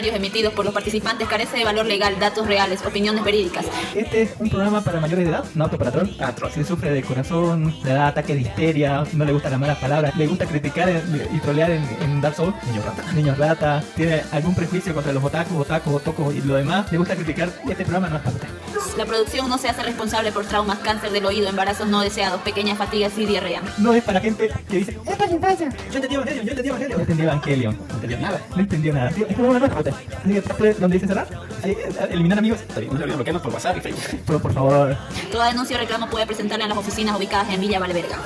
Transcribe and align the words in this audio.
comentarios 0.00 0.16
emitidos 0.16 0.54
por 0.54 0.64
los 0.64 0.72
participantes, 0.72 1.28
carece 1.28 1.58
de 1.58 1.64
valor 1.64 1.84
legal, 1.84 2.18
datos 2.18 2.46
reales, 2.46 2.80
opiniones 2.86 3.22
verídicas. 3.22 3.66
Este 3.94 4.22
es 4.22 4.30
un 4.38 4.48
programa 4.48 4.80
para 4.80 4.98
mayores 4.98 5.26
de 5.26 5.30
edad, 5.30 5.44
no 5.54 5.64
apto 5.64 5.76
para 5.76 5.90
troll. 5.90 6.08
Si 6.54 6.64
sufre 6.64 6.90
de 6.90 7.02
corazón, 7.02 7.74
le 7.84 7.92
da 7.92 8.06
ataque 8.06 8.34
de 8.34 8.40
histeria, 8.40 9.04
no 9.12 9.24
le 9.26 9.32
gustan 9.32 9.50
las 9.50 9.60
malas 9.60 9.76
palabras, 9.76 10.16
le 10.16 10.26
gusta 10.26 10.46
criticar 10.46 10.88
y 11.34 11.38
trolear 11.40 11.70
en, 11.72 11.86
en 12.00 12.20
Dark 12.22 12.34
Souls, 12.34 12.54
niños 12.66 12.84
rata. 12.86 13.12
Niños 13.12 13.36
rata, 13.36 13.84
tiene 13.94 14.22
algún 14.32 14.54
prejuicio 14.54 14.94
contra 14.94 15.12
los 15.12 15.22
otakus, 15.22 15.60
otakus, 15.60 15.94
otocos 15.96 16.34
y 16.34 16.40
lo 16.40 16.54
demás, 16.54 16.90
le 16.90 16.96
gusta 16.96 17.14
criticar, 17.14 17.50
este 17.68 17.84
programa 17.84 18.08
no 18.08 18.16
es 18.16 18.22
para 18.22 18.36
usted. 18.36 18.48
La 18.96 19.04
producción 19.04 19.48
no 19.48 19.58
se 19.58 19.68
hace 19.68 19.82
responsable 19.82 20.32
por 20.32 20.46
traumas, 20.46 20.78
cáncer 20.78 21.10
del 21.10 21.26
oído, 21.26 21.48
embarazos 21.48 21.88
no 21.88 22.00
deseados, 22.00 22.40
pequeñas 22.40 22.78
fatigas 22.78 23.12
y 23.18 23.26
diarrea. 23.26 23.60
No 23.78 23.92
es 23.92 24.02
para 24.02 24.20
gente 24.20 24.50
que 24.68 24.78
dice, 24.78 24.98
es 25.06 25.16
para 25.16 25.30
infancia. 25.30 25.68
Yo 25.90 25.96
entendí 25.96 26.14
Evangelion, 26.14 26.44
yo 26.46 26.50
entendí 26.50 26.68
Evangelion. 26.68 26.96
No 26.96 27.02
entendí 27.02 27.22
Evangelion. 27.22 27.78
No 28.18 28.26
entendió 28.26 28.28
nada. 28.28 28.40
No 28.54 28.60
entendió 28.60 28.92
nada. 28.92 29.10
Es 29.10 29.36
como 29.36 29.48
una 29.50 29.58
nueva 29.58 29.78
Así 29.78 30.32
que, 30.34 30.40
¿puedes- 30.54 30.80
¿dónde 30.80 30.94
dice 30.96 31.06
cerrar? 31.06 31.26
Ahí, 31.62 31.72
eh, 31.72 31.92
eliminar 32.10 32.38
amigos. 32.38 32.60
Está 32.60 32.80
bien, 32.80 32.92
no 32.92 32.98
se 32.98 33.02
olviden 33.04 33.18
bloquearnos 33.18 33.42
por 33.42 33.52
WhatsApp 33.52 33.76
y 33.76 33.80
Facebook. 33.80 34.20
Pero 34.26 34.38
por 34.40 34.52
favor, 34.52 34.96
Toda 35.32 35.46
denuncia 35.46 35.76
o 35.76 35.80
reclamo 35.80 36.08
puede 36.08 36.26
presentarla 36.26 36.64
en 36.64 36.70
las 36.70 36.78
oficinas 36.78 37.16
ubicadas 37.16 37.48
en 37.52 37.60
Villa 37.60 37.78
Valverga. 37.78 38.16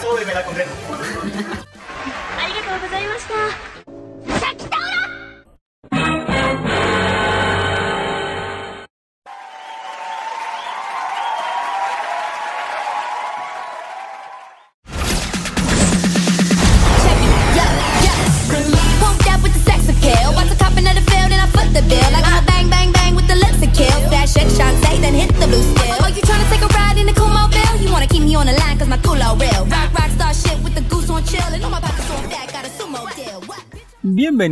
súbeme 0.00 0.34
la 0.34 0.44
concreta. 0.44 0.70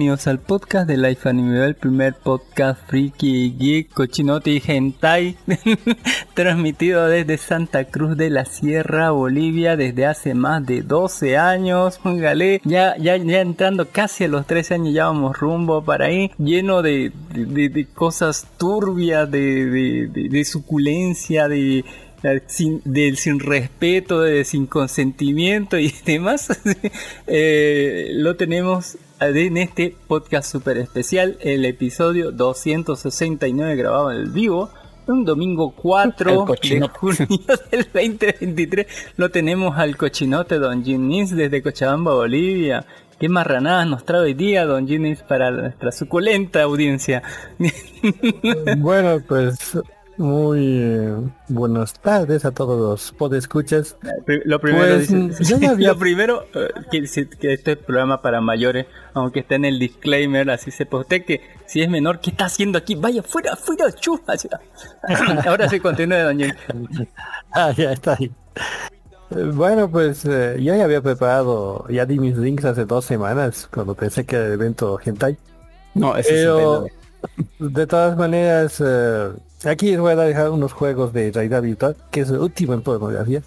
Al 0.09 0.39
podcast 0.39 0.89
de 0.89 0.97
Life 0.97 1.29
Anime, 1.29 1.63
el 1.63 1.75
primer 1.75 2.15
podcast 2.15 2.81
friki, 2.89 3.55
geek, 3.59 3.93
cochinote 3.93 4.53
y 4.53 4.63
hentai, 4.67 5.37
transmitido 6.35 7.07
desde 7.09 7.37
Santa 7.37 7.85
Cruz 7.85 8.17
de 8.17 8.31
la 8.31 8.47
Sierra, 8.47 9.11
Bolivia, 9.11 9.77
desde 9.77 10.07
hace 10.07 10.33
más 10.33 10.65
de 10.65 10.81
12 10.81 11.37
años, 11.37 11.99
póngale, 12.03 12.63
ya, 12.65 12.97
ya, 12.97 13.19
ya 13.19 13.43
entrando 13.43 13.89
casi 13.91 14.25
a 14.25 14.29
los 14.29 14.47
13 14.47 14.75
años, 14.77 14.95
ya 14.95 15.05
vamos 15.05 15.39
rumbo 15.39 15.85
para 15.85 16.07
ahí, 16.07 16.31
lleno 16.39 16.81
de, 16.81 17.13
de, 17.35 17.87
cosas 17.95 18.47
turbias, 18.57 19.31
de, 19.31 20.09
de, 20.09 20.45
suculencia, 20.47 21.49
de 21.49 21.85
sin, 22.47 22.81
del 22.85 23.17
sin 23.17 23.41
respeto, 23.41 24.23
de 24.23 24.45
sin 24.45 24.67
consentimiento 24.67 25.79
y 25.79 25.95
demás, 26.05 26.49
eh, 27.27 28.11
lo 28.15 28.37
tenemos 28.37 28.99
en 29.21 29.57
este 29.57 29.97
podcast 30.07 30.51
super 30.51 30.79
especial, 30.79 31.39
el 31.41 31.65
episodio 31.65 32.31
269 32.31 33.77
grabado 33.77 34.13
en 34.13 34.19
el 34.19 34.31
vivo. 34.31 34.71
Un 35.07 35.25
domingo 35.25 35.71
4 35.71 36.47
El 36.63 36.81
de 36.81 36.89
junio 36.89 37.27
del 37.71 37.85
2023 37.85 38.87
lo 39.17 39.31
tenemos 39.31 39.79
al 39.79 39.97
cochinote 39.97 40.59
Don 40.59 40.85
Ginis 40.85 41.35
desde 41.35 41.63
Cochabamba, 41.63 42.13
Bolivia. 42.13 42.85
¿Qué 43.19 43.31
marranadas 43.31 43.87
nos 43.89 44.05
trae 44.05 44.21
hoy 44.21 44.35
día 44.35 44.67
Don 44.67 44.87
Ginis 44.87 45.23
para 45.23 45.51
nuestra 45.51 45.93
suculenta 45.93 46.63
audiencia? 46.63 47.23
Bueno, 48.77 49.23
pues 49.27 49.79
muy 50.19 50.79
eh, 50.83 51.15
buenas 51.49 51.95
tardes 51.95 52.45
a 52.45 52.51
todos 52.51 52.79
los 52.79 53.13
podescuchas. 53.13 53.97
Lo 54.45 54.59
primero, 54.61 54.97
Pues, 54.97 55.39
yo 55.49 55.59
ya 55.59 55.71
había- 55.73 55.89
lo 55.89 55.99
primero 55.99 56.45
eh, 56.55 56.69
que, 56.91 56.99
este 57.53 57.73
es 57.73 57.79
programa 57.79 58.21
para 58.21 58.41
mayores, 58.41 58.87
aunque 59.15 59.41
está 59.41 59.55
en 59.55 59.65
el 59.65 59.79
disclaimer, 59.79 60.51
así 60.51 60.71
sepa 60.71 60.99
usted 60.99 61.25
que 61.25 61.41
si 61.67 61.83
es 61.83 61.89
menor, 61.89 62.21
¿qué 62.21 62.31
está 62.31 62.47
haciendo 62.47 62.79
aquí? 62.79 62.95
Vaya, 62.97 63.23
fuera, 63.23 63.57
fuera, 63.57 63.91
chupa. 63.93 64.35
así. 64.35 64.49
Ahora 65.47 65.69
sí 65.69 65.81
continúe, 65.81 66.19
doña. 66.19 66.55
Ah, 67.53 67.73
ya 67.75 67.93
está 67.93 68.13
ahí. 68.19 68.31
Bueno, 69.31 69.91
pues 69.91 70.25
eh, 70.27 70.57
yo 70.61 70.75
ya 70.75 70.85
había 70.85 71.01
preparado, 71.01 71.87
ya 71.89 72.05
di 72.07 72.19
mis 72.19 72.37
links 72.37 72.65
hace 72.65 72.85
dos 72.85 73.05
semanas 73.07 73.69
cuando 73.73 73.95
pensé 73.95 74.25
que 74.27 74.37
era 74.37 74.47
el 74.47 74.53
evento 74.53 74.99
Hentai. 75.03 75.37
No, 75.95 76.17
ese 76.17 76.31
Pero 76.33 76.87
es 76.87 76.93
de 77.59 77.87
todas 77.87 78.17
maneras, 78.17 78.83
eh, 78.85 79.31
aquí 79.65 79.91
les 79.91 80.01
voy 80.01 80.13
a 80.13 80.17
dejar 80.17 80.51
unos 80.51 80.73
juegos 80.73 81.13
de 81.13 81.33
realidad 81.33 81.63
virtual, 81.63 81.97
que 82.11 82.21
es 82.21 82.31
el 82.31 82.39
último 82.39 82.75
en 82.75 82.83
pornografía. 82.83 83.43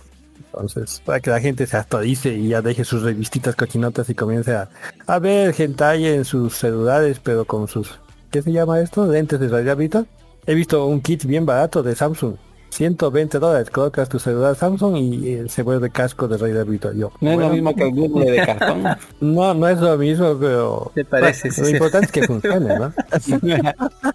Entonces, 0.54 1.02
para 1.06 1.20
que 1.22 1.30
la 1.30 1.40
gente 1.40 1.66
se 1.66 1.78
actualice 1.78 2.34
y 2.34 2.50
ya 2.50 2.62
deje 2.62 2.84
sus 2.84 3.04
revistitas 3.04 3.56
cochinotas 3.56 4.10
y 4.10 4.16
comience 4.16 4.54
a, 4.54 4.70
a 5.08 5.20
ver 5.20 5.56
hentai 5.58 6.06
en 6.06 6.26
sus 6.26 6.58
celulares, 6.58 7.20
pero 7.24 7.46
con 7.46 7.68
sus, 7.68 8.00
¿qué 8.32 8.42
se 8.42 8.52
llama 8.52 8.82
esto? 8.82 9.08
Lentes 9.08 9.40
de 9.40 9.48
realidad 9.48 9.78
virtual. 9.78 10.08
He 10.46 10.56
visto 10.56 10.86
un 10.86 11.02
kit 11.02 11.24
bien 11.24 11.46
barato 11.46 11.84
de 11.84 11.96
Samsung. 11.96 12.36
120 12.72 13.38
dólares, 13.40 13.70
colocas 13.70 14.08
tu 14.10 14.18
celular 14.18 14.56
Samsung 14.56 14.96
y 14.98 15.28
eh, 15.34 15.46
se 15.50 15.62
vuelve 15.62 15.90
casco 15.90 16.28
de 16.28 16.38
realidad 16.38 16.66
virtual. 16.66 16.96
Yo, 16.98 17.12
No 17.20 17.32
es 17.32 17.38
lo 17.38 17.50
mismo 17.50 17.76
que 17.76 17.84
el 17.84 17.92
Google 17.92 18.32
de 18.32 18.46
cartón. 18.46 18.84
no, 19.20 19.54
no 19.54 19.68
es 19.68 19.80
lo 19.80 19.98
mismo, 19.98 20.38
pero 20.40 20.92
¿Te 20.96 21.04
parece? 21.06 21.50
bueno, 21.50 21.54
Sí, 21.56 21.62
lo 21.62 21.68
sí. 21.68 21.74
importante 21.74 22.06
es 22.06 22.12
que 22.12 22.24
funcione, 22.24 22.76
¿no? 22.80 22.94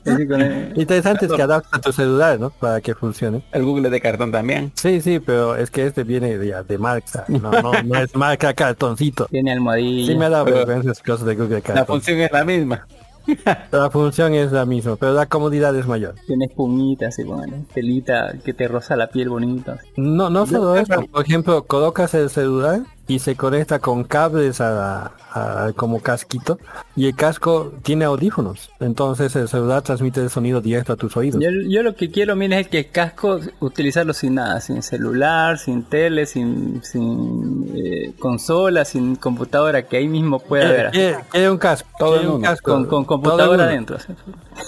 Interesante 0.75 1.27
es 1.27 1.33
que 1.33 1.43
adapta 1.43 1.81
tu 1.81 1.93
celular, 1.93 2.41
¿no? 2.41 2.51
Para 2.51 2.81
que 2.81 2.95
funcione. 2.95 3.43
El 3.53 3.65
Google 3.65 3.91
de 3.91 4.01
cartón 4.01 4.33
también. 4.33 4.73
Sí, 4.75 5.01
sí, 5.01 5.21
pero 5.21 5.57
es 5.57 5.71
que 5.71 5.87
este 5.87 6.05
viene 6.05 6.39
de, 6.39 6.55
de 6.67 6.79
marca. 6.79 7.25
No, 7.29 7.51
no, 7.51 7.73
no 7.83 7.99
es 8.01 8.15
marca 8.15 8.55
cartoncito. 8.55 9.27
Tiene 9.27 9.53
almohadilla. 9.53 10.07
Sí 10.13 10.19
me 10.19 10.25
ha 10.27 10.31
dado 10.31 10.45
vergüenza 10.47 10.93
cosas 11.05 11.27
de 11.27 11.35
Google 11.35 11.57
La 11.57 11.61
Cartón. 11.61 11.87
función 11.87 12.21
es 12.21 12.33
la 12.33 12.45
misma. 12.45 12.87
La 13.73 13.91
función 13.91 14.35
es 14.35 14.53
la 14.53 14.65
misma, 14.65 14.97
pero 14.97 15.13
la 15.13 15.27
comodidad 15.27 15.77
es 15.77 15.87
mayor. 15.87 16.15
Tiene 16.27 16.47
espumita, 16.47 17.09
así 17.09 17.25
con 17.25 17.65
telita 17.75 18.35
que 18.45 18.53
te 18.53 18.69
roza 18.69 18.97
la 18.97 19.09
piel 19.09 19.29
bonita. 19.29 19.79
No, 19.97 20.31
no 20.31 20.47
solo 20.47 20.77
eso. 20.77 21.03
Por 21.11 21.25
ejemplo, 21.25 21.65
colocas 21.65 22.15
el 22.15 22.31
celular 22.31 22.83
y 23.09 23.19
se 23.21 23.37
conecta 23.37 23.79
con 23.79 24.05
cables 24.05 24.61
a, 24.61 25.13
a- 25.33 25.73
como 25.77 26.01
casquito 26.01 26.59
y 26.97 27.07
el 27.07 27.15
casco 27.15 27.73
tiene 27.83 28.05
audífonos. 28.05 28.71
Entonces 28.81 29.35
el 29.37 29.49
celular 29.49 29.83
transmite 29.83 30.21
el 30.21 30.31
sonido 30.31 30.61
directo 30.61 30.93
a 30.93 30.97
tus 30.97 31.17
oídos. 31.17 31.41
Yo, 31.43 31.51
yo 31.69 31.83
lo 31.83 31.95
que 31.95 32.11
quiero, 32.11 32.35
mira, 32.37 32.59
es 32.59 32.69
que 32.69 32.79
el 32.79 32.91
casco 32.91 33.39
utilizarlo 33.61 34.13
sin 34.13 34.35
nada, 34.35 34.61
sin 34.61 34.83
celular, 34.83 35.59
sin 35.59 35.85
tele, 35.85 36.27
sin, 36.27 36.83
sin 36.83 37.71
eh, 37.75 38.13
consola, 38.19 38.85
sin 38.85 39.17
computadora, 39.17 39.87
que 39.87 39.99
ahí 39.99 40.09
mismo 40.09 40.39
pueda 40.41 40.69
ver. 40.71 40.91
Quiere, 40.91 41.19
quiere 41.31 41.51
un 41.51 41.59
casco, 41.59 41.89
Todo 41.99 42.35
un 42.37 42.43
casco, 42.43 42.73
Con, 42.73 42.87
con 42.87 43.05
computadora 43.05 43.65
adentro. 43.65 43.99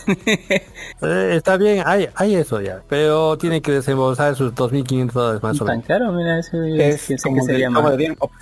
Eh, 1.00 1.35
está 1.37 1.56
bien, 1.56 1.82
hay, 1.87 2.08
hay 2.17 2.35
eso 2.35 2.61
ya, 2.61 2.82
pero 2.88 3.38
tiene 3.38 3.62
que 3.62 3.70
desembolsar 3.70 4.35
sus 4.35 4.52
2.500 4.52 5.12
dólares 5.12 5.43
más 5.43 5.61
o 5.61 5.64
Tan 5.64 5.76
menos. 5.76 5.87
caro, 5.87 6.12
mira, 6.12 6.40
eso 6.40 6.61
Es 6.64 7.23
como 7.23 7.44
que 7.46 7.56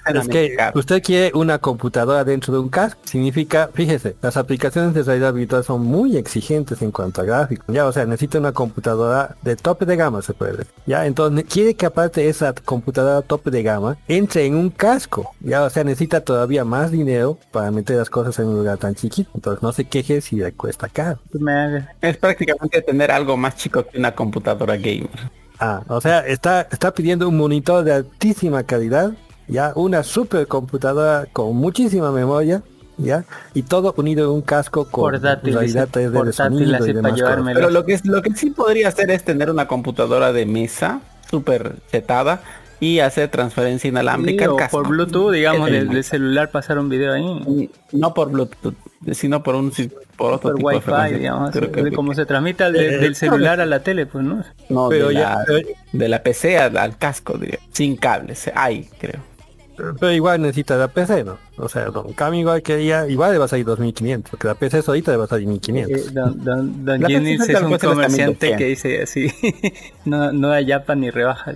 Es 0.06 0.74
usted 0.74 1.02
quiere 1.02 1.32
una 1.36 1.58
computadora 1.58 2.24
dentro 2.24 2.54
de 2.54 2.60
un 2.60 2.70
casco, 2.70 2.98
significa, 3.04 3.68
fíjese, 3.74 4.16
las 4.22 4.38
aplicaciones 4.38 4.94
de 4.94 5.02
realidad 5.02 5.34
virtual 5.34 5.64
son 5.64 5.82
muy 5.82 6.16
exigentes 6.16 6.80
en 6.80 6.92
cuanto 6.92 7.20
a 7.20 7.24
gráficos. 7.24 7.66
Ya, 7.68 7.86
o 7.86 7.92
sea, 7.92 8.06
necesita 8.06 8.38
una 8.38 8.52
computadora 8.52 9.36
de 9.42 9.56
tope 9.56 9.84
de 9.84 9.96
gama, 9.96 10.22
se 10.22 10.32
puede 10.32 10.52
decir. 10.52 10.72
Ya, 10.86 11.04
entonces 11.06 11.44
quiere 11.44 11.74
que 11.74 11.86
aparte 11.86 12.28
esa 12.28 12.54
computadora 12.54 13.20
tope 13.22 13.50
de 13.50 13.62
gama 13.62 13.98
entre 14.08 14.46
en 14.46 14.54
un 14.54 14.70
casco. 14.70 15.30
Ya, 15.40 15.62
o 15.64 15.70
sea, 15.70 15.84
necesita 15.84 16.20
todavía 16.22 16.64
más 16.64 16.90
dinero 16.90 17.38
para 17.50 17.70
meter 17.70 17.96
las 17.96 18.08
cosas 18.08 18.38
en 18.38 18.46
un 18.46 18.56
lugar 18.56 18.78
tan 18.78 18.94
chiquito. 18.94 19.30
Entonces 19.34 19.62
no 19.62 19.72
se 19.72 19.84
queje 19.84 20.20
si 20.20 20.36
le 20.36 20.52
cuesta 20.52 20.88
caro. 20.88 21.18
Me- 21.40 21.86
Es 22.00 22.16
prácticamente 22.16 22.82
tener 22.82 23.10
algo 23.10 23.36
más 23.36 23.56
chico 23.56 23.84
que 23.86 23.98
una 23.98 24.14
computadora 24.14 24.76
gamer. 24.76 25.08
Ah, 25.58 25.82
o 25.88 26.00
sea, 26.00 26.20
está, 26.26 26.62
está 26.70 26.92
pidiendo 26.92 27.28
un 27.28 27.36
monitor 27.36 27.82
de 27.84 27.92
altísima 27.92 28.62
calidad, 28.64 29.12
ya, 29.48 29.72
una 29.74 30.02
super 30.02 30.46
computadora 30.46 31.26
con 31.32 31.56
muchísima 31.56 32.10
memoria, 32.12 32.62
ya, 32.98 33.24
y 33.54 33.62
todo 33.62 33.94
unido 33.96 34.24
en 34.26 34.30
un 34.32 34.42
casco 34.42 34.84
con 34.90 35.04
Portátil, 35.04 35.54
realidad 35.54 35.88
dice, 35.88 36.00
3D 36.00 36.10
de 36.10 36.18
portátil, 36.18 36.76
y 36.88 36.92
demás. 36.92 37.20
Pero 37.54 37.70
lo 37.70 37.84
que, 37.84 37.94
es, 37.94 38.04
lo 38.06 38.22
que 38.22 38.34
sí 38.34 38.50
podría 38.50 38.88
hacer 38.88 39.10
es 39.10 39.22
tener 39.24 39.50
una 39.50 39.66
computadora 39.66 40.32
de 40.32 40.46
mesa 40.46 41.00
súper 41.30 41.76
setada 41.90 42.42
y 42.80 42.98
hacer 43.00 43.28
transferencia 43.30 43.88
inalámbrica 43.88 44.44
Sí, 44.44 44.44
al 44.44 44.50
o 44.50 44.56
casco. 44.56 44.78
por 44.78 44.88
Bluetooth, 44.88 45.32
digamos, 45.32 45.68
El- 45.70 45.88
del, 45.88 46.04
celular 46.04 46.50
pasar 46.50 46.78
un 46.78 46.88
video 46.88 47.12
ahí. 47.14 47.70
No 47.92 48.12
por 48.14 48.30
Bluetooth, 48.30 48.74
sino 49.12 49.42
por 49.42 49.54
un 49.54 49.72
por 50.16 50.32
otro 50.34 50.50
Por 50.50 50.56
tipo 50.56 50.68
Wi-Fi, 50.68 51.14
digamos, 51.18 51.50
Creo 51.50 51.70
que- 51.72 51.92
cómo 51.92 52.14
se 52.14 52.24
transmite 52.26 52.70
de- 52.72 52.98
del 52.98 53.14
celular 53.14 53.60
a 53.60 53.66
la 53.66 53.80
tele, 53.80 54.06
pues, 54.06 54.24
¿no? 54.24 54.42
No, 54.68 54.88
Pero 54.88 55.08
de, 55.08 55.14
ya- 55.14 55.44
la, 55.46 55.62
de 55.92 56.08
la 56.08 56.22
PC 56.22 56.58
al, 56.58 56.76
al 56.76 56.96
casco, 56.98 57.36
diría. 57.38 57.58
Sin 57.72 57.96
cables, 57.96 58.50
hay, 58.54 58.88
creo. 58.98 59.20
Pero 59.76 60.12
igual 60.12 60.40
necesita 60.42 60.76
la 60.76 60.88
PC, 60.88 61.24
¿no? 61.24 61.38
O 61.58 61.68
sea, 61.68 61.86
Don 61.86 62.12
Cami 62.12 62.40
igual 62.40 62.62
que 62.62 62.84
ya, 62.84 63.06
igual 63.06 63.32
le 63.32 63.38
va 63.38 63.44
a 63.44 63.48
salir 63.48 63.64
2500, 63.66 64.30
porque 64.30 64.46
la 64.46 64.54
PC 64.54 64.82
ahorita 64.86 65.10
le 65.10 65.16
va 65.18 65.24
a 65.24 65.28
salir 65.28 65.46
1500. 65.46 66.00
Eh, 66.00 66.10
don 66.12 66.44
don, 66.44 66.84
don 66.84 67.00
La 67.00 67.08
Jennings 67.08 67.48
es 67.48 67.60
un 67.62 67.78
comerciante 67.78 68.56
que 68.56 68.64
dice 68.64 69.02
así, 69.02 69.30
no, 70.04 70.32
no 70.32 70.50
hay 70.50 70.66
yapa 70.66 70.94
ni 70.94 71.10
rebaja. 71.10 71.52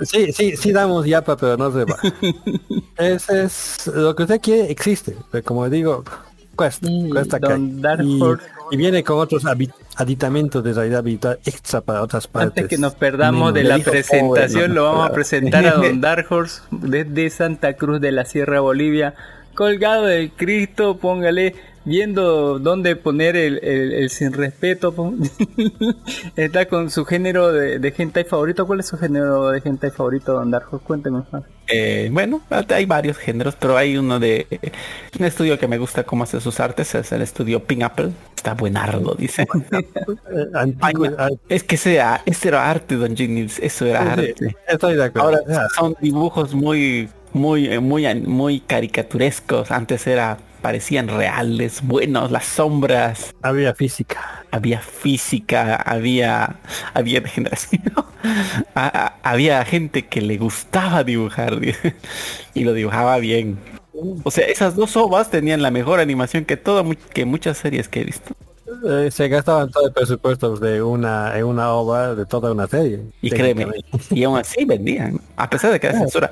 Sí, 0.00 0.32
sí, 0.32 0.56
sí 0.56 0.72
damos 0.72 1.06
yapa, 1.06 1.36
pero 1.36 1.56
no 1.56 1.70
va. 1.70 1.96
Ese 2.96 3.44
es 3.44 3.90
lo 3.94 4.14
que 4.14 4.22
usted 4.24 4.40
quiere, 4.40 4.70
existe. 4.70 5.16
Pero 5.30 5.44
como 5.44 5.68
digo, 5.68 6.04
cuesta, 6.56 6.86
Y 6.88 7.10
cuesta 7.10 7.38
Don 7.38 7.80
y, 8.02 8.20
y 8.70 8.76
viene 8.76 9.02
con 9.04 9.18
otros 9.18 9.44
habi- 9.44 9.72
aditamentos 9.98 10.62
de 10.62 10.72
realidad 10.72 11.02
virtual 11.02 11.40
extra 11.44 11.80
para 11.80 12.02
otras 12.02 12.28
partes. 12.28 12.62
Antes 12.62 12.68
que 12.68 12.78
nos 12.78 12.94
perdamos 12.94 13.52
de 13.52 13.64
la 13.64 13.78
presentación, 13.80 14.62
pobre, 14.62 14.74
lo 14.74 14.84
vamos 14.84 15.10
a 15.10 15.12
presentar 15.12 15.66
a 15.66 15.72
Don 15.74 16.00
Dark 16.00 16.26
Horse 16.30 16.62
desde 16.70 17.28
Santa 17.30 17.74
Cruz 17.74 18.00
de 18.00 18.12
la 18.12 18.24
Sierra 18.24 18.60
Bolivia, 18.60 19.14
colgado 19.54 20.04
del 20.04 20.30
Cristo, 20.30 20.98
póngale, 20.98 21.56
viendo 21.84 22.58
dónde 22.58 22.96
poner 22.96 23.36
el, 23.36 23.58
el- 23.62 23.92
el 23.92 24.10
sin 24.10 24.32
respeto. 24.32 24.94
Está 26.36 26.66
con 26.66 26.90
su 26.90 27.04
género 27.04 27.52
de, 27.52 27.78
de 27.78 27.94
hentai 27.96 28.24
favorito. 28.24 28.66
¿Cuál 28.66 28.80
es 28.80 28.86
su 28.86 28.96
género 28.98 29.50
de 29.50 29.60
hentai 29.64 29.90
favorito, 29.90 30.32
Don 30.32 30.52
Horse? 30.54 30.78
Cuénteme 30.84 31.22
más. 31.32 31.42
Eh, 31.70 32.08
bueno, 32.10 32.40
hay 32.70 32.86
varios 32.86 33.18
géneros, 33.18 33.54
pero 33.58 33.76
hay 33.76 33.96
uno 33.98 34.18
de 34.18 34.46
un 35.18 35.24
estudio 35.26 35.58
que 35.58 35.68
me 35.68 35.76
gusta 35.76 36.04
cómo 36.04 36.24
hace 36.24 36.40
sus 36.40 36.60
artes, 36.60 36.94
es 36.94 37.12
el 37.12 37.20
estudio 37.22 37.62
Pink 37.64 37.82
Apple. 37.82 38.10
Está 38.34 38.54
buenardo, 38.54 39.14
dice. 39.14 39.42
Eh, 39.42 39.86
antiguo- 40.54 41.14
es 41.48 41.64
que 41.64 41.76
sea, 41.76 42.22
ese 42.24 42.48
era 42.48 42.70
arte, 42.70 42.94
Don 42.96 43.14
Jennings, 43.16 43.58
eso 43.58 43.84
era 43.84 44.02
sí, 44.02 44.08
arte. 44.08 44.56
estoy 44.66 44.96
de 44.96 45.04
acuerdo. 45.04 45.28
Ahora 45.28 45.40
Ah, 45.62 45.66
son 45.76 45.94
dibujos 46.00 46.54
muy, 46.54 47.08
muy, 47.34 47.78
muy, 47.80 48.14
muy 48.22 48.60
caricaturescos. 48.60 49.70
Antes 49.70 50.06
era, 50.06 50.38
parecían 50.60 51.08
reales, 51.08 51.80
buenos, 51.82 52.30
las 52.30 52.44
sombras, 52.44 53.34
había 53.42 53.74
física. 53.74 54.44
había 54.50 54.80
física, 54.80 55.76
había, 55.76 56.56
había. 56.94 57.22
A- 58.74 58.86
a- 59.06 59.14
había 59.22 59.64
gente 59.64 60.06
que 60.06 60.20
le 60.20 60.36
gustaba 60.38 61.04
dibujar 61.04 61.58
y 62.54 62.64
lo 62.64 62.72
dibujaba 62.72 63.18
bien. 63.18 63.58
O 64.24 64.30
sea, 64.30 64.46
esas 64.46 64.76
dos 64.76 64.96
ovas 64.96 65.30
tenían 65.30 65.62
la 65.62 65.70
mejor 65.70 65.98
animación 66.00 66.44
que 66.44 66.56
todo, 66.56 66.84
mu- 66.84 66.94
que 67.12 67.24
muchas 67.24 67.58
series 67.58 67.88
que 67.88 68.00
he 68.02 68.04
visto. 68.04 68.34
Eh, 68.88 69.10
se 69.10 69.28
gastaban 69.28 69.70
todo 69.70 69.86
el 69.86 69.92
presupuesto 69.92 70.56
de 70.56 70.82
una 70.82 71.36
en 71.38 71.44
una 71.46 71.70
obra 71.72 72.14
de 72.14 72.26
toda 72.26 72.52
una 72.52 72.66
serie. 72.66 73.00
Y 73.22 73.30
créeme, 73.30 73.66
y 74.10 74.24
aún 74.24 74.38
así 74.38 74.64
vendían, 74.64 75.20
a 75.36 75.48
pesar 75.50 75.72
de 75.72 75.80
que 75.80 75.86
era 75.88 75.98
censura. 76.04 76.30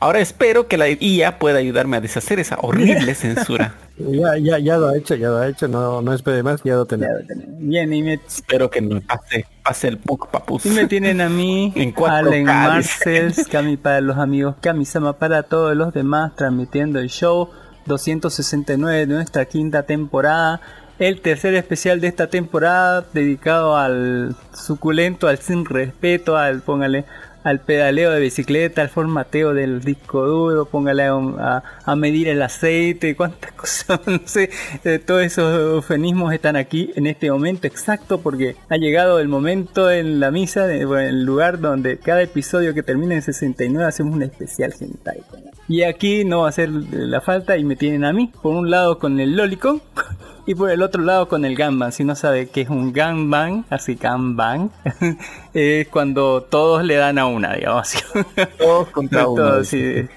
Ahora 0.00 0.20
espero 0.20 0.68
que 0.68 0.76
la 0.78 0.88
IA 0.88 1.38
pueda 1.38 1.58
ayudarme 1.58 1.96
a 1.96 2.00
deshacer 2.00 2.38
esa 2.38 2.56
horrible 2.60 3.14
censura. 3.16 3.74
Ya, 3.98 4.38
ya, 4.38 4.58
ya 4.58 4.76
lo 4.76 4.88
ha 4.88 4.96
hecho, 4.96 5.16
ya 5.16 5.28
lo 5.28 5.38
ha 5.38 5.48
hecho, 5.48 5.66
no, 5.66 6.00
no 6.02 6.12
espere 6.12 6.44
más, 6.44 6.62
ya 6.62 6.74
lo 6.76 6.86
tenemos. 6.86 7.16
Bien, 7.58 7.92
y 7.92 8.02
me, 8.02 8.14
Espero 8.14 8.70
que 8.70 8.80
no 8.80 9.00
pase, 9.00 9.44
pase 9.64 9.88
el 9.88 9.98
punk 9.98 10.28
papus. 10.28 10.66
y 10.66 10.70
me 10.70 10.86
tienen 10.86 11.20
a 11.20 11.28
mí, 11.28 11.72
En 11.76 11.92
4K, 11.92 12.08
Allen 12.10 12.44
dice. 12.44 12.52
Marcels, 12.54 13.48
Cami 13.48 13.76
para 13.76 14.00
los 14.00 14.16
amigos, 14.18 14.54
Kami-sama 14.60 15.14
para 15.18 15.42
todos 15.42 15.76
los 15.76 15.92
demás, 15.92 16.36
transmitiendo 16.36 17.00
el 17.00 17.08
show 17.08 17.50
269 17.86 19.06
de 19.06 19.06
nuestra 19.06 19.46
quinta 19.46 19.82
temporada. 19.82 20.60
El 21.00 21.20
tercer 21.20 21.54
especial 21.54 22.00
de 22.00 22.08
esta 22.08 22.28
temporada 22.28 23.04
dedicado 23.12 23.76
al 23.76 24.34
suculento, 24.52 25.26
al 25.28 25.38
sin 25.38 25.64
respeto, 25.64 26.36
al 26.36 26.60
póngale 26.60 27.04
al 27.44 27.60
pedaleo 27.60 28.10
de 28.10 28.20
bicicleta, 28.20 28.82
al 28.82 28.88
formateo 28.88 29.54
del 29.54 29.80
disco 29.80 30.26
duro, 30.26 30.66
póngale 30.66 31.04
a, 31.04 31.62
a- 31.84 31.96
medir 31.96 32.28
el 32.28 32.42
aceite, 32.42 33.16
cuántas 33.16 33.52
cosas, 33.54 34.00
no 34.06 34.20
sé, 34.24 34.50
eh, 34.84 34.98
todos 34.98 35.22
esos 35.22 35.74
eufemismos 35.74 36.32
están 36.32 36.56
aquí 36.56 36.90
en 36.96 37.06
este 37.06 37.30
momento 37.30 37.66
exacto 37.66 38.20
porque 38.20 38.56
ha 38.68 38.76
llegado 38.76 39.20
el 39.20 39.28
momento 39.28 39.90
en 39.90 40.20
la 40.20 40.30
misa, 40.30 40.66
de- 40.66 40.82
el 40.82 41.24
lugar 41.24 41.60
donde 41.60 41.98
cada 41.98 42.22
episodio 42.22 42.74
que 42.74 42.82
termina 42.82 43.14
en 43.14 43.22
69 43.22 43.86
hacemos 43.88 44.14
un 44.14 44.22
especial 44.22 44.74
hentai. 44.78 45.22
Y 45.68 45.82
aquí 45.82 46.24
no 46.24 46.40
va 46.42 46.48
a 46.48 46.52
ser 46.52 46.70
la 46.70 47.20
falta 47.20 47.56
y 47.58 47.64
me 47.64 47.76
tienen 47.76 48.04
a 48.04 48.12
mí, 48.12 48.32
por 48.42 48.54
un 48.54 48.70
lado 48.70 48.98
con 48.98 49.20
el 49.20 49.36
Lolicon 49.36 49.82
y 50.48 50.54
por 50.54 50.70
el 50.70 50.80
otro 50.80 51.02
lado 51.02 51.28
con 51.28 51.44
el 51.44 51.54
Ganban. 51.54 51.92
Si 51.92 52.04
no 52.04 52.14
sabe 52.16 52.48
qué 52.48 52.62
es 52.62 52.70
un 52.70 52.90
Ganban, 52.90 53.66
así 53.68 53.96
Ganban, 53.96 54.70
es 55.52 55.86
cuando 55.88 56.42
todos 56.42 56.82
le 56.82 56.94
dan 56.94 57.18
a 57.18 57.26
una, 57.26 57.52
digamos. 57.52 57.92
Todos 58.58 58.88
contra 58.88 59.28
uno. 59.28 59.42
Todos, 59.42 59.68
sí, 59.68 60.08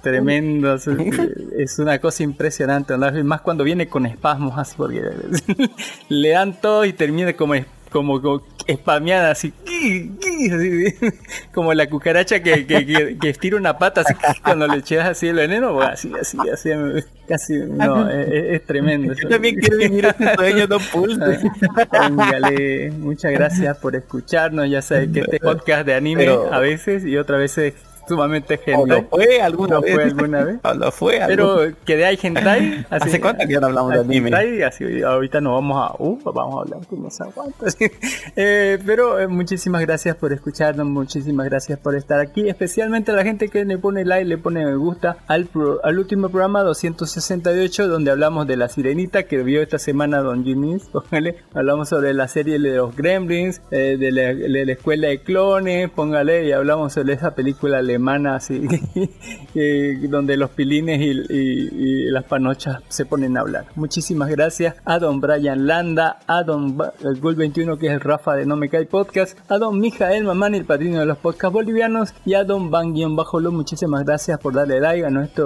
tremendo, 0.00 0.76
es, 0.76 1.78
una 1.80 1.98
cosa 1.98 2.22
impresionante, 2.22 2.96
¿no? 2.96 3.24
más 3.24 3.40
cuando 3.40 3.64
viene 3.64 3.88
con 3.88 4.06
espasmos 4.06 4.56
así, 4.56 4.74
porque 4.76 5.02
le 6.08 6.28
dan 6.28 6.60
todo 6.60 6.84
y 6.84 6.92
termina 6.92 7.32
como 7.32 7.56
es- 7.56 7.66
como, 7.90 8.20
como 8.22 8.42
spameada 8.68 9.32
así, 9.32 9.52
como 11.54 11.74
la 11.74 11.88
cucaracha 11.88 12.42
que, 12.42 12.66
que, 12.66 12.86
que, 12.86 13.18
que 13.18 13.28
estira 13.30 13.56
una 13.56 13.78
pata 13.78 14.02
así 14.02 14.14
cuando 14.44 14.66
le 14.66 14.78
echas 14.78 15.06
así 15.08 15.28
el 15.28 15.36
veneno, 15.36 15.74
pues, 15.74 15.88
así, 15.88 16.12
así, 16.20 16.38
así, 16.52 16.70
casi, 17.28 17.54
no, 17.58 18.08
es, 18.08 18.28
es 18.28 18.66
tremendo. 18.66 19.12
Yo 19.14 19.28
también 19.28 19.56
quiero 19.56 19.76
vivir 19.78 20.06
este 20.06 20.34
sueño, 20.34 20.66
no 20.68 20.78
pulse. 20.78 21.40
Póngale, 21.90 22.90
muchas 22.92 23.32
gracias 23.32 23.76
por 23.78 23.96
escucharnos. 23.96 24.68
Ya 24.70 24.82
sabes 24.82 25.10
que 25.12 25.20
este 25.20 25.40
podcast 25.40 25.86
de 25.86 25.94
anime 25.94 26.24
Pero- 26.24 26.52
a 26.52 26.58
veces 26.60 27.04
y 27.04 27.16
otras 27.16 27.40
veces 27.40 27.74
sumamente 28.10 28.60
O 28.76 28.86
lo 28.86 28.96
hentai. 28.96 29.08
fue 29.10 29.40
alguna 29.40 29.74
¿Lo 29.76 29.80
vez. 29.80 29.94
fue 29.94 30.02
alguna 30.04 30.44
vez? 30.44 30.56
O 30.64 30.74
lo 30.74 30.92
fue 30.92 31.20
Pero 31.26 31.52
alguna- 31.60 31.76
que 31.86 31.96
de 31.96 32.04
hay 32.04 32.18
hentai. 32.22 32.86
así- 32.90 33.08
¿Hace 33.08 33.20
cuánto 33.20 33.46
que 33.46 33.52
ya 33.54 33.60
no 33.60 33.66
hablamos 33.68 33.92
de 33.94 34.00
anime? 34.00 34.28
hentai, 34.28 34.62
así, 34.62 35.02
ahorita 35.02 35.40
nos 35.40 35.54
vamos 35.54 35.76
a. 35.90 35.94
Uh, 36.02 36.18
vamos 36.32 36.56
a 36.56 36.60
hablar 36.62 36.80
se 37.10 37.22
aguanta. 37.24 37.56
así. 37.66 37.86
Eh, 38.36 38.78
pero 38.84 39.18
eh, 39.18 39.26
muchísimas 39.28 39.80
gracias 39.82 40.16
por 40.16 40.32
escucharnos. 40.32 40.86
Muchísimas 40.86 41.46
gracias 41.46 41.78
por 41.78 41.94
estar 41.96 42.20
aquí. 42.20 42.48
Especialmente 42.48 43.10
a 43.12 43.14
la 43.14 43.22
gente 43.24 43.48
que 43.48 43.64
le 43.64 43.78
pone 43.78 44.04
like, 44.04 44.24
le 44.26 44.38
pone 44.38 44.64
me 44.64 44.76
gusta 44.76 45.16
al, 45.26 45.46
pro- 45.46 45.80
al 45.84 45.98
último 45.98 46.28
programa 46.28 46.62
268, 46.62 47.88
donde 47.88 48.10
hablamos 48.10 48.46
de 48.46 48.56
la 48.56 48.68
sirenita 48.68 49.22
que 49.24 49.42
vio 49.42 49.62
esta 49.62 49.78
semana 49.78 50.18
Don 50.20 50.44
Jimmy's. 50.44 50.84
Póngale, 50.92 51.36
hablamos 51.54 51.88
sobre 51.88 52.12
la 52.14 52.28
serie 52.28 52.58
de 52.58 52.76
los 52.76 52.94
Gremlins, 52.96 53.60
eh, 53.70 53.96
de, 53.98 54.12
la, 54.12 54.22
de 54.34 54.66
la 54.66 54.72
escuela 54.72 55.08
de 55.08 55.20
clones. 55.20 55.90
Póngale, 55.90 56.46
y 56.46 56.52
hablamos 56.52 56.92
sobre 56.92 57.14
esa 57.14 57.34
película 57.34 57.78
alemana 57.78 57.99
así, 58.08 58.66
eh, 59.54 59.98
donde 60.08 60.36
los 60.36 60.50
pilines 60.50 61.00
y, 61.00 61.10
y- 61.34 61.68
y 61.72 62.10
las 62.10 62.24
panochas 62.24 62.82
se 62.88 63.04
ponen 63.06 63.36
a 63.36 63.40
hablar. 63.40 63.66
Muchísimas 63.74 64.28
gracias 64.30 64.74
a 64.84 64.98
don 64.98 65.20
Brian 65.20 65.66
Landa, 65.66 66.18
a 66.26 66.42
don 66.42 66.76
Gol 66.76 67.34
21 67.36 67.76
que 67.78 67.86
es 67.88 67.92
el 67.92 68.00
Rafa 68.00 68.34
de 68.36 68.46
No 68.46 68.56
Me 68.56 68.68
Cae 68.68 68.86
Podcast, 68.86 69.38
a 69.50 69.58
don 69.58 69.78
Mijael 69.80 70.24
Mamán, 70.24 70.54
el 70.54 70.64
padrino 70.64 71.00
de 71.00 71.06
los 71.06 71.18
podcasts 71.18 71.52
bolivianos, 71.52 72.14
y 72.24 72.34
a 72.34 72.44
don 72.44 72.70
Van 72.70 72.92
Guión 72.94 73.16
Bajo 73.16 73.40
Lo. 73.40 73.50
Muchísimas 73.52 74.04
gracias 74.04 74.38
por 74.40 74.54
darle 74.54 74.80
like 74.80 75.04
a 75.06 75.10
nuestra 75.10 75.44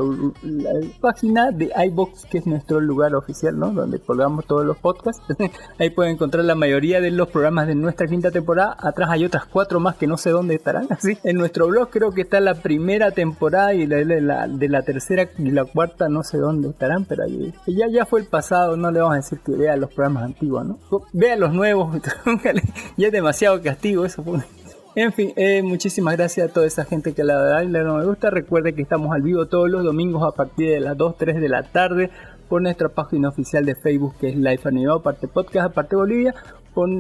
página 1.01 1.51
de 1.51 1.71
iBox, 1.87 2.27
que 2.27 2.39
es 2.39 2.47
nuestro 2.47 2.81
lugar 2.81 3.15
oficial, 3.15 3.59
¿no? 3.59 3.71
Donde 3.73 3.99
colgamos 3.99 4.47
todos 4.47 4.65
los 4.65 4.77
podcasts. 4.79 5.23
Ahí 5.79 5.91
pueden 5.91 6.13
encontrar 6.15 6.45
la 6.45 6.55
mayoría 6.55 7.01
de 7.01 7.11
los 7.11 7.29
programas 7.29 7.67
de 7.67 7.75
nuestra 7.75 8.07
quinta 8.07 8.31
temporada. 8.31 8.77
Atrás 8.79 9.11
hay 9.11 9.25
otras 9.25 9.47
cuatro 9.47 9.81
más 9.81 9.97
que 9.97 10.07
no 10.07 10.17
sé 10.17 10.31
dónde 10.31 10.55
estarán. 10.55 10.87
Así. 10.91 11.17
En 11.25 11.37
nuestro 11.37 11.67
blog 11.69 11.91
creo 11.91 12.13
que 12.13 12.23
está 12.23 12.41
la 12.45 12.55
primera 12.55 13.11
temporada 13.11 13.75
y 13.75 13.87
la, 13.87 14.05
la- 14.05 14.21
la- 14.21 14.49
de 14.49 14.69
la 14.69 14.83
tercera 14.83 15.29
y 15.39 15.51
la 15.51 15.65
cuarta 15.65 16.09
no 16.09 16.23
sé 16.23 16.39
dónde 16.39 16.69
estarán, 16.69 17.05
pero 17.05 17.25
ahí, 17.25 17.53
ya, 17.67 17.87
ya 17.89 18.07
fue 18.07 18.21
el 18.21 18.27
pasado, 18.27 18.77
no 18.77 18.91
le 18.91 19.01
vamos 19.01 19.15
a 19.15 19.17
decir 19.17 19.41
que 19.45 19.53
vea 19.53 19.77
los 19.77 19.93
programas 19.93 20.25
antiguos, 20.25 20.65
¿no? 20.67 20.79
Vea 21.13 21.37
los 21.37 21.53
nuevos, 21.53 22.01
ya 22.97 23.07
es 23.07 23.13
demasiado 23.13 23.61
castigo 23.63 24.05
eso. 24.05 24.23
pues. 24.23 24.45
En 24.97 25.13
fin, 25.13 25.33
eh, 25.35 25.61
muchísimas 25.63 26.17
gracias 26.17 26.49
a 26.49 26.53
toda 26.53 26.67
esa 26.67 26.85
gente 26.85 27.15
que 27.15 27.25
la 27.25 27.35
da 27.35 27.65
y 27.65 27.69
le 27.69 27.83
da 27.83 27.93
me 27.95 28.05
gusta. 28.07 28.31
Recuerde 28.31 28.75
que 28.75 28.83
estamos 28.83 29.13
al 29.13 29.23
vivo 29.23 29.47
todos 29.47 29.69
los 29.69 29.83
domingos 29.83 30.23
a 30.23 30.37
partir 30.37 30.71
de 30.71 30.79
las 30.79 30.97
2, 30.97 31.17
3 31.19 31.41
de 31.41 31.49
la 31.49 31.65
tarde 31.65 32.11
por 32.49 32.63
nuestra 32.63 32.89
página 32.91 33.29
oficial 33.31 33.65
de 33.65 33.75
Facebook 33.75 34.15
que 34.21 34.29
es 34.29 34.37
Life 34.37 34.69
Animado, 34.69 34.99
aparte 34.99 35.27
podcast, 35.27 35.71
aparte 35.73 35.97
Bolivia. 35.97 36.33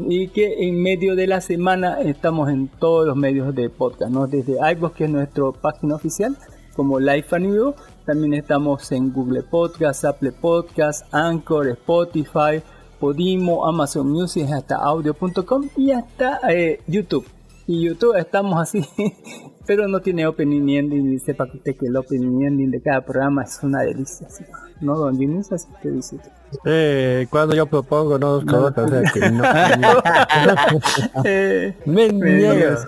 Y 0.08 0.28
que 0.28 0.68
en 0.68 0.80
medio 0.80 1.16
de 1.16 1.26
la 1.26 1.40
semana 1.40 2.00
estamos 2.00 2.48
en 2.48 2.68
todos 2.68 3.06
los 3.06 3.16
medios 3.16 3.52
de 3.56 3.68
podcast, 3.68 4.12
¿no? 4.12 4.28
Desde 4.28 4.56
iVoox, 4.72 4.94
que 4.94 5.04
es 5.04 5.10
nuestra 5.10 5.50
página 5.50 5.96
oficial, 5.96 6.36
como 6.76 7.00
Life 7.00 7.34
Animado. 7.34 7.74
También 8.06 8.34
estamos 8.34 8.92
en 8.92 9.12
Google 9.12 9.42
Podcast, 9.42 10.04
Apple 10.04 10.30
Podcast, 10.30 11.12
Anchor, 11.12 11.66
Spotify, 11.68 12.62
Podimo, 13.00 13.66
Amazon 13.66 14.08
Music, 14.10 14.46
hasta 14.52 14.76
audio.com 14.76 15.68
y 15.76 15.90
hasta 15.90 16.38
eh, 16.48 16.80
YouTube. 16.86 17.26
Y 17.66 17.86
YouTube 17.86 18.16
estamos 18.16 18.60
así, 18.60 18.84
pero 19.66 19.88
no 19.88 20.00
tiene 20.00 20.26
opening 20.28 20.68
ending. 20.68 21.14
Y 21.14 21.18
sepa 21.18 21.50
que 21.50 21.56
usted 21.56 21.76
que 21.76 21.86
el 21.86 21.96
opening 21.96 22.44
ending 22.44 22.70
de 22.70 22.80
cada 22.80 23.00
programa 23.00 23.42
es 23.42 23.58
una 23.62 23.80
delicia. 23.80 24.28
¿sí? 24.30 24.44
¿No, 24.80 24.96
don 24.96 25.18
Jimmy? 25.18 25.40
Así 25.50 25.66
que 25.82 25.90
dice. 25.90 26.18
Eh, 26.64 27.26
cuando 27.30 27.54
yo 27.54 27.66
propongo 27.66 28.18
no 28.18 28.44
colocan, 28.46 28.84
o 28.84 28.88
sea 28.88 29.02
que 29.12 29.30
no. 29.30 29.42
Eh, 31.24 31.74
Me 31.86 32.08
niego. 32.08 32.54
niegas. 32.54 32.86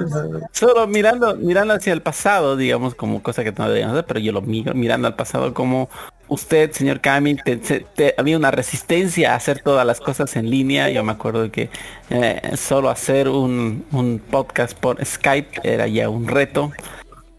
Solo 0.53 0.87
mirando, 0.87 1.37
mirando 1.37 1.75
hacia 1.75 1.93
el 1.93 2.03
pasado, 2.03 2.57
digamos, 2.57 2.95
como 2.95 3.23
cosa 3.23 3.45
que 3.45 3.53
no 3.53 3.65
deberíamos 3.65 3.95
hacer, 3.95 4.07
pero 4.07 4.21
yo 4.21 4.33
lo 4.33 4.43
miro 4.43 4.75
mirando 4.75 5.09
al 5.09 5.17
pasado 5.17 5.55
como 5.55 5.89
usted, 6.29 6.73
señor 6.73 7.01
Camil, 7.01 7.41
te- 7.45 7.63
se- 7.63 7.81
te- 7.95 8.15
había 8.19 8.37
una 8.37 8.51
resistencia 8.51 9.33
a 9.33 9.37
hacer 9.37 9.61
todas 9.63 9.87
las 9.87 10.01
cosas 10.01 10.35
en 10.37 10.51
línea. 10.51 10.91
Yo 10.91 11.05
me 11.05 11.13
acuerdo 11.13 11.51
que 11.51 11.71
eh, 12.11 12.41
solo 12.57 12.91
hacer 12.91 13.29
un, 13.29 13.85
un 13.93 14.19
podcast 14.31 14.77
por 14.79 15.05
Skype 15.05 15.61
era 15.63 15.87
ya 15.87 16.09
un 16.09 16.27
reto. 16.29 16.73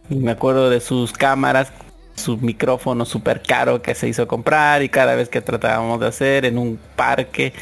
Y 0.09 0.15
me 0.15 0.31
acuerdo 0.31 0.69
de 0.69 0.79
sus 0.79 1.11
cámaras, 1.11 1.71
su 2.17 2.37
micrófono 2.37 3.05
súper 3.05 3.41
caro 3.41 3.81
que 3.81 3.95
se 3.95 4.07
hizo 4.07 4.27
comprar 4.27 4.81
y 4.83 4.89
cada 4.89 5.15
vez 5.15 5.29
que 5.29 5.39
tratábamos 5.41 5.99
de 5.99 6.07
hacer 6.07 6.45
en 6.45 6.57
un 6.57 6.79
parque 6.95 7.53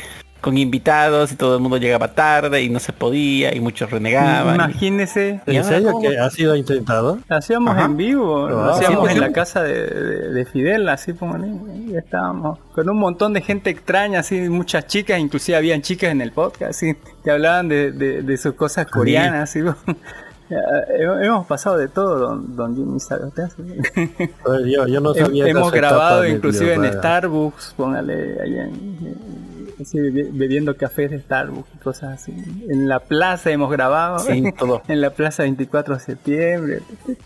con 0.42 0.58
invitados 0.60 1.32
y 1.32 1.36
todo 1.38 1.56
el 1.56 1.62
mundo 1.62 1.78
llegaba 1.78 2.14
tarde 2.14 2.62
y 2.62 2.70
no 2.70 2.80
se 2.80 2.94
podía 2.94 3.56
y 3.56 3.60
muchos 3.60 3.90
renegaban. 3.90 4.54
Imagínese, 4.54 5.42
¿En 5.48 5.64
serio 5.64 5.98
que 6.00 6.20
ha 6.20 6.30
sido 6.30 6.56
intentado? 6.56 7.18
lo 7.28 7.36
hacíamos 7.36 7.74
Ajá. 7.76 7.86
en 7.86 7.98
vivo, 7.98 8.48
lo 8.48 8.64
hacíamos 8.66 9.06
sí, 9.08 9.12
en 9.12 9.14
sí. 9.16 9.20
la 9.22 9.32
casa 9.34 9.64
de, 9.64 9.74
de- 9.88 10.30
de 10.34 10.46
Fidel, 10.46 10.88
así 10.88 11.14
póngale, 11.14 11.48
y 11.88 11.96
estábamos 11.98 12.60
con 12.76 12.88
un 12.88 12.98
montón 12.98 13.34
de 13.34 13.42
gente 13.42 13.72
extraña, 13.72 14.20
así 14.20 14.40
muchas 14.50 14.86
chicas, 14.86 15.20
inclusive 15.20 15.58
habían 15.58 15.82
chicas 15.82 16.12
en 16.12 16.22
el 16.22 16.32
podcast, 16.32 16.70
así, 16.72 16.96
que 17.24 17.32
hablaban 17.32 17.68
de, 17.68 17.92
de- 17.92 18.22
de 18.22 18.38
sus 18.38 18.54
cosas 18.54 18.86
coreanas, 18.86 19.50
así. 19.50 19.62
Ya, 20.50 20.60
hemos- 21.22 21.48
pasado 21.48 21.78
de 21.78 21.88
todo, 21.88 22.18
don, 22.20 22.56
don 22.56 22.75
Jimmy. 22.75 23.00
Eh, 23.96 24.30
Yo, 24.72 24.88
yo 24.88 25.00
no 25.02 25.14
sabía 25.14 25.48
Hemos 25.48 25.72
grabado 25.72 26.22
de 26.22 26.30
inclusive 26.30 26.74
en. 26.75 26.94
Starbucks, 26.94 27.74
póngale 27.75 28.40
ahí 28.42 28.58
en, 28.60 29.75
bebi- 29.78 30.30
bebiendo 30.32 30.75
cafés 30.78 31.12
de 31.12 31.20
Starbucks 31.20 31.70
y 31.75 31.78
cosas 31.80 32.14
así. 32.22 32.32
En 32.70 32.88
la 32.88 33.00
plaza 33.00 33.50
hemos 33.52 33.72
grabado, 33.72 34.20
Sí, 34.20 34.44
todo. 34.58 34.82
en 34.88 35.02
la 35.02 35.10
plaza 35.10 35.44
24 35.44 35.96
de 35.96 36.00
septiembre. 36.00 36.80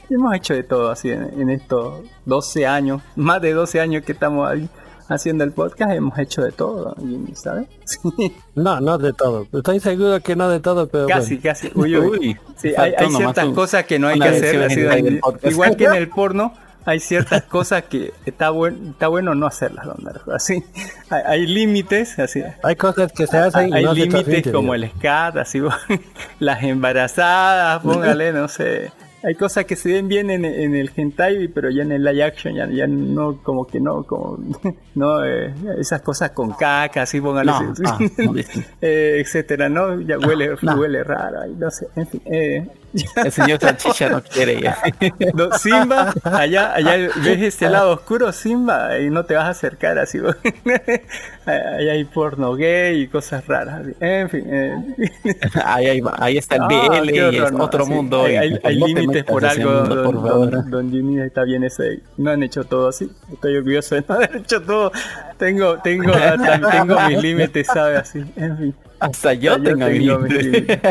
Hemos 0.10 0.36
hecho 0.36 0.54
de 0.54 0.64
todo 0.64 0.90
así 0.90 1.12
en, 1.12 1.30
en 1.40 1.50
estos 1.50 2.02
12 2.26 2.66
años, 2.68 3.02
más 3.16 3.42
de 3.42 3.54
12 3.54 3.80
años 3.82 4.04
que 4.04 4.14
estamos 4.14 4.50
ahí 4.50 4.70
haciendo 5.10 5.44
el 5.44 5.52
podcast, 5.52 5.92
hemos 5.92 6.18
hecho 6.20 6.42
de 6.42 6.52
todo, 6.52 6.96
Jimmy, 7.00 7.36
¿sabes? 7.36 7.68
Sí, 7.86 8.00
No, 8.56 8.80
no 8.80 8.98
de 8.98 9.14
todo. 9.14 9.48
Estoy 9.52 9.80
seguro 9.80 10.20
que 10.22 10.36
no 10.36 10.50
de 10.50 10.60
todo, 10.60 10.88
pero 10.88 11.08
casi, 11.08 11.36
bueno. 11.38 11.42
casi. 11.44 11.72
Uy, 11.76 11.98
uy. 11.98 12.38
Sí, 12.58 12.74
hay, 12.78 12.94
ciertas 13.10 13.46
un- 13.46 13.56
cosas 13.56 13.86
que 13.86 14.00
no 14.00 14.08
hay 14.08 14.18
una 14.18 14.30
que 14.32 14.38
hacer. 14.38 14.64
así, 14.64 15.20
igual 15.50 15.76
que 15.76 15.86
en 15.86 15.96
el 15.96 16.10
porno, 16.10 16.54
hay 16.86 17.00
ciertas 17.00 17.44
cosas 17.44 17.84
que 17.84 18.14
está, 18.26 18.50
buen, 18.52 18.90
está 18.92 19.08
bueno 19.10 19.36
no 19.36 19.46
hacerlas, 19.48 19.86
don 19.86 19.98
Así, 20.34 20.64
hay, 21.10 21.22
hay 21.26 21.46
límites, 21.48 22.18
así. 22.20 22.42
Hay 22.64 22.76
cosas 22.76 23.12
que 23.12 23.28
se 23.28 23.38
hacen 23.38 23.70
y 23.70 23.74
Hay 23.74 23.84
no 23.84 23.94
se 23.94 24.06
límites 24.06 24.52
como 24.52 24.74
el 24.74 24.90
SCAT, 24.90 25.38
así, 25.38 25.62
las 26.40 26.64
embarazadas, 26.64 27.82
póngale, 27.82 28.32
no 28.34 28.48
sé. 28.48 28.92
Hay 29.22 29.36
cosas 29.36 29.66
que 29.66 29.76
se 29.76 29.92
ven 29.92 30.08
bien 30.08 30.30
en, 30.30 30.46
en 30.46 30.76
el 30.76 30.92
hentai, 30.96 31.50
pero 31.50 31.70
ya 31.70 31.84
en 31.84 31.92
el 31.92 32.04
live 32.04 32.24
action 32.24 32.56
ya, 32.56 32.68
ya 32.70 32.88
no, 32.88 33.38
como 33.44 33.68
que 33.68 33.80
no, 33.80 34.04
como, 34.04 34.40
no, 34.96 35.24
eh, 35.26 35.54
esas 35.78 36.02
cosas 36.02 36.32
con 36.32 36.52
caca, 36.52 37.02
así, 37.02 37.20
póngale, 37.20 37.52
No, 37.52 37.74
ah, 37.86 38.00
no, 38.18 38.36
eh, 38.82 39.18
etcétera, 39.20 39.68
¿no? 39.68 40.00
Ya 40.02 40.18
huele, 40.18 40.56
no. 40.62 40.76
huele 40.76 41.04
raro, 41.04 41.46
no 41.48 41.70
sé, 41.70 41.88
en 41.96 42.08
fin. 42.08 42.22
Eh, 42.26 42.68
El 43.24 43.32
señor 43.32 43.60
Salchicha 43.60 44.10
no 44.10 44.22
quiere 44.24 44.62
ya. 44.62 44.78
no, 45.34 45.52
Simba, 45.58 46.14
allá, 46.24 46.74
allá 46.74 47.10
ves 47.24 47.42
este 47.42 47.70
lado 47.70 47.92
oscuro, 47.92 48.32
Simba, 48.32 48.98
y 49.00 49.10
no 49.10 49.26
te 49.26 49.36
vas 49.36 49.46
a 49.46 49.50
acercar 49.50 50.00
así. 50.00 50.18
Allá 51.46 51.92
hay 51.92 52.04
porno 52.06 52.56
gay 52.56 53.02
y 53.02 53.08
cosas 53.08 53.46
raras. 53.48 53.86
En 54.00 54.30
fin. 54.30 54.44
eh. 54.48 55.04
ahí, 55.64 56.02
ahí 56.18 56.38
está 56.38 56.56
el 56.56 56.62
Ah, 56.64 56.68
BL 57.02 57.10
y 57.12 57.38
es 57.38 57.52
no, 57.52 57.64
otro 57.64 57.86
sí. 57.86 57.92
mundo. 57.92 58.24
Hay, 58.24 58.60
límites 58.76 59.24
por 59.24 59.46
algo, 59.46 59.72
mundo, 59.72 59.96
don, 59.96 60.06
por 60.16 60.28
favor. 60.28 60.52
don- 60.52 60.70
don 60.72 60.92
Jimmy 60.92 61.20
está 61.22 61.44
bien 61.44 61.64
ese. 61.64 62.00
No 62.18 62.32
han 62.32 62.44
hecho 62.44 62.64
todo 62.64 62.90
así. 62.90 63.10
Estoy 63.32 63.58
orgulloso 63.58 63.96
de 63.96 64.04
no 64.08 64.16
haber 64.16 64.36
hecho 64.38 64.62
todo. 64.62 64.92
Tengo, 65.38 65.78
tengo, 65.80 66.12
tengo 66.72 67.00
mis 67.08 67.22
límites, 67.22 67.68
¿sabes? 67.68 68.00
Así. 68.00 68.24
En 68.36 68.58
fin. 68.58 68.76
Hasta 69.12 69.34
yo 69.34 69.62
tengo 69.62 69.86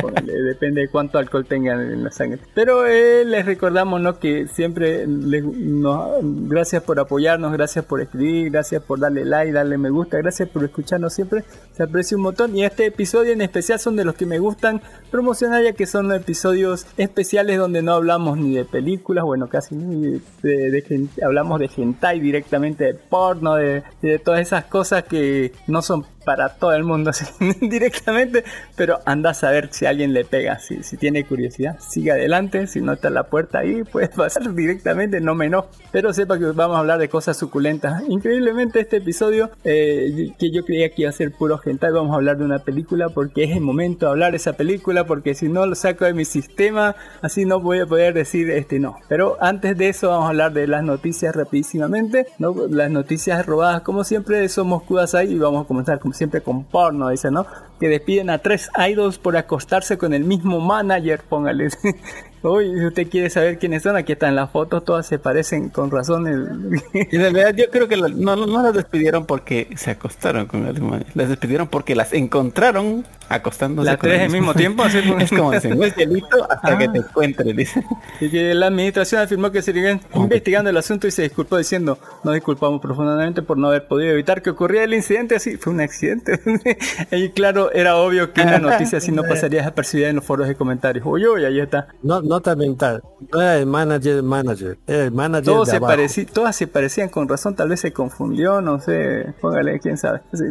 póngale, 0.00 0.32
Depende 0.48 0.82
de 0.82 0.88
cuánto 0.88 1.18
alcohol 1.18 1.44
tengan 1.46 1.80
en 1.80 2.04
la 2.04 2.10
sangre. 2.10 2.40
Pero 2.54 2.86
eh, 2.86 3.24
les 3.24 3.44
recordamos 3.44 4.00
¿no? 4.00 4.18
que 4.18 4.46
siempre 4.48 5.06
les- 5.06 5.44
nos- 5.44 6.18
gracias 6.22 6.82
por 6.82 6.98
apoyarnos, 7.00 7.52
gracias 7.52 7.84
por 7.84 8.00
escribir, 8.00 8.50
gracias 8.50 8.82
por 8.82 8.98
darle 9.00 9.24
like, 9.24 9.52
darle 9.52 9.78
me 9.78 9.90
gusta, 9.90 10.18
gracias 10.18 10.48
por 10.48 10.64
escucharnos 10.64 11.12
siempre. 11.12 11.44
Se 11.76 11.82
aprecia 11.82 12.16
un 12.16 12.22
montón. 12.24 12.56
Y 12.56 12.64
este 12.64 12.86
episodio 12.86 13.32
en 13.32 13.40
especial 13.42 13.78
son 13.78 13.96
de 13.96 14.04
los 14.04 14.14
que 14.14 14.26
me 14.26 14.38
gustan 14.38 14.80
promocionar 15.10 15.62
ya 15.62 15.72
que 15.72 15.86
son 15.86 16.12
episodios 16.12 16.86
especiales 16.96 17.58
donde 17.58 17.82
no 17.82 17.92
hablamos 17.92 18.38
ni 18.38 18.54
de 18.56 18.64
películas, 18.64 19.24
bueno 19.24 19.48
casi 19.48 19.74
ni 19.74 20.20
de, 20.42 20.70
de 20.70 20.82
gen- 20.82 21.10
hablamos 21.24 21.60
de 21.60 21.70
hentai 21.76 22.20
directamente, 22.20 22.84
de 22.84 22.94
porno, 22.94 23.54
de, 23.56 23.82
de 24.02 24.18
todas 24.18 24.40
esas 24.40 24.64
cosas 24.64 25.04
que 25.04 25.52
no 25.66 25.82
son 25.82 26.04
para 26.28 26.50
todo 26.50 26.74
el 26.74 26.84
mundo 26.84 27.08
así, 27.10 27.24
directamente, 27.58 28.44
pero 28.76 28.98
anda 29.06 29.30
a 29.30 29.34
saber 29.34 29.70
si 29.72 29.86
alguien 29.86 30.12
le 30.12 30.26
pega, 30.26 30.58
si, 30.58 30.82
si 30.82 30.98
tiene 30.98 31.24
curiosidad, 31.24 31.78
sigue 31.80 32.12
adelante, 32.12 32.66
si 32.66 32.82
no 32.82 32.92
está 32.92 33.08
la 33.08 33.22
puerta 33.22 33.60
ahí, 33.60 33.82
puedes 33.82 34.10
pasar 34.10 34.54
directamente, 34.54 35.22
no 35.22 35.34
menos, 35.34 35.64
pero 35.90 36.12
sepa 36.12 36.38
que 36.38 36.44
vamos 36.44 36.76
a 36.76 36.80
hablar 36.80 36.98
de 36.98 37.08
cosas 37.08 37.38
suculentas. 37.38 38.02
Increíblemente 38.10 38.78
este 38.80 38.98
episodio, 38.98 39.50
eh, 39.64 40.34
que 40.38 40.50
yo 40.50 40.66
creía 40.66 40.90
que 40.90 41.00
iba 41.02 41.08
a 41.08 41.14
ser 41.14 41.32
puro 41.32 41.58
hentai, 41.64 41.92
vamos 41.92 42.12
a 42.12 42.16
hablar 42.16 42.36
de 42.36 42.44
una 42.44 42.58
película 42.58 43.08
porque 43.08 43.44
es 43.44 43.56
el 43.56 43.62
momento 43.62 44.04
de 44.04 44.12
hablar 44.12 44.32
de 44.32 44.36
esa 44.36 44.52
película, 44.52 45.04
porque 45.04 45.34
si 45.34 45.48
no 45.48 45.64
lo 45.64 45.74
saco 45.76 46.04
de 46.04 46.12
mi 46.12 46.26
sistema, 46.26 46.94
así 47.22 47.46
no 47.46 47.58
voy 47.60 47.78
a 47.78 47.86
poder 47.86 48.12
decir 48.12 48.50
este 48.50 48.78
no. 48.78 48.98
Pero 49.08 49.38
antes 49.40 49.78
de 49.78 49.88
eso 49.88 50.10
vamos 50.10 50.26
a 50.26 50.28
hablar 50.28 50.52
de 50.52 50.66
las 50.66 50.84
noticias 50.84 51.34
rapidísimamente, 51.34 52.26
¿no? 52.38 52.54
las 52.68 52.90
noticias 52.90 53.46
robadas 53.46 53.80
como 53.80 54.04
siempre 54.04 54.46
Somos 54.50 54.82
Kudasai 54.82 55.32
y 55.32 55.38
vamos 55.38 55.64
a 55.64 55.66
comenzar 55.66 55.98
como 55.98 56.12
siempre 56.18 56.42
con 56.42 56.64
porno, 56.64 57.08
dice, 57.08 57.30
¿no? 57.30 57.46
Que 57.80 57.88
despiden 57.88 58.28
a 58.28 58.38
tres 58.38 58.70
idols 58.90 59.18
por 59.18 59.36
acostarse 59.36 59.96
con 59.96 60.12
el 60.12 60.24
mismo 60.24 60.60
manager, 60.60 61.22
póngale. 61.28 61.68
Uy, 62.42 62.66
si 62.78 62.86
usted 62.86 63.08
quiere 63.08 63.30
saber 63.30 63.58
quiénes 63.58 63.82
son, 63.82 63.96
aquí 63.96 64.12
están 64.12 64.34
las 64.36 64.50
fotos, 64.50 64.84
todas 64.84 65.06
se 65.06 65.18
parecen 65.18 65.68
con 65.70 65.90
razón. 65.90 66.26
el- 66.26 66.80
Y 66.94 67.16
en 67.16 67.22
realidad 67.22 67.54
yo 67.54 67.64
creo 67.70 67.88
que 67.88 67.96
la- 67.96 68.08
no, 68.08 68.36
no, 68.36 68.62
las 68.62 68.72
despidieron 68.74 69.26
porque 69.26 69.68
se 69.76 69.90
acostaron 69.90 70.46
con 70.46 70.66
el. 70.66 71.04
Las 71.14 71.28
despidieron 71.28 71.68
porque 71.68 71.94
las 71.94 72.12
encontraron 72.12 73.04
acostándose 73.28 73.84
Las 73.90 73.98
con 73.98 74.08
tres 74.08 74.20
el 74.20 74.26
al 74.26 74.32
mismo 74.32 74.54
tiempo, 74.54 74.82
así 74.84 74.98
Es 75.18 75.30
como 75.30 75.52
dicen, 75.52 75.78
no 75.78 75.84
es 75.84 75.94
delito 75.94 76.50
hasta 76.50 76.72
Ah. 76.74 76.78
que 76.78 76.88
te 76.88 76.98
encuentre, 76.98 77.52
dice. 77.52 77.84
Y 78.20 78.30
que 78.30 78.54
la 78.54 78.66
administración 78.68 79.20
afirmó 79.20 79.50
que 79.50 79.60
seguían 79.60 80.00
investigando 80.14 80.70
el 80.70 80.76
asunto 80.76 81.06
y 81.06 81.10
se 81.10 81.22
disculpó 81.22 81.58
diciendo, 81.58 81.98
nos 82.24 82.34
disculpamos 82.34 82.80
profundamente 82.80 83.42
por 83.42 83.58
no 83.58 83.68
haber 83.68 83.86
podido 83.86 84.12
evitar 84.12 84.40
que 84.42 84.50
ocurriera 84.50 84.84
el 84.84 84.94
incidente 84.94 85.34
así. 85.36 85.56
Fue 85.56 85.72
un 85.72 85.80
accidente. 85.80 86.40
y 87.12 87.28
claro, 87.30 87.70
era 87.72 87.96
obvio 87.96 88.32
que 88.32 88.40
una 88.42 88.58
noticia 88.58 88.98
así 88.98 89.12
no 89.12 89.22
pasaría 89.28 89.60
desapercibida 89.60 90.08
en 90.08 90.16
los 90.16 90.24
foros 90.24 90.48
de 90.48 90.54
comentarios. 90.54 91.04
Uy, 91.06 91.26
uy, 91.26 91.44
ahí 91.44 91.60
está. 91.60 91.88
No, 92.02 92.22
nota 92.28 92.54
mental. 92.54 93.02
No 93.32 93.40
era 93.40 93.56
el 93.58 93.66
manager, 93.66 94.16
el 94.16 94.22
manager. 94.22 94.78
Era 94.86 95.04
el 95.04 95.12
manager 95.12 95.44
Todos 95.46 95.68
de 95.68 95.72
se, 95.74 95.80
pareci- 95.80 96.26
todas 96.30 96.54
se 96.54 96.66
parecían 96.66 97.08
con 97.08 97.28
razón, 97.28 97.56
tal 97.56 97.68
vez 97.68 97.80
se 97.80 97.92
confundió, 97.92 98.60
no 98.60 98.80
sé, 98.80 99.34
póngale, 99.40 99.80
quién 99.80 99.96
sabe. 99.96 100.20
Sí. 100.32 100.44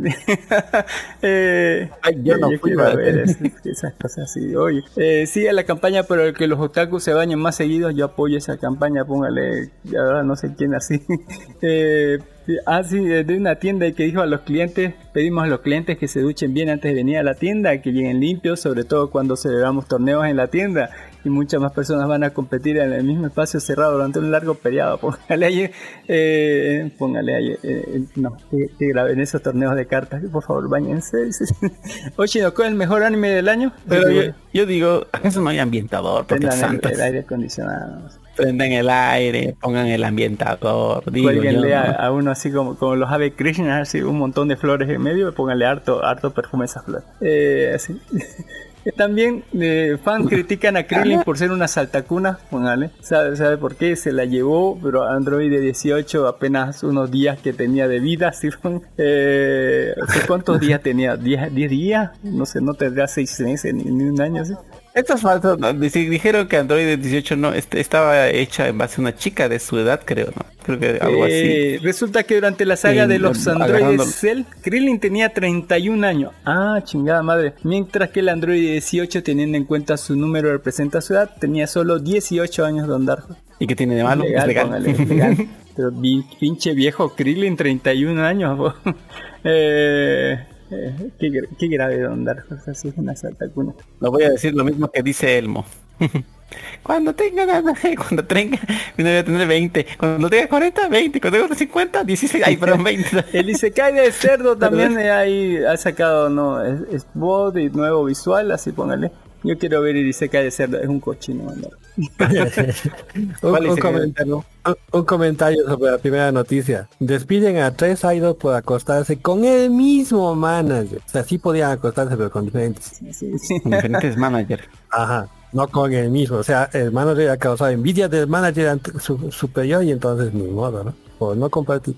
Eh, 1.21 1.89
Ay, 2.01 2.17
yo 2.23 2.37
no 2.37 2.49
fui, 2.59 2.75
¿verdad? 2.75 2.95
ver 2.95 3.19
es- 3.19 3.37
esas 3.65 3.93
cosas 3.93 4.25
así. 4.25 4.55
Oye, 4.55 4.83
eh, 4.97 5.25
sigue 5.27 5.51
la 5.53 5.63
campaña 5.63 6.03
por 6.03 6.19
el 6.19 6.33
que 6.33 6.47
los 6.47 6.59
otakus 6.59 7.03
se 7.03 7.13
bañen 7.13 7.39
más 7.39 7.55
seguidos, 7.55 7.93
yo 7.95 8.05
apoyo 8.05 8.37
esa 8.37 8.57
campaña, 8.57 9.05
póngale, 9.05 9.71
ya 9.83 10.23
no 10.23 10.35
sé 10.35 10.53
quién 10.55 10.73
así. 10.75 11.01
eh, 11.61 12.19
Ah, 12.65 12.81
sí, 12.81 12.97
de 13.05 13.25
de 13.25 13.35
una 13.37 13.55
tienda 13.55 13.91
que 13.91 14.03
dijo 14.03 14.21
a 14.21 14.25
los 14.25 14.39
clientes, 14.39 14.93
pedimos 15.13 15.43
a 15.43 15.47
los 15.47 15.59
clientes 15.59 15.97
que 15.97 16.07
se 16.07 16.21
duchen 16.21 16.53
bien 16.53 16.69
antes 16.69 16.89
de 16.91 16.95
venir 16.95 17.17
a 17.17 17.23
la 17.23 17.33
tienda, 17.33 17.81
que 17.81 17.91
lleguen 17.91 18.21
limpios, 18.21 18.61
sobre 18.61 18.85
todo 18.85 19.09
cuando 19.09 19.35
celebramos 19.35 19.85
torneos 19.85 20.25
en 20.25 20.37
la 20.37 20.47
tienda 20.47 20.89
y 21.27 21.29
muchas 21.29 21.59
más 21.59 21.73
personas 21.73 22.07
van 22.07 22.23
a 22.23 22.31
competir 22.31 22.77
en 22.77 22.93
el 22.93 23.03
mismo 23.03 23.27
espacio 23.27 23.59
cerrado 23.59 23.93
durante 23.93 24.19
un 24.19 24.31
largo 24.31 24.55
periodo. 24.55 24.97
Póngale 24.99 25.45
ahí, 25.45 25.71
eh, 26.07 26.91
póngale 26.97 27.35
ahí, 27.35 27.51
eh, 27.51 27.57
eh, 27.63 28.03
no, 28.15 28.37
que, 28.49 28.69
que 28.79 28.87
graben 28.87 29.19
esos 29.19 29.41
torneos 29.41 29.75
de 29.75 29.85
cartas, 29.85 30.23
por 30.31 30.43
favor, 30.43 30.69
bañense. 30.69 31.29
Oshinoko, 32.15 32.63
el 32.63 32.75
mejor 32.75 33.03
anime 33.03 33.29
del 33.29 33.49
año. 33.49 33.73
Pero 33.87 34.09
yo, 34.09 34.33
yo 34.53 34.65
digo, 34.65 35.05
eso 35.23 35.41
no 35.41 35.49
hay 35.49 35.59
ambientador, 35.59 36.25
porque 36.25 36.47
el, 36.47 37.01
aire 37.01 37.19
acondicionado. 37.19 38.09
Prendan 38.35 38.71
el 38.71 38.89
aire, 38.89 39.55
pongan 39.59 39.87
el 39.87 40.03
ambientador, 40.03 41.03
Cuélguenle 41.03 41.75
a, 41.75 41.91
¿no? 41.91 41.99
a 41.99 42.11
uno 42.11 42.31
así 42.31 42.51
como, 42.51 42.77
como 42.77 42.95
los 42.95 43.11
Ave 43.11 43.33
Krishna, 43.33 43.81
así 43.81 44.01
un 44.01 44.19
montón 44.19 44.47
de 44.47 44.55
flores 44.55 44.87
en 44.89 45.01
medio, 45.01 45.33
pónganle 45.33 45.65
harto, 45.65 46.05
harto 46.05 46.31
perfume 46.31 46.63
a 46.63 46.65
esas 46.65 46.85
flores. 46.85 47.05
Eh, 47.19 47.71
así. 47.75 47.99
También 48.95 49.43
eh, 49.59 49.97
fans 50.03 50.27
critican 50.29 50.77
a 50.77 50.83
Krillin 50.83 51.23
por 51.23 51.37
ser 51.37 51.51
una 51.51 51.67
saltacuna, 51.67 52.39
póngale. 52.49 52.91
¿Sabe, 53.01 53.35
¿Sabe 53.35 53.57
por 53.57 53.75
qué? 53.75 53.95
Se 53.95 54.11
la 54.11 54.25
llevó, 54.25 54.79
pero 54.81 55.03
Android 55.03 55.49
de 55.49 55.59
18 55.59 56.27
apenas 56.27 56.83
unos 56.83 57.11
días 57.11 57.39
que 57.39 57.53
tenía 57.53 57.87
de 57.87 57.99
vida. 57.99 58.31
¿sí? 58.33 58.49
Eh, 58.97 59.93
¿Cuántos 60.27 60.59
días 60.59 60.81
tenía? 60.81 61.15
¿10, 61.15 61.51
¿10 61.51 61.69
días? 61.69 62.11
No 62.23 62.45
sé, 62.45 62.61
no 62.61 62.73
tendría 62.73 63.07
6 63.07 63.39
meses 63.41 63.73
ni, 63.73 63.83
ni 63.83 64.03
un 64.05 64.21
año. 64.21 64.45
¿sí? 64.45 64.53
Esto 64.97 65.13
es 65.13 65.21
falso. 65.21 65.57
¿no? 65.57 65.73
Dijeron 65.73 66.47
que 66.47 66.57
Android 66.57 66.97
18 66.97 67.35
no 67.35 67.53
este, 67.53 67.79
estaba 67.79 68.29
hecha 68.29 68.67
en 68.67 68.79
base 68.79 68.95
a 68.97 69.01
una 69.01 69.15
chica 69.15 69.47
de 69.47 69.59
su 69.59 69.77
edad, 69.77 70.01
creo, 70.03 70.27
¿no? 70.35 70.43
Creo 70.63 70.79
que 70.79 70.97
algo 70.99 71.23
así. 71.23 71.33
Eh, 71.35 71.79
resulta 71.83 72.23
que 72.23 72.33
durante 72.33 72.65
la 72.65 72.75
saga 72.75 73.05
de 73.05 73.19
los 73.19 73.47
androides. 73.47 74.15
Cell, 74.15 74.41
Krillin 74.61 74.99
tenía 74.99 75.29
31 75.29 76.05
años. 76.05 76.31
Ah, 76.45 76.81
chingada 76.83 77.21
madre. 77.21 77.53
Mientras 77.61 78.09
que 78.09 78.21
el 78.21 78.29
Android 78.29 78.59
18, 78.59 79.21
teniendo 79.21 79.55
en 79.55 79.65
cuenta 79.65 79.97
su 79.97 80.15
número 80.15 80.51
representa 80.51 80.99
su 80.99 81.13
edad, 81.13 81.29
tenía 81.39 81.67
solo 81.67 81.99
18 81.99 82.65
años 82.65 82.87
de 82.87 82.95
andar. 82.95 83.23
¿Y 83.59 83.67
qué 83.67 83.75
tiene 83.75 83.93
de 83.93 84.03
malo? 84.03 84.23
Legal, 84.23 84.49
es 84.49 84.97
legal. 84.97 85.07
legal. 85.07 85.47
Pero 85.75 85.91
pinche 86.39 86.73
viejo 86.73 87.13
Krillin, 87.15 87.55
31 87.55 88.25
años. 88.25 88.73
eh, 89.43 90.39
eh, 90.71 91.11
qué, 91.19 91.43
qué 91.57 91.67
grave 91.67 91.99
Don 92.01 92.23
Dark 92.23 92.45
Horse, 92.49 92.71
así 92.71 92.87
es 92.89 92.97
una 92.97 93.15
saltacuna. 93.15 93.73
No 93.99 94.11
voy 94.11 94.23
a 94.23 94.29
decir 94.31 94.53
lo 94.55 94.63
mismo 94.63 94.89
que 94.89 95.03
dice 95.03 95.37
Elmo. 95.37 95.65
Cuando 96.83 97.13
tenga 97.13 97.45
ganas, 97.45 97.77
cuando 97.97 98.23
tenga, 98.23 98.57
no 98.97 99.03
voy 99.03 99.17
a 99.17 99.25
tener 99.25 99.47
20. 99.47 99.85
Cuando 99.97 100.29
tenga 100.29 100.47
40, 100.47 100.87
20. 100.87 101.19
Cuando 101.19 101.39
tenga 101.39 101.55
50, 101.55 102.03
16. 102.03 102.43
Ay, 102.45 102.57
perdón, 102.57 102.83
20. 102.83 103.25
El 103.33 103.49
Isekai 103.49 103.93
de 103.93 104.11
cerdo 104.11 104.57
también 104.57 104.97
eh, 104.97 105.11
ahí 105.11 105.57
ha 105.57 105.75
sacado 105.75 106.29
no 106.29 106.63
es, 106.63 106.81
es 106.91 107.07
bot 107.13 107.57
y 107.57 107.69
nuevo 107.69 108.05
visual, 108.05 108.51
así 108.51 108.71
póngale. 108.71 109.11
Yo 109.43 109.57
quiero 109.57 109.81
ver 109.81 109.95
el 109.95 110.07
Isekai 110.07 110.43
de 110.45 110.51
cerdo, 110.51 110.79
es 110.79 110.87
un 110.87 110.99
cochino. 110.99 111.43
¿no? 111.55 111.67
un, 111.97 112.07
¿Cuál 113.41 113.67
un 113.69 113.77
comentario, 113.77 114.45
un- 114.65 114.75
un 114.91 115.05
comentario 115.05 115.65
sobre 115.67 115.91
la 115.91 115.97
primera 115.97 116.31
noticia. 116.31 116.87
Despiden 116.99 117.57
a 117.57 117.71
tres 117.71 118.03
idols 118.03 118.35
por 118.37 118.55
acostarse 118.55 119.17
con 119.19 119.45
el 119.45 119.69
mismo 119.69 120.35
manager. 120.35 120.99
O 121.05 121.09
sea, 121.09 121.23
sí 121.23 121.37
podían 121.37 121.71
acostarse, 121.71 122.17
pero 122.17 122.29
con 122.31 122.45
diferentes. 122.45 122.83
Sí, 122.99 123.13
sí. 123.13 123.59
Diferentes 123.63 124.17
managers. 124.17 124.63
Ajá. 124.89 125.27
No 125.53 125.67
con 125.69 125.93
el 125.93 126.09
mismo. 126.09 126.37
O 126.37 126.43
sea, 126.43 126.69
el 126.73 126.91
manager 126.91 127.29
ha 127.29 127.37
causado 127.37 127.69
envidia 127.71 128.07
del 128.09 128.27
manager 128.27 128.79
su- 128.99 129.31
superior 129.31 129.83
y 129.83 129.91
entonces 129.91 130.33
ni 130.33 130.43
modo, 130.47 130.83
¿no? 130.83 130.93
Por 131.17 131.37
no 131.37 131.49
compartir. 131.49 131.95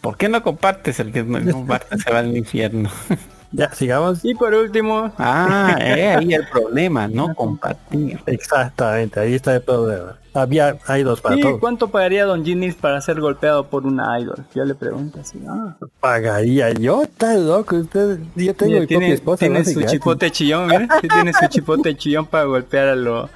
¿Por 0.00 0.16
qué 0.16 0.28
no 0.28 0.42
compartes? 0.42 0.98
El 1.00 1.12
que 1.12 1.22
no 1.22 1.52
comparte 1.52 1.98
se 1.98 2.10
va 2.10 2.18
al 2.18 2.36
infierno. 2.36 2.90
Ya, 3.52 3.72
sigamos. 3.72 4.24
Y 4.24 4.34
por 4.34 4.54
último, 4.54 5.12
Ah, 5.18 5.76
eh, 5.80 6.14
ahí 6.16 6.34
el 6.34 6.46
problema, 6.48 7.08
no 7.08 7.34
compartir. 7.34 8.20
Exactamente, 8.26 9.18
ahí 9.20 9.34
está 9.34 9.54
el 9.56 9.62
problema. 9.62 10.16
Había 10.32 10.76
idols 10.96 11.20
para 11.20 11.34
sí, 11.34 11.40
todos. 11.40 11.58
¿cuánto 11.58 11.88
pagaría 11.88 12.24
Don 12.24 12.44
Ginnis 12.44 12.76
para 12.76 13.00
ser 13.00 13.20
golpeado 13.20 13.66
por 13.66 13.84
una 13.84 14.20
idol? 14.20 14.44
Yo 14.54 14.64
le 14.64 14.76
pregunto 14.76 15.18
así. 15.20 15.40
Ah, 15.48 15.74
Pagaría 15.98 16.70
yo, 16.70 17.02
está 17.02 17.34
loco. 17.34 17.74
Usted, 17.76 18.20
yo 18.36 18.54
tengo 18.54 18.70
Mira, 18.74 18.80
mi 18.82 18.86
propia 18.86 18.86
tiene, 18.86 19.12
esposa. 19.12 19.38
tiene 19.40 19.58
no 19.58 19.64
sé 19.64 19.72
su 19.74 19.82
chipote 19.82 20.30
chillón, 20.30 20.70
sí 21.00 21.08
tiene 21.08 21.32
su 21.32 21.46
chipote 21.48 21.96
chillón 21.96 22.26
para 22.26 22.44
golpear 22.44 22.88
a 22.90 22.94
los 22.94 23.28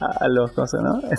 a, 0.00 0.28
los 0.28 0.52
cosas, 0.52 0.82
¿no? 0.82 1.00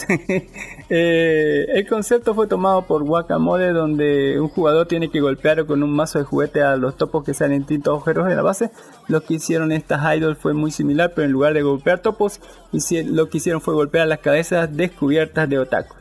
Eh, 0.90 1.66
el 1.74 1.86
concepto 1.86 2.34
fue 2.34 2.48
tomado 2.48 2.84
por 2.84 3.04
Guacamole 3.04 3.74
donde 3.74 4.40
un 4.40 4.48
jugador 4.48 4.88
tiene 4.88 5.10
que 5.10 5.20
golpear 5.20 5.66
con 5.66 5.84
un 5.84 5.92
mazo 5.92 6.18
de 6.18 6.24
juguete 6.24 6.64
a 6.64 6.78
los 6.78 6.96
topos 6.96 7.26
que 7.26 7.34
salen 7.34 7.56
en 7.56 7.60
distintos 7.64 7.92
agujeros 7.92 8.28
de 8.28 8.36
la 8.36 8.42
base. 8.42 8.72
Lo 9.10 9.22
que 9.22 9.34
hicieron 9.34 9.74
estas 9.74 10.16
idols 10.16 10.38
fue 10.38 10.54
muy 10.54 10.72
similar, 10.72 11.12
pero 11.14 11.26
en 11.26 11.34
lugar 11.34 11.54
de 11.54 11.62
golpear 11.62 12.00
topos, 12.00 12.40
lo 12.72 13.30
que 13.30 13.38
hicieron 13.38 13.60
fue 13.60 13.74
golpear 13.74 14.08
las 14.08 14.20
cabezas 14.20 14.76
descubiertas 14.76 15.50
de 15.50 15.60
otakus. 15.60 15.98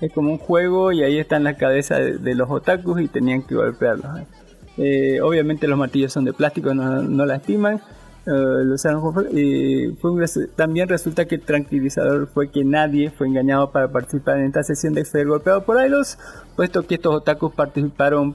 Es 0.00 0.12
como 0.12 0.30
un 0.30 0.38
juego 0.38 0.92
y 0.92 1.02
ahí 1.02 1.18
están 1.18 1.42
las 1.42 1.56
cabezas 1.56 1.98
de, 1.98 2.18
de 2.18 2.34
los 2.36 2.48
otakus 2.48 3.00
y 3.00 3.08
tenían 3.08 3.42
que 3.42 3.56
golpearlos. 3.56 4.06
Eh, 4.78 5.20
obviamente 5.20 5.66
los 5.66 5.78
martillos 5.78 6.12
son 6.12 6.24
de 6.24 6.32
plástico, 6.32 6.74
no, 6.74 7.02
no 7.02 7.26
lastiman. 7.26 7.80
Eh, 8.26 9.30
y 9.32 9.92
fue 10.00 10.10
un 10.10 10.24
también 10.56 10.88
resulta 10.88 11.26
que 11.26 11.36
el 11.36 11.42
tranquilizador 11.42 12.26
fue 12.26 12.50
que 12.50 12.64
nadie 12.64 13.10
fue 13.10 13.28
engañado 13.28 13.70
para 13.70 13.88
participar 13.88 14.38
en 14.38 14.46
esta 14.46 14.64
sesión 14.64 14.94
de 14.94 15.04
ser 15.04 15.26
golpeado 15.28 15.64
por 15.64 15.84
idols, 15.84 16.18
puesto 16.56 16.84
que 16.84 16.96
estos 16.96 17.14
otakus 17.14 17.54
participaron, 17.54 18.34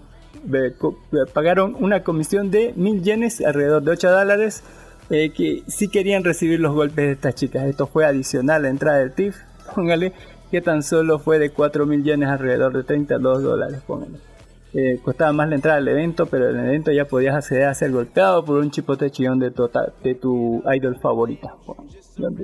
eh, 0.54 0.73
eh, 0.82 1.17
pagaron 1.34 1.75
una 1.77 2.04
comisión 2.04 2.51
de 2.51 2.73
mil 2.77 3.04
yenes, 3.04 3.41
alrededor 3.41 3.84
de 3.84 3.91
8 3.91 4.12
dólares, 4.12 4.63
eh, 5.10 5.32
que 5.32 5.63
sí 5.67 5.89
querían 5.89 6.23
recibir 6.23 6.62
los 6.62 6.73
golpes 6.73 7.06
de 7.08 7.12
estas 7.12 7.36
chicas. 7.36 7.65
Esto 7.65 7.86
fue 7.86 8.06
adicional 8.06 8.58
a 8.58 8.60
la 8.60 8.69
entrada 8.69 8.99
del 8.99 9.12
TIF, 9.12 9.36
póngale, 9.75 10.13
que 10.51 10.62
tan 10.62 10.84
solo 10.84 11.19
fue 11.19 11.38
de 11.38 11.49
4 11.49 11.86
mil 11.86 12.01
yenes, 12.04 12.30
alrededor 12.30 12.71
de 12.71 12.84
32 12.84 13.43
dólares, 13.43 13.82
póngale. 13.86 14.31
Eh, 14.73 14.99
costaba 15.03 15.34
más 15.34 15.49
la 15.49 15.55
entrada 15.55 15.77
al 15.79 15.88
evento, 15.88 16.27
pero 16.27 16.49
en 16.49 16.57
el 16.60 16.65
evento 16.67 16.91
ya 16.91 17.05
podías 17.05 17.36
acceder 17.36 17.65
a 17.65 17.73
ser 17.73 17.91
golpeado 17.91 18.45
por 18.45 18.60
un 18.60 18.71
chipote 18.71 19.10
chillón 19.12 19.38
de, 19.39 19.51
tota- 19.51 19.91
de 20.03 20.15
tu 20.15 20.63
idol 20.73 20.97
favorita. 20.97 21.55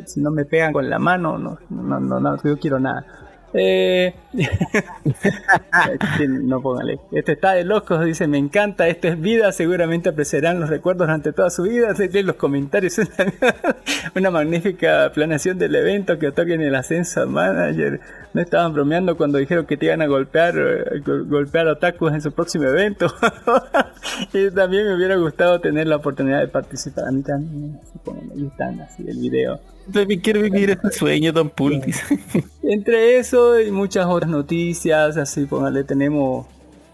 Si 0.05 0.19
no 0.19 0.31
me 0.31 0.43
pegan 0.45 0.73
con 0.73 0.89
la 0.89 0.99
mano, 0.99 1.37
no, 1.37 1.57
no, 1.69 1.99
no, 1.99 2.19
no, 2.19 2.43
yo 2.43 2.57
quiero 2.59 2.79
nada. 2.79 3.05
Eh... 3.53 4.13
No 6.27 6.61
póngale. 6.61 6.99
Este 7.11 7.33
está 7.33 7.53
de 7.53 7.63
locos, 7.63 8.03
dice, 8.05 8.27
me 8.27 8.37
encanta, 8.37 8.87
esto 8.87 9.07
es 9.07 9.19
vida, 9.19 9.51
seguramente 9.51 10.09
apreciarán 10.09 10.59
los 10.59 10.69
recuerdos 10.69 11.07
durante 11.07 11.31
toda 11.33 11.49
su 11.49 11.63
vida. 11.63 11.93
Los 12.27 12.35
comentarios, 12.35 12.99
una 14.15 14.31
magnífica 14.31 15.11
planeación 15.13 15.57
del 15.59 15.75
evento 15.75 16.17
que 16.19 16.31
toquen 16.31 16.61
el 16.61 16.75
ascenso 16.75 17.27
manager. 17.27 17.99
No 18.33 18.41
estaban 18.41 18.73
bromeando 18.73 19.15
cuando 19.17 19.37
dijeron 19.37 19.65
que 19.65 19.77
te 19.77 19.85
iban 19.87 20.01
a 20.01 20.07
golpear, 20.07 20.55
eh, 20.57 20.99
go- 21.05 21.25
golpear 21.25 21.67
otakus 21.67 22.13
en 22.13 22.21
su 22.21 22.31
próximo 22.31 22.65
evento. 22.65 23.07
y 24.33 24.51
también 24.51 24.85
me 24.87 24.95
hubiera 24.95 25.15
gustado 25.15 25.59
tener 25.61 25.87
la 25.87 25.97
oportunidad 25.97 26.39
de 26.41 26.47
participar. 26.47 27.05
A 27.07 27.11
mí 27.11 27.21
también, 27.23 27.79
así 27.81 27.99
ahí 28.35 28.47
están, 28.47 28.81
así 28.81 29.03
el 29.07 29.17
video. 29.17 29.59
También 29.91 30.19
quiero 30.21 30.41
vivir 30.41 30.69
ese 30.71 30.97
sueño, 30.97 31.31
Don 31.31 31.49
Pool. 31.49 31.81
dice. 31.81 32.19
Entre 32.63 33.17
eso 33.17 33.59
y 33.59 33.71
muchas 33.71 34.05
otras 34.07 34.29
noticias, 34.29 35.17
así 35.17 35.45
póngale, 35.45 35.83
tenemos 35.83 36.45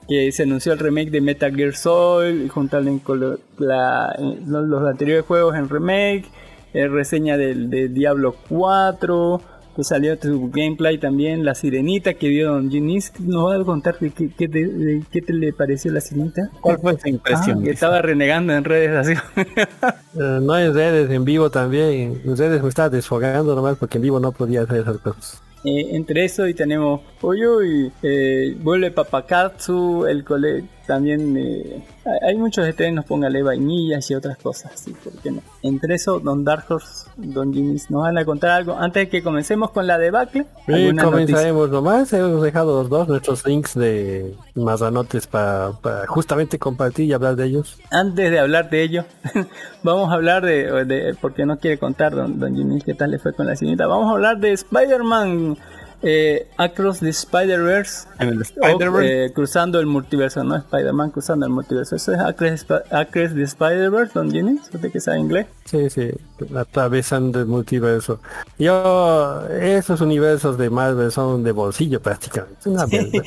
que 0.08 0.32
se 0.32 0.44
anunció 0.44 0.74
el 0.74 0.80
remake 0.80 1.10
de 1.12 1.22
Metal 1.22 1.56
Gear 1.56 1.76
Solid, 1.76 2.50
juntarle 2.50 3.00
con 3.04 3.40
la- 3.58 4.16
eh, 4.20 4.38
los, 4.46 4.68
los 4.68 4.84
anteriores 4.88 5.26
juegos 5.26 5.56
en 5.56 5.70
remake, 5.70 6.26
eh, 6.74 6.88
reseña 6.88 7.38
del, 7.38 7.70
de 7.70 7.88
Diablo 7.88 8.36
4, 8.50 9.42
que 9.76 9.84
salió 9.84 10.16
su 10.22 10.50
gameplay 10.52 10.98
también, 10.98 11.44
La 11.46 11.56
Sirenita 11.56 12.14
que 12.14 12.28
vio 12.30 12.52
Don 12.54 12.70
Ginis, 12.70 13.12
¿nos 13.20 13.50
va 13.50 13.56
a 13.56 13.64
contar 13.64 13.98
de 14.00 14.12
qué, 14.12 14.30
qué 14.38 14.48
te, 14.48 15.02
qué 15.12 15.22
te 15.22 15.34
le 15.34 15.52
pareció 15.54 15.92
La 15.92 16.02
Sirenita? 16.02 16.50
¿Cuál 16.62 16.80
fue 16.80 16.94
su 16.94 17.00
Ah, 17.06 17.10
impresión? 17.10 17.58
que 17.58 17.62
dice? 17.62 17.74
estaba 17.74 18.02
renegando 18.02 18.54
en 18.54 18.64
redes 18.64 18.92
así. 18.92 19.14
Eh, 20.16 20.40
no 20.44 20.56
en 20.60 20.76
redes, 20.76 21.10
en 21.10 21.26
vivo 21.26 21.50
también. 21.50 22.22
En 22.24 22.38
redes 22.38 22.62
me 22.62 22.70
estaba 22.70 22.88
desfogando 22.90 23.56
nomás 23.56 23.78
porque 23.80 23.98
en 23.98 24.04
vivo 24.04 24.20
no 24.20 24.32
podía 24.32 24.62
hacer 24.62 24.82
esas 24.82 24.98
cosas. 25.00 25.42
Eh, 25.66 25.96
entre 25.96 26.26
eso 26.26 26.48
y 26.48 26.54
tenemos 26.54 27.02
Oyo 27.22 27.64
y 27.64 27.92
eh, 28.04 28.56
vuelve 28.62 28.92
Papakatsu, 28.92 30.06
el 30.06 30.24
cole 30.24 30.66
también 30.86 31.38
eh, 31.38 31.82
hay, 32.22 32.36
muchos 32.36 32.68
estrenos, 32.68 33.06
póngale 33.06 33.42
vainillas 33.42 34.10
y 34.12 34.16
otras 34.16 34.38
cosas, 34.38 34.72
sí, 34.76 34.94
¿por 35.04 35.14
qué 35.14 35.32
no? 35.32 35.42
Entre 35.62 35.96
eso, 35.96 36.20
Don 36.20 36.44
Dark 36.44 36.66
Horse, 36.68 37.10
Don 37.16 37.54
Jimmy's 37.54 37.90
nos 37.90 38.02
van 38.02 38.18
a 38.18 38.26
contar 38.26 38.52
algo 38.52 38.76
antes 38.78 39.04
de 39.04 39.10
que 39.10 39.24
comencemos 39.24 39.72
con 39.72 39.88
la 39.88 39.98
debacle. 39.98 40.46
Noticia. 40.68 41.04
comenzaremos 41.04 41.70
nomás. 41.70 42.12
Hemos 42.12 42.42
dejado 42.42 42.82
los 42.82 42.90
dos 42.90 43.08
nuestros 43.08 43.46
links 43.46 43.76
de 43.76 44.36
mazanotes 44.56 45.28
para, 45.28 45.74
justamente 46.08 46.60
compartir 46.60 47.06
y 47.06 47.14
hablar 47.14 47.36
de 47.36 47.46
ellos. 47.46 47.78
Antes 47.90 48.30
de 48.30 48.40
hablar 48.40 48.70
de 48.70 48.84
ello, 48.84 49.06
vamos 49.84 50.10
a 50.12 50.16
hablar 50.16 50.46
de, 50.46 50.86
de 50.86 51.16
porque 51.20 51.46
no 51.46 51.58
quiere 51.60 51.78
contar 51.78 52.14
Don, 52.14 52.40
Don 52.40 52.56
Jimmy 52.56 52.82
qué 52.82 52.94
tal 52.94 53.12
le 53.12 53.20
fue 53.20 53.34
con 53.34 53.48
la 53.48 53.56
señorita. 53.56 53.88
Vamos 53.88 54.10
a 54.10 54.12
hablar 54.12 54.40
de 54.40 54.52
Spider-Man 54.52 55.58
eh, 56.04 56.48
Across 56.58 57.00
the 57.00 57.10
Spider-Verse. 57.10 58.08
Spider-Man. 58.20 59.04
eh, 59.04 59.32
cruzando 59.34 59.80
el 59.80 59.86
multiverso, 59.86 60.44
no 60.44 60.56
Spider-Man 60.58 61.12
cruzando 61.12 61.46
el 61.46 61.52
multiverso. 61.52 61.96
Eso 61.96 62.12
es 62.12 62.20
Across, 62.20 62.66
Across 62.92 63.34
the 63.34 63.44
Spider-Verse, 63.44 64.12
Don 64.14 64.30
Jimmy, 64.32 64.60
¿usted 64.62 64.92
que 64.92 65.00
sabe 65.00 65.20
inglés? 65.20 65.48
Sí, 65.66 65.90
sí, 65.90 66.12
atravesando 66.56 67.40
el 67.40 67.46
multiverso. 67.46 68.20
Yo, 68.60 69.44
esos 69.50 70.02
universos 70.02 70.58
de 70.58 70.70
Marvel 70.70 71.12
son 71.12 71.44
de 71.44 71.52
bolsillo 71.54 72.02
prácticamente. 72.02 72.70
Una 72.70 72.86
verdad. 72.92 73.24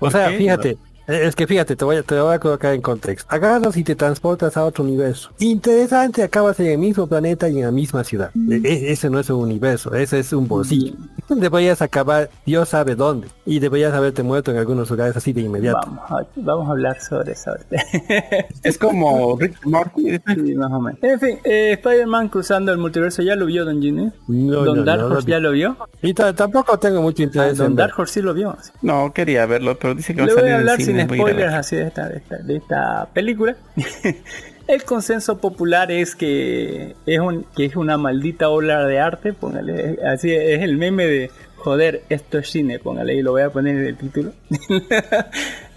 O 0.00 0.10
sea, 0.10 0.30
qué? 0.30 0.38
fíjate, 0.38 0.78
Es 1.08 1.34
que 1.34 1.46
fíjate, 1.46 1.74
te 1.74 1.84
voy, 1.86 1.96
a, 1.96 2.02
te 2.02 2.20
voy 2.20 2.34
a 2.34 2.38
colocar 2.38 2.74
en 2.74 2.82
contexto. 2.82 3.26
Agarras 3.34 3.74
y 3.78 3.82
te 3.82 3.94
transportas 3.96 4.56
a 4.58 4.64
otro 4.66 4.84
universo. 4.84 5.30
Interesante, 5.38 6.22
acabas 6.22 6.60
en 6.60 6.66
el 6.66 6.76
mismo 6.78 7.06
planeta 7.06 7.48
y 7.48 7.56
en 7.58 7.64
la 7.64 7.70
misma 7.70 8.04
ciudad. 8.04 8.30
E- 8.50 8.60
e- 8.62 8.92
ese 8.92 9.08
no 9.08 9.18
es 9.18 9.30
un 9.30 9.40
universo, 9.40 9.94
ese 9.94 10.18
es 10.18 10.32
un 10.34 10.46
bolsillo. 10.46 10.92
Deberías 11.30 11.80
acabar, 11.80 12.28
Dios 12.44 12.68
sabe 12.68 12.94
dónde. 12.94 13.28
Y 13.46 13.58
deberías 13.58 13.94
haberte 13.94 14.22
muerto 14.22 14.50
en 14.50 14.58
algunos 14.58 14.90
lugares 14.90 15.16
así 15.16 15.32
de 15.32 15.40
inmediato. 15.40 15.80
Vamos 15.82 16.10
a, 16.10 16.26
vamos 16.36 16.68
a 16.68 16.70
hablar 16.72 17.00
sobre 17.00 17.32
eso. 17.32 17.52
Es 18.62 18.76
como 18.76 19.38
Rick 19.38 19.64
Morty. 19.64 20.18
Sí, 20.34 20.54
más 20.56 20.70
o 20.72 20.80
menos. 20.80 21.02
En 21.02 21.18
fin, 21.20 21.38
eh, 21.44 21.72
Spider-Man 21.72 22.28
cruzando 22.28 22.70
el 22.70 22.76
multiverso, 22.78 23.22
¿ya 23.22 23.34
lo 23.34 23.46
vio 23.46 23.64
Don 23.64 23.80
Ginny? 23.80 24.12
No, 24.26 24.64
Don 24.64 24.78
no, 24.78 24.84
Dark 24.84 25.00
no, 25.02 25.08
no 25.08 25.14
Horse 25.14 25.26
vi. 25.26 25.32
ya 25.32 25.38
lo 25.38 25.52
vio. 25.52 25.76
Y 26.02 26.12
ta- 26.12 26.34
tampoco 26.34 26.78
tengo 26.78 27.00
mucho 27.00 27.22
Ah, 27.22 27.26
interés 27.26 27.56
Don 27.58 27.68
en. 27.68 27.76
Dark 27.76 27.94
Horse 27.98 28.14
sí 28.14 28.22
lo 28.22 28.34
vio. 28.34 28.54
No, 28.82 29.12
quería 29.14 29.46
verlo, 29.46 29.78
pero 29.78 29.94
dice 29.94 30.14
que 30.14 30.20
va 30.20 30.26
a 30.26 30.28
voy 30.28 30.34
salir 30.36 30.50
en 30.52 30.58
hablar 30.58 30.76
cine, 30.76 30.97
sin 31.06 31.08
spoilers 31.08 31.54
así 31.54 31.76
de 31.76 31.86
esta, 31.86 32.08
de 32.08 32.18
esta, 32.18 32.36
de 32.38 32.56
esta 32.56 33.08
película. 33.12 33.56
El 34.68 34.84
consenso 34.84 35.38
popular 35.38 35.90
es 35.90 36.14
que 36.14 36.94
es, 37.06 37.20
un, 37.20 37.46
que 37.56 37.64
es 37.64 37.74
una 37.74 37.96
maldita 37.96 38.50
obra 38.50 38.84
de 38.84 39.00
arte, 39.00 39.32
póngale, 39.32 39.98
así 40.06 40.30
es 40.30 40.60
el 40.60 40.76
meme 40.76 41.06
de 41.06 41.30
joder, 41.58 42.02
esto 42.08 42.38
es 42.38 42.50
cine, 42.50 42.78
póngale 42.78 43.14
y 43.14 43.22
lo 43.22 43.32
voy 43.32 43.42
a 43.42 43.50
poner 43.50 43.76
en 43.76 43.86
el 43.86 43.96
título. 43.96 44.32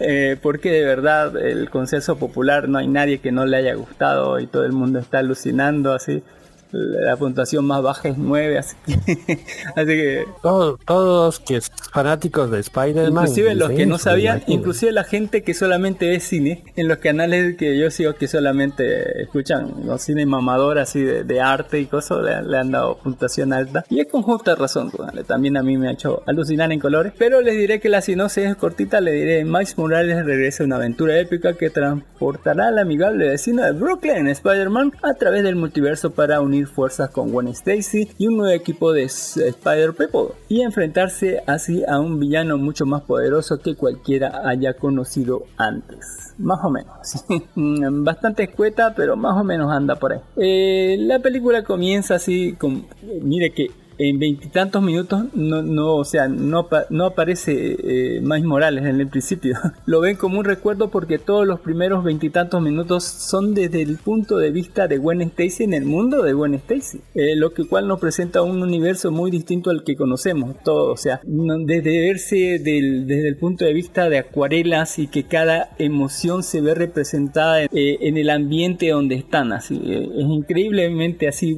Eh, 0.04 0.36
porque 0.42 0.72
de 0.72 0.84
verdad 0.84 1.36
el 1.36 1.70
consenso 1.70 2.16
popular 2.16 2.68
no 2.68 2.78
hay 2.78 2.88
nadie 2.88 3.20
que 3.20 3.30
no 3.30 3.46
le 3.46 3.58
haya 3.58 3.74
gustado 3.74 4.40
y 4.40 4.48
todo 4.48 4.64
el 4.64 4.72
mundo 4.72 4.98
está 4.98 5.18
alucinando 5.18 5.92
así. 5.92 6.24
La 6.72 7.16
puntuación 7.16 7.66
más 7.66 7.82
baja 7.82 8.08
es 8.08 8.16
9, 8.16 8.58
así 8.58 8.76
que, 8.86 8.92
así 9.76 9.86
que 9.86 10.24
Todos, 10.42 10.80
todos 10.86 11.38
que 11.40 11.60
fanáticos 11.92 12.50
de 12.50 12.60
Spider-Man. 12.60 13.24
Inclusive 13.24 13.54
los 13.54 13.70
que 13.70 13.84
no 13.84 13.98
sabían, 13.98 14.42
inclusive 14.46 14.90
la 14.90 15.04
gente 15.04 15.42
que 15.42 15.52
solamente 15.52 16.08
ve 16.08 16.20
cine, 16.20 16.64
en 16.74 16.88
los 16.88 16.98
canales 16.98 17.56
que 17.58 17.78
yo 17.78 17.90
sigo 17.90 18.14
que 18.14 18.26
solamente 18.26 19.22
escuchan 19.22 19.74
los 19.84 20.00
cine 20.00 20.24
mamador 20.24 20.78
así 20.78 21.02
de, 21.02 21.24
de 21.24 21.40
arte 21.42 21.78
y 21.78 21.86
cosas, 21.86 22.22
le, 22.22 22.42
le 22.42 22.58
han 22.58 22.70
dado 22.70 22.96
puntuación 22.96 23.52
alta. 23.52 23.84
Y 23.90 24.00
es 24.00 24.08
con 24.08 24.22
justa 24.22 24.54
razón, 24.54 24.90
póngale, 24.90 25.24
también 25.24 25.58
a 25.58 25.62
mí 25.62 25.76
me 25.76 25.88
ha 25.88 25.92
hecho 25.92 26.22
alucinar 26.26 26.72
en 26.72 26.80
colores. 26.80 27.12
Pero 27.18 27.42
les 27.42 27.56
diré 27.56 27.80
que 27.80 27.90
la 27.90 28.00
sinopsis 28.00 28.44
es 28.44 28.56
cortita, 28.56 29.02
le 29.02 29.12
diré, 29.12 29.44
Miles 29.44 29.76
Morales 29.76 30.24
regresa 30.24 30.62
a 30.62 30.66
una 30.66 30.76
aventura 30.76 31.18
épica 31.18 31.52
que 31.52 31.68
transportará 31.68 32.68
al 32.68 32.78
amigable 32.78 33.28
vecino 33.28 33.62
de 33.62 33.72
Brooklyn, 33.72 34.28
Spider-Man, 34.28 34.92
a 35.02 35.14
través 35.14 35.42
del 35.42 35.56
multiverso 35.56 36.12
para 36.12 36.40
unir 36.40 36.61
fuerzas 36.66 37.10
con 37.10 37.30
Gwen 37.30 37.48
Stacy 37.48 38.08
y 38.18 38.26
un 38.26 38.38
nuevo 38.38 38.52
equipo 38.54 38.92
de 38.92 39.04
Spider-People 39.04 40.34
y 40.48 40.62
enfrentarse 40.62 41.42
así 41.46 41.82
a 41.86 41.98
un 41.98 42.20
villano 42.20 42.58
mucho 42.58 42.86
más 42.86 43.02
poderoso 43.02 43.58
que 43.58 43.74
cualquiera 43.74 44.42
haya 44.48 44.74
conocido 44.74 45.44
antes. 45.56 46.34
Más 46.38 46.60
o 46.64 46.70
menos. 46.70 47.24
Bastante 48.04 48.44
escueta, 48.44 48.94
pero 48.94 49.16
más 49.16 49.36
o 49.36 49.44
menos 49.44 49.70
anda 49.70 49.96
por 49.96 50.12
ahí. 50.12 50.20
Eh, 50.36 50.96
la 50.98 51.18
película 51.18 51.62
comienza 51.64 52.16
así 52.16 52.54
con... 52.54 52.86
Mire 53.22 53.52
que 53.52 53.70
en 54.08 54.18
veintitantos 54.18 54.82
minutos 54.82 55.24
no, 55.34 55.62
no, 55.62 55.96
o 55.96 56.04
sea, 56.04 56.28
no, 56.28 56.68
no 56.90 57.06
aparece 57.06 57.76
eh, 58.16 58.20
Miles 58.22 58.44
Morales 58.44 58.84
en 58.84 59.00
el 59.00 59.08
principio. 59.08 59.56
Lo 59.86 60.00
ven 60.00 60.16
como 60.16 60.38
un 60.38 60.44
recuerdo 60.44 60.90
porque 60.90 61.18
todos 61.18 61.46
los 61.46 61.60
primeros 61.60 62.02
veintitantos 62.04 62.60
minutos 62.62 63.04
son 63.04 63.54
desde 63.54 63.82
el 63.82 63.98
punto 63.98 64.38
de 64.38 64.50
vista 64.50 64.88
de 64.88 64.98
Gwen 64.98 65.22
Stacy 65.22 65.64
en 65.64 65.74
el 65.74 65.84
mundo 65.84 66.22
de 66.22 66.32
Gwen 66.32 66.54
Stacy. 66.54 66.98
Eh, 67.14 67.36
lo 67.36 67.52
que 67.52 67.64
cual 67.66 67.86
nos 67.88 68.00
presenta 68.00 68.42
un 68.42 68.62
universo 68.62 69.10
muy 69.10 69.30
distinto 69.30 69.70
al 69.70 69.84
que 69.84 69.94
conocemos. 69.96 70.56
Todo, 70.64 70.92
o 70.92 70.96
sea, 70.96 71.20
desde 71.24 72.00
verse 72.00 72.58
del- 72.58 73.06
desde 73.06 73.28
el 73.28 73.36
punto 73.36 73.64
de 73.64 73.72
vista 73.72 74.08
de 74.08 74.18
acuarelas 74.18 74.98
y 74.98 75.06
que 75.06 75.24
cada 75.24 75.70
emoción 75.78 76.42
se 76.42 76.60
ve 76.60 76.74
representada 76.74 77.62
eh, 77.64 77.68
en 78.00 78.16
el 78.16 78.30
ambiente 78.30 78.88
donde 78.90 79.14
están. 79.14 79.52
Así, 79.52 79.80
eh, 79.84 80.08
es 80.18 80.26
increíblemente 80.26 81.28
así 81.28 81.50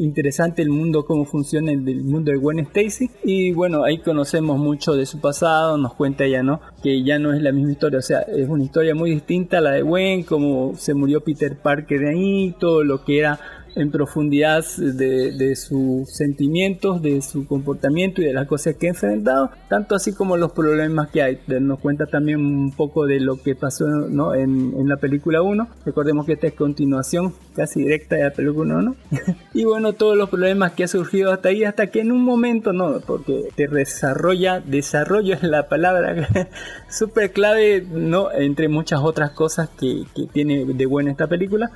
interesante 0.00 0.62
el 0.62 0.70
mundo, 0.70 1.04
cómo 1.04 1.24
funciona 1.24 1.72
el 1.72 1.84
del 1.86 2.04
mundo 2.04 2.32
de 2.32 2.36
Gwen 2.36 2.58
Stacy. 2.58 3.10
Y 3.24 3.52
bueno, 3.52 3.84
ahí 3.84 3.98
conocemos 3.98 4.58
mucho 4.58 4.94
de 4.94 5.06
su 5.06 5.20
pasado, 5.20 5.78
nos 5.78 5.94
cuenta 5.94 6.24
ella, 6.24 6.42
¿no? 6.42 6.60
Que 6.82 7.02
ya 7.02 7.18
no 7.18 7.32
es 7.32 7.40
la 7.40 7.52
misma 7.52 7.72
historia, 7.72 8.00
o 8.00 8.02
sea, 8.02 8.20
es 8.20 8.48
una 8.48 8.64
historia 8.64 8.94
muy 8.94 9.12
distinta 9.12 9.58
a 9.58 9.60
la 9.60 9.70
de 9.70 9.82
Gwen, 9.82 10.24
cómo 10.24 10.74
se 10.76 10.92
murió 10.94 11.22
Peter 11.22 11.56
Parker 11.56 12.00
de 12.00 12.10
ahí, 12.10 12.54
todo 12.58 12.84
lo 12.84 13.04
que 13.04 13.20
era 13.20 13.40
en 13.76 13.90
profundidad 13.90 14.64
de, 14.76 15.32
de 15.32 15.54
sus 15.54 16.10
sentimientos, 16.10 17.02
de 17.02 17.22
su 17.22 17.46
comportamiento 17.46 18.22
y 18.22 18.24
de 18.24 18.32
las 18.32 18.48
cosas 18.48 18.74
que 18.76 18.86
ha 18.86 18.90
enfrentado, 18.90 19.50
tanto 19.68 19.94
así 19.94 20.12
como 20.12 20.36
los 20.36 20.52
problemas 20.52 21.08
que 21.10 21.22
hay. 21.22 21.38
Nos 21.60 21.78
cuenta 21.78 22.06
también 22.06 22.40
un 22.40 22.72
poco 22.72 23.06
de 23.06 23.20
lo 23.20 23.40
que 23.42 23.54
pasó 23.54 23.86
¿no? 23.86 24.34
en, 24.34 24.74
en 24.76 24.88
la 24.88 24.96
película 24.96 25.42
1. 25.42 25.68
Recordemos 25.84 26.26
que 26.26 26.32
esta 26.32 26.46
es 26.46 26.54
continuación 26.54 27.34
casi 27.54 27.82
directa 27.82 28.16
de 28.16 28.24
la 28.24 28.30
película 28.30 28.76
1. 28.76 28.96
y 29.54 29.64
bueno, 29.64 29.92
todos 29.92 30.16
los 30.16 30.30
problemas 30.30 30.72
que 30.72 30.84
ha 30.84 30.88
surgido 30.88 31.32
hasta 31.32 31.50
ahí, 31.50 31.64
hasta 31.64 31.88
que 31.88 32.00
en 32.00 32.12
un 32.12 32.24
momento, 32.24 32.72
no, 32.72 33.00
porque 33.00 33.48
te 33.54 33.68
desarrolla, 33.68 34.60
desarrollo 34.60 35.34
es 35.34 35.42
la 35.42 35.68
palabra 35.68 36.28
súper 36.88 37.32
clave, 37.32 37.86
¿no? 37.90 38.32
Entre 38.32 38.68
muchas 38.68 39.00
otras 39.02 39.32
cosas 39.32 39.68
que, 39.78 40.04
que 40.14 40.26
tiene 40.32 40.64
de 40.64 40.86
buena 40.86 41.10
esta 41.10 41.26
película 41.26 41.70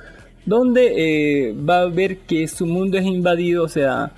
donde 0.45 1.49
eh, 1.49 1.53
va 1.53 1.81
a 1.81 1.85
ver 1.85 2.19
que 2.19 2.47
su 2.47 2.65
mundo 2.65 2.97
es 2.97 3.05
invadido, 3.05 3.63
o 3.63 3.69
sea, 3.69 4.11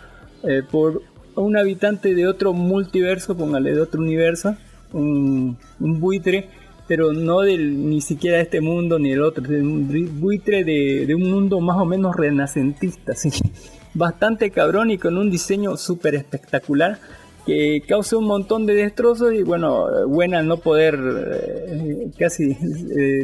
eh, 0.44 0.62
por 0.70 1.02
un 1.36 1.58
habitante 1.58 2.14
de 2.14 2.28
otro 2.28 2.54
multiverso, 2.54 3.36
póngale 3.36 3.74
de 3.74 3.82
otro 3.82 4.02
universo, 4.02 4.56
un, 4.94 5.58
buitre, 5.80 6.48
pero 6.88 7.12
no 7.14 7.42
del 7.42 7.90
ni 7.90 8.02
siquiera 8.02 8.38
de 8.38 8.44
este 8.44 8.62
mundo 8.62 9.00
ni 9.00 9.10
del 9.12 9.24
otro, 9.24 9.44
de 9.44 9.62
un 9.62 10.20
buitre 10.20 10.64
de, 10.64 11.14
un 11.16 11.30
mundo 11.30 11.60
más 11.60 11.78
o 11.78 11.86
menos 11.86 12.16
renacentista, 12.16 13.16
¿sí? 13.16 13.30
bastante 13.94 14.50
cabrón 14.50 14.92
y 14.92 14.98
con 14.98 15.18
un 15.18 15.30
diseño 15.30 15.78
súper 15.78 16.16
espectacular 16.16 17.00
que 17.46 17.84
causa 17.88 18.18
un 18.18 18.26
montón 18.26 18.66
de 18.66 18.74
destrozos 18.74 19.34
y 19.34 19.44
bueno, 19.44 20.08
buena 20.08 20.42
no 20.42 20.58
poder 20.58 20.98
eh, 20.98 22.12
casi 22.18 22.58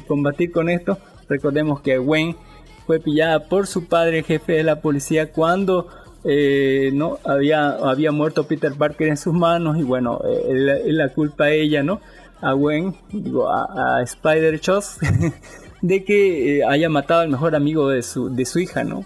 combatir 0.08 0.52
con 0.52 0.68
esto. 0.68 0.98
Recordemos 1.30 1.80
que 1.82 1.98
Gwen 1.98 2.36
fue 2.90 3.00
pillada 3.00 3.44
por 3.44 3.68
su 3.68 3.86
padre 3.86 4.24
jefe 4.24 4.54
de 4.54 4.64
la 4.64 4.82
policía 4.82 5.32
cuando 5.32 5.90
eh, 6.24 6.90
no 6.92 7.20
había, 7.24 7.70
había 7.70 8.12
muerto 8.12 8.48
Peter 8.48 8.74
Parker 8.74 9.10
en 9.10 9.16
sus 9.18 9.32
manos 9.32 9.78
y 9.78 9.84
bueno, 9.84 10.20
eh, 10.28 10.80
él 10.88 10.98
la 10.98 11.10
culpa 11.10 11.44
a 11.44 11.52
ella, 11.52 11.84
¿no? 11.84 12.02
A 12.42 12.54
Gwen, 12.54 12.96
digo, 13.12 13.48
a, 13.48 13.98
a 14.00 14.02
Spider 14.02 14.60
Choss 14.60 14.98
de 15.84 16.04
que 16.04 16.58
eh, 16.58 16.64
haya 16.68 16.90
matado 16.90 17.22
al 17.22 17.30
mejor 17.30 17.54
amigo 17.54 17.90
de 17.90 18.02
su, 18.02 18.34
de 18.34 18.44
su 18.46 18.58
hija, 18.58 18.84
¿no? 18.84 19.06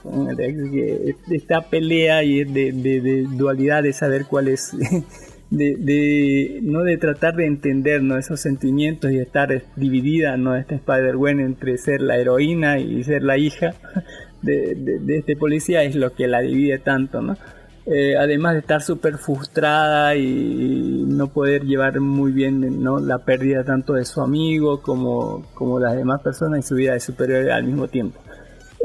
Esta 1.30 1.60
pelea 1.69 2.24
y 2.24 2.46
de, 2.46 2.72
de- 2.72 3.02
de 3.02 3.28
dualidad 3.32 3.84
de 3.84 3.91
saber 3.91 4.28
cuál 4.30 4.48
es, 4.48 4.72
de, 5.54 5.76
de- 5.78 6.60
no 6.63 6.82
de 6.82 6.98
tratar 6.98 7.36
de 7.36 7.46
entender 7.46 8.02
¿no? 8.02 8.18
esos 8.18 8.39
sentimientos 8.39 9.12
y 9.12 9.20
estar 9.20 9.50
dividida, 9.76 10.36
¿no? 10.36 10.56
Esta 10.56 10.76
Spider-Gwen 10.76 11.39
entre 11.39 11.78
ser 11.78 12.02
la 12.02 12.18
heroína 12.18 12.80
y 12.80 13.04
ser 13.04 13.22
la 13.22 13.38
hija 13.38 13.76
de, 14.42 15.00
este 15.10 15.36
policía 15.36 15.84
es 15.84 15.96
lo 15.96 16.13
que 16.13 16.28
la 16.28 16.42
divide 16.42 16.80
tanto, 16.80 17.22
¿no? 17.22 17.38
Eh, 17.86 18.16
además 18.18 18.54
de 18.54 18.60
estar 18.62 18.82
súper 18.82 19.18
frustrada 19.18 20.16
y 20.16 21.04
no 21.06 21.28
poder 21.28 21.66
llevar 21.66 22.00
muy 22.00 22.32
bien 22.32 22.82
¿no? 22.82 23.00
la 23.00 23.20
pérdida 23.20 23.66
tanto 23.66 23.94
de 23.94 24.06
su 24.06 24.22
amigo 24.22 24.82
como, 24.82 25.46
como 25.54 25.82
las 25.82 25.94
demás 25.98 26.22
personas 26.22 26.60
y 26.60 26.68
su 26.68 26.76
vida 26.76 26.94
de 26.94 27.02
superior 27.02 27.52
al 27.52 27.66
mismo 27.66 27.89
tiempo. 27.89 28.22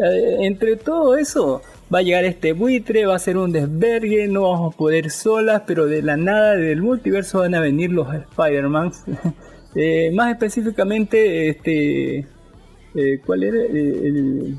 Eh, 0.05 0.39
entre 0.41 0.75
todo 0.77 1.17
eso 1.17 1.63
va 1.93 1.99
a 1.99 2.03
llegar 2.03 2.25
este 2.25 2.53
buitre, 2.53 3.07
va 3.07 3.17
a 3.17 3.19
ser 3.19 3.37
un 3.39 3.53
desvergue, 3.53 4.29
no 4.29 4.43
vamos 4.43 4.75
a 4.75 4.77
poder 4.77 5.11
solas, 5.11 5.63
pero 5.67 5.87
de 5.87 6.03
la 6.03 6.17
nada 6.17 6.57
del 6.57 6.83
multiverso 6.83 7.41
van 7.41 7.55
a 7.55 7.61
venir 7.61 7.91
los 7.91 8.13
Spider-Man. 8.13 8.93
Eh, 9.75 10.11
más 10.13 10.33
específicamente, 10.33 11.51
este, 11.51 12.27
eh, 12.95 13.21
¿cuál 13.25 13.45
era? 13.45 13.59
Eh, 13.59 14.01
el, 14.07 14.57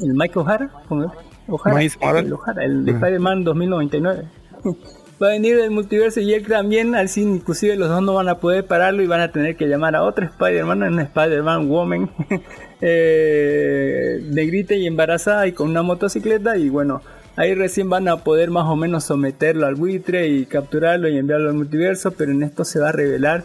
el 0.00 0.14
Mike 0.14 0.38
O'Hara, 0.38 0.72
¿cómo 0.88 1.04
es? 1.04 1.10
O'Hara, 1.46 2.20
el 2.20 2.32
O'Hara, 2.32 2.64
el 2.64 2.84
de 2.86 2.92
Spider-Man 2.92 3.44
2099. 3.44 4.24
Va 5.24 5.28
a 5.28 5.32
venir 5.32 5.56
del 5.56 5.70
multiverso 5.70 6.20
y 6.20 6.34
él 6.34 6.46
también, 6.46 6.94
al 6.94 7.08
fin, 7.08 7.36
inclusive 7.36 7.76
los 7.76 7.88
dos 7.88 8.02
no 8.02 8.12
van 8.12 8.28
a 8.28 8.40
poder 8.40 8.66
pararlo 8.66 9.02
y 9.02 9.06
van 9.06 9.22
a 9.22 9.32
tener 9.32 9.56
que 9.56 9.66
llamar 9.66 9.96
a 9.96 10.02
otro 10.02 10.26
Spider-Man, 10.26 10.82
una 10.82 11.02
Spider-Man 11.04 11.66
Woman, 11.66 12.10
eh, 12.82 14.22
negrita 14.22 14.74
y 14.74 14.86
embarazada 14.86 15.46
y 15.46 15.52
con 15.52 15.70
una 15.70 15.80
motocicleta 15.80 16.58
y 16.58 16.68
bueno, 16.68 17.00
ahí 17.36 17.54
recién 17.54 17.88
van 17.88 18.06
a 18.08 18.18
poder 18.18 18.50
más 18.50 18.66
o 18.66 18.76
menos 18.76 19.04
someterlo 19.04 19.66
al 19.66 19.76
buitre 19.76 20.28
y 20.28 20.44
capturarlo 20.44 21.08
y 21.08 21.16
enviarlo 21.16 21.48
al 21.48 21.54
multiverso, 21.54 22.10
pero 22.10 22.30
en 22.32 22.42
esto 22.42 22.66
se 22.66 22.80
va 22.80 22.90
a 22.90 22.92
revelar 22.92 23.44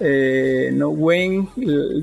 eh, 0.00 0.70
no 0.72 0.88
Wayne, 0.88 1.48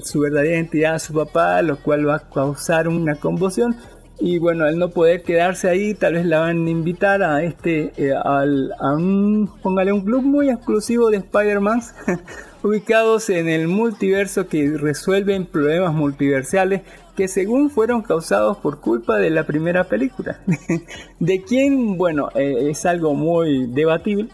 su 0.03 0.19
verdadera 0.19 0.57
identidad 0.57 0.99
su 0.99 1.13
papá, 1.13 1.63
lo 1.63 1.77
cual 1.77 2.07
va 2.07 2.17
a 2.17 2.29
causar 2.29 2.88
una 2.88 3.15
conmoción 3.15 3.75
Y 4.19 4.39
bueno, 4.39 4.65
al 4.65 4.78
no 4.80 4.89
poder 4.89 5.23
quedarse 5.23 5.69
ahí, 5.69 5.93
tal 5.93 6.13
vez 6.13 6.25
la 6.25 6.39
van 6.39 6.65
a 6.65 6.69
invitar 6.69 7.21
a 7.21 7.43
este, 7.43 7.91
eh, 7.97 8.13
al, 8.13 8.71
a 8.80 8.93
un, 8.93 9.51
póngale 9.62 9.91
un 9.91 10.01
club 10.01 10.23
muy 10.23 10.49
exclusivo 10.49 11.10
de 11.10 11.17
Spider-Man, 11.17 11.82
ubicados 12.63 13.30
en 13.30 13.49
el 13.49 13.67
multiverso 13.67 14.47
que 14.47 14.78
resuelven 14.78 15.45
problemas 15.45 15.93
multiversales 15.93 16.82
que 17.15 17.28
según 17.28 17.69
fueron 17.69 18.01
causados 18.01 18.58
por 18.58 18.80
culpa 18.80 19.17
de 19.17 19.30
la 19.30 19.45
primera 19.45 19.86
película. 19.86 20.39
de 21.19 21.43
quién, 21.43 21.97
bueno, 21.97 22.30
eh, 22.36 22.69
es 22.69 22.86
algo 22.86 23.13
muy 23.13 23.67
debatible. 23.67 24.30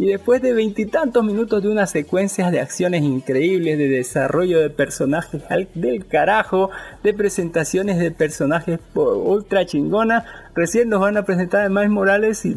Y 0.00 0.06
después 0.06 0.40
de 0.40 0.54
veintitantos 0.54 1.22
minutos 1.22 1.62
de 1.62 1.68
unas 1.68 1.90
secuencias 1.90 2.50
de 2.50 2.58
acciones 2.58 3.02
increíbles, 3.02 3.76
de 3.76 3.86
desarrollo 3.86 4.58
de 4.58 4.70
personajes 4.70 5.42
del 5.74 6.06
carajo, 6.06 6.70
de 7.02 7.12
presentaciones 7.12 7.98
de 7.98 8.10
personajes 8.10 8.80
ultra 8.94 9.66
chingona, 9.66 10.24
recién 10.54 10.88
nos 10.88 11.02
van 11.02 11.18
a 11.18 11.26
presentar 11.26 11.66
a 11.66 11.68
Miles 11.68 11.90
Morales 11.90 12.46
y 12.46 12.56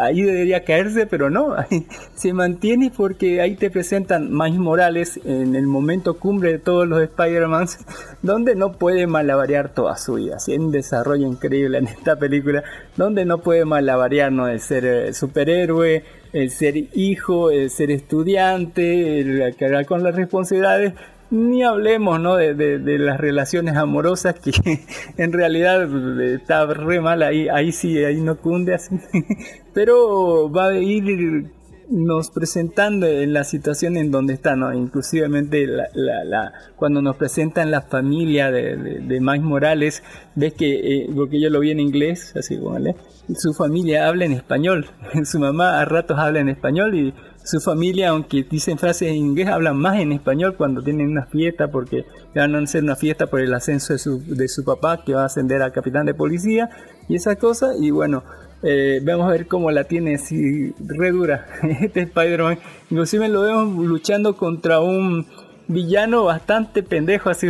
ahí 0.00 0.22
debería 0.22 0.64
caerse, 0.64 1.06
pero 1.06 1.30
no, 1.30 1.54
se 2.16 2.32
mantiene 2.32 2.90
porque 2.90 3.40
ahí 3.40 3.54
te 3.54 3.70
presentan 3.70 4.36
Miles 4.36 4.58
Morales 4.58 5.20
en 5.24 5.54
el 5.54 5.68
momento 5.68 6.18
cumbre 6.18 6.50
de 6.50 6.58
todos 6.58 6.88
los 6.88 7.00
Spider-Man, 7.00 7.68
donde 8.22 8.56
no 8.56 8.72
puede 8.72 9.06
malabarear 9.06 9.68
toda 9.68 9.96
su 9.96 10.14
vida, 10.14 10.34
así 10.34 10.56
un 10.56 10.72
desarrollo 10.72 11.28
increíble 11.28 11.78
en 11.78 11.86
esta 11.86 12.16
película, 12.16 12.64
donde 12.96 13.24
no 13.24 13.38
puede 13.38 13.64
malabarear 13.64 14.32
no 14.32 14.48
el 14.48 14.58
ser 14.58 14.84
eh, 14.84 15.14
superhéroe, 15.14 16.21
el 16.32 16.50
ser 16.50 16.76
hijo, 16.94 17.50
el 17.50 17.70
ser 17.70 17.90
estudiante, 17.90 19.20
el 19.20 19.54
cargar 19.56 19.86
con 19.86 20.02
las 20.02 20.14
responsabilidades, 20.14 20.94
ni 21.30 21.62
hablemos 21.62 22.20
¿no? 22.20 22.36
de, 22.36 22.54
de, 22.54 22.98
las 22.98 23.18
relaciones 23.18 23.76
amorosas 23.76 24.38
que 24.38 24.52
en 25.16 25.32
realidad 25.32 25.88
está 26.20 26.66
re 26.66 27.00
mal 27.00 27.22
ahí, 27.22 27.48
ahí 27.48 27.72
sí, 27.72 28.04
ahí 28.04 28.20
no 28.20 28.36
cunde 28.36 28.74
así, 28.74 28.96
pero 29.72 30.50
va 30.50 30.68
a 30.68 30.78
ir 30.78 31.50
nos 31.92 32.30
presentando 32.30 33.06
en 33.06 33.32
la 33.32 33.44
situación 33.44 33.96
en 33.96 34.10
donde 34.10 34.34
está, 34.34 34.56
¿no? 34.56 34.72
Inclusivemente 34.72 35.66
la, 35.66 35.88
la, 35.94 36.52
cuando 36.76 37.02
nos 37.02 37.16
presentan 37.16 37.70
la 37.70 37.82
familia 37.82 38.50
de, 38.50 38.76
de, 38.76 39.00
de 39.00 39.20
Mike 39.20 39.44
Morales, 39.44 40.02
ves 40.34 40.54
que, 40.54 41.02
eh, 41.02 41.10
porque 41.14 41.40
yo 41.40 41.50
lo 41.50 41.60
vi 41.60 41.70
en 41.70 41.80
inglés, 41.80 42.34
así, 42.36 42.56
¿vale? 42.56 42.96
su 43.36 43.54
familia 43.54 44.08
habla 44.08 44.24
en 44.24 44.32
español, 44.32 44.86
su 45.24 45.38
mamá 45.38 45.80
a 45.80 45.84
ratos 45.84 46.18
habla 46.18 46.40
en 46.40 46.48
español 46.48 46.94
y 46.94 47.14
su 47.44 47.60
familia, 47.60 48.10
aunque 48.10 48.44
dicen 48.44 48.78
frases 48.78 49.08
en 49.08 49.16
inglés, 49.16 49.48
hablan 49.48 49.76
más 49.76 49.98
en 49.98 50.12
español 50.12 50.54
cuando 50.56 50.82
tienen 50.82 51.08
una 51.08 51.26
fiesta, 51.26 51.68
porque 51.68 52.04
van 52.34 52.54
a 52.54 52.60
hacer 52.60 52.84
una 52.84 52.96
fiesta 52.96 53.26
por 53.26 53.40
el 53.40 53.52
ascenso 53.52 53.92
de 53.92 53.98
su, 53.98 54.22
de 54.24 54.48
su 54.48 54.64
papá, 54.64 55.02
que 55.04 55.14
va 55.14 55.22
a 55.22 55.26
ascender 55.26 55.62
a 55.62 55.72
capitán 55.72 56.06
de 56.06 56.14
policía, 56.14 56.70
y 57.08 57.16
esa 57.16 57.36
cosa, 57.36 57.72
y 57.78 57.90
bueno, 57.90 58.22
eh, 58.62 59.00
vamos 59.02 59.28
a 59.28 59.32
ver 59.32 59.46
cómo 59.46 59.70
la 59.70 59.84
tiene 59.84 60.14
así 60.14 60.72
re 60.78 61.10
dura 61.10 61.46
este 61.80 62.02
Spider-Man. 62.02 62.58
Inclusive 62.90 63.28
lo 63.28 63.42
vemos 63.42 63.86
luchando 63.86 64.36
contra 64.36 64.80
un 64.80 65.26
villano 65.68 66.24
bastante 66.24 66.82
pendejo, 66.82 67.30
así 67.30 67.48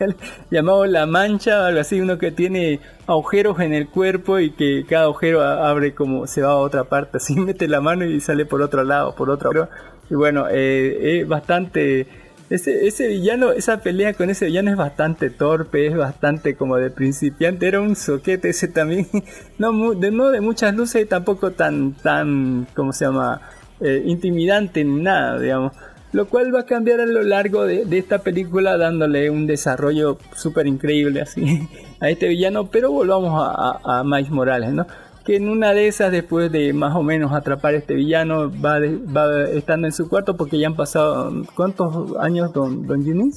llamado 0.50 0.86
La 0.86 1.06
Mancha, 1.06 1.66
algo 1.66 1.80
así, 1.80 2.00
uno 2.00 2.18
que 2.18 2.30
tiene 2.30 2.80
agujeros 3.06 3.60
en 3.60 3.72
el 3.72 3.88
cuerpo 3.88 4.38
y 4.38 4.50
que 4.50 4.84
cada 4.88 5.04
agujero 5.04 5.42
abre 5.42 5.94
como 5.94 6.26
se 6.26 6.42
va 6.42 6.52
a 6.52 6.56
otra 6.56 6.84
parte, 6.84 7.16
así 7.18 7.34
mete 7.40 7.68
la 7.68 7.80
mano 7.80 8.04
y 8.04 8.20
sale 8.20 8.46
por 8.46 8.62
otro 8.62 8.84
lado, 8.84 9.14
por 9.14 9.30
otro 9.30 9.68
Y 10.10 10.14
bueno, 10.14 10.46
eh, 10.50 11.20
es 11.20 11.28
bastante... 11.28 12.23
Ese, 12.50 12.86
ese 12.86 13.08
villano, 13.08 13.52
esa 13.52 13.80
pelea 13.80 14.12
con 14.14 14.28
ese 14.30 14.46
villano 14.46 14.70
es 14.70 14.76
bastante 14.76 15.30
torpe, 15.30 15.86
es 15.86 15.96
bastante 15.96 16.56
como 16.56 16.76
de 16.76 16.90
principiante, 16.90 17.66
era 17.66 17.80
un 17.80 17.96
soquete 17.96 18.50
ese 18.50 18.68
también, 18.68 19.08
no 19.58 19.94
de, 19.94 20.10
no 20.10 20.30
de 20.30 20.40
muchas 20.40 20.74
luces 20.74 21.02
y 21.02 21.06
tampoco 21.06 21.52
tan, 21.52 21.94
tan, 21.94 22.66
¿cómo 22.74 22.92
se 22.92 23.06
llama? 23.06 23.40
Eh, 23.80 24.02
intimidante 24.06 24.84
ni 24.84 25.02
nada, 25.02 25.38
digamos 25.38 25.72
lo 26.14 26.28
cual 26.28 26.54
va 26.54 26.60
a 26.60 26.64
cambiar 26.64 27.00
a 27.00 27.06
lo 27.06 27.24
largo 27.24 27.66
de, 27.66 27.84
esta 27.98 28.20
película 28.20 28.76
dándole 28.76 29.30
un 29.30 29.48
desarrollo 29.48 30.16
súper 30.36 30.68
increíble 30.68 31.20
así 31.20 31.68
a 32.00 32.08
este 32.08 32.28
villano, 32.28 32.70
pero 32.70 32.92
volvamos 32.92 33.32
a, 33.34 33.80
a, 33.98 34.04
Miles 34.04 34.30
Morales, 34.30 34.72
¿no? 34.72 34.86
Que 35.24 35.36
en 35.36 35.48
una 35.48 35.72
de 35.72 35.88
esas, 35.88 36.12
después 36.12 36.52
de 36.52 36.72
más 36.72 36.94
o 36.94 37.02
menos 37.02 37.32
atrapar 37.32 37.74
a 37.74 37.78
este 37.78 37.94
villano, 37.94 38.50
va, 38.50 38.78
va 38.78 39.44
estando 39.44 39.86
en 39.86 39.92
su 39.92 40.08
cuarto 40.08 40.36
porque 40.36 40.58
ya 40.58 40.66
han 40.66 40.76
pasado, 40.76 41.32
¿cuántos 41.54 42.16
años, 42.18 42.52
don, 42.52 42.86
don 42.86 43.02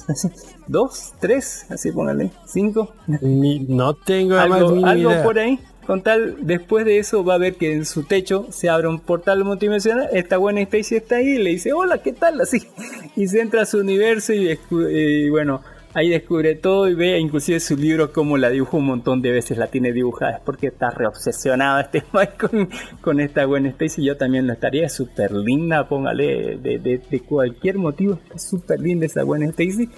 ¿Dos? 0.66 1.14
¿Tres? 1.18 1.66
Así 1.70 1.90
póngale. 1.92 2.30
¿Cinco? 2.46 2.92
no 3.06 3.94
tengo 3.94 4.36
algo, 4.36 4.84
algo 4.86 5.22
por 5.22 5.38
ahí 5.38 5.58
con 5.88 6.02
tal, 6.02 6.36
después 6.42 6.84
de 6.84 6.98
eso 6.98 7.24
va 7.24 7.36
a 7.36 7.38
ver 7.38 7.54
que 7.54 7.72
en 7.72 7.86
su 7.86 8.02
techo 8.02 8.46
se 8.50 8.68
abre 8.68 8.88
un 8.88 9.00
portal 9.00 9.42
multidimensional, 9.42 10.10
esta 10.12 10.36
buena 10.36 10.60
Stacy 10.60 10.96
está 10.96 11.16
ahí 11.16 11.28
y 11.28 11.38
le 11.38 11.48
dice, 11.48 11.72
hola, 11.72 12.02
¿qué 12.02 12.12
tal? 12.12 12.42
Así, 12.42 12.68
y 13.16 13.26
se 13.26 13.40
entra 13.40 13.62
a 13.62 13.64
su 13.64 13.78
universo 13.78 14.34
y, 14.34 15.30
bueno, 15.30 15.62
ahí 15.98 16.08
descubre 16.10 16.54
todo 16.54 16.88
y 16.88 16.94
ve 16.94 17.18
inclusive 17.18 17.58
su 17.60 17.76
libro 17.76 18.12
como 18.12 18.38
la 18.38 18.50
dibujó 18.50 18.76
un 18.76 18.86
montón 18.86 19.20
de 19.20 19.32
veces, 19.32 19.58
la 19.58 19.66
tiene 19.66 19.92
dibujada, 19.92 20.36
es 20.36 20.40
porque 20.44 20.68
está 20.68 20.90
reobsesionado 20.90 21.80
este 21.80 22.04
Mike 22.12 22.68
con, 23.00 23.20
esta 23.20 23.44
buena 23.46 23.68
Stacy, 23.70 24.04
yo 24.04 24.16
también 24.16 24.46
lo 24.46 24.52
estaría, 24.52 24.88
súper 24.88 25.32
linda, 25.32 25.88
póngale, 25.88 26.56
de, 26.58 27.22
cualquier 27.26 27.78
motivo, 27.78 28.14
está 28.14 28.38
súper 28.38 28.80
linda 28.80 29.06
esa 29.06 29.24
buena 29.24 29.46
Stacy. 29.46 29.88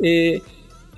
Eh, 0.00 0.42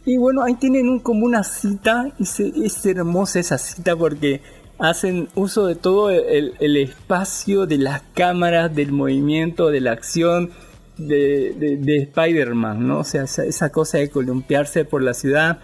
y 0.06 0.16
bueno, 0.16 0.42
ahí 0.42 0.54
tienen 0.54 0.88
un, 0.88 1.00
como 1.00 1.26
una 1.26 1.42
cita, 1.42 2.12
y 2.18 2.64
es 2.64 2.86
hermosa 2.86 3.40
esa 3.40 3.58
cita 3.58 3.94
porque 3.94 4.40
hacen 4.78 5.28
uso 5.34 5.66
de 5.66 5.74
todo 5.74 6.10
el, 6.10 6.76
espacio 6.76 7.66
de 7.66 7.78
las 7.78 8.02
cámaras, 8.14 8.74
del 8.74 8.92
movimiento, 8.92 9.68
de 9.68 9.80
la 9.80 9.92
acción 9.92 10.50
de, 10.96 11.78
de, 11.80 11.96
Spider-Man, 11.96 12.86
¿no? 12.86 13.00
O 13.00 13.04
sea, 13.04 13.24
esa, 13.24 13.70
cosa 13.70 13.98
de 13.98 14.08
columpiarse 14.08 14.84
por 14.84 15.02
la 15.02 15.14
ciudad 15.14 15.58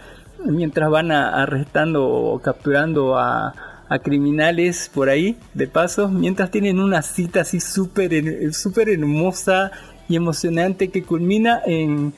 mientras 0.44 0.90
van 0.90 1.12
arrestando 1.12 2.08
o 2.08 2.40
capturando 2.40 3.18
a, 3.18 3.54
a, 3.88 3.98
criminales 4.00 4.90
por 4.92 5.08
ahí, 5.08 5.36
de 5.54 5.68
paso, 5.68 6.08
mientras 6.08 6.50
tienen 6.50 6.80
una 6.80 7.02
cita 7.02 7.42
así 7.42 7.60
súper 7.60 8.52
super 8.52 8.88
hermosa 8.88 9.70
y 10.08 10.16
emocionante 10.16 10.88
que 10.90 11.02
culmina 11.04 11.60
en 11.64 12.12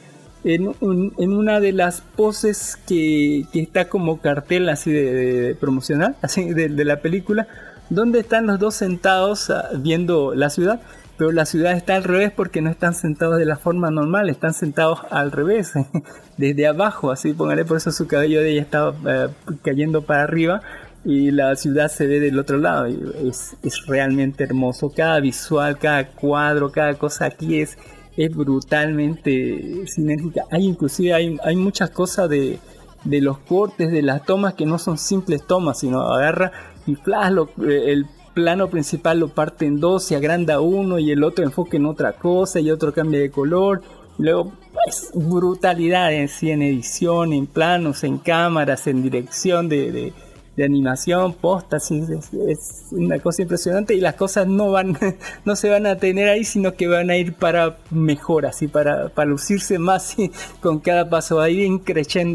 en, 0.44 1.32
una 1.32 1.58
de 1.58 1.72
las 1.72 2.02
poses 2.02 2.78
que, 2.86 3.46
que, 3.52 3.60
está 3.60 3.88
como 3.88 4.20
cartel 4.20 4.68
así 4.68 4.92
de, 4.92 5.56
promocional, 5.58 6.16
así 6.22 6.52
de, 6.52 6.68
la 6.84 7.00
película, 7.00 7.48
donde 7.88 8.20
están 8.20 8.46
los 8.46 8.58
dos 8.58 8.74
sentados 8.74 9.50
ah, 9.50 9.70
viendo 9.78 10.34
la 10.34 10.50
ciudad, 10.50 10.80
pero 11.16 11.32
la 11.32 11.46
ciudad 11.46 11.72
está 11.72 11.96
al 11.96 12.04
revés 12.04 12.32
porque 12.32 12.60
no 12.60 12.70
están 12.70 12.94
sentados 12.94 13.38
de 13.38 13.44
la 13.44 13.56
forma 13.56 13.90
normal, 13.90 14.28
están 14.28 14.54
sentados 14.54 15.00
al 15.10 15.32
revés, 15.32 15.72
desde 16.36 16.66
abajo, 16.66 17.10
así 17.10 17.32
póngale, 17.32 17.64
por 17.64 17.76
eso 17.76 17.92
su 17.92 18.06
cabello 18.06 18.40
de 18.40 18.52
ella 18.52 18.62
estaba 18.62 18.94
eh, 19.06 19.28
cayendo 19.62 20.02
para 20.02 20.22
arriba 20.24 20.62
y 21.04 21.30
la 21.30 21.54
ciudad 21.56 21.88
se 21.88 22.06
ve 22.06 22.18
del 22.18 22.38
otro 22.38 22.58
lado, 22.58 22.88
y 22.88 23.28
es, 23.28 23.56
es 23.62 23.86
realmente 23.86 24.44
hermoso, 24.44 24.90
cada 24.94 25.20
visual, 25.20 25.78
cada 25.78 26.08
cuadro, 26.08 26.72
cada 26.72 26.94
cosa 26.94 27.26
aquí 27.26 27.60
es 27.60 27.76
es 28.16 28.34
brutalmente 28.34 29.86
sinérgica. 29.86 30.44
Hay 30.50 30.64
inclusive 30.64 31.14
hay, 31.14 31.36
hay 31.42 31.56
muchas 31.56 31.90
cosas 31.90 32.28
de, 32.28 32.58
de 33.04 33.20
los 33.20 33.38
cortes, 33.38 33.90
de 33.90 34.02
las 34.02 34.24
tomas 34.24 34.54
que 34.54 34.66
no 34.66 34.78
son 34.78 34.98
simples 34.98 35.46
tomas, 35.46 35.80
sino 35.80 36.00
agarra 36.00 36.52
y 36.86 36.94
flash, 36.96 37.34
el 37.58 38.06
plano 38.34 38.68
principal 38.68 39.20
lo 39.20 39.28
parte 39.28 39.66
en 39.66 39.80
dos, 39.80 40.04
se 40.04 40.16
agranda 40.16 40.60
uno 40.60 40.98
y 40.98 41.10
el 41.10 41.24
otro 41.24 41.44
enfoque 41.44 41.76
en 41.76 41.86
otra 41.86 42.14
cosa 42.14 42.60
y 42.60 42.70
otro 42.70 42.92
cambia 42.92 43.20
de 43.20 43.30
color. 43.30 43.82
luego, 44.18 44.52
pues, 44.72 45.10
brutalidad 45.14 46.12
en 46.12 46.62
edición, 46.62 47.32
en 47.32 47.46
planos, 47.46 48.04
en 48.04 48.18
cámaras, 48.18 48.86
en 48.86 49.02
dirección 49.02 49.68
de, 49.68 50.12
de 50.56 50.64
animación, 50.64 51.32
posta, 51.34 51.78
es, 51.78 52.86
una 52.92 53.18
cosa 53.18 53.42
impresionante 53.42 53.94
y 53.94 54.00
las 54.00 54.14
cosas 54.14 54.46
no 54.46 54.70
van, 54.70 54.96
no 55.44 55.56
se 55.56 55.68
van 55.68 55.86
a 55.86 55.96
tener 55.96 56.28
ahí, 56.28 56.44
sino 56.44 56.74
que 56.74 56.86
van 56.86 57.10
a 57.10 57.16
ir 57.16 57.34
para 57.34 57.78
mejoras 57.90 58.62
y 58.62 58.68
para, 58.68 59.08
para 59.08 59.30
lucirse 59.30 59.78
más 59.78 60.16
con 60.60 60.78
cada 60.78 61.08
paso, 61.08 61.36
va 61.36 61.44
a 61.44 61.50
ir 61.50 61.80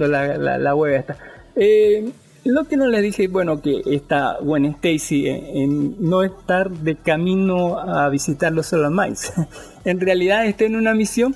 la, 0.07 0.57
la 0.57 0.75
web 0.75 0.95
esta. 0.95 1.17
Eh, 1.55 2.11
lo 2.53 2.65
que 2.65 2.77
no 2.77 2.87
les 2.87 3.01
dije, 3.01 3.27
bueno, 3.27 3.61
que 3.61 3.81
está 3.85 4.39
bueno 4.41 4.69
Stacy 4.69 5.27
en, 5.27 5.95
no 5.99 6.23
estar 6.23 6.69
de 6.69 6.95
camino 6.95 7.79
a 7.79 8.09
visitarlo 8.09 8.63
solo 8.63 8.89
más. 8.91 9.33
en 9.85 9.99
realidad 9.99 10.45
está 10.45 10.65
en 10.65 10.75
una 10.75 10.93
misión 10.93 11.35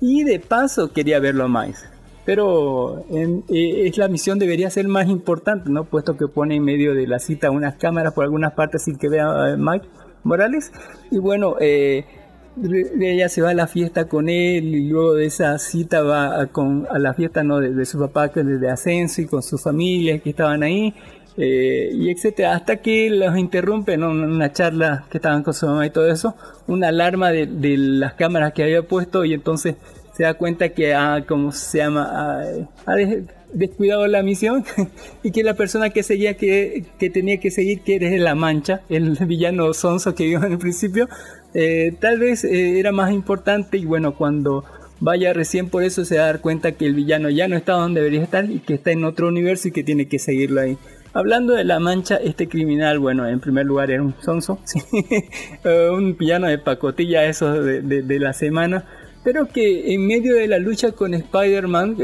y 0.00 0.24
de 0.24 0.40
paso 0.40 0.92
quería 0.92 1.18
verlo 1.18 1.48
más 1.48 1.84
pero 2.24 3.04
eh, 3.10 3.42
es 3.86 3.98
la 3.98 4.08
misión 4.08 4.38
debería 4.38 4.70
ser 4.70 4.88
más 4.88 5.08
importante, 5.08 5.68
¿no? 5.68 5.84
Puesto 5.84 6.16
que 6.16 6.26
pone 6.26 6.56
en 6.56 6.64
medio 6.64 6.94
de 6.94 7.06
la 7.06 7.18
cita 7.18 7.50
unas 7.50 7.74
cámaras 7.76 8.14
por 8.14 8.24
algunas 8.24 8.54
partes 8.54 8.84
sin 8.84 8.96
que 8.96 9.08
vea 9.08 9.52
a 9.52 9.56
Mike 9.56 9.86
Morales. 10.22 10.72
Y 11.10 11.18
bueno, 11.18 11.56
eh, 11.60 12.06
ella 12.62 13.28
se 13.28 13.42
va 13.42 13.50
a 13.50 13.54
la 13.54 13.66
fiesta 13.66 14.06
con 14.06 14.28
él 14.28 14.74
y 14.74 14.88
luego 14.88 15.14
de 15.14 15.26
esa 15.26 15.58
cita 15.58 16.02
va 16.02 16.40
a, 16.40 16.46
con, 16.46 16.86
la 16.98 17.14
fiesta 17.14 17.42
no 17.42 17.58
de, 17.58 17.84
su 17.84 17.98
papá 17.98 18.30
que 18.30 18.44
desde 18.44 18.70
ascenso 18.70 19.22
y 19.22 19.26
con 19.26 19.42
su 19.42 19.58
familia 19.58 20.18
que 20.20 20.30
estaban 20.30 20.62
ahí 20.62 20.94
eh, 21.36 21.90
y 21.92 22.10
etcétera. 22.10 22.54
Hasta 22.54 22.76
que 22.76 23.10
los 23.10 23.36
interrumpen 23.36 24.02
en 24.02 24.08
una 24.08 24.52
charla 24.52 25.04
que 25.10 25.18
estaban 25.18 25.42
con 25.42 25.52
su 25.52 25.66
mamá 25.66 25.86
y 25.86 25.90
todo 25.90 26.08
eso 26.08 26.36
una 26.66 26.88
alarma 26.88 27.30
de, 27.30 27.76
las 27.76 28.14
cámaras 28.14 28.52
que 28.52 28.62
había 28.62 28.82
puesto 28.82 29.24
y 29.24 29.34
entonces 29.34 29.74
se 30.12 30.22
da 30.22 30.34
cuenta 30.34 30.68
que 30.68 30.94
ha, 30.94 31.24
como 31.26 31.50
se 31.50 31.78
llama 31.78 32.40
ha, 32.86 32.94
descuidado 33.52 34.06
la 34.06 34.22
misión 34.22 34.64
y 35.22 35.32
que 35.32 35.42
la 35.42 35.54
persona 35.54 35.90
que 35.90 36.02
seguía 36.02 36.36
que, 36.36 36.86
que 36.98 37.10
tenía 37.10 37.38
que 37.38 37.50
seguir 37.50 37.82
que 37.82 37.96
eres 37.96 38.20
la 38.20 38.34
mancha 38.34 38.82
el 38.88 39.16
villano 39.26 39.72
sonso 39.74 40.14
que 40.14 40.24
vimos 40.24 40.44
en 40.44 40.52
el 40.52 40.58
principio 40.58 41.08
eh, 41.54 41.94
tal 42.00 42.18
vez 42.18 42.44
eh, 42.44 42.80
era 42.80 42.92
más 42.92 43.12
importante 43.12 43.78
y 43.78 43.84
bueno, 43.84 44.16
cuando 44.16 44.64
vaya 45.00 45.32
recién 45.32 45.68
por 45.68 45.84
eso 45.84 46.04
se 46.04 46.18
va 46.18 46.38
cuenta 46.38 46.72
que 46.72 46.86
el 46.86 46.94
villano 46.94 47.30
ya 47.30 47.46
no 47.46 47.56
está 47.56 47.74
donde 47.74 48.00
debería 48.00 48.22
estar 48.22 48.50
y 48.50 48.58
que 48.60 48.74
está 48.74 48.90
en 48.90 49.04
otro 49.04 49.28
universo 49.28 49.68
y 49.68 49.70
que 49.70 49.84
tiene 49.84 50.08
que 50.08 50.18
seguirlo 50.18 50.60
ahí. 50.60 50.76
Hablando 51.12 51.54
de 51.54 51.62
la 51.62 51.78
mancha, 51.78 52.16
este 52.16 52.48
criminal, 52.48 52.98
bueno, 52.98 53.28
en 53.28 53.38
primer 53.38 53.66
lugar 53.66 53.92
era 53.92 54.02
un 54.02 54.14
sonso, 54.20 54.58
eh, 55.64 55.88
un 55.92 56.16
villano 56.16 56.48
de 56.48 56.58
pacotilla, 56.58 57.24
eso 57.24 57.52
de, 57.52 57.82
de, 57.82 58.18
la 58.18 58.32
semana, 58.32 58.84
pero 59.22 59.46
que 59.46 59.94
en 59.94 60.08
medio 60.08 60.34
de 60.34 60.48
la 60.48 60.58
lucha 60.58 60.90
con 60.90 61.14
Spider-Man, 61.14 61.96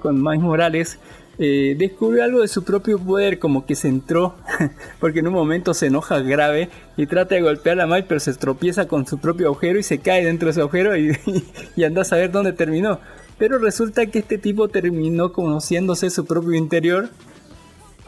con 0.00 0.22
Miles 0.22 0.40
Morales, 0.40 0.98
eh, 1.38 1.74
descubrió 1.78 2.24
algo 2.24 2.40
de 2.40 2.48
su 2.48 2.64
propio 2.64 2.98
poder, 2.98 3.38
como 3.38 3.66
que 3.66 3.74
se 3.74 3.88
entró, 3.88 4.34
porque 5.00 5.20
en 5.20 5.28
un 5.28 5.34
momento 5.34 5.74
se 5.74 5.86
enoja 5.86 6.20
grave 6.20 6.70
y 6.96 7.06
trata 7.06 7.34
de 7.34 7.42
golpear 7.42 7.80
a 7.80 7.86
Mike, 7.86 8.06
pero 8.08 8.20
se 8.20 8.32
tropieza 8.34 8.88
con 8.88 9.06
su 9.06 9.18
propio 9.18 9.48
agujero 9.48 9.78
y 9.78 9.82
se 9.82 9.98
cae 9.98 10.24
dentro 10.24 10.46
de 10.46 10.52
ese 10.52 10.60
agujero 10.60 10.96
y, 11.76 11.84
anda 11.84 12.02
a 12.02 12.04
saber 12.04 12.30
dónde 12.30 12.52
terminó. 12.52 13.00
Pero 13.38 13.58
resulta 13.58 14.06
que 14.06 14.20
este 14.20 14.38
tipo 14.38 14.68
terminó 14.68 15.32
conociéndose 15.32 16.08
su 16.08 16.24
propio 16.24 16.54
interior 16.54 17.10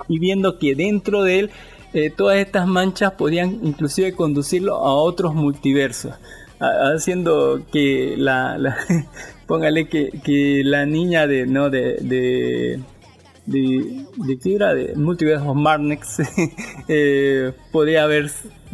y 0.09 0.19
viendo 0.19 0.59
que 0.59 0.75
dentro 0.75 1.23
de 1.23 1.39
él 1.41 1.51
eh, 1.93 2.11
todas 2.11 2.39
estas 2.39 2.67
manchas 2.67 3.13
podían 3.13 3.61
inclusive 3.63 4.13
conducirlo 4.13 4.77
a 4.77 4.95
otros 4.95 5.35
multiversos 5.35 6.15
haciendo 6.61 7.63
que 7.73 8.15
la, 8.17 8.77
póngale 9.47 9.89
que, 9.89 10.11
que, 10.25 10.63
la 10.65 10.87
niña 10.87 11.27
de 11.27 11.47
no 11.47 11.71
de, 11.71 12.81
de 13.49 14.39
que 14.39 14.55
era 14.55 14.75
de 14.75 14.95
Multiverse 14.95 15.47
of 15.47 15.57
Marnex 15.57 16.19
eh, 16.89 17.53
podría 17.73 18.05
haber 18.05 18.31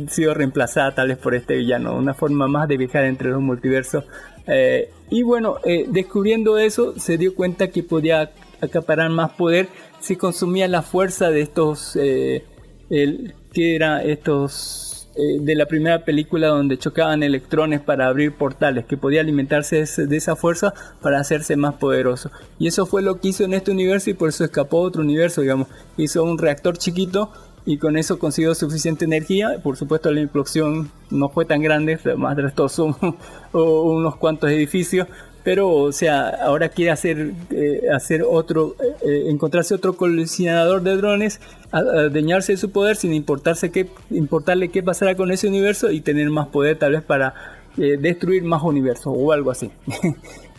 sido 0.09 0.35
reemplazada 0.35 0.95
tal 0.95 1.09
vez 1.09 1.19
por 1.19 1.35
este 1.35 1.57
villano, 1.57 1.97
una 1.97 2.15
forma 2.15 2.49
más 2.49 2.69
de 2.69 2.77
viajar 2.77 3.05
entre 3.05 3.31
los 3.31 3.41
multiversos. 3.41 4.05
Eh, 4.47 4.91
y 5.11 5.23
bueno, 5.23 5.57
eh, 5.65 5.87
descubriendo 5.89 6.59
eso, 6.59 6.99
se 6.99 7.17
dio 7.17 7.35
cuenta 7.35 7.69
que 7.69 7.83
podía 7.83 8.33
acaparar 8.61 9.11
más 9.11 9.33
poder 9.33 9.69
si 10.01 10.17
consumía 10.17 10.69
la 10.69 10.83
fuerza 10.83 11.31
de 11.31 11.41
estos, 11.41 11.97
el, 11.97 13.35
que 13.53 13.77
era 13.77 14.03
estos 14.03 14.84
eh, 15.17 15.39
de 15.41 15.55
la 15.55 15.67
primera 15.67 16.05
película 16.05 16.49
donde 16.49 16.77
chocaban 16.77 17.23
electrones 17.23 17.81
para 17.81 18.09
abrir 18.09 18.33
portales, 18.33 18.85
que 18.85 18.97
podía 18.97 19.21
alimentarse 19.21 19.85
de 19.85 20.17
esa 20.17 20.35
fuerza 20.35 20.75
para 21.01 21.21
hacerse 21.21 21.57
más 21.57 21.75
poderoso. 21.75 22.31
Y 22.59 22.67
eso 22.67 22.85
fue 22.85 23.01
lo 23.01 23.21
que 23.21 23.29
hizo 23.29 23.45
en 23.45 23.55
este 23.55 23.71
universo 23.71 24.11
y 24.11 24.15
por 24.15 24.29
eso 24.29 24.45
escapó 24.45 24.79
a 24.79 24.89
otro 24.89 25.03
universo, 25.03 25.43
digamos. 25.43 25.69
Hizo 25.97 26.25
un 26.25 26.37
reactor 26.37 26.79
chiquito 26.79 27.31
y 27.65 27.79
con 27.79 27.97
eso 27.97 28.19
consiguió 28.19 28.55
suficiente 28.55 29.05
energía. 29.05 29.61
Por 29.63 29.77
supuesto 29.77 30.11
la 30.11 30.21
implosión 30.21 30.91
no 31.11 31.29
fue 31.29 31.45
tan 31.45 31.63
grande, 31.63 31.99
más 32.17 32.37
de 32.37 32.43
resto 32.43 32.69
son 32.69 32.97
unos 33.53 34.17
cuantos 34.17 34.51
edificios, 34.51 35.07
pero 35.45 35.71
o 35.71 35.93
sea 35.93 36.29
ahora 36.29 36.71
quiere 36.71 36.91
hacer 36.91 37.33
eh, 37.51 37.83
hacer 37.95 38.25
otro 38.29 38.75
eh, 38.83 38.97
eh, 39.07 39.25
encontrarse 39.29 39.75
otro 39.75 39.95
colisionador 39.95 40.83
de 40.83 40.97
drones 40.97 41.41
adueñarse 41.71 42.53
de 42.53 42.59
su 42.59 42.71
poder 42.71 42.97
sin 42.97 43.13
importarse 43.13 43.71
qué 43.71 43.89
importarle 44.11 44.71
qué 44.71 44.83
pasará 44.83 45.15
con 45.15 45.31
ese 45.31 45.47
universo 45.47 45.91
y 45.91 46.01
tener 46.01 46.31
más 46.31 46.49
poder 46.49 46.79
tal 46.79 46.93
vez 46.93 47.03
para 47.03 47.35
destruir 47.77 48.45
más 48.45 48.63
universos 48.63 49.13
o 49.15 49.33
algo 49.33 49.51
así. 49.51 49.71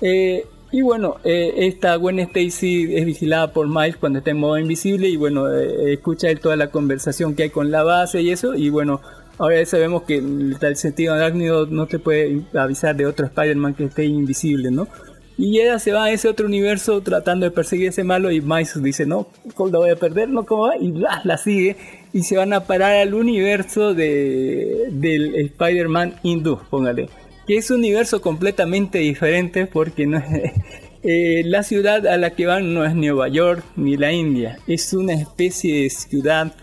Y 0.72 0.82
bueno 0.82 1.18
esta 1.24 1.96
Gwen 1.96 2.20
Stacy 2.20 2.98
es 2.98 3.06
vigilada 3.06 3.54
por 3.54 3.66
Miles 3.70 3.96
cuando 3.96 4.20
está 4.20 4.32
en 4.32 4.40
modo 4.40 4.58
invisible 4.58 5.08
y 5.08 5.16
bueno 5.16 5.50
escucha 5.50 6.30
él 6.30 6.42
toda 6.42 6.58
la 6.58 6.70
conversación 6.70 7.34
que 7.34 7.44
hay 7.44 7.50
con 7.50 7.72
la 7.72 7.84
base 7.84 8.22
y 8.22 8.32
eso 8.32 8.56
y 8.56 8.68
bueno 8.68 9.00
Ahora 9.38 9.58
ya 9.60 9.66
sabemos 9.66 10.04
que 10.04 10.18
el 10.18 10.76
sentido 10.76 11.14
arácnido 11.14 11.66
no 11.66 11.88
te 11.88 12.00
puede 12.00 12.42
avisar 12.58 12.96
de 12.96 13.06
otro 13.06 13.26
Spider-Man 13.26 13.74
que 13.74 13.86
esté 13.86 14.06
invisible, 14.06 14.72
¿no? 14.72 14.88
Y 15.38 15.60
ella 15.60 15.80
se 15.80 15.92
va 15.92 16.06
a 16.06 16.12
ese 16.12 16.30
otro 16.30 16.46
universo 16.46 17.02
tratando 17.02 17.46
de 17.46 17.52
perseguir 17.52 17.88
a 17.88 17.90
ese 17.90 18.06
malo 18.06 18.32
y 18.32 18.40
Miles 18.40 18.82
dice, 18.82 19.06
no, 19.06 19.28
¿cómo 19.54 19.72
voy 19.72 19.90
a 19.90 19.98
perder? 19.98 20.30
¿No? 20.30 20.46
¿Cómo 20.46 20.68
va? 20.68 20.78
Y 20.78 20.94
la 21.24 21.38
sigue 21.38 21.76
y 22.14 22.24
se 22.24 22.38
van 22.38 22.54
a 22.54 22.62
parar 22.62 22.94
al 22.94 23.14
universo 23.14 23.94
de, 23.94 24.88
del 24.92 25.36
Spider-Man 25.36 26.16
hindú, 26.24 26.58
póngale. 26.70 27.10
Que 27.46 27.58
es 27.58 27.70
un 27.70 27.80
universo 27.80 28.22
completamente 28.22 29.00
diferente 29.00 29.66
porque 29.66 30.08
no 30.08 30.20
es, 30.20 30.54
eh, 31.04 31.44
la 31.44 31.64
ciudad 31.64 32.08
a 32.08 32.16
la 32.16 32.30
que 32.30 32.46
van 32.46 32.74
no 32.74 32.86
es 32.86 32.96
Nueva 32.96 33.28
York 33.28 33.66
ni 33.76 33.98
la 33.98 34.14
India. 34.14 34.58
Es 34.66 34.94
una 34.94 35.14
especie 35.14 35.84
de 35.84 35.90
ciudad 35.90 36.54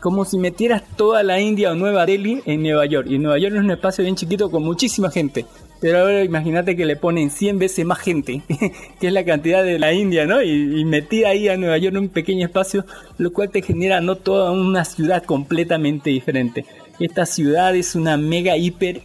como 0.00 0.24
si 0.24 0.38
metieras 0.38 0.82
toda 0.96 1.22
la 1.22 1.40
India 1.40 1.72
o 1.72 1.74
Nueva 1.74 2.06
Delhi 2.06 2.42
en 2.46 2.62
Nueva 2.62 2.86
York. 2.86 3.08
Y 3.10 3.18
Nueva 3.18 3.38
York 3.38 3.54
es 3.54 3.60
un 3.60 3.70
espacio 3.70 4.04
bien 4.04 4.16
chiquito 4.16 4.50
con 4.50 4.62
muchísima 4.62 5.10
gente. 5.10 5.46
Pero 5.80 6.00
ahora 6.00 6.24
imagínate 6.24 6.76
que 6.76 6.86
le 6.86 6.96
ponen 6.96 7.30
100 7.30 7.58
veces 7.58 7.84
más 7.84 7.98
gente, 7.98 8.42
que 9.00 9.06
es 9.06 9.12
la 9.12 9.24
cantidad 9.24 9.62
de 9.62 9.78
la 9.78 9.92
India, 9.92 10.26
¿no? 10.26 10.42
Y, 10.42 10.80
y 10.80 10.84
metida 10.84 11.28
ahí 11.28 11.48
a 11.48 11.56
Nueva 11.56 11.78
York 11.78 11.94
en 11.94 12.02
un 12.02 12.08
pequeño 12.08 12.46
espacio, 12.46 12.84
lo 13.16 13.32
cual 13.32 13.50
te 13.50 13.62
genera 13.62 14.00
no 14.00 14.16
toda 14.16 14.50
una 14.50 14.84
ciudad 14.84 15.22
completamente 15.24 16.10
diferente. 16.10 16.64
Esta 16.98 17.26
ciudad 17.26 17.76
es 17.76 17.94
una 17.94 18.16
mega 18.16 18.56
hiper 18.56 19.02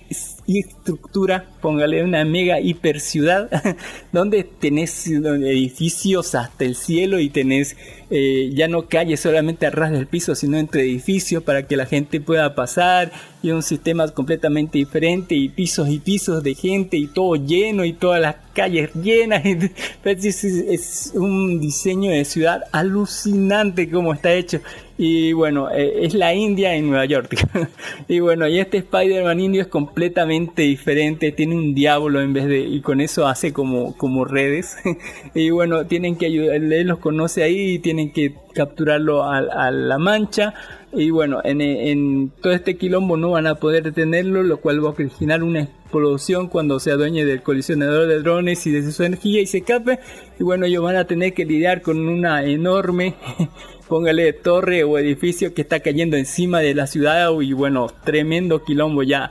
estructura, 0.47 1.45
póngale 1.61 2.03
una 2.03 2.25
mega 2.25 2.59
hiper 2.59 2.99
ciudad, 2.99 3.49
donde 4.11 4.43
tenés 4.43 5.07
edificios 5.07 6.35
hasta 6.35 6.65
el 6.65 6.75
cielo 6.75 7.19
y 7.19 7.29
tenés 7.29 7.75
eh, 8.15 8.51
ya 8.53 8.67
no 8.67 8.87
calles 8.87 9.21
solamente 9.21 9.65
a 9.65 9.71
ras 9.71 9.91
del 9.91 10.05
piso, 10.05 10.35
sino 10.35 10.57
entre 10.57 10.83
edificios 10.83 11.41
para 11.41 11.65
que 11.65 11.75
la 11.75 11.85
gente 11.85 12.21
pueda 12.21 12.53
pasar 12.53 13.11
y 13.41 13.49
un 13.49 13.63
sistema 13.63 14.07
completamente 14.09 14.77
diferente 14.77 15.33
y 15.33 15.49
pisos 15.49 15.89
y 15.89 15.97
pisos 15.97 16.43
de 16.43 16.53
gente 16.53 16.95
y 16.95 17.07
todo 17.07 17.35
lleno 17.35 17.83
y 17.83 17.93
todas 17.93 18.21
las 18.21 18.35
calles 18.53 18.93
llenas. 18.93 19.43
es, 20.05 20.43
es 20.43 21.11
un 21.15 21.59
diseño 21.59 22.11
de 22.11 22.23
ciudad 22.25 22.63
alucinante 22.71 23.89
como 23.89 24.13
está 24.13 24.31
hecho. 24.33 24.61
Y 24.95 25.33
bueno, 25.33 25.71
eh, 25.71 26.05
es 26.05 26.13
la 26.13 26.35
India 26.35 26.75
en 26.75 26.89
Nueva 26.89 27.05
York. 27.05 27.35
y 28.07 28.19
bueno, 28.19 28.47
y 28.47 28.59
este 28.59 28.77
Spider-Man 28.77 29.39
indio 29.39 29.61
es 29.63 29.67
completamente 29.67 30.32
diferente, 30.55 31.31
tiene 31.31 31.55
un 31.55 31.73
diablo 31.73 32.21
en 32.21 32.33
vez 32.33 32.45
de, 32.45 32.59
y 32.59 32.81
con 32.81 33.01
eso 33.01 33.27
hace 33.27 33.53
como, 33.53 33.97
como 33.97 34.25
redes. 34.25 34.77
y 35.33 35.49
bueno, 35.49 35.85
tienen 35.85 36.17
que 36.17 36.27
ayudar, 36.27 36.55
él 36.55 36.87
los 36.87 36.99
conoce 36.99 37.43
ahí 37.43 37.73
y 37.73 37.79
tienen 37.79 38.11
que 38.11 38.35
capturarlo 38.53 39.23
a, 39.23 39.71
la 39.71 39.97
mancha. 39.97 40.53
Y 40.91 41.09
bueno, 41.09 41.41
en, 41.43 41.61
en, 41.61 42.31
todo 42.41 42.53
este 42.53 42.77
quilombo 42.77 43.17
no 43.17 43.31
van 43.31 43.47
a 43.47 43.55
poder 43.55 43.83
detenerlo, 43.83 44.43
lo 44.43 44.57
cual 44.57 44.83
va 44.83 44.89
a 44.89 44.93
originar 44.93 45.41
una 45.41 45.61
explosión 45.61 46.47
cuando 46.47 46.79
se 46.79 46.91
adueñe 46.91 47.25
del 47.25 47.41
colisionador 47.41 48.07
de 48.07 48.19
drones 48.19 48.65
y 48.67 48.71
de 48.71 48.91
su 48.91 49.03
energía 49.03 49.41
y 49.41 49.47
se 49.47 49.59
escape. 49.59 49.99
Y 50.39 50.43
bueno, 50.43 50.65
ellos 50.65 50.83
van 50.83 50.97
a 50.97 51.05
tener 51.05 51.33
que 51.33 51.45
lidiar 51.45 51.81
con 51.81 52.07
una 52.07 52.43
enorme 52.43 53.15
póngale 53.87 54.33
torre 54.33 54.83
o 54.83 54.97
edificio 54.97 55.53
que 55.53 55.61
está 55.61 55.81
cayendo 55.81 56.17
encima 56.17 56.59
de 56.59 56.73
la 56.73 56.87
ciudad 56.87 57.29
y 57.39 57.53
bueno, 57.53 57.87
tremendo 58.03 58.63
quilombo 58.63 59.03
ya 59.03 59.29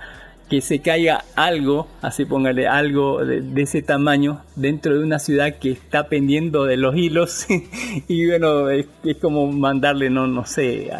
que 0.48 0.60
se 0.60 0.80
caiga 0.80 1.24
algo, 1.34 1.88
así 2.02 2.24
póngale 2.24 2.66
algo 2.66 3.24
de, 3.24 3.62
ese 3.62 3.80
tamaño 3.82 4.42
dentro 4.54 4.98
de 4.98 5.02
una 5.02 5.18
ciudad 5.18 5.54
que 5.58 5.70
está 5.70 6.08
pendiendo 6.08 6.64
de 6.64 6.76
los 6.76 6.94
hilos 6.96 7.46
y 8.08 8.26
bueno, 8.26 8.68
es, 8.68 8.86
como 9.20 9.50
mandarle, 9.50 10.10
no, 10.10 10.26
no 10.26 10.44
sé, 10.44 10.90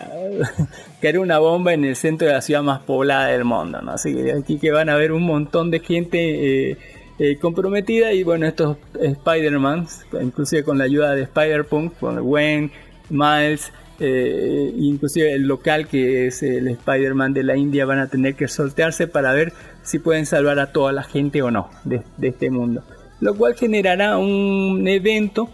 caer 1.02 1.18
una 1.18 1.38
bomba 1.38 1.74
en 1.74 1.84
el 1.84 1.96
centro 1.96 2.28
de 2.28 2.34
la 2.34 2.40
ciudad 2.40 2.62
más 2.62 2.80
poblada 2.80 3.26
del 3.26 3.44
mundo, 3.44 3.82
¿no? 3.82 3.92
Así 3.92 4.14
que 4.14 4.32
aquí 4.32 4.58
que 4.58 4.70
van 4.70 4.88
a 4.88 4.96
ver 4.96 5.12
un 5.12 5.22
montón 5.22 5.70
de 5.70 5.80
gente 5.80 6.70
eh, 6.70 6.78
eh, 7.18 7.36
comprometida 7.38 8.12
y 8.12 8.22
bueno, 8.22 8.46
estos 8.46 8.78
Spider-Man, 9.00 9.86
inclusive 10.22 10.64
con 10.64 10.78
la 10.78 10.84
ayuda 10.84 11.14
de 11.14 11.22
Spider-Punk, 11.22 11.98
con 11.98 12.20
Gwen, 12.20 12.70
Miles, 13.10 13.70
eh, 14.04 14.74
inclusive 14.76 15.32
el 15.32 15.42
local 15.42 15.86
que 15.86 16.26
es 16.26 16.42
el 16.42 16.68
Spider-Man 16.68 17.32
de 17.32 17.44
la 17.44 17.56
India 17.56 17.86
van 17.86 18.00
a 18.00 18.08
tener 18.08 18.34
que 18.34 18.48
sortearse 18.48 19.06
para 19.06 19.32
ver 19.32 19.52
si 19.82 20.00
pueden 20.00 20.26
salvar 20.26 20.58
a 20.58 20.72
toda 20.72 20.92
la 20.92 21.04
gente 21.04 21.40
o 21.40 21.50
no 21.50 21.70
de, 21.84 22.02
este 22.20 22.50
mundo. 22.50 22.82
Lo 23.20 23.36
cual 23.36 23.54
generará 23.54 24.18
un 24.18 24.86
evento 24.88 25.48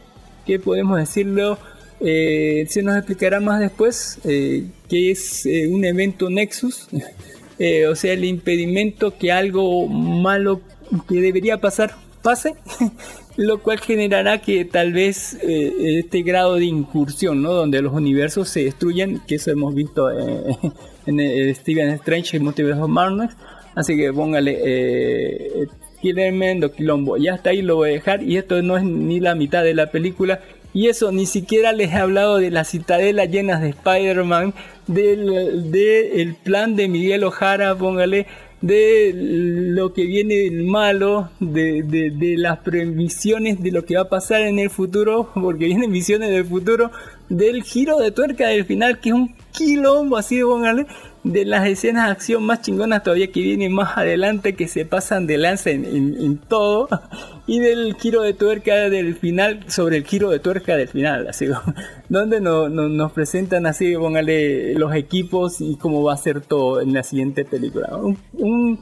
que 0.47 0.59
podemos 0.59 0.99
decirlo, 0.99 1.59
eh, 2.01 2.67
se 2.71 2.83
nos 2.83 2.97
explicará 2.97 3.39
más 3.41 3.61
después, 3.61 4.19
eh, 4.25 4.65
que 4.89 5.11
es 5.11 5.47
un 5.71 5.85
evento 5.85 6.31
Nexus, 6.31 6.89
eh, 7.59 7.87
o 7.87 7.95
sea, 7.95 8.15
el 8.15 8.25
impedimento 8.25 9.17
que 9.19 9.31
algo 9.31 9.87
malo 9.87 10.63
que 11.07 11.21
debería 11.21 11.61
pasar 11.61 11.95
pase, 12.23 12.55
lo 13.39 13.63
cual 13.63 13.79
generará 13.79 14.39
que 14.39 14.65
tal 14.65 14.93
vez 14.93 15.39
eh, 15.43 16.01
este 16.01 16.23
grado 16.23 16.57
de 16.57 16.65
incursión, 16.65 17.41
¿no? 17.41 17.53
Donde 17.53 17.81
los 17.81 17.93
universos 17.93 18.49
se 18.49 18.65
destruyen, 18.65 19.21
que 19.29 19.37
eso 19.37 19.53
hemos 19.53 19.77
visto 19.77 20.11
eh, 20.11 20.57
en 21.07 21.21
el 21.21 21.55
Steven 21.55 21.91
Strange 21.91 22.37
y 22.37 22.41
Multiverse 22.41 22.81
of 22.81 22.89
Madness, 22.89 23.37
así 23.77 23.97
que 23.97 24.13
póngale 24.13 24.59
eh, 24.61 25.69
Killerman 26.03 26.69
Quilombo, 26.71 27.17
ya 27.17 27.35
hasta 27.35 27.51
ahí 27.51 27.63
lo 27.63 27.77
voy 27.77 27.91
a 27.91 27.93
dejar. 27.93 28.25
Y 28.25 28.39
esto 28.39 28.61
no 28.61 28.77
es 28.77 28.83
ni 28.83 29.21
la 29.21 29.37
mitad 29.37 29.63
de 29.63 29.75
la 29.75 29.93
película. 29.93 30.41
Y 30.75 30.89
eso 30.89 31.13
ni 31.13 31.25
siquiera 31.25 31.73
les 31.73 31.93
he 31.93 31.97
hablado 31.97 32.39
de 32.39 32.51
las 32.51 32.71
citadelas 32.71 33.31
llenas 33.31 33.63
de 33.63 33.69
Spider-Man, 33.69 34.53
del, 34.89 35.71
del 35.71 36.35
plan 36.35 36.75
de 36.75 36.89
Miguel 36.89 37.23
Ojara, 37.23 37.77
póngale, 37.77 38.27
de 38.61 39.13
lo 39.15 39.93
que 39.93 40.05
viene 40.05 40.51
malo, 40.65 41.31
de, 41.39 41.83
de, 41.83 42.11
de, 42.11 42.37
las 42.37 42.59
previsiones 42.59 43.63
de 43.63 43.71
lo 43.71 43.85
que 43.85 43.95
va 43.95 44.03
a 44.03 44.09
pasar 44.09 44.43
en 44.43 44.59
el 44.59 44.71
futuro, 44.71 45.31
porque 45.35 45.67
vienen 45.67 45.93
visiones 45.93 46.31
del 46.31 46.45
futuro, 46.45 46.91
del 47.29 47.63
giro 47.63 47.99
de 47.99 48.11
tuerca 48.11 48.49
del 48.49 48.65
final, 48.65 48.99
que 49.01 49.11
es 49.11 49.15
un 49.15 49.35
quilombo 49.53 50.17
así, 50.17 50.41
póngale, 50.41 50.87
de 51.25 51.45
las 51.45 51.67
escenas 51.67 52.07
de 52.07 52.13
acción 52.13 52.45
más 52.45 52.63
chingonas 52.63 53.03
todavía 53.03 53.31
que 53.31 53.41
vienen 53.41 53.73
más 53.73 53.97
adelante, 53.97 54.55
que 54.55 54.69
se 54.69 54.85
pasan 54.85 55.27
de 55.27 55.39
lanza 55.39 55.71
en, 55.71 56.39
todo, 56.49 56.89
y 57.47 57.61
del 57.61 57.95
giro 57.97 58.23
de 58.23 58.35
tuerca 58.35 58.89
del 58.89 59.15
final, 59.17 59.65
sobre 59.69 59.97
el 59.99 60.05
giro 60.05 60.31
de 60.31 60.39
tuerca 60.39 60.77
del 60.77 60.89
final, 60.89 61.29
así, 61.29 61.47
donde 62.09 62.41
no, 62.41 62.69
no, 62.69 62.89
nos 62.89 63.13
presentan 63.13 63.67
así, 63.67 63.95
póngale 63.95 64.75
los 64.75 64.95
equipos 64.95 65.61
y 65.61 65.77
cómo 65.77 66.03
va 66.03 66.15
a 66.15 66.17
ser 66.17 66.41
todo 66.41 66.81
en 66.81 66.93
la 66.93 67.03
siguiente 67.03 67.45
película. 67.45 67.89
Un, 68.33 68.81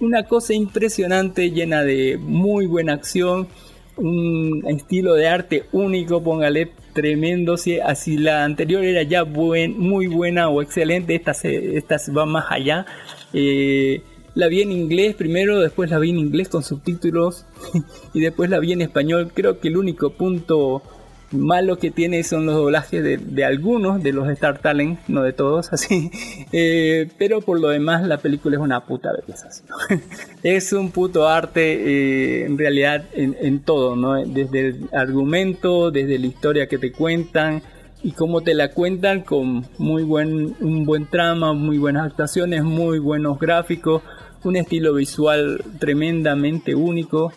una 0.00 0.24
cosa 0.24 0.54
impresionante, 0.54 1.50
llena 1.50 1.82
de 1.82 2.18
muy 2.18 2.66
buena 2.66 2.94
acción, 2.94 3.46
un 3.96 4.64
estilo 4.66 5.14
de 5.14 5.28
arte 5.28 5.64
único, 5.72 6.22
póngale 6.22 6.72
tremendo. 6.94 7.58
Si 7.58 7.78
así 7.78 8.16
la 8.16 8.44
anterior 8.44 8.82
era 8.84 9.02
ya 9.02 9.24
muy 9.24 10.06
buena 10.06 10.48
o 10.48 10.62
excelente, 10.62 11.14
esta, 11.14 11.34
se, 11.34 11.76
esta 11.76 11.96
va 12.16 12.24
más 12.24 12.46
allá. 12.48 12.86
Eh, 13.34 14.00
la 14.34 14.48
vi 14.48 14.62
en 14.62 14.72
inglés 14.72 15.14
primero, 15.14 15.60
después 15.60 15.90
la 15.90 15.98
vi 15.98 16.10
en 16.10 16.18
inglés 16.18 16.48
con 16.48 16.62
subtítulos 16.62 17.44
y 18.14 18.20
después 18.20 18.48
la 18.48 18.58
vi 18.58 18.72
en 18.72 18.80
español. 18.80 19.30
Creo 19.34 19.60
que 19.60 19.68
el 19.68 19.76
único 19.76 20.10
punto 20.10 20.82
malo 21.34 21.78
que 21.78 21.90
tiene 21.90 22.22
son 22.22 22.46
los 22.46 22.54
doblajes 22.54 23.02
de, 23.02 23.18
de, 23.18 23.44
algunos 23.44 24.02
de 24.02 24.12
los 24.12 24.28
Star 24.30 24.58
Talent, 24.58 25.00
no 25.08 25.22
de 25.22 25.32
todos, 25.32 25.72
así. 25.72 26.10
Eh, 26.52 27.08
pero 27.18 27.40
por 27.40 27.60
lo 27.60 27.68
demás, 27.68 28.06
la 28.06 28.18
película 28.18 28.56
es 28.56 28.62
una 28.62 28.84
puta 28.84 29.10
belleza. 29.12 29.48
¿no? 29.68 29.98
es 30.42 30.72
un 30.72 30.90
puto 30.90 31.28
arte, 31.28 31.62
eh, 31.62 32.46
en 32.46 32.56
realidad, 32.56 33.04
en, 33.12 33.36
en, 33.40 33.60
todo, 33.60 33.96
¿no? 33.96 34.14
Desde 34.24 34.68
el 34.68 34.88
argumento, 34.92 35.90
desde 35.90 36.18
la 36.18 36.26
historia 36.26 36.66
que 36.66 36.78
te 36.78 36.92
cuentan 36.92 37.62
y 38.02 38.12
cómo 38.12 38.42
te 38.42 38.54
la 38.54 38.70
cuentan 38.70 39.22
con 39.22 39.66
muy 39.78 40.02
buen, 40.02 40.54
un 40.60 40.84
buen 40.84 41.06
trama, 41.06 41.54
muy 41.54 41.78
buenas 41.78 42.06
actuaciones, 42.06 42.62
muy 42.62 42.98
buenos 42.98 43.38
gráficos, 43.38 44.02
un 44.44 44.56
estilo 44.56 44.94
visual 44.94 45.62
tremendamente 45.78 46.74
único 46.74 47.32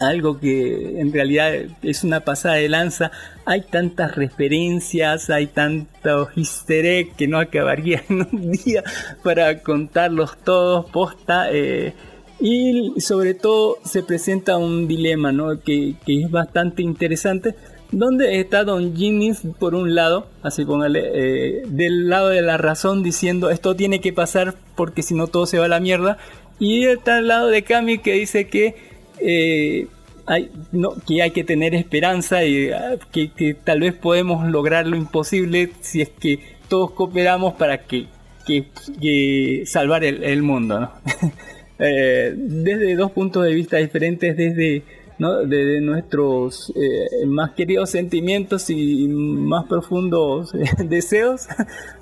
algo 0.00 0.40
que 0.40 1.00
en 1.00 1.12
realidad 1.12 1.52
es 1.82 2.02
una 2.04 2.20
pasada 2.20 2.56
de 2.56 2.68
lanza. 2.68 3.12
Hay 3.44 3.62
tantas 3.62 4.16
referencias, 4.16 5.30
hay 5.30 5.46
tantos 5.46 6.28
easter 6.36 7.08
que 7.16 7.28
no 7.28 7.38
acabaría 7.38 8.02
en 8.08 8.26
un 8.32 8.52
día 8.64 8.82
para 9.22 9.62
contarlos 9.62 10.36
todos 10.42 10.90
posta. 10.90 11.48
Eh, 11.52 11.92
y 12.40 12.98
sobre 13.00 13.34
todo 13.34 13.76
se 13.84 14.02
presenta 14.02 14.56
un 14.56 14.88
dilema 14.88 15.30
¿no? 15.30 15.60
que, 15.60 15.94
que 16.06 16.22
es 16.22 16.30
bastante 16.30 16.82
interesante 16.82 17.54
donde 17.92 18.40
está 18.40 18.64
Don 18.64 18.96
Jennings 18.96 19.42
por 19.58 19.74
un 19.74 19.94
lado, 19.94 20.28
así 20.42 20.64
póngale, 20.64 21.02
eh, 21.12 21.62
del 21.66 22.08
lado 22.08 22.28
de 22.28 22.42
la 22.42 22.56
razón 22.56 23.02
diciendo 23.02 23.50
esto 23.50 23.74
tiene 23.74 24.00
que 24.00 24.12
pasar 24.12 24.54
porque 24.76 25.02
si 25.02 25.14
no 25.14 25.26
todo 25.26 25.46
se 25.46 25.58
va 25.58 25.64
a 25.64 25.68
la 25.68 25.80
mierda, 25.80 26.18
y 26.58 26.84
está 26.84 27.16
al 27.16 27.28
lado 27.28 27.48
de 27.48 27.64
Cami 27.64 27.98
que 27.98 28.12
dice 28.12 28.46
que 28.46 28.89
eh, 29.22 29.86
hay, 30.26 30.50
no, 30.72 30.94
que 31.06 31.22
hay 31.22 31.30
que 31.30 31.44
tener 31.44 31.74
esperanza 31.74 32.44
y 32.44 32.70
uh, 32.70 32.98
que, 33.10 33.30
que, 33.32 33.54
tal 33.54 33.80
vez 33.80 33.94
podemos 33.94 34.48
lograr 34.48 34.86
lo 34.86 34.96
imposible 34.96 35.70
si 35.80 36.02
es 36.02 36.10
que 36.10 36.38
todos 36.68 36.92
cooperamos 36.92 37.54
para 37.54 37.78
que, 37.78 38.06
que, 38.46 38.66
que 39.00 39.64
salvar 39.66 40.04
el, 40.04 40.22
el 40.22 40.42
mundo, 40.42 40.80
¿no? 40.80 40.92
eh, 41.78 42.32
desde 42.36 42.94
dos 42.94 43.10
puntos 43.10 43.44
de 43.44 43.54
vista 43.54 43.78
diferentes, 43.78 44.36
desde 44.36 44.84
¿no? 45.20 45.44
de, 45.44 45.80
nuestros 45.82 46.72
eh, 46.74 47.26
más 47.26 47.52
queridos 47.52 47.90
sentimientos 47.90 48.70
y 48.70 49.06
más 49.06 49.66
profundos 49.66 50.54
eh, 50.54 50.64
deseos. 50.84 51.46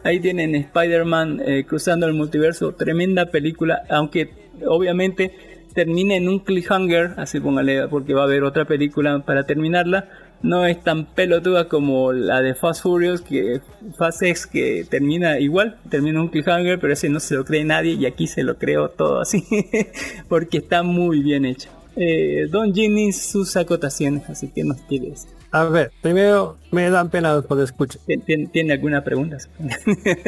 Ahí 0.05 0.21
tienen 0.21 0.55
Spider-Man 0.55 1.43
eh, 1.45 1.65
cruzando 1.69 2.07
el 2.07 2.15
multiverso, 2.15 2.73
tremenda 2.75 3.27
película, 3.27 3.83
aunque 3.91 4.31
obviamente 4.67 5.33
termina 5.79 6.17
en 6.17 6.29
un 6.29 6.41
cliffhanger, 6.41 7.15
así 7.19 7.39
póngale, 7.39 7.87
porque 7.87 8.13
va 8.13 8.23
a 8.23 8.25
haber 8.25 8.43
otra 8.43 8.65
película 8.65 9.21
para 9.21 9.45
terminarla. 9.45 10.09
No 10.43 10.67
es 10.67 10.83
tan 10.83 11.07
pelotuda 11.07 11.69
como 11.69 12.13
la 12.13 12.43
de 12.43 12.57
Fast 12.57 12.83
Furious, 12.83 13.21
que 13.21 13.61
Fast 13.97 14.25
X, 14.25 14.49
que 14.49 14.85
termina 14.91 15.39
igual, 15.39 15.79
termina 15.89 16.21
un 16.21 16.31
cliffhanger, 16.31 16.81
pero 16.81 16.95
ese 16.95 17.09
no 17.09 17.21
se 17.21 17.37
lo 17.37 17.45
cree 17.45 17.63
nadie 17.63 17.93
y 17.93 18.07
aquí 18.07 18.27
se 18.27 18.43
lo 18.43 18.59
creo 18.59 18.89
todo 18.89 19.21
así, 19.21 19.45
porque 20.29 20.59
está 20.59 20.83
muy 20.83 21.23
bien 21.23 21.45
hecho 21.45 21.71
eh, 21.95 22.47
Don 22.51 22.75
Jimmy 22.75 23.13
sus 23.13 23.57
acotaciones, 23.57 24.29
así 24.29 24.49
que 24.49 24.65
nos 24.65 24.81
quieres. 24.83 25.29
A 25.51 25.65
ver, 25.65 25.93
primero 26.03 26.57
me 26.71 26.91
dan 26.91 27.09
pena 27.09 27.41
por 27.43 27.61
escuchar. 27.61 28.01
¿Tiene, 28.27 28.47
¿Tiene, 28.49 28.73
alguna 28.73 29.03
pregunta? 29.03 29.39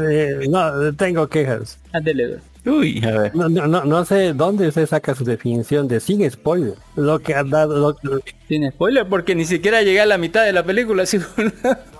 eh, 0.00 0.46
no, 0.48 0.94
tengo 0.94 1.28
quejas. 1.28 1.78
Adele. 1.92 2.40
Uy, 2.66 3.00
a 3.04 3.18
ver. 3.18 3.36
No, 3.36 3.48
no, 3.48 3.84
no, 3.84 4.04
sé 4.04 4.32
dónde 4.32 4.66
usted 4.66 4.86
saca 4.86 5.14
su 5.14 5.24
definición 5.24 5.86
de 5.86 6.00
sin 6.00 6.28
spoiler. 6.28 6.74
Lo 6.96 7.20
que 7.20 7.34
ha 7.34 7.44
dado. 7.44 7.76
Lo, 7.76 7.96
lo... 8.02 8.20
Sin 8.48 8.68
spoiler, 8.70 9.06
porque 9.06 9.36
ni 9.36 9.44
siquiera 9.44 9.82
llegué 9.82 10.00
a 10.00 10.06
la 10.06 10.18
mitad 10.18 10.44
de 10.44 10.52
la 10.52 10.64
película. 10.64 11.06
¿sí? 11.06 11.18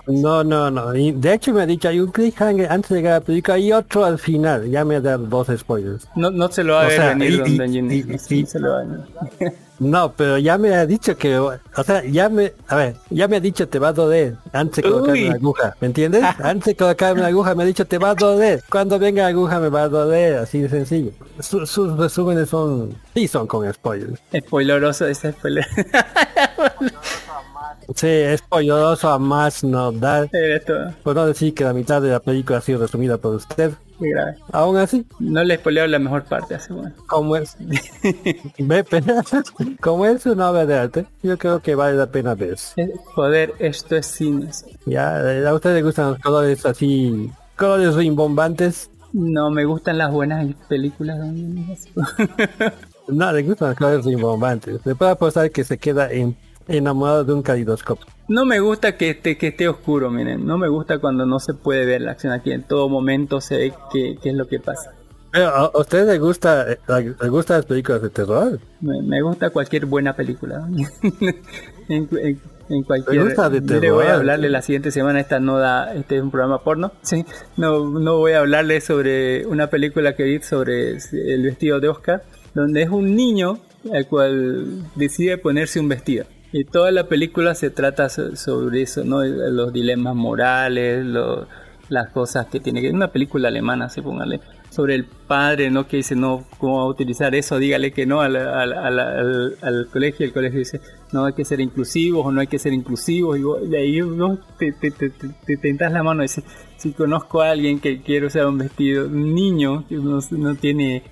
no, 0.07 0.43
no, 0.43 0.69
no. 0.69 0.93
Y 0.93 1.13
de 1.13 1.33
hecho 1.33 1.53
me 1.53 1.61
ha 1.61 1.65
dicho, 1.65 1.87
hay 1.87 2.01
un 2.01 2.11
cliffhanger 2.11 2.69
antes 2.69 2.89
de 2.89 2.97
llegar 2.97 3.13
a 3.13 3.19
la 3.19 3.25
película 3.25 3.57
y 3.57 3.71
otro 3.71 4.03
al 4.03 4.19
final. 4.19 4.69
Ya 4.69 4.83
me 4.83 4.97
ha 4.97 5.01
dado 5.01 5.25
dos 5.25 5.47
spoilers. 5.57 6.07
No, 6.15 6.29
no 6.31 6.51
se 6.51 6.65
lo 6.65 6.73
va 6.73 6.83
a 6.83 6.87
ver 6.87 7.15
venir, 7.15 7.43
y, 7.45 7.57
don 7.57 7.91
y, 7.91 7.95
y, 7.95 8.19
sí, 8.19 8.45
se 8.45 8.59
lo 8.59 8.71
va 8.71 8.81
a 8.81 8.83
ver. 8.83 9.53
No, 9.79 10.11
pero 10.11 10.37
ya 10.37 10.57
me 10.57 10.73
ha 10.73 10.85
dicho 10.85 11.15
que, 11.17 11.37
o 11.37 11.59
sea, 11.85 12.03
ya 12.03 12.29
me, 12.29 12.53
a 12.67 12.75
ver, 12.75 12.95
ya 13.09 13.27
me 13.27 13.37
ha 13.37 13.39
dicho 13.39 13.67
te 13.67 13.79
va 13.79 13.89
a 13.89 13.93
doler 13.93 14.35
antes 14.51 14.83
de 14.83 14.89
colocarme 14.89 15.29
la 15.29 15.35
aguja, 15.35 15.75
¿me 15.79 15.87
entiendes? 15.87 16.23
antes 16.43 16.65
de 16.65 16.75
colocarme 16.75 17.21
la 17.21 17.27
aguja 17.27 17.53
me 17.53 17.63
ha 17.63 17.65
dicho 17.65 17.85
te 17.85 17.97
va 17.97 18.11
a 18.11 18.15
doler, 18.15 18.63
cuando 18.69 18.97
venga 18.97 19.23
la 19.23 19.29
aguja 19.29 19.59
me 19.59 19.69
va 19.69 19.83
a 19.83 19.89
doler, 19.89 20.37
así 20.37 20.61
de 20.61 20.69
sencillo. 20.69 21.11
Su, 21.39 21.65
sus 21.67 21.95
resúmenes 21.97 22.49
son, 22.49 22.95
sí 23.13 23.27
son 23.27 23.45
con 23.45 23.71
spoilers. 23.71 24.19
Spoileroso 24.35 25.07
ese 25.07 25.31
spoiler. 25.31 25.65
Sí, 27.95 28.07
es 28.07 28.39
spoileroso 28.39 29.09
a 29.09 29.19
más 29.19 29.63
no 29.63 29.91
dar. 29.91 30.29
Por 31.03 31.15
no 31.15 31.25
decir 31.25 31.53
que 31.53 31.63
la 31.63 31.73
mitad 31.73 32.01
de 32.01 32.09
la 32.09 32.19
película 32.19 32.59
ha 32.59 32.61
sido 32.61 32.79
resumida 32.79 33.17
por 33.17 33.35
usted. 33.35 33.73
Aún 34.51 34.77
así. 34.77 35.05
No 35.19 35.43
le 35.43 35.57
spoileo 35.57 35.87
la 35.87 35.99
mejor 35.99 36.23
parte, 36.23 36.55
así 36.55 36.71
bueno. 36.71 36.93
Como 37.07 37.35
es. 37.35 37.57
Pena. 38.89 39.23
Como 39.81 40.05
es 40.05 40.25
una 40.25 40.51
obra 40.51 40.65
de 40.65 40.75
arte, 40.75 41.05
yo 41.23 41.37
creo 41.37 41.61
que 41.61 41.75
vale 41.75 41.97
la 41.97 42.07
pena 42.07 42.35
ver. 42.35 42.57
Joder, 43.15 43.53
esto 43.59 43.95
es 43.95 44.05
cine. 44.05 44.49
Ya, 44.85 45.17
a 45.47 45.53
usted 45.53 45.73
le 45.73 45.81
gustan 45.81 46.11
los 46.11 46.19
colores 46.19 46.65
así. 46.65 47.31
Colores 47.55 47.95
rimbombantes. 47.95 48.91
No, 49.13 49.49
me 49.49 49.65
gustan 49.65 49.97
las 49.97 50.11
buenas 50.11 50.53
películas. 50.69 51.17
no, 53.07 53.31
le 53.31 53.43
gustan 53.43 53.69
los 53.69 53.77
colores 53.77 54.05
rimbombantes. 54.05 54.85
Le 54.85 54.95
puedo 54.95 55.11
apostar 55.11 55.49
que 55.49 55.63
se 55.63 55.77
queda 55.77 56.11
en 56.11 56.35
enamorado 56.67 57.23
de 57.23 57.33
un 57.33 57.41
calidoscopio. 57.41 58.05
No 58.27 58.45
me 58.45 58.59
gusta 58.59 58.97
que 58.97 59.11
esté, 59.11 59.37
que 59.37 59.47
esté 59.47 59.67
oscuro, 59.69 60.11
miren. 60.11 60.45
No 60.45 60.57
me 60.57 60.67
gusta 60.67 60.99
cuando 60.99 61.25
no 61.25 61.39
se 61.39 61.53
puede 61.53 61.85
ver 61.85 62.01
la 62.01 62.11
acción 62.11 62.33
aquí. 62.33 62.51
En 62.51 62.63
todo 62.63 62.89
momento 62.89 63.39
se 63.39 63.57
ve 63.57 63.73
qué, 63.91 64.17
qué 64.21 64.29
es 64.29 64.35
lo 64.35 64.47
que 64.47 64.59
pasa. 64.59 64.91
Pero, 65.31 65.47
¿A 65.47 65.71
usted 65.79 66.07
le 66.07 66.19
gusta, 66.19 66.65
le 66.65 67.29
gusta 67.29 67.57
las 67.57 67.65
películas 67.65 68.01
de 68.01 68.09
terror? 68.09 68.59
Me, 68.81 69.01
me 69.01 69.21
gusta 69.21 69.49
cualquier 69.49 69.85
buena 69.85 70.13
película. 70.13 70.67
en, 71.89 72.09
en, 72.11 72.41
en, 72.69 72.83
cualquier. 72.83 73.15
¿Le 73.15 73.23
gusta 73.23 73.49
de 73.49 73.61
terror? 73.61 73.81
Mire, 73.81 73.91
voy 73.91 74.05
a 74.07 74.15
hablarle 74.15 74.49
la 74.49 74.61
siguiente 74.61 74.91
semana. 74.91 75.19
Esta 75.19 75.39
no 75.39 75.57
da, 75.59 75.93
este 75.93 76.17
es 76.17 76.21
un 76.21 76.31
programa 76.31 76.63
porno. 76.63 76.91
Sí. 77.01 77.25
No, 77.55 77.89
no 77.99 78.17
voy 78.17 78.33
a 78.33 78.39
hablarle 78.39 78.81
sobre 78.81 79.45
una 79.45 79.67
película 79.67 80.15
que 80.15 80.23
vi 80.23 80.41
sobre 80.41 80.97
el 80.97 81.43
vestido 81.43 81.79
de 81.79 81.87
Oscar, 81.87 82.23
donde 82.53 82.81
es 82.83 82.89
un 82.89 83.15
niño 83.15 83.59
al 83.93 84.07
cual 84.07 84.83
decide 84.95 85.37
ponerse 85.37 85.79
un 85.79 85.87
vestido. 85.87 86.25
Y 86.59 86.65
toda 86.65 86.91
la 86.91 87.07
película 87.07 87.53
se 87.53 87.69
trata 87.69 88.09
sobre 88.09 88.81
eso, 88.81 89.03
¿no? 89.03 89.23
Los 89.23 89.71
dilemas 89.71 90.15
morales, 90.15 91.05
las 91.89 92.09
cosas 92.09 92.47
que 92.47 92.59
tiene 92.59 92.81
que... 92.81 92.89
Una 92.89 93.09
película 93.09 93.49
alemana, 93.49 93.89
se 93.89 94.01
póngale. 94.01 94.39
sobre 94.71 94.95
el 94.95 95.05
padre, 95.05 95.69
¿no? 95.69 95.87
Que 95.87 95.97
dice, 95.97 96.15
no, 96.15 96.45
¿cómo 96.57 96.77
va 96.77 96.83
a 96.83 96.87
utilizar 96.87 97.35
eso? 97.35 97.59
Dígale 97.59 97.91
que 97.91 98.05
no 98.07 98.21
al, 98.21 98.35
al, 98.35 98.73
al, 99.61 99.87
colegio. 99.93 100.25
El 100.25 100.33
colegio 100.33 100.57
dice, 100.59 100.81
no 101.11 101.25
hay 101.25 101.33
que 101.33 101.45
ser 101.45 101.61
inclusivos 101.61 102.25
o 102.25 102.31
no 102.31 102.41
hay 102.41 102.47
que 102.47 102.57
ser 102.57 102.73
inclusivos. 102.73 103.37
Y 103.37 103.43
vos- 103.43 103.61
ahí 103.77 103.99
te, 104.57 104.71
te, 104.73 104.91
te, 104.91 105.09
te, 105.11 105.29
te 105.45 105.57
tentas 105.57 105.91
la 105.91 106.01
mano 106.01 106.23
y 106.23 106.25
dices, 106.25 106.43
si 106.77 106.91
conozco 106.91 107.41
a 107.41 107.51
alguien 107.51 107.79
que 107.79 108.01
quiere 108.01 108.27
usar 108.27 108.45
un 108.45 108.59
vestido, 108.59 109.07
un 109.07 109.33
niño 109.33 109.85
que 109.87 109.95
no, 109.95 110.19
no 110.31 110.55
tiene, 110.55 111.03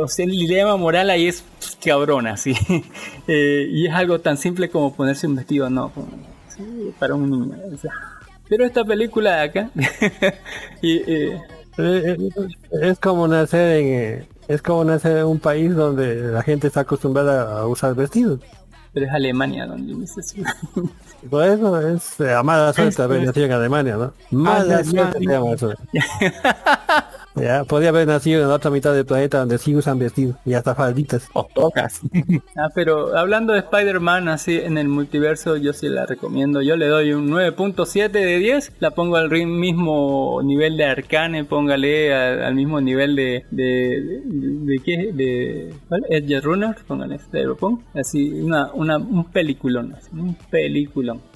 o 0.00 0.08
sea, 0.08 0.24
el 0.24 0.30
dilema 0.30 0.76
moral 0.76 1.10
ahí 1.10 1.26
es 1.26 1.44
cabrona, 1.84 2.36
sí. 2.36 2.54
Eh, 3.28 3.68
y 3.70 3.86
es 3.86 3.94
algo 3.94 4.18
tan 4.18 4.36
simple 4.36 4.70
como 4.70 4.92
ponerse 4.92 5.26
un 5.28 5.36
vestido, 5.36 5.70
no, 5.70 5.92
sí, 6.48 6.92
para 6.98 7.14
un 7.14 7.30
niño. 7.30 7.56
o 7.72 7.76
sea. 7.76 7.92
Pero 8.48 8.64
esta 8.64 8.84
película 8.84 9.36
de 9.36 9.42
acá, 9.42 9.70
y, 10.82 10.96
eh, 11.06 11.40
Es 12.82 12.98
como 12.98 13.28
nacer 13.28 13.78
en 13.78 13.86
eh, 13.86 14.28
es 14.48 14.62
como 14.62 14.82
nacer 14.82 15.18
en 15.18 15.26
un 15.26 15.38
país 15.38 15.72
donde 15.72 16.16
la 16.32 16.42
gente 16.42 16.66
está 16.66 16.80
acostumbrada 16.80 17.60
a 17.60 17.66
usar 17.68 17.94
vestidos. 17.94 18.40
pero 18.92 19.06
es 19.06 19.12
Alemania 19.12 19.66
donde 19.66 19.94
dice 19.94 20.20
eso. 20.20 20.36
Por 21.28 21.44
eso 21.44 21.80
es 21.88 22.20
eh, 22.20 22.32
a 22.32 22.42
mala 22.42 22.72
suerte 22.72 23.02
haber 23.02 23.22
nacido 23.22 23.46
en 23.46 23.52
Alemania, 23.52 23.96
¿no? 23.96 24.12
Mala 24.30 24.78
Alemania. 24.78 25.40
suerte 25.40 25.54
eso. 25.54 25.74
Ya, 27.36 27.64
podría 27.64 27.90
haber 27.90 28.06
nacido 28.06 28.42
en 28.42 28.48
la 28.48 28.54
otra 28.54 28.70
mitad 28.70 28.92
del 28.92 29.06
planeta 29.06 29.38
donde 29.38 29.58
sí 29.58 29.74
usan 29.74 29.98
vestidos 29.98 30.36
y 30.44 30.54
hasta 30.54 30.74
falditas. 30.74 31.28
O 31.32 31.46
tocas. 31.54 32.00
Ah, 32.56 32.68
pero 32.74 33.16
hablando 33.16 33.52
de 33.52 33.60
Spider-Man 33.60 34.28
así 34.28 34.56
en 34.56 34.76
el 34.76 34.88
multiverso, 34.88 35.56
yo 35.56 35.72
sí 35.72 35.88
la 35.88 36.04
recomiendo. 36.04 36.60
Yo 36.62 36.76
le 36.76 36.88
doy 36.88 37.12
un 37.12 37.28
9.7 37.30 38.10
de 38.10 38.38
10. 38.38 38.72
La 38.80 38.90
pongo 38.90 39.16
al 39.16 39.30
mismo 39.30 40.40
nivel 40.42 40.76
de 40.76 40.84
Arcane, 40.84 41.44
póngale 41.44 42.12
al, 42.14 42.42
al 42.42 42.54
mismo 42.54 42.80
nivel 42.80 43.16
de 43.16 43.44
de, 43.50 44.22
de, 44.24 44.74
de 44.74 44.78
qué 44.84 45.12
de 45.12 45.74
¿cuál? 45.88 46.04
Edge 46.08 46.40
Runner, 46.40 46.76
póngale, 46.86 47.18
de 47.32 47.44
lo 47.44 47.56
pongo. 47.56 47.82
Así 47.94 48.30
una 48.40 48.72
una 48.72 48.98
un 48.98 49.24
peliculón, 49.30 49.94
así, 49.94 50.10
un 50.12 50.34
peliculón. 50.50 51.29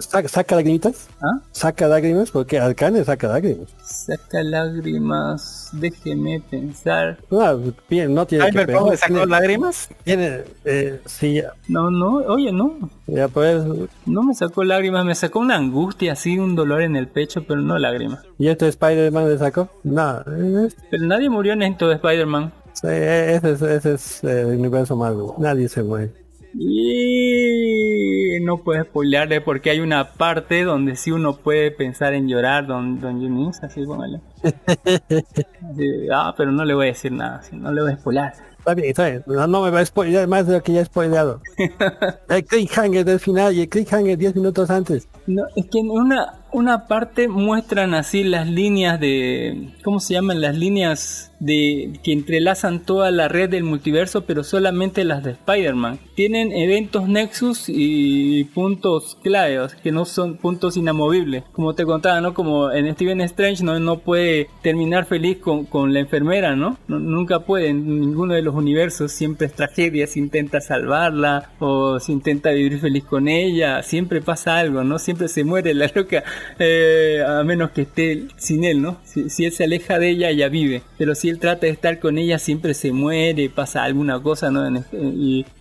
Saca, 0.00 0.28
saca 0.28 0.56
lagrimitas, 0.56 1.08
¿Ah? 1.20 1.40
saca 1.52 1.86
lágrimas, 1.88 2.30
porque 2.30 2.58
Arcane 2.58 3.04
saca 3.04 3.28
lágrimas. 3.28 3.68
Saca 3.82 4.42
lágrimas, 4.42 5.68
déjeme 5.72 6.40
pensar. 6.40 7.18
Ah, 7.30 7.56
bien, 7.88 8.14
no 8.14 8.26
tiene 8.26 8.50
que 8.50 8.66
pensar. 8.66 8.96
sacó 8.96 9.14
Tiene, 9.14 9.26
lágrimas. 9.26 9.88
tiene, 10.04 10.44
eh, 10.64 11.00
sí, 11.06 11.34
ya, 11.34 11.52
No, 11.68 11.90
no, 11.90 12.16
oye, 12.26 12.52
no. 12.52 12.90
ya 13.06 13.28
pues, 13.28 13.62
No 14.06 14.22
me 14.22 14.34
sacó 14.34 14.64
lágrimas, 14.64 15.04
me 15.04 15.14
sacó 15.14 15.40
una 15.40 15.56
angustia 15.56 16.12
así, 16.12 16.38
un 16.38 16.54
dolor 16.54 16.82
en 16.82 16.96
el 16.96 17.08
pecho, 17.08 17.44
pero 17.46 17.60
no 17.60 17.78
lágrimas. 17.78 18.20
¿y 18.38 18.48
este 18.48 18.68
Spider-Man 18.68 19.28
le 19.28 19.38
sacó? 19.38 19.68
No, 19.84 20.20
eh, 20.20 20.68
Pero 20.90 21.06
nadie 21.06 21.28
murió 21.28 21.52
en 21.54 21.62
esto 21.62 21.88
de 21.88 21.94
Spider-Man. 21.96 22.52
sí, 22.72 22.86
ese 22.88 23.50
es, 23.52 23.62
ese 23.62 23.94
es 23.94 24.24
eh, 24.24 24.40
el 24.42 24.58
universo 24.58 24.96
Marvel. 24.96 25.26
Nadie 25.38 25.68
se 25.68 25.82
muere. 25.82 26.12
Y 26.54 28.38
no 28.42 28.58
puedes 28.58 28.84
spoilearle 28.84 29.40
porque 29.40 29.70
hay 29.70 29.80
una 29.80 30.12
parte 30.12 30.64
donde 30.64 30.96
sí 30.96 31.10
uno 31.10 31.36
puede 31.36 31.70
pensar 31.70 32.14
en 32.14 32.28
llorar, 32.28 32.66
don, 32.66 33.00
don 33.00 33.20
Yunis, 33.20 33.62
así 33.62 33.84
póngale. 33.84 34.20
Así, 34.42 36.08
ah, 36.12 36.34
pero 36.36 36.50
no 36.52 36.64
le 36.64 36.74
voy 36.74 36.86
a 36.86 36.88
decir 36.88 37.12
nada, 37.12 37.38
así, 37.38 37.56
no 37.56 37.70
le 37.72 37.82
voy 37.82 37.92
a 37.92 37.96
spoilear. 37.96 38.32
Está 38.58 38.74
bien, 38.74 38.88
está 38.88 39.08
bien. 39.08 39.24
No, 39.26 39.46
no 39.46 39.62
me 39.62 39.70
va 39.70 39.80
a 39.80 39.86
spoilear 39.86 40.26
más 40.28 40.46
de 40.46 40.54
lo 40.54 40.62
que 40.62 40.72
ya 40.72 40.80
he 40.80 40.84
spoileado. 40.84 41.40
el 42.28 42.44
cliffhanger 42.44 43.04
del 43.04 43.20
final 43.20 43.54
y 43.54 43.62
el 43.62 43.68
cliffhanger 43.68 44.18
10 44.18 44.36
minutos 44.36 44.70
antes. 44.70 45.08
No, 45.28 45.42
es 45.56 45.66
que 45.66 45.78
en 45.80 45.90
una, 45.90 46.34
una 46.52 46.86
parte 46.88 47.28
muestran 47.28 47.92
así 47.94 48.24
las 48.24 48.48
líneas 48.48 48.98
de. 48.98 49.68
¿Cómo 49.84 50.00
se 50.00 50.14
llaman? 50.14 50.40
Las 50.40 50.56
líneas 50.56 51.26
de 51.40 52.00
que 52.02 52.12
entrelazan 52.12 52.80
toda 52.80 53.12
la 53.12 53.28
red 53.28 53.48
del 53.48 53.62
multiverso, 53.62 54.24
pero 54.24 54.42
solamente 54.42 55.04
las 55.04 55.22
de 55.22 55.32
Spider-Man. 55.32 56.00
Tienen 56.16 56.50
eventos 56.50 57.06
Nexus 57.08 57.66
y 57.68 58.42
puntos 58.54 59.16
claves, 59.22 59.74
que 59.76 59.92
no 59.92 60.04
son 60.04 60.36
puntos 60.38 60.76
inamovibles. 60.76 61.44
Como 61.52 61.74
te 61.74 61.84
contaba, 61.84 62.20
¿no? 62.20 62.34
Como 62.34 62.72
en 62.72 62.92
Steven 62.94 63.20
Strange 63.20 63.62
no, 63.62 63.78
no 63.78 63.98
puede 63.98 64.48
terminar 64.62 65.04
feliz 65.04 65.36
con, 65.38 65.64
con 65.66 65.92
la 65.94 66.00
enfermera, 66.00 66.56
¿no? 66.56 66.78
No- 66.88 66.98
Nunca 66.98 67.40
puede, 67.40 67.68
en 67.68 68.00
ninguno 68.00 68.34
de 68.34 68.42
los 68.42 68.54
universos. 68.54 69.12
Siempre 69.12 69.46
es 69.48 69.52
tragedia, 69.52 70.06
se 70.06 70.18
intenta 70.20 70.60
salvarla 70.60 71.50
o 71.58 72.00
se 72.00 72.12
intenta 72.12 72.50
vivir 72.50 72.80
feliz 72.80 73.04
con 73.04 73.28
ella. 73.28 73.82
Siempre 73.82 74.20
pasa 74.22 74.58
algo, 74.58 74.82
¿no? 74.84 74.98
Siempre 74.98 75.17
se 75.26 75.42
muere 75.42 75.74
la 75.74 75.90
loca, 75.92 76.22
eh, 76.60 77.22
a 77.26 77.42
menos 77.42 77.70
que 77.70 77.82
esté 77.82 78.26
sin 78.36 78.62
él, 78.64 78.80
¿no? 78.80 78.98
Si, 79.04 79.44
él 79.44 79.52
se 79.52 79.64
aleja 79.64 79.98
de 79.98 80.10
ella, 80.10 80.30
ella 80.30 80.48
vive. 80.48 80.82
Pero 80.98 81.14
si 81.14 81.28
él 81.28 81.38
trata 81.40 81.66
de 81.66 81.72
estar 81.72 81.98
con 81.98 82.18
ella, 82.18 82.38
siempre 82.38 82.74
se 82.74 82.92
muere, 82.92 83.50
pasa 83.50 83.82
alguna 83.82 84.20
cosa, 84.22 84.50
¿no? 84.50 84.64
Este- 84.78 84.98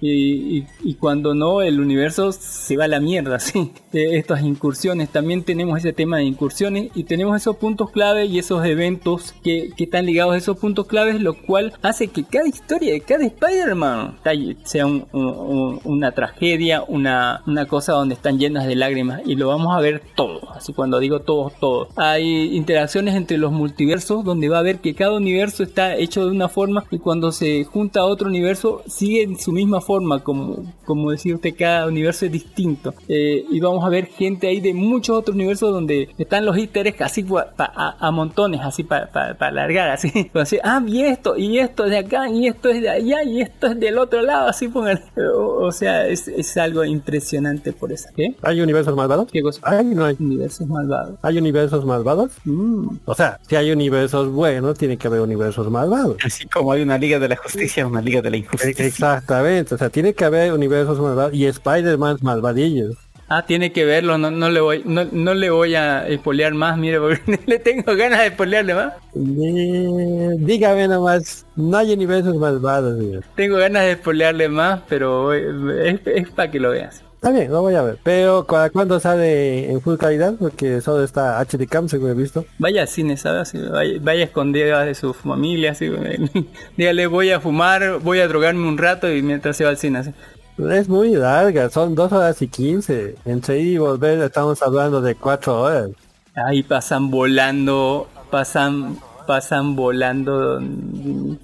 y, 0.02 0.94
cuando 1.00 1.34
no, 1.34 1.62
el 1.62 1.80
universo 1.80 2.32
se 2.32 2.76
va 2.78 2.86
a 2.86 2.88
la 2.88 3.00
mierda. 3.00 3.38
Eh, 3.94 4.18
estas 4.18 4.42
incursiones, 4.44 5.10
también 5.10 5.44
tenemos 5.44 5.80
ese 5.80 5.94
tema 5.94 6.18
de 6.18 6.26
incursiones 6.26 6.90
y 6.94 7.06
tenemos 7.06 7.38
esos 7.38 7.56
puntos 7.56 7.90
clave 7.90 8.26
y 8.26 8.38
esos 8.38 8.64
eventos 8.66 9.34
que, 9.44 9.70
están 9.78 10.06
ligados 10.06 10.34
a 10.36 10.38
esos 10.38 10.58
puntos 10.58 10.88
claves, 10.88 11.22
lo 11.22 11.34
cual 11.34 11.74
hace 11.82 12.10
que 12.10 12.26
cada 12.26 12.48
historia 12.48 12.92
de 12.92 13.00
cada 13.02 13.26
Spider-Man 13.26 14.18
sea 14.66 14.86
un- 14.86 15.08
un- 15.14 15.26
un- 15.26 15.80
una 15.86 16.12
tragedia, 16.12 16.84
una, 16.88 17.42
una 17.48 17.66
cosa 17.66 17.94
donde 17.94 18.16
están 18.16 18.38
llenas 18.38 18.68
de 18.68 18.76
lágrimas 18.76 19.22
y 19.26 19.36
lo 19.36 19.47
vamos 19.48 19.76
a 19.76 19.80
ver 19.80 20.02
todo, 20.16 20.42
así 20.54 20.74
cuando 20.74 21.00
digo 21.00 21.20
todo, 21.22 21.52
todo. 21.60 21.88
Hay 21.96 22.56
interacciones 22.56 23.16
entre 23.16 23.38
los 23.38 23.52
multiversos 23.52 24.24
donde 24.24 24.50
va 24.50 24.60
a 24.60 24.64
ver 24.64 24.80
que 24.80 24.94
cada 24.94 25.14
universo 25.16 25.64
está 25.64 25.96
hecho 25.96 26.26
de 26.26 26.32
una 26.32 26.50
forma 26.50 26.86
y 26.92 27.00
cuando 27.00 27.32
se 27.32 27.64
junta 27.66 28.02
a 28.02 28.06
otro 28.06 28.28
universo 28.28 28.82
sigue 28.88 29.24
en 29.24 29.40
su 29.40 29.52
misma 29.52 29.82
forma, 29.82 30.24
como, 30.24 30.74
como 30.86 31.12
decirte, 31.12 31.54
cada 31.54 31.88
universo 31.88 32.26
es 32.26 32.32
distinto. 32.32 32.94
Eh, 33.08 33.46
y 33.50 33.60
vamos 33.60 33.84
a 33.84 33.90
ver 33.90 34.06
gente 34.08 34.48
ahí 34.48 34.60
de 34.60 34.74
muchos 34.74 35.18
otros 35.18 35.36
universos 35.36 35.72
donde 35.72 36.10
están 36.18 36.46
los 36.46 36.58
easter 36.58 36.88
eggs 36.88 37.02
así 37.02 37.24
pa- 37.24 37.52
pa- 37.56 37.96
a, 38.00 38.12
montones, 38.12 38.62
así 38.62 38.84
para 38.84 39.10
alargar, 39.40 39.90
así. 39.90 40.12
Así, 40.34 40.58
ah, 40.64 40.82
y 40.86 41.02
esto, 41.04 41.36
y 41.38 41.58
esto 41.60 41.86
es 41.86 41.92
de 41.92 41.98
acá, 41.98 42.30
y 42.30 42.48
esto 42.48 42.70
es 42.70 42.82
de 42.82 42.90
allá, 42.90 43.24
y 43.24 43.42
esto 43.42 43.68
es 43.68 43.80
del 43.80 43.98
otro 43.98 44.22
lado, 44.22 44.48
así 44.48 44.68
pongan. 44.68 45.02
O, 45.60 45.72
sea, 45.72 46.08
es, 46.08 46.28
es 46.28 46.56
algo 46.58 46.86
impresionante 46.86 47.74
por 47.74 47.92
eso. 47.92 48.08
¿Hay 48.44 48.62
universos 48.62 48.96
malvados? 48.96 49.28
¿Qué 49.32 49.37
cosa? 49.42 49.62
Hay, 49.64 49.86
no 49.86 50.06
hay. 50.06 50.16
Universos 50.20 50.68
malvados. 50.68 51.16
¿Hay 51.22 51.38
universos 51.38 51.86
malvados? 51.86 52.32
Mm. 52.46 52.98
O 53.06 53.16
sea, 53.16 53.40
si 53.48 53.56
hay 53.56 53.72
universos 53.72 54.32
buenos, 54.32 54.78
tiene 54.78 54.98
que 54.98 55.08
haber 55.08 55.22
universos 55.22 55.70
malvados. 55.70 56.18
Así 56.24 56.48
como 56.48 56.72
hay 56.72 56.82
una 56.82 56.98
liga 56.98 57.20
de 57.20 57.30
la 57.30 57.36
justicia, 57.36 57.88
una 57.88 58.02
liga 58.02 58.22
de 58.22 58.32
la 58.32 58.38
injusticia. 58.38 58.86
Exactamente, 58.86 59.76
o 59.76 59.78
sea, 59.78 59.90
tiene 59.90 60.14
que 60.14 60.26
haber 60.26 60.54
universos 60.54 61.00
malvados 61.00 61.34
y 61.34 61.46
Spider-Man 61.46 62.18
malvadillos. 62.22 62.96
Ah, 63.30 63.46
tiene 63.46 63.74
que 63.74 63.84
verlo, 63.84 64.18
no, 64.18 64.32
no 64.32 64.50
le 64.50 64.62
voy, 64.62 64.84
no, 64.86 65.04
no 65.12 65.34
le 65.34 65.50
voy 65.50 65.76
a 65.76 66.08
espolear 66.08 66.54
más, 66.54 66.78
mire, 66.78 66.98
porque 66.98 67.40
le 67.46 67.60
tengo 67.60 67.94
ganas 67.98 68.20
de 68.22 68.28
espolearle 68.28 68.74
más. 68.74 68.94
Eh, 69.16 70.30
dígame 70.40 70.88
nomás, 70.88 71.46
no 71.58 71.78
hay 71.78 71.92
universos 71.92 72.38
malvados. 72.38 72.98
digo. 72.98 73.20
Tengo 73.36 73.58
ganas 73.58 73.84
de 73.84 73.92
espolearle 73.92 74.48
más, 74.48 74.82
pero 74.88 75.34
eh, 75.34 76.00
es, 76.06 76.30
para 76.30 76.50
que 76.50 76.60
lo 76.60 76.72
veas. 76.72 77.04
Está 77.28 77.40
bien, 77.40 77.52
lo 77.52 77.62
voy 77.62 77.76
a 77.76 77.82
ver. 77.82 77.98
Pero 78.04 78.46
¿para 78.46 78.70
cuándo 78.70 79.02
sale 79.02 79.70
en 79.70 79.82
full 79.82 79.98
calidad? 79.98 80.36
Porque 80.40 80.80
solo 80.80 81.04
está 81.04 81.42
HD 81.42 81.68
Cam, 81.68 81.90
según 81.90 82.12
he 82.12 82.14
visto. 82.14 82.46
Vaya 82.58 82.84
al 82.84 82.88
cine, 82.88 83.18
¿sabes? 83.18 83.52
Vaya, 83.70 84.00
vaya 84.02 84.24
escondida 84.24 84.86
de 84.86 84.96
su 84.96 85.14
familia, 85.14 85.72
así. 85.72 85.92
Dígale, 86.78 87.06
voy 87.08 87.32
a 87.32 87.42
fumar, 87.42 88.00
voy 88.00 88.22
a 88.22 88.30
drogarme 88.30 88.66
un 88.66 88.78
rato 88.78 89.12
y 89.12 89.22
mientras 89.22 89.58
se 89.58 89.66
va 89.66 89.72
al 89.72 89.78
cine, 89.78 90.00
así. 90.00 90.14
Es 90.58 90.88
muy 90.88 91.16
larga, 91.16 91.70
son 91.70 91.96
dos 91.96 92.14
horas 92.14 92.42
y 92.42 92.48
quince. 92.48 93.16
Entre 93.26 93.60
ir 93.60 93.74
y 93.74 93.78
volver 93.78 94.22
estamos 94.22 94.62
hablando 94.62 95.02
de 95.02 95.16
cuatro 95.16 95.64
horas. 95.64 95.90
Ahí 96.34 96.64
pasan 96.64 97.12
volando, 97.12 98.08
pasan, 98.32 99.00
pasan 99.28 99.76
volando, 99.76 100.62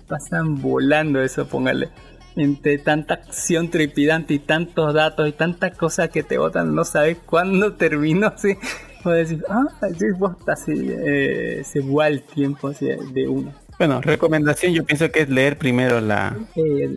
pasan 0.08 0.62
volando 0.62 1.22
eso, 1.22 1.46
póngale. 1.46 1.90
Entre 2.36 2.78
tanta 2.78 3.16
acción 3.16 3.70
trepidante 3.70 4.34
y 4.34 4.40
tantos 4.40 4.94
datos 4.94 5.30
y 5.30 5.32
tantas 5.34 5.78
cosas 5.78 6.10
que 6.10 6.24
te 6.24 6.38
botan, 6.38 6.74
no 6.74 6.84
sabes 6.84 7.18
cuándo 7.26 7.74
terminó, 7.74 8.28
así. 8.36 8.56
Puedes 9.04 9.30
decir, 9.30 9.46
ah, 9.50 9.66
sí, 9.98 10.06
bosta, 10.18 10.54
así, 10.54 10.72
eh, 10.76 11.62
se 11.66 11.82
va 11.82 12.08
el 12.08 12.24
tiempo 12.24 12.70
así 12.70 12.88
de 12.88 13.28
uno. 13.28 13.54
Bueno, 13.78 14.02
recomendación 14.02 14.74
yo 14.74 14.86
pienso 14.86 15.12
que 15.12 15.22
es 15.22 15.30
leer 15.30 15.58
primero 15.58 16.00
la... 16.00 16.38
Eh, 16.56 16.90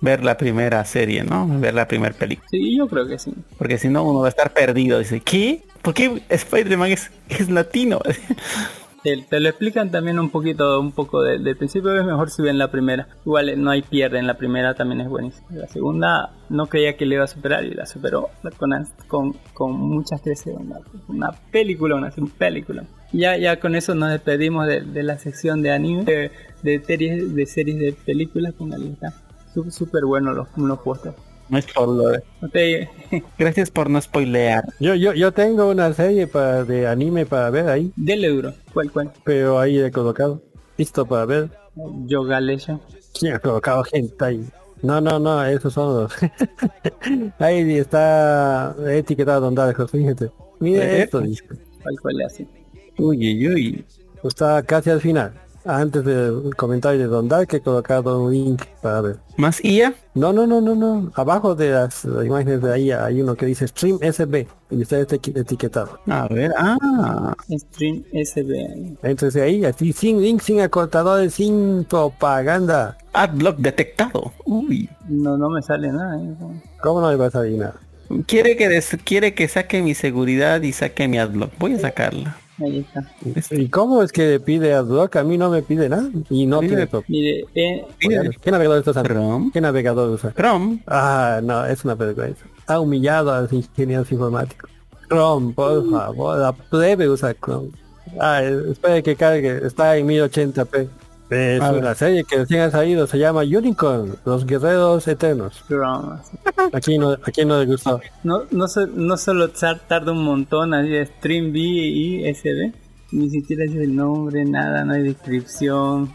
Ver 0.00 0.24
la 0.24 0.36
primera 0.36 0.84
serie, 0.84 1.24
¿no? 1.24 1.46
Ver 1.60 1.74
la 1.74 1.86
primera 1.88 2.14
película. 2.14 2.48
sí, 2.50 2.76
yo 2.76 2.86
creo 2.88 3.06
que 3.06 3.18
sí. 3.18 3.34
Porque 3.58 3.76
si 3.76 3.88
no 3.88 4.04
uno 4.04 4.20
va 4.20 4.26
a 4.26 4.30
estar 4.30 4.52
perdido. 4.52 4.98
Dice, 4.98 5.20
¿qué? 5.20 5.62
¿Por 5.82 5.94
qué 5.94 6.22
Spider-Man 6.28 6.92
es, 6.92 7.10
es 7.28 7.50
latino? 7.50 8.00
te, 9.28 9.40
lo 9.40 9.48
explican 9.48 9.90
también 9.90 10.18
un 10.18 10.30
poquito, 10.30 10.80
un 10.80 10.92
poco 10.92 11.22
de- 11.22 11.38
del 11.38 11.56
principio, 11.56 11.94
es 11.96 12.04
mejor 12.04 12.30
si 12.30 12.42
ven 12.42 12.58
la 12.58 12.70
primera. 12.70 13.06
Igual 13.24 13.48
eh, 13.50 13.56
no 13.56 13.70
hay 13.70 13.82
pierde 13.82 14.18
en 14.18 14.26
la 14.26 14.34
primera, 14.34 14.74
también 14.74 15.00
es 15.02 15.08
buenísima. 15.08 15.46
La 15.50 15.68
segunda 15.68 16.30
no 16.48 16.66
creía 16.66 16.96
que 16.96 17.06
le 17.06 17.14
iba 17.16 17.24
a 17.24 17.28
superar 17.28 17.64
y 17.64 17.74
la 17.74 17.86
superó 17.86 18.30
con, 18.58 18.70
con, 19.06 19.32
con 19.54 19.72
muchas 19.72 20.20
creces. 20.22 20.54
Una, 21.08 21.30
película, 21.52 21.94
una 21.96 22.12
un 22.16 22.30
película. 22.30 22.84
Ya, 23.12 23.36
ya 23.36 23.60
con 23.60 23.74
eso 23.76 23.94
nos 23.94 24.10
despedimos 24.10 24.66
de, 24.66 24.80
de 24.80 25.02
la 25.02 25.18
sección 25.18 25.62
de 25.62 25.72
anime, 25.72 26.04
de, 26.04 26.30
de 26.62 26.80
series, 26.82 27.34
de 27.34 27.46
series 27.46 27.78
de 27.78 27.92
películas 27.92 28.54
con 28.54 28.70
la 28.70 28.78
lista. 28.78 29.12
Sú- 29.54 29.70
Súper 29.70 30.04
bueno 30.04 30.32
los, 30.32 30.48
los. 30.56 30.78
No 31.48 31.58
es 31.58 31.66
por 31.66 31.88
lo 31.88 32.08
de- 32.08 32.22
Usted- 32.42 32.88
Gracias 33.38 33.70
por 33.70 33.88
no 33.88 34.00
spoilear. 34.00 34.64
Yo, 34.80 34.94
yo, 34.94 35.12
yo 35.14 35.32
tengo 35.32 35.68
una 35.70 35.92
serie 35.92 36.26
para, 36.26 36.64
de 36.64 36.86
anime 36.86 37.24
para 37.26 37.50
ver 37.50 37.68
ahí, 37.68 37.92
Dele 37.96 38.28
duro. 38.28 38.52
¿Cuál, 38.72 38.90
cuál? 38.90 39.12
pero 39.24 39.58
ahí 39.60 39.78
he 39.78 39.90
colocado. 39.90 40.42
Listo 40.76 41.06
para 41.06 41.24
ver. 41.24 41.50
Yoga 42.06 42.40
Leisure. 42.40 42.78
¿Quién 43.18 43.34
ha 43.34 43.38
colocado 43.38 43.84
gente 43.84 44.24
ahí? 44.24 44.44
No, 44.82 45.00
no, 45.00 45.18
no, 45.18 45.44
esos 45.44 45.72
son 45.72 46.02
los. 46.02 46.12
ahí 47.38 47.78
está 47.78 48.74
etiquetado 48.88 49.40
Don 49.42 49.54
Darko, 49.54 49.86
fíjate. 49.88 50.30
Mire 50.60 50.98
¿Eh? 51.00 51.02
esto, 51.04 51.20
dice. 51.20 51.44
¿Cuál, 51.82 52.00
cuál 52.00 52.20
es 52.22 52.26
así? 52.32 52.48
Uy, 52.98 53.18
uy, 53.18 53.48
uy. 53.48 53.84
Está 54.24 54.62
casi 54.62 54.90
al 54.90 55.00
final. 55.00 55.32
Antes 55.66 56.04
del 56.04 56.54
comentario 56.56 57.00
de 57.00 57.06
Don 57.06 57.28
Dark 57.28 57.48
he 57.52 57.60
colocado 57.60 58.22
un 58.22 58.32
link 58.32 58.62
para 58.80 59.00
ver. 59.00 59.16
¿Más 59.36 59.62
IA? 59.64 59.94
No, 60.14 60.32
no, 60.32 60.46
no, 60.46 60.60
no, 60.60 60.74
no. 60.76 61.10
Abajo 61.14 61.54
de 61.56 61.70
las 61.70 62.04
imágenes 62.04 62.62
de 62.62 62.72
ahí 62.72 62.90
hay 62.92 63.20
uno 63.20 63.34
que 63.34 63.46
dice 63.46 63.66
Stream 63.66 63.98
SB 64.00 64.46
y 64.70 64.82
está 64.82 65.00
eti- 65.00 65.36
etiquetado. 65.36 65.98
A 66.06 66.28
ver, 66.28 66.52
ah. 66.56 67.34
Stream 67.50 68.04
SB. 68.12 68.96
Entonces 69.02 69.42
ahí, 69.42 69.64
así, 69.64 69.92
sin 69.92 70.22
link, 70.22 70.40
sin 70.40 70.60
acortadores, 70.60 71.34
sin 71.34 71.84
propaganda. 71.88 72.96
Adblock 73.12 73.58
detectado. 73.58 74.32
Uy. 74.44 74.88
No, 75.08 75.36
no 75.36 75.50
me 75.50 75.62
sale 75.62 75.88
nada. 75.90 76.16
¿eh? 76.16 76.34
¿Cómo 76.82 77.00
no 77.00 77.10
le 77.10 77.16
va 77.16 77.26
a 77.26 77.30
salir 77.30 77.58
nada? 77.58 77.74
Quiere 78.26 78.56
que 78.56 78.68
des- 78.68 78.96
quiere 79.04 79.34
que 79.34 79.48
saque 79.48 79.82
mi 79.82 79.94
seguridad 79.94 80.62
y 80.62 80.72
saque 80.72 81.08
mi 81.08 81.18
adblock. 81.18 81.50
Voy 81.58 81.74
a 81.74 81.78
sacarla. 81.80 82.36
Ahí 82.58 82.78
está. 82.78 83.06
¿Y 83.54 83.68
cómo 83.68 84.02
es 84.02 84.12
que 84.12 84.26
le 84.26 84.40
pide 84.40 84.72
Adblock? 84.72 85.16
A 85.16 85.24
mí 85.24 85.36
no 85.36 85.50
me 85.50 85.62
pide 85.62 85.88
nada. 85.90 86.08
Y 86.30 86.46
no 86.46 86.60
Pide- 86.60 86.68
tiene 86.68 86.86
top. 86.86 87.04
Mire, 87.08 87.44
eh, 87.54 87.84
¿Qué 88.40 88.50
navegador 88.50 88.78
está 88.78 88.92
usando? 88.92 89.08
Chrome. 89.10 89.50
¿Qué 89.52 89.60
navegador 89.60 90.10
usa? 90.10 90.32
Chrome. 90.34 90.82
Ah, 90.86 91.40
no, 91.42 91.66
es 91.66 91.84
una 91.84 91.94
vergüenza. 91.94 92.44
Ha 92.66 92.80
humillado 92.80 93.30
a 93.32 93.42
los 93.42 93.52
ingenieros 93.52 94.10
informáticos. 94.10 94.70
Chrome, 95.08 95.52
por 95.52 95.90
favor, 95.90 96.38
la 96.38 96.52
plebe 96.52 97.08
usa 97.08 97.34
Chrome. 97.34 97.70
Ah, 98.18 98.42
espere 98.42 99.02
que 99.02 99.16
cargue, 99.16 99.66
está 99.66 99.96
en 99.96 100.06
1080p. 100.06 100.88
Es 101.28 101.60
A 101.60 101.72
ver. 101.72 101.80
una 101.82 101.94
serie 101.94 102.22
que 102.24 102.36
recién 102.36 102.60
ha 102.60 102.70
salido, 102.70 103.06
se 103.06 103.18
llama 103.18 103.40
Unicorn, 103.42 104.16
los 104.24 104.46
guerreros 104.46 105.08
eternos. 105.08 105.64
Aquí 106.72 106.98
no, 106.98 107.16
aquí 107.24 107.44
no 107.44 107.58
le 107.58 107.66
gustó. 107.66 108.00
No, 108.22 108.42
no, 108.52 108.68
so- 108.68 108.86
no 108.86 109.16
solo 109.16 109.48
tar- 109.50 109.80
tarda 109.88 110.12
un 110.12 110.22
montón 110.24 110.72
así 110.74 110.92
Stream 111.18 111.52
B 111.52 111.58
y 111.58 112.24
SB. 112.32 112.72
Ni 113.12 113.28
siquiera 113.30 113.64
dice 113.64 113.82
el 113.82 113.94
nombre, 113.96 114.44
nada, 114.44 114.84
no 114.84 114.94
hay 114.94 115.02
descripción. 115.02 116.12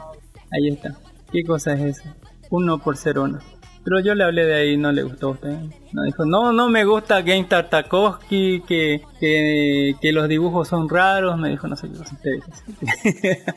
Ahí 0.52 0.70
está. 0.70 0.96
¿Qué 1.32 1.44
cosa 1.44 1.74
es 1.74 1.98
eso? 2.00 2.10
Uno 2.50 2.80
por 2.80 2.96
ser 2.98 3.20
uno. 3.20 3.40
Pero 3.84 4.00
yo 4.00 4.14
le 4.14 4.24
hablé 4.24 4.46
de 4.46 4.54
ahí, 4.54 4.78
no 4.78 4.92
le 4.92 5.04
gustó 5.04 5.28
a 5.28 5.32
usted. 5.32 5.58
No 5.94 6.04
dijo, 6.04 6.24
no, 6.26 6.54
no 6.54 6.70
me 6.70 6.86
gusta 6.86 7.22
Game 7.22 7.46
Tartakovsky, 7.46 8.62
que, 8.62 9.02
que, 9.20 9.96
que 10.00 10.12
los 10.12 10.28
dibujos 10.30 10.68
son 10.68 10.88
raros. 10.88 11.38
Me 11.40 11.50
dijo, 11.50 11.68
no 11.68 11.76
sé 11.76 11.90
qué 11.90 11.98
cosa 11.98 12.16
usted 12.16 12.32
dijo. 12.32 12.52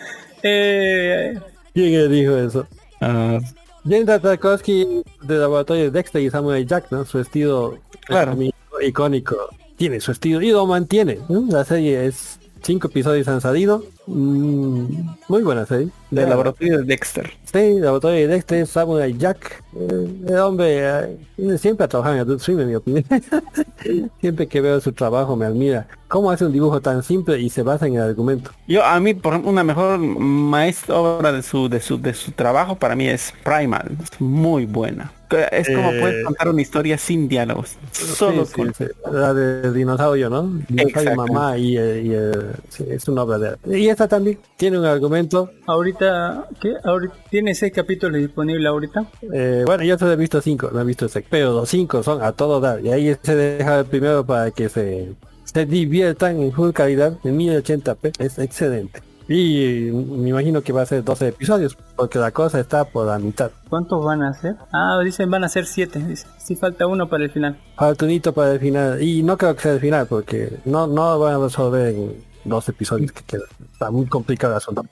eh, 0.45 1.35
¿Quién 1.73 1.93
le 1.93 2.09
dijo 2.09 2.37
eso? 2.37 2.67
Ah, 3.01 3.39
Jane 3.83 4.05
Tartakovsky 4.05 5.03
de 5.23 5.35
laboratorio 5.39 5.85
de 5.85 5.91
Dexter 5.91 6.23
y 6.23 6.31
Samuel 6.31 6.67
Jack, 6.67 6.87
¿no? 6.91 7.05
Su 7.05 7.19
estilo 7.19 7.79
Claro. 8.07 8.37
icónico. 8.81 9.37
Tiene 9.77 10.01
su 10.01 10.13
estilo 10.13 10.41
y 10.41 10.51
lo 10.51 10.65
mantiene. 10.67 11.19
¿no? 11.29 11.45
La 11.51 11.65
serie 11.65 12.07
es 12.07 12.39
cinco 12.65 12.89
episodios 12.89 13.29
han 13.29 13.41
salido. 13.41 13.85
Mm, 14.07 15.09
muy 15.29 15.43
buena 15.43 15.67
serie. 15.67 15.89
del 16.11 16.29
laboratorio 16.29 16.79
de 16.79 16.85
Dexter. 16.85 17.31
Sí, 17.45 17.79
laboratorio 17.79 18.21
de 18.21 18.29
Dexter, 18.29 18.67
Samuel 18.67 19.19
Jack. 19.19 19.63
Eh, 19.77 20.25
el 20.29 20.39
hombre 20.39 20.79
eh, 20.81 21.59
siempre 21.59 21.85
ha 21.85 21.89
trabajado 21.89 22.17
en 22.17 22.21
Adult 22.23 22.41
Swim, 22.41 22.61
en 22.61 22.69
mi 22.69 22.75
opinión. 22.75 23.05
siempre 24.21 24.47
que 24.47 24.61
veo 24.61 24.81
su 24.81 24.93
trabajo 24.93 25.37
me 25.37 25.47
admira. 25.47 25.87
¿Cómo 26.09 26.31
hace 26.31 26.45
un 26.45 26.53
dibujo 26.53 26.81
tan 26.81 27.03
simple 27.03 27.39
y 27.41 27.51
se 27.51 27.63
basa 27.63 27.87
en 27.87 27.97
el 27.97 28.03
argumento? 28.03 28.51
Yo 28.69 28.85
a 28.85 28.99
mí 29.01 29.15
por 29.15 29.33
ejemplo, 29.33 29.51
una 29.51 29.65
mejor 29.65 29.99
maestra 29.99 30.97
obra 30.97 31.33
de 31.33 31.43
su 31.43 31.69
de 31.69 31.81
su 31.81 32.01
de 32.01 32.15
su 32.15 32.33
trabajo 32.33 32.77
para 32.77 32.95
mí 32.95 33.09
es 33.09 33.33
Primal. 33.43 33.97
Es 34.03 34.21
muy 34.21 34.67
buena. 34.67 35.13
Es 35.39 35.71
como 35.71 35.93
Eh, 35.93 36.01
puedes 36.01 36.25
contar 36.25 36.49
una 36.49 36.63
historia 36.63 36.99
sin 36.99 37.29
diálogos. 37.29 37.77
Solo 37.93 38.45
Sí, 38.47 38.53
con 38.53 38.75
sí. 38.75 38.85
La 39.13 39.33
de 39.35 39.73
dinosaurio, 39.73 40.31
¿no? 40.31 40.43
Dinosaurio 40.69 41.15
mamá 41.15 41.57
y, 41.59 41.77
eh, 41.79 42.03
y, 42.05 42.13
eh, 42.13 42.33
sí, 42.69 42.85
es 42.89 43.07
una 43.09 43.23
obra 43.23 43.39
de 43.39 43.49
arte. 43.49 43.79
Y 43.79 43.89
esta 43.89 44.09
también 44.09 44.39
tiene 44.57 44.79
un 44.79 44.85
argumento. 44.85 45.51
ahorita, 45.67 46.47
¿qué? 46.61 46.75
Ahorita, 46.85 47.15
¿Tiene 47.31 47.55
seis 47.55 47.73
capítulos 47.73 48.19
disponibles 48.21 48.67
ahorita? 48.67 49.07
eh, 49.33 49.63
bueno, 49.67 49.85
yo 49.85 49.99
solo 49.99 50.13
he 50.13 50.17
visto 50.17 50.41
cinco, 50.41 50.71
no 50.73 50.81
he 50.81 50.85
visto 50.85 51.09
seis, 51.09 51.25
pero 51.29 51.53
los 51.53 51.69
cinco 51.69 52.03
son 52.03 52.23
a 52.23 52.33
todo 52.33 52.61
dar. 52.61 52.81
Y 52.85 52.91
ahí 52.93 53.17
se 53.23 53.35
deja 53.35 53.81
el 53.81 53.87
primero 53.87 54.25
para 54.27 54.51
que 54.51 54.69
se, 54.69 55.15
se 55.45 55.67
diviertan 55.67 56.41
en 56.41 56.53
full 56.53 56.71
calidad 56.73 57.19
en 57.25 57.37
1080p. 57.39 58.13
Es 58.19 58.39
excelente. 58.39 59.01
Y 59.29 59.91
me 59.93 60.31
imagino 60.31 60.61
que 60.63 60.73
va 60.73 60.83
a 60.83 60.87
ser 60.87 61.03
12 61.03 61.29
episodios, 61.29 61.77
porque 61.97 62.19
la 62.19 62.31
cosa 62.31 62.61
está 62.61 62.85
por 62.85 63.07
la 63.07 63.19
mitad. 63.19 63.51
¿Cuántos 63.71 64.05
van 64.05 64.23
a 64.23 64.31
hacer? 64.31 64.57
Ah, 64.73 64.99
dicen 65.03 65.31
van 65.31 65.45
a 65.45 65.49
ser 65.49 65.67
siete. 65.67 65.99
Dice. 65.99 66.27
Sí 66.39 66.57
falta 66.57 66.87
uno 66.87 67.09
para 67.09 67.25
el 67.25 67.31
final. 67.31 67.59
Faltunito 67.77 68.35
para 68.35 68.53
el 68.53 68.61
final. 68.61 69.03
Y 69.03 69.23
no 69.23 69.39
creo 69.39 69.55
que 69.55 69.63
sea 69.63 69.73
el 69.73 69.81
final, 69.81 70.07
porque 70.07 70.59
no, 70.67 70.87
no 70.87 71.19
van 71.19 71.35
a 71.35 71.39
resolver 71.39 71.95
en 71.95 72.25
dos 72.45 72.69
episodios 72.69 73.13
que 73.13 73.23
quedan. 73.25 73.49
Está 73.73 73.91
muy 73.91 74.07
complicado 74.07 74.53
el 74.53 74.57
asunto. 74.59 74.85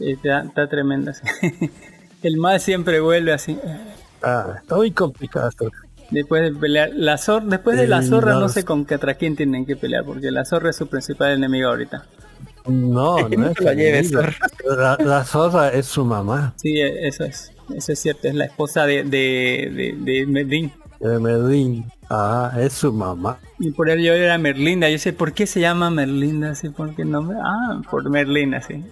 Está, 0.00 0.40
está 0.40 0.68
tremenda. 0.68 1.12
sí. 1.12 1.22
El 2.22 2.38
mal 2.38 2.58
siempre 2.60 2.98
vuelve 2.98 3.32
así. 3.32 3.56
Ah, 4.22 4.56
está 4.60 4.74
muy 4.74 4.90
complicado 4.90 5.48
esto. 5.48 5.70
Después 6.10 6.42
de 6.42 6.58
pelear. 6.58 6.90
La 6.94 7.18
zor 7.18 7.44
después 7.44 7.76
de 7.76 7.86
la 7.86 8.02
zorra 8.02 8.34
no, 8.34 8.48
sé 8.48 8.64
con 8.64 8.84
contra 8.84 9.14
quién 9.14 9.36
tienen 9.36 9.66
que 9.66 9.76
pelear. 9.76 10.04
Porque 10.04 10.30
la 10.30 10.44
zorra 10.44 10.70
es 10.70 10.76
su 10.76 10.88
principal 10.88 11.32
enemigo 11.32 11.68
ahorita. 11.68 12.04
No, 12.68 13.18
no 13.28 13.28
no 13.28 13.50
es 13.50 13.60
la 13.60 13.72
enemiga. 13.72 14.34
La, 14.76 14.96
la 15.00 15.24
zorra 15.24 15.68
es 15.70 15.86
su 15.86 16.04
mamá, 16.04 16.54
Sí, 16.56 16.80
eso 16.80 17.24
es. 17.24 17.52
Eso 17.74 17.92
es 17.92 17.98
cierto. 18.00 18.28
Es 18.28 18.34
la 18.34 18.44
esposa 18.46 18.86
de, 18.86 19.02
de, 19.04 19.70
de, 19.74 19.96
de 19.98 20.26
Merlín. 20.26 20.72
de 21.00 21.18
Merlín. 21.18 21.84
Ah, 22.08 22.52
es 22.58 22.72
su 22.74 22.92
mamá. 22.92 23.38
Y 23.58 23.72
por 23.72 23.90
ello 23.90 24.12
era 24.12 24.38
Merlinda. 24.38 24.88
Yo 24.88 24.98
sé 24.98 25.12
por 25.12 25.32
qué 25.32 25.46
se 25.48 25.60
llama 25.60 25.90
Merlinda 25.90 26.50
así. 26.52 26.68
¿Por 26.70 26.94
qué 26.94 27.04
nombre? 27.04 27.36
Ah, 27.42 27.80
por 27.90 28.08
Merlina, 28.08 28.62
sí. 28.62 28.84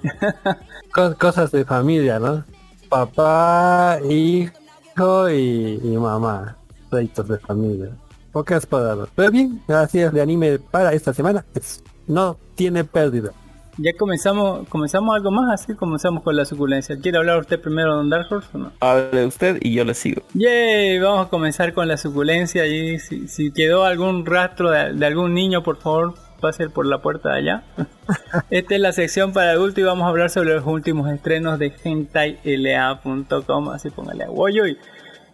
Co- 0.92 1.16
cosas 1.16 1.52
de 1.52 1.64
familia, 1.64 2.18
¿no? 2.18 2.44
Papá, 2.88 3.98
hijo 4.08 5.30
y, 5.30 5.80
y 5.82 5.96
mamá. 5.96 6.56
Pleitos 6.90 7.28
de 7.28 7.38
familia. 7.38 7.90
Pocas 8.32 8.66
palabras. 8.66 9.08
Pero 9.14 9.30
bien, 9.30 9.62
gracias 9.68 10.12
de 10.12 10.20
anime 10.20 10.58
para 10.58 10.92
esta 10.92 11.12
semana. 11.14 11.44
Es- 11.54 11.82
no 12.08 12.36
tiene 12.56 12.82
pérdida. 12.84 13.30
Ya 13.78 13.92
comenzamos, 13.94 14.68
comenzamos 14.68 15.16
algo 15.16 15.30
más, 15.30 15.62
así 15.62 15.74
comenzamos 15.74 16.22
con 16.22 16.36
la 16.36 16.44
suculencia. 16.44 16.96
¿Quiere 17.00 17.18
hablar 17.18 17.38
usted 17.38 17.60
primero, 17.60 17.96
Don 17.96 18.08
Dark 18.08 18.26
Horse, 18.30 18.48
o 18.52 18.58
no? 18.58 18.72
hable 18.80 19.26
usted 19.26 19.58
y 19.60 19.74
yo 19.74 19.84
le 19.84 19.94
sigo. 19.94 20.22
Yay, 20.34 20.98
vamos 21.00 21.26
a 21.26 21.30
comenzar 21.30 21.72
con 21.74 21.88
la 21.88 21.96
suculencia 21.96 22.66
y 22.66 22.98
si, 23.00 23.26
si 23.26 23.50
quedó 23.52 23.84
algún 23.84 24.24
rastro 24.26 24.70
de, 24.70 24.92
de 24.92 25.06
algún 25.06 25.34
niño, 25.34 25.62
por 25.62 25.78
favor, 25.78 26.14
pase 26.40 26.68
por 26.68 26.86
la 26.86 26.98
puerta 26.98 27.30
de 27.30 27.38
allá. 27.38 27.64
Esta 28.50 28.74
es 28.74 28.80
la 28.80 28.92
sección 28.92 29.32
para 29.32 29.50
adultos 29.52 29.78
y 29.78 29.82
vamos 29.82 30.04
a 30.04 30.08
hablar 30.08 30.30
sobre 30.30 30.54
los 30.54 30.66
últimos 30.66 31.10
estrenos 31.10 31.58
de 31.58 31.72
hentaila.com, 31.82 33.70
así 33.70 33.90
póngale 33.90 34.26
uy. 34.28 34.78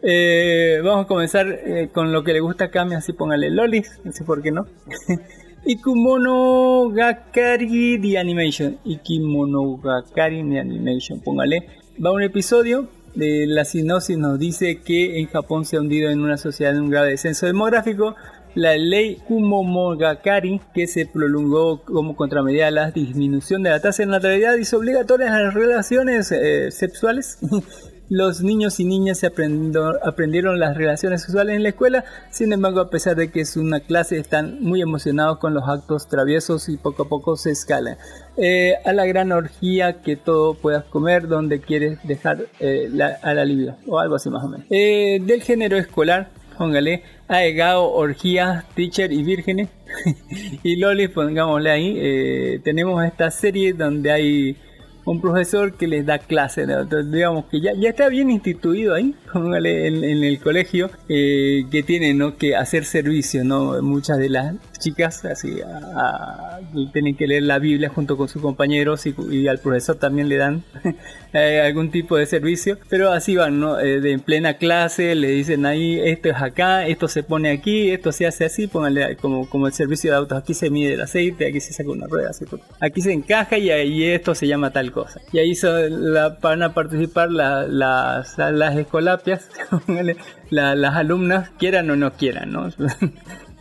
Eh, 0.03 0.81
vamos 0.83 1.05
a 1.05 1.09
comenzar 1.09 1.47
eh, 1.49 1.91
con 1.93 2.11
lo 2.13 2.25
que 2.25 2.33
le 2.33 2.41
gusta 2.41 2.67
a 2.67 2.71
Kami, 2.71 2.95
así 2.95 3.13
póngale 3.13 3.51
lolis, 3.51 4.01
así 4.09 4.25
por 4.25 4.41
qué 4.41 4.51
no. 4.51 4.67
Ikumonogakari 5.65 7.99
de 7.99 8.19
Animation. 8.19 8.79
Ikumonogakari 8.85 10.43
de 10.43 10.61
Animation. 10.61 11.21
Póngale. 11.21 11.69
Va 12.05 12.13
un 12.13 12.23
episodio. 12.23 12.89
De 13.15 13.47
la 13.47 13.65
sinopsis 13.65 14.17
nos 14.17 14.39
dice 14.39 14.81
que 14.83 15.19
en 15.19 15.27
Japón 15.27 15.65
se 15.65 15.77
ha 15.77 15.81
hundido 15.81 16.11
en 16.11 16.21
una 16.21 16.37
sociedad 16.37 16.73
de 16.73 16.81
un 16.81 16.91
grave 16.91 17.11
descenso 17.11 17.47
demográfico. 17.47 18.15
La 18.55 18.77
ley 18.77 19.17
Kumomogakari, 19.27 20.61
que 20.75 20.87
se 20.87 21.07
prolongó 21.07 21.83
como 21.83 22.17
contramedida 22.17 22.69
a 22.69 22.71
la 22.71 22.91
disminución 22.91 23.63
de 23.63 23.71
la 23.71 23.81
tasa 23.81 24.05
de 24.05 24.11
natalidad, 24.11 24.57
hizo 24.57 24.79
obligatorias 24.79 25.31
las 25.31 25.55
relaciones 25.55 26.33
eh, 26.33 26.71
sexuales 26.71 27.39
los 28.11 28.43
niños 28.43 28.79
y 28.81 28.85
niñas 28.85 29.19
se 29.21 29.27
aprendieron 29.29 30.59
las 30.59 30.77
relaciones 30.77 31.23
sexuales 31.23 31.57
en 31.57 31.63
la 31.63 31.69
escuela, 31.71 32.05
sin 32.31 32.53
embargo, 32.53 32.81
a 32.81 32.91
pesar 32.91 33.15
de 33.17 33.31
que 33.31 33.41
es 33.41 33.57
una 33.57 33.79
clase, 33.81 34.19
están 34.19 34.61
muy 34.61 34.83
emocionados 34.83 35.39
con 35.39 35.55
los 35.55 35.69
actos 35.69 36.09
traviesos 36.09 36.69
y 36.69 36.77
poco 36.77 37.05
a 37.05 37.09
poco 37.09 37.37
se 37.37 37.53
escalan. 37.53 37.97
Eh, 38.37 38.75
a 38.85 38.93
la 38.93 39.07
gran 39.07 39.31
orgía 39.33 40.03
que 40.03 40.17
todo 40.17 40.55
puedas 40.55 40.85
comer 40.85 41.29
donde 41.29 41.61
quieres 41.61 41.99
dejar 42.03 42.47
eh, 42.59 42.89
la- 42.93 43.19
a 43.23 43.33
la 43.33 43.45
libido, 43.45 43.77
o 43.87 43.99
algo 44.01 44.17
así 44.17 44.29
más 44.29 44.45
o 44.45 44.49
menos. 44.49 44.67
Eh, 44.71 45.21
del 45.23 45.41
género 45.43 45.77
escolar, 45.77 46.31
póngale, 46.59 47.05
ha 47.29 47.43
llegado 47.43 47.91
orgías, 47.93 48.69
teacher 48.75 49.13
y 49.13 49.23
vírgenes. 49.23 49.69
y 50.65 50.77
Loli, 50.77 51.07
pongámosle 51.09 51.71
ahí, 51.71 51.95
eh, 51.97 52.61
tenemos 52.65 53.05
esta 53.05 53.31
serie 53.31 53.73
donde 53.73 54.11
hay 54.11 54.57
un 55.05 55.21
profesor 55.21 55.75
que 55.75 55.87
les 55.87 56.05
da 56.07 56.19
clase, 56.19 56.67
¿no? 56.67 56.81
Entonces, 56.81 57.11
digamos 57.11 57.47
que 57.47 57.61
ya, 57.61 57.73
ya 57.75 57.91
está 57.91 58.09
bien 58.09 58.31
instituido 58.31 58.95
ahí, 58.95 59.15
en, 59.35 60.05
en 60.05 60.25
el 60.25 60.39
colegio, 60.41 60.91
eh, 61.09 61.65
que 61.71 61.83
tienen 61.83 62.19
¿no? 62.19 62.37
que 62.37 62.57
hacer 62.57 62.85
servicio, 62.85 63.45
¿no? 63.45 63.81
Muchas 63.83 64.19
de 64.19 64.29
las 64.29 64.55
chicas 64.81 65.25
así 65.25 65.61
a- 65.63 66.57
a- 66.57 66.61
tienen 66.93 67.17
que 67.17 67.27
leer 67.29 67.45
la 67.45 67.59
Biblia 67.61 67.89
junto 67.89 68.17
con 68.17 68.29
sus 68.29 68.43
compañeros 68.43 69.07
y, 69.07 69.15
y 69.31 69.47
al 69.47 69.59
profesor 69.61 69.95
también 69.97 70.29
le 70.29 70.37
dan 70.37 70.65
eh, 71.33 71.61
algún 71.65 71.91
tipo 71.93 72.17
de 72.17 72.27
servicio, 72.27 72.79
pero 72.89 73.13
así 73.13 73.37
van, 73.37 73.61
¿no? 73.61 73.79
Eh, 73.79 74.01
de 74.01 74.13
en 74.13 74.21
plena 74.21 74.55
clase 74.55 75.15
le 75.15 75.29
dicen 75.29 75.65
ahí, 75.67 76.01
esto 76.01 76.29
es 76.31 76.37
acá, 76.37 76.87
esto 76.89 77.07
se 77.07 77.23
pone 77.23 77.51
aquí, 77.51 77.91
esto 77.91 78.11
se 78.11 78.27
hace 78.27 78.45
así, 78.47 78.67
pónganle 78.67 79.17
como, 79.17 79.49
como 79.49 79.69
el 79.69 79.73
servicio 79.73 80.11
de 80.11 80.17
autos, 80.17 80.37
aquí 80.39 80.55
se 80.55 80.71
mide 80.71 80.95
el 80.95 81.01
aceite, 81.01 81.47
aquí 81.47 81.61
se 81.61 81.73
saca 81.73 81.91
una 81.91 82.07
rueda, 82.09 82.31
así, 82.31 82.45
aquí 82.81 83.01
se 83.01 83.13
encaja 83.13 83.59
y 83.59 83.71
ahí 83.71 84.05
esto 84.05 84.35
se 84.35 84.47
llama 84.49 84.73
tal 84.73 84.91
cosa. 84.91 85.21
Y 85.33 85.39
ahí 85.39 85.55
son 85.55 86.13
la- 86.13 86.31
van 86.41 86.63
a 86.63 86.75
participar 86.75 87.31
la- 87.31 87.67
las, 87.69 88.37
las 88.39 88.77
escolapias, 88.77 89.49
la- 90.51 90.75
las 90.75 90.95
alumnas, 90.97 91.51
quieran 91.59 91.89
o 91.91 91.97
no 91.97 92.13
quieran, 92.15 92.51
¿no? 92.53 92.69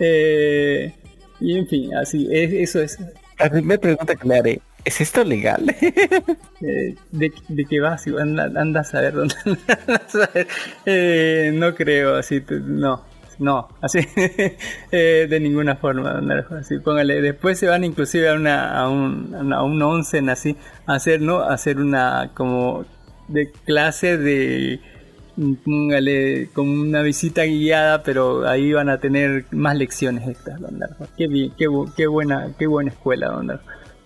Eh, 0.02 0.94
y 1.40 1.58
en 1.58 1.68
fin, 1.68 1.94
así, 1.96 2.28
es- 2.32 2.54
eso 2.54 2.82
es. 2.82 2.98
La 3.38 3.50
primera 3.50 3.80
pregunta 3.80 4.16
que 4.16 4.28
le 4.28 4.38
haré, 4.38 4.62
¿es 4.86 5.02
esto 5.02 5.24
legal? 5.24 5.76
Eh, 6.62 6.94
de, 7.12 7.32
de 7.48 7.66
qué 7.66 7.80
vas? 7.80 8.06
Y 8.06 8.14
anda, 8.18 8.82
a 8.82 8.84
saber 8.84 9.14
dónde. 9.14 9.34
anda 9.46 9.96
a 10.06 10.10
saber. 10.10 10.48
Eh, 10.86 11.52
no 11.54 11.74
creo, 11.74 12.18
así, 12.18 12.44
no, 12.50 13.02
no, 13.38 13.70
así, 13.82 14.00
eh, 14.92 15.28
de 15.30 15.40
ninguna 15.40 15.78
forma, 15.78 16.22
así, 16.60 16.80
póngale. 16.80 17.22
Después 17.22 17.58
se 17.58 17.68
van 17.68 17.86
inclusive 17.86 18.28
a 18.30 18.34
una, 18.34 18.78
a 18.78 18.90
un, 18.90 19.54
a 19.54 19.64
un 19.64 19.82
onsen, 19.82 20.30
así, 20.30 20.58
a 20.86 20.96
hacer, 20.96 21.22
¿no? 21.22 21.40
A 21.40 21.54
hacer 21.54 21.78
una, 21.80 22.32
como, 22.34 22.86
de 23.30 23.50
clase 23.66 24.18
de, 24.18 24.82
póngale, 25.64 26.50
como 26.54 26.82
una 26.82 27.02
visita 27.02 27.44
guiada, 27.44 28.04
pero 28.04 28.48
ahí 28.48 28.74
van 28.74 28.90
a 28.90 29.00
tener 29.00 29.46
más 29.52 29.76
lecciones 29.76 30.28
extras, 30.28 30.60
don 30.60 30.80
Darjo. 30.80 31.08
Qué 31.18 31.28
bien, 31.28 31.52
qué, 31.58 31.68
qué 31.96 32.08
buena, 32.08 32.54
qué 32.58 32.68
buena 32.68 32.92
escuela, 32.92 33.30
don 33.30 33.48
Darjo. 33.48 33.66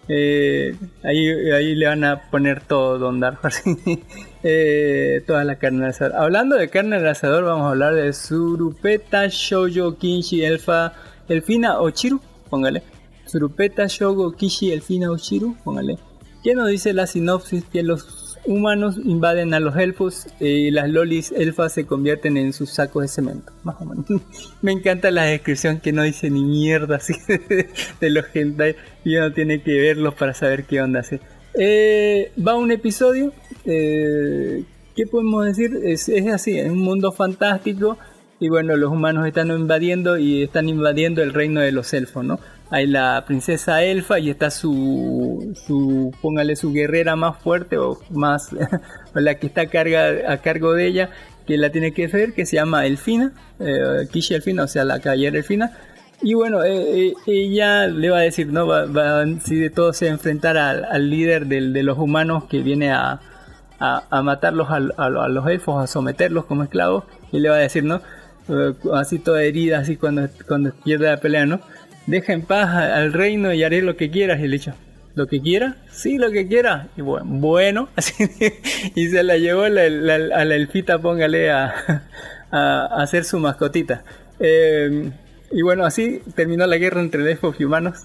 Eh, 0.10 0.76
ahí, 1.04 1.28
ahí 1.52 1.76
le 1.76 1.88
van 1.88 2.04
a 2.04 2.30
poner 2.30 2.62
todo, 2.62 3.00
Don 3.00 3.20
Darjo. 3.20 3.48
así. 3.48 3.78
eh, 4.44 5.24
toda 5.26 5.44
la 5.44 5.58
carne. 5.58 5.90
Hablando 6.16 6.58
de 6.58 6.70
carne 6.70 6.98
asador, 7.08 7.46
vamos 7.46 7.66
a 7.66 7.70
hablar 7.70 7.96
de 7.96 8.12
Surupeta, 8.14 9.28
Shoujo, 9.28 9.98
Kinshi, 9.98 10.44
Elfa, 10.44 10.94
Elfina 11.30 11.80
Ochiru. 11.80 12.20
Póngale. 12.50 12.84
Surupeta, 13.26 13.88
Shogo, 13.88 14.34
Kishi, 14.34 14.72
Elfina 14.72 15.10
Ochiru. 15.10 15.56
Póngale. 15.64 15.98
¿Qué 16.44 16.54
nos 16.54 16.68
dice 16.70 16.94
la 16.94 17.08
sinopsis? 17.08 17.64
Que 17.64 17.82
los 17.82 18.04
humanos 18.46 18.98
invaden 19.04 19.54
a 19.54 19.60
los 19.60 19.76
elfos 19.78 20.28
y 20.39 20.72
las 20.72 20.89
lolis 20.89 21.32
elfas 21.32 21.74
se 21.74 21.86
convierten 21.86 22.38
en 22.38 22.54
sus 22.54 22.72
sacos 22.72 23.04
de 23.04 23.08
cemento. 23.08 23.52
Más 23.64 23.76
o 23.80 23.86
menos. 23.86 24.06
Me 24.62 24.72
encanta 24.72 25.12
la 25.12 25.24
descripción 25.24 25.80
que 25.80 25.91
no 25.91 26.04
dice 26.04 26.30
ni 26.30 26.44
mierda 26.44 26.98
así 26.98 27.14
de 28.00 28.10
los 28.10 28.26
hentai 28.34 28.76
y 29.04 29.16
uno 29.18 29.32
tiene 29.34 29.62
que 29.62 29.74
verlos 29.80 30.14
para 30.16 30.34
saber 30.34 30.66
qué 30.66 30.82
onda 30.82 31.02
así. 31.02 31.20
Eh, 31.54 32.32
va 32.46 32.56
un 32.56 32.72
episodio. 32.72 33.32
Eh, 33.66 34.64
¿Qué 34.96 35.08
podemos 35.08 35.46
decir? 35.46 35.80
Es, 35.84 36.10
es 36.10 36.28
así, 36.28 36.58
es 36.58 36.70
un 36.70 36.80
mundo 36.80 37.12
fantástico. 37.12 37.98
Y 38.39 38.50
bueno, 38.50 38.76
los 38.76 38.91
humanos 38.91 39.26
están 39.26 39.50
invadiendo 39.50 40.18
y 40.18 40.44
están 40.44 40.68
invadiendo 40.68 41.24
el 41.24 41.34
reino 41.34 41.62
de 41.62 41.72
los 41.72 41.94
elfos, 41.94 42.26
¿no? 42.26 42.39
Hay 42.74 42.88
la 42.88 43.24
princesa 43.28 43.84
elfa 43.84 44.17
y 44.17 44.32
está 44.32 44.49
su, 44.49 46.11
póngale 46.24 46.55
su 46.55 46.74
guerrera 46.74 47.15
más 47.15 47.38
fuerte 47.38 47.78
o 47.78 47.99
más, 48.09 48.49
o 49.15 49.19
la 49.19 49.36
que 49.36 49.45
está 49.45 49.61
a, 49.61 49.67
carga, 49.67 50.09
a 50.28 50.38
cargo 50.38 50.74
de 50.74 50.88
ella, 50.88 51.11
que 51.45 51.55
la 51.57 51.69
tiene 51.69 51.93
que 51.93 52.05
hacer, 52.05 52.34
que 52.34 52.47
se 52.47 52.55
llama 52.55 52.88
Elfina, 52.88 53.32
eh, 53.59 54.07
Kishi 54.11 54.34
Elfina, 54.34 54.63
o 54.63 54.67
sea, 54.67 54.86
la 54.86 54.99
caballera 54.99 55.38
Elfina. 55.38 55.71
Y 56.24 56.34
bueno, 56.34 56.63
eh, 56.63 57.09
eh, 57.09 57.13
ella 57.28 57.86
le 57.86 58.09
va 58.09 58.17
a 58.17 58.21
decir, 58.21 58.47
¿no? 58.47 58.65
Va, 58.65 58.86
va 58.88 59.24
si 59.39 59.55
de 59.55 59.69
todo 59.69 59.93
se 59.93 60.07
enfrentar 60.07 60.57
al, 60.57 60.84
al 60.86 61.11
líder 61.11 61.45
de 61.45 61.84
los 61.84 61.99
humanos 61.99 62.45
que 62.45 62.63
viene 62.63 62.91
a, 62.91 63.21
a, 63.80 64.03
a 64.09 64.24
matarlos 64.24 64.71
a, 64.71 64.78
a 64.97 65.09
los 65.30 65.47
elfos, 65.47 65.84
a 65.84 65.86
someterlos 65.86 66.45
como 66.45 66.63
esclavos, 66.63 67.03
y 67.32 67.39
le 67.39 67.49
va 67.49 67.57
a 67.57 67.59
decir, 67.59 67.84
¿no? 67.84 68.01
Eh, 68.49 68.74
así 68.93 69.19
toda 69.19 69.41
herida, 69.43 69.80
así 69.80 69.95
cuando, 69.95 70.28
cuando 70.47 70.74
pierde 70.84 71.07
la 71.07 71.17
pelea, 71.17 71.45
¿no? 71.45 71.61
Deja 72.06 72.34
en 72.34 72.41
paz 72.41 72.70
al 72.70 73.14
reino 73.14 73.54
y 73.54 73.64
haré 73.64 73.82
lo 73.82 73.95
que 73.95 74.10
quieras, 74.12 74.39
y 74.39 74.43
le 74.47 74.58
dicho, 74.58 74.74
¿lo 75.16 75.28
que 75.28 75.41
quiera? 75.41 75.78
Sí, 75.91 76.18
lo 76.18 76.32
que 76.32 76.47
quiera. 76.47 76.88
Y 76.97 77.01
bueno, 77.01 77.26
bueno, 77.28 77.89
así, 77.95 78.30
y 78.95 79.08
se 79.08 79.24
la 79.24 79.38
llevó 79.38 79.68
la- 79.70 79.89
la- 79.89 80.36
a 80.36 80.45
la 80.45 80.56
elfita, 80.56 80.99
póngale 80.99 81.49
a, 81.51 81.74
a, 82.51 82.86
a 82.86 83.04
hacer 83.04 83.24
su 83.24 83.39
mascotita. 83.39 84.04
Eh, 84.39 85.12
y 85.51 85.62
bueno, 85.62 85.86
así 85.86 86.22
terminó 86.36 86.66
la 86.66 86.78
guerra 86.78 86.99
entre 86.99 87.30
elfos 87.32 87.56
y 87.60 87.64
humanos, 87.64 87.99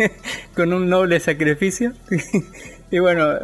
con 0.56 0.72
un 0.72 0.88
noble 0.88 1.20
sacrificio. 1.20 1.92
y 2.90 2.98
bueno, 2.98 3.38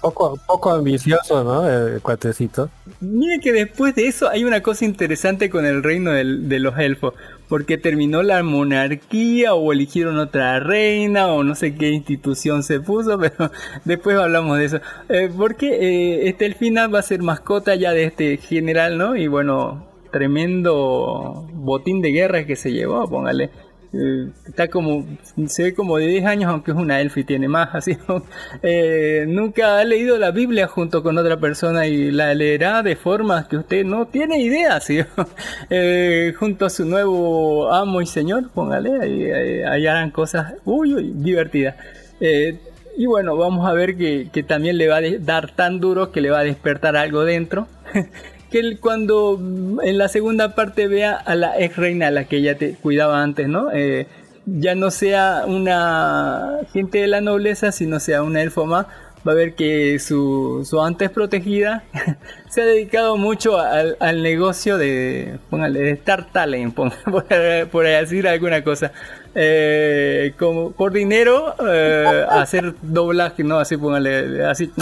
Poco, 0.00 0.38
poco 0.46 0.70
ambicioso, 0.70 1.44
¿no? 1.44 1.68
El 1.68 2.00
cuatecito. 2.00 2.70
Mire 3.00 3.38
que 3.38 3.52
después 3.52 3.94
de 3.94 4.06
eso 4.06 4.30
hay 4.30 4.44
una 4.44 4.62
cosa 4.62 4.86
interesante 4.86 5.50
con 5.50 5.66
el 5.66 5.82
reino 5.82 6.12
del- 6.12 6.48
de 6.48 6.58
los 6.58 6.78
elfos, 6.78 7.12
porque 7.50 7.78
terminó 7.78 8.22
la 8.22 8.44
monarquía 8.44 9.54
o 9.54 9.72
eligieron 9.72 10.18
otra 10.18 10.60
reina 10.60 11.26
o 11.26 11.42
no 11.42 11.56
sé 11.56 11.74
qué 11.74 11.90
institución 11.90 12.62
se 12.62 12.78
puso, 12.78 13.18
pero 13.20 13.50
después 13.84 14.16
hablamos 14.16 14.56
de 14.56 14.64
eso. 14.66 14.80
Eh, 15.08 15.28
porque 15.36 15.66
eh, 15.66 16.28
este 16.28 16.46
Elfina 16.46 16.86
va 16.86 17.00
a 17.00 17.02
ser 17.02 17.22
mascota 17.22 17.74
ya 17.74 17.92
de 17.92 18.04
este 18.04 18.36
general, 18.36 18.96
¿no? 18.96 19.16
Y 19.16 19.26
bueno, 19.26 19.84
tremendo 20.12 21.48
botín 21.52 22.00
de 22.00 22.12
guerra 22.12 22.46
que 22.46 22.54
se 22.54 22.70
llevó, 22.70 23.10
póngale. 23.10 23.50
Eh, 23.92 24.28
está 24.46 24.68
como, 24.68 25.04
se 25.46 25.64
ve 25.64 25.74
como 25.74 25.96
de 25.98 26.06
10 26.06 26.24
años, 26.26 26.50
aunque 26.50 26.70
es 26.70 26.76
una 26.76 27.00
elfa 27.00 27.20
y 27.20 27.24
tiene 27.24 27.48
más, 27.48 27.70
así. 27.74 27.96
Eh, 28.62 29.24
nunca 29.28 29.78
ha 29.78 29.84
leído 29.84 30.18
la 30.18 30.30
Biblia 30.30 30.66
junto 30.66 31.02
con 31.02 31.18
otra 31.18 31.38
persona 31.38 31.86
y 31.86 32.10
la 32.10 32.34
leerá 32.34 32.82
de 32.82 32.96
formas 32.96 33.46
que 33.48 33.56
usted 33.56 33.84
no 33.84 34.06
tiene 34.06 34.40
idea, 34.40 34.80
¿sí? 34.80 35.00
Eh, 35.70 36.34
junto 36.38 36.66
a 36.66 36.70
su 36.70 36.84
nuevo 36.84 37.72
amo 37.72 38.00
y 38.00 38.06
señor, 38.06 38.50
póngale, 38.50 39.00
ahí, 39.00 39.30
ahí- 39.64 40.10
cosas 40.12 40.54
uy, 40.64 41.12
divertidas. 41.14 41.76
Y 42.96 43.06
bueno, 43.06 43.36
vamos 43.36 43.66
a 43.68 43.72
ver 43.72 43.96
que, 43.96 44.28
también 44.46 44.76
le 44.76 44.88
va 44.88 44.98
a 44.98 45.02
dar 45.20 45.52
tan 45.52 45.80
duro 45.80 46.12
que 46.12 46.20
le 46.20 46.30
va 46.30 46.40
a 46.40 46.44
despertar 46.44 46.96
algo 46.96 47.24
dentro. 47.24 47.66
que 48.50 48.58
él 48.58 48.78
cuando 48.80 49.38
mm, 49.38 49.80
en 49.82 49.98
la 49.98 50.08
segunda 50.08 50.54
parte 50.54 50.88
vea 50.88 51.14
a 51.14 51.34
la 51.34 51.58
ex 51.58 51.76
reina 51.76 52.08
a 52.08 52.10
la 52.10 52.24
que 52.24 52.36
ella 52.36 52.56
te 52.56 52.74
cuidaba 52.74 53.22
antes, 53.22 53.48
¿no? 53.48 53.70
Eh, 53.72 54.06
ya 54.46 54.74
no 54.74 54.90
sea 54.90 55.44
una 55.46 56.58
gente 56.72 56.98
de 56.98 57.06
la 57.06 57.20
nobleza, 57.20 57.72
sino 57.72 58.00
sea 58.00 58.22
una 58.22 58.42
elfo 58.42 58.66
más, 58.66 58.86
va 59.26 59.32
a 59.32 59.34
ver 59.34 59.54
que 59.54 59.98
su, 59.98 60.66
su 60.68 60.80
antes 60.80 61.10
protegida 61.10 61.84
se 62.48 62.62
ha 62.62 62.64
dedicado 62.64 63.16
mucho 63.16 63.58
al, 63.58 63.96
al 64.00 64.22
negocio 64.22 64.78
de, 64.78 65.38
póngale, 65.50 65.80
de 65.80 65.90
Star 65.92 66.32
Talent, 66.32 66.74
por, 66.74 66.94
por 67.70 67.84
decir 67.86 68.26
alguna 68.26 68.64
cosa. 68.64 68.92
Eh, 69.32 70.34
como 70.38 70.72
por 70.72 70.92
dinero 70.92 71.54
eh, 71.64 72.26
hacer 72.30 72.74
doblaje, 72.82 73.44
¿no? 73.44 73.58
Así, 73.58 73.76
póngale, 73.76 74.44
así, 74.44 74.72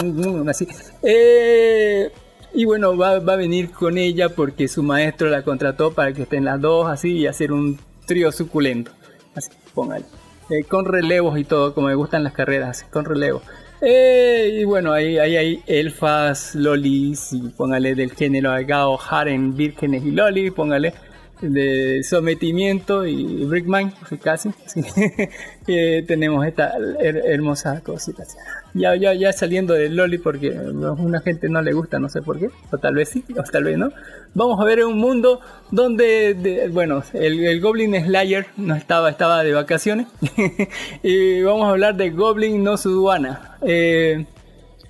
así. 0.48 0.66
Eh, 1.02 2.10
y 2.54 2.64
bueno, 2.64 2.96
va, 2.96 3.18
va 3.20 3.34
a 3.34 3.36
venir 3.36 3.70
con 3.70 3.98
ella 3.98 4.30
porque 4.30 4.68
su 4.68 4.82
maestro 4.82 5.28
la 5.28 5.42
contrató 5.42 5.92
para 5.92 6.12
que 6.12 6.22
estén 6.22 6.44
las 6.44 6.60
dos 6.60 6.88
así 6.88 7.12
y 7.18 7.26
hacer 7.26 7.52
un 7.52 7.78
trío 8.06 8.32
suculento. 8.32 8.90
Así, 9.34 9.50
póngale. 9.74 10.04
Eh, 10.50 10.64
con 10.64 10.86
relevos 10.86 11.38
y 11.38 11.44
todo, 11.44 11.74
como 11.74 11.88
me 11.88 11.94
gustan 11.94 12.24
las 12.24 12.32
carreras, 12.32 12.70
así, 12.70 12.90
con 12.90 13.04
relevos. 13.04 13.42
Eh, 13.80 14.58
y 14.60 14.64
bueno, 14.64 14.92
ahí, 14.92 15.18
ahí 15.18 15.36
hay 15.36 15.62
elfas, 15.66 16.54
lolis, 16.54 17.32
y 17.32 17.48
póngale 17.50 17.94
del 17.94 18.12
género 18.12 18.50
agao, 18.50 18.98
haren, 18.98 19.56
vírgenes 19.56 20.04
y 20.04 20.10
loli, 20.10 20.50
póngale. 20.50 20.94
De 21.40 22.02
sometimiento 22.02 23.06
y 23.06 23.44
Brickman, 23.44 23.92
casi. 24.22 24.50
sí. 24.66 24.82
Eh, 25.70 26.02
tenemos 26.08 26.46
esta 26.46 26.72
her- 26.98 27.20
hermosa 27.26 27.82
cosita. 27.82 28.24
Ya, 28.72 28.96
ya, 28.96 29.12
ya 29.12 29.34
saliendo 29.34 29.74
del 29.74 29.96
Loli 29.96 30.16
porque 30.16 30.56
a 30.56 30.62
una 30.92 31.20
gente 31.20 31.50
no 31.50 31.60
le 31.60 31.74
gusta, 31.74 31.98
no 31.98 32.08
sé 32.08 32.22
por 32.22 32.38
qué, 32.38 32.48
o 32.72 32.78
tal 32.78 32.94
vez 32.94 33.10
sí, 33.10 33.22
o 33.36 33.42
tal 33.42 33.64
vez 33.64 33.76
no. 33.76 33.92
Vamos 34.32 34.58
a 34.60 34.64
ver 34.64 34.82
un 34.82 34.96
mundo 34.96 35.40
donde, 35.70 36.32
de- 36.32 36.68
bueno, 36.68 37.02
el, 37.12 37.44
el 37.44 37.60
Goblin 37.60 37.94
Slayer 38.02 38.46
no 38.56 38.74
estaba, 38.76 39.10
estaba 39.10 39.44
de 39.44 39.52
vacaciones. 39.52 40.06
y 41.02 41.42
vamos 41.42 41.66
a 41.66 41.70
hablar 41.72 41.96
de 41.96 42.10
Goblin 42.10 42.64
no 42.64 42.78
Suduana. 42.78 43.58
Eh, 43.60 44.24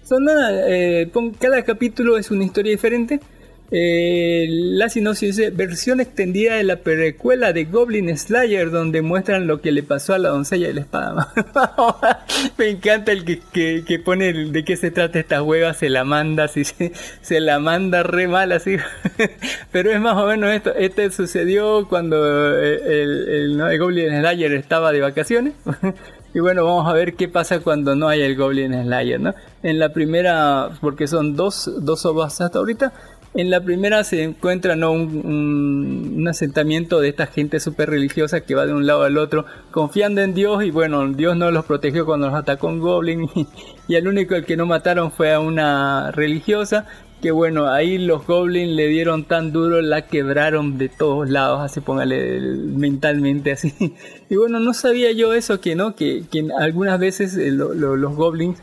son 0.05 0.25
nada, 0.27 0.53
eh, 0.69 1.11
cada 1.41 1.63
capítulo 1.65 2.17
es 2.19 2.31
una 2.31 2.45
historia 2.45 2.71
diferente. 2.71 3.19
Eh, 3.71 4.47
la 4.49 4.89
sinopsis 4.89 5.37
dice 5.37 5.51
versión 5.51 6.01
extendida 6.01 6.55
de 6.55 6.65
la 6.65 6.77
precuela 6.77 7.53
de 7.53 7.65
Goblin 7.67 8.17
Slayer 8.17 8.71
donde 8.71 9.03
muestran 9.03 9.47
lo 9.47 9.61
que 9.61 9.73
le 9.73 9.83
pasó 9.83 10.15
a 10.15 10.19
la 10.19 10.31
doncella 10.31 10.69
de 10.69 10.75
la 10.75 10.81
espada. 10.81 11.33
Me 12.59 12.71
encanta 12.71 13.13
el 13.13 13.25
que, 13.27 13.41
que, 13.53 13.85
que 13.87 13.99
pone 13.99 14.31
el- 14.31 14.53
de 14.53 14.65
qué 14.65 14.77
se 14.77 14.91
trata 14.91 15.19
esta 15.19 15.43
hueva, 15.43 15.75
se 15.75 15.91
la 15.91 16.05
manda 16.05 16.45
así, 16.45 16.65
se, 16.65 16.93
se 17.21 17.41
la 17.41 17.59
manda 17.59 18.03
re 18.03 18.27
mal 18.27 18.53
así. 18.53 18.77
Pero 19.73 19.91
es 19.93 20.01
más 20.01 20.17
o 20.17 20.27
menos 20.27 20.51
esto, 20.51 20.75
este 20.75 21.11
sucedió 21.11 21.87
cuando 21.89 22.17
eh, 22.59 22.81
el, 23.03 23.29
el- 23.29 23.61
el 23.61 23.79
Goblin 23.79 24.19
Slayer 24.19 24.53
estaba 24.55 24.93
de 24.93 25.01
vacaciones. 25.01 25.55
Y 26.35 26.41
bueno, 26.41 26.63
vamos 26.63 26.87
a 26.87 26.93
ver 26.93 27.15
qué 27.15 27.27
pasa 27.27 27.61
cuando 27.61 27.97
no 27.97 28.07
hay 28.07 28.21
el 28.21 28.37
Goblin 28.37 28.75
Slayer, 28.85 29.19
¿no? 29.19 29.35
En 29.63 29.79
la 29.79 29.95
primera, 29.95 30.69
porque 30.83 31.07
son 31.09 31.37
dos, 31.37 31.71
dos 31.81 32.05
ovas 32.05 32.39
hasta 32.43 32.59
ahorita, 32.59 32.93
en 33.35 33.51
la 33.51 33.61
primera 33.61 34.05
se 34.05 34.23
encuentra 34.23 34.75
un, 34.91 36.25
asentamiento 36.29 37.01
de 37.01 37.09
esta 37.09 37.27
gente 37.27 37.61
súper 37.61 37.91
religiosa 37.91 38.41
que 38.41 38.55
va 38.55 38.67
de 38.67 38.75
un 38.75 38.87
lado 38.87 39.03
al 39.05 39.17
otro 39.17 39.47
confiando 39.71 40.21
en 40.21 40.35
Dios 40.35 40.65
y 40.65 40.71
bueno, 40.71 41.07
Dios 41.09 41.37
no 41.37 41.51
los 41.51 41.65
protegió 41.65 42.05
cuando 42.05 42.27
los 42.29 42.37
atacó 42.37 42.69
un 42.69 42.81
goblin 42.81 43.29
y, 43.89 43.95
el 43.95 44.09
único 44.09 44.35
al 44.35 44.45
que 44.45 44.57
no 44.57 44.67
mataron 44.67 45.11
fue 45.11 45.33
a 45.33 45.41
una 45.41 46.11
religiosa 46.11 46.87
que 47.23 47.31
bueno, 47.33 47.69
ahí 47.69 47.99
los 47.99 48.27
goblins 48.27 48.77
le 48.77 48.87
dieron 48.87 49.25
tan 49.25 49.51
duro, 49.53 49.81
la 49.81 50.03
quebraron 50.07 50.79
de 50.79 50.89
todos 50.89 51.29
lados, 51.29 51.61
así 51.63 51.81
póngale 51.81 52.41
mentalmente 52.41 53.53
así. 53.53 53.75
Y 54.31 54.37
bueno, 54.37 54.61
no 54.61 54.73
sabía 54.75 55.11
yo 55.13 55.33
eso 55.33 55.61
que 55.61 55.75
no, 55.75 55.97
que, 55.97 56.23
que 56.31 56.47
algunas 56.61 57.01
veces 57.01 57.37
eh, 57.37 57.51
lo- 57.51 57.75
lo- 57.75 57.97
los 57.97 58.15
goblins 58.15 58.59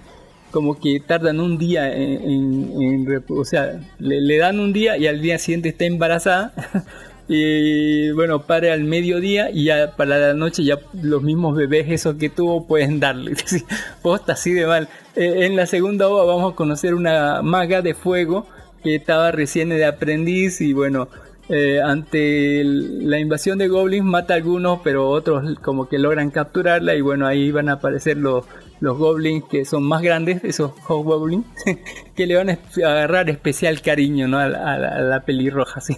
como 0.56 0.80
que 0.80 1.01
tardan 1.06 1.41
un 1.41 1.58
día 1.58 1.93
en, 1.93 2.72
en- 2.82 3.24
o 3.28 3.43
sea, 3.43 3.78
le, 3.99 4.38
dan 4.38 4.62
un 4.62 4.72
día 4.72 4.97
y 4.97 5.06
al 5.06 5.22
día 5.22 5.38
siguiente 5.38 5.68
está 5.70 5.84
embarazada. 5.84 6.53
Y 7.28 8.12
bueno, 8.12 8.43
para 8.43 8.72
al 8.74 8.84
mediodía 8.84 9.49
y 9.49 9.64
ya 9.66 9.95
para 9.97 10.20
la 10.20 10.34
noche 10.36 10.64
ya 10.64 10.78
los 11.01 11.24
mismos 11.24 11.56
bebés 11.58 11.88
esos 11.89 12.18
que 12.18 12.30
tuvo 12.30 12.68
pueden 12.68 12.99
darle. 12.99 13.34
Posta 14.03 14.34
así 14.34 14.53
de 14.53 14.68
mal. 14.68 14.88
Eh, 15.16 15.47
en 15.47 15.56
la 15.56 15.66
segunda 15.66 16.08
ova 16.08 16.24
vamos 16.24 16.53
a 16.53 16.56
conocer 16.56 16.93
una 16.93 17.41
maga 17.41 17.82
de 17.82 17.95
fuego 17.95 18.45
que 18.84 18.93
estaba 18.93 19.32
recién 19.32 19.70
de 19.70 19.84
aprendiz 19.86 20.62
y 20.62 20.74
bueno, 20.74 21.08
eh, 21.49 21.82
ante 21.84 22.64
la 22.64 23.18
invasión 23.18 23.58
de 23.58 23.70
goblins 23.70 24.06
mata 24.06 24.36
a 24.36 24.38
algunos, 24.38 24.82
pero 24.84 25.10
otros 25.10 25.58
como 25.62 25.89
que 25.89 25.97
logran 25.97 26.30
capturarla 26.30 26.93
y 26.93 27.01
bueno, 27.01 27.26
ahí 27.26 27.51
van 27.51 27.70
a 27.70 27.74
aparecer 27.74 28.18
los, 28.18 28.45
los 28.82 28.97
goblins 28.97 29.45
que 29.45 29.65
son 29.65 29.84
más 29.84 30.01
grandes, 30.01 30.43
esos 30.43 30.71
hobgoblins, 30.88 31.45
que 32.15 32.26
le 32.28 32.36
van 32.36 32.49
a 32.49 32.59
agarrar 32.86 33.30
especial 33.30 33.82
cariño 33.82 34.28
¿no? 34.28 34.38
a, 34.39 34.47
la, 34.47 34.73
a 34.73 34.78
la- 34.78 34.89
a 34.89 35.01
la 35.01 35.19
pelirroja. 35.26 35.82
¿sí? 35.82 35.95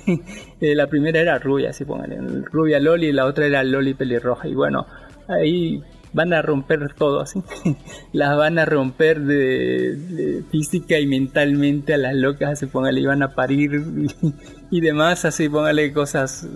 Eh, 0.62 0.76
la 0.76 0.88
primera 0.88 1.20
era 1.20 1.40
rubia, 1.40 1.74
si 1.74 1.86
pónganle, 1.86 2.18
rubia 2.52 2.80
Loli 2.80 3.08
y 3.08 3.12
la 3.12 3.26
otra 3.26 3.46
era 3.48 3.64
Loli 3.64 3.94
pelirroja. 3.94 4.48
Y 4.48 4.54
bueno, 4.54 4.86
ahí 5.28 5.82
van 6.14 6.34
a 6.34 6.42
romper 6.42 6.94
todo 6.94 7.20
así. 7.22 7.44
Las 8.14 8.38
van 8.38 8.58
a 8.60 8.66
romper 8.66 9.20
de, 9.22 9.96
de 9.96 10.44
física 10.52 10.98
y 11.00 11.06
mentalmente 11.06 11.94
a 11.94 11.98
las 11.98 12.16
locas, 12.16 12.52
así 12.54 12.66
póngale, 12.66 13.02
y 13.02 13.06
van 13.06 13.22
a 13.24 13.34
parir 13.36 13.84
y, 14.22 14.34
y 14.78 14.82
demás, 14.82 15.26
así 15.26 15.50
póngale 15.50 15.92
cosas 15.94 16.48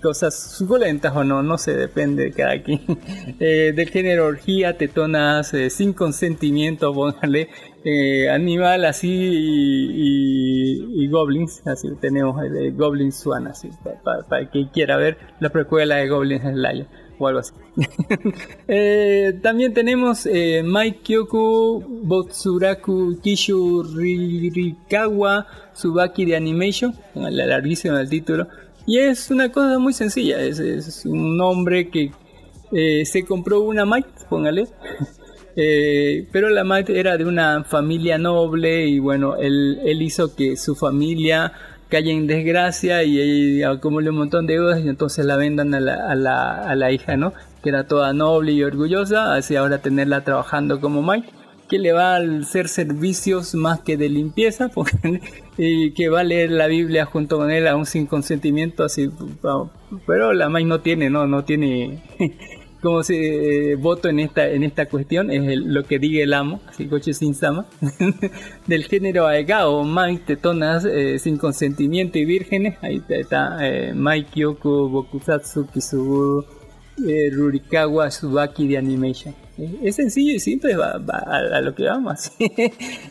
cosas 0.00 0.34
suculentas 0.56 1.14
o 1.14 1.22
no, 1.24 1.42
no 1.42 1.58
sé, 1.58 1.76
depende 1.76 2.24
de 2.24 2.32
cada 2.32 2.62
quien. 2.62 2.80
Eh, 3.40 3.72
del 3.74 3.88
género 3.90 4.26
orgía, 4.26 4.76
tetonas, 4.76 5.54
eh, 5.54 5.70
sin 5.70 5.92
consentimiento, 5.92 6.92
póngale, 6.92 7.48
eh, 7.84 8.28
animal 8.28 8.84
así 8.84 9.08
y, 9.08 10.80
y- 10.98 11.04
y 11.04 11.08
goblins, 11.08 11.66
así 11.66 11.88
tenemos 12.00 12.42
el 12.44 12.52
de 12.52 12.70
Goblin 12.72 13.12
Swan, 13.12 13.46
así, 13.46 13.70
para 14.04 14.40
el 14.42 14.50
que 14.50 14.68
quiera 14.70 14.96
ver 14.96 15.16
la 15.40 15.48
precuela 15.50 15.96
de 15.96 16.08
Goblin 16.08 16.40
Slayer 16.40 16.86
o 17.18 17.26
algo 17.28 17.40
así. 17.40 17.52
Eh, 18.68 19.38
también 19.42 19.74
tenemos 19.74 20.26
eh, 20.26 20.62
Kyoku 21.02 21.82
Botsuraku 22.04 23.18
Kishu 23.22 23.82
Ririkawa 23.82 25.46
Tsubaki 25.74 26.24
de 26.24 26.36
Animation, 26.36 26.94
la 27.14 27.30
larguísimo 27.46 27.96
el 27.98 28.08
título. 28.08 28.48
Y 28.90 28.98
es 28.98 29.30
una 29.30 29.52
cosa 29.52 29.78
muy 29.78 29.92
sencilla, 29.92 30.40
es, 30.40 30.58
es 30.58 31.06
un 31.06 31.40
hombre 31.40 31.90
que 31.90 32.10
eh, 32.72 33.04
se 33.06 33.24
compró 33.24 33.60
una 33.60 33.86
Mike, 33.86 34.08
póngale. 34.28 34.66
Eh, 35.56 36.28
pero 36.30 36.48
la 36.48 36.62
Mike 36.62 36.98
era 36.98 37.16
de 37.18 37.24
una 37.24 37.64
familia 37.64 38.18
noble 38.18 38.86
y 38.86 39.00
bueno, 39.00 39.36
él, 39.36 39.80
él 39.84 40.00
hizo 40.00 40.34
que 40.36 40.56
su 40.56 40.76
familia 40.76 41.52
caiga 41.88 42.12
en 42.12 42.28
desgracia 42.28 43.02
y, 43.02 43.18
y 43.58 43.62
acumule 43.64 44.10
un 44.10 44.16
montón 44.16 44.46
de 44.46 44.54
deudas 44.54 44.80
y 44.80 44.88
entonces 44.88 45.26
la 45.26 45.36
vendan 45.36 45.74
a 45.74 45.80
la, 45.80 46.08
a 46.08 46.14
la, 46.14 46.52
a 46.62 46.76
la 46.76 46.92
hija, 46.92 47.16
¿no? 47.16 47.32
Que 47.64 47.70
era 47.70 47.84
toda 47.88 48.12
noble 48.12 48.52
y 48.52 48.62
orgullosa, 48.62 49.34
así 49.34 49.56
ahora 49.56 49.78
tenerla 49.78 50.22
trabajando 50.22 50.80
como 50.80 51.02
Mike 51.02 51.28
que 51.68 51.78
le 51.80 51.92
va 51.92 52.16
a 52.16 52.20
hacer 52.40 52.68
servicios 52.68 53.54
más 53.54 53.80
que 53.80 53.96
de 53.96 54.08
limpieza 54.08 54.68
porque- 54.74 55.20
y 55.62 55.90
que 55.92 56.08
va 56.08 56.20
a 56.20 56.24
leer 56.24 56.50
la 56.50 56.66
Biblia 56.68 57.04
junto 57.04 57.36
con 57.36 57.50
él 57.50 57.66
aún 57.68 57.84
sin 57.84 58.06
consentimiento 58.06 58.82
así 58.84 59.10
pero 60.06 60.32
la 60.32 60.48
Mike 60.48 60.66
no 60.68 60.80
tiene 60.80 61.10
no 61.10 61.26
no 61.26 61.44
tiene 61.44 62.02
como 62.82 63.02
se 63.02 63.74
voto 63.76 64.08
en 64.08 64.20
esta 64.20 64.48
en 64.48 64.62
esta 64.62 64.86
cuestión 64.86 65.30
es 65.30 65.46
el- 65.46 65.74
lo 65.74 65.82
que 65.84 65.98
diga 65.98 66.22
el 66.24 66.32
amo 66.32 66.60
así 66.68 66.86
coche 66.86 67.12
sin 67.12 67.34
sama 67.34 67.66
del 68.66 68.84
género 68.84 69.26
aegao 69.26 69.84
Mike 69.84 70.22
tetonas 70.26 70.84
eh, 70.86 71.18
sin 71.18 71.36
consentimiento 71.36 72.18
y 72.18 72.24
vírgenes 72.24 72.76
ahí 72.80 73.02
está 73.10 73.58
eh, 73.60 73.92
Mike 73.94 74.30
Kyoko 74.32 74.88
Bokusatsu 74.88 75.66
Kisuguru 75.66 76.46
eh, 77.06 77.30
Rurikawa 77.32 78.08
Tsubaki 78.08 78.66
de 78.68 78.76
Animation. 78.78 79.34
Es 79.82 79.96
sencillo 79.96 80.34
y 80.34 80.40
simple, 80.40 80.76
va, 80.76 80.92
a, 80.92 81.60
lo 81.60 81.74
que 81.74 81.84
vamos. 81.84 82.32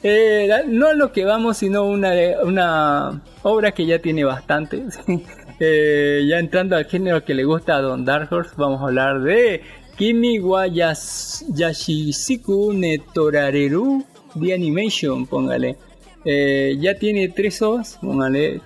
Eh, 0.04 0.50
no 0.68 0.88
a 0.88 0.94
lo 0.94 1.12
que 1.12 1.26
vamos, 1.26 1.58
sino 1.58 1.86
una, 1.86 3.22
obra 3.44 3.72
que 3.72 3.86
ya 3.86 4.00
tiene 4.00 4.24
bastante. 4.24 4.84
Eh, 5.62 6.26
ya 6.26 6.40
entrando 6.40 6.78
al 6.78 6.86
género 6.86 7.26
que 7.26 7.34
le 7.34 7.44
gusta 7.44 7.76
a 7.76 7.82
Don 7.82 8.06
Dark 8.06 8.32
Horse, 8.32 8.52
vamos 8.56 8.80
a 8.80 8.86
hablar 8.86 9.20
de 9.20 9.62
Kimi 9.98 10.40
wa 10.40 10.66
Yas- 10.68 11.44
Yashisiku 11.54 12.72
Netorareru 12.72 14.06
de 14.36 14.54
Animation, 14.54 15.28
póngale. 15.28 15.76
Eh, 16.24 16.78
ya 16.80 16.96
tiene 16.96 17.28
tres 17.28 17.62
obras, 17.62 17.98
póngale. 18.00 18.62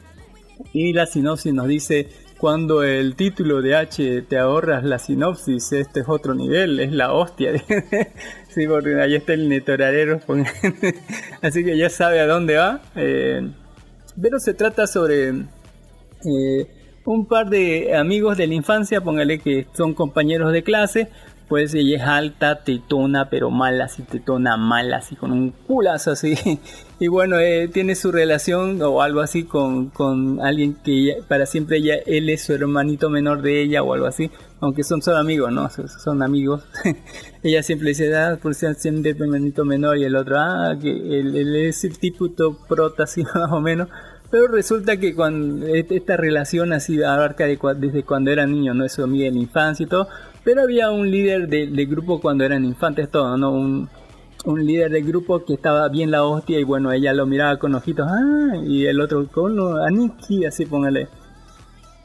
Y 0.72 0.94
la 0.94 1.08
sinopsis 1.08 1.52
nos 1.52 1.68
dice, 1.68 2.10
cuando 2.44 2.84
el 2.84 3.16
título 3.16 3.62
de 3.62 3.74
H 3.74 4.24
te 4.24 4.38
ahorras 4.38 4.84
la 4.84 5.00
sinopsis, 5.00 5.72
este 5.72 6.02
es 6.02 6.10
otro 6.10 6.36
nivel, 6.36 6.78
es 6.82 6.92
la 6.92 7.14
hostia. 7.14 7.54
sí, 8.50 8.68
porque 8.68 9.00
ahí 9.00 9.16
está 9.16 9.32
el 9.32 9.48
netorarero. 9.48 10.20
Así 11.42 11.64
que 11.64 11.78
ya 11.78 11.90
sabe 11.90 12.20
a 12.20 12.28
dónde 12.28 12.58
va. 12.58 12.82
Eh, 12.98 13.50
pero 14.22 14.42
se 14.42 14.54
trata 14.54 14.88
sobre 14.88 15.30
eh, 15.30 16.68
un 17.06 17.28
par 17.28 17.50
de 17.50 17.96
amigos 17.96 18.36
de 18.36 18.48
la 18.48 18.56
infancia, 18.56 19.00
póngale 19.00 19.40
que 19.40 19.66
son 19.72 19.94
compañeros 19.94 20.52
de 20.52 20.64
clase. 20.64 21.08
Pues 21.48 21.74
ella 21.74 21.96
es 21.96 22.04
alta, 22.04 22.62
tetona, 22.62 23.30
pero 23.30 23.52
mala, 23.52 23.86
así 23.86 24.04
tetona, 24.04 24.58
mala, 24.58 24.98
así 24.98 25.16
con 25.16 25.32
un 25.32 25.52
culazo 25.52 26.12
así. 26.12 26.36
Y 27.04 27.10
bueno, 27.10 27.38
eh, 27.38 27.68
tiene 27.68 27.96
su 27.96 28.14
relación 28.14 28.82
o 28.82 29.02
algo 29.02 29.20
así 29.20 29.44
con, 29.44 29.90
con 29.90 30.40
alguien 30.40 30.76
que 30.86 30.92
ella- 30.94 31.16
para 31.28 31.46
siempre 31.46 31.80
ella, 31.80 31.96
él 32.06 32.30
es 32.30 32.44
su 32.44 32.54
hermanito 32.54 33.10
menor 33.10 33.42
de 33.42 33.62
ella 33.62 33.84
o 33.84 33.94
algo 33.94 34.06
así. 34.06 34.32
Aunque 34.62 34.86
son 34.86 35.02
solo 35.02 35.18
amigos, 35.18 35.52
¿no? 35.52 35.70
Son- 35.70 35.90
Son 35.90 36.24
amigos. 36.24 36.64
ella 37.44 37.62
siempre 37.62 37.90
dice, 37.90 38.16
ah, 38.16 38.40
por 38.42 38.56
ser 38.56 38.76
siempre 38.76 39.12
el 39.12 39.22
hermanito 39.22 39.66
menor 39.66 39.98
y 39.98 40.06
el 40.06 40.16
otro, 40.16 40.38
ah, 40.40 40.78
que 40.82 40.92
él, 40.92 41.36
él 41.36 41.56
es 41.58 41.84
el 41.84 42.00
tipo 42.00 42.30
prota 42.70 43.04
así 43.04 43.22
más 43.36 43.52
o 43.52 43.60
menos. 43.60 43.90
Pero 44.32 44.48
resulta 44.48 44.96
que 44.96 45.14
cuando 45.14 45.68
esta 45.68 46.16
relación 46.16 46.72
así 46.72 47.04
abarca 47.04 47.46
de 47.48 47.60
desde 47.76 48.04
cuando 48.04 48.32
era 48.32 48.48
niño, 48.48 48.74
no 48.74 48.86
es 48.86 48.94
su 48.94 49.04
amiga 49.04 49.28
en 49.28 49.34
la 49.36 49.42
infancia 49.42 49.84
y 49.84 49.88
todo. 49.88 50.08
Pero 50.46 50.62
había 50.62 50.90
un 50.90 51.12
líder 51.12 51.50
de- 51.50 51.68
del 51.68 51.86
grupo 51.88 52.22
cuando 52.22 52.46
eran 52.46 52.64
infantes 52.64 53.10
todo, 53.12 53.36
¿no? 53.38 53.52
Un, 53.52 53.90
un 54.46 54.66
líder 54.66 54.92
del 54.92 55.06
grupo 55.06 55.46
que 55.46 55.54
estaba 55.54 55.88
bien 55.90 56.12
la 56.12 56.24
hostia 56.24 56.60
y 56.60 56.64
bueno, 56.64 56.92
ella 56.92 57.14
lo 57.14 57.26
miraba 57.26 57.58
con 57.58 57.76
ojitos, 57.76 58.08
ah, 58.10 58.58
y 58.66 58.86
el 58.86 59.00
otro 59.00 59.26
con 59.28 59.58
Aniki, 59.86 60.46
así 60.46 60.66
póngale. 60.66 61.08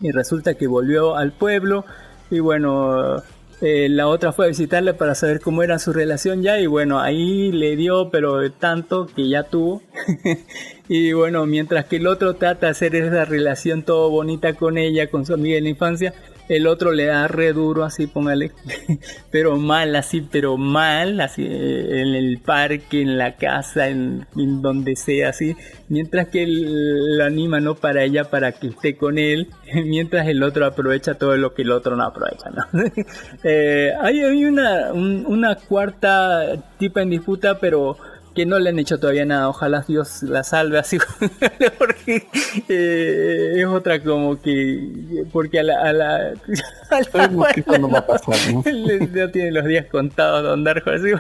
y 0.01 0.11
resulta 0.13 0.55
que 0.55 0.67
volvió 0.67 1.17
al 1.17 1.33
pueblo 1.33 1.85
y 2.31 2.41
bueno, 2.41 3.23
eh, 3.61 3.89
la 3.89 4.07
otra 4.07 4.33
fue 4.33 4.45
a 4.45 4.49
visitarle 4.49 4.95
para 4.95 5.17
saber 5.17 5.41
cómo 5.41 5.65
era 5.65 5.81
su 5.81 5.93
relación 5.93 6.43
ya 6.43 6.61
y 6.61 6.67
bueno, 6.67 7.01
ahí 7.01 7.51
le 7.51 7.75
dio 7.75 8.11
pero 8.11 8.51
tanto 8.53 9.07
que 9.07 9.29
ya 9.29 9.43
tuvo. 9.45 9.83
y 10.89 11.13
bueno, 11.13 11.45
mientras 11.47 11.87
que 11.87 11.97
el 11.97 12.07
otro 12.07 12.35
trata 12.37 12.67
de 12.67 12.73
hacer 12.73 12.95
esa 12.95 13.25
relación 13.25 13.83
todo 13.83 14.11
bonita 14.11 14.55
con 14.55 14.79
ella, 14.79 15.11
con 15.11 15.27
su 15.27 15.35
amiga 15.35 15.57
de 15.57 15.63
la 15.63 15.69
infancia, 15.71 16.15
el 16.49 16.67
otro 16.67 16.93
le 16.93 17.07
da 17.07 17.29
re 17.29 17.53
duro 17.53 17.85
así, 17.85 18.07
póngale, 18.07 18.53
pero 19.31 19.57
mal 19.57 19.95
así, 19.97 20.21
pero 20.23 20.57
mal, 20.57 21.21
así 21.21 21.43
eh, 21.45 22.01
en 22.03 22.15
el 22.15 22.39
parque, 22.39 23.03
en 23.03 23.19
la 23.19 23.37
casa, 23.37 23.89
en, 23.89 24.27
donde 24.35 24.97
sea 24.97 25.31
así, 25.31 25.55
mientras 25.89 26.29
que 26.29 26.43
él 26.45 27.17
lo 27.19 27.25
anima 27.25 27.61
no 27.61 27.75
para 27.75 28.03
ella 28.05 28.25
para 28.25 28.53
que 28.53 28.69
esté 28.69 28.97
con 28.97 29.19
él, 29.19 29.49
mientras 29.85 30.27
el 30.29 30.43
otro 30.43 30.67
aprovecha 30.67 31.15
todo 31.15 31.37
lo 31.37 31.55
que 31.55 31.63
el 31.63 31.71
otro 31.73 31.97
no 31.97 32.05
aprovecha, 32.05 32.51
¿no? 32.51 32.65
Eh, 33.45 33.93
hay, 34.01 34.23
una, 34.45 34.93
un- 34.93 35.25
una 35.27 35.55
cuarta 35.57 36.55
tipa 36.79 37.03
en 37.03 37.11
disputa, 37.11 37.59
pero 37.59 37.97
que 38.39 38.47
no 38.47 38.59
le 38.61 38.71
han 38.71 38.79
hecho 38.79 38.99
todavía 39.01 39.25
nada. 39.25 39.49
Ojalá 39.49 39.85
Dios 39.87 40.23
la 40.23 40.45
salve 40.45 40.79
así, 40.79 40.97
porque 41.79 42.27
eh, 42.69 43.53
es 43.57 43.67
otra 43.67 44.01
como 44.01 44.41
que 44.41 45.25
porque 45.33 45.59
a 45.59 45.63
la 45.65 45.81
a 45.83 45.93
la, 45.93 46.17
a 46.91 46.99
la- 47.01 47.05
Sabemos 47.11 47.49
que 47.49 47.61
eso 47.61 47.79
no 47.79 47.91
va 47.91 47.99
a 47.99 48.07
pasar, 48.07 48.37
¿no? 48.55 48.63
le- 48.73 49.09
ya 49.13 49.31
tiene 49.33 49.51
los 49.51 49.65
días 49.65 49.87
contados 49.91 50.43
Don 50.45 50.63
Darjo 50.63 50.91
así. 50.91 51.11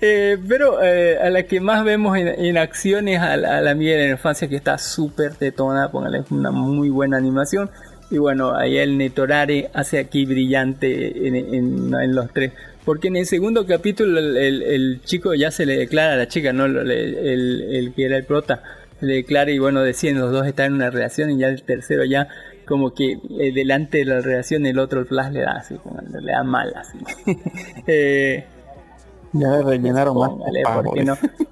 Eh, 0.00 0.36
pero 0.48 0.82
eh, 0.82 1.18
a 1.22 1.30
la 1.30 1.44
que 1.44 1.60
más 1.60 1.84
vemos 1.84 2.16
en, 2.16 2.26
en 2.28 2.58
acción 2.58 3.06
es 3.08 3.20
a 3.20 3.36
la, 3.36 3.58
a 3.58 3.60
la 3.60 3.70
amiga 3.70 3.92
de 3.96 4.06
la 4.06 4.10
infancia 4.12 4.48
que 4.48 4.56
está 4.56 4.78
súper 4.78 5.34
tetona, 5.34 5.90
póngale 5.90 6.24
una 6.30 6.50
muy 6.50 6.90
buena 6.90 7.16
animación. 7.16 7.70
Y 8.12 8.18
bueno, 8.18 8.56
ahí 8.56 8.76
el 8.76 8.98
Netorare 8.98 9.70
hace 9.72 10.00
aquí 10.00 10.24
brillante 10.26 11.28
en, 11.28 11.36
en- 11.36 11.94
en 11.94 12.14
los 12.16 12.32
tres. 12.32 12.52
Porque 12.84 13.08
en 13.08 13.16
el 13.16 13.26
segundo 13.26 13.66
capítulo 13.66 14.18
el, 14.18 14.36
el- 14.36 14.62
el 14.62 15.00
chico 15.04 15.34
ya 15.34 15.50
se 15.50 15.66
le 15.66 15.76
declara 15.76 16.14
a 16.14 16.16
la 16.16 16.28
chica, 16.28 16.52
¿no? 16.52 16.64
El, 16.66 16.90
el- 16.90 17.62
el 17.76 17.92
que 17.94 18.04
era 18.06 18.16
el 18.16 18.24
prota. 18.24 18.62
Se 18.98 19.06
le 19.06 19.14
declara 19.14 19.50
y 19.50 19.58
bueno, 19.58 19.80
deciden 19.82 20.18
los 20.18 20.30
dos 20.32 20.46
están 20.46 20.66
en 20.66 20.72
una 20.74 20.90
relación 20.90 21.30
y 21.30 21.38
ya 21.38 21.48
el 21.48 21.62
tercero 21.62 22.04
ya 22.04 22.28
como 22.66 22.92
que 22.94 23.18
eh, 23.38 23.52
delante 23.52 23.98
de 23.98 24.04
la 24.04 24.20
relación 24.20 24.64
el 24.66 24.78
otro 24.78 25.00
el 25.00 25.06
flash 25.06 25.32
le 25.32 25.40
da 25.40 25.52
así, 25.58 25.74
como 25.76 26.00
le 26.20 26.32
da 26.32 26.42
mal 26.44 26.72
así. 26.76 26.98
Eh, 27.86 28.44
Ya 29.32 29.62
rellenaron 29.62 30.16
más. 30.18 30.30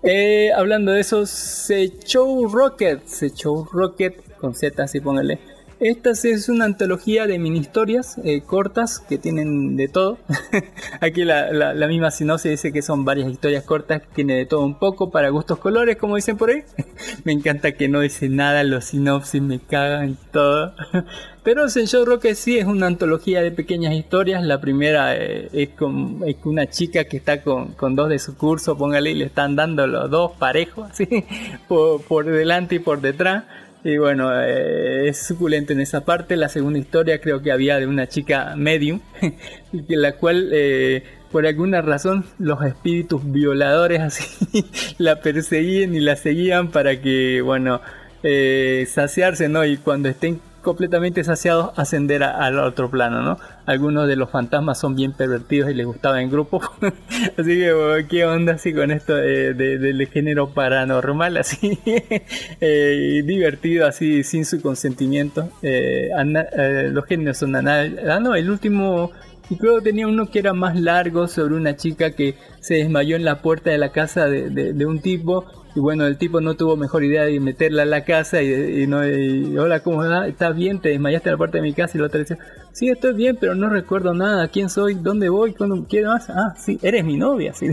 Eh, 0.03 0.51
hablando 0.55 0.93
de 0.93 1.01
eso, 1.01 1.25
Sechou 1.27 2.49
Rocket, 2.49 3.05
Sechou 3.07 3.65
Rocket 3.73 4.15
con 4.39 4.55
Z, 4.55 4.83
así 4.83 5.01
póngale. 5.01 5.39
Esta 5.81 6.11
es 6.11 6.49
una 6.49 6.65
antología 6.65 7.29
de 7.29 7.39
mini 7.39 7.61
historias 7.61 8.19
eh, 8.25 8.41
cortas 8.41 8.99
que 8.99 9.17
tienen 9.17 9.77
de 9.77 9.87
todo. 9.87 10.19
Aquí 11.01 11.23
la, 11.23 11.73
misma 11.87 12.11
sinopsis 12.11 12.51
dice 12.51 12.73
que 12.73 12.83
son 12.83 13.05
varias 13.05 13.31
historias 13.31 13.63
cortas, 13.63 14.03
tiene 14.13 14.35
de 14.35 14.47
todo 14.47 14.63
un 14.63 14.77
poco 14.77 15.11
para 15.13 15.29
gustos 15.29 15.59
colores, 15.59 15.97
como 15.97 16.17
dicen 16.17 16.37
por 16.37 16.51
ahí. 16.51 16.65
me 17.25 17.33
encanta 17.33 17.73
que 17.73 17.87
no 17.87 18.01
dice 18.01 18.29
nada, 18.29 18.65
los 18.65 18.87
sinopsis 18.87 19.41
me 19.41 19.61
cagan 19.61 20.11
y 20.11 20.17
todo. 20.33 20.75
Pero 21.45 21.69
Sensho 21.69 22.05
Rocket 22.05 22.35
sí 22.35 22.59
es 22.59 22.65
una 22.65 22.89
antología 22.89 23.41
de 23.41 23.53
pequeñas 23.53 23.95
historias. 23.95 24.43
La 24.43 24.61
primera 24.61 25.17
eh, 25.17 25.49
es, 25.53 25.69
con, 25.71 26.25
es 26.27 26.37
una 26.43 26.69
chica 26.69 27.05
que 27.05 27.19
está 27.19 27.43
con, 27.43 27.69
con 27.75 27.95
dos 27.95 28.09
de 28.09 28.19
su 28.19 28.37
curso, 28.37 28.77
póngale, 28.77 29.13
y 29.13 29.15
le 29.15 29.27
están 29.27 29.55
dando 29.55 29.87
los 29.87 30.11
dos 30.11 30.33
parejos, 30.39 30.91
así, 30.91 31.25
por, 31.69 32.03
por 32.03 32.25
delante 32.27 32.75
y 32.75 32.79
por 32.81 33.01
detrás. 33.01 33.45
Y 33.89 33.97
bueno, 33.97 34.31
eh, 34.39 35.09
es 35.09 35.17
suculento 35.17 35.73
en 35.73 35.81
esa 35.81 36.05
parte. 36.05 36.37
La 36.37 36.51
segunda 36.51 36.79
historia 36.79 37.23
creo 37.23 37.41
que 37.41 37.51
había 37.51 37.79
de 37.79 37.87
una 37.87 38.07
chica 38.07 38.53
medium, 38.55 39.01
la 39.89 40.13
cual 40.13 40.51
eh, 40.53 41.05
por 41.33 41.47
alguna 41.47 41.81
razón 41.81 42.27
los 42.39 42.63
espíritus 42.63 43.23
violadores 43.33 44.01
así 44.03 44.67
la 44.99 45.23
perseguían 45.23 45.95
y 45.95 46.01
la 46.01 46.17
seguían 46.17 46.69
para 46.71 47.01
que, 47.01 47.41
bueno, 47.41 47.81
eh, 48.23 48.87
saciarse, 48.91 49.49
¿no? 49.49 49.65
Y 49.65 49.79
cuando 49.79 50.11
estén 50.11 50.39
completamente 50.69 51.25
saciados 51.25 51.71
ascender 51.79 52.23
al 52.23 52.59
otro 52.59 52.91
plano, 52.91 53.23
¿no? 53.23 53.39
Algunos 53.65 54.07
de 54.07 54.17
los 54.17 54.29
fantasmas 54.29 54.79
son 54.79 54.95
bien 54.95 55.13
pervertidos 55.13 55.71
y 55.71 55.75
les 55.75 55.87
gustaba 55.87 56.21
en 56.21 56.31
grupo. 56.31 56.61
así 57.39 57.57
que, 57.57 58.07
¿qué 58.11 58.27
onda 58.27 58.53
así 58.53 58.75
con 58.75 58.91
esto 58.91 59.15
de- 59.15 59.55
de- 59.55 59.79
del 59.79 60.07
género 60.09 60.51
paranormal? 60.51 61.39
Así, 61.39 61.79
eh, 62.61 63.23
divertido, 63.25 63.87
así, 63.87 64.23
sin 64.25 64.45
su 64.45 64.61
consentimiento. 64.61 65.49
Eh, 65.63 66.11
eh, 66.13 66.91
los 66.93 67.05
géneros 67.07 67.39
son 67.39 67.57
anal... 67.57 67.99
Ah, 68.07 68.21
no, 68.21 68.35
el 68.35 68.51
último... 68.51 69.11
Y 69.51 69.57
que 69.57 69.67
tenía 69.83 70.07
uno 70.07 70.31
que 70.31 70.41
era 70.41 70.53
más 70.53 70.79
largo 70.79 71.27
sobre 71.27 71.55
una 71.55 71.75
chica 71.75 72.11
que 72.11 72.35
se 72.61 72.75
desmayó 72.75 73.17
en 73.17 73.25
la 73.25 73.41
puerta 73.41 73.71
de 73.71 73.79
la 73.79 73.93
casa 73.93 74.27
de- 74.29 74.51
de 74.75 74.85
un 74.85 75.01
tipo. 75.01 75.47
Y 75.75 75.81
bueno, 75.81 76.07
el 76.07 76.17
tipo 76.17 76.41
no 76.41 76.55
tuvo 76.55 76.77
mejor 76.77 77.05
idea 77.05 77.25
de 77.25 77.39
meterla 77.41 77.83
a 77.83 77.87
la 77.87 78.05
casa 78.05 78.43
y, 78.43 78.87
no, 78.87 79.07
y, 79.07 79.57
hola, 79.57 79.81
¿cómo 79.81 80.03
estás? 80.03 80.29
¿Estás 80.29 80.57
bien? 80.57 80.81
¿Te 80.81 80.89
desmayaste 80.91 81.29
en 81.29 81.33
la 81.35 81.39
puerta 81.39 81.59
de 81.59 81.63
mi 81.63 81.73
casa? 81.73 81.97
Y 81.97 82.01
la 82.01 82.07
otra 82.07 82.21
dice, 82.21 82.39
sí, 82.73 82.89
estoy 82.89 83.15
bien, 83.15 83.37
pero 83.41 83.55
no 83.55 83.69
recuerdo 83.69 84.15
nada. 84.15 84.49
¿Quién 84.49 84.71
soy? 84.71 84.95
¿Dónde 84.95 85.29
voy? 85.29 85.55
¿Cuándo? 85.55 85.87
¿Qué 85.89 86.03
más? 86.05 86.31
Ah, 86.31 86.55
sí, 86.59 86.79
eres 86.83 87.05
mi 87.05 87.17
novia. 87.17 87.53
Sí, 87.59 87.69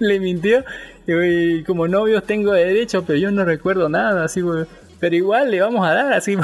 le 0.00 0.20
mintió. 0.20 0.64
Y 1.06 1.62
como 1.64 1.86
novios 1.88 2.24
tengo 2.24 2.52
derecho, 2.52 3.04
pero 3.06 3.18
yo 3.18 3.30
no 3.30 3.44
recuerdo 3.44 3.88
nada. 3.88 4.24
Así, 4.24 4.40
güey, 4.40 4.64
pero 4.98 5.14
igual 5.16 5.50
le 5.50 5.60
vamos 5.60 5.86
a 5.86 5.94
dar 5.94 6.12
así. 6.12 6.36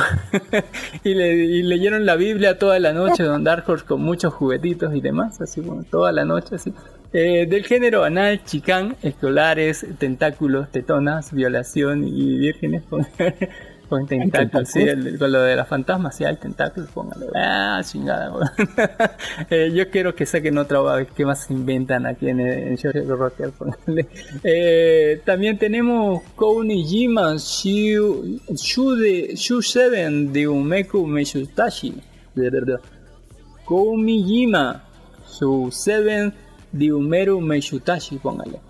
y, 1.05 1.15
le, 1.15 1.35
y 1.35 1.63
leyeron 1.63 2.07
la 2.07 2.17
Biblia 2.17 2.59
toda 2.59 2.79
la 2.79 2.93
noche, 2.93 3.23
Don 3.23 3.45
Dark 3.45 3.65
Horse 3.69 3.85
con 3.85 4.03
muchos 4.03 4.33
juguetitos 4.35 4.95
y 4.95 5.01
demás, 5.01 5.41
así 5.41 5.61
bueno, 5.61 5.85
toda 5.91 6.13
la 6.13 6.25
noche 6.25 6.57
así. 6.57 6.73
Eh, 7.13 7.47
del 7.47 7.65
género 7.65 8.03
anal, 8.03 8.43
chicán, 8.45 8.97
escolares, 9.03 9.87
tentáculos, 9.99 10.69
tetonas, 10.71 11.33
violación 11.33 12.03
y 12.09 12.39
vírgenes 12.39 12.83
con, 13.89 14.07
tentáculos, 14.07 14.69
sí, 14.69 14.81
el- 14.83 15.19
con 15.19 15.31
lo 15.33 15.41
de 15.43 15.57
las 15.57 15.69
fantasmas, 15.69 16.17
sí 16.17 16.25
hay 16.25 16.37
tentáculos, 16.37 16.89
póngale. 16.91 17.27
Ah, 17.35 17.81
chingada. 17.85 18.33
Eh, 19.51 19.71
yo 19.75 19.91
quiero 19.91 20.15
que 20.15 20.25
saquen 20.27 20.57
otra 20.59 20.81
vez 20.81 21.09
que 21.13 21.25
más 21.27 21.45
se 21.47 21.53
inventan 21.53 22.07
aquí 22.07 22.29
en, 22.29 22.41
en 22.41 22.77
George 22.79 23.03
Rocker, 23.03 23.51
póngale. 23.59 24.07
Eh, 24.43 25.21
también 25.25 25.59
tenemos 25.59 26.23
Kounijima 26.35 27.35
Shu, 27.37 28.41
Shu, 28.55 28.95
de, 28.97 29.35
Shu 29.37 29.61
7 29.63 30.09
de 30.33 30.49
Umeku 30.49 31.07
Meshutashi. 31.07 31.95
De 32.35 32.51
verdad. 32.51 32.81
Koumijima 33.65 34.83
Shu 35.39 35.71
7 35.71 36.33
de 36.73 36.93
Umeru 36.93 37.41
Meshutashi, 37.41 38.19
póngale. 38.19 38.61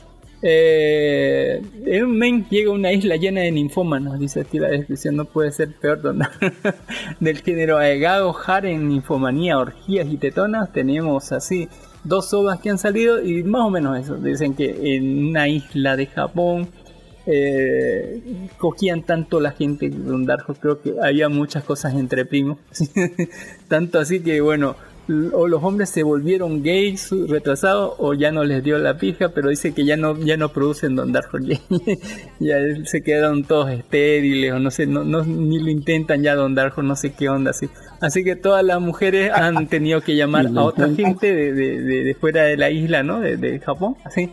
Eh, 0.46 1.62
en 1.86 2.04
un 2.04 2.18
men 2.18 2.46
llega 2.50 2.70
una 2.70 2.92
isla 2.92 3.16
llena 3.16 3.40
de 3.40 3.50
ninfómanos, 3.50 4.18
dice 4.20 4.42
aquí 4.42 4.58
la 4.58 4.68
descripción, 4.68 5.16
no 5.16 5.24
puede 5.24 5.50
ser 5.52 5.72
peor. 5.72 6.02
don- 6.02 6.20
Del 7.20 7.38
género 7.40 7.78
Aegao, 7.78 8.36
Haren, 8.46 8.86
ninfomanía, 8.88 9.58
orgías 9.58 10.06
y 10.10 10.18
tetonas, 10.18 10.70
tenemos 10.70 11.32
así 11.32 11.66
dos 12.04 12.34
ovas 12.34 12.60
que 12.60 12.68
han 12.68 12.76
salido 12.78 13.24
y 13.24 13.42
más 13.42 13.62
o 13.62 13.70
menos 13.70 13.98
eso. 13.98 14.16
Dicen 14.16 14.54
que 14.54 14.96
en 14.96 15.28
una 15.28 15.48
isla 15.48 15.96
de 15.96 16.06
Japón 16.06 16.68
eh, 17.26 18.22
cogían 18.58 19.02
tanto 19.02 19.40
la 19.40 19.52
gente 19.52 19.88
de 19.88 20.12
un 20.12 20.26
Darjo, 20.26 20.52
creo 20.54 20.82
que 20.82 20.92
había 21.02 21.30
muchas 21.30 21.64
cosas 21.64 21.94
entre 21.94 22.26
primos. 22.26 22.58
tanto 23.68 23.98
así 23.98 24.20
que 24.20 24.42
bueno, 24.42 24.76
o 25.32 25.48
los 25.48 25.62
hombres 25.62 25.90
se 25.90 26.02
volvieron 26.02 26.62
gays 26.62 27.10
retrasados 27.28 27.94
o 27.98 28.14
ya 28.14 28.32
no 28.32 28.44
les 28.44 28.62
dio 28.64 28.78
la 28.78 28.96
pija, 28.96 29.30
pero 29.30 29.50
dice 29.50 29.72
que 29.74 29.84
ya 29.84 29.96
no 29.96 30.18
ya 30.18 30.36
no 30.36 30.48
producen 30.50 30.96
Don 30.96 31.12
Darjo 31.12 31.38
gay. 31.38 31.60
ya 32.40 32.56
se 32.84 33.02
quedaron 33.02 33.44
todos 33.44 33.70
estériles 33.70 34.52
o 34.52 34.58
no 34.58 34.70
sé, 34.70 34.86
no, 34.86 35.04
no- 35.04 35.24
ni 35.24 35.58
lo 35.58 35.70
intentan 35.70 36.22
ya 36.22 36.34
Don 36.34 36.54
Darjo, 36.54 36.82
no 36.82 36.96
sé 36.96 37.12
qué 37.12 37.28
onda 37.28 37.50
así. 37.50 37.68
Así 38.00 38.24
que 38.24 38.36
todas 38.36 38.64
las 38.64 38.80
mujeres 38.80 39.30
han 39.32 39.66
tenido 39.68 40.00
que 40.00 40.16
llamar 40.16 40.46
a 40.56 40.62
otra 40.62 40.88
gente 40.94 41.34
de, 41.34 41.52
de, 41.52 41.80
de- 41.82 42.04
de 42.04 42.14
fuera 42.14 42.42
de 42.44 42.56
la 42.56 42.70
isla, 42.70 43.02
¿no? 43.02 43.20
De, 43.20 43.36
de 43.36 43.60
Japón, 43.60 43.96
así. 44.04 44.30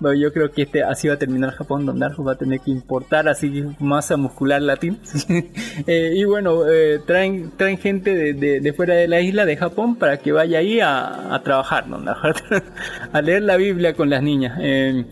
Bueno, 0.00 0.18
yo 0.20 0.32
creo 0.32 0.50
que 0.50 0.62
este 0.62 0.82
así 0.82 1.08
va 1.08 1.14
a 1.14 1.18
terminar 1.18 1.52
Japón, 1.52 1.86
donde 1.86 2.00
Darjo 2.06 2.24
va 2.24 2.32
a 2.32 2.36
tener 2.36 2.60
que 2.60 2.70
importar 2.70 3.28
así 3.28 3.64
masa 3.78 4.16
muscular 4.16 4.60
latín. 4.62 4.98
Eh, 5.86 6.12
y 6.14 6.24
bueno, 6.24 6.68
eh, 6.70 7.00
traen, 7.06 7.52
traen 7.56 7.78
gente 7.78 8.14
de, 8.14 8.32
de- 8.34 8.60
de 8.60 8.72
fuera 8.72 8.94
de 8.94 9.08
la 9.08 9.20
isla 9.20 9.44
de 9.44 9.56
Japón 9.56 9.96
para 9.96 10.18
que 10.18 10.30
vaya 10.32 10.58
ahí 10.60 10.78
a, 10.80 11.34
a 11.34 11.42
trabajar, 11.42 11.88
¿no? 11.88 11.98
a 13.12 13.22
leer 13.22 13.42
la 13.42 13.56
Biblia 13.56 13.94
con 13.94 14.08
las 14.10 14.22
niñas. 14.22 14.56
Eh, 14.60 15.04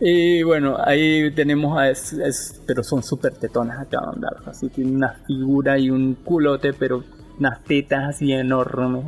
y 0.00 0.42
bueno, 0.44 0.76
ahí 0.82 1.30
tenemos 1.32 1.78
a... 1.78 1.90
es- 1.90 2.12
es- 2.14 2.60
pero 2.66 2.82
son 2.82 3.02
súper 3.02 3.34
tetonas 3.34 3.78
acá, 3.80 4.00
Don 4.04 4.20
Darjo. 4.20 4.50
Así 4.50 4.68
tiene 4.70 4.92
una 4.92 5.10
figura 5.26 5.78
y 5.78 5.90
un 5.90 6.14
culote, 6.14 6.72
pero 6.72 7.04
unas 7.38 7.62
tetas 7.64 8.14
así 8.16 8.32
enormes. 8.32 9.04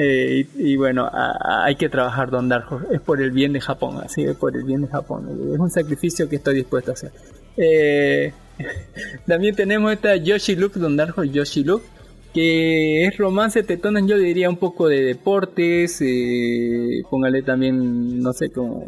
Eh, 0.00 0.46
y, 0.56 0.72
y 0.72 0.76
bueno, 0.76 1.06
a- 1.12 1.64
hay 1.64 1.74
que 1.76 1.88
trabajar 1.88 2.30
Don 2.30 2.48
Darjo. 2.48 2.80
Es 2.90 3.00
por 3.00 3.20
el 3.20 3.30
bien 3.32 3.52
de 3.52 3.60
Japón, 3.60 4.00
así 4.02 4.22
es 4.24 4.36
por 4.36 4.56
el 4.56 4.62
bien 4.64 4.82
de 4.82 4.88
Japón. 4.88 5.28
Es 5.52 5.58
un 5.58 5.70
sacrificio 5.70 6.28
que 6.28 6.36
estoy 6.36 6.54
dispuesto 6.54 6.92
a 6.92 6.94
hacer. 6.94 7.10
Eh, 7.56 8.32
también 9.26 9.54
tenemos 9.56 9.92
esta 9.92 10.14
Yoshi 10.16 10.54
Look, 10.56 10.74
Don 10.74 10.96
Darjo, 10.96 11.24
Yoshi 11.24 11.64
Look. 11.64 11.82
Que 12.32 13.06
es 13.06 13.16
romance 13.16 13.62
tetonas, 13.62 14.04
yo 14.06 14.18
diría 14.18 14.48
un 14.48 14.56
poco 14.56 14.88
de 14.88 15.02
deportes, 15.02 16.00
eh, 16.00 17.02
póngale 17.10 17.42
también, 17.42 18.20
no 18.20 18.32
sé, 18.32 18.50
como 18.50 18.86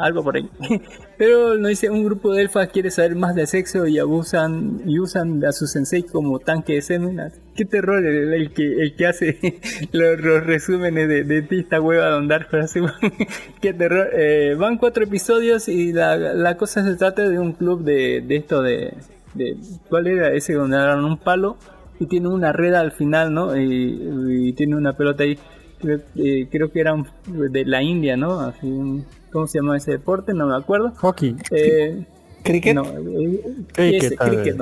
algo 0.00 0.22
por 0.22 0.36
ahí. 0.36 0.48
Pero 1.18 1.56
no 1.56 1.68
dice, 1.68 1.90
un 1.90 2.04
grupo 2.04 2.32
de 2.32 2.42
elfas 2.42 2.68
quiere 2.68 2.90
saber 2.90 3.14
más 3.16 3.34
de 3.34 3.46
sexo 3.46 3.86
y 3.86 3.98
abusan 3.98 4.82
y 4.86 4.98
usan 4.98 5.44
a 5.44 5.52
su 5.52 5.66
sensei 5.66 6.02
como 6.02 6.38
tanque 6.38 6.74
de 6.74 6.82
semen. 6.82 7.20
Qué 7.54 7.64
terror 7.64 8.04
el, 8.04 8.52
que 8.52 8.64
el 8.64 8.96
que 8.96 9.06
hace 9.06 9.38
los, 9.92 10.44
resúmenes 10.44 11.08
de, 11.08 11.24
de 11.24 11.46
esta 11.50 11.80
hueva 11.80 12.20
de 12.20 12.26
Dark 12.26 12.48
así, 12.56 12.80
Qué 13.60 13.72
terror. 13.72 14.10
Eh, 14.12 14.56
van 14.58 14.78
cuatro 14.78 15.04
episodios 15.04 15.68
y 15.68 15.92
la, 15.92 16.16
la 16.16 16.56
cosa 16.56 16.84
se 16.84 16.96
trata 16.96 17.28
de 17.28 17.38
un 17.38 17.52
club 17.52 17.84
de, 17.84 18.22
de 18.26 18.36
esto 18.36 18.62
de, 18.62 18.94
de... 19.34 19.56
¿Cuál 19.88 20.08
era 20.08 20.32
ese 20.32 20.54
donde 20.54 20.76
agarran 20.76 21.04
un 21.04 21.18
palo? 21.18 21.56
Y 22.00 22.06
tiene 22.06 22.28
una 22.28 22.52
red 22.52 22.74
al 22.74 22.92
final, 22.92 23.32
¿no? 23.32 23.56
Y, 23.56 24.48
y 24.48 24.52
tiene 24.52 24.76
una 24.76 24.92
pelota 24.94 25.22
ahí. 25.24 25.38
Creo, 25.80 26.00
eh, 26.16 26.48
creo 26.50 26.70
que 26.72 26.80
era 26.80 26.94
un- 26.94 27.06
de 27.52 27.64
la 27.64 27.82
India, 27.82 28.16
¿no? 28.16 28.40
Así, 28.40 29.02
¿Cómo 29.30 29.46
se 29.48 29.58
llama 29.58 29.76
ese 29.76 29.90
deporte? 29.92 30.32
No 30.32 30.46
me 30.46 30.56
acuerdo. 30.56 30.92
Hockey. 30.96 31.34
Eh, 31.50 32.04
¿Cricket? 32.44 32.74
no, 32.74 32.84
eh, 32.84 33.40
Cricket, 33.72 34.02
ese, 34.04 34.16
cricket. 34.16 34.56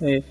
Eh, 0.00 0.22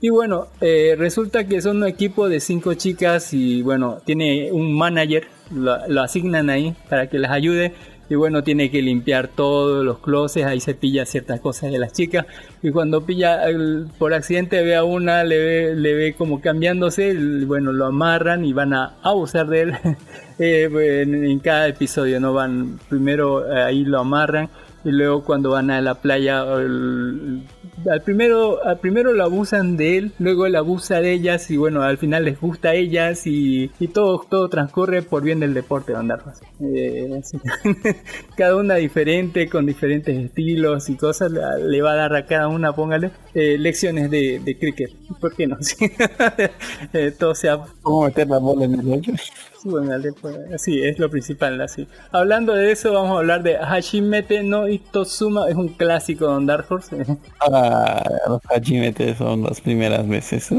y 0.00 0.08
bueno, 0.08 0.46
eh, 0.60 0.94
resulta 0.96 1.44
que 1.46 1.60
son 1.60 1.78
un 1.78 1.86
equipo 1.88 2.28
de 2.28 2.40
cinco 2.40 2.74
chicas 2.74 3.34
y 3.34 3.62
bueno, 3.62 3.98
tiene 4.04 4.50
un 4.52 4.76
manager, 4.76 5.24
lo, 5.54 5.76
lo 5.88 6.00
asignan 6.02 6.48
ahí 6.48 6.74
para 6.88 7.08
que 7.08 7.18
las 7.18 7.32
ayude. 7.32 7.74
Y 8.10 8.16
bueno, 8.16 8.42
tiene 8.42 8.72
que 8.72 8.82
limpiar 8.82 9.28
todos 9.28 9.84
los 9.84 10.00
closets, 10.00 10.44
ahí 10.44 10.58
se 10.58 10.74
pilla 10.74 11.06
ciertas 11.06 11.38
cosas 11.40 11.70
de 11.70 11.78
las 11.78 11.92
chicas. 11.92 12.26
Y 12.60 12.72
cuando 12.72 13.06
pilla, 13.06 13.38
por 13.98 14.12
accidente 14.12 14.62
ve 14.62 14.74
a 14.74 14.82
una, 14.82 15.22
le 15.22 15.38
ve, 15.38 15.74
le 15.76 15.94
ve 15.94 16.14
como 16.14 16.40
cambiándose, 16.40 17.14
bueno, 17.46 17.72
lo 17.72 17.86
amarran 17.86 18.44
y 18.44 18.52
van 18.52 18.74
a 18.74 18.96
abusar 19.02 19.46
de 19.46 19.60
él. 19.62 19.74
Eh, 20.42 20.70
en, 21.02 21.22
en 21.22 21.38
cada 21.40 21.68
episodio, 21.68 22.18
¿no? 22.18 22.32
Van, 22.32 22.80
primero 22.88 23.46
eh, 23.46 23.62
ahí 23.62 23.84
lo 23.84 23.98
amarran 23.98 24.48
y 24.84 24.90
luego 24.90 25.24
cuando 25.24 25.50
van 25.50 25.70
a 25.70 25.80
la 25.80 25.94
playa 25.96 26.42
el- 26.58 27.42
al 27.90 28.02
primero 28.02 28.64
al 28.64 28.78
primero 28.78 29.12
lo 29.12 29.24
abusan 29.24 29.76
de 29.76 29.98
él 29.98 30.12
luego 30.18 30.46
él 30.46 30.56
abusa 30.56 31.00
de 31.00 31.12
ellas 31.12 31.50
y 31.50 31.56
bueno 31.56 31.82
al 31.82 31.98
final 31.98 32.24
les 32.24 32.40
gusta 32.40 32.70
a 32.70 32.74
ellas 32.74 33.26
y, 33.26 33.70
y 33.78 33.88
todo 33.88 34.24
todo 34.28 34.48
transcurre 34.48 35.02
por 35.02 35.22
bien 35.22 35.40
del 35.40 35.54
deporte 35.54 35.92
Don 35.92 36.08
Darfas. 36.08 36.40
Eh, 36.60 37.20
cada 38.36 38.56
una 38.56 38.74
diferente 38.76 39.48
con 39.48 39.66
diferentes 39.66 40.16
estilos 40.16 40.88
y 40.88 40.96
cosas 40.96 41.30
le, 41.32 41.82
va 41.82 41.92
a 41.92 41.96
dar 41.96 42.14
a 42.16 42.26
cada 42.26 42.48
una 42.48 42.72
póngale 42.72 43.10
eh, 43.34 43.56
lecciones 43.58 44.10
de, 44.10 44.40
de 44.44 44.58
cricket 44.58 44.90
¿por 45.20 45.34
qué 45.34 45.46
no? 45.46 45.56
Eh, 46.92 47.12
todo 47.18 47.34
sea 47.34 47.58
¿Cómo 47.82 48.04
meter 48.06 48.28
la 48.28 48.38
bola 48.38 48.64
en 48.64 48.74
el 48.80 48.88
hoyo? 48.92 49.12
Pues, 49.62 50.62
sí, 50.62 50.80
es 50.82 50.98
lo 50.98 51.10
principal, 51.10 51.60
así. 51.60 51.86
Hablando 52.12 52.54
de 52.54 52.72
eso, 52.72 52.92
vamos 52.92 53.12
a 53.12 53.18
hablar 53.18 53.42
de 53.42 53.58
Hashimete 53.58 54.42
no 54.42 54.68
Itozuma, 54.68 55.48
es 55.48 55.54
un 55.54 55.68
clásico 55.68 56.38
de 56.38 56.46
Dark 56.46 56.66
Horse. 56.68 57.04
Ah, 57.40 58.02
los 58.28 58.40
Hajimete 58.50 59.14
son 59.14 59.42
las 59.42 59.60
primeras 59.60 60.08
veces, 60.08 60.50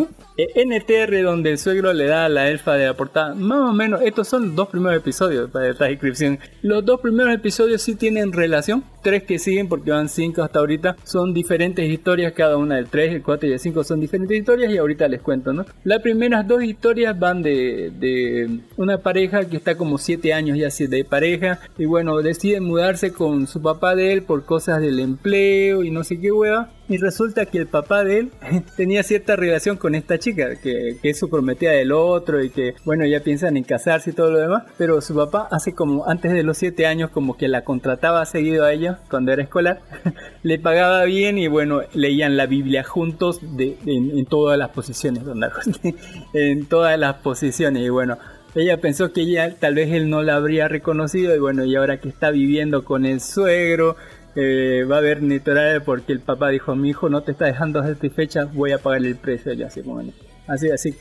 NTR, 0.55 1.23
donde 1.23 1.51
el 1.51 1.57
suegro 1.57 1.93
le 1.93 2.05
da 2.05 2.25
a 2.25 2.29
la 2.29 2.49
elfa 2.49 2.75
de 2.75 2.87
la 2.87 2.93
portada, 2.95 3.35
más 3.35 3.69
o 3.69 3.73
menos, 3.73 4.01
estos 4.01 4.27
son 4.27 4.47
los 4.47 4.55
dos 4.55 4.69
primeros 4.69 4.97
episodios 4.97 5.49
para 5.49 5.69
esta 5.69 5.85
descripción. 5.85 6.39
Los 6.61 6.83
dos 6.85 6.99
primeros 6.99 7.33
episodios 7.33 7.81
sí 7.81 7.95
tienen 7.95 8.33
relación, 8.33 8.83
tres 9.01 9.23
que 9.23 9.39
siguen, 9.39 9.67
porque 9.69 9.91
van 9.91 10.09
cinco 10.09 10.43
hasta 10.43 10.59
ahorita, 10.59 10.97
son 11.03 11.33
diferentes 11.33 11.89
historias, 11.89 12.33
cada 12.33 12.57
una 12.57 12.75
del 12.75 12.87
3, 12.87 13.15
el 13.15 13.23
4 13.23 13.49
y 13.49 13.53
el 13.53 13.59
5 13.59 13.83
son 13.83 13.99
diferentes 13.99 14.37
historias, 14.37 14.71
y 14.73 14.77
ahorita 14.77 15.07
les 15.07 15.21
cuento, 15.21 15.53
¿no? 15.53 15.65
Las 15.83 16.01
primeras 16.01 16.47
dos 16.47 16.63
historias 16.63 17.17
van 17.17 17.41
de, 17.41 17.91
de 17.99 18.59
una 18.77 18.97
pareja 18.97 19.45
que 19.45 19.57
está 19.57 19.75
como 19.75 19.97
7 19.97 20.33
años 20.33 20.57
ya 20.57 20.69
de 20.87 21.03
pareja, 21.03 21.59
y 21.77 21.85
bueno, 21.85 22.21
deciden 22.21 22.63
mudarse 22.63 23.11
con 23.11 23.47
su 23.47 23.61
papá 23.61 23.95
de 23.95 24.13
él 24.13 24.23
por 24.23 24.45
cosas 24.45 24.81
del 24.81 24.99
empleo 24.99 25.83
y 25.83 25.91
no 25.91 26.03
sé 26.03 26.19
qué 26.19 26.31
hueva. 26.31 26.69
Y 26.89 26.97
resulta 26.97 27.45
que 27.45 27.57
el 27.57 27.67
papá 27.67 28.03
de 28.03 28.19
él 28.19 28.31
tenía 28.75 29.03
cierta 29.03 29.35
relación 29.35 29.77
con 29.77 29.95
esta 29.95 30.17
chica, 30.19 30.55
que, 30.61 30.97
que 31.01 31.09
es 31.09 31.19
su 31.19 31.29
prometida 31.29 31.71
del 31.71 31.91
otro 31.91 32.43
y 32.43 32.49
que, 32.49 32.75
bueno, 32.83 33.05
ya 33.05 33.21
piensan 33.21 33.55
en 33.57 33.63
casarse 33.63 34.09
y 34.09 34.13
todo 34.13 34.31
lo 34.31 34.39
demás. 34.39 34.63
Pero 34.77 34.99
su 35.01 35.15
papá 35.15 35.47
hace 35.51 35.73
como 35.73 36.07
antes 36.07 36.33
de 36.33 36.43
los 36.43 36.57
7 36.57 36.85
años 36.85 37.09
como 37.11 37.37
que 37.37 37.47
la 37.47 37.63
contrataba 37.63 38.25
seguido 38.25 38.65
a 38.65 38.73
ella 38.73 38.99
cuando 39.09 39.31
era 39.31 39.43
escolar. 39.43 39.81
Le 40.43 40.59
pagaba 40.59 41.03
bien 41.05 41.37
y 41.37 41.47
bueno, 41.47 41.81
leían 41.93 42.37
la 42.37 42.45
Biblia 42.45 42.83
juntos 42.83 43.39
de, 43.55 43.77
en, 43.85 44.25
todas 44.25 44.57
las 44.57 44.69
posiciones, 44.69 45.23
don 45.23 45.41
en 46.33 46.65
todas 46.65 46.97
las 46.99 47.15
posiciones 47.15 47.83
y 47.83 47.89
bueno. 47.89 48.17
Ella 48.53 48.81
pensó 48.81 49.13
que 49.13 49.21
ella 49.21 49.55
tal 49.57 49.75
vez 49.75 49.91
él 49.93 50.09
no 50.09 50.23
la 50.23 50.35
habría 50.35 50.67
reconocido 50.67 51.33
y 51.33 51.39
bueno, 51.39 51.63
y 51.63 51.75
ahora 51.77 52.01
que 52.01 52.09
está 52.09 52.31
viviendo 52.31 52.83
con 52.83 53.05
el 53.05 53.21
suegro, 53.21 53.95
eh, 54.35 54.85
va 54.89 54.95
a 54.95 54.99
haber 54.99 55.21
literal 55.21 55.81
porque 55.83 56.13
el 56.13 56.21
papá 56.21 56.49
dijo, 56.49 56.75
mi 56.75 56.89
hijo 56.89 57.09
no 57.09 57.21
te 57.21 57.31
está 57.31 57.45
dejando 57.45 57.83
satisfecha, 57.83 58.45
voy 58.45 58.71
a 58.71 58.77
pagarle 58.77 59.09
el 59.09 59.15
precio. 59.15 59.53
Y 59.53 59.63
así, 59.63 59.81
bueno, 59.81 60.11
así, 60.47 60.69
así, 60.69 60.95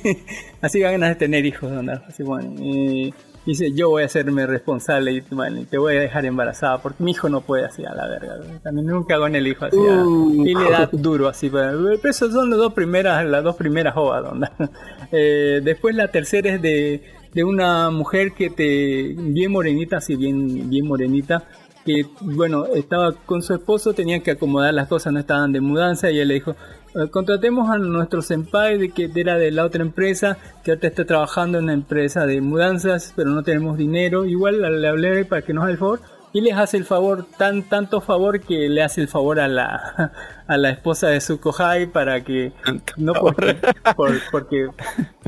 así 0.60 0.80
ganas 0.80 1.10
de 1.10 1.14
tener 1.16 1.46
hijos, 1.46 1.70
Darko, 1.70 2.06
así, 2.08 2.22
bueno, 2.22 2.54
y 2.58 3.14
dice, 3.46 3.72
yo 3.72 3.90
voy 3.90 4.02
a 4.02 4.06
hacerme 4.06 4.46
responsable 4.46 5.12
y, 5.12 5.20
bueno, 5.30 5.60
y 5.60 5.64
te 5.64 5.78
voy 5.78 5.96
a 5.96 6.00
dejar 6.00 6.26
embarazada 6.26 6.82
porque 6.82 7.02
mi 7.02 7.12
hijo 7.12 7.28
no 7.28 7.40
puede 7.40 7.64
así 7.64 7.84
a 7.84 7.94
la 7.94 8.08
verga. 8.08 8.36
También 8.62 8.88
nunca 8.88 9.16
con 9.18 9.34
el 9.34 9.46
hijo 9.46 9.64
así. 9.64 9.76
Uh. 9.76 10.44
y 10.44 10.54
le 10.54 10.70
da 10.70 10.88
duro 10.92 11.28
así. 11.28 11.48
Pero, 11.48 11.92
esas 11.92 12.32
son 12.32 12.50
las 12.50 12.58
dos 12.58 12.74
primeras, 12.74 13.24
las 13.24 13.44
dos 13.44 13.56
primeras 13.56 13.96
ovas, 13.96 14.22
Darko. 14.22 14.72
Eh, 15.12 15.60
después 15.62 15.94
la 15.94 16.08
tercera 16.08 16.52
es 16.52 16.60
de, 16.60 17.00
de 17.32 17.44
una 17.44 17.90
mujer 17.90 18.32
que 18.32 18.50
te 18.50 19.14
bien 19.16 19.52
morenita, 19.52 19.98
así 19.98 20.16
bien, 20.16 20.68
bien 20.68 20.84
morenita, 20.84 21.44
que 21.86 22.04
bueno, 22.20 22.66
estaba 22.66 23.12
con 23.12 23.40
su 23.42 23.54
esposo, 23.54 23.94
tenían 23.94 24.20
que 24.20 24.32
acomodar 24.32 24.74
las 24.74 24.88
cosas, 24.88 25.12
no 25.14 25.20
estaban 25.20 25.52
de 25.52 25.60
mudanza, 25.62 26.10
y 26.10 26.18
él 26.18 26.28
le 26.28 26.34
dijo, 26.34 26.50
"Eh, 26.94 27.08
contratemos 27.10 27.70
a 27.70 27.78
nuestro 27.78 28.20
senpai 28.20 28.76
de 28.76 28.90
que 28.90 29.10
era 29.14 29.38
de 29.38 29.50
la 29.52 29.64
otra 29.64 29.82
empresa, 29.82 30.36
que 30.64 30.72
ahorita 30.72 30.88
está 30.88 31.04
trabajando 31.06 31.58
en 31.58 31.64
una 31.64 31.72
empresa 31.74 32.26
de 32.26 32.40
mudanzas, 32.42 33.12
pero 33.16 33.30
no 33.30 33.42
tenemos 33.42 33.78
dinero, 33.78 34.24
igual 34.26 34.60
le 34.82 34.88
hablé 34.88 35.24
para 35.24 35.42
que 35.42 35.52
nos 35.54 35.62
haga 35.62 35.72
el 35.72 35.78
favor, 35.78 36.00
y 36.32 36.42
les 36.42 36.54
hace 36.54 36.76
el 36.76 36.84
favor, 36.84 37.24
tan 37.38 37.62
tanto 37.62 38.02
favor 38.02 38.40
que 38.40 38.68
le 38.68 38.82
hace 38.82 39.00
el 39.00 39.08
favor 39.08 39.40
a 39.40 39.48
la 39.48 40.12
a 40.48 40.56
la 40.58 40.68
esposa 40.70 41.08
de 41.08 41.20
su 41.22 41.40
kohai 41.40 41.86
para 41.86 42.22
que 42.22 42.52
no 42.98 43.14
porque, 43.14 43.56
por- 43.96 44.20
porque 44.30 44.66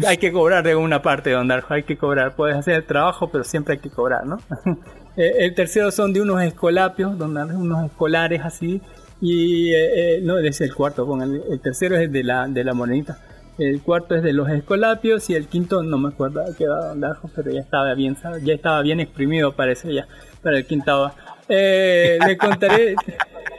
hay 0.06 0.18
que 0.18 0.30
cobrar 0.32 0.64
de 0.64 0.76
una 0.76 1.00
parte 1.00 1.30
don 1.30 1.48
Darjo, 1.48 1.72
hay 1.72 1.84
que 1.84 1.96
cobrar, 1.96 2.36
puedes 2.36 2.56
hacer 2.56 2.74
el 2.74 2.84
trabajo 2.84 3.28
pero 3.30 3.42
siempre 3.44 3.74
hay 3.74 3.80
que 3.80 3.88
cobrar, 3.90 4.26
¿no? 4.26 4.38
Eh, 5.18 5.44
el 5.44 5.54
tercero 5.54 5.90
son 5.90 6.12
de 6.12 6.22
unos 6.22 6.42
escolapios, 6.42 7.18
donde 7.18 7.42
unos 7.54 7.84
escolares 7.84 8.40
así 8.42 8.80
y 9.20 9.74
eh, 9.74 10.16
eh, 10.16 10.20
no 10.22 10.38
es 10.38 10.60
el 10.60 10.74
cuarto, 10.74 11.04
pónganle, 11.04 11.42
el 11.50 11.60
tercero 11.60 11.96
es 11.96 12.10
de 12.10 12.24
la 12.24 12.46
de 12.48 12.64
la 12.64 12.72
monedita. 12.72 13.18
El 13.58 13.82
cuarto 13.82 14.14
es 14.14 14.22
de 14.22 14.32
los 14.32 14.48
escolapios 14.48 15.28
y 15.30 15.34
el 15.34 15.48
quinto 15.48 15.82
no 15.82 15.98
me 15.98 16.10
acuerdo 16.10 16.44
qué 16.56 16.68
va 16.68 16.94
Darjo, 16.94 17.28
pero 17.34 17.50
ya 17.50 17.60
estaba 17.60 17.92
bien, 17.94 18.16
ya 18.44 18.54
estaba 18.54 18.80
bien 18.82 19.00
exprimido 19.00 19.52
parece 19.52 19.92
ya 19.92 20.06
para 20.42 20.58
el 20.58 20.64
quinto. 20.64 21.12
Eh, 21.48 22.18
le 22.24 22.36
contaré. 22.36 22.94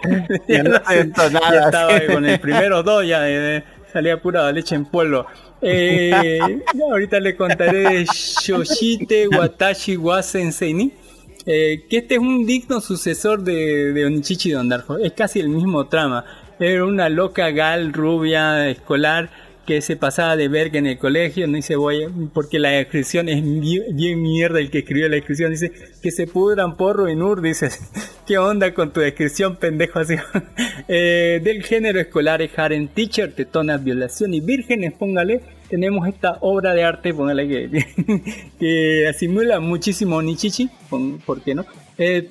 Ya 0.48 0.64
no 0.64 0.70
nada. 0.70 1.52
Ya 1.52 1.66
estaba 1.66 1.94
ahí 1.94 2.08
con 2.08 2.26
el 2.26 2.40
primero 2.40 2.84
dos, 2.84 3.06
ya 3.06 3.30
eh, 3.30 3.64
salía 3.92 4.22
pura 4.22 4.52
leche 4.52 4.76
en 4.76 4.86
polvo. 4.86 5.26
Eh, 5.62 6.62
ahorita 6.92 7.20
le 7.20 7.36
contaré 7.36 7.80
de 7.80 8.06
Shoshite 8.06 9.28
Watashi 9.28 9.98
wa 9.98 10.24
Sensei 10.24 10.74
ni. 10.74 10.94
Eh, 11.52 11.88
que 11.90 11.98
este 11.98 12.14
es 12.14 12.20
un 12.20 12.46
digno 12.46 12.80
sucesor 12.80 13.44
de, 13.44 13.92
de 13.92 14.06
Onichichi 14.06 14.52
Don 14.52 14.70
Darjo. 14.70 15.00
Es 15.00 15.14
casi 15.14 15.40
el 15.40 15.50
mismo 15.50 15.88
trama. 15.88 16.24
Era 16.60 16.86
una 16.86 17.10
loca 17.10 17.50
gal 17.50 17.92
rubia 17.92 18.70
escolar 18.70 19.32
que 19.66 19.82
se 19.82 19.96
pasaba 19.96 20.36
de 20.36 20.48
verga 20.48 20.78
en 20.78 20.86
el 20.86 21.00
colegio, 21.00 21.48
no 21.48 21.56
dice 21.56 21.76
voy, 21.76 22.08
porque 22.36 22.60
la 22.60 22.70
descripción 22.70 23.30
es 23.30 23.44
bien, 23.44 24.22
mierda 24.22 24.60
el 24.60 24.70
que 24.70 24.80
escribió 24.80 25.08
la 25.10 25.16
descripción, 25.16 25.52
dice 25.52 25.72
que 26.02 26.12
se 26.12 26.28
pudran 26.28 26.76
porro 26.76 27.08
y 27.08 27.16
nur, 27.16 27.42
dice, 27.42 27.70
¿qué 28.28 28.38
onda 28.38 28.74
con 28.74 28.94
tu 28.94 29.00
descripción, 29.00 29.56
pendejo 29.56 30.00
así? 30.00 30.16
Eh, 30.92 31.40
del 31.44 31.62
género 31.64 32.00
escolar 32.00 32.42
es 32.42 32.58
Harem 32.58 32.88
Teacher, 32.88 33.32
tetonas, 33.34 33.84
violación 33.84 34.34
y 34.34 34.40
vírgenes, 34.40 34.94
póngale, 34.94 35.42
tenemos 35.70 36.08
esta 36.08 36.38
obra 36.42 36.74
de 36.74 36.84
arte, 36.84 37.14
póngale 37.14 37.48
que, 37.48 37.86
que 38.60 39.14
simula 39.18 39.60
muchísimo 39.60 40.22
Nichichi, 40.22 40.70
¿por 41.26 41.42
qué 41.42 41.56
no? 41.56 41.66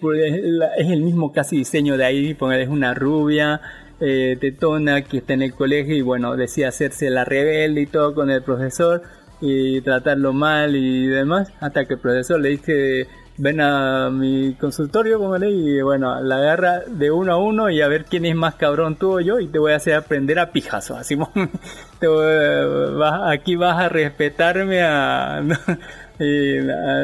Pues, 0.01 0.35
es 0.79 0.91
el 0.91 1.03
mismo 1.03 1.33
casi 1.33 1.59
diseño 1.59 1.97
de 1.97 2.05
ahí, 2.05 2.35
póngale, 2.35 2.63
es 2.63 2.69
una 2.69 2.95
rubia, 2.95 3.61
eh, 4.01 4.37
tetona 4.41 5.03
que 5.03 5.19
está 5.19 5.35
en 5.35 5.43
el 5.43 5.55
colegio 5.55 5.95
y 5.95 6.03
bueno, 6.03 6.37
decía 6.37 6.69
hacerse 6.69 7.11
la 7.11 7.25
rebelde 7.25 7.83
y 7.83 7.87
todo 7.87 8.15
con 8.15 8.31
el 8.31 8.43
profesor 8.43 9.03
y 9.41 9.81
tratarlo 9.83 10.33
mal 10.33 10.75
y 10.75 11.07
demás, 11.07 11.53
hasta 11.61 11.85
que 11.85 11.95
el 11.95 12.01
profesor 12.01 12.41
le 12.41 12.51
dice 12.51 13.07
ven 13.39 13.61
a 13.61 14.11
mi 14.11 14.55
consultorio, 14.55 15.19
póngale, 15.19 15.51
y 15.51 15.81
bueno, 15.81 16.21
la 16.23 16.37
agarra 16.39 16.81
de 16.87 17.11
uno 17.11 17.33
a 17.33 17.37
uno 17.39 17.71
y 17.71 17.81
a 17.81 17.89
ver 17.89 18.05
quién 18.05 18.25
es 18.27 18.35
más 18.35 18.57
cabrón 18.57 18.97
tú 18.97 19.15
o 19.15 19.21
yo 19.21 19.39
y 19.41 19.47
te 19.49 19.59
voy 19.59 19.73
a 19.73 19.77
hacer 19.77 19.95
aprender 19.95 20.39
a 20.39 20.51
pijazo, 20.53 20.97
así 20.97 21.17
te 22.01 22.07
voy- 22.09 22.97
vas- 22.99 23.33
aquí 23.33 23.57
vas 23.57 23.79
a 23.79 23.89
respetarme 23.89 24.83
a, 24.83 25.41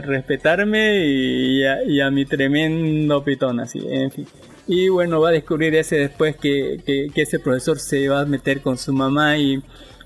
respetarme 0.03 1.07
y 1.07 1.65
a, 1.65 1.83
y 1.85 2.01
a 2.01 2.11
mi 2.11 2.25
tremendo 2.25 3.23
pitón, 3.23 3.61
así, 3.61 3.85
en 3.89 4.11
fin. 4.11 4.27
Y 4.67 4.89
bueno, 4.89 5.21
va 5.21 5.29
a 5.29 5.33
descubrir 5.33 5.75
ese 5.75 5.97
después 5.97 6.37
que 6.37 6.81
ese 7.15 7.39
profesor 7.39 7.79
se 7.79 8.09
va 8.09 8.21
a 8.21 8.25
meter 8.25 8.61
con 8.61 8.79
su 8.79 8.93
mamá 8.93 9.37
y, 9.37 9.63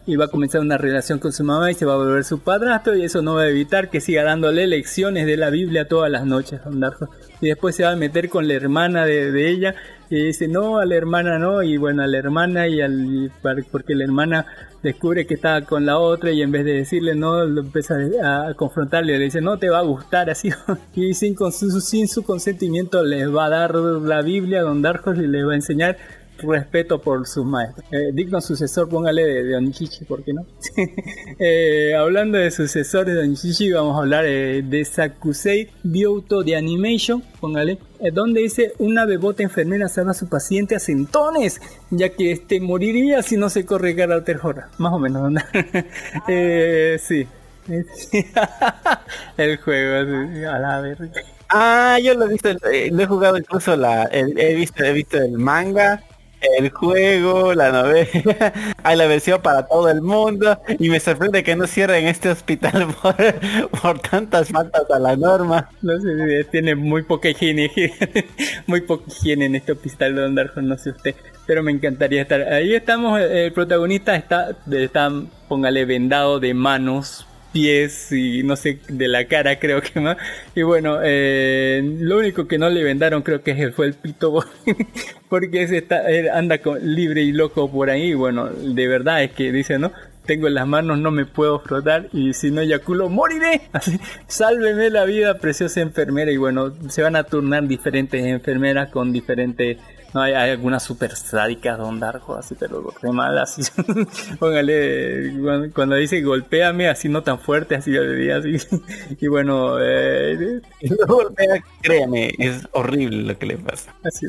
y 0.09 0.16
va 0.16 0.24
a 0.24 0.28
comenzar 0.28 0.62
una 0.62 0.78
relación 0.78 1.18
con 1.18 1.32
su 1.35 1.44
mamá 1.44 1.70
y 1.70 1.74
se 1.74 1.85
va 1.85 1.93
a 1.93 1.98
volver 1.98 2.24
su 2.24 2.39
padrastro 2.39 2.97
y 2.97 3.05
eso 3.05 3.20
no 3.20 3.35
va 3.35 3.43
a 3.43 3.48
evitar 3.48 3.90
que 3.90 4.01
siga 4.01 4.24
dándole 4.24 4.66
lecciones 4.66 5.26
de 5.26 5.36
la 5.36 5.51
Biblia 5.51 5.86
todas 5.86 6.10
las 6.10 6.24
noches 6.24 6.64
Don 6.64 6.80
Darjo. 6.80 7.10
Y 7.43 7.48
después 7.48 7.76
se 7.76 7.85
va 7.85 7.90
a 7.90 7.97
meter 7.97 8.30
con 8.30 8.48
la 8.48 8.55
hermana 8.55 9.05
de, 9.05 9.51
ella 9.51 9.74
y 10.09 10.24
dice 10.24 10.48
no, 10.48 10.78
a 10.78 10.86
la 10.86 10.94
hermana 10.94 11.39
no, 11.39 11.62
y 11.62 11.76
bueno, 11.76 12.02
a 12.02 12.06
la 12.06 12.16
hermana 12.16 12.68
y 12.68 12.80
al, 12.80 13.30
porque 13.70 13.94
la 13.94 14.05
hermana 14.05 14.47
descubre 14.82 15.26
que 15.26 15.35
está 15.35 15.60
con 15.66 15.85
la 15.85 15.98
otra 15.98 16.30
y 16.30 16.40
en 16.40 16.52
vez 16.52 16.64
de 16.64 16.72
decirle 16.72 17.14
no, 17.14 17.44
lo 17.44 17.60
empieza 17.60 17.97
a, 18.24 18.48
a 18.48 18.55
confrontarle, 18.55 19.18
le 19.18 19.24
dice 19.24 19.43
no 19.43 19.59
te 19.59 19.68
va 19.68 19.80
a 19.80 19.82
gustar 19.82 20.30
así 20.30 20.48
y 20.94 21.12
sin, 21.12 21.35
con 21.35 21.52
su, 21.52 21.82
sin 21.82 22.09
su 22.09 22.22
consentimiento 22.22 23.05
les 23.05 23.28
va 23.28 23.44
a 23.44 23.51
dar 23.51 23.74
la 23.74 24.22
Biblia 24.22 24.60
a 24.60 24.62
Don 24.62 24.80
Darjo 24.80 25.12
y 25.12 25.26
les 25.26 25.47
va 25.47 25.52
a 25.52 25.56
enseñar 25.56 25.98
respeto 26.39 27.01
por 27.01 27.27
sus 27.27 27.44
maestros. 27.44 27.85
Eh, 27.90 28.10
digno 28.12 28.40
sucesor, 28.40 28.89
póngale 28.89 29.24
de, 29.24 29.43
de 29.44 29.56
Onichichi, 29.56 30.05
¿por 30.05 30.23
qué 30.23 30.32
no? 30.32 30.47
Eh, 31.40 31.94
hablando 31.97 32.36
de 32.39 32.51
sucesores 32.51 33.15
de 33.15 33.20
Onichichi, 33.23 33.70
vamos 33.73 33.97
a 33.97 34.01
hablar 34.01 34.24
eh, 34.27 34.62
de 34.65 34.85
Sakusei 34.85 35.69
Byouto 35.82 36.43
de 36.43 36.56
Animation, 36.56 37.23
póngale, 37.40 37.78
eh, 38.01 38.10
donde 38.12 38.40
dice 38.40 38.73
una 38.78 39.05
bebota 39.05 39.43
enfermera 39.43 39.89
salva 39.89 40.10
a 40.12 40.15
su 40.15 40.28
paciente 40.28 40.74
a 40.74 40.81
centones, 40.81 41.60
ya 41.90 42.09
que 42.10 42.32
este 42.32 42.60
moriría 42.60 43.23
si 43.23 43.36
no 43.36 43.51
se 43.51 43.65
corre 43.65 43.94
carácter 43.94 44.39
horror. 44.43 44.65
Más 44.78 44.93
o 44.93 44.98
menos, 44.98 45.31
¿no? 45.31 45.40
sí. 47.01 47.27
El 49.36 49.56
juego, 49.59 50.48
a 50.51 50.59
la 50.59 50.81
verga. 50.81 51.10
Ah, 51.51 51.98
yo 52.02 52.15
lo 52.15 52.27
he 52.27 52.28
visto, 52.28 52.48
lo 52.52 53.02
he 53.02 53.06
jugado 53.06 53.39
incluso 53.39 53.77
la, 53.77 54.05
el- 54.05 54.39
he 54.39 54.55
visto, 54.55 54.85
he 54.85 54.93
visto 54.93 55.16
el 55.19 55.32
manga, 55.39 56.02
el 56.40 56.70
juego, 56.70 57.55
la 57.55 57.70
novela, 57.70 58.52
hay 58.82 58.97
la 58.97 59.06
versión 59.06 59.40
para 59.43 59.66
todo 59.66 59.89
el 59.90 60.02
mundo 60.02 60.60
y 60.78 60.89
me 60.89 61.01
sorprende 61.01 61.43
que 61.43 61.56
no 61.56 61.66
cierren 61.66 62.06
este 62.06 62.31
hospital 62.31 62.89
por, 63.82 63.98
tantas 64.01 64.48
faltas 64.48 64.90
a 64.90 64.98
la 64.98 65.16
norma. 65.16 65.69
No 65.82 65.98
sé, 66.01 66.40
eh, 66.40 66.44
tiene 66.44 66.74
muy 66.74 67.02
poca 67.02 67.28
higiene, 67.28 67.70
muy 68.66 68.81
poca 68.82 69.05
higiene 69.09 69.47
en 69.47 69.56
este 69.56 69.73
hospital 69.73 70.15
de 70.15 70.23
Don 70.23 70.35
Darjo, 70.35 70.60
no 70.62 70.77
sé 70.78 70.90
usted, 70.90 71.15
pero 71.47 71.62
me 71.62 71.73
encantaría 71.73 72.23
estar. 72.23 72.40
Ahí 72.43 72.74
estamos, 72.74 73.20
el 73.20 73.52
protagonista 73.52 74.15
está, 74.15 74.56
está, 74.70 75.10
póngale 75.48 75.85
vendado 75.85 76.40
de 76.40 76.55
manos, 76.55 77.27
pies 77.52 78.12
y 78.12 78.42
no 78.42 78.56
sé, 78.56 78.78
de 78.88 79.08
la 79.08 79.26
cara 79.26 79.58
creo 79.58 79.80
que 79.80 80.00
más. 80.00 80.16
Y 80.54 80.62
bueno, 80.62 80.98
eh, 81.02 81.80
lo 82.00 82.18
único 82.18 82.46
que 82.46 82.58
no 82.58 82.68
le 82.70 82.82
vendaron 82.82 83.22
creo 83.22 83.42
que 83.42 83.72
fue 83.72 83.86
el 83.86 83.94
pito, 83.94 84.44
porque 85.28 85.62
ese 85.62 85.78
está, 85.78 86.08
él 86.10 86.28
anda 86.30 86.58
con- 86.58 86.94
libre 86.94 87.22
y 87.22 87.32
loco 87.32 87.70
por 87.70 87.90
ahí. 87.90 88.14
Bueno, 88.14 88.48
de 88.48 88.88
verdad 88.88 89.22
es 89.22 89.32
que 89.32 89.52
dice, 89.52 89.78
¿no? 89.78 89.92
tengo 90.28 90.46
en 90.46 90.54
las 90.54 90.66
manos, 90.68 90.98
no 90.98 91.10
me 91.10 91.24
puedo 91.24 91.58
frotar 91.58 92.08
y 92.12 92.34
si 92.34 92.50
no 92.50 92.60
eyaculo, 92.60 93.08
moriré. 93.08 93.62
Así, 93.72 93.98
sálveme 94.26 94.90
la 94.90 95.06
vida, 95.06 95.38
preciosa 95.38 95.80
enfermera. 95.80 96.30
Y 96.30 96.36
bueno, 96.36 96.74
se 96.90 97.02
van 97.02 97.16
a 97.16 97.24
turnar 97.24 97.66
diferentes 97.66 98.22
enfermeras 98.22 98.90
con 98.90 99.10
diferentes... 99.12 99.78
No, 100.14 100.22
hay, 100.22 100.32
hay 100.32 100.51
algunas 100.52 100.82
super 100.82 101.14
sádicas, 101.14 101.76
Don 101.78 102.01
Darjo, 102.01 102.35
así, 102.36 102.55
pero 102.59 102.94
re 103.02 103.12
malas. 103.12 103.59
así. 103.59 103.70
Póngale, 104.39 105.32
cuando, 105.43 105.74
cuando 105.74 105.97
dice 105.97 106.22
golpéame, 106.22 106.89
así 106.89 107.09
no 107.09 107.22
tan 107.22 107.39
fuerte, 107.39 107.74
así 107.76 107.93
yo 107.93 108.02
le 108.02 108.14
diría 108.14 108.36
así. 108.39 108.56
Y 109.20 109.28
bueno, 109.28 109.76
eh, 109.80 110.60
vea, 111.36 111.62
créame, 111.82 112.32
es 112.39 112.66
horrible 112.72 113.22
lo 113.22 113.39
que 113.39 113.47
le 113.47 113.59
pasa. 113.59 113.94
así, 114.02 114.26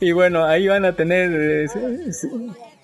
y 0.00 0.12
bueno, 0.12 0.44
ahí 0.44 0.68
van 0.68 0.84
a 0.84 0.94
tener... 0.94 1.30
eh, 1.32 1.68
sí, 1.68 2.28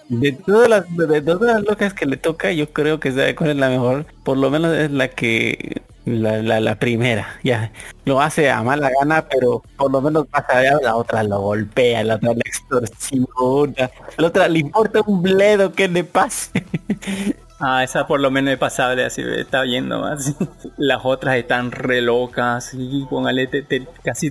De 0.08 0.32
todas 0.32 0.68
las, 0.68 0.96
de 0.96 1.20
todas 1.20 1.54
las 1.56 1.64
locas 1.64 1.94
que 1.94 2.06
le 2.06 2.16
toca, 2.16 2.52
yo 2.52 2.70
creo 2.72 3.00
que 3.00 3.12
sabe 3.12 3.34
cuál 3.34 3.50
es 3.50 3.56
la 3.56 3.68
mejor. 3.68 4.06
Por 4.24 4.38
lo 4.38 4.50
menos 4.50 4.76
es 4.76 4.90
la 4.90 5.08
que 5.08 5.82
la, 6.08 6.42
la, 6.42 6.60
la 6.60 6.78
primera. 6.78 7.26
Ya 7.42 7.72
lo 8.04 8.20
hace 8.20 8.50
a 8.50 8.62
mala 8.62 8.90
gana, 9.00 9.28
pero 9.28 9.62
por 9.76 9.90
lo 9.90 10.00
menos 10.00 10.26
pasa 10.26 10.58
allá, 10.58 10.78
la 10.82 10.96
otra 10.96 11.22
lo 11.22 11.40
golpea, 11.40 12.02
la 12.04 12.16
otra 12.16 12.34
le 12.34 12.42
extorsiona, 12.44 13.90
la 14.16 14.26
otra 14.26 14.48
le 14.48 14.60
importa 14.60 15.02
un 15.06 15.22
bledo 15.22 15.72
que 15.72 15.88
le 15.88 16.04
pase. 16.04 16.64
Ah, 17.60 17.82
esa 17.82 18.06
por 18.06 18.20
lo 18.20 18.30
menos 18.30 18.52
es 18.52 18.58
pasable, 18.58 19.04
así 19.04 19.20
está 19.22 19.62
viendo 19.62 19.98
más. 20.00 20.32
Las 20.76 21.00
otras 21.04 21.36
están 21.36 21.72
re 21.72 22.00
locas, 22.00 22.70
y 22.72 23.04
póngale, 23.10 23.48
te- 23.48 23.62
te- 23.62 23.84
casi 24.04 24.30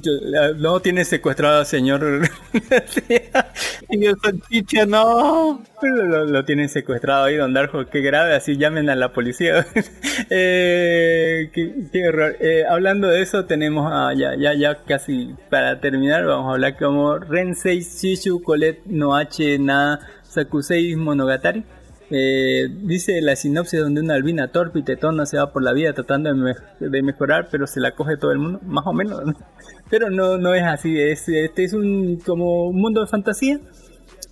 no 0.58 0.80
tiene 0.80 1.04
secuestrado 1.04 1.60
al 1.60 1.66
señor. 1.66 2.22
y 3.90 4.06
el 4.06 4.16
salchicha 4.24 4.86
no. 4.86 5.62
Lo, 5.82 6.26
lo- 6.26 6.46
tienen 6.46 6.70
secuestrado 6.70 7.26
ahí, 7.26 7.36
don 7.36 7.54
Darjo, 7.54 7.86
qué 7.88 8.00
grave, 8.00 8.34
así 8.34 8.56
llamen 8.56 8.90
a 8.90 8.96
la 8.96 9.12
policía. 9.12 9.66
eh, 10.30 11.50
qué, 11.54 12.08
horror. 12.08 12.38
Eh, 12.40 12.64
hablando 12.70 13.10
de 13.10 13.22
eso, 13.22 13.44
tenemos 13.46 13.92
a, 13.92 14.14
ya, 14.14 14.36
ya, 14.38 14.54
ya 14.54 14.84
casi 14.86 15.36
para 15.50 15.82
terminar, 15.82 16.26
vamos 16.26 16.50
a 16.50 16.54
hablar 16.54 16.78
como 16.78 17.18
Rensei 17.20 17.82
Shishu 17.82 18.42
Colette 18.42 18.84
Noache 18.86 19.60
Na 19.60 20.00
Sakusei 20.24 20.96
Monogatari. 20.96 21.66
Eh, 22.10 22.68
dice 22.84 23.22
la 23.22 23.36
sinopsis 23.36 23.82
donde 23.82 24.00
una 24.02 24.14
albina 24.14 24.48
torpe 24.50 24.80
y 24.80 24.84
tetona 24.84 25.26
se 25.26 25.38
va 25.38 25.52
por 25.52 25.62
la 25.62 25.74
vida 25.74 25.92
tratando 25.94 26.30
de, 26.34 26.36
me- 26.36 26.88
de 26.90 27.02
mejorar, 27.04 27.50
pero 27.52 27.68
se 27.68 27.80
la 27.82 27.92
coge 27.96 28.16
todo 28.18 28.32
el 28.32 28.40
mundo, 28.40 28.60
más 28.66 28.86
o 28.88 28.94
menos. 28.94 29.26
¿no? 29.26 29.34
Pero 29.90 30.10
no, 30.10 30.38
no 30.38 30.54
es 30.54 30.64
así, 30.64 31.00
es, 31.00 31.28
este 31.30 31.64
es 31.66 31.74
un 31.74 32.20
como 32.26 32.68
un 32.68 32.76
mundo 32.82 33.02
de 33.02 33.08
fantasía 33.08 33.60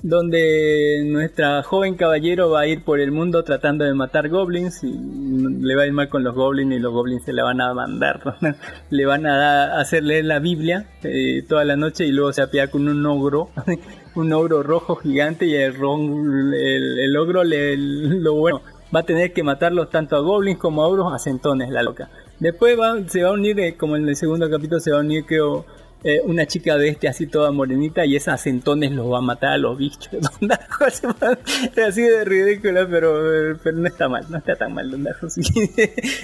donde 0.04 1.04
nuestra 1.06 1.64
joven 1.64 1.96
caballero 1.96 2.50
va 2.52 2.62
a 2.62 2.68
ir 2.68 2.84
por 2.84 3.00
el 3.00 3.12
mundo 3.12 3.44
tratando 3.44 3.86
de 3.86 3.94
matar 3.94 4.30
goblins 4.30 4.84
y 4.84 4.94
le 4.94 5.76
va 5.76 5.84
a 5.84 5.88
ir 5.88 5.94
mal 5.94 6.10
con 6.10 6.24
los 6.24 6.36
goblins 6.36 6.74
y 6.76 6.80
los 6.80 6.94
goblins 6.94 7.24
se 7.24 7.34
la 7.34 7.44
van 7.44 7.60
a 7.62 7.74
mandar, 7.74 8.22
le 8.90 9.06
van 9.06 9.26
a 9.26 9.80
hacer 9.80 10.04
leer 10.04 10.26
la 10.26 10.40
Biblia 10.40 10.90
eh, 11.04 11.44
toda 11.48 11.64
la 11.66 11.76
noche 11.76 12.06
y 12.06 12.12
luego 12.12 12.34
se 12.34 12.42
apea 12.42 12.68
con 12.70 12.88
un 12.88 13.04
ogro, 13.06 13.50
un 14.16 14.34
ogro 14.34 14.64
rojo 14.64 14.96
gigante 14.96 15.46
y 15.46 15.56
el, 15.56 15.76
el, 15.76 17.00
el 17.00 17.18
ogro 17.18 17.44
le, 17.44 17.76
lo 17.78 18.34
bueno 18.34 18.62
va 18.96 19.02
a 19.02 19.04
tener 19.04 19.34
que 19.34 19.44
matarlos 19.44 19.90
tanto 19.90 20.16
a 20.16 20.20
goblins 20.20 20.60
como 20.60 20.84
a 20.84 20.88
ogros 20.88 21.14
a 21.14 21.20
centones 21.20 21.70
la 21.70 21.84
loca. 21.84 22.10
Después 22.40 22.80
va, 22.80 22.96
se 23.08 23.24
va 23.24 23.30
a 23.30 23.34
unir, 23.34 23.60
eh, 23.60 23.76
como 23.76 23.96
en 23.96 24.08
el 24.08 24.16
segundo 24.16 24.50
capítulo 24.50 24.80
se 24.80 24.92
va 24.92 24.98
a 24.98 25.02
unir 25.02 25.26
creo 25.26 25.66
eh, 26.08 26.22
una 26.24 26.46
chica 26.46 26.78
de 26.78 26.90
este 26.90 27.08
así 27.08 27.26
toda 27.26 27.52
morenita 27.52 28.06
y 28.06 28.16
esas 28.16 28.40
centones 28.40 28.92
los 28.92 29.12
va 29.12 29.18
a 29.18 29.22
matar 29.22 29.54
a 29.54 29.58
los 29.58 29.76
bichos. 29.76 30.14
Así 31.88 32.02
de 32.04 32.24
ridícula, 32.24 32.88
pero, 32.88 33.52
eh, 33.52 33.58
pero 33.64 33.78
no 33.78 33.88
está 33.88 34.08
mal, 34.08 34.24
no 34.30 34.38
está 34.38 34.56
tan 34.56 34.72
mal 34.72 34.92
Don 34.92 35.04
Darjo, 35.04 35.28
sí. 35.32 35.42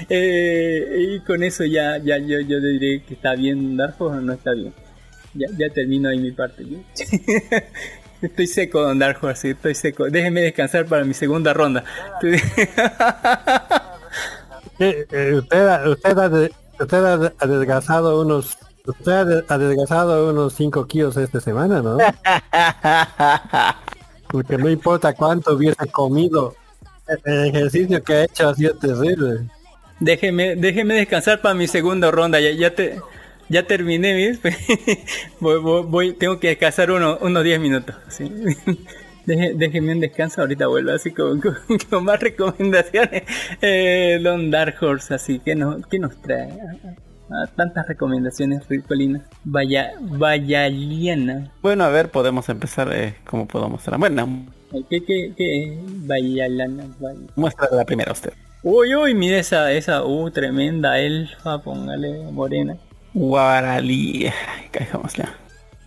Eh, 0.07 1.15
y 1.15 1.19
con 1.21 1.41
eso 1.41 1.65
ya, 1.65 1.97
ya 1.97 2.19
yo, 2.19 2.41
yo 2.41 2.59
diré 2.59 3.01
que 3.01 3.15
está 3.15 3.33
bien 3.33 3.69
Don 3.69 3.77
Darjo 3.77 4.05
o 4.05 4.21
no 4.21 4.33
está 4.33 4.53
bien. 4.53 4.71
Ya, 5.33 5.47
ya 5.57 5.69
termino 5.69 6.09
ahí 6.09 6.19
mi 6.19 6.31
parte. 6.31 6.63
Estoy 8.21 8.45
seco, 8.47 8.81
Don 8.81 8.99
Darjo, 8.99 9.27
así, 9.27 9.49
estoy 9.49 9.73
seco. 9.73 10.05
Déjeme 10.09 10.41
descansar 10.41 10.85
para 10.85 11.03
mi 11.03 11.13
segunda 11.15 11.53
ronda. 11.53 11.83
Eh, 14.79 15.05
eh, 15.11 15.33
usted, 15.37 15.67
ha- 15.67 15.89
usted, 15.89 16.17
ha 16.17 16.29
de- 16.29 16.51
usted 16.79 17.05
ha 17.05 17.33
adelgazado 17.39 18.21
unos 18.21 18.57
usted 18.85 19.11
ha 19.11 19.25
de- 19.25 19.45
adelgazado 19.47 20.29
unos 20.31 20.53
5 20.53 20.87
kilos 20.87 21.17
esta 21.17 21.39
semana, 21.39 21.81
¿no? 21.81 21.97
Porque 24.27 24.57
no 24.57 24.69
importa 24.69 25.13
cuánto 25.13 25.53
hubiese 25.53 25.87
comido, 25.91 26.55
el 27.25 27.47
ejercicio 27.55 28.03
que 28.03 28.13
ha 28.13 28.23
hecho 28.23 28.49
ha 28.49 28.55
sido 28.55 28.75
terrible. 28.75 29.41
Déjeme, 29.99 30.55
déjeme 30.55 30.95
descansar 30.95 31.41
para 31.41 31.53
mi 31.53 31.67
segunda 31.67 32.09
ronda. 32.09 32.39
Ya, 32.39 32.51
ya 32.51 32.73
te, 32.73 32.99
ya 33.51 33.67
terminé, 33.67 34.13
¿ves? 34.13 34.39
voy, 35.39 35.59
voy, 35.59 35.83
voy- 35.87 36.13
tengo 36.13 36.39
que 36.39 36.47
descansar 36.49 36.91
uno- 36.91 37.17
unos 37.21 37.43
10 37.43 37.59
minutos. 37.59 37.95
¿sí? 38.09 38.25
Deje- 39.25 39.53
déjeme 39.55 39.93
un 39.93 39.99
descanso, 39.99 40.41
ahorita 40.41 40.65
vuelvo 40.67 40.91
así 40.91 41.11
con, 41.11 41.39
con- 41.39 41.55
con 41.89 42.03
más 42.05 42.19
recomendaciones. 42.19 43.23
Eh, 43.61 44.19
Don 44.23 44.49
Dark 44.49 44.75
Horse, 44.81 45.13
así 45.13 45.39
que 45.39 45.53
nos, 45.55 45.85
¿qué 45.87 45.99
nos 45.99 46.19
trae? 46.21 46.49
Ah, 47.29 47.47
tantas 47.55 47.87
recomendaciones 47.87 48.67
ricolinas. 48.67 49.21
Vaya, 49.43 49.91
vaya 50.01 50.67
liana. 50.69 51.51
Bueno, 51.61 51.83
a 51.85 51.89
ver, 51.89 52.09
podemos 52.09 52.49
empezar 52.49 52.91
eh, 52.93 53.15
como 53.25 53.47
puedo 53.47 53.69
mostrar. 53.69 53.99
Bueno, 53.99 54.27
¿Qué, 54.89 55.03
qué, 55.05 55.33
qué? 55.37 55.77
Vaya 56.05 56.47
lana, 56.49 56.85
vaya. 56.99 57.19
muestra 57.35 57.67
la 57.71 57.85
primera 57.85 58.11
usted. 58.11 58.33
Uy, 58.63 58.95
uy, 58.95 59.13
mira 59.15 59.37
esa, 59.37 59.71
esa, 59.71 60.03
uh, 60.03 60.29
tremenda 60.31 60.99
elfa, 60.99 61.61
póngale 61.61 62.23
morena. 62.31 62.75
Dejémosle. 64.71 65.25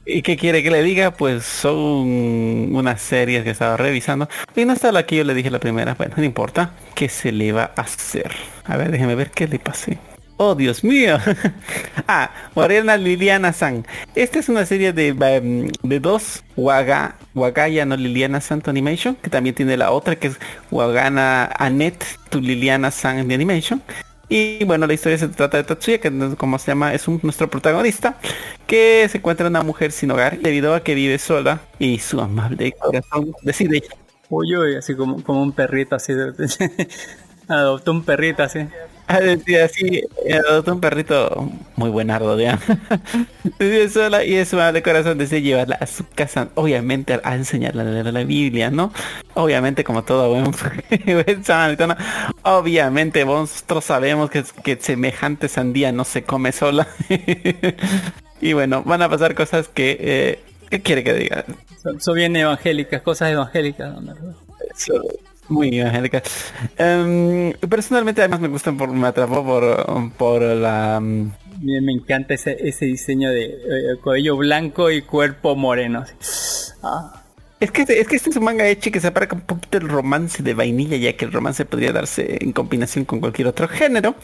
¿Y 0.07 0.21
qué 0.21 0.37
quiere 0.37 0.63
que 0.63 0.71
le 0.71 0.83
diga? 0.83 1.13
Pues 1.13 1.45
son 1.45 2.75
unas 2.75 3.01
series 3.01 3.43
que 3.43 3.51
estaba 3.51 3.79
revisando. 3.79 4.29
Y 4.55 4.67
no 4.67 4.75
está 4.75 4.93
la 4.93 5.07
que 5.07 5.17
yo 5.17 5.25
le 5.25 5.33
dije 5.33 5.51
la 5.51 5.61
primera. 5.61 5.95
Bueno, 5.95 6.15
no 6.19 6.25
importa. 6.25 6.73
¿Qué 6.95 7.09
se 7.09 7.33
le 7.33 7.53
va 7.53 7.73
a 7.75 7.81
hacer? 7.81 8.31
A 8.65 8.77
ver, 8.77 8.91
déjeme 8.91 9.15
ver 9.15 9.31
qué 9.31 9.49
le 9.49 9.59
pasé. 9.59 9.99
Oh, 10.37 10.55
Dios 10.55 10.85
mío. 10.85 11.19
ah, 12.09 12.31
Guardiana 12.55 12.97
Liliana 12.97 13.53
San. 13.53 13.87
Esta 14.15 14.41
es 14.41 14.49
una 14.49 14.67
serie 14.67 14.93
de, 14.93 15.09
em, 15.09 15.71
de 15.83 16.01
dos 16.01 16.43
Waga, 16.57 17.17
Wagaya 17.35 17.87
no 17.87 17.97
Liliana 17.97 18.41
San 18.41 18.61
to 18.61 18.71
Animation, 18.71 19.15
que 19.15 19.31
también 19.31 19.55
tiene 19.55 19.77
la 19.77 19.93
otra 19.93 20.17
que 20.17 20.29
es 20.29 20.39
Wagana 20.71 21.45
Annette 21.57 22.05
to 22.31 22.41
Liliana 22.41 22.91
San 22.91 23.27
de 23.29 23.35
Animation. 23.35 23.81
Y 24.29 24.65
bueno, 24.65 24.87
la 24.87 24.95
historia 24.95 25.19
se 25.19 25.29
trata 25.29 25.59
de 25.59 25.65
Tatsuya, 25.65 26.01
que 26.01 26.11
como 26.37 26.59
se 26.59 26.69
llama, 26.71 26.95
es 26.95 27.07
un- 27.09 27.21
nuestro 27.23 27.49
protagonista, 27.51 28.19
que 28.67 29.07
se 29.11 29.19
encuentra 29.19 29.47
una 29.49 29.63
mujer 29.63 29.93
sin 29.93 30.11
hogar 30.11 30.39
debido 30.41 30.75
a 30.75 30.83
que 30.83 30.95
vive 30.95 31.19
sola 31.19 31.61
y 31.79 31.99
su 31.99 32.21
amable 32.21 32.73
corazón 32.73 33.33
decide 33.43 33.83
Uy, 34.31 34.57
uy, 34.57 34.77
así 34.77 34.97
como, 34.97 35.23
como 35.23 35.43
un 35.43 35.53
perrito 35.53 35.95
así. 35.95 36.13
Adoptó 37.49 37.91
un 37.93 38.05
perrito 38.05 38.43
así. 38.43 38.61
Ah, 39.07 39.21
decía 39.21 39.67
así, 39.67 40.03
adoptó 40.49 40.73
un 40.73 40.81
perrito 40.81 41.51
muy 41.77 41.91
buenardo, 41.91 42.41
ya. 42.41 42.59
Sola 43.93 44.25
y 44.25 44.35
es 44.35 44.49
su 44.49 44.57
amable 44.57 44.83
corazón 44.83 45.19
desea 45.19 45.41
llevarla 45.41 45.77
a 45.77 45.87
su 45.87 46.07
casa, 46.09 46.49
obviamente 46.55 47.21
a 47.23 47.35
enseñarle 47.35 47.83
a 47.83 47.85
leer 47.85 48.13
la 48.13 48.25
Biblia, 48.25 48.71
¿no? 48.71 48.93
Obviamente 49.35 49.85
como 49.85 50.05
todo 50.05 50.31
buen, 50.31 50.45
buen 51.25 51.45
samaritano, 51.45 51.97
obviamente 52.43 53.25
nosotros 53.27 53.85
sabemos 53.85 54.31
que, 54.31 54.43
que 54.63 54.77
semejante 54.81 55.49
sandía 55.49 55.93
no 55.93 56.05
se 56.05 56.23
come 56.25 56.53
sola. 56.53 56.89
y 58.41 58.53
bueno, 58.55 58.83
van 58.85 59.03
a 59.03 59.09
pasar 59.09 59.35
cosas 59.35 59.69
que... 59.69 59.99
Eh, 60.01 60.39
¿Qué 60.71 60.81
quiere 60.81 61.05
que 61.05 61.13
diga? 61.13 61.45
Son, 61.83 62.01
son 62.01 62.15
bien 62.15 62.35
evangélicas, 62.35 63.03
cosas 63.03 63.31
evangélicas. 63.31 64.03
¿no? 64.03 64.15
So- 64.75 65.03
muy 65.49 65.79
evangélica. 65.79 66.23
Em, 66.79 67.53
personalmente 67.69 68.21
además 68.21 68.41
me 68.41 68.49
gustan 68.49 68.77
por, 68.77 68.89
me 68.91 69.07
atrapó 69.09 69.45
por, 69.45 70.13
por 70.15 70.43
la... 70.43 71.01
mm, 71.01 71.33
Me, 71.61 71.93
encanta 71.93 72.35
ese, 72.35 72.57
ese 72.69 72.87
diseño 72.87 73.31
de 73.31 73.45
eh, 73.45 73.99
cabello 74.03 74.37
blanco 74.37 74.91
y 74.91 75.03
cuerpo 75.03 75.57
moreno. 75.57 76.05
Ah, 76.83 77.24
Es 77.65 77.71
que, 77.71 77.83
es 77.83 78.07
que 78.07 78.17
este 78.17 78.29
es 78.29 78.37
un 78.37 78.45
manga 78.45 78.69
hecho 78.69 78.91
que 78.91 79.01
se 79.01 79.07
aparca 79.07 79.35
un 79.35 79.41
poquito 79.41 79.79
el 79.79 79.89
romance 79.89 80.43
de 80.43 80.53
vainilla, 80.53 80.99
ya 80.99 81.17
que 81.17 81.25
el 81.25 81.33
romance 81.33 81.65
podría 81.65 81.93
darse 81.93 82.37
en 82.43 82.53
combinación 82.53 83.07
con 83.07 83.21
cualquier 83.21 83.49
otro 83.49 83.69
género 83.69 84.17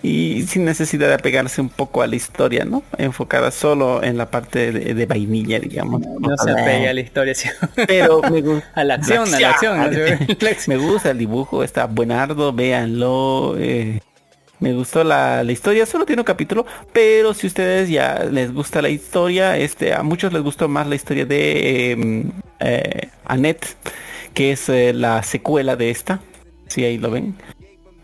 y 0.00 0.44
sin 0.46 0.64
necesidad 0.64 1.08
de 1.08 1.14
apegarse 1.14 1.60
un 1.60 1.70
poco 1.70 2.02
a 2.02 2.06
la 2.06 2.14
historia, 2.14 2.64
¿no? 2.64 2.84
Enfocada 2.96 3.50
solo 3.50 4.00
en 4.04 4.16
la 4.16 4.30
parte 4.30 4.70
de, 4.70 4.94
de 4.94 5.06
vainilla, 5.06 5.58
digamos. 5.58 6.02
no 6.02 6.36
se 6.36 6.52
apega 6.52 6.90
a 6.90 6.94
la 6.94 7.00
historia, 7.00 7.34
sí. 7.34 7.48
Pero 7.88 8.22
me 8.30 8.40
gusta. 8.42 8.70
a 8.74 8.84
la 8.84 8.94
acción, 8.94 9.34
a 9.34 9.40
la 9.40 9.50
acción. 9.50 9.76
me 10.68 10.76
gusta 10.76 11.10
el 11.10 11.18
dibujo, 11.18 11.64
está 11.64 11.86
buenardo, 11.86 12.52
véanlo. 12.52 13.56
eh, 13.58 13.98
me 14.60 14.72
gustó 14.72 15.04
la, 15.04 15.42
la 15.44 15.52
historia, 15.52 15.84
solo 15.86 16.06
tiene 16.06 16.20
un 16.22 16.26
capítulo, 16.26 16.64
pero 16.92 17.34
si 17.34 17.46
ustedes 17.46 17.88
ya 17.90 18.24
les 18.30 18.52
gusta 18.52 18.80
la 18.80 18.88
historia, 18.88 19.58
este, 19.58 19.92
a 19.92 20.02
muchos 20.02 20.32
les 20.32 20.42
gustó 20.42 20.68
más 20.68 20.86
la 20.86 20.94
historia 20.94 21.26
de 21.26 21.92
eh, 21.92 22.24
eh, 22.60 23.08
Annette, 23.26 23.76
que 24.32 24.52
es 24.52 24.68
eh, 24.68 24.92
la 24.94 25.22
secuela 25.22 25.76
de 25.76 25.90
esta. 25.90 26.20
Si 26.68 26.84
ahí 26.84 26.98
lo 26.98 27.10
ven. 27.10 27.34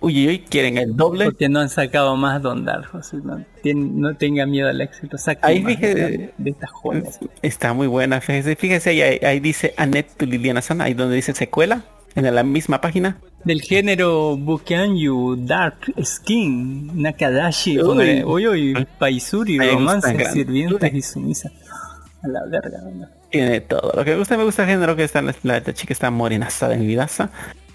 Uy, 0.03 0.27
uy, 0.29 0.39
quieren 0.41 0.79
el 0.79 0.97
doble. 0.97 1.27
Porque 1.27 1.49
no 1.51 1.61
han 1.61 1.69
sacado 1.69 2.17
más 2.17 2.41
Don 2.41 2.65
Darjo. 2.65 2.99
así, 2.99 3.19
No, 3.23 3.45
Tien- 3.63 3.93
no 3.97 4.17
tenga 4.17 4.47
miedo 4.47 4.69
al 4.69 4.81
éxito. 4.81 5.19
Saquen 5.19 5.45
Ahí 5.45 5.61
más 5.61 5.75
fíjese- 5.75 5.95
de, 5.95 6.35
de 6.39 6.51
estas 6.51 6.71
joyas. 6.71 7.19
Está 7.43 7.73
muy 7.75 7.87
buena, 7.87 8.21
fíjese, 8.21 8.57
fíjese 8.57 8.91
ahí, 8.91 9.01
ahí, 9.23 9.41
dice 9.41 9.75
Annette 9.77 10.23
Liliana 10.23 10.63
San, 10.63 10.81
ahí 10.81 10.95
donde 10.95 11.17
dice 11.17 11.35
secuela, 11.35 11.83
en 12.15 12.35
la 12.35 12.43
misma 12.43 12.81
página. 12.81 13.19
Del 13.45 13.63
género 13.63 14.37
Bukanyu, 14.37 15.37
Dark 15.37 15.93
Skin, 16.05 16.91
Nakadashi, 17.01 17.79
Uy. 17.81 18.23
uy, 18.23 18.47
uy, 18.49 18.87
Paisuri, 18.99 19.59
romance, 19.59 20.13
grande. 20.13 20.33
sirvientes 20.33 20.95
y 20.95 21.03
sumisa. 21.03 21.51
A 22.23 22.29
la 22.29 22.45
verga, 22.47 22.79
¿no? 22.95 23.09
Tiene 23.31 23.61
todo. 23.63 23.93
Lo 23.97 24.05
que 24.05 24.11
me 24.11 24.19
gusta, 24.19 24.37
me 24.37 24.45
gusta 24.45 24.65
el 24.65 24.69
género 24.69 24.95
que 24.95 25.05
está, 25.05 25.23
la, 25.23 25.35
la 25.43 25.73
chica 25.73 25.93
está 25.93 26.11
morenaza 26.11 26.69
de 26.69 26.77
mi 26.77 26.87
vidaza. 26.87 27.31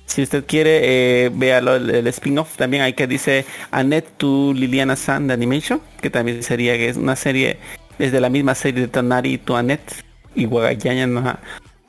Si 0.05 0.21
usted 0.21 0.45
quiere, 0.45 1.25
eh, 1.25 1.31
véalo 1.33 1.75
el, 1.75 1.89
el 1.89 2.07
spin-off 2.07 2.55
también 2.57 2.83
hay 2.83 2.93
que 2.93 3.07
dice 3.07 3.43
Annette 3.71 4.17
to 4.17 4.53
Liliana 4.53 4.95
San 4.95 5.27
de 5.27 5.33
Animation, 5.33 5.81
que 5.99 6.11
también 6.11 6.43
sería 6.43 6.77
que 6.77 6.89
es 6.89 6.97
una 6.97 7.15
serie 7.15 7.57
desde 7.97 8.21
la 8.21 8.29
misma 8.29 8.53
serie 8.53 8.81
de 8.81 8.87
Tonari 8.87 9.39
to 9.39 9.57
Annette 9.57 10.03
y 10.35 10.45
Wagaya 10.45 11.07
no, 11.07 11.37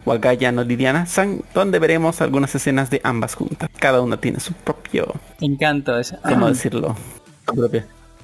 Wagaya 0.06 0.52
no 0.52 0.62
Liliana 0.64 1.04
San, 1.06 1.42
donde 1.52 1.78
veremos 1.78 2.20
algunas 2.22 2.54
escenas 2.54 2.88
de 2.90 3.00
ambas 3.04 3.34
juntas. 3.34 3.68
Cada 3.78 4.00
una 4.00 4.16
tiene 4.18 4.40
su 4.40 4.52
propio, 4.54 5.12
Encanto. 5.40 5.98
es- 5.98 6.14
¿cómo 6.22 6.46
ah, 6.46 6.50
decirlo? 6.50 6.96
Su 7.46 7.54
propio, 7.54 7.82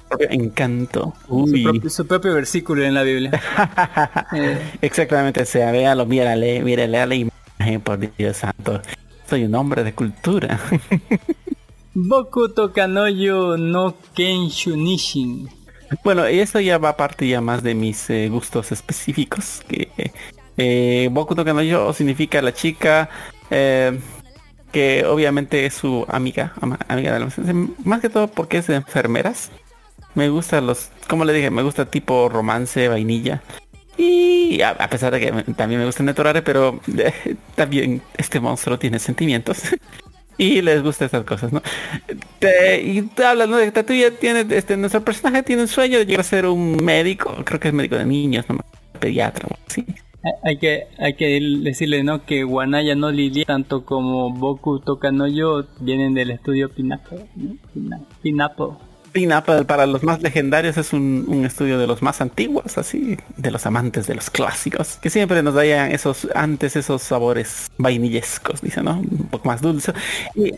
propio 0.09 0.27
encanto. 0.31 1.13
su, 1.27 1.61
propio, 1.63 1.89
su 1.89 2.07
propio 2.07 2.33
versículo 2.33 2.83
en 2.83 2.93
la 2.93 3.03
Biblia. 3.03 3.31
Eh, 4.35 4.57
Exactamente, 4.81 5.43
o 5.43 5.45
sea, 5.45 5.71
véalo, 5.71 6.05
mírale, 6.07 6.63
mírale 6.63 6.97
a 6.99 7.05
la 7.05 7.15
imagen, 7.15 7.81
por 7.81 7.99
Dios 7.99 8.37
santo. 8.37 8.81
Soy 9.29 9.43
un 9.43 9.53
hombre 9.55 9.83
de 9.83 9.93
cultura. 9.93 10.59
Boku 11.93 12.49
Tokanoyo 12.49 13.57
no 13.57 13.95
Kenshu 14.15 14.75
Nishin. 14.75 15.47
bueno, 16.03 16.25
eso 16.25 16.59
ya 16.59 16.79
va 16.79 16.89
aparte 16.89 17.27
ya 17.27 17.39
más 17.41 17.61
de 17.61 17.75
mis 17.75 18.09
eh, 18.09 18.29
gustos 18.29 18.71
específicos. 18.71 19.61
Que 19.67 19.89
eh, 20.57 21.09
Boku 21.11 21.35
no 21.35 21.45
Kanoyo 21.45 21.93
significa 21.93 22.41
la 22.41 22.53
chica 22.53 23.09
eh, 23.49 23.99
que 24.71 25.05
obviamente 25.05 25.65
es 25.65 25.75
su 25.75 26.05
amiga, 26.09 26.53
amiga 26.87 27.13
de 27.13 27.19
la 27.19 27.27
más 27.83 28.01
que 28.01 28.09
todo 28.09 28.27
porque 28.27 28.57
es 28.57 28.67
de 28.67 28.75
enfermeras. 28.75 29.51
Me 30.15 30.29
gusta 30.29 30.61
los, 30.61 30.89
como 31.07 31.25
le 31.25 31.33
dije, 31.33 31.49
me 31.49 31.63
gusta 31.63 31.85
tipo 31.85 32.29
romance, 32.29 32.87
vainilla. 32.87 33.41
Y 33.97 34.61
a, 34.61 34.75
pesar 34.89 35.13
de 35.13 35.19
que 35.19 35.53
también 35.53 35.79
me 35.79 35.85
gusta 35.85 36.03
Netorare, 36.03 36.41
pero 36.41 36.79
eh, 36.97 37.35
también 37.55 38.01
este 38.17 38.39
monstruo 38.39 38.79
tiene 38.79 38.97
sentimientos. 38.97 39.61
y 40.37 40.61
les 40.61 40.81
gusta 40.81 41.05
estas 41.05 41.23
cosas, 41.23 41.53
¿no? 41.53 41.61
Te- 42.39 42.81
y 42.81 43.01
¿no? 43.01 43.57
De 43.57 43.65
que 43.65 43.71
Tatooya 43.71 44.17
tiene, 44.17 44.45
este, 44.49 44.77
nuestro 44.77 45.03
personaje 45.03 45.43
tiene 45.43 45.63
un 45.63 45.67
sueño 45.67 45.99
de 45.99 46.05
llegar 46.05 46.21
a 46.21 46.23
ser 46.23 46.47
un 46.47 46.77
médico, 46.77 47.35
creo 47.45 47.59
que 47.59 47.67
es 47.67 47.73
médico 47.73 47.95
de 47.95 48.05
niños, 48.05 48.45
no 48.49 48.59
pediatra, 48.99 49.47
o. 49.49 49.57
Hay- 50.43 50.57
que, 50.57 50.87
hay 50.99 51.15
que 51.15 51.39
decirle 51.61 52.03
no 52.03 52.25
que 52.25 52.45
Wanaya 52.45 52.95
no 52.95 53.11
Lilia 53.11 53.45
tanto 53.45 53.83
como 53.85 54.31
Boku 54.33 54.79
Tokanoyo 54.79 55.67
vienen 55.79 56.13
del 56.13 56.31
estudio 56.31 56.69
Pinapple. 56.69 57.25
¿no? 57.35 57.55
Pina- 57.73 58.01
Pinapple. 58.21 58.67
Pineapple 59.11 59.65
para 59.65 59.85
los 59.85 60.01
más 60.03 60.23
legendarios 60.23 60.75
es 60.77 60.91
un, 60.91 61.25
un 61.27 61.45
estudio 61.45 61.77
de 61.77 61.85
los 61.85 62.01
más 62.01 62.19
antiguos, 62.19 62.79
así, 62.79 63.15
de 63.37 63.51
los 63.51 63.63
amantes 63.67 64.07
de 64.07 64.15
los 64.15 64.31
clásicos, 64.31 64.97
que 64.97 65.11
siempre 65.11 65.43
nos 65.43 65.53
dayan 65.53 65.91
esos, 65.91 66.27
antes 66.33 66.75
esos 66.75 67.03
sabores 67.03 67.69
vainillescos, 67.77 68.61
dice, 68.61 68.81
¿no? 68.81 68.97
Un 68.99 69.27
poco 69.29 69.47
más 69.47 69.61
dulce. 69.61 69.93
Y, 70.33 70.53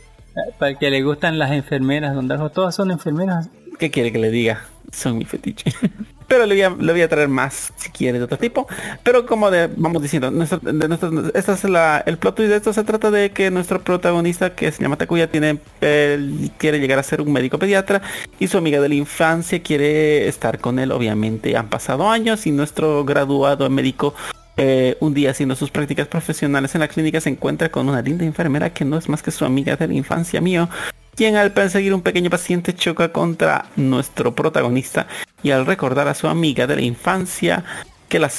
Para 0.57 0.71
el 0.71 0.77
que 0.77 0.89
le 0.89 1.01
gustan 1.03 1.37
las 1.37 1.51
enfermeras, 1.51 2.15
donde 2.15 2.37
todas 2.53 2.73
son 2.75 2.91
enfermeras. 2.91 3.49
¿Qué 3.77 3.91
quiere 3.91 4.13
que 4.13 4.19
le 4.19 4.31
diga? 4.31 4.61
Son 4.91 5.17
mi 5.17 5.25
fetiche. 5.25 5.71
Pero 6.27 6.45
le 6.47 6.55
voy, 6.55 6.61
a, 6.63 6.69
le 6.69 6.91
voy 6.91 7.01
a 7.01 7.07
traer 7.07 7.27
más 7.27 7.71
si 7.75 7.89
quiere 7.91 8.17
de 8.17 8.23
otro 8.23 8.37
tipo. 8.37 8.67
Pero 9.03 9.25
como 9.25 9.51
de, 9.51 9.69
vamos 9.75 10.01
diciendo, 10.01 10.31
nuestro, 10.31 10.59
de 10.59 10.87
nuestro, 10.87 11.11
esta 11.35 11.53
es 11.53 11.63
la, 11.65 12.03
el 12.05 12.17
plot 12.17 12.35
twist 12.35 12.49
de 12.49 12.57
esto 12.57 12.73
se 12.73 12.83
trata 12.83 13.11
de 13.11 13.31
que 13.31 13.51
nuestro 13.51 13.81
protagonista, 13.83 14.55
que 14.55 14.71
se 14.71 14.81
llama 14.81 14.97
Takuya, 14.97 15.29
tiene, 15.29 15.59
él 15.81 16.51
quiere 16.57 16.79
llegar 16.79 16.97
a 16.97 17.03
ser 17.03 17.21
un 17.21 17.31
médico 17.31 17.59
pediatra 17.59 18.01
y 18.39 18.47
su 18.47 18.57
amiga 18.57 18.81
de 18.81 18.89
la 18.89 18.95
infancia 18.95 19.61
quiere 19.61 20.27
estar 20.27 20.59
con 20.59 20.79
él. 20.79 20.91
Obviamente 20.91 21.55
han 21.55 21.69
pasado 21.69 22.09
años 22.09 22.47
y 22.47 22.51
nuestro 22.51 23.05
graduado 23.05 23.69
médico 23.69 24.15
eh, 24.57 24.95
un 25.01 25.13
día 25.13 25.31
haciendo 25.31 25.55
sus 25.55 25.69
prácticas 25.69 26.07
profesionales 26.07 26.73
en 26.75 26.81
la 26.81 26.87
clínica 26.87 27.19
se 27.19 27.29
encuentra 27.29 27.69
con 27.69 27.89
una 27.89 28.01
linda 28.01 28.23
enfermera 28.23 28.71
que 28.71 28.85
no 28.85 28.97
es 28.97 29.09
más 29.09 29.21
que 29.21 29.31
su 29.31 29.43
amiga 29.43 29.75
de 29.75 29.85
la 29.85 29.93
infancia 29.93 30.39
mío, 30.39 30.69
quien 31.15 31.35
al 31.35 31.51
perseguir 31.51 31.93
un 31.93 32.01
pequeño 32.01 32.29
paciente 32.29 32.73
choca 32.73 33.11
contra 33.11 33.65
nuestro 33.75 34.35
protagonista 34.35 35.07
y 35.43 35.51
al 35.51 35.65
recordar 35.65 36.07
a 36.07 36.13
su 36.13 36.27
amiga 36.27 36.67
de 36.67 36.75
la 36.75 36.81
infancia 36.81 37.63
que 38.09 38.19
la 38.19 38.29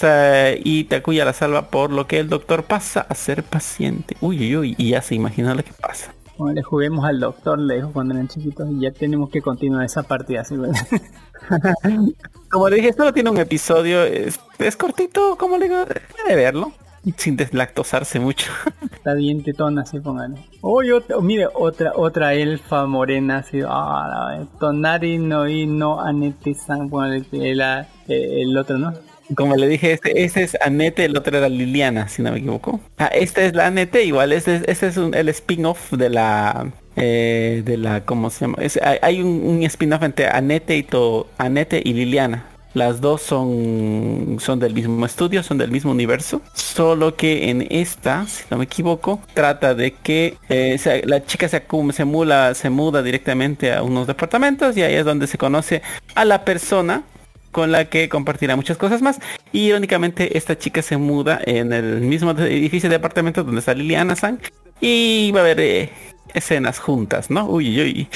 y 0.63 0.85
Takuya 0.85 1.25
la 1.25 1.33
salva 1.33 1.71
por 1.71 1.91
lo 1.91 2.07
que 2.07 2.19
el 2.19 2.29
doctor 2.29 2.65
pasa 2.65 3.07
a 3.09 3.15
ser 3.15 3.43
paciente. 3.43 4.17
Uy, 4.21 4.39
uy, 4.39 4.57
uy, 4.57 4.75
y 4.79 4.91
ya 4.91 5.03
se 5.03 5.15
imagina 5.15 5.55
lo 5.55 5.65
que 5.65 5.73
pasa. 5.73 6.13
Como 6.37 6.53
le 6.53 6.63
juguemos 6.63 7.05
al 7.05 7.19
doctor, 7.19 7.59
le 7.59 7.77
dijo 7.77 7.93
cuando 7.93 8.15
eran 8.15 8.29
chiquitos, 8.29 8.69
y 8.71 8.81
ya 8.81 8.91
tenemos 8.91 9.31
que 9.31 9.41
continuar 9.41 9.85
esa 9.85 10.03
partida. 10.03 10.45
¿sí? 10.45 10.55
Como 12.51 12.69
le 12.69 12.77
dije, 12.77 12.93
solo 12.93 13.13
tiene 13.13 13.31
un 13.31 13.39
episodio, 13.39 14.05
es, 14.05 14.39
es 14.59 14.77
cortito, 14.77 15.37
como 15.37 15.59
le 15.59 15.69
digo, 15.69 15.85
puede 15.85 16.37
verlo. 16.37 16.73
sin 17.17 17.37
deslactosarse 17.37 18.19
mucho. 18.21 18.51
Está 18.93 19.15
bien 19.15 19.43
tetona, 19.43 19.83
así 19.83 20.01
póngale. 20.01 20.37
Uy, 20.63 20.91
otra, 20.91 21.19
mire, 21.21 21.47
otra, 21.55 21.93
otra 21.95 22.35
elfa 22.35 22.87
morena, 22.87 23.39
así. 23.39 23.61
Ah, 23.67 24.41
Tonari 24.59 25.19
no 25.19 25.49
y 25.49 25.67
no 25.67 26.01
Anete 26.01 26.55
San, 26.55 26.91
que 27.31 27.55
la- 27.55 27.83
eh, 28.09 28.43
el 28.43 28.57
otro, 28.57 28.79
¿no? 28.79 28.93
Como 29.35 29.57
le 29.57 29.67
dije, 29.67 29.93
este, 29.93 30.23
este 30.23 30.45
es 30.45 30.57
Annette, 30.65 31.01
el 31.01 31.17
otro 31.17 31.37
era 31.37 31.49
Liliana, 31.49 32.07
si 32.09 32.23
no 32.23 32.31
me 32.31 32.39
equivoco. 32.39 32.79
Ah, 32.97 33.07
esta 33.07 33.43
es 33.43 33.55
la 33.57 33.67
Annette, 33.67 34.05
igual, 34.05 34.33
este 34.33 34.57
es, 34.57 34.63
este 34.69 34.87
es 34.87 34.97
un- 34.97 35.15
el 35.15 35.29
spin-off 35.31 35.93
de 35.95 36.11
la... 36.11 36.71
eh, 36.95 37.63
de 37.65 37.77
la, 37.77 38.05
¿cómo 38.05 38.31
se 38.31 38.45
llama? 38.45 38.59
Es- 38.61 38.79
hay 38.81 38.99
hay 39.03 39.21
un, 39.23 39.43
un 39.45 39.63
spin-off 39.65 40.05
entre 40.05 40.29
Annette 40.29 40.71
y, 40.77 40.83
to, 40.85 41.27
Annette 41.39 41.83
y 41.85 41.93
Liliana. 41.93 42.45
Las 42.77 43.01
dos 43.01 43.23
son, 43.23 44.37
son 44.39 44.59
del 44.59 44.75
mismo 44.75 45.07
estudio, 45.07 45.43
son 45.43 45.57
del 45.57 45.71
mismo 45.71 45.93
universo. 45.93 46.43
Solo 46.53 47.17
que 47.17 47.49
en 47.49 47.67
esta, 47.71 48.27
si 48.27 48.45
no 48.51 48.59
me 48.59 48.65
equivoco, 48.65 49.19
trata 49.33 49.75
de 49.75 49.95
que 49.95 50.37
eh, 50.51 50.79
la 51.07 51.25
chica 51.25 51.49
se, 51.49 51.63
se, 51.67 52.55
se 52.55 52.71
muda 52.71 53.03
directamente 53.03 53.73
a 53.73 53.83
unos 53.83 54.07
departamentos 54.07 54.77
y 54.77 54.83
ahí 54.83 54.95
es 54.95 55.07
donde 55.07 55.27
se 55.27 55.39
conoce 55.39 55.81
a 56.15 56.27
la 56.27 56.45
persona 56.45 57.05
con 57.51 57.73
la 57.73 57.87
que 57.87 58.11
compartirá 58.11 58.57
muchas 58.57 58.77
cosas 58.77 59.01
más. 59.01 59.21
Y 59.55 59.69
irónicamente 59.69 60.37
esta 60.37 60.59
chica 60.59 60.83
se 60.83 60.99
muda 60.99 61.41
en 61.47 61.73
el 61.73 62.03
mismo 62.03 62.33
edificio 62.33 62.91
de 62.91 62.97
apartamentos 62.97 63.47
donde 63.47 63.61
está 63.61 63.73
Liliana 63.73 64.17
San 64.17 64.39
y 64.83 65.33
va 65.33 65.41
a 65.41 65.45
haber 65.45 65.61
eh, 65.61 65.91
escenas 66.35 66.79
juntas, 66.79 67.31
¿no? 67.31 67.49
Uy, 67.49 67.71
uy, 67.71 67.81
uy. 67.81 68.09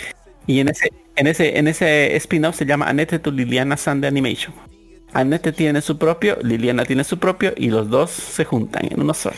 Y 0.47 0.61
en 0.61 0.69
ese, 0.69 0.91
en 1.21 1.27
ese, 1.27 1.59
en 1.59 1.69
ese 1.69 2.17
spin-off 2.17 2.57
se 2.57 2.65
llama 2.65 2.87
Annette 2.87 3.19
to 3.19 3.31
Liliana 3.31 3.77
San 3.77 4.01
de 4.01 4.09
Animation. 4.09 4.55
Annette 5.13 5.53
tiene 5.53 5.81
su 5.83 5.99
propio, 5.99 6.39
Liliana 6.43 6.85
tiene 6.85 7.05
su 7.05 7.19
propio 7.19 7.53
y 7.57 7.69
los 7.69 7.91
dos 7.91 8.11
se 8.11 8.45
juntan 8.45 8.87
en 8.91 9.01
uno 9.01 9.13
solo. 9.13 9.37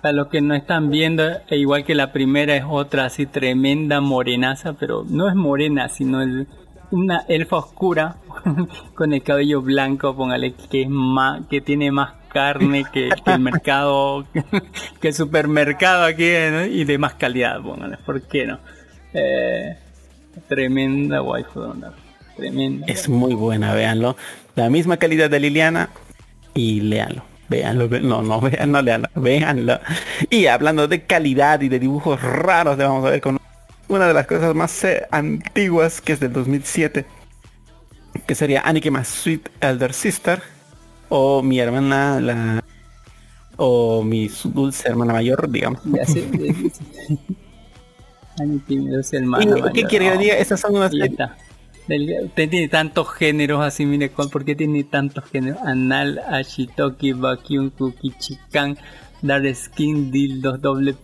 Para 0.00 0.12
los 0.12 0.28
que 0.28 0.40
no 0.40 0.54
están 0.54 0.90
viendo, 0.90 1.24
e 1.48 1.56
igual 1.56 1.84
que 1.84 1.94
la 1.94 2.10
primera 2.12 2.56
es 2.56 2.64
otra 2.66 3.04
así 3.04 3.26
tremenda 3.26 4.00
morenaza, 4.00 4.72
pero 4.72 5.04
no 5.08 5.28
es 5.28 5.34
morena, 5.34 5.88
sino 5.88 6.22
el- 6.22 6.46
una 6.90 7.24
elfa 7.28 7.56
oscura 7.56 8.16
con 8.94 9.12
el 9.12 9.22
cabello 9.22 9.60
blanco, 9.62 10.14
póngale 10.16 10.54
que 10.70 10.82
es 10.82 10.88
más, 10.88 11.46
que 11.48 11.60
tiene 11.60 11.90
más 11.90 12.14
carne 12.28 12.84
que, 12.92 13.10
el 13.26 13.40
mercado, 13.40 14.24
que 15.00 15.08
el 15.08 15.14
supermercado 15.14 16.04
aquí 16.04 16.24
y 16.24 16.84
de 16.84 16.98
más 16.98 17.14
calidad, 17.14 17.60
póngale, 17.60 17.98
¿por 17.98 18.22
qué 18.22 18.46
no? 18.46 18.58
Eh, 19.14 19.76
tremenda 20.48 21.22
waifu, 21.22 21.60
tremenda. 22.36 22.86
Es 22.86 23.08
muy 23.08 23.34
buena, 23.34 23.74
véanlo. 23.74 24.16
La 24.54 24.68
misma 24.70 24.96
calidad 24.96 25.30
de 25.30 25.40
Liliana 25.40 25.90
y 26.54 26.80
léanlo. 26.80 27.22
Véanlo, 27.48 27.88
ve- 27.88 28.00
no, 28.00 28.22
no, 28.22 28.40
vean, 28.40 28.70
no 28.72 28.80
leanlo, 28.80 29.08
véanlo. 29.14 29.78
Y 30.30 30.46
hablando 30.46 30.88
de 30.88 31.02
calidad 31.04 31.60
y 31.60 31.68
de 31.68 31.78
dibujos 31.78 32.20
raros, 32.22 32.78
le 32.78 32.84
vamos 32.84 33.04
a 33.04 33.10
ver 33.10 33.20
con 33.20 33.38
una 33.88 34.06
de 34.08 34.14
las 34.14 34.26
cosas 34.26 34.54
más 34.54 34.84
eh, 34.84 35.02
antiguas 35.10 36.00
que 36.00 36.14
es 36.14 36.20
del 36.20 36.32
2007, 36.32 37.04
que 38.26 38.34
sería 38.34 38.62
Anike 38.62 38.90
más 38.90 39.08
Sweet 39.08 39.50
Elder 39.60 39.92
Sister, 39.92 40.40
o 41.10 41.42
mi 41.42 41.58
hermana, 41.58 42.20
la, 42.20 42.64
o 43.56 44.02
mi 44.02 44.30
su- 44.30 44.50
dulce 44.50 44.88
hermana 44.88 45.12
mayor, 45.12 45.50
digamos. 45.50 45.80
Ya 45.84 46.06
sé, 46.06 46.26
ya 46.32 46.70
sé. 46.70 47.18
Ay, 48.40 48.60
tímido, 48.66 49.00
es 49.00 49.12
el 49.12 49.22
hermano 49.22 49.58
¿Y 49.68 49.72
¿Qué 49.72 49.84
quiere 49.84 50.06
que 50.06 50.10
le 50.10 50.14
No. 50.16 50.20
diga? 50.20 50.34
Estas 50.38 50.60
son 50.60 50.76
unas. 50.76 50.90
Del- 51.88 52.16
Usted 52.26 52.48
tiene 52.48 52.68
tantos 52.68 53.10
géneros 53.10 53.60
así, 53.62 53.84
mire, 53.84 54.10
¿cuál- 54.10 54.30
¿por 54.30 54.44
qué 54.44 54.54
tiene 54.54 54.84
tantos 54.84 55.24
géneros? 55.30 55.60
Anal, 55.62 56.20
Ashitoki, 56.20 57.12
Vacuum, 57.12 57.70
Cookie, 57.70 58.12
Chican, 58.20 58.78
Dark 59.20 59.44
Skin, 59.54 60.10
Dildos, 60.12 60.60
Doble 60.62 60.92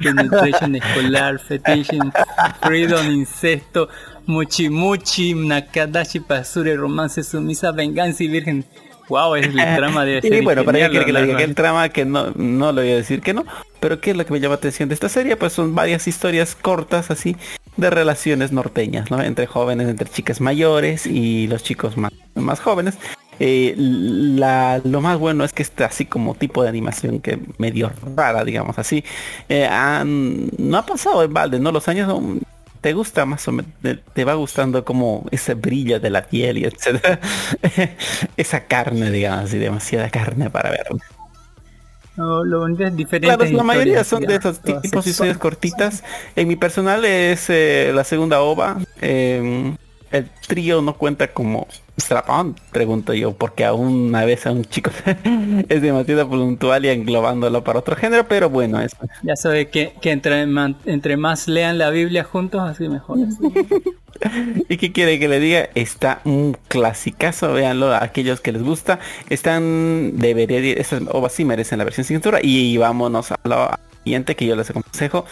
Penetration, 0.53 0.77
Escolar, 0.77 1.41
Fetition, 1.41 2.13
Freedom, 2.63 3.11
Incesto, 3.11 3.89
Muchi 4.27 4.69
Muchi, 4.69 5.35
Nakadashi, 5.35 6.21
Pasure, 6.21 6.77
Romance, 6.77 7.25
Sumisa, 7.25 7.73
Venganza 7.73 8.23
y 8.23 8.29
Virgen. 8.29 8.65
Wow, 9.09 9.37
es 9.37 9.47
el 9.47 9.55
trama 9.77 10.05
de 10.05 10.21
Y 10.23 10.41
bueno, 10.43 10.65
para 10.65 10.79
que 10.91 11.13
le 11.13 11.23
diga 11.23 11.37
que 11.37 11.45
el 11.45 11.55
trama, 11.55 11.89
que 11.89 12.05
no, 12.05 12.31
no 12.37 12.73
le 12.73 12.83
voy 12.83 12.91
a 12.93 12.97
decir 12.97 13.21
que 13.23 13.35
no, 13.35 13.45
pero 13.81 14.01
qué 14.01 14.11
es 14.11 14.17
lo 14.17 14.25
que 14.27 14.33
me 14.33 14.41
llama 14.41 14.55
la 14.55 14.59
atención 14.59 14.89
de 14.89 14.95
esta 14.95 15.09
serie, 15.09 15.37
pues 15.37 15.53
son 15.53 15.75
varias 15.75 16.07
historias 16.09 16.55
cortas 16.55 17.11
así 17.11 17.37
de 17.77 17.91
relaciones 17.91 18.53
norteñas, 18.53 19.11
¿no? 19.11 19.23
Entre 19.23 19.47
jóvenes, 19.47 19.89
entre 19.89 20.09
chicas 20.11 20.41
mayores 20.41 21.07
y 21.07 21.47
los 21.47 21.63
chicos 21.63 21.97
más, 21.97 22.13
más 22.35 22.61
jóvenes. 22.61 22.99
Eh, 23.41 23.75
la, 23.77 24.81
lo 24.83 25.01
más 25.01 25.17
bueno 25.17 25.45
es 25.45 25.53
que 25.53 25.63
está 25.63 25.87
así 25.87 26.05
como 26.05 26.35
tipo 26.35 26.63
de 26.65 26.69
animación 26.69 27.21
que 27.21 27.39
medio 27.59 27.93
rara, 28.17 28.45
digamos 28.45 28.79
así. 28.81 29.05
Eh, 29.49 29.65
han- 29.65 30.51
no 30.59 30.77
ha 30.77 30.85
pasado 30.85 31.23
en 31.23 31.33
balde, 31.33 31.61
¿no? 31.61 31.71
Los 31.71 31.87
años 31.87 32.11
son- 32.11 32.41
te 32.81 32.93
gusta 32.93 33.27
más 33.27 33.47
o 33.49 33.53
menos, 33.53 33.71
te, 33.83 33.97
te 33.97 34.25
va 34.25 34.35
gustando 34.35 34.85
como 34.85 35.27
ese 35.31 35.55
brillo 35.55 36.01
de 36.01 36.11
la 36.11 36.23
piel 36.27 36.59
y 36.59 36.65
etcétera. 36.65 37.21
Esa 38.37 38.67
carne, 38.67 39.11
digamos 39.11 39.45
así, 39.47 39.59
demasiada 39.59 40.11
carne 40.11 40.51
para 40.51 40.71
ver. 40.71 40.87
No, 42.17 42.45
lo 42.45 42.61
bonito 42.61 42.85
es 42.85 42.97
diferente. 42.97 43.37
Claro, 43.37 43.51
la 43.51 43.63
mayoría 43.63 44.03
son 44.03 44.25
de 44.25 44.35
esos 44.35 44.61
tipos 44.61 45.05
de 45.05 45.11
historias 45.11 45.39
cortitas. 45.39 46.03
En 46.35 46.49
mi 46.49 46.57
personal 46.57 47.05
es 47.05 47.49
eh, 47.49 47.93
la 47.95 48.03
segunda 48.03 48.41
ova. 48.41 48.79
eh, 49.01 49.77
el 50.11 50.29
trío 50.47 50.81
no 50.83 50.95
cuenta 50.95 51.29
como 51.29 51.69
strapón, 51.99 52.57
pregunto 52.73 53.13
yo, 53.15 53.33
porque 53.33 53.65
aún 53.65 53.89
una 54.09 54.25
vez 54.25 54.47
a 54.47 54.53
un 54.53 54.65
chico 54.65 54.91
es 55.69 55.83
demasiado 55.83 56.29
puntual 56.29 56.85
y 56.85 56.89
englobándolo 56.89 57.63
para 57.65 57.81
otro 57.81 57.97
género, 57.97 58.27
pero 58.29 58.49
bueno, 58.51 58.81
eso. 58.81 58.97
Ya 59.23 59.37
sabe 59.37 59.69
que, 59.69 59.93
que 60.01 60.11
entre, 60.13 60.47
man- 60.47 60.77
entre 60.87 61.17
más 61.17 61.49
lean 61.49 61.79
la 61.79 61.91
Biblia 61.91 62.25
juntos, 62.25 62.61
así 62.63 62.89
mejor. 62.89 63.19
¿Y 64.69 64.77
qué 64.79 64.91
quiere 64.93 65.19
que 65.19 65.29
le 65.29 65.39
diga? 65.39 65.69
Está 65.75 66.21
un 66.25 66.57
clasicazo, 66.69 67.53
véanlo 67.53 67.93
a 67.93 68.03
aquellos 68.03 68.41
que 68.41 68.53
les 68.53 68.63
gusta. 68.63 68.99
Están, 69.29 70.19
debería, 70.19 70.61
de- 70.61 70.81
estas 70.81 71.03
ovas 71.11 71.33
sí 71.33 71.45
merecen 71.45 71.79
la 71.79 71.85
versión 71.85 72.05
sin 72.05 72.17
censura. 72.17 72.41
Y 72.43 72.77
vámonos 72.79 73.31
a 73.33 73.37
lo 73.45 73.71
siguiente 74.05 74.35
que 74.35 74.47
yo 74.47 74.57
les 74.57 74.71
aconsejo. 74.71 75.25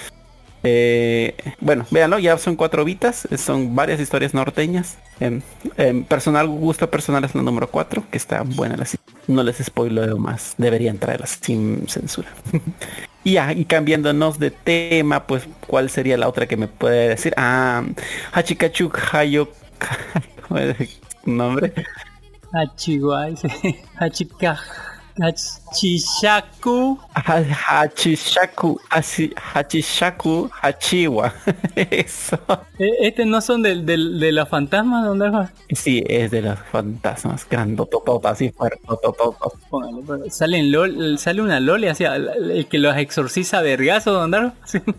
Eh, 0.69 1.37
bueno, 1.61 1.87
véanlo, 1.93 2.19
ya 2.19 2.37
son 2.39 2.57
cuatro 2.57 2.85
vitas, 2.85 3.29
son 3.37 3.77
varias 3.77 4.01
historias 4.01 4.35
norteñas. 4.35 4.99
En 5.21 5.45
personal, 6.09 6.49
gusto 6.49 6.91
personal 6.91 7.23
es 7.23 7.37
la 7.37 7.43
número 7.43 7.71
cuatro, 7.71 8.03
que 8.11 8.19
está 8.19 8.43
buena 8.43 8.77
la 8.77 8.85
No 9.29 9.45
les 9.45 9.59
spoileo 9.59 10.19
más, 10.19 10.55
deberían 10.59 10.99
traerlas 10.99 11.39
sin 11.41 11.87
censura. 11.87 12.31
y 13.25 13.35
ya, 13.35 13.53
y 13.53 13.65
cambiándonos 13.65 14.41
de 14.41 14.51
tema, 14.51 15.29
pues, 15.29 15.45
¿cuál 15.69 15.89
sería 15.89 16.17
la 16.17 16.29
otra 16.29 16.47
que 16.47 16.57
me 16.57 16.67
puede 16.67 17.11
decir? 17.11 17.33
Ah, 17.37 17.85
Hachikachuk 18.33 18.99
Hayo... 19.13 19.53
¿Cómo 20.49 20.59
es 20.59 20.81
el 20.81 20.89
nombre? 21.37 21.73
Hachiguay, 22.53 23.37
Hachika, 24.01 24.59
Hachishaku. 25.19 26.99
Ha- 27.15 27.43
Hachishaku, 27.43 28.81
Hachi- 28.91 29.33
Hachishaku, 29.37 30.51
Hachiwa. 30.63 31.33
Eso. 31.77 32.39
Eh, 32.79 32.91
Este 33.03 33.25
no 33.27 33.41
son 33.41 33.63
del, 33.63 33.85
del, 33.87 34.19
de 34.21 34.33
los 34.33 34.49
fantasmas, 34.49 35.05
¿dónde 35.07 35.31
va? 35.31 35.51
Sí, 35.71 36.03
es 36.07 36.31
de 36.31 36.43
los 36.43 36.59
fantasmas 36.71 37.47
grandotototas. 37.49 38.39
Póngale, 38.57 38.77
póngale. 40.03 40.31
Sale, 40.31 40.59
en 40.59 40.73
LOL, 40.73 41.19
sale 41.19 41.43
una 41.43 41.61
Loli 41.61 41.89
hacia 41.89 42.17
el, 42.17 42.67
que 42.69 42.79
los 42.79 42.97
exorciza 42.97 43.61
vergazo, 43.63 44.13
¿dónde 44.13 44.39
va? 44.41 44.55
Sí. 44.65 44.81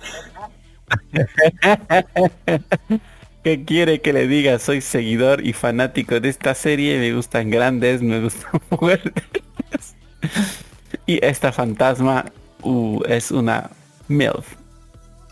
¿Qué 3.43 3.63
quiere 3.65 4.01
que 4.01 4.13
le 4.13 4.27
diga? 4.27 4.59
Soy 4.59 4.81
seguidor 4.81 5.45
y 5.45 5.53
fanático 5.53 6.19
de 6.19 6.29
esta 6.29 6.53
serie. 6.53 6.99
Me 6.99 7.13
gustan 7.13 7.49
grandes, 7.49 8.01
me 8.01 8.21
gustan 8.21 8.59
fuertes. 8.69 9.23
Y 11.05 11.23
esta 11.25 11.51
fantasma 11.51 12.25
uh, 12.63 13.01
es 13.07 13.31
una 13.31 13.69
MILF. 14.07 14.55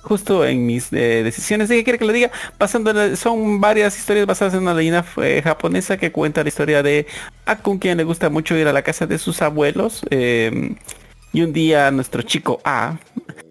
Justo 0.01 0.45
en 0.45 0.67
mis 0.67 0.93
eh, 0.93 1.23
decisiones 1.23 1.67
de 1.67 1.77
qué 1.77 1.83
quiere 1.83 1.97
que 1.97 2.05
le 2.05 2.13
diga, 2.13 2.31
la- 2.59 3.15
son 3.15 3.59
varias 3.59 3.97
historias 3.97 4.27
basadas 4.27 4.53
en 4.53 4.61
una 4.61 4.75
leyenda 4.75 5.03
eh, 5.23 5.41
japonesa 5.43 5.97
que 5.97 6.11
cuenta 6.11 6.43
la 6.43 6.49
historia 6.49 6.83
de 6.83 7.07
Akun, 7.45 7.79
quien 7.79 7.97
le 7.97 8.03
gusta 8.03 8.29
mucho 8.29 8.55
ir 8.55 8.67
a 8.67 8.73
la 8.73 8.83
casa 8.83 9.07
de 9.07 9.17
sus 9.17 9.41
abuelos. 9.41 10.05
eh, 10.11 10.75
y 11.33 11.41
un 11.41 11.51
día 11.51 11.91
nuestro 11.91 12.21
chico 12.21 12.61
A 12.63 12.97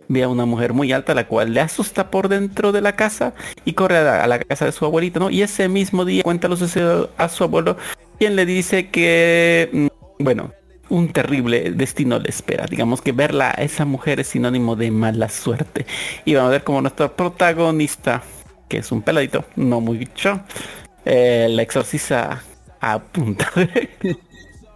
ve 0.09 0.23
a 0.23 0.29
una 0.29 0.47
mujer 0.47 0.73
muy 0.73 0.91
alta, 0.93 1.13
la 1.13 1.27
cual 1.27 1.53
le 1.53 1.61
asusta 1.61 2.11
por 2.11 2.29
dentro 2.29 2.73
de 2.73 2.81
la 2.81 2.97
casa 2.97 3.35
y 3.67 3.75
corre 3.75 3.99
a 3.99 4.03
la, 4.03 4.25
a 4.25 4.27
la 4.27 4.39
casa 4.39 4.65
de 4.65 4.73
su 4.73 4.87
abuelito, 4.87 5.21
¿no? 5.21 5.29
Y 5.29 5.43
ese 5.43 5.69
mismo 5.69 6.05
día 6.07 6.23
cuenta 6.23 6.49
lo 6.49 6.57
sucedido 6.57 7.11
a 7.19 7.29
su 7.29 7.45
abuelo, 7.45 7.77
quien 8.19 8.37
le 8.37 8.47
dice 8.47 8.89
que, 8.91 9.69
mm, 9.73 9.87
bueno, 10.19 10.53
un 10.95 11.13
terrible 11.13 11.73
destino 11.73 12.19
le 12.19 12.29
espera. 12.31 12.67
Digamos 12.67 13.03
que 13.03 13.13
verla 13.13 13.51
a 13.57 13.63
esa 13.63 13.85
mujer 13.85 14.21
es 14.21 14.29
sinónimo 14.29 14.77
de 14.77 14.91
mala 14.91 15.29
suerte. 15.29 15.87
Y 16.25 16.35
vamos 16.35 16.49
a 16.49 16.53
ver 16.53 16.65
como 16.65 16.81
nuestro 16.83 17.15
protagonista, 17.17 18.23
que 18.69 18.79
es 18.79 18.93
un 18.93 19.03
peladito, 19.03 19.45
no 19.57 19.81
muy 19.81 19.99
bicho, 19.99 20.41
eh, 21.05 21.49
la 21.51 21.63
exorciza 21.63 22.43
a 22.81 22.99
punta 23.03 23.51
de... 23.57 23.91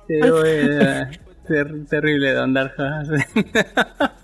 Pero, 0.06 0.42
eh, 0.44 1.06
Ter- 1.46 1.86
terrible 1.88 2.32
Don 2.32 2.54
Darja. 2.54 3.02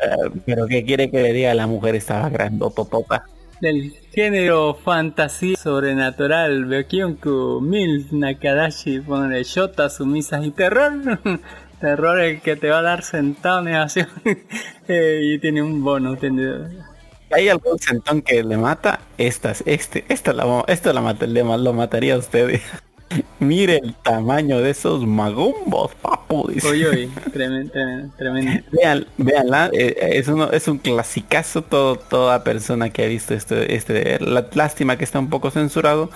Eh, 0.00 0.30
pero 0.46 0.66
¿qué 0.68 0.84
quiere 0.84 1.10
que 1.10 1.20
le 1.22 1.32
diga? 1.32 1.54
La 1.54 1.66
mujer 1.66 1.96
estaba 1.96 2.28
grandototota. 2.28 3.24
Del 3.60 3.92
género 4.12 4.74
fantasía 4.74 5.56
sobrenatural, 5.56 6.64
Byokyonku, 6.66 7.60
Milf, 7.60 8.12
Nakadashi, 8.12 9.00
pone 9.00 9.42
Shota, 9.42 9.90
sumisas 9.90 10.46
y 10.46 10.52
terror. 10.52 10.92
terror 11.80 12.20
el 12.20 12.40
que 12.40 12.54
te 12.54 12.68
va 12.70 12.78
a 12.78 12.82
dar 12.82 13.02
sentado 13.02 13.66
en 13.66 13.74
acción. 13.74 14.08
Eh, 14.90 15.20
y 15.22 15.38
tiene 15.38 15.60
un 15.60 15.84
bono. 15.84 16.16
Tiene... 16.16 16.50
¿Hay 17.30 17.50
algún 17.50 17.78
sentón 17.78 18.22
que 18.22 18.42
le 18.42 18.56
mata? 18.56 19.00
Estas, 19.18 19.62
este, 19.66 20.06
esta 20.08 20.32
la, 20.32 20.64
esto 20.66 20.92
la 20.94 21.02
mata, 21.02 21.26
le, 21.26 21.44
lo 21.44 21.72
mataría 21.74 22.14
a 22.14 22.18
usted. 22.18 22.60
Mire 23.40 23.80
el 23.82 23.94
tamaño 23.94 24.60
de 24.60 24.70
esos 24.70 25.06
magumbos, 25.06 25.94
papu. 25.96 26.48
dice. 26.48 26.68
Oye, 26.68 26.88
oye, 26.88 27.08
tremendo, 27.32 27.72
tremendo, 27.72 28.14
tremendo. 28.16 28.62
Vean, 28.72 29.06
veanla, 29.16 29.70
eh, 29.72 29.96
es 30.14 30.28
uno, 30.28 30.50
es 30.50 30.68
un 30.68 30.78
clasicazo 30.78 31.62
todo, 31.62 31.96
toda 31.96 32.44
persona 32.44 32.90
que 32.90 33.04
ha 33.04 33.06
visto 33.08 33.34
este, 33.34 33.74
este, 33.74 34.18
la 34.20 34.46
lástima 34.54 34.96
que 34.96 35.04
está 35.04 35.18
un 35.18 35.30
poco 35.30 35.50
censurado. 35.50 36.10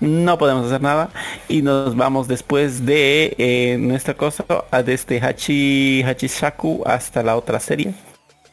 No 0.00 0.38
podemos 0.38 0.66
hacer 0.66 0.82
nada 0.82 1.10
y 1.48 1.62
nos 1.62 1.96
vamos 1.96 2.28
después 2.28 2.84
de 2.84 3.34
eh, 3.38 3.76
nuestra 3.78 4.14
cosa, 4.14 4.44
a 4.70 4.82
desde 4.82 5.20
Hachi 5.20 6.02
Hachishaku 6.02 6.82
hasta 6.84 7.22
la 7.22 7.36
otra 7.36 7.60
serie. 7.60 7.94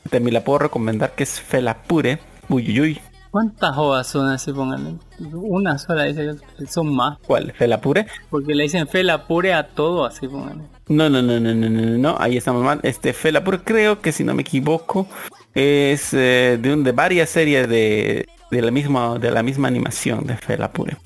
También 0.10 0.36
la 0.36 0.44
puedo 0.44 0.60
recomendar 0.60 1.14
que 1.14 1.24
es 1.24 1.42
Felapure. 1.42 2.20
Uy, 2.48 2.70
uy, 2.70 2.82
uy. 2.82 3.02
¿Cuántas 3.32 3.78
ovas 3.78 4.08
son 4.08 4.28
así? 4.28 4.52
Pónganle. 4.52 4.96
Una 5.34 5.78
sola 5.78 6.04
dice 6.04 6.36
que 6.58 6.68
son 6.68 6.94
más. 6.94 7.18
¿Cuál? 7.26 7.54
¿Felapure? 7.54 8.06
Porque 8.30 8.54
le 8.54 8.64
dicen 8.64 8.88
fe 8.88 9.04
la 9.04 9.26
pure 9.26 9.54
a 9.54 9.68
todo 9.68 10.06
así, 10.06 10.28
pónganle. 10.28 10.66
No, 10.90 11.10
no, 11.10 11.22
no, 11.22 11.40
no, 11.40 11.54
no, 11.54 11.70
no, 11.70 11.82
no, 11.82 11.98
no, 11.98 12.16
ahí 12.20 12.36
estamos 12.36 12.64
mal. 12.64 12.82
Este 12.84 13.14
Felapure 13.14 13.60
creo 13.64 14.02
que 14.02 14.12
si 14.12 14.26
no 14.26 14.34
me 14.34 14.42
equivoco 14.42 15.08
es 15.54 16.14
eh, 16.14 16.60
de 16.62 16.74
un 16.74 16.84
de 16.84 16.92
varias 16.92 17.30
series 17.30 17.70
de, 17.70 18.28
de 18.52 18.62
la 18.62 18.72
misma 18.72 19.18
de 19.18 19.32
la 19.32 19.44
misma 19.44 19.70
animación 19.70 20.28
de 20.28 20.36
Felapure. 20.36 20.98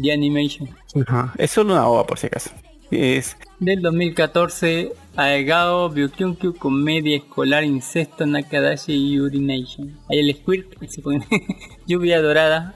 The 0.00 0.12
Animation. 0.12 0.68
Ajá. 1.06 1.32
Es 1.38 1.50
solo 1.50 1.72
una 1.72 1.88
ova 1.88 2.06
por 2.06 2.18
si 2.18 2.26
acaso. 2.26 2.50
Es 2.90 3.36
Del 3.60 3.80
2014, 3.80 4.92
Aegao 5.16 5.88
Byukyunkyu, 5.90 6.54
comedia 6.54 7.16
escolar, 7.16 7.64
incesto, 7.64 8.26
Nakadashi 8.26 8.92
y 8.92 9.20
Urination. 9.20 9.98
Ahí 10.10 10.18
el 10.18 10.34
Squirt, 10.34 10.66
se 10.88 11.02
pone 11.02 11.26
lluvia 11.86 12.20
dorada. 12.20 12.74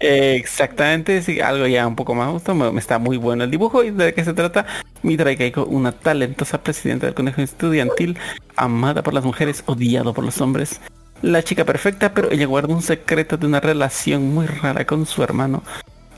Eh, 0.00 0.34
exactamente, 0.36 1.22
sí, 1.22 1.40
algo 1.40 1.66
ya 1.66 1.86
un 1.86 1.94
poco 1.94 2.14
más 2.14 2.30
justo, 2.32 2.54
me, 2.54 2.72
me 2.72 2.80
está 2.80 2.98
muy 2.98 3.16
bueno 3.16 3.44
el 3.44 3.50
dibujo 3.50 3.84
y 3.84 3.90
de 3.90 4.12
qué 4.14 4.24
se 4.24 4.32
trata. 4.32 4.66
Mitra 5.02 5.36
Keiko, 5.36 5.64
una 5.64 5.92
talentosa 5.92 6.62
presidenta 6.62 7.06
del 7.06 7.14
colegio 7.14 7.44
estudiantil, 7.44 8.16
amada 8.56 9.02
por 9.02 9.14
las 9.14 9.24
mujeres, 9.24 9.62
odiado 9.66 10.14
por 10.14 10.24
los 10.24 10.40
hombres. 10.40 10.80
La 11.22 11.42
chica 11.42 11.64
perfecta, 11.64 12.14
pero 12.14 12.30
ella 12.30 12.46
guarda 12.46 12.74
un 12.74 12.82
secreto 12.82 13.36
de 13.36 13.46
una 13.46 13.60
relación 13.60 14.34
muy 14.34 14.46
rara 14.46 14.86
con 14.86 15.04
su 15.04 15.22
hermano. 15.22 15.62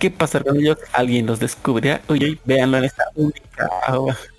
¿Qué 0.03 0.11
pasará 0.11 0.45
con 0.45 0.57
ellos? 0.59 0.79
Alguien 0.93 1.27
los 1.27 1.39
descubrirá. 1.39 2.01
Oye, 2.09 2.27
oye, 2.27 2.39
véanlo 2.45 2.79
en 2.79 2.85
esta 2.87 3.05
única 3.15 3.71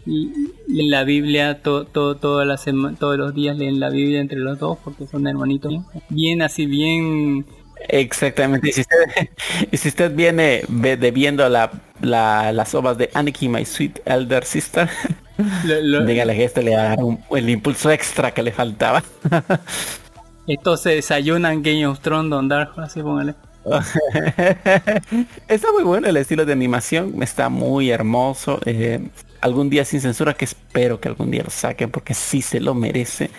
leen 0.06 0.92
la 0.92 1.06
Biblia 1.06 1.62
to, 1.64 1.86
to- 1.86 2.16
toda 2.18 2.44
la 2.44 2.58
todos 3.00 3.18
los 3.18 3.34
días 3.34 3.58
leen 3.58 3.80
la 3.80 3.90
Biblia 3.90 4.20
entre 4.20 4.40
los 4.40 4.60
dos 4.60 4.78
porque 4.84 5.08
son 5.08 5.26
hermanitos. 5.26 5.74
Bien 6.10 6.42
así, 6.42 6.66
bien... 6.66 7.46
Exactamente. 7.88 8.68
Y 8.68 8.74
si 8.74 8.82
usted, 8.82 8.98
y 9.72 9.78
si 9.78 9.88
usted 9.88 10.14
viene 10.14 10.64
ve- 10.68 10.98
de 10.98 11.12
viendo 11.12 11.48
la, 11.48 11.72
la- 12.02 12.52
las 12.52 12.76
ovas 12.76 12.98
de 12.98 13.10
Aniki, 13.14 13.48
My 13.48 13.64
Sweet 13.64 14.02
Elder 14.04 14.44
Sister, 14.44 14.90
lo- 15.64 15.82
lo- 15.82 16.06
dígale 16.06 16.36
que 16.36 16.44
esto 16.44 16.62
le 16.62 16.76
va 16.76 16.82
a 16.82 16.90
dar 16.90 17.00
un- 17.04 17.20
el 17.32 17.50
impulso 17.50 17.90
extra 17.90 18.32
que 18.34 18.44
le 18.44 18.52
faltaba. 18.52 19.02
estos 20.48 20.82
se 20.82 20.90
desayunan 20.96 21.64
Game 21.64 21.88
of 21.88 22.02
Thrones, 22.02 22.30
Don 22.30 22.50
Dark, 22.50 22.74
así 22.82 23.02
póngale. 23.02 23.36
está 25.48 25.72
muy 25.72 25.84
bueno 25.84 26.08
el 26.08 26.18
estilo 26.18 26.46
de 26.46 26.54
animación, 26.54 27.22
está 27.22 27.50
muy 27.50 27.90
hermoso. 27.90 28.60
eh, 28.66 29.00
algún 29.42 29.70
día 29.70 29.84
sin 29.84 30.00
censura 30.00 30.34
que 30.34 30.46
espero 30.46 31.02
que 31.02 31.10
algún 31.10 31.30
día 31.30 31.44
lo 31.44 31.50
saquen 31.50 31.92
porque 31.92 32.14
sí 32.14 32.42
se 32.42 32.62
lo 32.62 32.74
merece. 32.74 33.30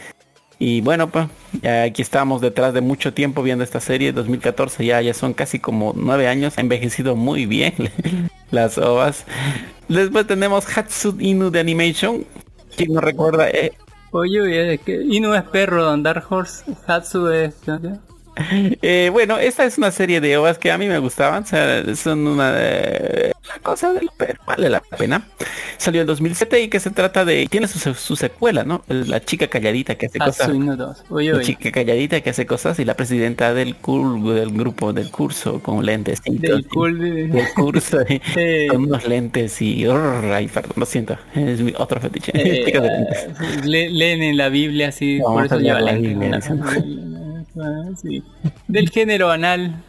Y 0.58 0.82
bueno, 0.82 1.10
pues 1.10 1.26
aquí 1.64 2.02
estamos 2.02 2.40
detrás 2.40 2.74
de 2.74 2.80
mucho 2.80 3.12
tiempo 3.12 3.42
viendo 3.42 3.64
esta 3.64 3.80
serie, 3.80 4.12
2014 4.12 4.84
ya, 4.84 5.00
ya 5.00 5.12
son 5.12 5.34
casi 5.34 5.58
como 5.58 5.92
nueve 5.96 6.28
años, 6.28 6.58
ha 6.58 6.60
envejecido 6.60 7.16
muy 7.16 7.46
bien 7.46 7.74
las 8.50 8.78
ovas. 8.78 9.24
Después 9.88 10.26
tenemos 10.26 10.64
Hatsu 10.76 11.16
Inu 11.18 11.50
de 11.50 11.60
Animation, 11.60 12.24
quien 12.76 12.92
no 12.92 13.00
recuerda, 13.00 13.50
eh, 13.50 13.72
Oye, 14.16 14.40
oye, 14.40 14.80
Inu 14.86 15.34
es 15.34 15.42
perro, 15.42 15.96
Dark 15.96 16.26
Horse, 16.30 16.64
Hatsu 16.86 17.28
es... 17.30 17.56
Eh, 18.82 19.10
bueno, 19.12 19.38
esta 19.38 19.64
es 19.64 19.78
una 19.78 19.90
serie 19.90 20.20
de 20.20 20.36
ovas 20.36 20.58
que 20.58 20.70
a 20.72 20.78
mí 20.78 20.86
me 20.88 20.98
gustaban, 20.98 21.44
o 21.44 21.46
sea, 21.46 21.82
son 21.94 22.26
una 22.26 22.52
eh, 22.56 23.32
cosa 23.62 23.92
de 23.92 24.02
lo 24.02 24.12
pero 24.16 24.38
vale 24.46 24.68
la 24.68 24.80
pena. 24.80 25.26
Salió 25.78 26.00
en 26.00 26.06
2007 26.06 26.60
y 26.62 26.68
que 26.68 26.80
se 26.80 26.90
trata 26.90 27.24
de 27.24 27.46
tiene 27.48 27.68
su, 27.68 27.94
su 27.94 28.16
secuela, 28.16 28.64
¿no? 28.64 28.82
La 28.88 29.20
chica 29.24 29.46
calladita 29.48 29.94
que 29.96 30.06
hace 30.06 30.18
cosas. 30.18 30.50
2. 30.52 31.04
Oye, 31.10 31.32
La 31.32 31.42
chica 31.42 31.70
calladita 31.72 32.20
que 32.20 32.30
hace 32.30 32.44
cosas 32.46 32.78
y 32.80 32.84
la 32.84 32.94
presidenta 32.94 33.54
del 33.54 33.76
cur- 33.80 34.34
del 34.34 34.50
grupo 34.50 34.92
del 34.92 35.10
curso 35.10 35.60
con 35.60 35.84
lentes 35.86 36.20
Del 36.24 36.66
cool 36.68 36.98
de- 36.98 37.26
del 37.28 37.48
curso 37.54 37.98
y 38.08 38.20
Eh. 38.36 38.66
con 38.70 38.84
unos 38.84 39.06
lentes 39.06 39.60
y 39.62 39.86
ay, 39.86 40.48
perdón, 40.48 40.72
lo 40.76 40.86
siento, 40.86 41.16
es 41.34 41.60
mi 41.60 41.72
otro 41.78 42.00
fetiche. 42.00 42.32
Eh, 42.34 43.60
leen 43.64 44.22
en 44.22 44.36
la 44.36 44.48
Biblia 44.48 44.88
así, 44.88 45.20
por 45.22 45.46
eso 45.46 45.58
lleva. 45.58 45.80
Ah, 47.60 47.90
sí. 47.96 48.22
Del 48.66 48.90
género 48.90 49.30
anal, 49.30 49.82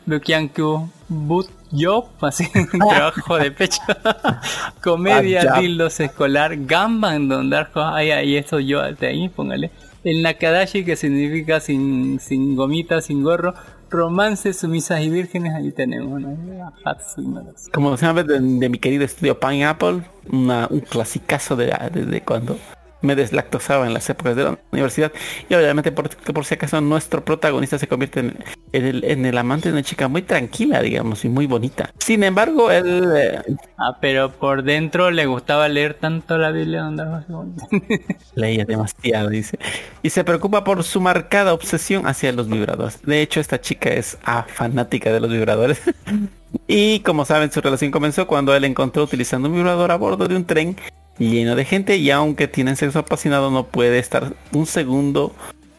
Boot 1.08 1.50
Job, 1.72 2.06
así, 2.22 2.48
trabajo 2.72 3.38
de 3.38 3.52
pecho, 3.52 3.82
comedia, 4.84 5.44
Ah, 5.52 5.60
dildos 5.60 6.00
escolar, 6.00 6.56
Gamban, 6.66 7.28
Don 7.28 7.50
Darko, 7.50 7.82
ahí, 7.82 8.12
ahí, 8.12 8.38
eso 8.38 8.60
yo, 8.60 8.82
de 8.82 9.08
ahí, 9.08 9.30
póngale. 9.30 9.72
El 10.04 10.22
Nakadashi, 10.22 10.86
que 10.86 10.96
significa 10.96 11.60
sin, 11.60 12.20
sin 12.20 12.56
gomita, 12.56 13.02
sin 13.02 13.24
gorro, 13.24 13.56
romance, 13.90 14.54
sumisas 14.54 15.02
y 15.02 15.10
vírgenes, 15.10 15.54
ahí 15.56 15.72
tenemos, 15.72 16.22
¿no? 16.22 16.30
¿no? 16.30 17.54
Como 17.74 17.98
se 17.98 18.06
llama 18.06 18.24
de, 18.24 18.40
de 18.40 18.70
mi 18.70 18.78
querido 18.78 19.04
estudio 19.04 19.40
Pineapple, 19.40 20.04
una, 20.32 20.68
un 20.70 20.82
clasicazo 20.82 21.56
de, 21.56 21.74
de, 21.92 22.06
de 22.06 22.22
cuando 22.22 22.58
me 23.02 23.16
deslactosaba 23.16 23.88
en 23.88 23.94
las 23.94 24.10
épocas 24.10 24.36
de 24.36 24.44
la 24.44 24.60
universidad. 24.72 25.12
Y 25.50 25.54
obviamente 25.56 25.92
por, 25.92 26.10
por 26.34 26.46
si 26.46 26.56
acaso 26.56 26.80
nuestro 26.82 27.24
protagonista 27.24 27.78
se 27.78 27.88
convierte 27.88 28.20
en, 28.22 28.38
en 28.72 28.86
el, 28.86 29.04
en 29.06 29.26
el 29.26 29.38
amante 29.38 29.70
de 29.70 29.74
una 29.74 29.84
chica 29.84 30.08
muy 30.08 30.22
tranquila, 30.22 30.82
digamos, 30.82 31.26
y 31.26 31.30
muy 31.30 31.48
bonita. 31.48 31.92
Sin 32.00 32.24
embargo, 32.24 32.72
él... 32.72 33.12
eh, 33.16 33.42
Ah, 33.78 33.98
pero 34.00 34.32
por 34.32 34.64
dentro 34.64 35.12
le 35.12 35.26
gustaba 35.26 35.68
leer 35.68 35.96
tanto 35.96 36.38
la 36.38 36.52
Biblia, 36.52 36.84
Don 36.84 36.96
Darko. 36.96 37.46
leía 38.36 38.64
demasiado, 38.66 39.30
dice. 39.30 39.60
Y 40.02 40.10
se 40.12 40.24
preocupa 40.24 40.64
por 40.64 40.84
su 40.84 41.02
marcada 41.02 41.54
obsesión 41.54 42.08
hacia 42.08 42.32
los 42.32 42.48
vibradores. 42.50 43.02
De 43.04 43.22
hecho, 43.22 43.40
esta 43.42 43.60
chica 43.60 43.90
es 43.90 44.18
ah, 44.24 44.46
fanática 44.48 45.12
de 45.12 45.20
los 45.20 45.30
vibradores. 45.30 45.82
y 46.68 47.02
como 47.02 47.26
saben, 47.26 47.52
su 47.52 47.60
relación 47.62 47.92
comenzó 47.92 48.28
cuando 48.28 48.56
él 48.56 48.64
encontró 48.64 49.04
utilizando 49.04 49.50
un 49.50 49.56
vibrador 49.56 49.92
a 49.92 49.98
bordo 49.98 50.28
de 50.28 50.36
un 50.36 50.46
tren 50.46 50.78
lleno 51.18 51.56
de 51.56 51.66
gente 51.66 51.98
y 51.98 52.12
aunque 52.12 52.48
tienen 52.48 52.76
sexo 52.76 53.00
apasionado 53.00 53.52
no 53.52 53.66
puede 53.68 54.00
estar 54.00 54.34
un 54.54 54.66
segundo, 54.66 55.34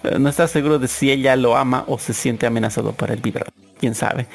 eh, 0.04 0.18
no 0.18 0.28
está 0.28 0.48
seguro 0.48 0.78
de 0.78 0.88
si 0.88 1.10
ella 1.10 1.36
lo 1.36 1.56
ama 1.56 1.84
o 1.86 1.98
se 1.98 2.12
siente 2.14 2.46
amenazado 2.46 2.92
para 2.92 3.14
el 3.14 3.20
vibrador. 3.20 3.52
¿Quién 3.78 3.94
sabe? 3.94 4.26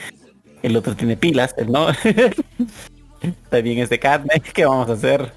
El 0.62 0.76
otro 0.78 0.96
tiene 0.96 1.18
pilas, 1.18 1.56
él 1.58 1.72
no. 1.72 1.88
También 3.50 3.80
es 3.80 3.90
de 3.90 4.00
carne. 4.00 4.42
¿Qué 4.54 4.66
vamos 4.66 4.90
a 4.90 4.94
hacer? 4.94 5.32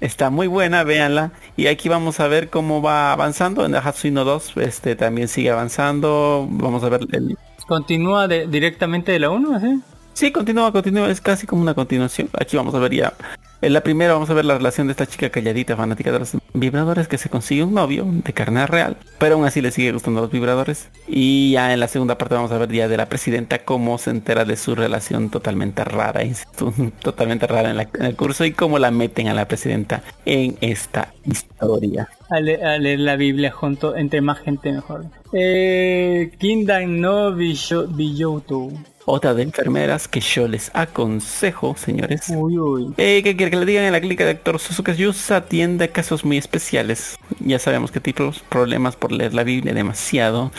Está 0.00 0.30
muy 0.30 0.46
buena, 0.46 0.84
véanla. 0.84 1.32
Y 1.56 1.68
aquí 1.68 1.88
vamos 1.88 2.20
a 2.20 2.28
ver 2.28 2.50
cómo 2.50 2.82
va 2.82 3.12
avanzando. 3.12 3.64
En 3.64 3.74
Hatsuino 3.74 4.24
2 4.24 4.52
este 4.56 4.94
también 4.96 5.28
sigue 5.28 5.50
avanzando. 5.50 6.46
Vamos 6.50 6.84
a 6.84 6.88
ver 6.88 7.00
el... 7.12 7.36
Continúa 7.66 8.28
de- 8.28 8.46
directamente 8.46 9.12
de 9.12 9.18
la 9.20 9.30
1, 9.30 9.60
¿sí? 9.60 9.80
Sí, 10.12 10.32
continúa, 10.32 10.70
continúa. 10.70 11.10
Es 11.10 11.20
casi 11.20 11.46
como 11.46 11.62
una 11.62 11.74
continuación. 11.74 12.28
Aquí 12.38 12.56
vamos 12.56 12.74
a 12.74 12.78
ver 12.78 12.92
ya. 12.94 13.14
En 13.62 13.72
la 13.72 13.80
primera 13.80 14.12
vamos 14.12 14.28
a 14.28 14.34
ver 14.34 14.44
la 14.44 14.58
relación 14.58 14.86
de 14.86 14.92
esta 14.92 15.06
chica 15.06 15.30
calladita, 15.30 15.76
fanática 15.76 16.12
de 16.12 16.18
los 16.18 16.36
vibradores, 16.52 17.08
que 17.08 17.16
se 17.18 17.30
consigue 17.30 17.64
un 17.64 17.72
novio 17.74 18.04
de 18.06 18.32
carne 18.32 18.66
real, 18.66 18.98
pero 19.18 19.36
aún 19.36 19.46
así 19.46 19.62
le 19.62 19.70
sigue 19.70 19.92
gustando 19.92 20.20
los 20.20 20.30
vibradores. 20.30 20.90
Y 21.08 21.52
ya 21.52 21.72
en 21.72 21.80
la 21.80 21.88
segunda 21.88 22.18
parte 22.18 22.34
vamos 22.34 22.52
a 22.52 22.58
ver 22.58 22.70
ya 22.70 22.86
de 22.86 22.96
la 22.98 23.08
presidenta 23.08 23.64
cómo 23.64 23.96
se 23.98 24.10
entera 24.10 24.44
de 24.44 24.56
su 24.56 24.74
relación 24.74 25.30
totalmente 25.30 25.84
rara, 25.84 26.20
totalmente 27.02 27.46
rara 27.46 27.70
en, 27.70 28.04
el 28.04 28.14
curso 28.16 28.44
y 28.44 28.52
cómo 28.52 28.78
la 28.78 28.90
meten 28.90 29.28
a 29.28 29.34
la 29.34 29.48
presidenta 29.48 30.02
en 30.26 30.56
esta 30.60 31.14
historia. 31.24 32.08
A, 32.28 32.40
le- 32.40 32.62
a 32.62 32.78
leer 32.78 33.00
la 33.00 33.16
Biblia 33.16 33.50
junto, 33.52 33.96
entre 33.96 34.20
más 34.20 34.38
gente 34.40 34.70
mejor. 34.70 35.06
Eh, 35.32 36.30
Kingdom 36.38 37.00
no 37.00 37.34
Bijoutu. 37.34 38.72
Otra 39.08 39.34
de 39.34 39.44
enfermeras 39.44 40.08
que 40.08 40.18
yo 40.18 40.48
les 40.48 40.68
aconsejo, 40.74 41.76
señores. 41.76 42.22
Uy, 42.28 42.58
uy. 42.58 42.92
Eh, 42.96 43.22
¿Qué 43.22 43.36
quiere 43.36 43.52
que 43.52 43.56
le 43.56 43.64
digan 43.64 43.84
en 43.84 43.92
la 43.92 44.00
clínica 44.00 44.24
de 44.24 44.34
Dr. 44.34 44.58
Suzuka 44.58 44.92
Yusa 44.92 45.36
atiende 45.36 45.90
casos 45.90 46.24
muy 46.24 46.38
especiales. 46.38 47.16
Ya 47.38 47.60
sabemos 47.60 47.92
qué 47.92 48.00
tipos 48.00 48.40
problemas 48.40 48.96
por 48.96 49.12
leer 49.12 49.32
la 49.32 49.44
Biblia 49.44 49.74
demasiado. 49.74 50.50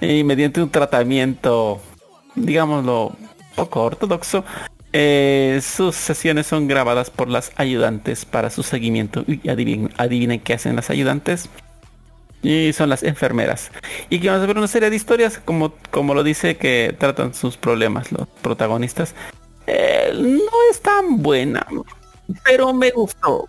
Y 0.00 0.22
mediante 0.22 0.62
un 0.62 0.70
tratamiento, 0.70 1.80
digámoslo, 2.36 3.16
poco 3.56 3.82
ortodoxo, 3.82 4.44
eh, 4.92 5.58
sus 5.60 5.96
sesiones 5.96 6.46
son 6.46 6.68
grabadas 6.68 7.10
por 7.10 7.28
las 7.28 7.50
ayudantes 7.56 8.24
para 8.24 8.50
su 8.50 8.62
seguimiento. 8.62 9.24
Y 9.26 9.48
adivinen, 9.48 9.92
adivinen 9.96 10.38
qué 10.38 10.54
hacen 10.54 10.76
las 10.76 10.90
ayudantes. 10.90 11.50
Y 12.42 12.72
son 12.72 12.88
las 12.88 13.02
enfermeras. 13.02 13.70
Y 14.10 14.20
que 14.20 14.28
vamos 14.28 14.44
a 14.44 14.46
ver 14.46 14.58
una 14.58 14.68
serie 14.68 14.90
de 14.90 14.96
historias, 14.96 15.38
como, 15.38 15.74
como 15.90 16.14
lo 16.14 16.22
dice, 16.22 16.56
que 16.56 16.94
tratan 16.98 17.34
sus 17.34 17.56
problemas 17.56 18.12
los 18.12 18.28
protagonistas. 18.42 19.14
Eh, 19.66 20.12
no 20.14 20.70
es 20.70 20.80
tan 20.80 21.22
buena, 21.22 21.66
pero 22.44 22.72
me 22.72 22.90
gustó. 22.90 23.48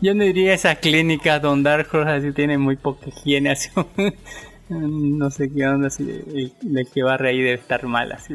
Yo, 0.00 0.14
no 0.14 0.24
diría 0.24 0.54
esa 0.54 0.76
clínica 0.76 1.38
donde 1.38 1.70
Dark 1.70 1.88
Horse 1.92 2.10
así 2.10 2.32
tiene 2.32 2.56
muy 2.58 2.76
poca 2.76 3.08
higiene 3.08 3.50
así. 3.50 3.70
no 4.68 5.30
sé 5.30 5.50
qué 5.52 5.66
onda 5.66 5.88
así 5.88 6.02
el, 6.02 6.52
el 6.76 6.88
que 6.88 7.02
barre 7.02 7.30
ahí 7.30 7.38
debe 7.38 7.54
estar 7.54 7.86
mal 7.86 8.12
así. 8.12 8.34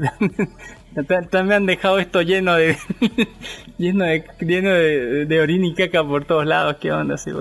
Ta- 1.05 1.21
También 1.29 1.53
han 1.57 1.65
dejado 1.65 1.99
esto 1.99 2.21
lleno 2.21 2.55
de 2.55 2.77
lleno 3.77 4.05
de 4.05 4.23
lleno 4.39 4.71
de, 4.71 5.25
de 5.25 5.39
orina 5.41 5.67
y 5.67 5.73
caca 5.75 6.03
por 6.03 6.25
todos 6.25 6.45
lados, 6.45 6.77
qué 6.79 6.91
onda 6.91 7.15
así. 7.15 7.31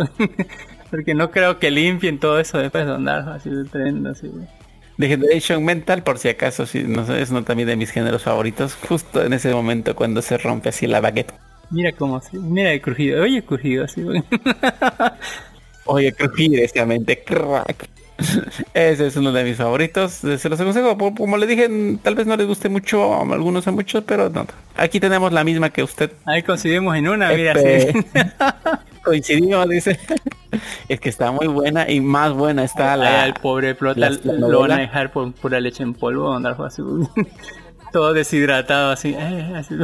Porque 0.90 1.14
no 1.14 1.30
creo 1.30 1.58
que 1.58 1.70
limpien 1.70 2.18
todo 2.18 2.38
eso 2.38 2.58
después 2.58 2.86
de 2.86 2.92
andar 2.92 3.28
así 3.28 3.50
de 3.50 3.64
tremendo 3.64 4.10
así. 4.10 4.30
Degeneration 4.96 5.64
Mental, 5.64 6.02
por 6.02 6.18
si 6.18 6.28
acaso, 6.28 6.64
si 6.64 6.84
no 6.84 7.04
sé, 7.04 7.20
es 7.20 7.30
uno 7.30 7.42
también 7.44 7.68
de 7.68 7.76
mis 7.76 7.90
géneros 7.90 8.22
favoritos. 8.22 8.74
Justo 8.88 9.22
en 9.22 9.32
ese 9.32 9.52
momento 9.52 9.94
cuando 9.94 10.22
se 10.22 10.38
rompe 10.38 10.70
así 10.70 10.86
la 10.86 11.00
baguette. 11.00 11.34
Mira 11.70 11.92
cómo 11.92 12.20
mira 12.32 12.72
el 12.72 12.80
crujido, 12.80 13.22
oye 13.22 13.38
el 13.38 13.44
crujido 13.44 13.84
así. 13.84 14.02
Oye, 15.84 16.12
crujir 16.12 16.58
esa 16.60 16.84
mente, 16.84 17.22
crack. 17.22 17.88
Ese 18.74 19.06
es 19.06 19.16
uno 19.16 19.32
de 19.32 19.44
mis 19.44 19.56
favoritos. 19.56 20.12
Se 20.12 20.48
los 20.48 20.60
aconsejo. 20.60 20.96
Como- 20.96 21.36
le 21.36 21.46
dije, 21.46 21.68
tal 22.02 22.14
vez 22.14 22.26
no 22.26 22.36
les 22.36 22.46
guste 22.46 22.68
mucho 22.68 23.14
a 23.14 23.20
algunos 23.22 23.66
a 23.66 23.72
muchos, 23.72 24.04
pero 24.04 24.30
no. 24.30 24.46
Aquí 24.76 25.00
tenemos 25.00 25.32
la 25.32 25.44
misma 25.44 25.70
que 25.70 25.82
usted. 25.82 26.10
Ahí 26.24 26.42
coincidimos 26.42 26.96
en 26.96 27.08
una, 27.08 27.30
mira 27.30 27.52
así. 27.52 27.88
Coincidimos, 29.04 29.68
dice. 29.68 29.98
Es 30.88 31.00
que 31.00 31.10
está 31.10 31.30
muy 31.30 31.46
buena 31.48 31.88
y 31.90 32.00
más 32.00 32.32
buena 32.32 32.64
está 32.64 32.96
la. 32.96 33.22
al 33.22 33.34
pobre 33.34 33.74
plota 33.74 34.08
lo 34.24 34.60
van 34.60 34.72
a 34.72 34.78
dejar 34.78 35.12
por 35.12 35.30
pura 35.32 35.60
leche 35.60 35.82
en 35.82 35.92
polvo, 35.92 36.32
andar 36.34 36.56
así. 36.62 36.82
Todo 37.92 38.14
deshidratado 38.14 38.90
así. 38.92 39.14
eh, 39.18 39.52
así. 39.54 39.74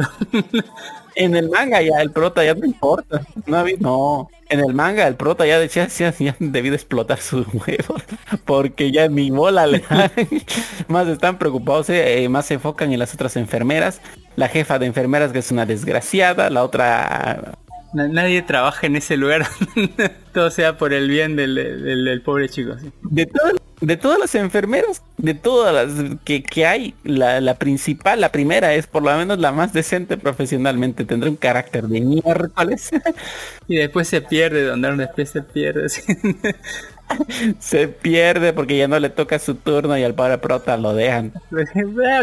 En 1.15 1.35
el 1.35 1.49
manga 1.49 1.81
ya 1.81 2.01
el 2.01 2.11
prota 2.11 2.43
ya 2.43 2.53
no 2.55 2.65
importa. 2.65 3.21
No, 3.45 3.57
había- 3.57 3.77
no. 3.79 4.29
En 4.49 4.59
el 4.59 4.73
manga 4.73 5.07
el 5.07 5.15
prota 5.15 5.45
ya 5.47 5.57
decía 5.59 5.87
ya, 5.87 6.13
ya 6.17 6.35
debido 6.39 6.75
explotar 6.75 7.19
sus 7.19 7.45
huevos. 7.53 8.03
Porque 8.45 8.91
ya 8.91 9.07
ni 9.07 9.31
bola 9.31 9.65
le. 9.67 9.83
Más 10.87 11.07
están 11.07 11.37
preocupados, 11.37 11.89
eh, 11.89 12.27
más 12.29 12.45
se 12.47 12.55
enfocan 12.55 12.91
en 12.93 12.99
las 12.99 13.13
otras 13.13 13.35
enfermeras. 13.35 14.01
La 14.35 14.47
jefa 14.49 14.79
de 14.79 14.85
enfermeras 14.87 15.31
que 15.31 15.39
es 15.39 15.51
una 15.51 15.65
desgraciada. 15.65 16.49
La 16.49 16.63
otra 16.63 17.53
Nadie 17.93 18.41
trabaja 18.41 18.87
en 18.87 18.95
ese 18.95 19.17
lugar. 19.17 19.45
Todo 20.33 20.49
sea 20.51 20.77
por 20.77 20.93
el 20.93 21.09
bien 21.09 21.35
del, 21.35 21.55
del- 21.55 22.05
del 22.05 22.21
pobre 22.21 22.49
chico. 22.49 22.75
de 23.03 23.25
todas 23.27 23.53
de 23.81 23.97
todas 23.97 24.17
las 24.17 24.33
enfermeras, 24.35 25.03
de 25.17 25.33
todas 25.33 25.73
las 25.73 26.15
que, 26.23 26.41
que 26.41 26.65
hay, 26.65 26.95
la, 27.03 27.41
la 27.41 27.55
principal, 27.55 28.21
la 28.21 28.31
primera 28.31 28.73
es 28.75 28.87
por 28.87 29.03
lo 29.03 29.13
menos 29.17 29.39
la 29.39 29.51
más 29.51 29.73
decente 29.73 30.15
profesionalmente. 30.15 31.03
Tendrá 31.03 31.29
un 31.29 31.35
carácter 31.35 31.83
de 31.87 31.99
miércoles. 32.01 32.89
Y 33.67 33.77
después 33.77 34.07
se 34.07 34.21
pierde, 34.21 34.63
donde 34.63 34.95
después 34.95 35.29
se 35.29 35.41
pierde. 35.41 35.87
se 37.59 37.87
pierde 37.87 38.53
porque 38.53 38.77
ya 38.77 38.87
no 38.87 38.99
le 38.99 39.09
toca 39.09 39.39
su 39.39 39.55
turno 39.55 39.97
y 39.97 40.03
al 40.03 40.13
pobre 40.15 40.37
prota 40.37 40.77
lo 40.77 40.93
dejan. 40.93 41.33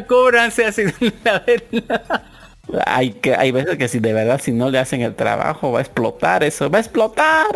Cóbranse 0.06 0.66
así. 0.66 0.84
la. 1.24 1.42
Hay 2.86 3.10
que 3.10 3.34
hay 3.34 3.50
veces 3.52 3.76
que 3.78 3.88
si 3.88 4.00
de 4.00 4.12
verdad 4.12 4.40
si 4.42 4.52
no 4.52 4.70
le 4.70 4.78
hacen 4.78 5.02
el 5.02 5.14
trabajo 5.14 5.72
va 5.72 5.78
a 5.78 5.82
explotar 5.82 6.44
eso, 6.44 6.70
va 6.70 6.78
a 6.78 6.80
explotar. 6.80 7.46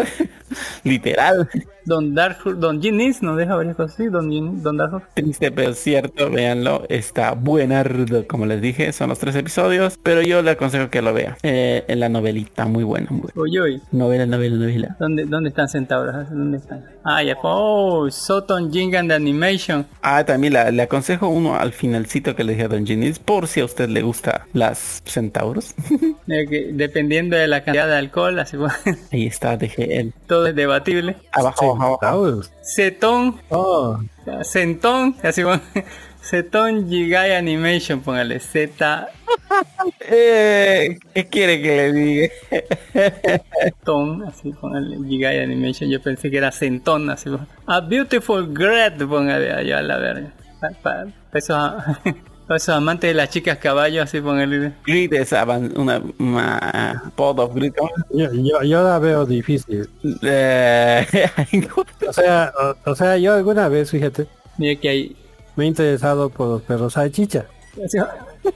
Literal. 0.84 1.48
Don 1.86 2.14
Dark, 2.14 2.38
Don 2.56 2.80
Ginis 2.80 3.22
nos 3.22 3.36
deja 3.36 3.54
varias 3.56 3.76
cosas 3.76 3.94
así. 3.94 4.06
Don, 4.08 4.62
Don 4.62 4.76
Dark 4.76 5.02
Triste 5.14 5.50
pero 5.52 5.74
cierto, 5.74 6.30
véanlo, 6.30 6.84
está 6.88 7.32
buenardo, 7.32 8.26
como 8.26 8.46
les 8.46 8.60
dije, 8.62 8.92
son 8.92 9.10
los 9.10 9.18
tres 9.18 9.36
episodios, 9.36 9.98
pero 10.02 10.22
yo 10.22 10.40
le 10.42 10.52
aconsejo 10.52 10.88
que 10.88 11.02
lo 11.02 11.12
vea. 11.12 11.36
Eh, 11.42 11.84
en 11.88 12.00
la 12.00 12.08
novelita, 12.08 12.64
muy 12.66 12.84
buena, 12.84 13.08
muy 13.10 13.20
buena. 13.20 13.34
Oye, 13.40 13.60
oye. 13.60 13.80
Novela, 13.92 14.24
novela, 14.26 14.56
novela. 14.56 14.96
¿Dónde, 14.98 15.24
¿Dónde 15.26 15.50
están 15.50 15.68
centauros? 15.68 16.30
¿Dónde 16.30 16.58
están? 16.58 16.84
Ah, 17.04 17.22
ya. 17.22 17.36
Oh, 17.42 18.10
Soton 18.10 18.72
Jingan 18.72 19.08
de 19.08 19.14
Animation. 19.14 19.86
Ah, 20.00 20.24
también 20.24 20.54
la- 20.54 20.70
le 20.70 20.82
aconsejo 20.82 21.28
uno 21.28 21.54
al 21.56 21.72
finalcito 21.72 22.34
que 22.34 22.44
le 22.44 22.52
dije 22.54 22.64
a 22.64 22.68
Don 22.68 22.86
Ginis, 22.86 23.18
por 23.18 23.46
si 23.46 23.60
a 23.60 23.66
usted 23.66 23.90
le 23.90 24.00
gusta 24.02 24.46
las 24.54 25.02
centauros. 25.04 25.74
Eh, 26.26 26.46
que 26.48 26.70
dependiendo 26.72 27.36
de 27.36 27.46
la 27.46 27.62
cantidad 27.64 27.86
de 27.86 27.96
alcohol, 27.96 28.38
así 28.38 28.56
Ahí 29.12 29.26
está, 29.26 29.58
dejé 29.58 30.10
todo 30.26 30.43
es 30.46 30.54
debatible. 30.54 31.16
abajo, 31.32 31.74
abajo, 31.76 31.98
abajo. 32.02 32.40
Cetón, 32.62 33.40
Oh, 33.50 33.98
Centón, 34.42 35.16
así 35.22 35.42
bueno, 35.42 35.62
Cetón 36.22 36.88
Gigai 36.88 37.34
Animation, 37.34 38.00
póngale 38.00 38.40
Z 38.40 39.08
Eh, 40.00 40.98
¿Qué 41.14 41.26
quiere 41.28 41.60
que 41.60 41.76
le 41.76 41.92
diga? 41.92 42.28
Ton, 43.84 44.24
así 44.24 44.52
póngale 44.52 44.96
Gigai 45.06 45.40
Animation. 45.40 45.90
Yo 45.90 46.00
pensé 46.00 46.30
que 46.30 46.38
era 46.38 46.50
Centón, 46.52 47.10
así 47.10 47.28
bueno. 47.28 47.46
A 47.66 47.80
Beautiful 47.80 48.52
Great, 48.54 49.02
póngale 49.02 49.52
allá 49.52 49.78
a 49.78 49.82
la 49.82 49.98
verga. 49.98 50.32
Para 50.60 50.74
pa, 50.74 51.06
pa 51.30 52.04
esos, 52.48 52.68
amantes 52.70 53.08
de 53.10 53.14
las 53.14 53.30
chicas 53.30 53.58
caballo, 53.58 54.02
así 54.02 54.20
póngale. 54.20 54.72
Grid 54.86 55.12
es 55.14 55.32
una, 55.76 56.02
una 56.18 57.12
pod 57.16 57.38
of 57.40 57.54
yo, 57.56 58.32
yo, 58.32 58.62
yo 58.62 58.82
la 58.82 58.98
veo 58.98 59.24
difícil. 59.26 59.88
Eh, 60.22 61.06
O 62.08 62.12
sea, 62.12 62.52
o, 62.84 62.90
o 62.90 62.94
sea, 62.94 63.16
yo 63.16 63.34
alguna 63.34 63.68
vez, 63.68 63.90
fíjate, 63.90 64.26
Mira 64.58 64.78
que 64.80 64.88
hay. 64.88 65.16
me 65.56 65.64
he 65.64 65.68
interesado 65.68 66.28
por 66.30 66.48
los 66.48 66.62
perros 66.62 66.92
salchicha. 66.92 67.46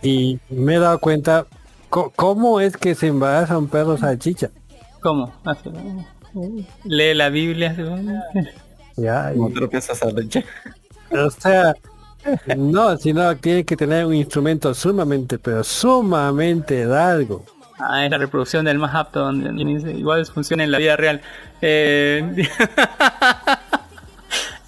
Y 0.02 0.38
me 0.50 0.74
he 0.74 0.78
dado 0.78 0.98
cuenta 0.98 1.46
cómo 1.88 2.60
es 2.60 2.76
que 2.76 2.94
se 2.94 3.06
embaraza 3.08 3.56
un 3.58 3.68
perro 3.68 3.96
salchicha. 3.96 4.50
¿Cómo? 5.00 5.32
Bueno. 5.64 6.64
Lee 6.84 7.14
la 7.14 7.30
Biblia. 7.30 7.74
Ya, 8.96 9.32
y- 9.34 9.38
no 9.38 9.48
te 9.48 9.60
lo 9.60 9.70
piensas 9.70 10.02
a 10.02 10.06
leche. 10.10 10.44
o 11.10 11.30
sea, 11.30 11.74
no, 12.56 12.96
sino 12.96 13.36
tiene 13.36 13.64
que 13.64 13.76
tener 13.76 14.04
un 14.04 14.14
instrumento 14.14 14.74
sumamente, 14.74 15.38
pero 15.38 15.64
sumamente 15.64 16.84
largo. 16.84 17.44
Ah, 17.78 18.04
es 18.04 18.10
la 18.10 18.18
reproducción 18.18 18.64
del 18.64 18.78
más 18.78 18.94
apto, 18.94 19.20
donde 19.20 19.92
igual 19.92 20.26
funciona 20.26 20.64
en 20.64 20.72
la 20.72 20.78
vida 20.78 20.96
real. 20.96 21.20
Eh, 21.62 22.24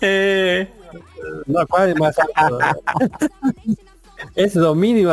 eh, 0.01 0.69
No, 1.47 1.67
¿cuál 1.67 1.91
es 1.91 1.99
más 1.99 2.17
alto? 2.35 2.59
es 4.35 4.55
lo 4.55 4.75
mínimo. 4.75 5.13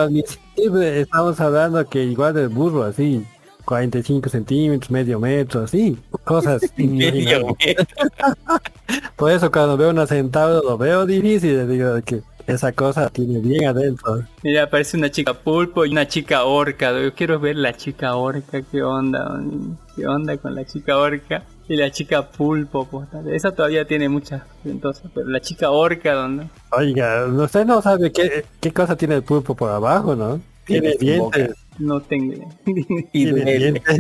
Estamos 0.56 1.40
hablando 1.40 1.86
que 1.88 2.04
igual 2.04 2.36
del 2.36 2.50
burro, 2.50 2.84
así, 2.84 3.26
45 3.68 4.30
centímetros, 4.30 4.90
medio 4.90 5.20
metro, 5.20 5.64
así, 5.64 5.98
cosas. 6.24 6.62
Por 9.18 9.32
eso 9.32 9.52
cuando 9.52 9.76
veo 9.76 9.90
una 9.90 10.08
centauro 10.08 10.62
lo 10.64 10.78
veo 10.78 11.06
difícil, 11.06 11.68
digo 11.68 12.02
que 12.06 12.22
esa 12.48 12.72
cosa 12.72 13.10
tiene 13.10 13.40
bien 13.40 13.66
adentro. 13.66 14.24
mira, 14.42 14.64
aparece 14.64 14.96
una 14.96 15.12
chica 15.12 15.34
pulpo 15.34 15.86
y 15.86 15.92
una 15.92 16.08
chica 16.08 16.46
orca. 16.46 16.98
Yo 16.98 17.14
quiero 17.14 17.42
ver 17.42 17.58
la 17.58 17.74
chica 17.74 18.16
orca, 18.16 18.62
qué 18.62 18.82
onda, 18.82 19.38
qué 19.98 20.08
onda 20.08 20.38
con 20.38 20.56
la 20.56 20.64
chica 20.64 20.98
orca. 20.98 21.44
Y 21.68 21.76
la 21.76 21.92
chica 21.92 22.26
pulpo, 22.26 22.88
pues, 22.88 23.10
esa 23.34 23.52
todavía 23.52 23.84
tiene 23.84 24.08
muchas 24.08 24.44
entonces, 24.64 25.12
pero 25.14 25.28
la 25.28 25.42
chica 25.42 25.72
orca, 25.72 26.14
¿dónde? 26.14 26.48
Oiga, 26.72 27.26
usted 27.26 27.66
no 27.66 27.82
sabe 27.82 28.14
qué, 28.14 28.46
qué 28.62 28.72
cosa 28.72 28.96
tiene 28.96 29.16
el 29.16 29.24
pulpo 29.24 29.54
por 29.54 29.70
abajo, 29.70 30.16
¿no? 30.16 30.40
Tiene 30.68 30.96
dientes. 31.00 31.56
No 31.80 32.00
tengo. 32.02 32.50
Y 33.14 33.26
duele. 33.26 33.58
dientes. 33.58 33.84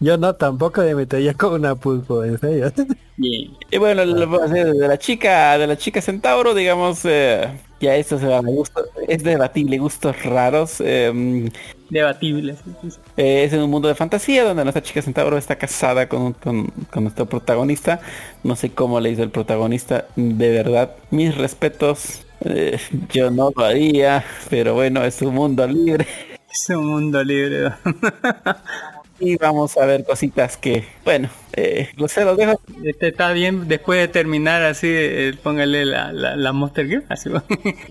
Yo 0.00 0.16
no, 0.16 0.34
tampoco 0.34 0.80
me 0.82 0.94
metería 0.94 1.34
con 1.34 1.54
una 1.54 1.74
pulpo, 1.74 2.24
en 2.24 2.38
serio. 2.38 2.72
Y 3.18 3.50
bueno, 3.78 4.04
lo- 4.04 4.26
lo- 4.26 4.48
de 4.48 4.88
la 4.88 4.98
chica, 4.98 5.58
de 5.58 5.66
la 5.66 5.76
chica 5.76 6.00
centauro, 6.00 6.54
digamos, 6.54 7.00
eh, 7.04 7.46
ya 7.80 7.96
esto 7.96 8.18
se 8.18 8.26
va 8.26 8.38
a 8.38 8.40
gusto. 8.40 8.84
es 9.06 9.22
debatible, 9.22 9.78
gustos 9.78 10.22
raros. 10.24 10.80
em, 10.80 11.50
Debatible. 11.90 12.54
sí, 12.54 12.70
sí, 12.82 12.90
sí. 12.92 12.98
eh, 13.16 13.44
es 13.44 13.52
en 13.52 13.62
un 13.62 13.70
mundo 13.70 13.88
de 13.88 13.94
fantasía 13.94 14.44
donde 14.44 14.64
nuestra 14.64 14.82
chica 14.82 15.02
centauro 15.02 15.36
está 15.36 15.56
casada 15.56 16.08
con, 16.08 16.32
con, 16.32 16.66
con 16.90 17.04
nuestro 17.04 17.26
protagonista. 17.26 18.00
No 18.44 18.56
sé 18.56 18.70
cómo 18.72 18.98
le 19.00 19.10
hizo 19.10 19.22
el 19.22 19.30
protagonista. 19.30 20.06
De 20.16 20.50
verdad, 20.50 20.92
mis 21.10 21.36
respetos. 21.36 22.22
Eh, 22.44 22.78
yo 23.12 23.30
no 23.30 23.52
lo 23.54 23.64
haría, 23.64 24.24
pero 24.50 24.74
bueno, 24.74 25.04
es 25.04 25.20
un 25.22 25.34
mundo 25.34 25.66
libre. 25.66 26.06
Es 26.50 26.68
un 26.70 26.86
mundo 26.86 27.22
libre. 27.22 27.72
Y 29.18 29.36
vamos 29.36 29.78
a 29.78 29.86
ver 29.86 30.04
cositas 30.04 30.58
que, 30.58 30.84
bueno, 31.04 31.30
eh, 31.54 31.88
lo 31.96 32.06
sé, 32.06 32.22
lo 32.24 32.36
dejo. 32.36 32.60
Este 32.84 33.08
está 33.08 33.32
bien, 33.32 33.66
después 33.66 33.98
de 33.98 34.08
terminar 34.08 34.62
así, 34.62 34.88
eh, 34.90 35.34
póngale 35.42 35.86
la, 35.86 36.12
la, 36.12 36.36
la 36.36 36.52
Monster 36.52 36.86
Gear, 36.86 37.04
así 37.08 37.30
va. 37.30 37.42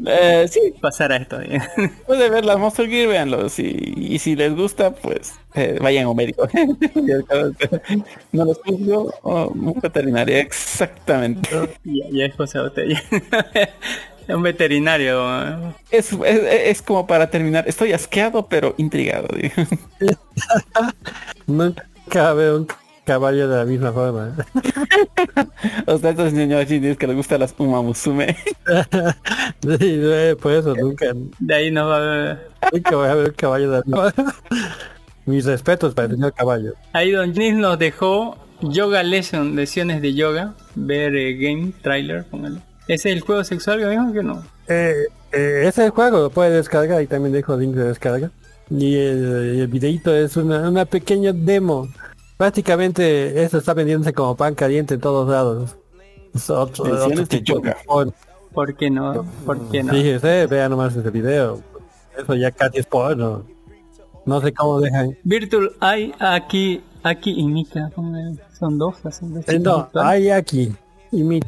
Eh, 0.06 0.46
sí, 0.48 0.76
pasar 0.82 1.12
a 1.12 1.18
esto 1.18 1.40
bien. 1.40 1.64
puede 2.06 2.30
ver 2.30 2.46
las 2.46 2.60
Monster 2.60 2.88
Gear, 2.88 3.08
véanlo. 3.08 3.50
Si, 3.50 3.76
y 3.98 4.20
si 4.20 4.36
les 4.36 4.56
gusta, 4.56 4.92
pues 4.94 5.34
eh, 5.56 5.80
vayan 5.82 6.06
a 6.06 6.10
un 6.10 6.18
médico. 6.18 6.48
no 8.32 8.46
los 8.46 8.60
juzgo, 8.60 9.12
o 9.24 9.48
un 9.48 9.80
veterinario, 9.82 10.38
exactamente. 10.38 11.50
ya, 11.84 12.06
ya 12.12 12.26
es 12.26 12.36
cosa 12.36 12.60
de 12.60 12.66
botella. 12.66 13.04
un 14.36 14.44
veterinario. 14.44 15.24
¿no? 15.24 15.76
Es, 15.92 16.12
es, 16.12 16.20
es 16.24 16.82
como 16.82 17.08
para 17.08 17.30
terminar. 17.30 17.66
Estoy 17.68 17.94
asqueado, 17.94 18.48
pero 18.48 18.76
intrigado. 18.78 19.28
digo. 19.36 19.54
Nunca 21.48 22.34
veo 22.34 22.58
un 22.58 22.68
caballo 23.06 23.48
de 23.48 23.58
la 23.58 23.66
misma 23.66 23.94
forma. 23.94 24.36
o 25.86 25.98
sea, 25.98 26.10
estos 26.10 26.34
niños 26.34 26.66
chinos 26.66 26.98
que 26.98 27.08
les 27.08 27.16
gustan 27.16 27.40
las 27.40 27.56
umamusume. 27.58 28.36
Sí, 29.62 29.78
eh, 29.82 30.36
por 30.40 30.52
eso 30.52 30.76
nunca, 30.76 31.08
De 31.40 31.56
ahí 31.56 31.72
nos 31.72 31.90
va 31.90 31.98
a 31.98 32.00
ver. 32.00 32.50
nunca 32.72 32.96
voy 32.96 33.08
a 33.08 33.16
ver 33.16 33.28
un 33.30 33.34
caballo 33.34 33.72
de 33.72 33.78
la 33.78 33.84
misma 33.84 34.12
forma. 34.12 34.36
Mis 35.26 35.46
respetos 35.46 35.94
para 35.96 36.08
el 36.08 36.16
señor 36.16 36.34
caballo. 36.34 36.74
Ahí 36.94 37.12
Don 37.12 37.32
Nis 37.32 37.56
nos 37.56 37.80
dejó 37.80 38.38
Yoga 38.62 39.02
Lesson, 39.04 39.56
lesiones 39.56 40.02
de 40.02 40.14
yoga, 40.14 40.54
ver 40.76 41.16
eh, 41.16 41.34
game 41.36 41.72
trailer, 41.82 42.26
póngale. 42.26 42.60
¿Ese 42.88 43.10
es 43.10 43.16
el 43.16 43.22
juego 43.22 43.44
sexual 43.44 43.80
que 43.80 43.88
dijo 43.90 44.14
que 44.14 44.24
no? 44.24 44.44
Eh, 44.68 45.06
eh, 45.32 45.60
ese 45.62 45.68
es 45.70 45.78
el 45.80 45.90
juego, 45.90 46.20
lo 46.20 46.30
puede 46.30 46.52
descargar 46.52 47.02
y 47.02 47.08
también 47.08 47.34
dejo 47.34 47.58
link 47.58 47.74
de 47.76 47.86
descarga. 47.86 48.32
Y 48.70 48.96
el, 48.96 49.60
el 49.62 49.68
videito 49.68 50.14
es 50.14 50.38
una, 50.38 50.70
una 50.70 50.86
pequeña 50.86 51.32
demo. 51.34 51.88
Prácticamente 52.38 53.44
eso 53.44 53.58
está 53.58 53.74
vendiéndose 53.74 54.14
como 54.14 54.36
pan 54.36 54.56
caliente 54.56 54.96
en 54.96 55.00
todos 55.02 55.30
lados. 55.30 55.76
Es 56.34 56.50
otro- 56.50 57.08
tipo. 57.28 57.62
¿Por 58.54 58.76
qué 58.76 58.90
no? 58.90 59.26
¿Por 59.46 59.70
qué 59.70 59.84
no? 59.84 59.94
Fíjese, 59.94 60.48
vean 60.48 60.72
nomás 60.72 60.96
ese 60.96 61.10
video. 61.10 61.62
Eso 62.18 62.36
ya 62.36 62.52
casi 62.52 62.80
es 62.80 62.86
porno. 62.86 63.46
No 64.26 64.42
sé 64.42 64.54
cómo 64.54 64.80
dejan. 64.82 65.18
Virtual 65.24 65.72
hay 65.80 66.14
aquí, 66.20 66.82
aquí 67.04 67.32
y 67.38 67.46
Mika, 67.46 67.92
son 68.58 68.78
dos, 68.78 68.96
así 69.06 69.26
de 69.28 69.42
Eh, 69.48 69.60
no, 69.60 69.90
hay 69.94 70.30
aquí. 70.30 70.74
Y 71.12 71.24
mi... 71.24 71.40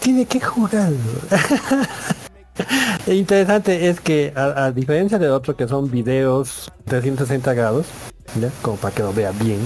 Tiene 0.00 0.26
que 0.26 0.40
jugar. 0.40 0.92
Lo 3.06 3.12
interesante 3.14 3.88
es 3.88 4.00
que 4.00 4.32
a, 4.34 4.66
a 4.66 4.72
diferencia 4.72 5.18
de 5.18 5.30
otro 5.30 5.56
que 5.56 5.68
son 5.68 5.90
videos 5.90 6.70
360 6.86 7.54
grados, 7.54 7.86
¿ya? 8.40 8.50
como 8.62 8.76
para 8.76 8.94
que 8.94 9.02
lo 9.02 9.12
vea 9.12 9.32
bien. 9.32 9.60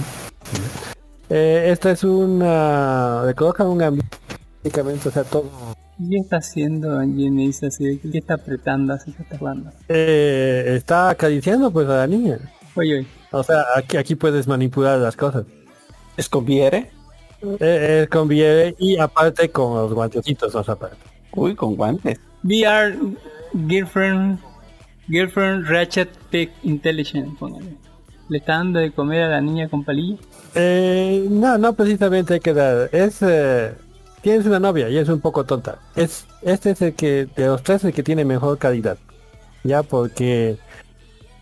Eh, 1.29 1.69
esta 1.71 1.91
es 1.91 2.03
una... 2.03 3.23
Le 3.25 3.33
colocan 3.33 3.67
un 3.67 3.81
ambiente, 3.81 4.17
prácticamente, 4.61 5.09
o 5.09 5.11
sea, 5.11 5.23
todo... 5.23 5.49
¿Qué 5.97 6.17
está 6.17 6.37
haciendo? 6.37 6.99
Dice 6.99 7.67
así, 7.67 7.99
¿qué 7.99 8.17
está 8.17 8.33
apretando? 8.33 8.93
Así 8.93 9.15
está 9.17 9.37
jugando. 9.37 9.71
Eh, 9.87 10.73
está 10.75 11.09
acariciando 11.09 11.71
pues 11.71 11.87
a 11.87 11.97
la 11.97 12.07
niña. 12.07 12.37
Oye, 12.75 12.99
oye. 12.99 13.07
O 13.31 13.41
sea, 13.43 13.63
aquí, 13.75 13.95
aquí 13.95 14.15
puedes 14.15 14.45
manipular 14.45 14.99
las 14.99 15.15
cosas. 15.15 15.45
¿Es 16.17 16.27
conviere? 16.27 16.91
Eh, 17.59 18.01
es 18.03 18.09
con 18.09 18.27
VR 18.27 18.75
y 18.79 18.97
aparte 18.97 19.49
con 19.49 19.75
los 19.75 19.93
guantecitos 19.93 20.53
más 20.53 20.67
aparte. 20.69 20.97
Uy, 21.33 21.55
con 21.55 21.75
guantes. 21.75 22.19
VR 22.43 22.95
Girlfriend 23.67 24.39
Girlfriend 25.07 25.67
Ratchet 25.67 26.09
Pick 26.29 26.51
Intelligent, 26.63 27.37
póngale. 27.37 27.75
¿Le 28.29 28.39
está 28.39 28.53
dando 28.53 28.79
de 28.79 28.91
comer 28.91 29.23
a 29.23 29.29
la 29.29 29.41
niña 29.41 29.69
con 29.69 29.83
palillo? 29.83 30.17
Eh, 30.55 31.27
no, 31.29 31.57
no 31.57 31.73
precisamente 31.73 32.35
hay 32.35 32.39
que 32.39 32.53
dar. 32.53 32.89
Es 32.91 33.21
eh, 33.21 33.73
tienes 34.21 34.45
una 34.47 34.59
novia 34.59 34.89
y 34.89 34.97
es 34.97 35.09
un 35.09 35.19
poco 35.19 35.43
tonta. 35.43 35.79
Es 35.95 36.25
este 36.41 36.71
es 36.71 36.81
el 36.81 36.93
que 36.95 37.27
de 37.35 37.45
los 37.47 37.61
tres 37.61 37.83
el 37.83 37.93
que 37.93 38.03
tiene 38.03 38.25
mejor 38.25 38.57
calidad. 38.57 38.97
Ya 39.63 39.83
porque 39.83 40.57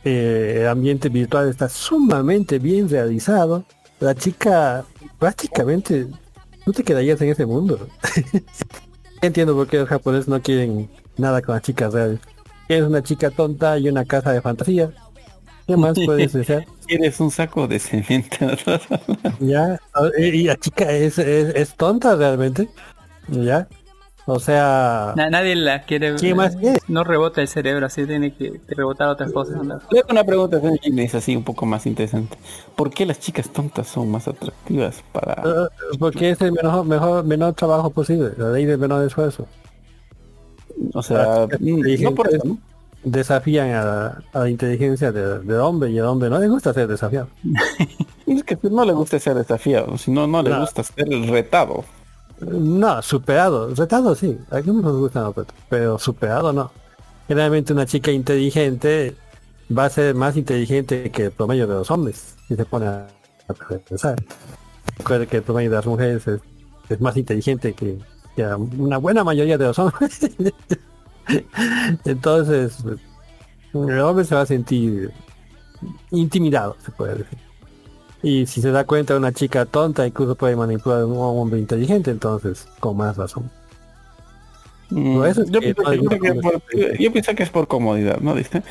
eh, 0.03 0.57
el 0.61 0.67
ambiente 0.67 1.09
virtual 1.09 1.49
está 1.49 1.69
sumamente 1.69 2.59
bien 2.59 2.89
realizado. 2.89 3.63
La 4.03 4.13
chica 4.13 4.83
prácticamente 5.17 6.07
tú 6.65 6.73
te 6.73 6.83
quedarías 6.83 7.21
en 7.21 7.29
ese 7.29 7.45
mundo. 7.45 7.87
Entiendo 9.21 9.55
por 9.55 9.65
qué 9.69 9.77
los 9.77 9.87
japoneses 9.87 10.27
no 10.27 10.41
quieren 10.41 10.89
nada 11.15 11.41
con 11.41 11.55
las 11.55 11.63
chicas 11.63 11.93
reales. 11.93 12.19
Tienes 12.67 12.85
una 12.89 13.01
chica 13.01 13.31
tonta 13.31 13.77
y 13.77 13.87
una 13.87 14.03
casa 14.03 14.33
de 14.33 14.41
fantasía. 14.41 14.91
¿Qué 15.67 15.77
más 15.77 15.97
puedes 16.05 16.33
desear? 16.33 16.65
Eres 16.89 17.17
un 17.21 17.31
saco 17.31 17.65
de 17.65 17.79
cemento. 17.79 18.45
Ya, 19.39 19.79
y 20.17 20.23
y 20.23 20.43
la 20.43 20.57
chica 20.57 20.91
es, 20.91 21.17
es, 21.17 21.55
es 21.55 21.73
tonta 21.75 22.17
realmente. 22.17 22.67
Ya. 23.29 23.69
O 24.25 24.39
sea, 24.39 25.13
Na- 25.17 25.29
nadie 25.29 25.53
la 25.55 25.81
quiere 25.81 26.15
¿Qué 26.15 26.33
más? 26.33 26.55
No 26.87 27.03
rebota 27.03 27.41
el 27.41 27.47
cerebro, 27.49 27.85
así 27.87 28.05
tiene 28.05 28.33
que 28.33 28.61
rebotar 28.69 29.09
otras 29.09 29.31
cosas. 29.33 29.57
anda. 29.59 29.81
Le 29.91 29.99
hago 29.99 30.07
una 30.11 30.23
pregunta, 30.23 30.61
Gines, 30.81 31.13
así 31.15 31.35
un 31.35 31.43
poco 31.43 31.65
más 31.65 31.85
interesante. 31.85 32.37
¿Por 32.75 32.89
qué 32.89 33.05
las 33.05 33.19
chicas 33.19 33.49
tontas 33.49 33.87
son 33.87 34.09
más 34.09 34.27
atractivas 34.29 35.03
para... 35.11 35.33
eh, 35.43 35.67
porque 35.99 36.29
es 36.29 36.41
el 36.41 36.53
mejor, 36.53 36.85
mejor, 36.85 37.23
menor 37.25 37.53
trabajo 37.53 37.89
posible, 37.89 38.31
la 38.37 38.49
ley 38.51 38.63
del 38.65 38.77
menor 38.77 39.05
esfuerzo. 39.05 39.45
O 40.93 41.03
sea, 41.03 41.47
mm, 41.59 42.01
no 42.03 42.15
por 42.15 42.29
eso, 42.33 42.45
¿no? 42.45 42.57
Desafían 43.03 43.71
a, 43.71 43.83
la- 43.83 44.23
a 44.31 44.39
la 44.39 44.49
inteligencia 44.49 45.11
de- 45.11 45.57
hombre 45.59 45.89
y 45.91 45.97
el 45.97 46.05
hombre 46.05 46.29
no 46.29 46.39
le 46.39 46.47
gusta 46.47 46.73
ser 46.73 46.87
desafiado. 46.87 47.27
Es 48.25 48.41
que 48.43 48.57
no 48.63 48.85
le 48.85 48.93
gusta 48.93 49.19
ser 49.19 49.35
desafiado, 49.35 49.97
sino 49.97 50.25
no 50.25 50.41
le 50.41 50.49
No. 50.49 50.61
gusta 50.61 50.81
ser 50.81 51.07
retado. 51.29 51.83
No, 52.45 53.01
superado, 53.01 53.73
retado 53.75 54.15
sí, 54.15 54.37
a 54.51 54.57
algunos 54.57 54.83
nos 54.83 54.97
gustan 54.97 55.23
los 55.23 55.47
pero 55.69 55.97
superado 55.99 56.53
no. 56.53 56.71
Generalmente 57.27 57.73
una 57.73 57.85
chica 57.85 58.11
inteligente 58.11 59.15
va 59.75 59.85
a 59.85 59.89
ser 59.89 60.15
más 60.15 60.35
inteligente 60.35 61.09
que 61.11 61.25
el 61.25 61.31
promedio 61.31 61.67
de 61.67 61.75
los 61.75 61.89
hombres, 61.91 62.35
si 62.47 62.55
se 62.55 62.65
pone 62.65 62.87
a, 62.87 63.07
pensar. 63.87 64.21
Recuerda 64.97 65.25
que 65.25 65.37
el 65.37 65.43
promedio 65.43 65.69
de 65.69 65.75
las 65.77 65.85
mujeres 65.85 66.27
es, 66.27 67.01
más 67.01 67.17
inteligente 67.17 67.73
que, 67.73 67.97
que 68.35 68.45
una 68.45 68.97
buena 68.97 69.23
mayoría 69.23 69.57
de 69.57 69.65
los 69.65 69.79
hombres. 69.79 70.19
Entonces, 72.05 72.83
el 73.73 73.99
hombre 73.99 74.25
se 74.25 74.35
va 74.35 74.41
a 74.41 74.45
sentir 74.45 75.11
intimidado, 76.11 76.75
se 76.83 76.91
puede 76.91 77.15
decir. 77.15 77.52
Y 78.23 78.45
si 78.47 78.61
se 78.61 78.71
da 78.71 78.85
cuenta 78.85 79.17
una 79.17 79.33
chica 79.33 79.65
tonta, 79.65 80.07
incluso 80.07 80.35
puede 80.35 80.55
manipular 80.55 81.01
a 81.01 81.05
un 81.05 81.17
hombre 81.17 81.59
inteligente, 81.59 82.09
entonces, 82.09 82.67
con 82.79 82.95
más 82.95 83.17
razón. 83.17 83.51
Mm, 84.89 85.23
es 85.25 85.37
yo, 85.49 85.59
que 85.59 85.73
pienso, 85.73 85.81
no 85.83 85.89
hay 85.89 85.97
yo 85.97 86.07
pienso 86.07 86.21
que 86.21 86.33
mujeres 86.33 86.41
por, 86.41 86.99
yo 86.99 87.11
pienso 87.11 87.35
que 87.35 87.43
es 87.43 87.49
por 87.49 87.67
comodidad, 87.67 88.19
¿no? 88.19 88.35
Dice, 88.35 88.63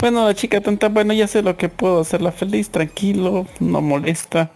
bueno, 0.00 0.26
la 0.26 0.34
chica 0.34 0.60
tonta, 0.60 0.88
bueno, 0.90 1.14
ya 1.14 1.26
sé 1.26 1.42
lo 1.42 1.56
que 1.56 1.68
puedo 1.70 2.00
hacerla 2.00 2.32
feliz, 2.32 2.70
tranquilo, 2.70 3.46
no 3.60 3.80
molesta. 3.80 4.50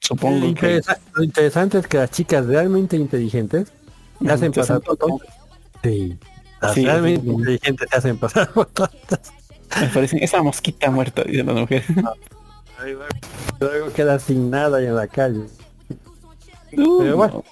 Supongo 0.00 0.48
Lo, 0.48 0.54
que... 0.54 0.80
lo 1.14 1.24
interesante 1.24 1.78
es 1.78 1.86
que 1.86 1.98
las 1.98 2.10
chicas 2.10 2.44
realmente 2.46 2.96
inteligentes 2.96 3.72
hacen 4.28 4.52
pasar 4.52 4.80
por 4.82 4.96
tontas. 4.96 5.28
Sí. 5.82 6.18
Las 6.60 6.74
Sí, 6.74 6.84
realmente 6.84 7.22
sí, 7.22 7.30
inteligentes 7.30 7.88
se 7.90 7.96
hacen 7.96 8.18
pasar 8.18 8.52
por 8.52 8.66
tontas. 8.66 9.32
Me 9.80 9.86
parecen 9.88 10.22
esa 10.22 10.42
mosquita 10.42 10.90
muerta, 10.90 11.22
dice 11.22 11.44
la 11.44 11.54
mujer. 11.54 11.84
Luego 13.60 13.92
queda 13.92 14.18
sin 14.18 14.50
nada 14.50 14.82
y 14.82 14.86
en 14.86 14.96
la 14.96 15.06
calle. 15.06 15.44
Uh, 16.76 16.98
Pero 17.00 17.16
bueno. 17.16 17.32
no. 17.34 17.44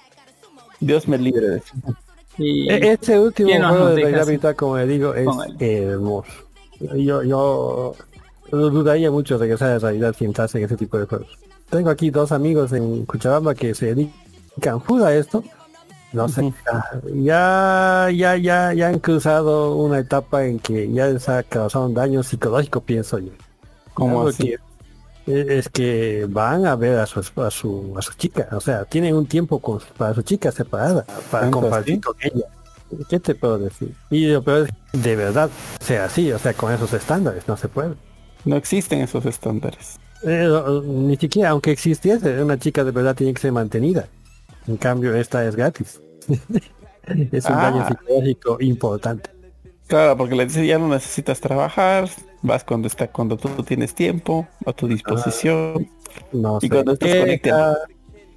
Dios 0.79 1.07
me 1.07 1.17
libre 1.17 1.47
de 1.47 1.57
eso. 1.57 1.73
Y 2.37 2.69
E- 2.71 2.93
Este 2.93 3.19
último 3.19 3.49
¿Quién 3.49 3.61
nos 3.61 3.71
juego 3.71 3.89
de 3.89 3.95
realidad 4.01 4.27
virtual, 4.27 4.55
como 4.55 4.77
le 4.77 4.87
digo, 4.87 5.13
es 5.13 5.27
hermoso. 5.59 6.31
Yo, 6.95 7.21
yo 7.23 7.95
dudaría 8.51 9.11
mucho 9.11 9.35
de 9.37 9.41
regresar 9.41 9.69
a 9.71 9.73
la 9.73 9.79
realidad 9.79 10.15
si 10.17 10.23
entrase 10.25 10.57
en 10.57 10.63
ese 10.65 10.77
tipo 10.77 10.97
de 10.97 11.05
juegos. 11.05 11.27
Tengo 11.69 11.89
aquí 11.89 12.09
dos 12.09 12.31
amigos 12.31 12.71
en 12.71 13.05
Cuchabamba 13.05 13.53
que 13.53 13.75
se 13.75 13.93
dedican 13.93 14.81
a 15.03 15.13
esto. 15.13 15.43
No 16.11 16.27
sé, 16.27 16.51
ya, 17.13 18.09
ya, 18.11 18.35
ya, 18.37 18.73
ya 18.73 18.87
han 18.87 18.97
cruzado 18.97 19.75
una 19.75 19.99
etapa 19.99 20.43
en 20.45 20.57
que 20.57 20.91
ya 20.91 21.05
les 21.07 21.29
ha 21.29 21.43
causado 21.43 21.85
un 21.85 21.93
daño 21.93 22.23
psicológico, 22.23 22.81
pienso 22.81 23.19
yo. 23.19 23.31
¿Cómo 23.93 24.19
Algo 24.19 24.29
así? 24.29 24.43
que- 24.43 24.68
es 25.29 25.69
que 25.69 26.25
van 26.29 26.65
a 26.65 26.75
ver 26.75 26.97
a 26.99 27.05
su, 27.05 27.19
a 27.19 27.51
su, 27.51 27.93
a 27.97 28.01
su 28.01 28.13
chica, 28.13 28.47
o 28.51 28.59
sea, 28.59 28.85
tienen 28.85 29.15
un 29.15 29.25
tiempo 29.27 29.59
con, 29.59 29.79
para 29.97 30.13
su 30.13 30.21
chica 30.23 30.51
separada, 30.51 31.03
para 31.29 31.43
¿Tanto 31.43 31.61
compartir 31.61 32.01
con 32.01 32.15
ella. 32.21 32.45
¿Qué 33.07 33.19
te 33.19 33.35
puedo 33.35 33.59
decir? 33.59 33.93
Y 34.09 34.27
lo 34.27 34.41
peor 34.43 34.65
es 34.67 34.73
que 34.91 34.97
de 34.97 35.15
verdad 35.15 35.49
sea 35.79 36.05
así, 36.05 36.31
o 36.31 36.39
sea, 36.39 36.53
con 36.53 36.73
esos 36.73 36.91
estándares 36.93 37.47
no 37.47 37.55
se 37.55 37.67
puede. 37.67 37.93
No 38.45 38.55
existen 38.55 39.01
esos 39.01 39.25
estándares. 39.25 39.97
Eh, 40.23 40.49
ni 40.85 41.15
siquiera, 41.15 41.49
aunque 41.49 41.71
existiese, 41.71 42.41
una 42.41 42.57
chica 42.57 42.83
de 42.83 42.91
verdad 42.91 43.15
tiene 43.15 43.33
que 43.33 43.41
ser 43.41 43.51
mantenida. 43.51 44.07
En 44.67 44.77
cambio, 44.77 45.15
esta 45.15 45.45
es 45.45 45.55
gratis. 45.55 46.01
es 47.31 47.45
un 47.45 47.51
Ah. 47.53 47.71
daño 47.71 47.87
psicológico 47.87 48.57
importante. 48.59 49.29
Claro, 49.89 50.15
porque 50.17 50.35
le 50.35 50.45
dice 50.45 50.65
ya 50.67 50.77
no 50.77 50.87
necesitas 50.87 51.41
trabajar, 51.41 52.07
vas 52.43 52.63
cuando 52.63 52.87
está 52.87 53.07
cuando 53.07 53.37
tú 53.37 53.49
tienes 53.63 53.95
tiempo 53.95 54.47
a 54.65 54.71
tu 54.71 54.87
disposición. 54.87 55.89
No 56.31 56.59
Y 56.61 56.67
sé. 56.67 56.69
cuando 56.69 56.93
esto 56.93 57.07
se 57.07 57.11
qué, 57.13 57.19
conecte 57.19 57.51
al- 57.51 57.77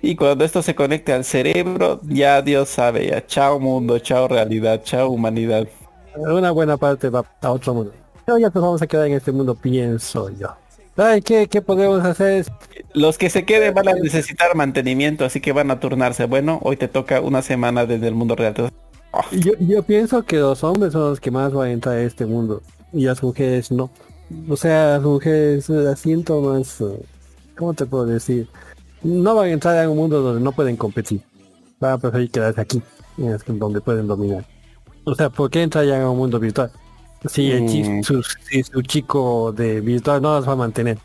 Y 0.00 0.16
cuando 0.16 0.44
esto 0.44 0.62
se 0.62 0.74
conecte 0.74 1.12
al 1.12 1.24
cerebro, 1.24 2.00
ya 2.04 2.42
Dios 2.42 2.70
sabe, 2.70 3.06
ya 3.08 3.26
chao 3.26 3.60
mundo, 3.60 3.98
chao 3.98 4.28
realidad, 4.28 4.82
chao 4.82 5.10
humanidad. 5.10 5.68
una 6.16 6.50
buena 6.52 6.76
parte 6.78 7.10
va 7.10 7.24
a 7.42 7.50
otro 7.52 7.74
mundo. 7.74 7.92
Pero 8.24 8.38
ya 8.38 8.46
nos 8.48 8.54
vamos 8.62 8.82
a 8.82 8.86
quedar 8.86 9.06
en 9.08 9.14
este 9.14 9.30
mundo, 9.32 9.54
pienso 9.54 10.30
yo. 10.30 10.48
Ay, 10.96 11.22
¿qué, 11.22 11.46
qué 11.48 11.62
podemos 11.62 12.04
hacer? 12.04 12.46
Los 12.94 13.16
que 13.18 13.30
se 13.30 13.44
queden 13.44 13.74
van 13.74 13.88
a 13.88 13.92
necesitar 13.94 14.54
mantenimiento, 14.54 15.24
así 15.24 15.40
que 15.40 15.52
van 15.52 15.70
a 15.70 15.80
turnarse. 15.80 16.26
Bueno, 16.26 16.60
hoy 16.62 16.76
te 16.76 16.88
toca 16.88 17.20
una 17.20 17.42
semana 17.42 17.86
desde 17.86 18.08
el 18.08 18.14
mundo 18.14 18.36
real. 18.36 18.54
Yo, 19.32 19.52
yo 19.60 19.82
pienso 19.82 20.22
que 20.24 20.38
los 20.38 20.64
hombres 20.64 20.92
son 20.92 21.10
los 21.10 21.20
que 21.20 21.30
más 21.30 21.52
van 21.52 21.68
a 21.68 21.72
entrar 21.72 21.96
a 21.96 22.02
este 22.02 22.24
mundo 22.26 22.62
y 22.92 23.04
las 23.04 23.22
mujeres 23.22 23.70
no. 23.70 23.90
O 24.48 24.56
sea, 24.56 24.94
las 24.94 25.02
mujeres 25.02 25.68
eh, 25.68 25.72
las 25.74 26.00
siento 26.00 26.40
más, 26.40 26.80
eh, 26.80 27.04
¿cómo 27.56 27.74
te 27.74 27.84
puedo 27.84 28.06
decir? 28.06 28.48
No 29.02 29.34
van 29.34 29.48
a 29.48 29.52
entrar 29.52 29.84
a 29.84 29.90
un 29.90 29.96
mundo 29.96 30.22
donde 30.22 30.40
no 30.42 30.52
pueden 30.52 30.76
competir. 30.76 31.20
Van 31.80 31.92
a 31.92 31.98
preferir 31.98 32.30
quedarse 32.30 32.60
aquí, 32.60 32.82
donde 33.46 33.80
pueden 33.80 34.06
dominar. 34.06 34.46
O 35.04 35.14
sea, 35.14 35.28
¿por 35.28 35.50
qué 35.50 35.62
entrar 35.62 35.84
ya 35.84 35.98
en 35.98 36.06
un 36.06 36.16
mundo 36.16 36.38
virtual? 36.38 36.70
Si, 37.28 37.50
el 37.50 37.62
Mm. 37.64 38.02
su, 38.02 38.22
si 38.22 38.62
su 38.62 38.82
chico 38.82 39.52
de 39.52 39.80
virtual 39.80 40.22
no 40.22 40.34
las 40.34 40.48
va 40.48 40.52
a 40.52 40.56
mantener. 40.56 40.98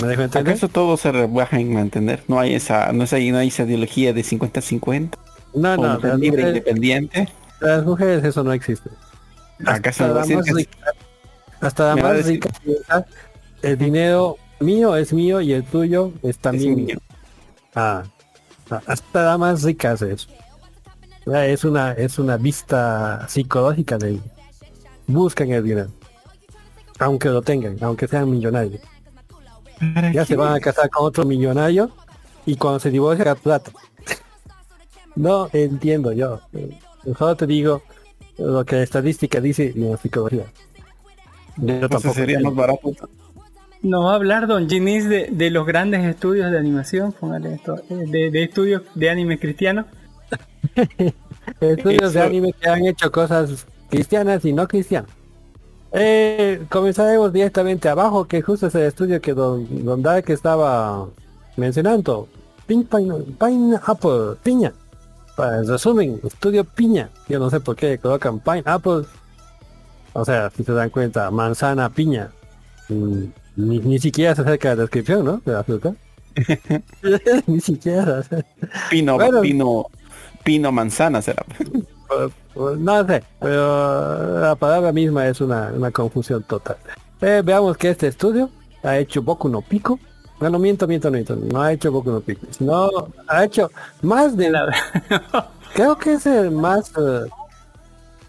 ¿Me 0.00 0.08
dejo 0.08 0.22
entender? 0.22 0.52
¿Acaso 0.52 0.68
todo 0.68 0.96
se 0.96 1.12
rebaja 1.12 1.58
en 1.58 1.72
mantener? 1.74 2.22
No 2.28 2.38
hay 2.38 2.54
esa, 2.54 2.92
no 2.92 3.04
es 3.04 3.12
ahí, 3.12 3.30
no 3.30 3.38
hay 3.38 3.48
esa 3.48 3.64
ideología 3.64 4.12
de 4.12 4.22
50-50 4.22 5.10
No, 5.54 5.76
no, 5.76 5.98
las 5.98 6.18
libre 6.18 6.42
mujeres, 6.42 6.46
independiente. 6.48 7.28
las 7.60 7.84
mujeres 7.84 8.24
eso 8.24 8.42
no 8.44 8.52
existe. 8.52 8.88
¿Acaso 9.66 10.04
hasta 10.04 10.26
no 10.26 10.36
más 10.36 10.46
que- 10.46 10.54
rica, 10.54 10.78
hasta 11.60 11.88
la 11.88 11.94
Me 11.96 12.02
va 12.02 12.08
a 12.08 12.12
más 12.14 12.24
decir- 12.24 12.34
rica 12.42 12.50
piensa, 12.64 13.06
el 13.62 13.76
dinero 13.78 14.36
mío 14.60 14.96
es 14.96 15.12
mío 15.12 15.40
y 15.40 15.52
el 15.52 15.64
tuyo 15.64 16.12
es 16.22 16.38
también 16.38 16.70
Es 16.72 16.76
mío. 16.86 16.98
Ah, 17.74 18.04
ah, 18.70 18.80
hasta 18.86 19.22
la 19.24 19.38
más 19.38 19.62
rica 19.64 19.92
hace 19.92 20.12
eso. 20.12 20.28
Ya, 21.26 21.44
Es 21.46 21.64
una, 21.64 21.92
es 21.92 22.18
una 22.18 22.36
vista 22.38 23.26
psicológica 23.28 23.98
de. 23.98 24.18
Buscan 25.06 25.50
el 25.50 25.62
dinero. 25.64 25.88
Aunque 26.98 27.28
lo 27.28 27.42
tengan, 27.42 27.76
aunque 27.82 28.08
sean 28.08 28.30
millonarios. 28.30 28.80
Ya 30.12 30.24
se 30.24 30.36
van 30.36 30.54
a 30.54 30.60
casar 30.60 30.90
con 30.90 31.06
otro 31.06 31.24
millonario 31.24 31.90
y 32.46 32.56
cuando 32.56 32.80
se 32.80 32.90
divorcia 32.90 33.24
la 33.24 33.34
plata. 33.36 33.72
no 35.14 35.48
entiendo 35.52 36.12
yo. 36.12 36.40
Eh, 36.52 36.78
Solo 37.18 37.34
te 37.36 37.46
digo 37.46 37.82
lo 38.36 38.64
que 38.64 38.76
la 38.76 38.82
estadística 38.82 39.40
dice 39.40 39.72
y 39.74 39.80
la 39.80 39.96
psicología. 39.96 40.52
Yo 41.56 41.88
tampoco 41.88 42.14
sería 42.14 42.40
más 42.40 42.54
barato. 42.54 42.92
Nos 43.82 44.04
va 44.04 44.12
a 44.12 44.14
hablar 44.16 44.46
Don 44.46 44.68
Ginis 44.68 45.08
de, 45.08 45.28
de 45.30 45.50
los 45.50 45.66
grandes 45.66 46.04
estudios 46.04 46.50
de 46.50 46.58
animación, 46.58 47.12
póngale 47.12 47.54
esto, 47.54 47.76
eh, 47.88 48.04
de, 48.06 48.30
de 48.30 48.42
estudios 48.44 48.82
de 48.94 49.10
anime 49.10 49.38
cristiano. 49.38 49.86
Estudios 51.60 52.12
de 52.12 52.20
anime 52.20 52.52
que 52.52 52.68
han 52.68 52.84
hecho 52.86 53.10
cosas 53.10 53.66
cristianas 53.88 54.44
y 54.44 54.52
no 54.52 54.68
cristianas. 54.68 55.10
Eh, 55.92 56.62
comenzaremos 56.68 57.32
directamente 57.32 57.88
abajo, 57.88 58.26
que 58.26 58.42
justo 58.42 58.68
es 58.68 58.74
el 58.76 58.82
estudio 58.82 59.20
que 59.20 59.34
Don, 59.34 59.84
don 59.84 60.02
Dark 60.02 60.30
estaba 60.30 61.08
mencionando. 61.56 62.28
Pink 62.66 62.88
Pine, 62.88 63.14
Pineapple, 63.38 64.36
piña. 64.42 64.72
Para 65.36 65.58
el 65.58 65.66
resumen, 65.68 66.20
estudio 66.22 66.64
piña. 66.64 67.10
Yo 67.28 67.38
no 67.40 67.50
sé 67.50 67.58
por 67.60 67.74
qué 67.76 67.98
colocan 67.98 68.38
Pineapple. 68.40 69.04
O 70.12 70.24
sea, 70.24 70.50
si 70.50 70.62
se 70.64 70.72
dan 70.72 70.90
cuenta, 70.90 71.30
manzana, 71.30 71.88
piña. 71.90 72.30
Mm, 72.88 73.24
Ni, 73.56 73.78
ni 73.80 73.98
siquiera 73.98 74.34
se 74.34 74.42
acerca 74.42 74.72
a 74.72 74.74
la 74.76 74.82
descripción, 74.82 75.24
¿no? 75.24 75.42
De 75.44 75.52
la 75.52 75.64
fruta. 75.64 75.94
ni 77.46 77.60
siquiera. 77.60 78.22
Pino, 78.90 79.16
Bueno. 79.16 79.40
pino, 79.40 79.86
pino 80.44 80.70
manzana 80.72 81.20
será. 81.22 81.44
Pues, 82.10 82.32
pues, 82.54 82.78
no 82.78 83.06
sé, 83.06 83.22
pero 83.38 84.40
la 84.40 84.56
palabra 84.56 84.90
misma 84.90 85.28
es 85.28 85.40
una, 85.40 85.70
una 85.72 85.92
confusión 85.92 86.42
total. 86.42 86.76
Eh, 87.20 87.40
veamos 87.44 87.76
que 87.76 87.90
este 87.90 88.08
estudio 88.08 88.50
ha 88.82 88.98
hecho 88.98 89.22
Boku 89.22 89.48
no 89.48 89.62
Pico. 89.62 89.98
Bueno, 90.40 90.58
miento, 90.58 90.88
miento, 90.88 91.10
miento. 91.10 91.36
No 91.36 91.62
ha 91.62 91.72
hecho 91.72 91.92
Boku 91.92 92.10
no 92.10 92.20
Pico. 92.20 92.46
Sino 92.50 92.90
ha 93.28 93.44
hecho 93.44 93.70
más 94.02 94.36
de 94.36 94.50
la... 94.50 94.66
Creo 95.74 95.96
que 95.96 96.14
es 96.14 96.26
el 96.26 96.50
más... 96.50 96.90
eh, 96.90 97.28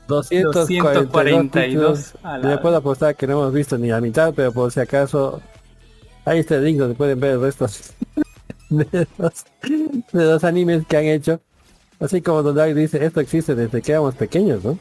242 0.07 0.67
242 0.67 1.51
títulos. 1.51 2.13
a 2.21 2.37
la 2.37 2.49
Le 2.49 2.57
puedo 2.59 2.75
apostar 2.75 3.15
que 3.15 3.25
no 3.25 3.33
hemos 3.33 3.53
visto 3.53 3.77
ni 3.77 3.87
la 3.87 4.01
mitad, 4.01 4.33
pero 4.35 4.51
por 4.51 4.71
si 4.71 4.79
acaso... 4.79 5.41
Ahí 6.25 6.39
está 6.39 6.55
el 6.55 6.65
link 6.65 6.77
donde 6.77 6.93
pueden 6.93 7.19
ver 7.19 7.31
el 7.31 7.41
resto 7.41 7.65
de 8.69 9.07
los, 9.17 9.45
de 10.13 10.23
los 10.25 10.43
animes 10.43 10.85
que 10.85 10.97
han 10.97 11.05
hecho. 11.05 11.41
Así 12.01 12.21
como 12.21 12.41
Don 12.43 12.55
Dark 12.55 12.73
dice, 12.75 13.03
esto 13.05 13.19
existe 13.21 13.55
desde 13.55 13.81
que 13.81 13.91
éramos 13.91 14.15
pequeños, 14.15 14.63
¿no? 14.63 14.77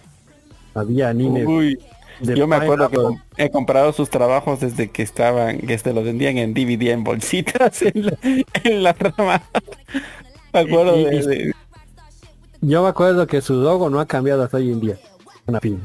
Había 0.74 1.10
anime 1.10 1.44
Uy, 1.46 1.78
de 2.20 2.36
yo 2.36 2.46
me 2.46 2.56
acuerdo 2.56 2.88
que 2.88 3.44
he 3.44 3.50
comprado 3.50 3.92
sus 3.92 4.08
trabajos 4.10 4.60
desde 4.60 4.90
que 4.90 5.02
estaban, 5.02 5.58
que 5.60 5.74
este 5.74 5.92
lo 5.92 6.02
vendían 6.02 6.38
en 6.38 6.54
DVD 6.54 6.90
en 6.92 7.04
bolsitas 7.04 7.82
en 7.82 8.06
la, 8.06 8.18
en 8.64 8.82
la 8.82 8.92
rama. 8.94 9.42
Me 10.52 10.60
acuerdo 10.60 10.96
Y- 10.98 11.04
de, 11.04 11.16
y- 11.16 11.26
de- 11.26 11.54
Yo 12.62 12.82
me 12.82 12.88
acuerdo 12.88 13.26
que 13.26 13.40
su 13.40 13.54
logo 13.54 13.90
no 13.90 14.00
ha 14.00 14.06
cambiado 14.06 14.42
hasta 14.42 14.56
hoy 14.56 14.70
en 14.72 14.80
día. 14.80 14.98
Una 15.46 15.60
piña. 15.60 15.80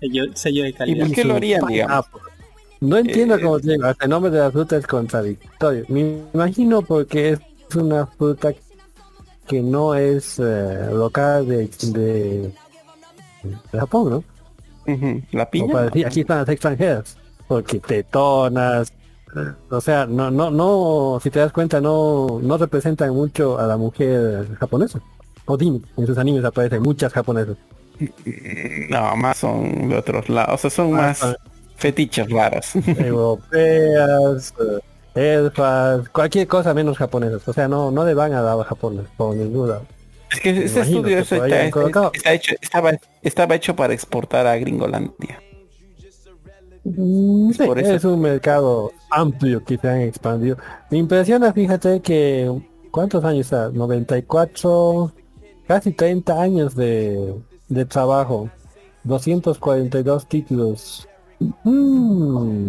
Sello, 0.00 0.24
sello 0.34 0.62
de 0.64 0.68
¿Y 0.70 0.72
calidad. 0.72 1.06
por 1.06 1.14
qué 1.14 1.24
lo 1.24 1.34
harían, 1.36 1.66
digamos? 1.66 2.06
No 2.80 2.96
entiendo 2.98 3.36
Eh, 3.36 3.40
cómo 3.40 3.60
te 3.60 3.72
digo, 3.72 3.86
hasta 3.86 4.04
el 4.04 4.10
nombre 4.10 4.30
de 4.30 4.38
la 4.38 4.50
fruta 4.50 4.76
es 4.76 4.86
contradictorio. 4.86 5.84
Me 5.88 6.18
imagino 6.34 6.82
porque 6.82 7.30
es 7.30 7.40
una 7.76 8.06
fruta 8.06 8.52
que 9.46 9.62
no 9.62 9.94
es 9.94 10.38
eh, 10.38 10.88
local 10.92 11.46
de, 11.46 11.68
de, 11.92 12.52
de 13.72 13.78
Japón, 13.78 14.10
¿no? 14.10 14.24
La 15.32 15.48
piña. 15.50 15.72
para 15.72 15.84
decir, 15.86 16.06
aquí 16.06 16.20
están 16.20 16.38
las 16.38 16.48
extranjeras. 16.48 17.16
Porque 17.48 17.78
tetonas. 17.80 18.92
O 19.70 19.80
sea, 19.80 20.06
no, 20.06 20.30
no, 20.30 20.50
no, 20.50 21.18
si 21.22 21.30
te 21.30 21.40
das 21.40 21.52
cuenta, 21.52 21.80
no, 21.80 22.38
no 22.40 22.56
representan 22.56 23.10
mucho 23.10 23.58
a 23.58 23.66
la 23.66 23.76
mujer 23.76 24.56
japonesa. 24.58 25.00
O 25.46 25.56
dime, 25.56 25.80
en 25.96 26.06
sus 26.06 26.16
animes 26.16 26.44
aparecen 26.44 26.82
muchas 26.82 27.12
japonesas. 27.12 27.56
No, 28.88 29.16
más 29.16 29.38
son 29.38 29.88
de 29.88 29.96
otros 29.96 30.28
lados. 30.28 30.54
O 30.54 30.58
sea, 30.58 30.70
son 30.70 30.92
Más 30.92 31.22
más 31.22 31.36
fetiches 31.76 32.30
raros. 32.30 32.74
Europeas, 32.98 34.54
eh, 34.60 34.80
elfas, 35.14 36.08
cualquier 36.10 36.46
cosa 36.48 36.74
menos 36.74 36.98
japonesas. 36.98 37.46
O 37.46 37.52
sea, 37.52 37.68
no, 37.68 37.90
no 37.90 38.04
le 38.04 38.14
van 38.14 38.32
a 38.32 38.42
dar 38.42 38.58
a 38.60 38.64
Japón, 38.64 39.06
por 39.16 39.34
ningún 39.36 39.68
lado. 39.68 39.82
Es 40.32 40.40
que 40.40 40.50
este 40.50 40.78
imagino 40.80 40.98
estudio 41.08 41.16
que 41.16 42.16
está- 42.16 42.32
hecho- 42.32 42.54
estaba, 42.60 42.92
estaba 43.22 43.54
hecho 43.54 43.76
para 43.76 43.94
exportar 43.94 44.46
a 44.46 44.56
Gringolandia. 44.56 45.40
Mm, 46.84 47.52
sí, 47.52 47.64
por 47.64 47.78
eso. 47.78 47.94
es 47.94 48.04
un 48.04 48.20
mercado 48.20 48.92
amplio 49.10 49.64
que 49.64 49.78
se 49.78 49.88
han 49.88 50.00
expandido. 50.02 50.58
Me 50.90 50.98
impresiona, 50.98 51.52
fíjate 51.52 52.00
que 52.00 52.50
¿cuántos 52.90 53.24
años 53.24 53.46
está? 53.46 53.70
94, 53.70 55.12
casi 55.66 55.92
30 55.92 56.42
años 56.42 56.74
de, 56.74 57.34
de 57.68 57.84
trabajo, 57.86 58.50
242 59.04 60.28
títulos. 60.28 61.08
Mm, 61.64 62.68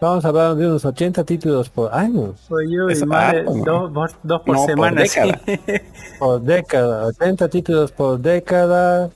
Vamos 0.00 0.24
a 0.24 0.28
hablar 0.28 0.54
de 0.54 0.66
unos 0.66 0.84
80 0.84 1.24
títulos 1.24 1.68
por 1.70 1.92
año, 1.92 2.34
Soy 2.46 2.72
yo 2.72 2.88
y 2.88 3.04
más 3.04 3.32
de 3.32 3.42
¿no? 3.42 3.88
dos, 3.88 3.90
por- 3.92 4.10
dos 4.22 4.42
por 4.42 4.54
No, 4.56 4.60
por 4.62 4.70
semana. 4.70 5.04
sí. 5.06 5.20
por 6.20 6.40
década, 6.40 7.06
80 7.06 7.48
títulos 7.48 7.90
por 7.92 8.20
década. 8.20 9.10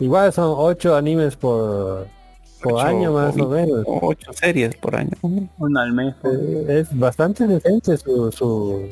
Igual 0.00 0.32
son 0.32 0.52
8 0.56 0.96
animes 0.96 1.36
por, 1.36 2.06
por 2.60 2.72
Ocho- 2.72 2.80
año 2.80 3.12
más 3.12 3.36
o 3.38 3.48
menos. 3.48 3.84
Ocho 3.86 4.32
series 4.32 4.74
por 4.76 4.96
año. 4.96 5.12
Uno 5.22 5.80
al 5.80 5.92
mes. 5.92 6.14
pues. 6.20 6.34
Eh, 6.34 6.80
es 6.80 6.98
bastante 6.98 7.46
decente 7.46 7.96
su, 7.96 8.32
su... 8.32 8.88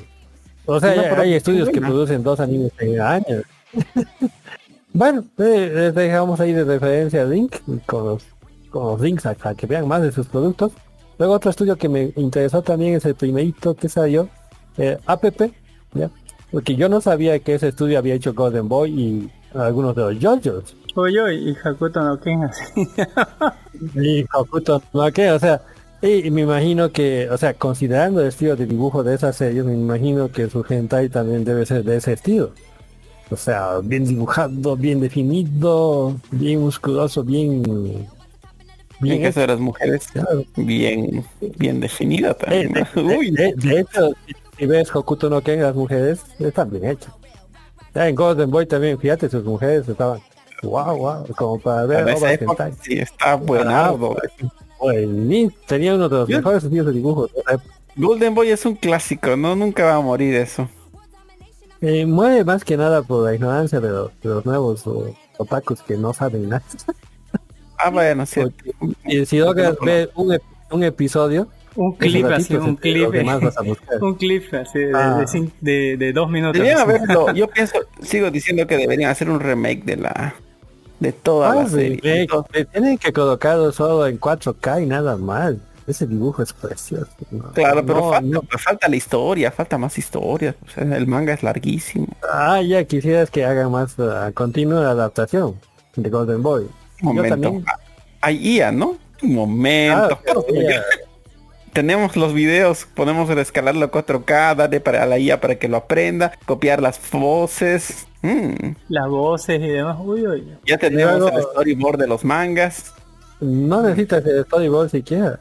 O 0.66 0.78
sea, 0.80 0.92
Una 0.92 1.02
hay- 1.02 1.30
hay, 1.30 1.34
estudios 1.34 1.68
que 1.68 1.80
producen 1.80 2.22
dos 2.22 2.38
animes 2.38 2.70
en 2.78 3.00
año. 3.00 3.42
bueno, 4.92 5.24
eh, 5.38 5.70
les 5.74 5.94
dejamos 5.94 6.38
ahí 6.38 6.52
de 6.52 6.62
referencia 6.64 7.22
el 7.22 7.30
link 7.30 7.56
con 7.86 8.06
los, 8.06 8.24
con 8.70 8.84
los 8.84 9.00
links 9.00 9.26
a, 9.26 9.36
a 9.42 9.54
que 9.54 9.66
vean 9.66 9.88
más 9.88 10.00
de 10.00 10.12
sus 10.12 10.26
productos. 10.28 10.72
Luego 11.18 11.34
otro 11.34 11.50
estudio 11.50 11.76
que 11.76 11.88
me 11.88 12.12
interesó 12.16 12.62
también 12.62 12.94
es 12.94 13.04
el 13.04 13.14
primerito 13.14 13.74
que 13.74 13.88
salió, 13.88 14.28
eh, 14.76 14.98
APP, 15.06 15.52
¿ya? 15.94 16.10
Porque 16.50 16.76
yo 16.76 16.88
no 16.88 17.00
sabía 17.00 17.38
que 17.38 17.54
ese 17.54 17.68
estudio 17.68 17.98
había 17.98 18.14
hecho 18.14 18.34
Golden 18.34 18.68
Boy 18.68 18.90
y 18.90 19.30
algunos 19.58 19.94
de 19.94 20.02
los 20.02 20.22
JoJo's. 20.22 20.76
Oye, 20.96 21.20
oye, 21.20 21.50
y 21.50 21.56
Hakuto 21.64 22.02
no 22.02 22.20
Ken 22.20 22.44
así. 22.44 22.88
Y 23.94 24.24
Hokuto 24.32 24.82
no 24.92 25.12
Ken, 25.12 25.32
o 25.32 25.38
sea, 25.38 25.60
y, 26.00 26.26
y 26.26 26.30
me 26.30 26.42
imagino 26.42 26.92
que, 26.92 27.28
o 27.30 27.36
sea, 27.36 27.54
considerando 27.54 28.20
el 28.20 28.28
estilo 28.28 28.56
de 28.56 28.66
dibujo 28.66 29.02
de 29.02 29.14
esas 29.14 29.36
series, 29.36 29.64
me 29.64 29.74
imagino 29.74 30.30
que 30.30 30.48
su 30.48 30.64
hentai 30.68 31.08
también 31.08 31.44
debe 31.44 31.66
ser 31.66 31.82
de 31.82 31.96
ese 31.96 32.12
estilo. 32.12 32.52
O 33.30 33.36
sea, 33.36 33.78
bien 33.82 34.04
dibujado, 34.04 34.76
bien 34.76 35.00
definido, 35.00 36.14
bien 36.30 36.60
musculoso, 36.60 37.24
bien... 37.24 38.06
En 39.00 39.04
Bien 39.08 39.16
el 39.20 39.22
caso 39.28 39.40
de 39.40 39.46
las 39.48 39.58
mujeres, 39.60 40.06
bien, 40.56 41.24
bien 41.58 41.80
definida 41.80 42.30
Eh, 42.30 42.34
también. 42.34 42.72
de, 42.72 42.86
¿no? 42.94 43.08
de- 43.08 43.16
Uy, 43.18 43.30
de- 43.32 43.54
de 43.56 43.80
hecho, 43.80 44.10
si- 44.58 44.66
ves 44.66 44.94
Hokuto 44.94 45.28
no 45.28 45.40
Ken, 45.42 45.60
las 45.62 45.74
mujeres 45.74 46.20
están 46.38 46.70
bien 46.70 46.84
hechas. 46.86 47.12
Ya 47.94 48.08
en 48.08 48.14
Golden 48.14 48.50
Boy 48.50 48.66
también, 48.66 48.98
fíjate, 48.98 49.28
sus 49.28 49.44
mujeres 49.44 49.88
estaban 49.88 50.20
wow, 50.62 50.96
wow, 50.96 51.26
como 51.36 51.58
para 51.58 51.84
ver 51.86 52.08
en 52.08 52.14
esa 52.16 52.32
época 52.32 52.70
sí 52.82 52.98
está 52.98 53.34
buenardo. 53.34 54.16
Buenísimo. 54.80 55.52
Tenía 55.66 55.94
uno 55.94 56.08
de 56.08 56.16
los 56.18 56.28
Yo- 56.28 56.36
mejores 56.38 56.64
estilos 56.64 56.86
de 56.86 56.92
dibujo. 56.92 57.26
de 57.26 57.40
esa 57.40 57.54
época. 57.54 57.74
Golden 57.96 58.34
Boy 58.34 58.50
es 58.50 58.64
un 58.64 58.74
clásico, 58.74 59.36
no 59.36 59.54
nunca 59.54 59.84
va 59.84 59.96
a 59.96 60.00
morir 60.00 60.34
eso. 60.34 60.68
Eh, 61.80 62.06
muere 62.06 62.44
más 62.44 62.64
que 62.64 62.76
nada 62.76 63.02
por 63.02 63.24
la 63.24 63.34
ignorancia 63.34 63.78
de 63.80 63.90
los, 63.90 64.10
de 64.22 64.28
los 64.30 64.46
nuevos 64.46 64.86
o, 64.86 65.14
otakus 65.38 65.82
que 65.82 65.96
no 65.96 66.12
saben 66.14 66.48
nada. 66.48 66.62
Ah, 67.78 67.90
bueno, 67.90 68.24
sí. 68.26 68.40
Y 69.04 69.26
si 69.26 69.38
logras 69.38 69.76
ver 69.84 70.10
un, 70.14 70.36
un 70.70 70.84
episodio, 70.84 71.48
Un 71.76 71.92
clip 71.96 72.24
así, 72.26 72.54
un 72.54 72.76
clip. 72.76 73.08
Un 74.00 74.14
clip 74.14 74.54
así 74.54 74.78
de, 74.78 74.92
Ah. 74.94 75.16
de, 75.18 75.24
cin- 75.26 75.50
de- 75.60 75.96
de 75.96 76.12
dos 76.12 76.30
minutos. 76.30 76.62
Haberlo, 76.68 77.32
yo 77.34 77.48
pienso, 77.48 77.78
sigo 78.00 78.30
diciendo 78.30 78.66
que 78.66 78.76
deberían 78.76 79.10
hacer 79.10 79.28
un 79.28 79.40
remake 79.40 79.82
de 79.84 79.96
la 79.96 80.34
de 81.00 81.12
toda 81.12 81.50
Ah, 81.50 81.54
la 81.56 81.68
serie. 81.68 82.00
ve, 82.02 82.26
ve, 82.52 82.64
tienen 82.66 82.96
que 82.98 83.12
colocarlo 83.12 83.72
solo 83.72 84.06
en 84.06 84.18
4K 84.20 84.82
y 84.84 84.86
nada 84.86 85.16
más. 85.16 85.54
Ese 85.86 86.06
dibujo 86.06 86.42
es 86.42 86.50
precioso. 86.54 87.10
¿no? 87.30 87.50
Claro, 87.52 87.84
pero 87.84 87.98
No, 88.00 88.10
falta, 88.10 88.26
no. 88.26 88.40
pero 88.42 88.58
falta 88.58 88.88
la 88.88 88.96
historia, 88.96 89.50
falta 89.50 89.76
más 89.76 89.98
historia. 89.98 90.54
O 90.66 90.70
sea, 90.70 90.96
el 90.96 91.06
manga 91.06 91.34
es 91.34 91.42
larguísimo. 91.42 92.06
Ah, 92.32 92.62
ya 92.62 92.84
quisieras 92.84 93.30
que 93.30 93.44
hagan 93.44 93.70
más 93.70 93.98
uh, 93.98 94.32
continua 94.32 94.88
adaptación 94.90 95.56
de 95.96 96.08
Golden 96.08 96.42
Boy. 96.42 96.66
Yo 97.04 97.14
momento. 97.14 97.40
también. 97.40 97.64
Hay 98.20 98.36
IA, 98.56 98.72
¿no? 98.72 98.96
Un 99.22 99.34
momento. 99.34 100.18
Ah. 100.26 100.32
Tenemos 101.72 102.14
los 102.16 102.32
videos, 102.32 102.86
podemos 102.94 103.28
escalarlo 103.30 103.84
a 103.86 103.90
4K, 103.90 104.54
darle 104.54 104.78
para 104.80 105.04
la 105.06 105.18
IA 105.18 105.40
para 105.40 105.56
que 105.56 105.66
lo 105.66 105.76
aprenda, 105.78 106.32
copiar 106.46 106.80
las 106.80 107.00
voces. 107.10 108.06
Mm, 108.22 108.74
Las 108.88 109.08
voces 109.08 109.60
y 109.60 109.66
demás. 109.68 109.96
Uy, 110.00 110.24
uy. 110.26 110.48
Ya 110.66 110.78
tenemos 110.78 111.30
el 111.32 111.42
storyboard 111.42 111.98
de 111.98 112.06
los 112.06 112.24
mangas. 112.24 112.92
No 113.40 113.82
necesitas 113.82 114.24
el 114.24 114.44
storyboard 114.44 114.90
siquiera. 114.90 115.40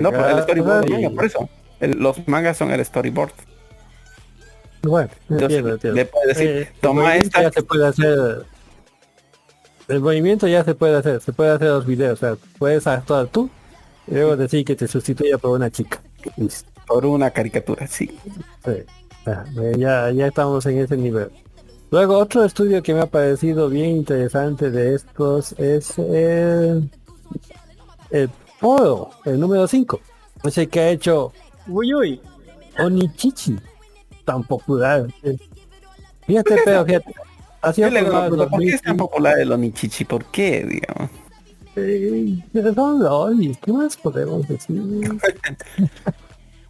No, 0.00 0.10
pero 0.10 0.28
el 0.30 0.42
storyboard 0.44 0.84
Acá- 0.84 0.90
manga, 0.94 1.10
por 1.10 1.24
eso. 1.26 1.48
El- 1.78 1.98
los 1.98 2.26
mangas 2.26 2.56
son 2.56 2.70
el 2.70 2.82
storyboard. 2.82 3.32
Bueno, 4.82 5.10
Entonces, 5.30 5.42
entiendo, 5.58 5.72
entiendo. 5.74 5.96
le 5.96 6.04
puedes 6.06 6.28
decir, 6.38 6.50
Eh, 6.62 6.72
toma 6.80 7.16
esta. 7.16 7.42
ya 7.42 7.52
se 7.52 7.62
puede 7.62 7.86
hacer. 7.86 8.44
El 9.88 10.00
movimiento 10.00 10.46
ya 10.46 10.64
se 10.64 10.74
puede 10.74 10.96
hacer, 10.96 11.20
se 11.20 11.32
puede 11.32 11.50
hacer 11.50 11.68
los 11.68 11.86
videos, 11.86 12.22
o 12.22 12.26
sea, 12.26 12.36
puedes 12.58 12.86
actuar 12.86 13.26
tú 13.28 13.50
y 14.06 14.14
luego 14.14 14.36
decir 14.36 14.64
que 14.64 14.74
te 14.74 14.88
sustituya 14.88 15.38
por 15.38 15.50
una 15.50 15.70
chica. 15.70 16.00
Listo. 16.36 16.70
Por 16.86 17.06
una 17.06 17.30
caricatura, 17.30 17.86
sí. 17.86 18.10
Sí. 18.64 18.72
Ya, 19.26 19.44
eh, 19.60 19.72
ya, 19.78 20.10
ya 20.10 20.26
estamos 20.26 20.64
en 20.66 20.78
ese 20.78 20.96
nivel. 20.96 21.30
Luego 21.90 22.18
otro 22.18 22.44
estudio 22.44 22.82
que 22.82 22.92
me 22.92 23.00
ha 23.00 23.06
parecido 23.06 23.68
bien 23.68 23.90
interesante 23.90 24.70
de 24.70 24.94
estos 24.94 25.52
es 25.58 25.98
el, 25.98 26.90
el 28.10 28.30
Poro, 28.60 29.10
el 29.24 29.38
número 29.38 29.66
5. 29.66 30.00
Ese 30.44 30.66
que 30.66 30.80
ha 30.80 30.90
hecho 30.90 31.32
Uy, 31.66 31.94
uy. 31.94 32.20
Onichichi, 32.78 33.56
tan 34.24 34.42
popular. 34.42 35.06
Fíjate, 36.26 36.56
pero 36.64 36.84
fíjate. 36.84 37.14
Ha 37.64 37.72
sido 37.72 37.88
¿Qué 37.88 37.94
le- 37.94 38.00
aprobado 38.00 38.24
en 38.26 38.30
¿Por 38.30 38.60
qué 38.60 38.66
es 38.66 38.82
2005. 38.82 38.82
tan 38.84 38.96
popular 38.96 39.38
el 39.38 39.52
Onichichi? 39.52 40.04
¿Por 40.04 40.24
qué, 40.26 40.64
digamos? 40.64 41.10
Pero 41.74 42.72
son 42.74 43.02
lolis, 43.02 43.58
¿qué 43.58 43.72
más 43.72 43.96
podemos 43.96 44.46
decir? 44.46 44.80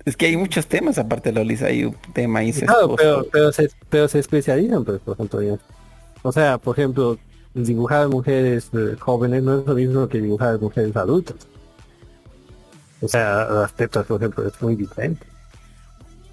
Es 0.06 0.16
que 0.18 0.26
hay 0.26 0.36
muchos 0.36 0.66
temas 0.66 0.98
aparte 0.98 1.32
de 1.32 1.36
Lolis, 1.38 1.62
hay 1.62 1.84
un 1.86 1.96
tema 2.12 2.40
ahí 2.40 2.52
Claro, 2.52 2.94
pero, 2.94 3.24
pero, 3.32 3.50
se, 3.52 3.70
pero 3.88 4.06
se 4.06 4.18
especializan, 4.18 4.84
pues, 4.84 5.00
por 5.00 5.14
ejemplo, 5.14 5.40
ya. 5.40 5.56
O 6.22 6.30
sea, 6.30 6.58
por 6.58 6.78
ejemplo, 6.78 7.16
dibujar 7.54 8.08
mujeres 8.08 8.68
eh, 8.74 8.96
jóvenes 9.00 9.42
no 9.42 9.60
es 9.60 9.66
lo 9.66 9.74
mismo 9.74 10.06
que 10.06 10.20
dibujar 10.20 10.60
mujeres 10.60 10.94
adultas. 10.94 11.36
O 13.00 13.08
sea, 13.08 13.46
las 13.50 13.72
tetas, 13.72 14.04
por 14.04 14.20
ejemplo, 14.20 14.46
es 14.46 14.60
muy 14.60 14.76
diferente. 14.76 15.24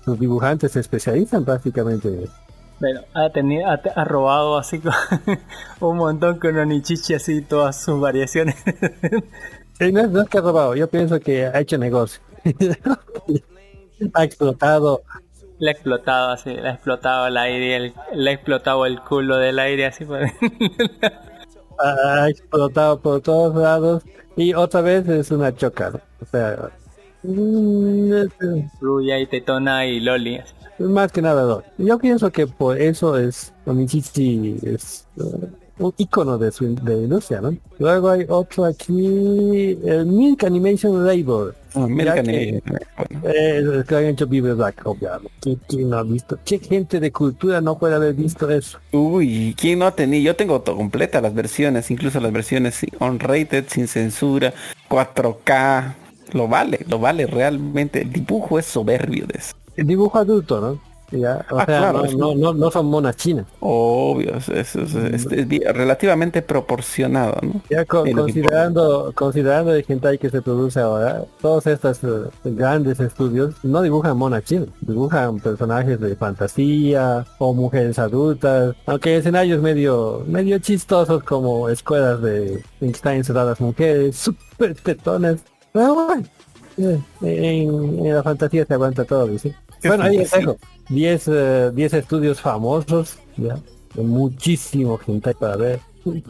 Los 0.05 0.19
dibujantes 0.19 0.73
se 0.73 0.81
especializan 0.81 1.45
prácticamente 1.45 2.09
en 2.09 2.23
eso. 2.23 2.33
Bueno, 2.81 3.01
ha, 3.13 3.29
tenido, 3.29 3.69
ha, 3.69 3.73
ha 3.95 4.03
robado 4.03 4.57
así 4.57 4.81
un 5.79 5.97
montón 5.97 6.39
con 6.39 6.57
Onichichi 6.57 7.13
así 7.13 7.41
todas 7.43 7.81
sus 7.81 7.99
variaciones. 7.99 8.55
Eh, 9.79 9.91
no, 9.91 10.01
es- 10.01 10.09
no 10.11 10.21
es 10.21 10.29
que 10.29 10.37
ha 10.37 10.41
robado, 10.41 10.75
yo 10.75 10.87
pienso 10.87 11.19
que 11.19 11.43
ha 11.47 11.59
hecho 11.59 11.75
negocio. 11.75 12.21
ha 14.13 14.23
explotado 14.23 15.01
Le 15.57 15.69
ha 15.69 15.73
explotado 15.73 16.29
así, 16.29 16.51
le 16.53 16.67
ha 16.69 16.73
explotado 16.73 17.25
el 17.25 17.35
aire, 17.37 17.75
el- 17.77 17.93
le 18.13 18.29
ha 18.29 18.33
explotado 18.33 18.85
el 18.85 18.99
culo 19.01 19.37
del 19.37 19.57
aire 19.57 19.87
así. 19.87 20.05
por- 20.05 20.21
ha 21.79 22.29
explotado 22.29 22.99
por 22.99 23.21
todos 23.21 23.55
lados 23.55 24.03
y 24.35 24.53
otra 24.53 24.81
vez 24.81 25.07
es 25.09 25.31
una 25.31 25.51
choca. 25.55 25.91
O 26.21 26.25
sea, 26.25 26.69
Ruya 28.79 29.17
y 29.17 29.25
Tetona 29.25 29.87
y 29.87 29.99
Loli. 29.99 30.37
así. 30.37 30.53
Más 30.89 31.11
que 31.11 31.21
nada. 31.21 31.63
Yo 31.77 31.97
pienso 31.99 32.31
que 32.31 32.47
por 32.47 32.79
eso 32.79 33.17
es 33.17 33.53
Onichichi 33.65 34.57
es 34.63 35.05
eh, 35.17 35.47
un 35.81 35.93
icono 35.97 36.37
de 36.37 36.51
su 36.51 36.73
de 36.75 36.93
industria, 36.93 37.41
¿no? 37.41 37.55
Luego 37.79 38.09
hay 38.09 38.25
otro 38.29 38.65
aquí, 38.65 39.77
el 39.83 40.05
Milk 40.05 40.43
Animation 40.43 41.05
Label. 41.05 41.53
Ah, 41.73 41.87
mira 41.87 42.15
Ya 42.17 42.23
que 42.23 42.61
Eh, 43.23 43.83
han 43.89 44.05
hecho 44.05 44.27
Vive 44.27 44.53
Black, 44.53 44.81
obviamente. 44.85 45.57
¿Quién, 45.67 45.89
no 45.89 45.97
ha 45.97 46.03
visto? 46.03 46.37
¿Qué 46.45 46.59
gente 46.59 46.99
de 46.99 47.11
cultura 47.11 47.61
no 47.61 47.77
puede 47.77 47.95
haber 47.95 48.13
visto 48.13 48.49
eso? 48.49 48.77
Uy, 48.91 49.55
¿quién 49.57 49.79
no 49.79 49.87
ha 49.87 49.95
tenido? 49.95 50.23
Yo 50.23 50.35
tengo 50.35 50.63
completa 50.63 51.21
las 51.21 51.33
versiones, 51.33 51.89
incluso 51.89 52.19
las 52.19 52.31
versiones 52.31 52.81
on-rated, 52.99 53.65
sin 53.67 53.87
censura, 53.87 54.53
4K. 54.89 55.95
Lo 56.33 56.47
vale, 56.47 56.85
lo 56.87 56.99
vale 56.99 57.25
realmente. 57.25 58.01
El 58.01 58.11
dibujo 58.11 58.59
es 58.59 58.65
soberbio 58.65 59.25
de 59.27 59.39
eso. 59.39 59.55
Dibujo 59.75 60.17
adulto, 60.19 60.61
¿no? 60.61 60.91
Ya, 61.13 61.45
o 61.51 61.59
Ah, 61.59 61.65
sea, 61.65 61.91
claro, 61.91 62.03
no, 62.03 62.33
no, 62.33 62.35
no, 62.35 62.53
no 62.53 62.71
son 62.71 62.85
monas 62.85 63.17
chinas. 63.17 63.45
Obvio, 63.59 64.37
es, 64.37 64.47
es- 64.47 64.75
es- 64.77 65.25
relativamente 65.73 66.41
proporcionado, 66.41 67.37
¿no? 67.41 67.61
Ya 67.69 67.83
co- 67.83 68.05
En 68.05 68.15
lo 68.15 68.25
que 68.25 68.31
considerando, 68.31 69.11
considerando 69.13 69.73
el 69.73 69.83
hentai 69.85 70.17
que 70.17 70.29
se 70.29 70.41
produce 70.41 70.79
ahora, 70.79 71.25
todos 71.41 71.67
estos 71.67 72.01
eh, 72.05 72.29
grandes 72.45 73.01
estudios 73.01 73.55
no 73.61 73.81
dibujan 73.81 74.15
monas 74.17 74.45
chinas, 74.45 74.69
dibujan 74.79 75.39
personajes 75.39 75.99
de 75.99 76.15
fantasía 76.15 77.25
o 77.39 77.53
mujeres 77.53 77.99
adultas, 77.99 78.73
aunque 78.85 79.17
escenarios 79.17 79.61
medio, 79.61 80.23
medio 80.27 80.59
chistosos 80.59 81.23
como 81.23 81.67
escuelas 81.67 82.21
de 82.21 82.63
están 82.79 83.15
encerradas 83.15 83.59
mujeres, 83.59 84.15
super 84.15 84.75
tetonas. 84.75 85.43
Pero 85.73 85.93
bueno, 85.95 86.23
en, 86.77 87.03
en 87.21 88.15
la 88.15 88.23
fantasía 88.23 88.65
se 88.65 88.73
aguanta 88.73 89.05
todo, 89.05 89.37
¿sí? 89.37 89.53
Bueno, 89.83 90.03
ahí 90.03 90.17
fantasía. 90.17 90.39
dejo. 90.39 90.57
10 90.89 91.27
eh, 91.27 91.71
10 91.73 91.93
estudios 91.93 92.41
famosos, 92.41 93.17
ya, 93.37 93.57
muchísimo 93.95 94.99
hentai 95.05 95.33
para 95.33 95.55
ver, 95.55 95.79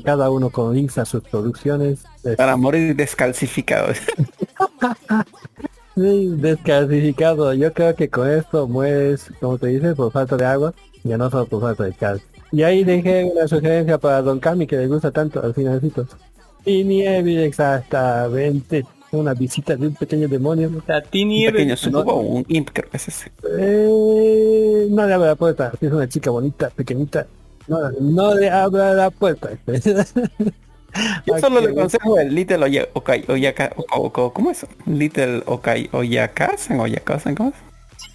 cada 0.04 0.30
uno 0.30 0.50
con 0.50 0.76
links 0.76 0.98
a 0.98 1.06
sus 1.06 1.24
producciones. 1.24 2.04
Para 2.38 2.58
morir 2.58 2.96
descalcificado. 2.96 3.94
sí, 5.96 6.34
descalcificado. 6.38 7.54
Yo 7.54 7.74
creo 7.74 7.96
que 7.96 8.10
con 8.10 8.30
esto 8.30 8.68
mueres, 8.68 9.32
como 9.40 9.58
te 9.58 9.68
dice, 9.68 9.96
por 9.96 10.12
falta 10.12 10.38
de 10.38 10.46
agua, 10.46 10.74
ya 11.04 11.18
no 11.18 11.30
solo 11.30 11.46
por 11.46 11.62
falta 11.62 11.86
de 11.86 11.94
calcio. 11.94 12.28
Y 12.52 12.64
ahí 12.64 12.84
dejé 12.84 13.24
una 13.24 13.48
sugerencia 13.48 13.98
para 13.98 14.22
Don 14.22 14.40
Cami 14.40 14.68
que 14.68 14.76
le 14.76 14.88
gusta 14.88 15.10
tanto 15.10 15.42
al 15.42 15.54
finalcito. 15.54 16.06
Y 16.66 16.84
nieve 16.84 17.46
exactamente. 17.46 18.86
Una 19.12 19.34
visita 19.34 19.76
de 19.76 19.88
un 19.88 19.96
pequeño 19.96 20.28
demonio. 20.30 20.72
O 20.78 20.82
sea, 20.86 21.02
Tini 21.02 21.46
Un 21.48 21.52
pequeño 21.54 21.74
Eve- 21.74 21.78
sucubo 21.78 22.14
o 22.14 22.20
un 22.22 22.46
imp, 22.48 22.70
creo 22.72 22.90
que 22.90 22.98
es 22.98 23.08
ese. 23.10 23.32
Eh, 23.60 24.88
no 24.90 25.06
le 25.06 25.14
abra 25.14 25.28
la 25.28 25.36
puerta. 25.36 25.72
Es 25.82 25.92
una 25.92 26.08
chica 26.08 26.30
bonita, 26.32 26.70
pequeñita. 26.70 27.28
No, 27.68 27.78
no 28.00 28.34
le 28.36 28.50
abra 28.50 28.94
la 28.94 29.10
puerta. 29.12 29.50
Yo 31.26 31.38
solo 31.40 31.60
Ok. 31.60 31.66
le 31.66 31.72
aconsejo 31.72 32.20
el 32.20 32.36
Little 32.36 32.64
Oya, 32.66 32.88
Okai, 32.94 33.24
Oyaka, 33.30 33.72
Oko- 33.78 34.02
Oko- 34.12 34.34
¿cómo 34.34 34.52
es? 34.52 34.66
Little 34.86 35.44
Okai 35.46 35.90
Oyakasan, 35.94 36.80
Oyakasan, 36.80 37.36
¿cómo 37.36 37.54
es? 37.54 37.56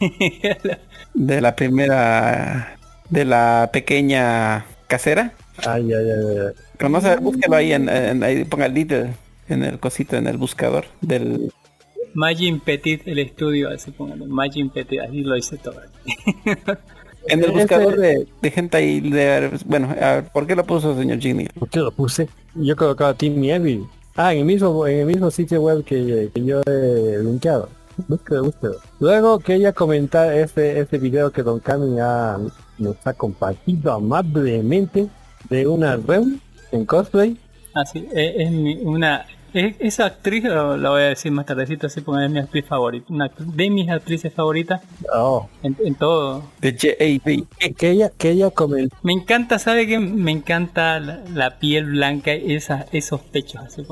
De 1.15 1.41
la 1.41 1.57
primera, 1.57 2.77
de 3.09 3.25
la 3.25 3.71
pequeña 3.73 4.67
casera. 4.89 5.33
Ay, 5.67 5.91
ay, 5.91 6.11
ay, 6.11 6.39
ay. 6.49 6.53
Conoce, 6.79 7.17
búsquelo 7.17 7.57
ahí 7.57 7.73
en, 7.73 7.89
en- 7.89 8.23
ahí 8.23 8.45
ponga 8.45 8.69
Little 8.69 9.15
en 9.49 9.63
el 9.63 9.79
cosito, 9.79 10.17
en 10.17 10.27
el 10.27 10.37
buscador 10.37 10.85
del 11.01 11.53
Magin 12.15 12.61
Petit, 12.61 13.07
el 13.07 13.19
estudio, 13.19 13.69
así 13.71 13.91
póngale. 13.91 14.27
Magin 14.27 14.71
Petit, 14.71 15.01
así 15.01 15.23
lo 15.23 15.37
hice 15.37 15.57
todo. 15.59 15.81
en 17.29 17.45
el 17.45 17.51
buscador 17.51 17.97
de, 17.97 18.27
de 18.41 18.51
gente 18.51 18.77
ahí 18.77 19.01
de 19.01 19.51
bueno, 19.67 19.89
a 20.01 20.15
ver, 20.17 20.25
¿por 20.33 20.47
qué 20.47 20.55
lo 20.57 20.65
puso 20.65 20.97
señor 20.97 21.21
Genie? 21.21 21.49
¿Por 21.59 21.69
qué 21.69 21.81
lo 21.81 21.91
puse? 21.91 22.29
Yo 22.55 22.75
colocaba 22.77 23.15
Team 23.15 23.43
Evil. 23.45 23.85
Ah, 24.17 24.33
en 24.33 24.41
el 24.41 24.45
mismo, 24.47 24.87
en 24.87 25.01
el 25.01 25.07
mismo 25.07 25.31
sitio 25.31 25.61
web 25.61 25.85
que, 25.85 26.31
que 26.35 26.45
yo 26.45 26.63
he 26.67 27.19
linkeado. 27.23 27.69
Luego 29.01 29.39
quería 29.39 29.73
comentar 29.73 30.33
este, 30.35 30.81
este 30.81 30.99
video 30.99 31.31
que 31.31 31.43
Don 31.43 31.61
Cami 31.61 31.99
ha, 32.01 32.39
nos 32.79 32.97
ha 33.07 33.13
compartido 33.13 33.93
amablemente 33.93 35.09
de 35.51 35.67
una 35.67 35.97
reunión 35.97 36.41
en 36.73 36.87
cosplay. 36.87 37.37
Así, 37.75 38.07
es, 38.13 38.35
es 38.39 38.51
mi- 38.51 38.77
una... 38.83 39.27
es- 39.57 39.77
esa 39.81 40.07
actriz, 40.07 40.45
lo- 40.45 40.77
la 40.77 40.91
voy 40.91 41.03
a 41.03 41.07
decir 41.07 41.33
más 41.33 41.47
tardecito, 41.47 41.87
así 41.87 42.01
porque 42.01 42.25
es 42.27 42.31
mi 42.31 42.39
actriz 42.39 42.65
favorita. 42.67 43.07
Una 43.13 43.31
de 43.39 43.71
mis 43.71 43.89
actrices 43.91 44.33
favoritas 44.33 44.81
Oh, 45.15 45.49
en, 45.63 45.77
en 45.85 45.95
todo. 45.95 46.43
De 46.61 46.73
JAB. 46.73 47.47
que, 47.59 47.73
que 47.75 47.91
ella, 47.91 48.11
que 48.17 48.31
ella 48.31 48.51
comentó. 48.51 48.97
Me 49.03 49.13
encanta, 49.13 49.59
¿sabe 49.59 49.87
qué? 49.87 49.99
Me 49.99 50.31
encanta 50.33 51.01
la, 51.01 51.21
la 51.35 51.59
piel 51.59 51.87
blanca 51.87 52.35
y 52.35 52.55
esa, 52.55 52.87
esos 52.93 53.21
pechos, 53.21 53.63
así. 53.67 53.83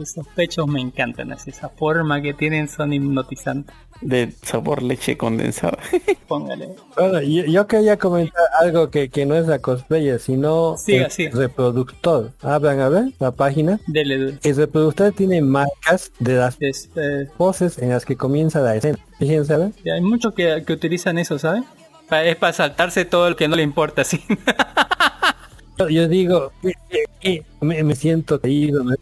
Esos 0.00 0.26
pechos 0.34 0.66
me 0.66 0.80
encantan, 0.80 1.32
así, 1.32 1.50
esa 1.50 1.68
forma 1.68 2.20
que 2.22 2.34
tienen 2.34 2.68
son 2.68 2.92
hipnotizantes. 2.92 3.74
De 4.00 4.32
sabor 4.42 4.82
leche 4.82 5.16
condensada. 5.16 5.78
Póngale. 6.26 6.70
Bueno, 6.96 7.20
yo, 7.22 7.44
yo 7.44 7.66
quería 7.68 7.96
comentar 7.98 8.42
algo 8.60 8.90
que, 8.90 9.08
que 9.10 9.26
no 9.26 9.36
es 9.36 9.46
la 9.46 9.60
cosplayer, 9.60 10.18
sino 10.18 10.76
Siga, 10.76 11.04
el 11.04 11.10
siga. 11.12 11.30
reproductor. 11.38 12.32
Hablan 12.42 12.80
a 12.80 12.88
ver 12.88 13.04
la 13.20 13.30
página. 13.30 13.78
Dele, 13.86 14.18
dele. 14.18 14.38
El 14.42 14.56
reproductor 14.56 15.11
tiene 15.12 15.40
marcas 15.42 16.10
de 16.18 16.34
las 16.34 16.56
Es, 16.60 16.88
eh, 16.96 17.28
poses 17.36 17.78
en 17.78 17.90
las 17.90 18.04
que 18.04 18.16
comienza 18.16 18.60
la 18.60 18.74
escena. 18.76 18.98
Fíjense, 19.18 19.54
hay 19.92 20.00
muchos 20.00 20.34
que, 20.34 20.62
que 20.66 20.72
utilizan 20.72 21.18
eso, 21.18 21.38
¿sabe? 21.38 21.62
Pa- 22.08 22.24
es 22.24 22.36
para 22.36 22.52
saltarse 22.52 23.04
todo 23.04 23.28
el 23.28 23.36
que 23.36 23.48
no 23.48 23.56
le 23.56 23.62
importa, 23.62 24.04
sí. 24.04 24.22
Yo, 25.90 26.06
digo, 26.06 26.52
eh, 26.62 26.72
eh, 26.90 27.04
eh, 27.22 27.42
me, 27.60 27.82
me 27.82 27.96
siento 27.96 28.40
querido, 28.40 28.84
me, 28.84 28.94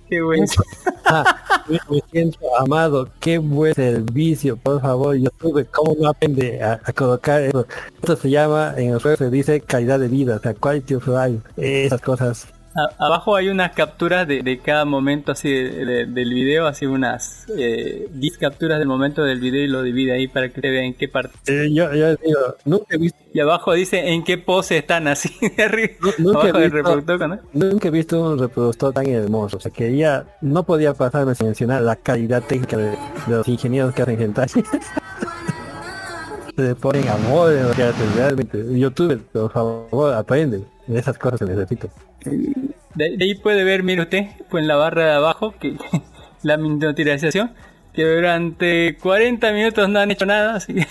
ah, 1.04 1.62
me- 1.68 1.78
me 1.90 2.00
siento 2.10 2.38
amado, 2.56 3.10
qué 3.20 3.36
buen 3.36 3.74
servicio, 3.74 4.56
por 4.56 4.80
favor, 4.80 5.14
YouTube, 5.16 5.66
¿cómo 5.72 5.94
no 6.00 6.08
aprende 6.08 6.62
a, 6.62 6.80
a 6.82 6.92
colocar 6.94 7.42
eso? 7.42 7.66
Esto 8.00 8.16
se 8.16 8.30
llama, 8.30 8.72
en 8.78 8.92
el 8.92 9.00
juego 9.00 9.16
se 9.18 9.28
dice 9.30 9.60
calidad 9.60 9.98
de 10.00 10.08
vida, 10.08 10.36
o 10.36 10.38
sea, 10.38 10.54
quality 10.54 10.94
of 10.94 11.06
life, 11.08 11.40
esas 11.58 12.00
cosas. 12.00 12.46
A- 12.72 13.04
abajo 13.06 13.34
hay 13.34 13.48
unas 13.48 13.72
capturas 13.72 14.28
de, 14.28 14.42
de 14.42 14.58
cada 14.60 14.84
momento 14.84 15.32
así 15.32 15.52
de- 15.52 15.84
de- 15.84 16.06
del 16.06 16.32
video, 16.32 16.68
así 16.68 16.86
unas 16.86 17.46
eh, 17.58 18.06
10 18.12 18.38
capturas 18.38 18.78
del 18.78 18.86
momento 18.86 19.24
del 19.24 19.40
video 19.40 19.64
y 19.64 19.66
lo 19.66 19.82
divide 19.82 20.12
ahí 20.12 20.28
para 20.28 20.50
que 20.50 20.60
te 20.60 20.70
vean 20.70 20.84
en 20.84 20.94
qué 20.94 21.08
parte. 21.08 21.32
Eh, 21.48 21.68
yo, 21.74 21.92
yo 21.92 22.14
digo, 22.16 22.38
nunca 22.64 22.94
he 22.94 22.98
visto, 22.98 23.18
Y 23.32 23.40
abajo 23.40 23.72
dice 23.72 24.10
en 24.12 24.22
qué 24.22 24.38
pose 24.38 24.78
están 24.78 25.08
así 25.08 25.30
de 25.56 25.62
arriba. 25.64 25.94
Nu- 26.00 26.12
nunca 26.18 26.46
he 26.46 26.50
abajo 26.50 26.58
del 26.60 26.70
visto- 26.70 26.76
reproductor, 26.96 27.28
¿no? 27.28 27.38
nunca 27.52 27.88
he 27.88 27.90
visto 27.90 28.22
un 28.22 28.38
reproductor 28.38 28.92
tan 28.92 29.06
hermoso, 29.08 29.56
o 29.56 29.60
sea, 29.60 29.72
que 29.72 29.96
ya 29.96 30.24
no 30.40 30.62
podía 30.62 30.94
pasarme 30.94 31.34
sin 31.34 31.46
mencionar 31.46 31.82
la 31.82 31.96
calidad 31.96 32.42
técnica 32.44 32.76
de, 32.76 32.96
los 33.26 33.48
ingenieros 33.48 33.92
que 33.94 34.02
hacen 34.02 34.20
hentai. 34.22 34.48
se 36.56 36.74
ponen 36.76 37.08
amor 37.08 37.52
en 37.52 37.66
lo 37.68 37.74
que 37.74 37.82
hacen 37.82 38.14
realmente. 38.14 38.64
YouTube, 38.78 39.20
por 39.32 39.50
favor, 39.50 40.14
aprende. 40.14 40.62
Esas 40.88 41.16
cosas 41.18 41.38
se 41.38 41.44
necesitan. 41.46 41.90
De, 42.24 43.16
de 43.16 43.24
ahí 43.24 43.34
puede 43.34 43.64
ver, 43.64 43.82
mire 43.82 44.02
usted, 44.02 44.26
pues 44.48 44.62
en 44.62 44.68
la 44.68 44.76
barra 44.76 45.06
de 45.06 45.12
abajo, 45.12 45.54
que 45.58 45.76
la 46.42 46.56
miniaturización, 46.56 47.52
que 47.92 48.04
durante 48.04 48.96
40 48.98 49.52
minutos 49.52 49.88
no 49.88 50.00
han 50.00 50.10
hecho 50.10 50.26
nada, 50.26 50.56
así 50.56 50.74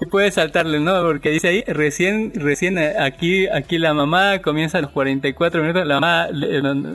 y 0.00 0.06
puede 0.06 0.30
saltarle, 0.30 0.80
¿no? 0.80 1.00
Porque 1.02 1.30
dice 1.30 1.48
ahí, 1.48 1.64
recién, 1.66 2.32
recién 2.34 2.78
aquí, 2.78 3.46
aquí 3.48 3.78
la 3.78 3.94
mamá 3.94 4.40
comienza 4.40 4.78
a 4.78 4.80
los 4.82 4.90
44 4.90 5.62
minutos, 5.62 5.86
la 5.86 6.00
mamá, 6.00 6.28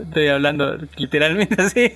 estoy 0.04 0.28
hablando 0.28 0.78
literalmente 0.98 1.62
así, 1.62 1.92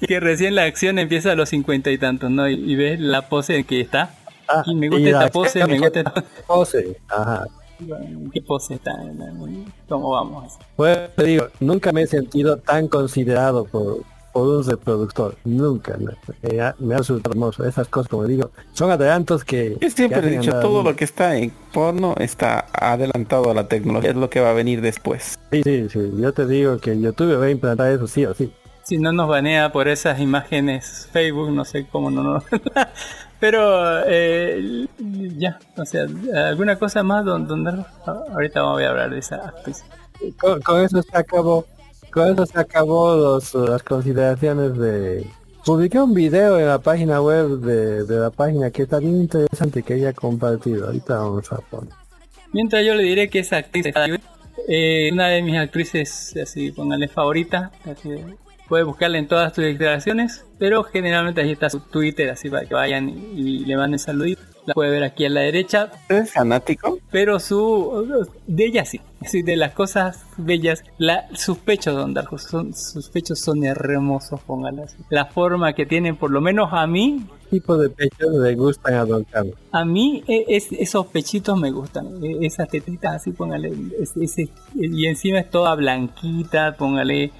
y 0.00 0.06
que 0.06 0.20
recién 0.20 0.54
la 0.54 0.64
acción 0.64 0.98
empieza 0.98 1.32
a 1.32 1.36
los 1.36 1.48
50 1.50 1.90
y 1.90 1.98
tantos, 1.98 2.30
¿no? 2.30 2.48
Y, 2.48 2.54
y 2.54 2.74
ves 2.76 3.00
la 3.00 3.28
pose 3.28 3.56
en 3.58 3.64
que 3.64 3.80
está. 3.80 4.16
Ah, 4.48 4.62
Y 4.66 4.74
me 4.74 4.88
gusta 4.88 5.08
y 5.08 5.12
esta 5.12 5.30
pose, 5.30 5.64
me 5.64 5.78
gusta 5.78 6.00
esta 6.00 6.24
Pose, 6.46 6.96
ajá. 7.08 7.44
¿Qué 8.32 8.42
pose 8.42 8.74
está? 8.74 8.92
¿Cómo 9.88 10.10
vamos? 10.10 10.58
Pues 10.76 11.14
te 11.14 11.24
digo, 11.24 11.46
nunca 11.60 11.92
me 11.92 12.02
he 12.02 12.06
sentido 12.06 12.58
tan 12.58 12.88
considerado 12.88 13.64
por, 13.64 14.02
por 14.32 14.48
un 14.48 14.64
reproductor. 14.64 15.36
Nunca. 15.44 15.96
Me 16.42 16.60
ha, 16.60 16.74
me 16.78 16.94
ha 16.94 16.98
resultado 16.98 17.32
hermoso. 17.32 17.64
Esas 17.64 17.88
cosas, 17.88 18.08
como 18.08 18.24
digo, 18.26 18.50
son 18.72 18.90
adelantos 18.90 19.44
que... 19.44 19.76
Yo 19.80 19.90
siempre 19.90 20.20
que 20.20 20.26
he 20.28 20.38
dicho, 20.38 20.52
todo 20.60 20.82
lo 20.82 20.94
que 20.94 21.04
está 21.04 21.36
en 21.36 21.52
porno 21.72 22.14
está 22.18 22.66
adelantado 22.72 23.50
a 23.50 23.54
la 23.54 23.68
tecnología, 23.68 24.10
es 24.10 24.16
lo 24.16 24.30
que 24.30 24.40
va 24.40 24.50
a 24.50 24.54
venir 24.54 24.80
después. 24.80 25.38
Sí, 25.52 25.62
sí, 25.62 25.88
sí. 25.88 26.10
Yo 26.18 26.32
te 26.32 26.46
digo 26.46 26.78
que 26.78 27.00
YouTube 27.00 27.40
va 27.40 27.46
a 27.46 27.50
implantar 27.50 27.90
eso 27.92 28.06
sí 28.06 28.24
o 28.24 28.34
sí. 28.34 28.52
Si 28.82 28.98
no 28.98 29.12
nos 29.12 29.28
banea 29.28 29.72
por 29.72 29.88
esas 29.88 30.18
imágenes 30.20 31.08
Facebook, 31.12 31.50
no 31.50 31.64
sé 31.64 31.86
cómo 31.90 32.10
no 32.10 32.22
nos... 32.22 32.44
Pero 33.40 34.02
eh, 34.06 34.86
ya, 35.38 35.58
o 35.76 35.84
sea, 35.86 36.06
alguna 36.46 36.76
cosa 36.76 37.02
más 37.02 37.24
don- 37.24 37.46
donde 37.46 37.84
ahorita 38.06 38.62
voy 38.62 38.84
a 38.84 38.90
hablar 38.90 39.10
de 39.10 39.18
esa 39.18 39.36
actriz. 39.36 39.82
Con, 40.38 40.60
con 40.60 40.82
eso 40.82 41.02
se 41.02 41.16
acabó. 41.16 41.64
Con 42.12 42.32
eso 42.32 42.44
se 42.44 42.58
acabó 42.58 43.16
los, 43.16 43.54
las 43.54 43.82
consideraciones 43.82 44.76
de... 44.76 45.26
Publiqué 45.64 46.00
un 46.00 46.12
video 46.12 46.58
en 46.58 46.66
la 46.66 46.78
página 46.78 47.22
web 47.22 47.60
de, 47.60 48.04
de 48.04 48.16
la 48.18 48.30
página 48.30 48.70
que 48.70 48.82
está 48.82 48.98
bien 48.98 49.20
interesante 49.20 49.82
que 49.82 49.94
ella 49.94 50.08
ha 50.10 50.12
compartido. 50.12 50.86
Ahorita 50.86 51.16
vamos 51.18 51.52
a 51.52 51.58
poner. 51.58 51.94
Mientras 52.52 52.84
yo 52.84 52.94
le 52.94 53.04
diré 53.04 53.30
que 53.30 53.38
esa 53.38 53.58
actriz 53.58 53.86
eh, 54.66 55.10
una 55.12 55.28
de 55.28 55.42
mis 55.42 55.56
actrices, 55.56 56.36
así 56.42 56.72
póngale 56.72 57.06
favorita, 57.08 57.70
así, 57.84 58.10
puede 58.70 58.84
buscarla 58.84 59.18
en 59.18 59.28
todas 59.28 59.54
sus 59.54 59.64
declaraciones, 59.64 60.46
pero 60.58 60.82
generalmente 60.84 61.42
ahí 61.42 61.50
está 61.52 61.68
su 61.68 61.80
Twitter, 61.80 62.30
así 62.30 62.48
para 62.48 62.64
que 62.66 62.72
vayan 62.74 63.08
y, 63.10 63.14
y 63.40 63.58
le 63.66 63.76
manden 63.76 63.98
saluditos. 63.98 64.46
La 64.66 64.74
puede 64.74 64.90
ver 64.90 65.02
aquí 65.04 65.24
a 65.24 65.30
la 65.30 65.40
derecha, 65.40 65.90
¿Es 66.08 66.32
fanático? 66.34 66.98
pero 67.10 67.40
su 67.40 68.28
de 68.46 68.66
ella 68.66 68.84
sí, 68.84 69.00
sí, 69.26 69.40
de 69.42 69.56
las 69.56 69.72
cosas 69.72 70.22
bellas, 70.36 70.84
la, 70.98 71.26
sus 71.34 71.56
pechos 71.58 71.94
Don 71.96 72.12
Darko, 72.14 72.36
son, 72.38 72.74
sus 72.74 73.08
pechos 73.08 73.40
son 73.40 73.64
hermosos, 73.64 74.38
póngale 74.42 74.82
así. 74.82 74.96
La 75.08 75.24
forma 75.24 75.72
que 75.72 75.86
tienen, 75.86 76.14
por 76.16 76.30
lo 76.30 76.40
menos 76.42 76.68
a 76.72 76.86
mí, 76.86 77.24
tipo 77.50 77.76
de 77.78 77.88
pechos 77.88 78.28
le 78.34 78.54
gustan 78.54 78.94
a 78.94 79.04
Don 79.06 79.24
Carlos. 79.24 79.54
a 79.72 79.84
mí 79.84 80.22
e- 80.28 80.44
es, 80.48 80.70
esos 80.72 81.06
pechitos 81.06 81.58
me 81.58 81.70
gustan, 81.72 82.22
e- 82.22 82.46
esas 82.46 82.68
tetitas 82.68 83.16
así, 83.16 83.32
póngale, 83.32 83.72
es- 83.98 84.38
y 84.76 85.06
encima 85.06 85.40
es 85.40 85.50
toda 85.50 85.74
blanquita, 85.74 86.76
póngale, 86.76 87.32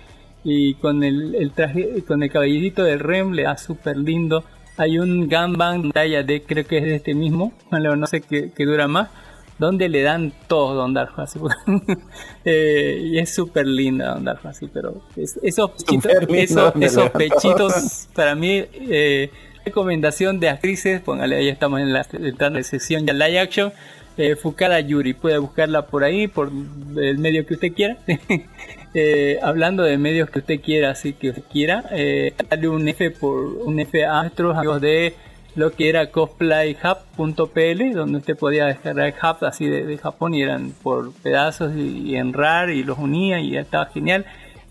y 0.45 0.75
con 0.75 1.03
el, 1.05 1.35
el 1.35 1.53
traje, 1.53 2.03
con 2.07 2.23
el 2.23 2.31
cabellito 2.31 2.83
del 2.85 3.01
Rem 3.01 3.33
le 3.33 3.43
da 3.45 3.57
súper 3.57 3.97
lindo. 3.97 4.45
Hay 4.77 4.99
un 4.99 5.29
Ganbang 5.29 5.93
talla 5.93 6.23
de, 6.23 6.43
creo 6.43 6.67
que 6.67 6.79
es 6.79 6.85
de 6.85 6.95
este 6.97 7.15
mismo, 7.15 7.53
bueno, 7.71 7.97
no 7.97 8.07
sé 8.07 8.23
qué, 8.23 8.51
qué 8.57 8.65
dura 8.65 8.89
más, 8.89 9.11
donde 9.59 9.91
le 9.91 10.01
dan 10.03 10.33
todo 10.49 10.75
Don 10.75 10.95
Darjo, 10.95 11.21
así, 11.21 11.39
eh, 12.45 13.01
y 13.05 13.19
es 13.19 13.35
súper 13.35 13.67
linda 13.67 14.15
Don 14.15 14.25
Darjo, 14.25 14.49
así, 14.49 14.69
pero 14.73 15.03
es- 15.17 15.39
esos 15.43 15.71
pechitos, 15.73 16.12
esos, 16.31 16.73
esos 16.81 17.11
pechitos, 17.11 18.09
para 18.15 18.35
mí, 18.35 18.65
eh, 18.89 19.31
recomendación 19.65 20.41
de 20.41 20.49
actrices, 20.49 21.01
póngale, 21.03 21.37
ahí 21.37 21.49
estamos 21.49 21.81
en 21.81 21.93
la, 21.93 22.07
en 22.12 22.65
sección 22.65 23.07
ya 23.07 23.12
live 23.12 23.39
action, 23.39 23.73
eh, 24.21 24.37
Fukara 24.37 24.81
Yuri, 24.81 25.15
puede 25.15 25.39
buscarla 25.39 25.87
por 25.87 26.05
ahí, 26.05 26.29
por 26.29 26.51
el 26.97 27.19
medio 27.19 27.47
que 27.47 27.55
usted 27.55 27.73
quiera. 27.73 27.97
Eh, 28.93 29.39
hablando 29.41 29.85
de 29.85 29.97
medios 29.99 30.31
que 30.31 30.41
usted 30.41 30.61
quiera, 30.61 30.91
así 30.91 31.13
que 31.13 31.29
usted 31.29 31.45
quiera, 31.45 31.85
eh, 31.93 32.35
un 32.69 32.89
F 32.89 33.13
por 33.13 33.45
un 33.45 33.79
F 33.79 34.05
a 34.05 34.23
nuestros 34.23 34.81
de 34.81 35.15
lo 35.55 35.71
que 35.71 35.89
era 35.89 36.11
cosplayhub.pl, 36.11 37.93
donde 37.93 38.19
usted 38.19 38.37
podía 38.37 38.67
descargar 38.67 39.15
hubs 39.23 39.45
así 39.45 39.67
de, 39.67 39.87
de 39.87 39.97
Japón 39.97 40.35
y 40.35 40.43
eran 40.43 40.73
por 40.83 41.13
pedazos 41.13 41.77
y, 41.77 42.11
y 42.11 42.17
en 42.17 42.33
RAR 42.33 42.71
y 42.71 42.83
los 42.83 42.99
unía 42.99 43.39
y 43.39 43.53
ya 43.53 43.61
estaba 43.61 43.87
genial. 43.87 44.27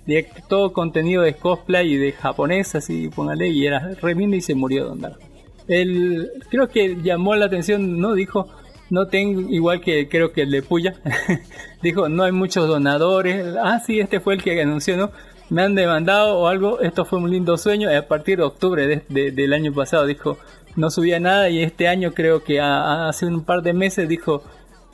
De 0.05 0.27
todo 0.49 0.73
contenido 0.73 1.23
de 1.23 1.35
cosplay 1.35 1.93
y 1.93 1.95
de 1.95 2.11
japonés, 2.11 2.75
así 2.75 3.07
póngale, 3.07 3.47
y 3.47 3.65
era 3.65 3.79
re 4.01 4.11
y 4.13 4.41
se 4.41 4.53
murió 4.53 4.93
Darko. 4.95 5.29
Él 5.69 6.29
creo 6.49 6.67
que 6.67 6.97
llamó 7.01 7.35
la 7.35 7.45
atención, 7.45 7.99
no 7.99 8.15
dijo, 8.15 8.49
no 8.89 9.07
tengo, 9.07 9.41
igual 9.41 9.81
que 9.81 10.07
creo 10.09 10.31
que 10.31 10.41
el 10.43 10.51
de 10.51 10.61
Puya, 10.63 10.95
dijo, 11.81 12.09
no 12.09 12.23
hay 12.23 12.31
muchos 12.31 12.67
donadores, 12.67 13.55
ah 13.61 13.79
sí, 13.85 13.99
este 13.99 14.19
fue 14.19 14.35
el 14.35 14.43
que 14.43 14.61
anunció, 14.61 14.97
¿no? 14.97 15.11
Me 15.49 15.63
han 15.63 15.75
demandado 15.75 16.37
o 16.37 16.47
algo, 16.47 16.79
esto 16.81 17.05
fue 17.05 17.19
un 17.19 17.31
lindo 17.31 17.57
sueño, 17.57 17.89
a 17.89 18.01
partir 18.03 18.37
de 18.37 18.43
octubre 18.43 18.85
de- 18.87 19.03
de- 19.09 19.31
del 19.31 19.53
año 19.53 19.73
pasado 19.73 20.05
dijo, 20.05 20.37
no 20.75 20.89
subía 20.91 21.19
nada 21.19 21.49
y 21.49 21.61
este 21.63 21.87
año 21.87 22.13
creo 22.13 22.43
que 22.43 22.59
hace 22.61 23.25
un 23.25 23.43
par 23.43 23.61
de 23.63 23.73
meses 23.73 24.07
dijo, 24.07 24.43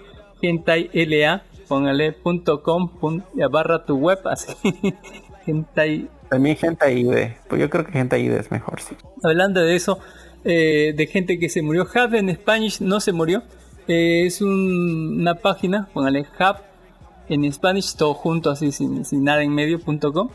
Hentai 0.43 0.91
LA, 0.93 1.43
póngale 1.67 2.13
punto 2.13 2.63
com 2.63 2.91
barra 3.51 3.85
tu 3.85 3.97
web, 3.97 4.19
así. 4.27 4.53
Hentai 5.47 6.09
También 6.29 6.57
gente 6.57 6.93
IDE. 6.93 7.37
Pues 7.49 7.61
yo 7.61 7.71
creo 7.71 7.85
que 7.87 7.93
gente 7.93 8.19
IDE 8.21 8.39
es 8.39 8.51
mejor, 8.51 8.81
sí. 8.81 8.95
Hablando 9.23 9.61
de 9.61 9.75
eso, 9.75 9.99
eh, 10.45 10.93
de 10.97 11.07
gente 11.07 11.39
que 11.39 11.49
se 11.49 11.63
murió, 11.63 11.85
Hub 11.85 12.15
en 12.15 12.35
Spanish 12.35 12.81
no 12.81 13.01
se 13.01 13.13
murió. 13.13 13.43
Eh, 13.89 14.27
es 14.27 14.43
un- 14.43 15.19
una 15.21 15.35
página, 15.37 15.89
póngale 15.95 16.21
Hub 16.39 16.57
en 17.31 17.51
Spanish, 17.53 17.95
todo 17.97 18.15
junto 18.15 18.51
así, 18.51 18.71
sin, 18.73 19.05
sin 19.05 19.25
nada 19.25 19.43
en 19.43 19.55
medio, 19.55 19.81
punto 19.81 20.13
com. 20.13 20.29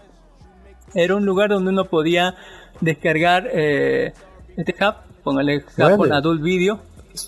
Era 0.96 1.16
un 1.16 1.26
lugar 1.26 1.50
donde 1.50 1.70
uno 1.70 1.86
podía 1.86 2.36
descargar 2.82 3.48
eh, 3.52 4.14
este 4.58 4.74
Hub, 4.84 4.96
póngale 5.24 5.64
con 5.64 6.12
Adult 6.12 6.42
Video, 6.42 6.80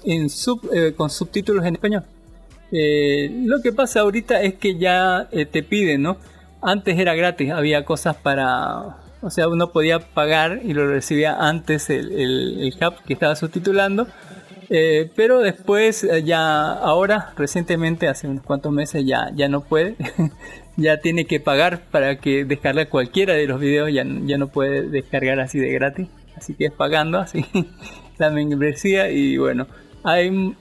en 0.06 0.30
sub, 0.30 0.70
eh, 0.74 0.94
con 0.96 1.10
subtítulos 1.10 1.66
en 1.66 1.76
español. 1.76 2.04
Eh, 2.72 3.30
lo 3.46 3.62
que 3.62 3.72
pasa 3.72 4.02
ahorita 4.02 4.42
es 4.42 4.56
que 4.56 4.78
ya 4.78 5.28
eh, 5.32 5.46
te 5.46 5.64
piden, 5.64 6.02
¿no? 6.02 6.18
Antes 6.62 6.98
era 6.98 7.16
gratis, 7.16 7.52
había 7.52 7.86
cosas 7.86 8.16
para... 8.16 8.98
O 9.22 9.30
sea, 9.30 9.48
uno 9.48 9.72
podía 9.72 10.00
pagar 10.00 10.60
y 10.64 10.74
lo 10.74 10.88
recibía 10.88 11.36
antes 11.36 11.90
el, 11.90 12.12
el, 12.12 12.60
el 12.60 12.74
hub 12.74 12.96
que 13.06 13.14
estaba 13.14 13.36
subtitulando. 13.36 14.08
Eh, 14.70 15.10
pero 15.16 15.40
después, 15.40 16.08
ya 16.24 16.74
ahora, 16.74 17.34
recientemente, 17.38 18.08
hace 18.08 18.28
unos 18.28 18.44
cuantos 18.44 18.72
meses, 18.72 19.04
ya, 19.06 19.32
ya 19.34 19.48
no 19.48 19.62
puede. 19.62 19.96
ya 20.78 20.98
tiene 21.00 21.26
que 21.26 21.40
pagar 21.40 21.82
para 21.92 22.18
que 22.18 22.46
descargue 22.46 22.88
cualquiera 22.88 23.34
de 23.34 23.48
los 23.48 23.60
videos. 23.60 23.92
Ya, 23.92 24.04
ya 24.06 24.38
no 24.38 24.48
puede 24.48 24.84
descargar 24.90 25.40
así 25.40 25.60
de 25.60 25.72
gratis. 25.72 26.08
Así 26.38 26.54
que 26.54 26.66
es 26.66 26.72
pagando 26.72 27.20
así 27.20 27.46
la 28.18 28.30
membresía. 28.30 29.10
Y 29.10 29.38
bueno, 29.38 29.68
hay 30.04 30.56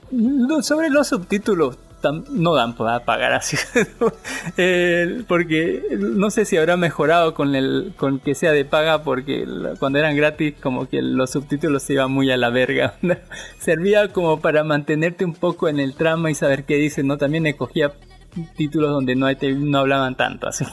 sobre 0.61 0.89
los 0.89 1.07
subtítulos 1.07 1.77
no 2.11 2.55
dan 2.55 2.75
para 2.75 2.99
pagar 3.05 3.33
así 3.33 3.57
Eh, 4.57 5.23
porque 5.27 5.83
no 5.97 6.29
sé 6.29 6.45
si 6.45 6.55
habrá 6.57 6.77
mejorado 6.77 7.33
con 7.33 7.55
el 7.55 7.93
con 7.97 8.19
que 8.19 8.35
sea 8.35 8.51
de 8.51 8.63
paga 8.63 9.03
porque 9.03 9.45
cuando 9.79 9.99
eran 9.99 10.15
gratis 10.15 10.55
como 10.61 10.87
que 10.87 11.01
los 11.01 11.31
subtítulos 11.31 11.83
se 11.83 11.93
iban 11.93 12.11
muy 12.11 12.31
a 12.31 12.37
la 12.37 12.49
verga 12.49 12.95
servía 13.59 14.09
como 14.13 14.39
para 14.39 14.63
mantenerte 14.63 15.25
un 15.25 15.33
poco 15.33 15.67
en 15.67 15.79
el 15.79 15.95
trama 15.95 16.31
y 16.31 16.35
saber 16.35 16.63
qué 16.65 16.75
dicen 16.75 17.07
no 17.07 17.17
también 17.17 17.47
escogía 17.47 17.93
títulos 18.55 18.91
donde 18.91 19.15
no, 19.15 19.27
no 19.31 19.77
hablaban 19.79 20.15
tanto 20.15 20.47
así 20.47 20.65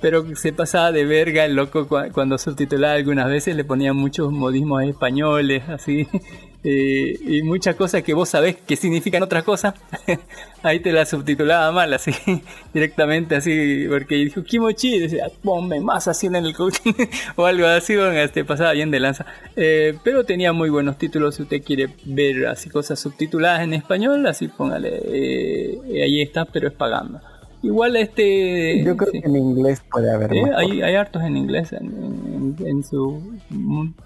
pero 0.00 0.24
se 0.36 0.52
pasaba 0.52 0.92
de 0.92 1.04
verga 1.04 1.44
el 1.44 1.54
loco 1.54 1.88
cua- 1.88 2.12
cuando 2.12 2.38
subtitulaba 2.38 2.94
algunas 2.94 3.28
veces 3.28 3.56
le 3.56 3.64
ponía 3.64 3.92
muchos 3.92 4.30
modismos 4.32 4.82
españoles 4.84 5.68
así 5.68 6.06
eh, 6.64 7.16
y 7.20 7.42
muchas 7.42 7.74
cosas 7.76 8.02
que 8.02 8.14
vos 8.14 8.28
sabés 8.28 8.56
que 8.56 8.76
significan 8.76 9.22
otras 9.22 9.44
cosas 9.44 9.74
ahí 10.62 10.80
te 10.80 10.92
la 10.92 11.04
subtitulaba 11.06 11.70
mal 11.72 11.92
así 11.94 12.12
directamente 12.74 13.36
así 13.36 13.86
porque 13.88 14.16
dijo 14.16 14.42
Kimochi 14.42 14.98
decía 14.98 15.26
ponme 15.42 15.80
más 15.80 16.08
así 16.08 16.26
en 16.26 16.36
el 16.36 16.54
coaching 16.54 16.92
o 17.36 17.46
algo 17.46 17.66
así 17.66 17.94
bueno, 17.96 18.12
este 18.18 18.44
pasaba 18.44 18.72
bien 18.72 18.90
de 18.90 19.00
lanza. 19.00 19.26
Eh, 19.56 19.96
pero 20.04 20.24
tenía 20.24 20.52
muy 20.52 20.70
buenos 20.70 20.98
títulos 20.98 21.36
si 21.36 21.42
usted 21.42 21.62
quiere 21.62 21.88
ver 22.04 22.46
así 22.46 22.70
cosas 22.70 22.98
subtituladas 23.00 23.62
en 23.62 23.74
español 23.74 24.26
así 24.26 24.48
póngale 24.48 25.00
eh, 25.06 26.02
ahí 26.04 26.22
está 26.22 26.44
pero 26.44 26.68
es 26.68 26.74
pagando 26.74 27.20
igual 27.62 27.96
este 27.96 28.82
Yo 28.84 28.96
creo 28.96 29.12
sí. 29.12 29.20
que 29.20 29.28
en 29.28 29.36
inglés 29.36 29.82
puede 29.90 30.10
haber 30.12 30.30
Sí, 30.30 30.38
hay, 30.56 30.82
hay 30.82 30.94
hartos 30.94 31.22
en 31.22 31.36
inglés 31.36 31.72
en, 31.72 31.86
en- 32.60 32.66
en 32.66 32.84
su 32.84 33.20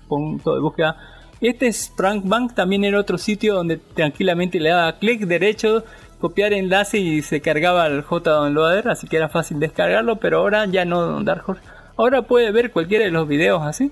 punto 0.08 0.54
de 0.54 0.60
búsqueda. 0.60 0.96
Este 1.40 1.72
Sprank 1.72 2.24
Bank 2.26 2.54
también 2.54 2.84
era 2.84 2.98
otro 3.00 3.18
sitio 3.18 3.54
donde 3.54 3.76
tranquilamente 3.76 4.60
le 4.60 4.70
daba 4.70 4.92
clic 4.98 5.22
derecho, 5.22 5.84
copiar 6.20 6.52
enlace 6.52 6.98
y 6.98 7.20
se 7.22 7.40
cargaba 7.40 7.86
el 7.88 8.02
JDownloader, 8.04 8.88
así 8.88 9.08
que 9.08 9.16
era 9.16 9.28
fácil 9.28 9.58
descargarlo, 9.58 10.16
pero 10.16 10.38
ahora 10.38 10.66
ya 10.66 10.84
no 10.84 11.22
Dark 11.24 11.42
Horse. 11.46 11.62
Ahora 11.96 12.22
puede 12.22 12.52
ver 12.52 12.70
cualquiera 12.70 13.04
de 13.04 13.10
los 13.10 13.26
videos 13.26 13.60
así, 13.62 13.90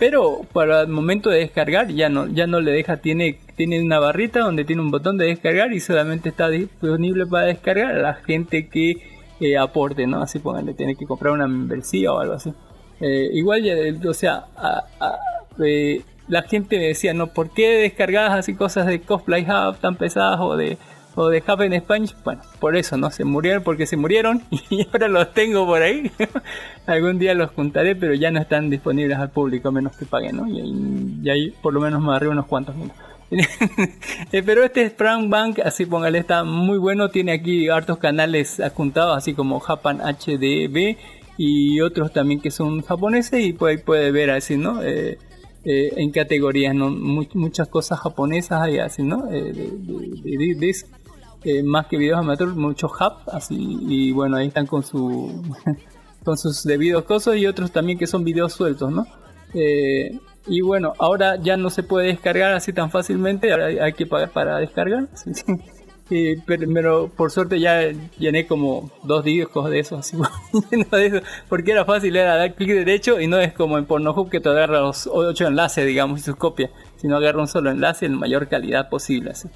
pero 0.00 0.40
para 0.54 0.80
el 0.80 0.88
momento 0.88 1.28
de 1.28 1.40
descargar 1.40 1.88
ya 1.88 2.08
no 2.08 2.26
ya 2.26 2.46
no 2.46 2.60
le 2.60 2.72
deja, 2.72 2.96
tiene 2.96 3.38
tiene 3.54 3.80
una 3.80 4.00
barrita 4.00 4.40
donde 4.40 4.64
tiene 4.64 4.80
un 4.80 4.90
botón 4.90 5.18
de 5.18 5.26
descargar 5.26 5.72
y 5.74 5.78
solamente 5.78 6.30
está 6.30 6.48
disponible 6.48 7.26
para 7.26 7.46
descargar 7.46 7.94
a 7.94 7.98
la 7.98 8.14
gente 8.14 8.66
que 8.68 8.96
eh, 9.40 9.58
aporte, 9.58 10.06
¿no? 10.06 10.22
Así 10.22 10.38
pónganle, 10.38 10.72
tiene 10.72 10.96
que 10.96 11.06
comprar 11.06 11.34
una 11.34 11.46
membresía 11.46 12.12
o 12.12 12.18
algo 12.18 12.34
así. 12.34 12.52
Eh, 13.00 13.28
igual, 13.34 13.62
ya, 13.62 13.74
o 14.08 14.14
sea, 14.14 14.46
eh, 15.62 16.00
la 16.28 16.42
gente 16.42 16.78
me 16.78 16.86
decía, 16.86 17.12
¿no? 17.12 17.26
¿Por 17.28 17.50
qué 17.50 17.68
descargadas 17.80 18.38
así 18.38 18.54
cosas 18.54 18.86
de 18.86 19.02
Cosplay 19.02 19.42
Hub 19.42 19.76
tan 19.80 19.96
pesadas 19.96 20.40
o 20.40 20.56
de, 20.56 20.78
o 21.14 21.28
de 21.28 21.42
Hub 21.46 21.62
en 21.62 21.78
Spanish? 21.80 22.14
Bueno, 22.24 22.42
por 22.60 22.76
eso, 22.76 22.96
¿no? 22.96 23.10
Se 23.10 23.24
murieron 23.24 23.62
porque 23.62 23.86
se 23.86 23.96
murieron 23.96 24.42
y 24.70 24.86
ahora 24.92 25.08
los 25.08 25.32
tengo 25.34 25.66
por 25.66 25.82
ahí. 25.82 26.10
Algún 26.86 27.18
día 27.18 27.34
los 27.34 27.50
juntaré, 27.50 27.94
pero 27.96 28.14
ya 28.14 28.30
no 28.30 28.40
están 28.40 28.70
disponibles 28.70 29.18
al 29.18 29.30
público, 29.30 29.68
a 29.68 29.72
menos 29.72 29.96
que 29.96 30.06
paguen, 30.06 30.36
¿no? 30.36 30.46
Y 30.48 30.60
ahí, 30.60 31.18
y 31.22 31.30
ahí 31.30 31.54
por 31.62 31.72
lo 31.72 31.80
menos 31.80 32.00
me 32.02 32.14
arriba 32.14 32.32
unos 32.32 32.46
cuantos 32.46 32.74
mil. 32.76 32.90
Pero 34.30 34.64
este 34.64 34.88
Sprang 34.88 35.30
Bank, 35.30 35.60
así 35.64 35.86
póngale, 35.86 36.18
está 36.18 36.42
muy 36.44 36.78
bueno. 36.78 37.10
Tiene 37.10 37.30
aquí 37.32 37.68
hartos 37.68 37.98
canales 37.98 38.58
adjuntados, 38.58 39.16
así 39.16 39.34
como 39.34 39.60
Japan 39.60 39.98
HDB 40.00 40.96
y 41.36 41.80
otros 41.80 42.12
también 42.12 42.40
que 42.40 42.50
son 42.50 42.82
japoneses. 42.82 43.44
Y 43.44 43.52
pues 43.52 43.76
ahí 43.78 43.84
puede 43.84 44.10
ver 44.10 44.30
así, 44.30 44.56
¿no? 44.56 44.82
Eh, 44.82 45.16
eh, 45.64 45.92
en 45.96 46.10
categorías, 46.10 46.74
¿no? 46.74 46.90
Mu- 46.90 47.26
muchas 47.34 47.68
cosas 47.68 48.00
japonesas 48.00 48.62
hay 48.62 48.78
así, 48.78 49.02
¿no? 49.04 49.30
Eh, 49.30 49.52
de- 49.52 49.70
de- 50.36 50.54
de- 50.56 50.76
eh, 51.44 51.62
más 51.62 51.86
que 51.86 51.96
videos 51.96 52.18
amateur, 52.18 52.48
muchos 52.54 52.90
hub, 52.92 53.14
así. 53.32 53.56
Y 53.88 54.12
bueno, 54.12 54.36
ahí 54.36 54.48
están 54.48 54.66
con 54.66 54.82
su. 54.82 55.42
con 56.24 56.36
sus 56.36 56.64
debidos 56.64 57.04
cosas 57.04 57.36
y 57.36 57.46
otros 57.46 57.72
también 57.72 57.98
que 57.98 58.06
son 58.06 58.24
videos 58.24 58.52
sueltos, 58.52 58.92
¿no? 58.92 59.06
Eh, 59.54 60.18
y 60.46 60.60
bueno, 60.60 60.94
ahora 60.98 61.36
ya 61.36 61.56
no 61.56 61.70
se 61.70 61.82
puede 61.82 62.08
descargar 62.08 62.52
así 62.52 62.72
tan 62.72 62.90
fácilmente, 62.90 63.50
ahora 63.52 63.66
hay- 63.66 63.92
que 63.92 64.06
pagar 64.06 64.30
para 64.30 64.58
descargar. 64.58 65.08
pero, 66.46 67.08
por 67.08 67.30
suerte 67.30 67.60
ya 67.60 67.82
llené 68.18 68.46
como 68.46 68.90
dos 69.04 69.24
discos 69.24 69.70
de 69.70 69.78
esos, 69.78 70.00
así, 70.00 70.16
porque 71.48 71.70
era 71.72 71.84
fácil, 71.84 72.16
era 72.16 72.36
dar 72.36 72.54
clic 72.54 72.68
derecho 72.70 73.20
y 73.20 73.26
no 73.28 73.38
es 73.38 73.52
como 73.52 73.78
en 73.78 73.86
Pornhub 73.86 74.28
que 74.28 74.40
te 74.40 74.48
agarra 74.48 74.80
los 74.80 75.06
ocho 75.06 75.46
enlaces, 75.46 75.86
digamos, 75.86 76.20
y 76.20 76.22
sus 76.22 76.36
copias, 76.36 76.70
sino 76.96 77.16
agarra 77.16 77.40
un 77.40 77.48
solo 77.48 77.70
enlace 77.70 78.06
en 78.06 78.18
mayor 78.18 78.48
calidad 78.48 78.88
posible, 78.88 79.30
así. 79.30 79.48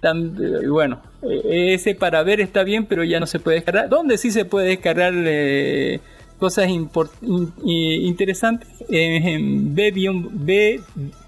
Tan- 0.00 0.36
eh, 0.40 0.68
bueno, 0.68 1.00
eh, 1.22 1.74
ese 1.74 1.94
para 1.94 2.22
ver 2.22 2.40
está 2.40 2.62
bien, 2.62 2.86
pero 2.86 3.02
ya 3.04 3.18
no 3.20 3.26
se 3.26 3.40
puede 3.40 3.56
descargar. 3.56 3.88
¿Dónde 3.88 4.16
sí 4.18 4.30
se 4.30 4.44
puede 4.44 4.68
descargar 4.68 5.12
eh, 5.16 6.00
cosas 6.38 6.68
import- 6.68 7.10
in- 7.22 7.52
interesantes? 8.06 8.68
En 8.88 9.74
B, 9.74 9.90
B, 10.30 10.80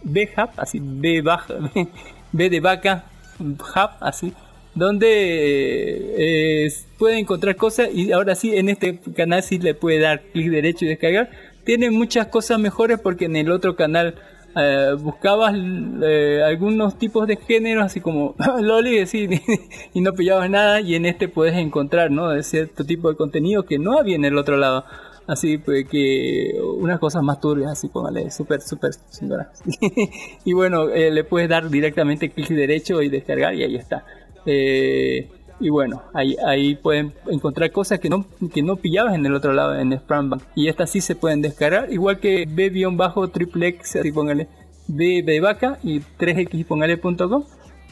B 0.05 0.29
Hub, 0.37 0.51
así, 0.57 0.79
B, 0.81 1.21
baja, 1.23 1.55
B 2.33 2.49
de 2.49 2.61
vaca, 2.61 3.05
Hub, 3.41 3.91
así, 4.01 4.33
donde 4.75 6.67
eh, 6.67 6.73
puede 6.99 7.19
encontrar 7.19 7.57
cosas 7.57 7.89
y 7.93 8.13
ahora 8.13 8.35
sí 8.35 8.55
en 8.55 8.69
este 8.69 9.01
canal 9.17 9.43
sí 9.43 9.59
le 9.59 9.75
puede 9.75 9.99
dar 9.99 10.21
clic 10.33 10.49
derecho 10.51 10.85
y 10.85 10.89
descargar. 10.89 11.31
Tiene 11.65 11.91
muchas 11.91 12.29
cosas 12.29 12.59
mejores 12.59 12.99
porque 13.01 13.25
en 13.27 13.37
el 13.37 13.51
otro 13.51 13.77
canal 13.77 14.15
eh, 14.57 14.97
buscabas 14.99 15.55
eh, 16.03 16.43
algunos 16.45 16.99
tipos 16.99 17.27
de 17.27 17.37
géneros 17.37 17.85
así 17.85 18.01
como 18.01 18.35
Loli 18.61 18.99
así, 18.99 19.29
y 19.95 20.01
no 20.01 20.13
pillabas 20.13 20.51
nada 20.51 20.81
y 20.81 20.95
en 20.95 21.07
este 21.07 21.29
puedes 21.29 21.55
encontrar 21.55 22.11
¿no? 22.11 22.31
de 22.31 22.43
cierto 22.43 22.85
tipo 22.85 23.09
de 23.09 23.17
contenido 23.17 23.65
que 23.65 23.79
no 23.79 23.99
había 23.99 24.17
en 24.17 24.25
el 24.25 24.37
otro 24.39 24.57
lado. 24.57 24.85
Así 25.27 25.59
pues, 25.59 25.87
que 25.89 26.59
unas 26.79 26.99
cosas 26.99 27.23
más 27.23 27.41
turbias 27.41 27.73
así 27.73 27.89
póngale 27.89 28.31
súper 28.33 28.61
súper 28.63 28.93
señora. 29.11 29.53
Y 30.45 30.53
bueno 30.55 30.89
eh, 30.89 31.11
le 31.13 31.23
puedes 31.23 31.49
dar 31.49 31.71
directamente 31.71 32.31
clic 32.31 32.49
derecho 32.49 33.01
y 33.03 33.09
descargar 33.09 33.55
y 33.55 33.63
ahí 33.63 33.77
está. 33.77 34.05
Eh, 34.47 35.29
y 35.61 35.69
bueno, 35.69 36.03
ahí, 36.15 36.37
ahí 36.47 36.75
pueden 36.75 37.13
encontrar 37.29 37.71
cosas 37.71 38.01
que 38.01 38.09
no, 38.09 38.25
que 38.53 38.63
no 38.63 38.77
pillabas 38.77 39.15
en 39.15 39.27
el 39.27 39.35
otro 39.35 39.53
lado 39.53 39.79
en 39.79 39.97
Sprambank. 39.97 40.43
Y 40.55 40.69
estas 40.69 40.91
sí 40.91 41.01
se 41.01 41.15
pueden 41.15 41.43
descargar, 41.43 41.93
igual 41.93 42.19
que 42.19 42.47
B-triple 42.49 43.69
X, 43.69 43.97
así 43.97 44.11
póngale 44.11 44.49
B 44.89 45.23
de 45.23 45.41
vaca 45.41 45.79
y 45.83 46.01
3x 46.01 46.67
póngale.com. 46.67 47.45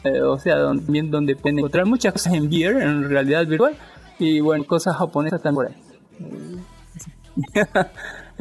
Eh, 0.03 0.21
o 0.21 0.39
sea, 0.39 0.55
también 0.57 1.11
donde 1.11 1.35
pueden 1.35 1.59
encontrar 1.59 1.85
muchas 1.85 2.13
cosas 2.13 2.33
en 2.33 2.49
Beer, 2.49 2.81
en 2.81 3.09
realidad 3.09 3.45
virtual, 3.45 3.75
y 4.17 4.39
bueno, 4.39 4.63
cosas 4.65 4.95
japonesas 4.95 5.41
también 5.41 5.55
por 5.55 5.67
ahí. 5.67 5.75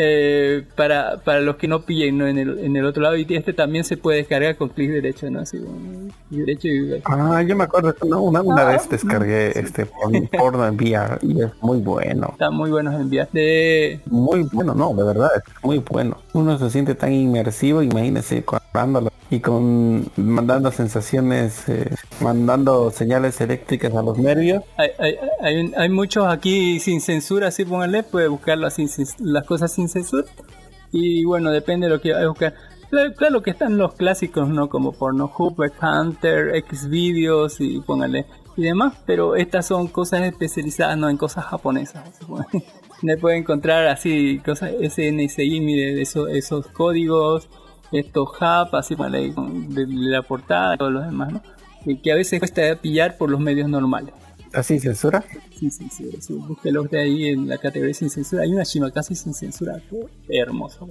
Eh, 0.00 0.64
para, 0.76 1.16
para 1.16 1.40
los 1.40 1.56
que 1.56 1.66
no 1.66 1.82
pillen 1.82 2.18
¿no? 2.18 2.28
en, 2.28 2.38
el, 2.38 2.60
en 2.60 2.76
el 2.76 2.84
otro 2.84 3.02
lado 3.02 3.16
y 3.16 3.26
este 3.30 3.52
también 3.52 3.82
se 3.82 3.96
puede 3.96 4.18
descargar 4.18 4.56
con 4.56 4.68
clic 4.68 4.92
derecho 4.92 5.28
no 5.28 5.40
así 5.40 5.58
derecho 6.30 6.68
y 6.68 7.02
ah 7.04 7.42
yo 7.42 7.56
me 7.56 7.64
acuerdo 7.64 7.92
no, 8.06 8.22
una, 8.22 8.40
una 8.40 8.64
vez 8.64 8.88
descargué 8.88 9.58
este 9.58 9.86
porno 10.38 10.64
en 10.68 10.76
VR 10.76 11.18
y 11.22 11.42
es 11.42 11.50
muy 11.60 11.78
bueno. 11.78 12.28
Está 12.30 12.48
muy 12.52 12.70
bueno 12.70 12.92
en 12.92 13.08
VR 13.08 13.28
de... 13.32 14.00
muy 14.06 14.42
bueno 14.52 14.72
no 14.72 14.94
de 14.94 15.02
verdad 15.02 15.30
es 15.36 15.64
muy 15.64 15.78
bueno. 15.78 16.18
Uno 16.32 16.56
se 16.58 16.70
siente 16.70 16.94
tan 16.94 17.12
inmersivo 17.12 17.82
imagínese 17.82 18.44
cuando 18.44 18.67
y 19.30 19.40
con 19.40 20.10
mandando 20.16 20.70
sensaciones, 20.72 21.68
eh, 21.68 21.90
mandando 22.20 22.90
señales 22.90 23.40
eléctricas 23.40 23.94
a 23.94 24.02
los 24.02 24.18
nervios. 24.18 24.62
Hay, 24.76 24.90
hay, 24.98 25.16
hay, 25.42 25.72
hay, 25.76 25.88
muchos 25.88 26.26
aquí 26.26 26.80
sin 26.80 27.00
censura, 27.00 27.48
así 27.48 27.64
pónganle, 27.64 28.02
puede 28.02 28.28
buscarlo 28.28 28.70
sin, 28.70 28.88
las 29.20 29.44
cosas 29.44 29.72
sin 29.72 29.88
censura. 29.88 30.26
Y 30.92 31.24
bueno, 31.24 31.50
depende 31.50 31.86
de 31.86 31.94
lo 31.94 32.00
que 32.00 32.12
vaya 32.12 32.24
a 32.24 32.28
buscar. 32.28 32.54
Claro, 33.16 33.42
que 33.42 33.50
están 33.50 33.76
los 33.76 33.94
clásicos, 33.94 34.48
¿no? 34.48 34.70
Como 34.70 34.92
Pornhub, 34.92 35.54
Hunter, 35.82 36.64
Xvideos 36.70 37.60
y 37.60 37.80
póngale 37.80 38.24
y 38.58 38.62
demás, 38.62 38.94
pero 39.06 39.36
estas 39.36 39.66
son 39.66 39.86
cosas 39.86 40.22
especializadas, 40.22 40.98
no 40.98 41.08
en 41.08 41.16
cosas 41.16 41.44
japonesas. 41.44 42.02
Le 43.02 43.16
puede 43.16 43.36
encontrar 43.36 43.86
así 43.86 44.40
cosas 44.44 44.72
SNSI, 44.72 45.60
mire, 45.60 46.02
esos, 46.02 46.28
esos 46.30 46.66
códigos, 46.66 47.48
estos 47.92 48.28
hub, 48.28 48.76
así 48.76 48.94
de, 48.94 49.86
la 49.88 50.22
portada 50.22 50.74
y 50.74 50.78
todos 50.78 50.92
los 50.92 51.04
demás, 51.04 51.32
¿no? 51.32 51.42
que 52.02 52.12
a 52.12 52.16
veces 52.16 52.38
cuesta 52.38 52.76
pillar 52.76 53.16
por 53.16 53.30
los 53.30 53.40
medios 53.40 53.68
normales. 53.68 54.12
¿Así 54.52 54.78
censura? 54.78 55.24
Sí, 55.58 55.70
sí, 55.70 55.88
sí. 55.90 56.34
Búsquelos 56.34 56.90
de 56.90 57.00
ahí 57.00 57.26
en 57.26 57.48
la 57.48 57.58
categoría 57.58 57.92
sin 57.92 58.08
censura. 58.08 58.42
Hay 58.42 58.52
una 58.52 58.64
casi 58.90 59.14
sin 59.14 59.34
censura. 59.34 59.80
hermoso. 60.28 60.88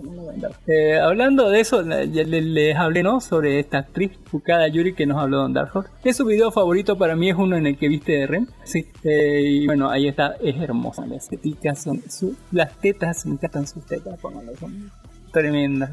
Eh, 0.68 1.00
hablando 1.00 1.50
de 1.50 1.60
eso, 1.62 1.82
ya 1.82 2.24
les, 2.24 2.76
hablé 2.76 3.04
¿no? 3.04 3.20
sobre 3.20 3.60
esta 3.60 3.80
actriz, 3.80 4.12
Fukada 4.26 4.68
Yuri, 4.68 4.94
que 4.94 5.06
nos 5.06 5.18
habló 5.18 5.48
de 5.48 5.54
Dark 5.54 5.72
Horse. 5.74 5.90
Es 6.04 6.18
su 6.18 6.26
video 6.26 6.52
favorito 6.52 6.98
para 6.98 7.16
mí, 7.16 7.30
es 7.30 7.36
uno 7.36 7.58
en 7.58 7.66
el 7.66 7.78
que 7.78 7.88
viste 7.88 8.12
de 8.14 8.28
Ren. 8.28 8.50
Sí. 8.64 8.88
Eh, 9.04 9.42
y 9.44 9.66
bueno, 9.66 9.90
ahí 9.90 10.08
está, 10.08 10.36
es 10.42 10.56
hermosa. 10.62 11.06
Las 11.08 11.24
estéticas 11.24 11.82
son. 11.82 12.04
las 12.52 12.76
tetas, 12.80 13.26
me 13.26 13.34
encantan 13.34 13.66
sus 13.66 13.86
tetas, 13.86 14.20
son 14.20 14.92
tremendas. 15.32 15.92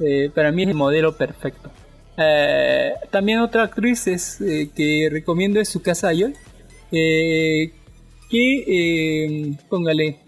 Eh, 0.00 0.30
para 0.34 0.52
mí 0.52 0.62
es 0.62 0.68
el 0.68 0.74
modelo 0.74 1.16
perfecto. 1.16 1.70
Eh, 2.16 2.92
también 3.10 3.40
otra 3.40 3.64
actriz 3.64 4.06
es, 4.06 4.40
eh, 4.40 4.70
que 4.74 5.08
recomiendo 5.10 5.60
es 5.60 5.68
su 5.68 5.82
casa 5.82 6.08
Ayoy, 6.08 6.34
que 6.90 7.72
póngale 9.68 10.18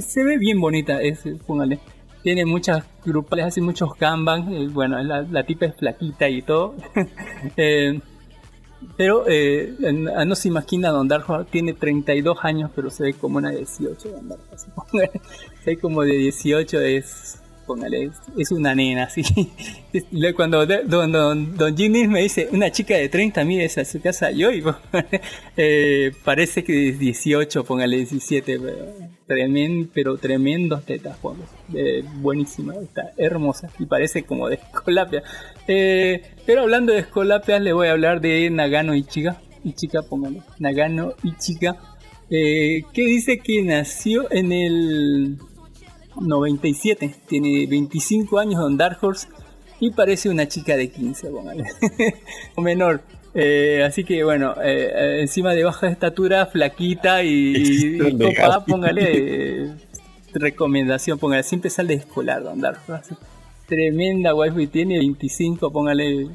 se 0.00 0.24
ve 0.24 0.38
bien 0.38 0.60
bonita, 0.60 1.02
es, 1.02 1.20
póngale 1.46 1.80
tiene 2.22 2.44
muchas 2.44 2.84
grupales, 3.04 3.46
hace 3.46 3.60
muchos 3.60 3.96
kanban, 3.96 4.72
bueno, 4.72 5.02
la, 5.02 5.42
tipa 5.44 5.66
es 5.66 5.74
flaquita 5.76 6.28
y 6.28 6.42
todo. 6.42 6.76
pero 8.96 9.24
no 10.24 10.34
se 10.36 10.48
imagina 10.48 10.90
Don 10.90 11.08
Darjo 11.08 11.44
tiene 11.46 11.72
32 11.72 12.38
años, 12.42 12.70
pero 12.76 12.90
se 12.90 13.02
ve 13.04 13.14
como 13.14 13.38
una 13.38 13.50
de 13.50 13.58
18. 13.58 13.96
se 15.64 15.70
ve 15.70 15.76
como 15.78 16.02
de 16.02 16.12
18, 16.12 16.80
es 16.80 17.41
póngale, 17.66 18.10
es 18.36 18.50
una 18.50 18.74
nena, 18.74 19.04
así. 19.04 19.22
Cuando 20.34 20.66
don, 20.66 21.12
don, 21.12 21.56
don 21.56 21.74
me 22.10 22.22
dice, 22.22 22.48
una 22.52 22.70
chica 22.70 22.96
de 22.96 23.08
30, 23.08 23.44
mire, 23.44 23.66
a 23.66 23.84
su 23.84 24.00
casa, 24.00 24.30
yo, 24.30 24.50
y, 24.50 24.62
eh, 25.56 26.12
parece 26.24 26.64
que 26.64 26.90
es 26.90 26.98
18, 26.98 27.64
póngale 27.64 27.98
17, 27.98 28.60
pero, 29.26 29.46
pero 29.92 30.16
tremendos 30.16 30.84
tetas, 30.84 31.16
eh, 31.74 32.04
buenísima, 32.16 32.74
está 32.74 33.12
hermosa, 33.16 33.70
y 33.78 33.86
parece 33.86 34.24
como 34.24 34.48
de 34.48 34.56
Escolapia. 34.56 35.22
Eh, 35.68 36.22
pero 36.46 36.62
hablando 36.62 36.92
de 36.92 37.00
Escolapia, 37.00 37.58
le 37.58 37.72
voy 37.72 37.88
a 37.88 37.92
hablar 37.92 38.20
de 38.20 38.50
Nagano 38.50 38.94
Ichiga, 38.94 39.40
Ichiga, 39.64 40.02
póngale, 40.02 40.42
Nagano 40.58 41.14
Ichiga, 41.22 41.76
que 42.28 42.82
dice 42.94 43.40
que 43.40 43.62
nació 43.62 44.26
en 44.32 44.52
el 44.52 45.38
97, 46.20 47.14
tiene 47.26 47.66
25 47.66 48.38
años 48.38 48.60
Don 48.60 48.76
Dark 48.76 48.98
Horse 49.00 49.28
y 49.80 49.90
parece 49.90 50.28
una 50.28 50.46
chica 50.46 50.76
de 50.76 50.90
15, 50.90 51.28
o 52.56 52.62
menor. 52.62 53.02
Eh, 53.34 53.82
así 53.84 54.04
que 54.04 54.22
bueno, 54.24 54.54
eh, 54.62 54.92
eh, 54.94 55.20
encima 55.22 55.54
de 55.54 55.64
baja 55.64 55.88
estatura, 55.88 56.46
flaquita 56.46 57.22
y, 57.22 57.98
póngale 58.66 59.72
recomendación, 60.34 61.18
póngale, 61.18 61.42
siempre 61.42 61.68
sale 61.70 61.94
escolar 61.94 62.42
Don 62.42 62.60
Dark 62.60 62.80
Horse. 62.86 63.16
Tremenda 63.66 64.34
waifu 64.34 64.66
tiene 64.66 64.98
25, 64.98 65.72
póngale. 65.72 66.28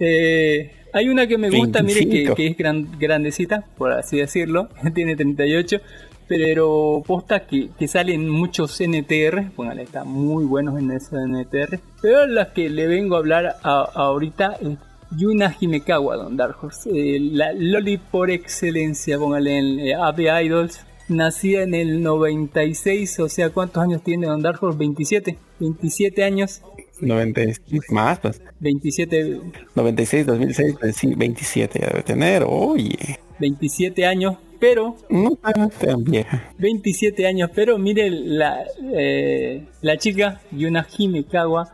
hay 0.92 1.08
una 1.08 1.26
que 1.26 1.38
me 1.38 1.50
gusta, 1.50 1.82
mire, 1.82 2.34
que, 2.34 2.46
es 2.46 2.56
grandecita, 2.56 3.64
por 3.76 3.92
así 3.92 4.16
decirlo, 4.16 4.68
tiene 4.94 5.14
38 5.14 5.80
pero 6.26 7.02
posta 7.06 7.46
que, 7.46 7.70
que 7.78 7.88
salen 7.88 8.28
muchos 8.28 8.80
NTR, 8.80 9.50
póngale, 9.54 9.82
está 9.82 10.04
muy 10.04 10.44
buenos 10.44 10.78
en 10.78 10.90
esos 10.90 11.18
NTR, 11.28 11.78
pero 12.00 12.26
las 12.26 12.48
que 12.48 12.68
le 12.68 12.86
vengo 12.86 13.16
a 13.16 13.18
hablar 13.18 13.56
ahorita 13.62 14.56
es 14.60 14.78
Yuna 15.16 15.54
Himekawa, 15.58 16.16
Don 16.16 16.36
Dark 16.36 16.56
Horse, 16.60 16.90
eh, 16.90 17.18
la 17.20 17.52
Loli 17.52 17.98
por 17.98 18.30
excelencia, 18.30 19.18
póngale 19.18 19.58
en 19.58 19.80
eh, 19.80 19.94
AB 19.94 20.20
Idols, 20.44 20.80
nacida 21.08 21.62
en 21.62 21.74
el 21.74 22.02
96, 22.02 23.20
o 23.20 23.28
sea, 23.28 23.50
¿cuántos 23.50 23.82
años 23.82 24.02
tiene 24.02 24.26
Don 24.26 24.42
Dark 24.42 24.62
Horse? 24.62 24.78
27, 24.78 25.38
27 25.60 26.24
años. 26.24 26.62
96 27.00 27.82
más, 27.90 28.18
pues. 28.20 28.40
27. 28.60 29.40
96, 29.74 30.26
2006, 30.26 31.16
27 31.16 31.78
debe 31.78 32.02
tener, 32.02 32.44
oye. 32.46 33.20
27 33.38 34.06
años, 34.06 34.36
pero... 34.64 34.96
No 35.10 35.36
tan 35.36 36.04
vieja. 36.04 36.50
27 36.56 37.26
años, 37.26 37.50
pero 37.54 37.76
mire 37.76 38.08
la, 38.08 38.64
eh, 38.94 39.66
la 39.82 39.98
chica, 39.98 40.40
Yuna 40.52 40.86
Himekawa, 40.96 41.70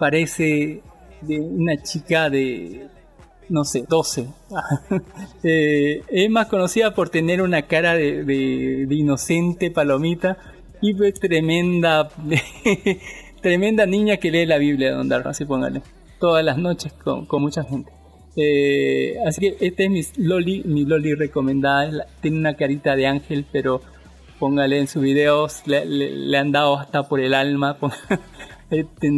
parece 0.00 0.82
de 1.20 1.40
una 1.40 1.80
chica 1.80 2.28
de, 2.30 2.88
no 3.48 3.62
sé, 3.62 3.84
12. 3.88 4.26
eh, 5.44 6.02
es 6.08 6.28
más 6.28 6.48
conocida 6.48 6.92
por 6.92 7.08
tener 7.08 7.40
una 7.40 7.62
cara 7.68 7.94
de, 7.94 8.24
de, 8.24 8.94
inocente 8.96 9.70
palomita 9.70 10.36
y 10.82 10.92
pues 10.92 11.14
tremenda, 11.14 12.08
tremenda 13.42 13.86
niña 13.86 14.16
que 14.16 14.32
lee 14.32 14.44
la 14.44 14.58
Biblia, 14.58 14.90
don 14.90 15.12
así 15.12 15.44
póngale, 15.44 15.82
todas 16.18 16.44
las 16.44 16.58
noches 16.58 16.92
con, 16.94 17.26
con 17.26 17.42
mucha 17.42 17.62
gente. 17.62 17.92
Eh, 18.36 19.16
así 19.26 19.40
que 19.40 19.56
este 19.60 19.84
es 19.84 19.90
mi 19.90 20.24
Loli, 20.24 20.62
mi 20.64 20.84
Loli 20.84 21.14
recomendada. 21.14 22.06
Tiene 22.20 22.38
una 22.38 22.54
carita 22.54 22.96
de 22.96 23.06
ángel, 23.06 23.46
pero 23.50 23.80
póngale 24.38 24.78
en 24.78 24.88
sus 24.88 25.02
videos, 25.02 25.62
le, 25.66 26.36
han 26.36 26.52
dado 26.52 26.78
hasta 26.78 27.04
por 27.04 27.20
el 27.20 27.34
alma. 27.34 27.78
Este, 28.70 29.08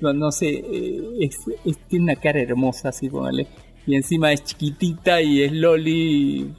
no, 0.00 0.32
sé, 0.32 0.48
eh, 0.48 1.30
tiene 1.88 2.04
una 2.04 2.16
cara 2.16 2.40
hermosa, 2.40 2.90
así 2.90 3.10
póngale. 3.10 3.46
Y 3.84 3.96
encima 3.96 4.32
es 4.32 4.42
chiquitita 4.44 5.20
y 5.20 5.42
es 5.42 5.52
Loli, 5.52 6.54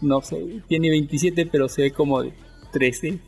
no 0.00 0.22
sé, 0.22 0.62
tiene 0.68 0.88
27, 0.88 1.46
pero 1.46 1.68
se 1.68 1.82
ve 1.82 1.90
como 1.90 2.22
de 2.22 2.32
13, 2.72 3.18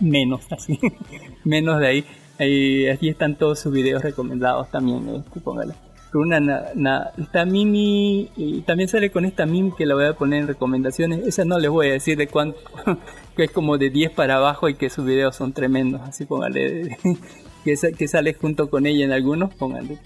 menos 0.00 0.40
así, 0.50 0.78
menos 1.44 1.80
de 1.80 1.86
ahí. 1.86 2.04
ahí. 2.38 2.88
Aquí 2.88 3.08
están 3.10 3.36
todos 3.36 3.58
sus 3.58 3.72
videos 3.72 4.02
recomendados 4.02 4.70
también, 4.70 5.06
este, 5.16 5.40
póngale 5.40 5.74
una 6.16 7.12
esta 7.18 7.44
mimi 7.44 8.30
y 8.36 8.60
también 8.62 8.88
sale 8.88 9.10
con 9.10 9.24
esta 9.24 9.46
mimi 9.46 9.72
que 9.76 9.86
la 9.86 9.94
voy 9.94 10.04
a 10.04 10.14
poner 10.14 10.42
en 10.42 10.48
recomendaciones. 10.48 11.26
Esa 11.26 11.44
no 11.44 11.58
les 11.58 11.70
voy 11.70 11.88
a 11.88 11.92
decir 11.92 12.16
de 12.16 12.26
cuánto 12.26 12.58
que 13.36 13.44
es 13.44 13.50
como 13.50 13.78
de 13.78 13.90
10 13.90 14.12
para 14.12 14.36
abajo 14.36 14.68
y 14.68 14.74
que 14.74 14.90
sus 14.90 15.04
videos 15.04 15.36
son 15.36 15.52
tremendos. 15.52 16.00
Así 16.02 16.24
póngale 16.24 16.96
que, 17.64 17.74
que 17.96 18.08
sale 18.08 18.34
junto 18.34 18.70
con 18.70 18.86
ella 18.86 19.04
en 19.04 19.12
algunos 19.12 19.54
póngale 19.54 19.98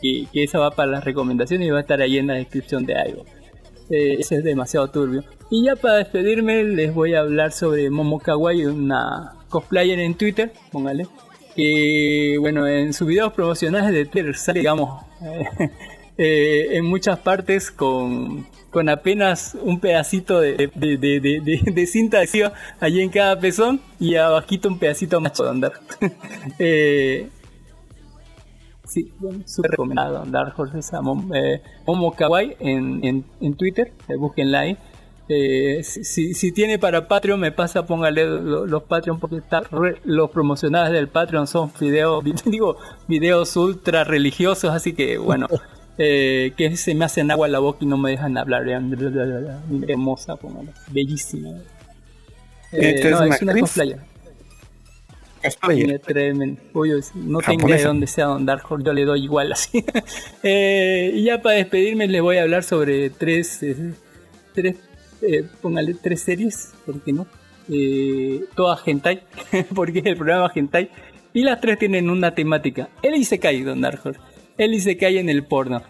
que, 0.00 0.26
que, 0.32 0.44
esa 0.44 0.58
va 0.58 0.70
para 0.70 0.92
las 0.92 1.04
recomendaciones 1.04 1.68
y 1.68 1.70
va 1.70 1.78
a 1.78 1.82
estar 1.82 2.00
ahí 2.00 2.18
en 2.18 2.28
la 2.28 2.34
descripción 2.34 2.84
de 2.86 2.94
algo. 2.96 3.24
Eh, 3.88 4.16
ese 4.18 4.36
es 4.36 4.44
demasiado 4.44 4.90
turbio. 4.90 5.22
Y 5.50 5.64
ya 5.64 5.76
para 5.76 5.96
despedirme 5.96 6.64
les 6.64 6.92
voy 6.92 7.14
a 7.14 7.20
hablar 7.20 7.52
sobre 7.52 7.88
Momo 7.88 8.18
Kawaii 8.18 8.66
una 8.66 9.34
cosplayer 9.48 10.00
en 10.00 10.14
Twitter 10.16 10.52
póngale 10.72 11.06
que 11.54 12.36
bueno 12.40 12.66
en 12.66 12.92
sus 12.92 13.06
videos 13.06 13.32
promocionales 13.32 13.92
de 13.92 14.04
Twitter 14.06 14.34
sale 14.34 14.58
digamos 14.58 15.05
eh, 16.18 16.68
en 16.72 16.84
muchas 16.84 17.18
partes 17.18 17.70
con, 17.70 18.46
con 18.70 18.88
apenas 18.88 19.56
un 19.62 19.80
pedacito 19.80 20.40
de, 20.40 20.70
de, 20.74 21.86
cinta 21.86 22.18
adhesiva 22.18 22.52
allí 22.80 23.00
en 23.00 23.10
cada 23.10 23.38
pezón 23.38 23.80
y 23.98 24.16
abajito 24.16 24.68
un 24.68 24.78
pedacito 24.78 25.20
más 25.20 25.36
de 25.36 25.48
andar. 25.48 25.72
eh, 26.58 27.28
sí, 28.84 29.12
súper 29.46 29.70
recomendado 29.70 30.24
Horse 30.56 30.78
esa 30.78 31.00
eh, 31.34 31.62
Momo 31.86 32.12
Kawaii 32.12 32.56
en, 32.60 33.04
en, 33.04 33.24
en 33.40 33.54
Twitter, 33.54 33.92
eh, 34.08 34.16
búsquenla 34.16 34.60
ahí. 34.60 34.78
Eh, 35.28 35.82
si, 35.82 36.34
si, 36.34 36.52
tiene 36.52 36.78
para 36.78 37.08
Patreon, 37.08 37.40
me 37.40 37.50
pasa, 37.50 37.84
póngale 37.84 38.24
los, 38.24 38.70
los 38.70 38.82
Patreon 38.84 39.18
porque 39.18 39.36
está 39.38 39.60
re, 39.60 39.96
los 40.04 40.30
promocionados 40.30 40.92
del 40.92 41.08
Patreon 41.08 41.48
son 41.48 41.72
videos, 41.80 42.22
digo, 42.44 42.76
videos 43.08 43.56
ultra 43.56 44.04
religiosos, 44.04 44.70
así 44.70 44.92
que 44.92 45.18
bueno, 45.18 45.48
eh, 45.98 46.52
que 46.56 46.76
se 46.76 46.94
me 46.94 47.04
hacen 47.04 47.30
agua 47.30 47.48
la 47.48 47.58
boca 47.58 47.78
y 47.80 47.86
no 47.86 47.96
me 47.96 48.10
dejan 48.10 48.38
hablar. 48.38 48.68
Hermosa, 49.88 50.36
póngale, 50.36 50.70
bellísima. 50.92 51.50
Eh, 52.72 53.00
no, 53.10 53.24
es 53.24 53.42
una 53.42 53.58
cosplayer. 53.58 54.00
Tremendo. 56.04 56.60
Uy, 56.72 56.92
no 57.14 57.38
tengo 57.40 57.68
idea 57.68 57.78
de 57.78 57.84
dónde 57.84 58.06
sea 58.06 58.26
Don 58.26 58.44
Dark 58.46 58.64
Horse, 58.68 58.84
yo 58.84 58.92
le 58.92 59.04
doy 59.04 59.24
igual 59.24 59.52
así. 59.52 59.84
eh, 60.42 61.12
y 61.14 61.24
ya 61.24 61.40
para 61.40 61.56
despedirme 61.56 62.08
les 62.08 62.22
voy 62.22 62.38
a 62.38 62.42
hablar 62.42 62.62
sobre 62.62 63.10
tres, 63.10 63.62
eh, 63.62 63.92
tres 64.54 64.76
eh, 65.26 65.44
póngale 65.60 65.94
tres 65.94 66.22
series, 66.22 66.72
¿por 66.84 67.00
qué 67.00 67.12
no? 67.12 67.26
Eh, 67.68 68.44
todas 68.54 68.86
hentai, 68.86 69.22
porque 69.74 69.98
es 70.00 70.06
el 70.06 70.16
programa 70.16 70.50
hentai. 70.54 70.90
Y 71.32 71.42
las 71.42 71.60
tres 71.60 71.78
tienen 71.78 72.08
una 72.08 72.34
temática. 72.34 72.88
El 73.02 73.16
Isekai, 73.16 73.62
Don 73.62 73.80
Dark 73.80 74.00
Horse. 74.02 74.20
El 74.56 74.72
Isekai 74.72 75.18
en 75.18 75.28
el 75.28 75.44
porno. 75.44 75.82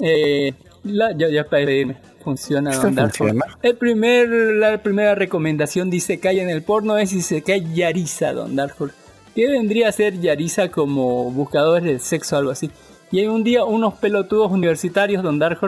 Eh, 0.00 0.54
la, 0.84 1.12
ya, 1.16 1.28
ya 1.28 1.44
para 1.44 1.58
despedirme 1.58 1.96
funciona 2.24 2.74
Don 2.74 2.94
Dark 2.94 3.12
Horse. 3.20 3.38
El 3.62 3.76
primer, 3.76 4.28
la 4.28 4.82
primera 4.82 5.14
recomendación 5.14 5.90
de 5.90 5.98
Isekai 5.98 6.40
en 6.40 6.48
el 6.48 6.62
porno 6.62 6.96
es 6.96 7.12
Isekai 7.12 7.74
Yarisa, 7.74 8.32
Don 8.32 8.56
Dark 8.56 8.74
Horse. 8.78 8.96
Que 9.34 9.48
vendría 9.48 9.88
a 9.88 9.92
ser 9.92 10.18
Yarisa 10.20 10.70
como 10.70 11.30
buscadores 11.30 11.84
de 11.84 11.98
sexo 11.98 12.36
o 12.36 12.38
algo 12.38 12.50
así. 12.52 12.70
Y 13.14 13.20
hay 13.20 13.28
un 13.28 13.44
día 13.44 13.62
unos 13.62 13.94
pelotudos 13.94 14.50
universitarios, 14.50 15.22
Don 15.22 15.38
Dark 15.38 15.60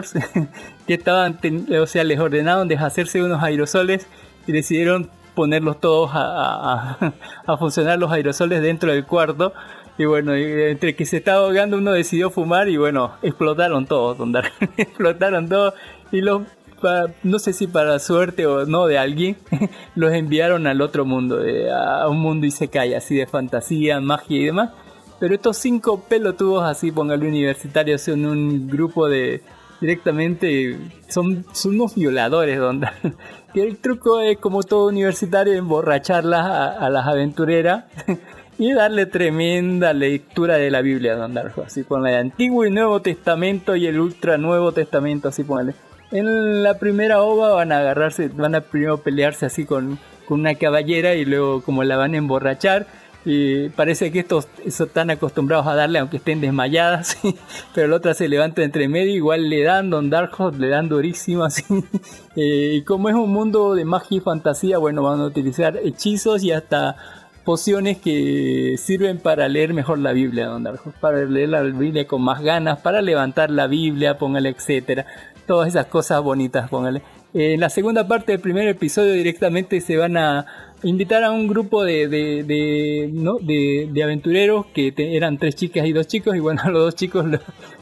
que 0.85 0.93
estaban, 0.93 1.39
o 1.81 1.87
sea, 1.87 2.03
les 2.03 2.19
ordenaron 2.19 2.67
deshacerse 2.67 3.23
unos 3.23 3.41
aerosoles 3.41 4.05
y 4.47 4.51
decidieron 4.51 5.09
ponerlos 5.33 5.79
todos 5.79 6.11
a, 6.13 6.97
a, 7.47 7.57
funcionar 7.57 7.99
los 7.99 8.11
aerosoles 8.11 8.61
dentro 8.61 8.91
del 8.91 9.05
cuarto. 9.05 9.53
Y 9.97 10.03
bueno, 10.03 10.35
entre 10.35 10.97
que 10.97 11.05
se 11.05 11.15
estaba 11.15 11.45
ahogando 11.45 11.77
uno 11.77 11.93
decidió 11.93 12.31
fumar 12.31 12.67
y 12.67 12.75
bueno, 12.75 13.13
explotaron 13.21 13.85
todos, 13.85 14.17
Don 14.17 14.33
Dark. 14.33 14.51
explotaron 14.77 15.47
todos 15.47 15.73
y 16.11 16.19
los 16.19 16.41
no 17.23 17.39
sé 17.39 17.53
si 17.53 17.65
para 17.65 17.97
suerte 17.99 18.45
o 18.45 18.65
no 18.65 18.87
de 18.87 18.97
alguien, 18.97 19.37
los 19.95 20.11
enviaron 20.11 20.67
al 20.67 20.81
otro 20.81 21.05
mundo, 21.05 21.39
a 21.73 22.09
un 22.09 22.19
mundo 22.19 22.45
y 22.45 22.51
se 22.51 22.67
cae 22.67 22.93
así 22.93 23.15
de 23.15 23.25
fantasía, 23.25 24.01
magia 24.01 24.37
y 24.37 24.45
demás. 24.47 24.71
Pero 25.19 25.33
estos 25.33 25.57
cinco 25.57 25.99
pelotudos 26.07 26.63
así, 26.63 26.91
póngale 26.91 27.27
universitarios, 27.27 28.01
son 28.01 28.25
un 28.25 28.67
grupo 28.67 29.07
de 29.07 29.41
directamente 29.79 30.77
son, 31.07 31.45
son 31.51 31.75
unos 31.75 31.95
violadores, 31.95 32.59
donde 32.59 32.87
que 33.53 33.63
el 33.63 33.77
truco 33.77 34.21
es 34.21 34.37
como 34.37 34.63
todo 34.63 34.87
universitario 34.87 35.53
emborracharlas 35.53 36.45
a, 36.45 36.67
a 36.73 36.89
las 36.89 37.07
aventureras 37.07 37.85
y 38.59 38.73
darle 38.73 39.05
tremenda 39.05 39.93
lectura 39.93 40.55
de 40.57 40.71
la 40.71 40.81
Biblia, 40.81 41.15
don 41.15 41.33
Darjo, 41.33 41.63
así 41.63 41.83
con 41.83 42.07
el 42.07 42.15
Antiguo 42.15 42.65
y 42.65 42.71
Nuevo 42.71 43.01
Testamento 43.01 43.75
y 43.75 43.87
el 43.87 43.99
Ultra 43.99 44.37
Nuevo 44.37 44.71
Testamento, 44.71 45.29
así 45.29 45.43
póngale. 45.43 45.75
En 46.11 46.63
la 46.63 46.79
primera 46.79 47.21
ova 47.21 47.49
van 47.49 47.71
a 47.71 47.79
agarrarse, 47.79 48.29
van 48.29 48.55
a 48.55 48.61
primero 48.61 48.99
pelearse 48.99 49.45
así 49.45 49.65
con, 49.65 49.99
con 50.25 50.39
una 50.39 50.55
caballera 50.55 51.15
y 51.15 51.25
luego 51.25 51.61
como 51.61 51.83
la 51.83 51.97
van 51.97 52.13
a 52.13 52.17
emborrachar 52.17 52.87
y 53.29 53.67
parece 53.67 54.09
que 54.09 54.19
estos 54.19 54.47
están 54.65 55.09
acostumbrados 55.09 55.67
a 55.67 55.75
darle 55.75 55.99
aunque 55.99 56.15
estén 56.15 56.39
desmayadas, 56.39 57.17
pero 57.75 57.89
la 57.89 57.97
otra 57.97 58.13
se 58.13 58.29
levanta 58.29 58.63
entre 58.63 58.87
medio, 58.87 59.13
igual 59.13 59.49
le 59.49 59.63
dan 59.63 59.89
Don 59.89 60.09
Darkhold, 60.09 60.57
le 60.57 60.69
dan 60.69 60.87
durísimo 60.87 61.43
así. 61.43 61.65
Eh, 62.37 62.75
y 62.75 62.81
como 62.83 63.09
es 63.09 63.15
un 63.15 63.29
mundo 63.33 63.75
de 63.75 63.83
magia 63.83 64.19
y 64.19 64.21
fantasía, 64.21 64.77
bueno, 64.77 65.03
van 65.03 65.19
a 65.19 65.25
utilizar 65.25 65.77
hechizos 65.83 66.41
y 66.41 66.53
hasta 66.53 66.95
pociones 67.43 67.97
que 67.97 68.75
sirven 68.77 69.19
para 69.19 69.49
leer 69.49 69.73
mejor 69.73 69.99
la 69.99 70.13
Biblia, 70.13 70.45
Don 70.45 70.63
Darkhold, 70.63 70.95
para 70.95 71.25
leer 71.25 71.49
la 71.49 71.63
Biblia 71.63 72.07
con 72.07 72.21
más 72.21 72.41
ganas, 72.41 72.79
para 72.79 73.01
levantar 73.01 73.51
la 73.51 73.67
Biblia, 73.67 74.17
póngale, 74.17 74.47
etcétera. 74.47 75.05
Todas 75.45 75.67
esas 75.67 75.87
cosas 75.87 76.21
bonitas, 76.23 76.69
póngale. 76.69 77.01
En 77.33 77.59
la 77.59 77.69
segunda 77.69 78.07
parte 78.07 78.31
del 78.31 78.39
primer 78.39 78.69
episodio 78.69 79.11
directamente 79.11 79.81
se 79.81 79.97
van 79.97 80.15
a 80.15 80.45
invitar 80.83 81.23
a 81.23 81.31
un 81.31 81.47
grupo 81.47 81.83
de, 81.83 82.07
de, 82.07 83.09
¿no? 83.11 83.37
de, 83.39 84.03
aventureros 84.03 84.65
que 84.67 84.91
te, 84.91 85.15
eran 85.15 85.37
tres 85.37 85.55
chicas 85.55 85.85
y 85.87 85.93
dos 85.93 86.07
chicos 86.07 86.35
y 86.35 86.39
bueno, 86.39 86.61
los 86.71 86.83
dos 86.83 86.95
chicos 86.95 87.25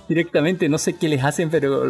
directamente 0.08 0.70
no 0.70 0.78
sé 0.78 0.98
qué 0.98 1.10
les 1.10 1.24
hacen, 1.24 1.50
pero 1.50 1.84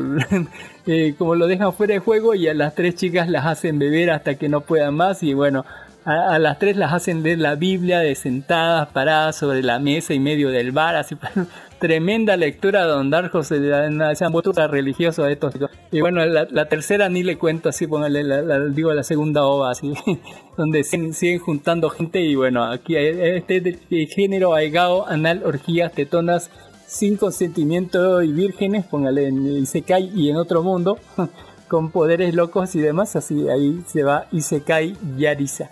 eh, 0.88 1.16
como 1.18 1.36
lo 1.36 1.48
dejan 1.48 1.74
fuera 1.74 1.94
de 1.94 2.00
juego 2.00 2.34
y 2.34 2.48
a 2.48 2.54
las 2.54 2.76
tres 2.76 2.96
chicas 2.96 3.30
las 3.30 3.46
hacen 3.46 3.80
beber 3.80 4.12
hasta 4.12 4.36
que 4.36 4.50
no 4.50 4.62
puedan 4.62 4.96
más 4.96 5.22
y 5.24 5.34
bueno, 5.34 5.66
a, 6.06 6.36
a, 6.36 6.40
las 6.40 6.60
tres 6.60 6.78
las 6.78 6.94
hacen 6.94 7.24
leer 7.24 7.40
la 7.40 7.56
Biblia 7.56 8.00
de 8.00 8.16
sentadas, 8.16 8.90
paradas 8.90 9.36
sobre 9.36 9.64
la 9.64 9.80
mesa 9.80 10.14
y 10.14 10.20
medio 10.20 10.50
del 10.50 10.72
bar, 10.72 10.96
así 10.96 11.16
tremenda 11.80 12.38
lectura 12.38 12.86
de 12.86 12.92
Don 12.92 13.10
Darjo, 13.10 13.44
se 13.44 13.56
han 13.56 14.32
vuelto 14.32 14.52
religioso 14.68 15.28
estos. 15.28 15.54
Y 15.92 16.02
bueno, 16.02 16.26
la, 16.26 16.66
tercera 16.68 17.10
ni 17.10 17.24
le 17.24 17.38
cuento 17.38 17.70
así, 17.70 17.88
póngale, 17.88 18.24
la, 18.24 18.42
la, 18.42 18.60
digo 18.66 18.94
la 18.94 19.04
segunda 19.04 19.46
ova 19.46 19.72
así, 19.72 19.94
donde 20.58 20.84
siguen, 20.84 21.14
siguen, 21.14 21.40
juntando 21.40 21.90
gente 21.90 22.22
y 22.22 22.36
bueno, 22.36 22.64
aquí 22.64 22.96
hay 22.96 23.38
este 23.38 23.80
género 24.08 24.54
aigao, 24.54 25.08
anal, 25.08 25.44
orgías, 25.46 25.92
tetonas, 25.92 26.50
sin 26.88 27.18
consentimiento 27.18 28.22
y 28.22 28.32
vírgenes, 28.32 28.86
póngale 28.86 29.28
en 29.28 29.46
Isekai 29.46 30.12
y 30.16 30.30
en 30.30 30.38
otro 30.38 30.64
mundo, 30.64 31.00
con 31.68 31.92
poderes 31.92 32.34
locos 32.34 32.76
y 32.76 32.80
demás, 32.80 33.16
así 33.16 33.50
ahí 33.50 33.82
se 33.88 34.04
va 34.04 34.28
Isekai 34.32 34.96
Yarisa. 35.18 35.70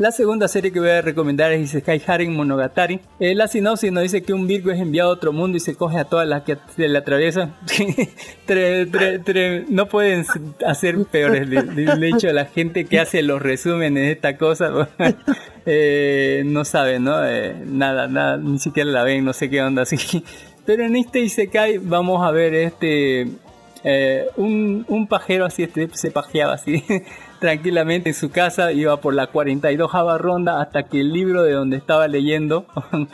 La 0.00 0.12
segunda 0.12 0.48
serie 0.48 0.72
que 0.72 0.80
voy 0.80 0.88
a 0.88 1.02
recomendar 1.02 1.52
es 1.52 1.60
Isekai 1.60 2.00
Haren 2.06 2.34
Monogatari. 2.34 3.00
Eh, 3.18 3.34
la 3.34 3.48
sinopsis 3.48 3.92
nos 3.92 4.02
dice 4.02 4.22
que 4.22 4.32
un 4.32 4.46
Virgo 4.46 4.70
es 4.70 4.80
enviado 4.80 5.10
a 5.10 5.12
otro 5.12 5.30
mundo 5.30 5.58
y 5.58 5.60
se 5.60 5.74
coge 5.74 5.98
a 5.98 6.06
todas 6.06 6.26
las 6.26 6.44
que 6.44 6.56
le 6.78 6.96
atraviesan. 6.96 7.54
no 9.68 9.86
pueden 9.90 10.24
hacer 10.66 11.04
peores. 11.04 11.50
De 11.50 12.08
hecho, 12.08 12.32
la 12.32 12.46
gente 12.46 12.86
que 12.86 12.98
hace 12.98 13.22
los 13.22 13.42
resúmenes 13.42 14.04
de 14.04 14.12
esta 14.12 14.38
cosa 14.38 14.88
eh, 15.66 16.44
no 16.46 16.64
sabe, 16.64 16.98
¿no? 16.98 17.22
Eh, 17.22 17.54
nada, 17.66 18.08
nada, 18.08 18.38
ni 18.38 18.58
siquiera 18.58 18.90
la 18.90 19.04
ven, 19.04 19.22
no 19.22 19.34
sé 19.34 19.50
qué 19.50 19.60
onda 19.60 19.82
así. 19.82 20.24
Pero 20.64 20.86
en 20.86 20.96
este 20.96 21.20
Isekai 21.20 21.76
vamos 21.76 22.26
a 22.26 22.30
ver 22.30 22.54
este... 22.54 23.28
Eh, 23.84 24.26
un, 24.36 24.84
un 24.88 25.06
pajero 25.06 25.46
así, 25.46 25.62
este, 25.62 25.88
se 25.94 26.10
pajeaba 26.10 26.52
así 26.52 26.84
tranquilamente 27.40 28.10
en 28.10 28.14
su 28.14 28.30
casa, 28.30 28.72
iba 28.72 29.00
por 29.00 29.14
la 29.14 29.26
42 29.26 29.90
ronda 30.18 30.60
hasta 30.60 30.84
que 30.84 31.00
el 31.00 31.12
libro 31.12 31.42
de 31.42 31.52
donde 31.52 31.76
estaba 31.76 32.06
leyendo 32.06 32.66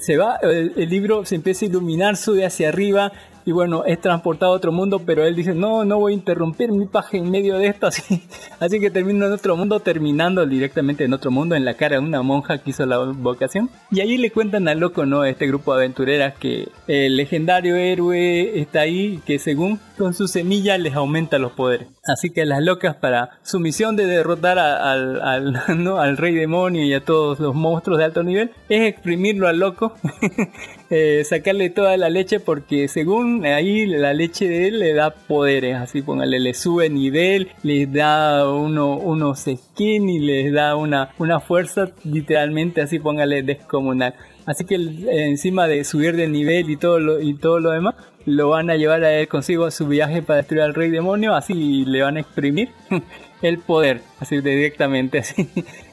se 0.00 0.16
va, 0.16 0.36
el, 0.36 0.72
el, 0.76 0.88
libro 0.88 1.24
se 1.24 1.34
empieza 1.34 1.66
a 1.66 1.68
iluminar, 1.68 2.16
sube 2.16 2.46
hacia 2.46 2.68
arriba 2.68 3.12
y 3.44 3.52
bueno, 3.52 3.84
es 3.84 4.00
transportado 4.00 4.52
a 4.52 4.56
otro 4.56 4.72
mundo, 4.72 5.00
pero 5.04 5.24
él 5.24 5.34
dice, 5.34 5.54
no, 5.54 5.84
no 5.84 5.98
voy 5.98 6.12
a 6.12 6.16
interrumpir 6.16 6.70
mi 6.72 6.86
paje 6.86 7.18
en 7.18 7.30
medio 7.30 7.58
de 7.58 7.66
esto, 7.66 7.86
así, 7.88 8.22
así 8.60 8.80
que 8.80 8.90
termino 8.90 9.26
en 9.26 9.32
otro 9.32 9.56
mundo, 9.56 9.80
terminando 9.80 10.46
directamente 10.46 11.04
en 11.04 11.12
otro 11.12 11.30
mundo, 11.30 11.54
en 11.54 11.64
la 11.64 11.74
cara 11.74 11.96
de 11.96 12.02
una 12.02 12.22
monja 12.22 12.58
que 12.58 12.70
hizo 12.70 12.86
la 12.86 12.98
vocación. 12.98 13.70
Y 13.90 14.00
ahí 14.00 14.16
le 14.16 14.30
cuentan 14.30 14.68
al 14.68 14.80
loco, 14.80 15.06
¿no? 15.06 15.24
Este 15.24 15.46
grupo 15.46 15.74
de 15.74 15.84
aventureras 15.84 16.34
que 16.38 16.68
el 16.86 17.16
legendario 17.16 17.76
héroe 17.76 18.60
está 18.60 18.80
ahí, 18.80 19.20
que 19.26 19.38
según 19.38 19.80
con 19.98 20.14
su 20.14 20.26
semilla 20.28 20.78
les 20.78 20.94
aumenta 20.94 21.38
los 21.38 21.52
poderes. 21.52 21.88
Así 22.04 22.30
que 22.30 22.44
las 22.44 22.62
locas 22.62 22.96
para 22.96 23.38
su 23.42 23.60
misión 23.60 23.94
de 23.94 24.06
derrotar 24.06 24.58
al, 24.58 25.20
al, 25.20 25.52
¿no? 25.84 25.98
al 25.98 26.16
rey 26.16 26.34
demonio 26.34 26.84
y 26.84 26.92
a 26.92 27.04
todos 27.04 27.38
los 27.38 27.54
monstruos 27.54 27.98
de 27.98 28.04
alto 28.04 28.22
nivel 28.22 28.50
es 28.68 28.82
exprimirlo 28.82 29.48
al 29.48 29.58
loco, 29.58 29.94
eh, 30.94 31.24
sacarle 31.24 31.70
toda 31.70 31.96
la 31.96 32.10
leche 32.10 32.38
porque 32.38 32.86
según 32.86 33.46
ahí 33.46 33.86
la 33.86 34.12
leche 34.12 34.46
de 34.46 34.68
él 34.68 34.78
le 34.78 34.92
da 34.92 35.14
poderes, 35.14 35.76
así 35.76 36.02
póngale, 36.02 36.38
le 36.38 36.52
sube 36.52 36.90
nivel, 36.90 37.48
le 37.62 37.86
da 37.86 38.46
uno, 38.46 38.98
unos 38.98 39.40
skin 39.40 40.10
y 40.10 40.18
les 40.18 40.52
da 40.52 40.76
una, 40.76 41.08
una 41.18 41.40
fuerza 41.40 41.90
literalmente 42.04 42.82
así 42.82 42.98
póngale 42.98 43.42
descomunal. 43.42 44.14
Así 44.44 44.66
que 44.66 44.74
encima 44.74 45.66
de 45.66 45.82
subir 45.84 46.14
de 46.14 46.28
nivel 46.28 46.68
y 46.68 46.76
todo 46.76 47.00
lo, 47.00 47.20
y 47.20 47.32
todo 47.38 47.58
lo 47.58 47.70
demás, 47.70 47.94
lo 48.26 48.50
van 48.50 48.68
a 48.68 48.76
llevar 48.76 49.02
a 49.02 49.14
él 49.14 49.28
consigo 49.28 49.64
a 49.64 49.70
su 49.70 49.86
viaje 49.86 50.20
para 50.20 50.38
destruir 50.38 50.60
al 50.60 50.74
rey 50.74 50.90
demonio, 50.90 51.34
así 51.34 51.86
le 51.86 52.02
van 52.02 52.18
a 52.18 52.20
exprimir 52.20 52.68
el 53.40 53.60
poder, 53.60 54.02
así 54.20 54.42
directamente, 54.42 55.20
así. 55.20 55.48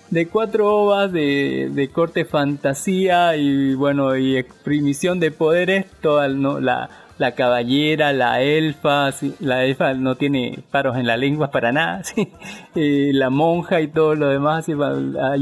De 0.10 0.28
cuatro 0.28 0.76
ovas 0.76 1.12
de, 1.12 1.70
de 1.72 1.90
corte 1.90 2.26
fantasía 2.26 3.36
y 3.36 3.76
bueno, 3.76 4.18
y 4.18 4.38
exprimición 4.38 5.20
de 5.20 5.32
poderes, 5.32 5.86
toda 6.02 6.28
no, 6.30 6.60
la 6.60 6.90
la 7.20 7.34
caballera, 7.34 8.14
la 8.14 8.42
elfa, 8.42 9.12
sí, 9.12 9.36
la 9.42 9.66
elfa 9.66 9.94
no 9.94 10.16
tiene 10.16 10.64
paros 10.72 10.96
en 10.98 11.06
la 11.06 11.18
lengua 11.18 11.52
para 11.52 11.72
nada, 11.72 12.02
sí, 12.06 12.32
eh, 12.76 13.12
la 13.14 13.30
monja 13.30 13.82
y 13.82 13.90
todo 13.90 14.16
lo 14.16 14.30
demás, 14.30 14.68
y, 14.70 14.74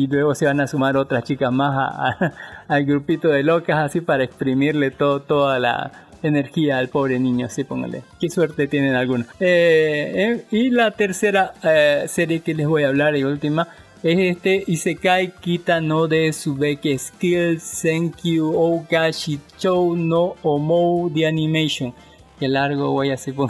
luego 0.08 0.36
se 0.36 0.48
van 0.48 0.60
a 0.60 0.68
sumar 0.68 0.98
otras 0.98 1.24
chicas 1.24 1.52
más 1.52 1.74
a- 1.78 2.34
al 2.68 2.84
grupito 2.84 3.30
de 3.30 3.44
locas, 3.44 3.78
así 3.78 4.02
para 4.02 4.24
exprimirle 4.24 4.90
todo, 4.90 5.22
toda 5.22 5.60
la 5.60 5.92
energía 6.24 6.80
al 6.80 6.90
pobre 6.90 7.20
niño, 7.20 7.46
así 7.46 7.64
póngale. 7.64 8.02
Qué 8.20 8.32
suerte 8.32 8.68
tienen 8.68 8.96
algunos. 8.96 9.28
Eh, 9.40 10.14
eh, 10.16 10.46
y 10.50 10.72
la 10.72 10.90
tercera 10.92 11.54
eh, 11.64 12.06
serie 12.08 12.40
que 12.40 12.56
les 12.56 12.68
voy 12.68 12.84
a 12.84 12.88
hablar 12.88 13.16
y 13.16 13.24
última 13.24 13.68
es 14.04 14.18
este 14.36 14.64
Isekai 14.68 15.34
Kita 15.40 15.82
no 15.82 16.08
de 16.08 16.32
Subeke 16.34 16.98
Skill 16.98 17.60
Senkyu 17.60 18.52
Ogashi 18.56 19.40
Chou 19.58 19.96
no 19.96 20.36
Omou 20.44 21.10
de 21.10 21.26
Animation. 21.28 21.94
Qué 22.40 22.48
largo 22.48 22.92
voy 22.92 23.12
a 23.12 23.16
hacer. 23.16 23.34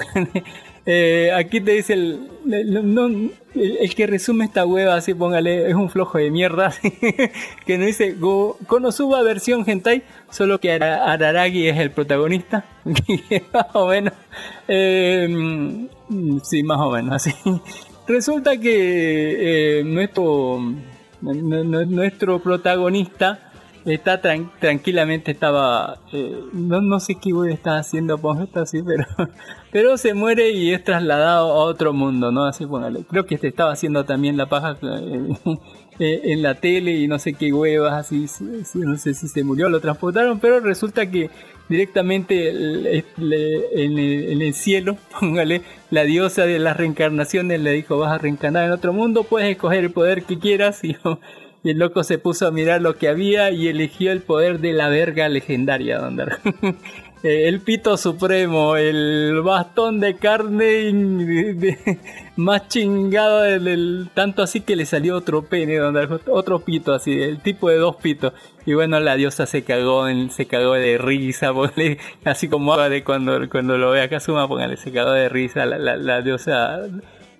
Eh, 0.90 1.34
aquí 1.36 1.60
te 1.60 1.72
dice 1.72 1.92
el, 1.96 2.30
el- 2.50 2.94
no- 2.96 3.08
el- 3.08 3.94
que 3.94 4.08
resume 4.08 4.46
esta 4.46 4.66
hueva, 4.66 4.96
así 4.96 5.14
póngale, 5.14 5.68
es 5.68 5.76
un 5.76 5.90
flojo 5.90 6.18
de 6.18 6.32
mierda, 6.32 6.74
que 7.66 7.78
nos 7.78 7.88
dice 7.88 8.14
Go, 8.14 8.58
Konosuba 8.68 9.22
versión 9.22 9.66
hentai, 9.68 10.04
solo 10.32 10.62
que 10.62 10.72
Ara- 10.72 11.12
Araragi 11.12 11.68
es 11.68 11.78
el 11.78 11.92
protagonista, 11.92 12.64
más 13.54 13.66
o 13.74 13.88
menos, 13.88 14.14
eh, 14.70 15.28
mm, 15.30 16.38
sí, 16.46 16.64
más 16.64 16.80
o 16.80 16.90
menos, 16.92 17.16
así. 17.16 17.34
Resulta 18.08 18.58
que 18.58 19.80
eh, 19.80 19.84
nuestro, 19.84 20.60
nu- 21.22 21.64
nu- 21.64 21.86
nuestro 21.86 22.40
protagonista 22.40 23.40
está 23.86 24.22
tran- 24.22 24.50
tranquilamente 24.60 25.32
estaba 25.32 26.00
eh, 26.12 26.42
no, 26.54 26.82
no 26.82 27.00
sé 27.00 27.16
qué 27.16 27.32
haciendo 27.66 28.18
pues 28.18 28.40
está 28.44 28.62
así 28.62 28.82
pero 28.84 29.06
pero 29.72 29.98
se 29.98 30.14
muere 30.14 30.52
y 30.52 30.74
es 30.74 30.84
trasladado 30.84 31.52
a 31.52 31.64
otro 31.66 31.94
mundo 31.94 32.32
no 32.32 32.46
así 32.46 32.66
póngale 32.66 33.06
creo 33.10 33.26
que 33.26 33.36
este 33.36 33.48
estaba 33.48 33.72
haciendo 33.72 34.04
también 34.04 34.36
la 34.36 34.48
paja 34.48 34.78
eh, 34.82 35.30
eh, 36.00 36.22
en 36.26 36.42
la 36.42 36.56
tele 36.56 36.98
y 36.98 37.08
no 37.08 37.18
sé 37.18 37.34
qué 37.34 37.54
huevas 37.54 37.94
así 37.94 38.28
sí, 38.28 38.46
sí, 38.66 38.80
no 38.80 38.98
sé 38.98 39.14
si 39.14 39.28
se 39.30 39.44
murió 39.44 39.70
lo 39.70 39.80
transportaron 39.80 40.40
pero 40.40 40.60
resulta 40.60 41.10
que 41.10 41.30
directamente 41.70 42.50
en, 42.50 42.86
el, 43.32 44.00
en 44.32 44.42
el 44.42 44.54
cielo 44.54 44.98
póngale 45.20 45.62
la 45.92 46.04
diosa 46.04 46.46
de 46.46 46.60
las 46.60 46.78
reencarnaciones 46.78 47.60
le 47.62 47.72
dijo 47.72 47.98
vas 47.98 48.14
a 48.14 48.18
reencarnar 48.18 48.66
en 48.66 48.72
otro 48.72 48.94
mundo 48.94 49.24
puedes 49.24 49.50
escoger 49.50 49.84
el 49.84 49.92
poder 49.92 50.24
que 50.24 50.40
quieras 50.40 50.84
y 50.84 50.96
y 51.64 51.72
el 51.72 51.80
loco 51.80 52.04
se 52.04 52.18
puso 52.18 52.48
a 52.48 52.52
mirar 52.52 52.82
lo 52.82 52.98
que 52.98 53.10
había 53.10 53.52
y 53.52 53.68
eligió 53.68 54.12
el 54.12 54.22
poder 54.22 54.60
de 54.60 54.74
la 54.74 54.90
verga 54.90 55.28
legendaria. 55.28 56.00
Eh, 57.24 57.48
el 57.48 57.62
pito 57.62 57.98
supremo, 57.98 58.76
el 58.78 59.42
bastón 59.44 60.00
de 60.00 60.18
carne 60.18 60.92
más 62.36 62.68
chingado 62.68 63.42
del, 63.42 64.10
tanto 64.14 64.44
así 64.44 64.62
que 64.62 64.76
le 64.76 64.86
salió 64.86 65.16
otro 65.16 65.42
pene, 65.44 65.78
don 65.78 65.96
Dark, 65.96 66.22
otro 66.30 66.60
pito 66.60 66.94
así, 66.94 67.20
el 67.20 67.40
tipo 67.42 67.70
de 67.70 67.78
dos 67.78 67.96
pitos. 67.96 68.34
Y 68.66 68.74
bueno, 68.74 69.00
la 69.00 69.16
diosa 69.16 69.46
se 69.48 69.64
cagó, 69.64 70.08
en- 70.08 70.30
se 70.30 70.46
cagó 70.46 70.74
de 70.74 70.98
risa, 71.00 71.52
así 72.26 72.48
como 72.50 72.78
de 72.78 73.04
cuando, 73.04 73.50
cuando 73.50 73.78
lo 73.78 73.92
ve 73.92 74.02
a 74.04 74.10
Kazuma, 74.10 74.48
póngale, 74.48 74.78
se 74.78 74.92
cagó 74.92 75.12
de 75.12 75.28
risa 75.30 75.66
la, 75.66 75.78
la, 75.80 75.98
la 75.98 76.22
diosa 76.22 76.82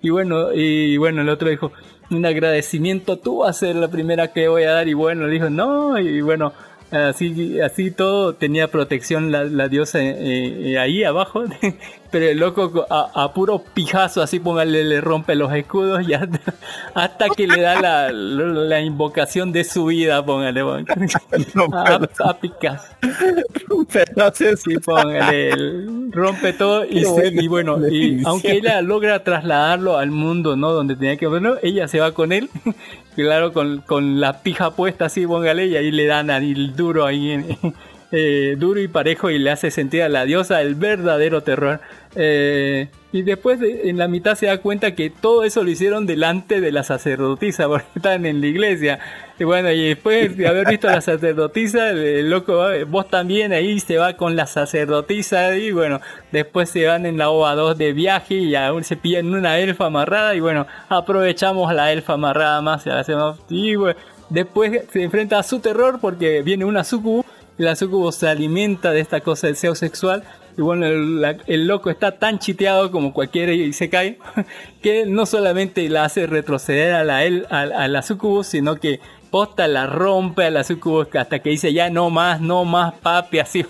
y 0.00 0.10
bueno, 0.10 0.52
y 0.52 0.96
bueno, 0.96 1.22
el 1.22 1.28
otro 1.28 1.48
dijo, 1.48 1.72
un 2.10 2.24
agradecimiento, 2.24 3.18
tú 3.18 3.38
vas 3.38 3.56
a 3.56 3.58
ser 3.66 3.76
la 3.76 3.88
primera 3.88 4.28
que 4.32 4.48
voy 4.48 4.62
a 4.64 4.72
dar. 4.72 4.88
Y 4.88 4.94
bueno, 4.94 5.26
le 5.26 5.32
dijo, 5.32 5.50
no, 5.50 5.98
y 5.98 6.20
bueno, 6.20 6.52
así, 6.90 7.60
así 7.60 7.90
todo 7.90 8.34
tenía 8.34 8.68
protección 8.68 9.30
la, 9.32 9.68
diosa 9.68 10.00
eh, 10.00 10.72
eh, 10.72 10.78
ahí 10.78 11.04
abajo. 11.04 11.44
Pero 12.10 12.24
el 12.26 12.38
loco 12.38 12.86
a, 12.88 13.10
a 13.24 13.32
puro 13.34 13.62
pijazo, 13.74 14.22
así 14.22 14.40
póngale, 14.40 14.82
le 14.82 15.00
rompe 15.00 15.34
los 15.34 15.52
escudos 15.52 16.08
y 16.08 16.14
hasta, 16.14 16.40
hasta 16.94 17.28
que 17.28 17.46
le 17.46 17.60
da 17.60 17.80
la, 17.80 18.10
la 18.12 18.80
invocación 18.80 19.52
de 19.52 19.62
su 19.64 19.84
vida, 19.86 20.24
póngale, 20.24 20.62
póngale. 20.64 20.86
a, 21.74 22.28
a 22.30 22.34
picazo. 22.38 22.88
Sí, 24.56 24.78
póngale, 24.78 25.50
rompe 26.10 26.52
todo 26.54 26.84
y, 26.90 27.04
se- 27.04 27.48
bueno, 27.48 27.78
y 27.88 28.22
aunque 28.24 28.52
ella 28.52 28.80
logra 28.82 29.22
trasladarlo 29.22 29.98
al 29.98 30.10
mundo, 30.10 30.56
¿no? 30.56 30.72
Donde 30.72 30.96
tenía 30.96 31.16
que 31.16 31.26
bueno, 31.26 31.54
ella 31.62 31.88
se 31.88 32.00
va 32.00 32.12
con 32.12 32.32
él, 32.32 32.48
claro, 33.16 33.52
con, 33.52 33.82
con 33.82 34.20
la 34.20 34.40
pija 34.42 34.70
puesta 34.70 35.06
así, 35.06 35.26
póngale, 35.26 35.66
y 35.66 35.76
ahí 35.76 35.90
le 35.90 36.06
dan 36.06 36.30
el 36.30 36.74
duro 36.74 37.04
ahí 37.06 37.32
en- 37.32 37.56
eh, 38.10 38.56
duro 38.58 38.80
y 38.80 38.88
parejo 38.88 39.30
y 39.30 39.38
le 39.38 39.50
hace 39.50 39.70
sentir 39.70 40.02
a 40.02 40.08
la 40.08 40.24
diosa 40.24 40.60
el 40.62 40.74
verdadero 40.74 41.42
terror. 41.42 41.80
Eh, 42.16 42.88
y 43.12 43.22
después 43.22 43.60
de- 43.60 43.88
en 43.90 43.98
la 43.98 44.08
mitad 44.08 44.34
se 44.34 44.46
da 44.46 44.58
cuenta 44.58 44.94
que 44.94 45.08
todo 45.10 45.44
eso 45.44 45.62
lo 45.62 45.70
hicieron 45.70 46.06
delante 46.06 46.60
de 46.60 46.72
la 46.72 46.82
sacerdotisa, 46.84 47.66
porque 47.68 47.86
estaban 47.96 48.26
en 48.26 48.40
la 48.40 48.46
iglesia. 48.46 48.98
Y 49.38 49.44
bueno, 49.44 49.70
y 49.70 49.88
después 49.88 50.36
de 50.36 50.48
haber 50.48 50.66
visto 50.68 50.88
a 50.88 50.92
la 50.94 51.00
sacerdotisa, 51.00 51.90
el 51.90 52.28
loco, 52.30 52.60
vos 52.88 53.08
también 53.08 53.52
ahí 53.52 53.78
se 53.78 53.96
va 53.98 54.14
con 54.14 54.34
la 54.36 54.46
sacerdotisa 54.46 55.56
y 55.56 55.70
bueno, 55.70 56.00
después 56.32 56.70
se 56.70 56.86
van 56.86 57.06
en 57.06 57.18
la 57.18 57.30
OVA 57.30 57.54
2 57.54 57.78
de 57.78 57.92
viaje 57.92 58.34
y 58.34 58.54
aún 58.56 58.84
se 58.84 58.96
pillan 58.96 59.32
una 59.32 59.58
elfa 59.58 59.86
amarrada 59.86 60.34
y 60.34 60.40
bueno, 60.40 60.66
aprovechamos 60.88 61.72
la 61.72 61.92
elfa 61.92 62.14
amarrada 62.14 62.60
más 62.62 62.84
y 62.86 62.88
la 62.88 63.00
hacemos 63.00 63.38
y 63.48 63.76
bueno, 63.76 63.98
después 64.28 64.82
se 64.92 65.02
enfrenta 65.04 65.38
a 65.38 65.42
su 65.44 65.60
terror 65.60 65.98
porque 66.00 66.42
viene 66.42 66.64
una 66.64 66.82
sucubo 66.84 67.24
y 67.37 67.37
la 67.58 67.76
sucubo 67.76 68.12
se 68.12 68.28
alimenta 68.28 68.90
de 68.92 69.00
esta 69.00 69.20
cosa 69.20 69.46
del 69.46 69.54
deseo 69.54 69.74
sexual 69.74 70.24
y 70.56 70.60
bueno, 70.62 70.86
el, 70.86 71.66
loco 71.68 71.88
está 71.90 72.18
tan 72.18 72.38
chiteado 72.40 72.90
como 72.90 73.12
cualquiera 73.12 73.52
y 73.52 73.72
se 73.72 73.88
cae, 73.88 74.18
que 74.82 75.06
no 75.06 75.24
solamente 75.26 75.88
la 75.88 76.04
hace 76.04 76.26
retroceder 76.26 76.94
a 76.94 77.04
la, 77.04 77.24
el- 77.24 77.46
a, 77.50 77.62
a 77.84 78.02
sucubo, 78.02 78.42
sino 78.42 78.76
que 78.76 78.98
posta 79.30 79.68
la 79.68 79.86
rompe 79.86 80.44
a 80.44 80.50
la 80.50 80.64
sucubo 80.64 81.06
hasta 81.14 81.38
que 81.40 81.50
dice 81.50 81.72
ya 81.72 81.90
no 81.90 82.10
más, 82.10 82.40
no 82.40 82.64
más 82.64 82.94
papi, 82.94 83.38
así, 83.40 83.64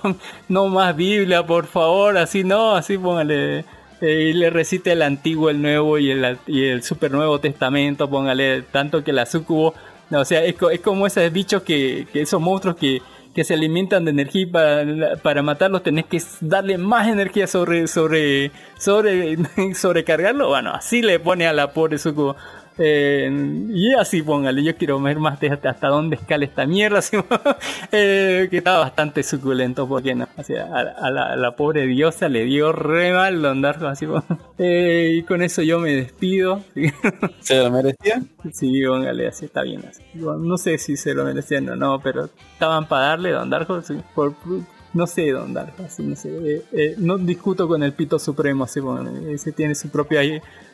no 0.48 0.68
más 0.68 0.96
Biblia, 0.96 1.44
por 1.44 1.66
favor, 1.66 2.16
así 2.16 2.42
no, 2.44 2.74
así 2.74 2.96
póngale. 2.96 3.64
eh, 4.00 4.30
y 4.30 4.32
le 4.32 4.48
recite 4.50 4.92
el 4.92 5.02
antiguo, 5.02 5.50
el 5.50 5.60
nuevo 5.60 5.98
y 5.98 6.10
el, 6.10 6.38
y 6.46 6.64
el 6.64 6.82
super 6.82 7.10
nuevo 7.10 7.38
testamento, 7.40 8.08
póngale 8.08 8.62
tanto 8.62 9.02
que 9.04 9.12
la 9.12 9.26
sucubo, 9.26 9.74
o 10.10 10.24
sea, 10.24 10.42
es, 10.44 10.54
es 10.72 10.80
como 10.80 11.06
esos 11.06 11.30
bichos 11.32 11.62
que, 11.62 12.06
que 12.12 12.22
esos 12.22 12.40
monstruos 12.40 12.76
que, 12.76 13.02
que 13.38 13.44
se 13.44 13.54
alimentan 13.54 14.04
de 14.04 14.10
energía 14.10 14.48
para, 14.50 15.14
para 15.22 15.42
matarlos 15.44 15.84
tenés 15.84 16.06
que 16.06 16.20
darle 16.40 16.76
más 16.76 17.06
energía 17.06 17.46
sobre 17.46 17.86
sobre 17.86 18.50
sobre 18.76 19.38
sobrecargarlo. 19.76 20.48
Bueno 20.48 20.72
así 20.72 21.02
le 21.02 21.20
pone 21.20 21.46
a 21.46 21.52
la 21.52 21.72
pobre 21.72 21.98
sucubo 21.98 22.34
Eh, 22.78 23.28
y 23.70 23.92
así 23.94 24.22
póngale 24.22 24.62
yo 24.62 24.76
quiero 24.76 25.00
ver 25.00 25.18
más 25.18 25.40
de 25.40 25.48
hasta, 25.50 25.88
dónde 25.88 26.16
escala 26.16 26.44
esta 26.44 26.64
mierda 26.66 26.98
así, 27.00 27.16
eh, 27.90 28.46
que 28.50 28.58
estaba 28.58 28.78
bastante 28.80 29.22
suculento 29.24 29.88
porque 29.88 30.14
no 30.14 30.28
o 30.36 30.42
sea, 30.44 30.66
a, 30.66 30.80
a 31.06 31.10
la, 31.10 31.32
a 31.32 31.36
la 31.36 31.56
pobre 31.56 31.86
diosa 31.86 32.28
le 32.28 32.44
dio 32.44 32.72
re 32.72 33.12
mal 33.12 33.42
don 33.42 33.60
Darko, 33.62 33.86
así 33.86 34.06
Eh, 34.58 35.12
y 35.14 35.22
con 35.22 35.42
eso 35.42 35.62
yo 35.62 35.78
me 35.78 35.94
despido 35.94 36.64
¿Se 37.40 37.56
lo 37.62 37.70
merecía? 37.70 38.22
Sí, 38.52 38.82
póngale, 38.86 39.28
así 39.28 39.44
está 39.44 39.62
bien. 39.62 39.84
Así. 39.88 40.02
Bueno, 40.14 40.38
no 40.40 40.56
sé 40.58 40.78
si 40.78 40.96
se 40.96 41.14
lo 41.14 41.24
merecían 41.24 41.68
o 41.68 41.76
no, 41.76 42.00
pero 42.00 42.28
estaban 42.52 42.86
para 42.88 43.06
darle 43.08 43.30
Don 43.30 43.50
Darko, 43.50 43.82
sí, 43.82 43.94
por, 44.14 44.34
no 44.94 45.06
sé, 45.06 45.30
Don 45.30 45.52
Darko, 45.54 45.84
así, 45.84 46.02
no 46.02 46.16
sé. 46.16 46.28
eh, 46.28 46.64
eh, 46.72 46.94
no 46.98 47.18
discuto 47.18 47.68
con 47.68 47.82
el 47.82 47.92
Pito 47.92 48.18
Supremo, 48.18 48.64
así, 48.64 48.80
bueno, 48.80 49.10
ese 49.28 49.52
tiene 49.52 49.74
su 49.74 49.90
propia, 49.90 50.22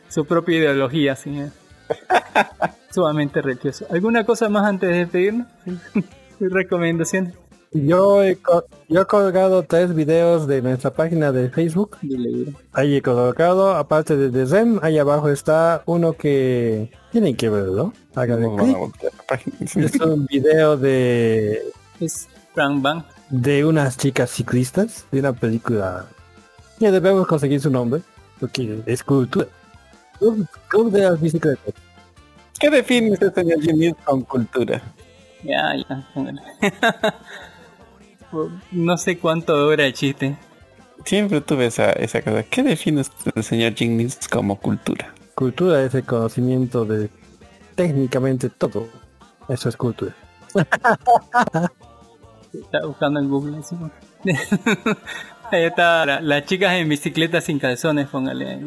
su 0.09 0.25
propia 0.25 0.57
ideología, 0.57 1.13
así. 1.13 1.29
eh. 1.37 1.49
Sumamente 2.91 3.41
religioso. 3.41 3.85
¿Alguna 3.89 4.25
cosa 4.25 4.49
más 4.49 4.65
antes 4.65 4.89
de 4.89 4.97
despedirnos? 4.97 5.47
¿Recomendaciones? 6.39 7.33
Yo 7.71 8.23
he, 8.23 8.37
yo 8.87 9.01
he 9.01 9.05
colgado 9.05 9.63
tres 9.63 9.93
videos 9.93 10.47
de 10.47 10.61
nuestra 10.61 10.91
página 10.91 11.33
de 11.33 11.49
Facebook. 11.49 11.97
Ahí 12.71 12.95
he 12.95 13.01
colocado, 13.01 13.75
aparte 13.75 14.15
de 14.15 14.29
The 14.29 14.45
Zen, 14.47 14.79
ahí 14.81 14.97
abajo 14.97 15.29
está 15.29 15.83
uno 15.85 16.13
que 16.13 16.89
tienen 17.11 17.35
que 17.35 17.49
verlo. 17.49 17.91
Háganle 18.15 18.47
a 18.47 19.37
clic. 19.37 19.75
Es 19.75 19.99
un 19.99 20.25
video 20.25 20.77
de 20.77 21.63
Es 21.99 22.29
Frank 22.53 22.81
Bang. 22.81 23.03
de 23.29 23.65
unas 23.65 23.97
chicas 23.97 24.29
ciclistas 24.29 25.05
de 25.11 25.19
una 25.19 25.33
película 25.33 26.05
que 26.79 26.91
debemos 26.91 27.27
conseguir 27.27 27.59
su 27.59 27.69
nombre 27.69 28.01
porque 28.39 28.83
es 28.85 29.03
cultura. 29.03 29.47
Club, 30.19 30.47
Club 30.67 30.91
de 30.91 31.01
las 31.01 31.19
bicicletas. 31.21 31.73
¿Qué 32.59 32.69
define 32.69 33.11
usted, 33.11 33.33
señor 33.33 33.61
Jimmy, 33.61 33.93
con 34.05 34.21
cultura? 34.23 34.81
Ya, 35.43 35.75
ya, 35.75 36.07
póngale. 36.13 36.41
no 38.71 38.97
sé 38.97 39.17
cuánto 39.19 39.55
dura 39.57 39.85
el 39.85 39.93
chiste. 39.93 40.37
Siempre 41.03 41.41
tuve 41.41 41.67
esa, 41.67 41.91
esa 41.91 42.21
cosa. 42.21 42.43
¿Qué 42.43 42.63
define 42.63 43.01
usted, 43.01 43.31
el 43.35 43.43
señor 43.43 43.75
Jennings 43.75 44.27
como 44.27 44.59
cultura? 44.59 45.13
Cultura 45.35 45.83
es 45.83 45.93
el 45.93 46.05
conocimiento 46.05 46.85
de 46.85 47.09
técnicamente 47.75 48.49
todo. 48.49 48.87
Eso 49.49 49.69
es 49.69 49.77
cultura. 49.77 50.15
Está 52.53 52.85
buscando 52.85 53.19
en 53.19 53.29
Google. 53.29 53.57
Ahí 55.51 55.63
está, 55.65 56.05
la- 56.05 56.21
las 56.21 56.45
chicas 56.45 56.73
en 56.73 56.89
bicicleta 56.89 57.41
sin 57.41 57.59
calzones, 57.59 58.07
póngale. 58.07 58.59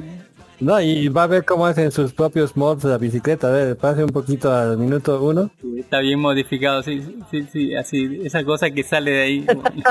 No, 0.60 0.80
y 0.80 1.08
va 1.08 1.22
a 1.22 1.26
ver 1.28 1.44
cómo 1.44 1.66
hacen 1.66 1.92
sus 1.92 2.12
propios 2.12 2.56
mods 2.56 2.82
de 2.82 2.88
la 2.88 2.98
bicicleta. 2.98 3.48
A 3.48 3.50
ver, 3.52 3.76
pase 3.76 4.02
un 4.02 4.10
poquito 4.10 4.52
al 4.52 4.76
minuto 4.76 5.22
uno. 5.22 5.50
Está 5.76 6.00
bien 6.00 6.18
modificado, 6.18 6.82
sí, 6.82 7.00
sí, 7.30 7.46
sí, 7.52 7.74
así, 7.76 8.20
esa 8.24 8.42
cosa 8.44 8.70
que 8.70 8.82
sale 8.82 9.10
de 9.12 9.22
ahí. 9.22 9.46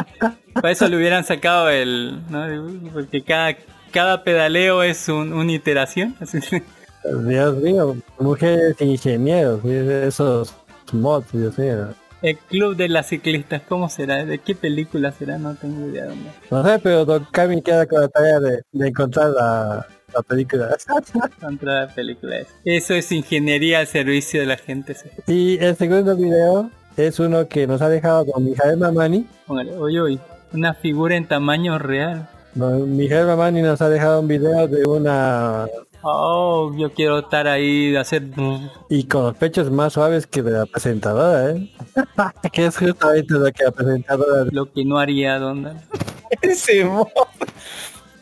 Para 0.54 0.72
eso 0.72 0.88
le 0.90 0.98
hubieran 0.98 1.24
sacado 1.24 1.70
el, 1.70 2.22
¿no? 2.30 2.46
Porque 2.92 3.24
cada, 3.24 3.56
cada 3.92 4.24
pedaleo 4.24 4.84
es 4.84 5.08
un, 5.08 5.32
una 5.32 5.54
iteración. 5.54 6.16
así. 6.20 6.40
Dios 7.26 7.56
mío, 7.58 7.96
mujeres 8.20 8.76
ingenieros, 8.82 9.64
esos 9.64 10.54
mods, 10.92 11.32
Dios 11.32 11.58
mío. 11.58 11.88
El 12.22 12.38
club 12.38 12.76
de 12.76 12.90
las 12.90 13.08
ciclistas, 13.08 13.62
¿cómo 13.70 13.90
será? 13.90 14.26
¿De 14.26 14.40
qué 14.40 14.56
película 14.56 15.12
será? 15.12 15.38
No 15.38 15.56
tengo 15.56 15.88
idea 15.88 16.08
dónde. 16.08 16.32
No 16.50 16.64
sé, 16.66 16.80
pero 16.80 17.06
Don 17.06 17.26
Cami 17.32 17.62
queda 17.62 17.86
con 17.86 18.02
la 18.02 18.08
tarea 18.10 18.40
de, 18.40 18.62
de 18.72 18.88
encontrar 18.88 19.30
la, 19.30 19.86
la 20.14 20.22
película. 20.22 20.78
Contra 21.42 21.82
la 21.82 21.88
película 21.94 22.40
es. 22.40 22.48
Eso 22.64 22.94
es 22.94 23.12
ingeniería 23.12 23.80
al 23.80 23.88
servicio 23.88 24.40
de 24.40 24.46
la 24.46 24.58
gente. 24.58 24.96
y 25.28 25.58
el 25.60 25.76
segundo 25.76 26.16
video 26.16 26.70
es 26.96 27.20
uno 27.20 27.48
que 27.48 27.68
nos 27.68 27.82
ha 27.82 27.90
dejado 27.90 28.26
con 28.26 28.46
Mijael 28.46 28.78
Mamani. 28.78 29.28
Oye, 29.48 30.00
oye, 30.00 30.20
una 30.54 30.74
figura 30.74 31.16
en 31.16 31.28
tamaño 31.28 31.78
real. 31.78 32.30
Don 32.56 32.96
Mijael 32.96 33.28
Mamani 33.28 33.62
nos 33.62 33.82
ha 33.82 33.90
dejado 33.90 34.22
un 34.22 34.28
video 34.28 34.68
de 34.68 34.84
una... 34.86 35.68
Oh, 36.02 36.72
yo 36.78 36.92
quiero 36.94 37.20
estar 37.20 37.48
ahí, 37.48 37.96
hacer... 37.96 38.24
Y 38.90 39.04
con 39.06 39.24
los 39.24 39.38
pechos 39.38 39.70
más 39.70 39.94
suaves 39.94 40.26
que 40.26 40.42
de 40.42 40.52
la 40.52 40.66
presentadora, 40.66 41.52
¿eh? 41.52 41.72
que 42.54 42.66
es 42.68 42.78
justamente 42.78 43.34
lo 43.34 43.52
que 43.52 43.64
la 43.64 43.72
presentadora... 43.72 44.46
Lo 44.52 44.72
que 44.72 44.86
no 44.86 45.00
haría, 45.00 45.38
¿dónde? 45.38 45.72
Ese 46.42 46.86
mod. 46.86 47.08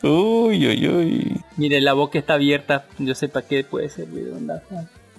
Uy, 0.05 0.67
uy, 0.67 0.87
uy. 0.87 1.41
Mire, 1.57 1.81
la 1.81 1.93
boca 1.93 2.19
está 2.19 2.35
abierta, 2.35 2.85
yo 2.99 3.15
sé 3.15 3.27
para 3.27 3.47
qué 3.47 3.63
puede 3.63 3.89
servir, 3.89 4.29
¿dónde? 4.31 4.53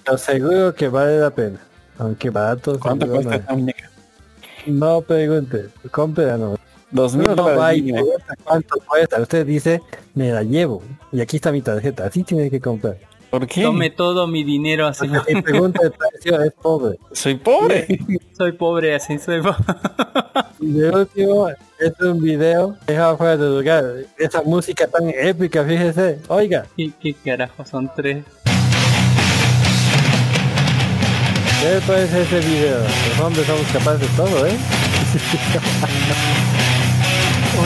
Pero 0.04 0.16
seguro 0.16 0.74
que 0.76 0.86
vale 0.86 1.18
la 1.18 1.30
pena. 1.30 1.58
Aunque 1.98 2.30
barato. 2.30 2.78
¿Cuánto 2.78 3.08
cuesta 3.08 3.30
no. 3.30 3.36
esta 3.36 3.52
muñeca? 3.52 3.90
No 4.66 5.00
pregunte, 5.00 5.70
cómprala 5.90 6.38
no. 6.38 6.56
Dos 6.92 7.16
mil 7.16 7.26
pregunta 7.26 8.36
cuánto 8.44 8.78
cuesta. 8.86 9.20
Usted 9.20 9.44
dice, 9.44 9.82
me 10.14 10.30
la 10.30 10.44
llevo. 10.44 10.84
Y 11.10 11.20
aquí 11.20 11.36
está 11.36 11.50
mi 11.50 11.62
tarjeta. 11.62 12.06
Así 12.06 12.22
tiene 12.22 12.48
que 12.48 12.60
comprar. 12.60 12.96
¿Por 13.30 13.46
qué? 13.46 13.62
Tome 13.62 13.90
todo 13.90 14.26
mi 14.26 14.44
dinero 14.44 14.86
así. 14.86 15.06
Porque 15.08 15.34
si 15.34 15.42
pregunta 15.42 15.80
el 15.84 15.92
precio 15.92 16.40
es 16.42 16.52
pobre. 16.52 16.98
Soy 17.12 17.34
pobre. 17.36 17.86
soy 18.36 18.52
pobre 18.52 18.94
así, 18.94 19.18
soy 19.18 19.42
pobre. 19.42 19.56
Y 20.58 20.72
de 20.72 20.88
último, 20.88 21.48
es 21.50 22.00
un 22.00 22.18
video 22.22 22.76
dejado 22.86 23.18
fuera 23.18 23.36
de 23.36 23.46
lugar. 23.46 23.84
Esa 24.16 24.40
música 24.42 24.86
tan 24.86 25.10
épica, 25.10 25.62
fíjese. 25.64 26.18
Oiga, 26.28 26.64
¿Qué, 26.76 26.90
qué 27.00 27.12
carajo? 27.12 27.64
Son 27.66 27.90
tres. 27.94 28.24
¿qué 31.60 31.74
le 31.74 31.80
parece 31.82 32.22
ese 32.22 32.40
video? 32.40 32.78
Los 32.80 33.20
hombres 33.20 33.46
somos 33.46 33.66
capaces 33.70 34.00
de 34.00 34.06
todo, 34.16 34.46
¿eh? 34.46 34.56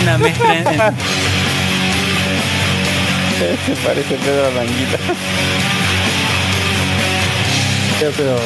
Una 0.03 0.19
mezcla 0.19 0.59
en- 0.59 0.65
parece 3.85 4.17
Pedro 4.17 4.47
Aranguita. 4.47 4.99
Pero, 7.99 8.13
pero 8.17 8.37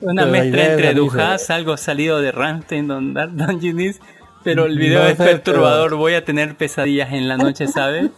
Una 0.00 0.22
Pero 0.22 0.32
mezcla 0.32 0.66
entre. 0.72 0.94
Dujas, 0.94 1.50
algo 1.50 1.76
salido 1.76 2.20
de 2.20 2.32
Rammstein, 2.32 2.88
Don 2.88 3.14
Dungeons, 3.14 4.00
pero 4.42 4.66
el 4.66 4.76
video 4.76 5.02
No 5.02 5.08
es 5.08 5.16
perturbador, 5.16 5.94
voy 5.94 6.14
a 6.14 6.24
tener 6.24 6.56
pesadillas 6.56 7.12
en 7.12 7.28
la 7.28 7.36
noche, 7.36 7.68
¿sabe? 7.68 8.10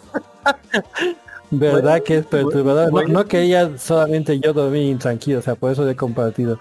verdad 1.51 2.03
que 2.03 2.17
es 2.17 2.27
perturbador. 2.27 2.93
No, 2.93 3.03
no 3.03 3.27
quería 3.27 3.77
solamente 3.77 4.41
yo 4.41 4.55
dormir 4.55 4.85
intranquilo, 4.85 5.41
o 5.41 5.43
sea, 5.43 5.55
por 5.55 5.70
eso 5.70 5.85
lo 5.85 5.91
he 5.91 5.97
compartido. 5.97 6.59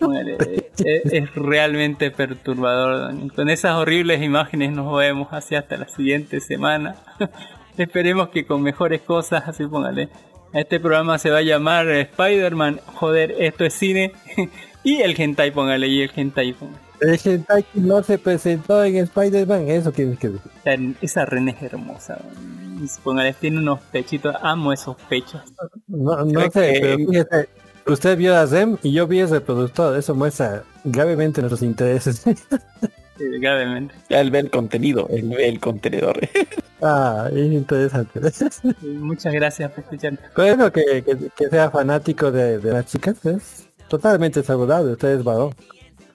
Bueno, 0.00 0.30
eh, 0.30 0.70
eh, 0.84 1.02
es, 1.04 1.34
realmente 1.36 2.10
perturbador. 2.10 2.98
don. 2.98 3.28
Con 3.28 3.48
esas 3.48 3.76
horribles 3.76 4.20
imágenes 4.22 4.72
nos 4.72 4.96
vemos 4.96 5.28
así 5.30 5.54
hasta 5.54 5.76
la 5.76 5.86
siguiente 5.86 6.40
semana. 6.40 6.96
Esperemos 7.82 8.28
que 8.30 8.46
con 8.46 8.62
mejores 8.62 9.02
cosas, 9.02 9.44
así 9.46 9.66
póngale. 9.66 10.08
Este 10.52 10.80
programa 10.80 11.18
se 11.18 11.30
va 11.30 11.38
a 11.38 11.42
llamar 11.42 11.88
Spider-Man, 11.88 12.80
joder, 12.94 13.34
esto 13.38 13.64
es 13.64 13.74
cine. 13.74 14.12
y 14.84 15.02
el 15.02 15.20
hentai, 15.20 15.50
póngale, 15.50 15.86
y 15.88 16.02
el 16.02 16.10
hentai, 16.14 16.52
póngale. 16.54 16.78
El 17.00 17.20
hentai 17.22 17.62
que 17.64 17.80
no 17.80 18.02
se 18.02 18.16
presentó 18.18 18.82
en 18.82 18.96
Spider-Man, 18.96 19.68
eso 19.68 19.92
tienes 19.92 20.18
que 20.18 20.30
decir. 20.30 20.50
Esa- 20.64 20.94
Esa 21.02 21.24
Ren 21.26 21.48
es 21.48 21.62
hermosa. 21.62 22.18
Póngale, 23.02 23.34
tiene 23.34 23.58
unos 23.58 23.80
pechitos, 23.80 24.34
amo 24.40 24.72
esos 24.72 24.96
pechos. 25.08 25.42
No, 25.88 26.24
no 26.24 26.40
sé, 26.50 26.72
que- 26.74 26.78
pero 26.80 26.96
fíjese, 26.98 27.48
usted 27.86 28.16
vio 28.16 28.36
a 28.36 28.46
Zem 28.46 28.78
y 28.82 28.92
yo 28.92 29.06
vi 29.06 29.18
el 29.20 29.28
reproductor, 29.28 29.96
eso 29.98 30.14
muestra 30.14 30.62
gravemente 30.84 31.40
nuestros 31.42 31.62
intereses. 31.62 32.22
gravemente. 33.18 33.94
Ya 34.08 34.20
él 34.20 34.30
ve 34.30 34.40
el 34.40 34.50
contenido, 34.50 35.08
él 35.10 35.28
ve 35.28 35.48
el 35.48 35.60
contenedor. 35.60 36.20
ah, 36.82 37.28
es 37.32 37.52
interesante. 37.52 38.20
Muchas 38.82 39.32
gracias 39.32 39.70
por 39.70 39.84
escuchar. 39.84 40.18
Pero 40.34 40.72
que, 40.72 41.02
que, 41.04 41.16
que 41.36 41.48
sea 41.48 41.70
fanático 41.70 42.30
de, 42.30 42.58
de 42.58 42.72
las 42.72 42.86
chicas 42.86 43.24
es 43.26 43.68
totalmente 43.88 44.42
saludable, 44.42 44.92
usted 44.92 45.18
es 45.18 45.24
varón. 45.24 45.54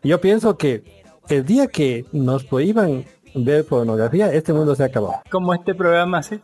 Yo 0.04 0.20
pienso 0.20 0.58
que 0.58 0.84
el 1.30 1.46
día 1.46 1.68
que 1.68 2.06
nos 2.12 2.44
prohíban 2.44 3.06
ver 3.36 3.66
pornografía, 3.66 4.32
este 4.34 4.54
mundo 4.54 4.76
se 4.76 4.84
acabó. 4.84 5.16
Como 5.30 5.54
este 5.54 5.74
programa, 5.76 6.22
¿sí? 6.24 6.40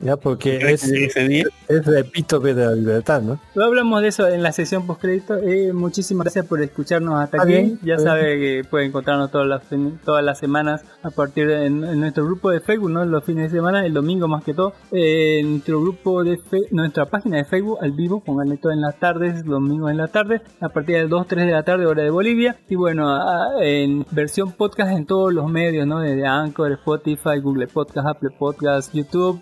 Ya 0.00 0.16
porque 0.16 0.56
es, 0.72 0.84
es 0.84 1.16
el 1.16 1.96
epítome 1.96 2.54
de 2.54 2.66
la 2.66 2.72
libertad, 2.72 3.22
¿no? 3.22 3.38
No 3.54 3.64
hablamos 3.64 4.02
de 4.02 4.08
eso 4.08 4.26
en 4.28 4.42
la 4.42 4.52
sesión 4.52 4.86
postcrédito. 4.86 5.36
Eh, 5.36 5.72
muchísimas 5.72 6.24
gracias 6.24 6.46
por 6.46 6.60
escucharnos 6.62 7.20
hasta 7.20 7.42
aquí. 7.42 7.52
bien, 7.52 7.78
ya 7.82 7.98
sabe 7.98 8.38
que 8.38 8.62
puede 8.68 8.86
encontrarnos 8.86 9.30
todas 9.30 9.46
las, 9.46 9.62
todas 10.04 10.24
las 10.24 10.38
semanas 10.38 10.84
a 11.02 11.10
partir 11.10 11.46
de 11.48 11.66
en, 11.66 11.84
en 11.84 12.00
nuestro 12.00 12.24
grupo 12.24 12.50
de 12.50 12.60
Facebook, 12.60 12.90
¿no? 12.90 13.04
Los 13.04 13.24
fines 13.24 13.50
de 13.52 13.58
semana, 13.58 13.84
el 13.86 13.92
domingo 13.94 14.28
más 14.28 14.42
que 14.44 14.54
todo. 14.54 14.72
Eh, 14.92 15.40
en 15.40 15.50
nuestro 15.52 15.80
grupo 15.80 16.22
de 16.24 16.36
Fe- 16.38 16.66
nuestra 16.70 17.06
página 17.06 17.36
de 17.38 17.44
Facebook 17.44 17.78
al 17.80 17.92
vivo, 17.92 18.20
pónganle 18.24 18.56
todo 18.56 18.72
en 18.72 18.80
las 18.80 18.98
tardes, 18.98 19.44
domingos 19.44 19.90
en 19.90 19.96
la 19.98 20.08
tarde, 20.08 20.40
a 20.60 20.68
partir 20.68 20.96
de 20.96 21.06
2, 21.08 21.26
3 21.26 21.46
de 21.46 21.52
la 21.52 21.62
tarde, 21.62 21.86
hora 21.86 22.02
de 22.02 22.10
Bolivia. 22.10 22.56
Y 22.68 22.74
bueno, 22.76 23.08
a- 23.14 23.52
en 23.62 24.04
versión 24.10 24.52
podcast 24.52 24.90
en 24.92 25.06
todos 25.06 25.32
los 25.32 25.50
medios, 25.50 25.86
¿no? 25.86 26.00
Desde 26.16 26.28
Anchor, 26.28 26.72
Spotify, 26.72 27.40
Google 27.42 27.66
Podcast, 27.66 28.08
Apple 28.08 28.30
Podcast, 28.38 28.94
YouTube, 28.94 29.38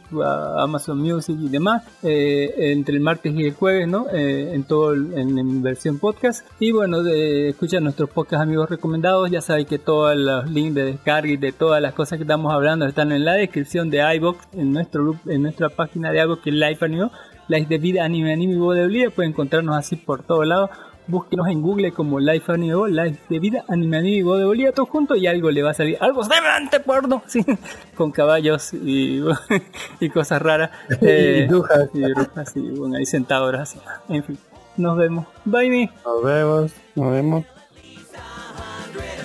Amazon 0.59 1.01
Music 1.01 1.37
y 1.41 1.49
demás. 1.49 1.85
eh, 2.03 2.73
entre 2.73 2.97
el 2.97 3.01
martes 3.01 3.33
y 3.33 3.45
el 3.45 3.55
jueves, 3.55 3.87
¿no? 3.87 4.07
Eh, 4.13 4.55
en 4.55 4.65
todo 4.65 4.93
en, 4.95 5.39
en 5.39 5.63
versión 5.63 6.01
podcast. 6.01 6.45
Y 6.59 6.73
bueno, 6.73 7.05
de, 7.05 7.51
escucha 7.51 7.79
nuestros 7.79 8.11
podcast 8.11 8.43
amigos 8.43 8.69
recomendados. 8.69 9.31
Ya 9.31 9.41
saben 9.41 9.67
que 9.67 9.79
todos 9.79 10.17
los 10.17 10.51
links 10.51 10.75
de 10.75 10.85
descarga 10.85 11.31
y 11.31 11.37
de 11.37 11.53
todas 11.53 11.81
las 11.81 11.95
cosas 11.95 12.19
que 12.19 12.25
estamos 12.25 12.53
hablando 12.53 12.87
están 12.87 13.13
en 13.13 13.25
la 13.25 13.35
descripción 13.35 13.89
de 13.89 14.03
iBox, 14.17 14.49
en 14.55 14.73
nuestro 14.73 15.15
en 15.27 15.43
nuestra 15.43 15.69
página 15.69 16.11
de 16.11 16.23
iBox 16.23 16.43
que 16.43 16.51
es 16.51 16.57
Life 16.57 16.85
Anime. 16.85 17.11
Life 17.47 17.67
de 17.69 17.79
vida, 17.79 18.05
anime, 18.05 18.33
anime 18.33 18.55
y 18.55 18.99
de. 18.99 19.11
Pueden 19.11 19.33
encontrarnos 19.33 19.77
así 19.77 19.97
por 19.97 20.23
todos 20.23 20.47
lados. 20.47 20.71
Búsquenos 21.07 21.49
en 21.49 21.61
Google 21.61 21.93
como 21.93 22.19
Life 22.19 22.51
Anime 22.51 22.75
Bo, 22.75 22.87
Life 22.87 23.21
de 23.29 23.39
vida, 23.39 23.65
anime, 23.69 23.99
anime 23.99 24.17
y 24.17 24.23
voz 24.23 24.39
de 24.39 24.47
Bolivia, 24.47 24.73
todo 24.73 24.87
junto 24.87 25.15
y 25.17 25.27
algo 25.27 25.51
le 25.51 25.63
va 25.63 25.71
a 25.73 25.75
salir. 25.75 25.99
Algo 26.01 26.25
semejante 26.25 26.81
porno, 26.81 27.23
sí, 27.27 27.45
con 27.95 28.11
caballos 28.11 28.73
y, 28.73 29.23
y 30.01 30.09
cosas 30.11 30.41
raras. 30.41 30.71
Eh, 31.03 31.45
y 31.45 31.49
brujas. 31.49 31.91
y 31.93 32.01
brujas, 32.13 32.57
y 32.57 32.71
bueno, 32.71 32.97
ahí 32.97 33.05
centadoras, 33.07 33.71
así. 33.71 33.81
En 34.09 34.25
fin, 34.25 34.39
nos 34.77 34.97
vemos. 34.97 35.27
Bye, 35.45 35.69
me. 35.69 35.91
Nos 36.05 36.23
vemos. 36.25 36.73
Nos 36.95 37.11
vemos. 37.13 37.45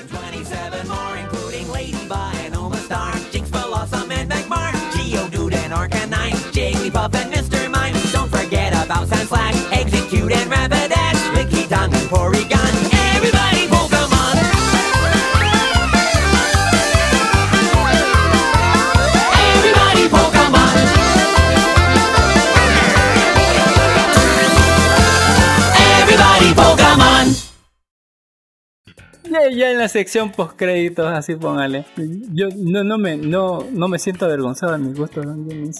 27 0.09 0.87
more, 0.87 1.17
including 1.19 1.67
Ladybug 1.71 2.35
and 2.45 2.55
Oma 2.55 2.75
Star, 2.77 3.13
Jinx, 3.31 3.49
Blossom, 3.51 4.11
and 4.11 4.29
Magmar, 4.29 4.71
Geodude 4.93 5.55
and 5.55 5.73
Arcanine, 5.73 6.35
Jigglypuff 6.51 7.13
and 7.15 7.31
Mr. 7.33 7.69
Mime. 7.69 7.93
Don't 8.11 8.29
forget 8.29 8.73
about 8.73 9.07
Sandslash, 9.07 9.71
Execute 9.71 10.31
and 10.31 10.51
Rapidash, 10.51 10.88
Pori 12.09 12.58
Ya, 29.29 29.49
ya 29.51 29.71
en 29.71 29.77
la 29.77 29.87
sección 29.87 30.31
post 30.31 30.53
créditos, 30.55 31.05
así 31.07 31.35
póngale. 31.35 31.85
Yo 32.33 32.47
no, 32.57 32.83
no 32.83 32.97
me 32.97 33.15
no, 33.17 33.63
no 33.71 33.87
me 33.87 33.99
siento 33.99 34.25
avergonzado 34.25 34.71
de 34.73 34.79
mis 34.79 34.97
gustos, 34.97 35.25
¿no? 35.25 35.35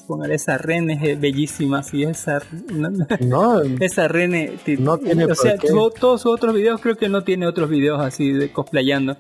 póngale 0.08 0.36
esa 0.36 0.58
Ren 0.58 0.90
es 0.92 1.20
bellísima, 1.20 1.82
sí, 1.84 2.04
esa 2.04 2.42
no, 2.72 2.90
no, 3.22 3.62
esa 3.80 4.08
Ren 4.08 4.58
ti- 4.64 4.78
No 4.78 4.98
tiene 4.98 5.26
o 5.26 5.36
sea, 5.36 5.58
todos 6.00 6.22
sus 6.22 6.32
otros 6.32 6.54
videos 6.54 6.80
creo 6.82 6.96
que 6.96 7.10
no 7.10 7.24
tiene 7.24 7.48
otros 7.48 7.70
videos 7.70 8.00
así 8.02 8.32
de 8.34 8.52
cosplayando. 8.52 9.18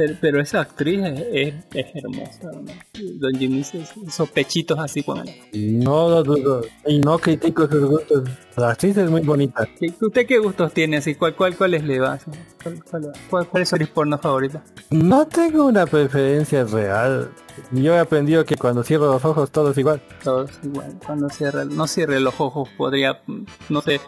Pero, 0.00 0.14
pero 0.18 0.40
esa 0.40 0.60
actriz 0.60 0.98
es, 1.04 1.20
es, 1.30 1.54
es 1.74 1.86
hermosa, 1.94 2.50
¿no? 2.54 2.72
Don 3.18 3.34
Jimmy, 3.38 3.60
esos, 3.60 4.30
pechitos 4.30 4.78
así, 4.78 5.02
póngale. 5.02 5.42
No 5.52 6.08
lo 6.08 6.22
dudo. 6.22 6.62
Y 6.86 7.00
no 7.00 7.18
critico 7.18 7.68
sus 7.68 7.84
gustos. 7.84 8.24
La 8.56 8.70
actriz 8.70 8.96
es 8.96 9.10
muy 9.10 9.20
bonita. 9.20 9.68
¿Qué- 9.78 9.92
¿Usted 10.00 10.26
qué 10.26 10.38
gustos 10.38 10.72
tiene 10.72 10.96
así? 10.96 11.14
¿Cuál, 11.16 11.34
cuál, 11.36 11.54
cuáles 11.54 11.84
le 11.84 12.00
va? 12.00 12.18
¿Cuál, 12.62 12.82
cuál, 12.90 13.12
cuál, 13.28 13.46
cuál 13.48 13.62
es 13.62 13.68
su 13.68 13.76
porno 13.92 14.16
favorita? 14.18 14.64
No 14.90 15.26
tengo 15.26 15.66
una 15.66 15.84
preferencia 15.84 16.64
real. 16.64 17.30
Yo 17.72 17.92
he 17.94 17.98
aprendido 17.98 18.42
que 18.46 18.56
cuando 18.56 18.82
cierro 18.82 19.12
los 19.12 19.22
ojos 19.26 19.50
todo 19.50 19.72
es 19.72 19.76
igual. 19.76 20.00
Todos 20.24 20.50
igual. 20.64 20.98
Cuando 21.04 21.28
cierre, 21.28 21.66
no 21.66 21.86
cierre 21.86 22.20
los 22.20 22.40
ojos, 22.40 22.70
podría, 22.78 23.20
no 23.68 23.82
sé, 23.82 24.00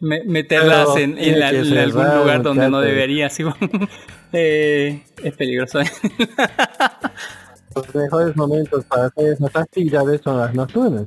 me- 0.00 0.24
meterlas 0.24 0.88
Pero 0.94 0.98
en, 0.98 1.10
en 1.12 1.16
tiene 1.24 1.38
la- 1.38 1.50
que 1.52 1.58
en 1.60 1.78
algún 1.78 2.04
lugar 2.18 2.42
donde 2.42 2.68
no 2.68 2.80
debería. 2.82 3.28
Así, 3.28 3.44
eh, 4.32 5.02
es 5.22 5.34
peligroso. 5.34 5.80
Los 7.74 7.94
mejores 7.94 8.36
momentos 8.36 8.84
para 8.86 9.06
hacer 9.06 9.32
esas 9.32 9.54
actividades 9.54 10.20
son 10.22 10.38
las 10.38 10.54
nocturnas. 10.54 11.06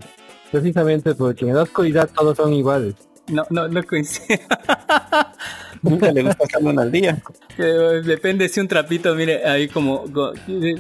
Precisamente 0.51 1.16
porque 1.16 1.48
en 1.48 1.56
la 1.56 1.64
oscuridad 1.64 2.09
todos 2.16 2.38
son 2.38 2.53
iguales. 2.53 2.95
No, 3.27 3.45
no, 3.50 3.67
no 3.67 3.83
coincide. 3.83 4.41
Nunca 5.81 6.11
le 6.11 6.23
gusta 6.23 6.43
hacerlo 6.43 6.79
al 6.79 6.91
día. 6.91 7.17
Eh, 7.57 8.01
Depende 8.05 8.47
si 8.49 8.59
un 8.59 8.67
trapito, 8.67 9.15
mire, 9.15 9.45
ahí 9.45 9.67
como, 9.67 10.03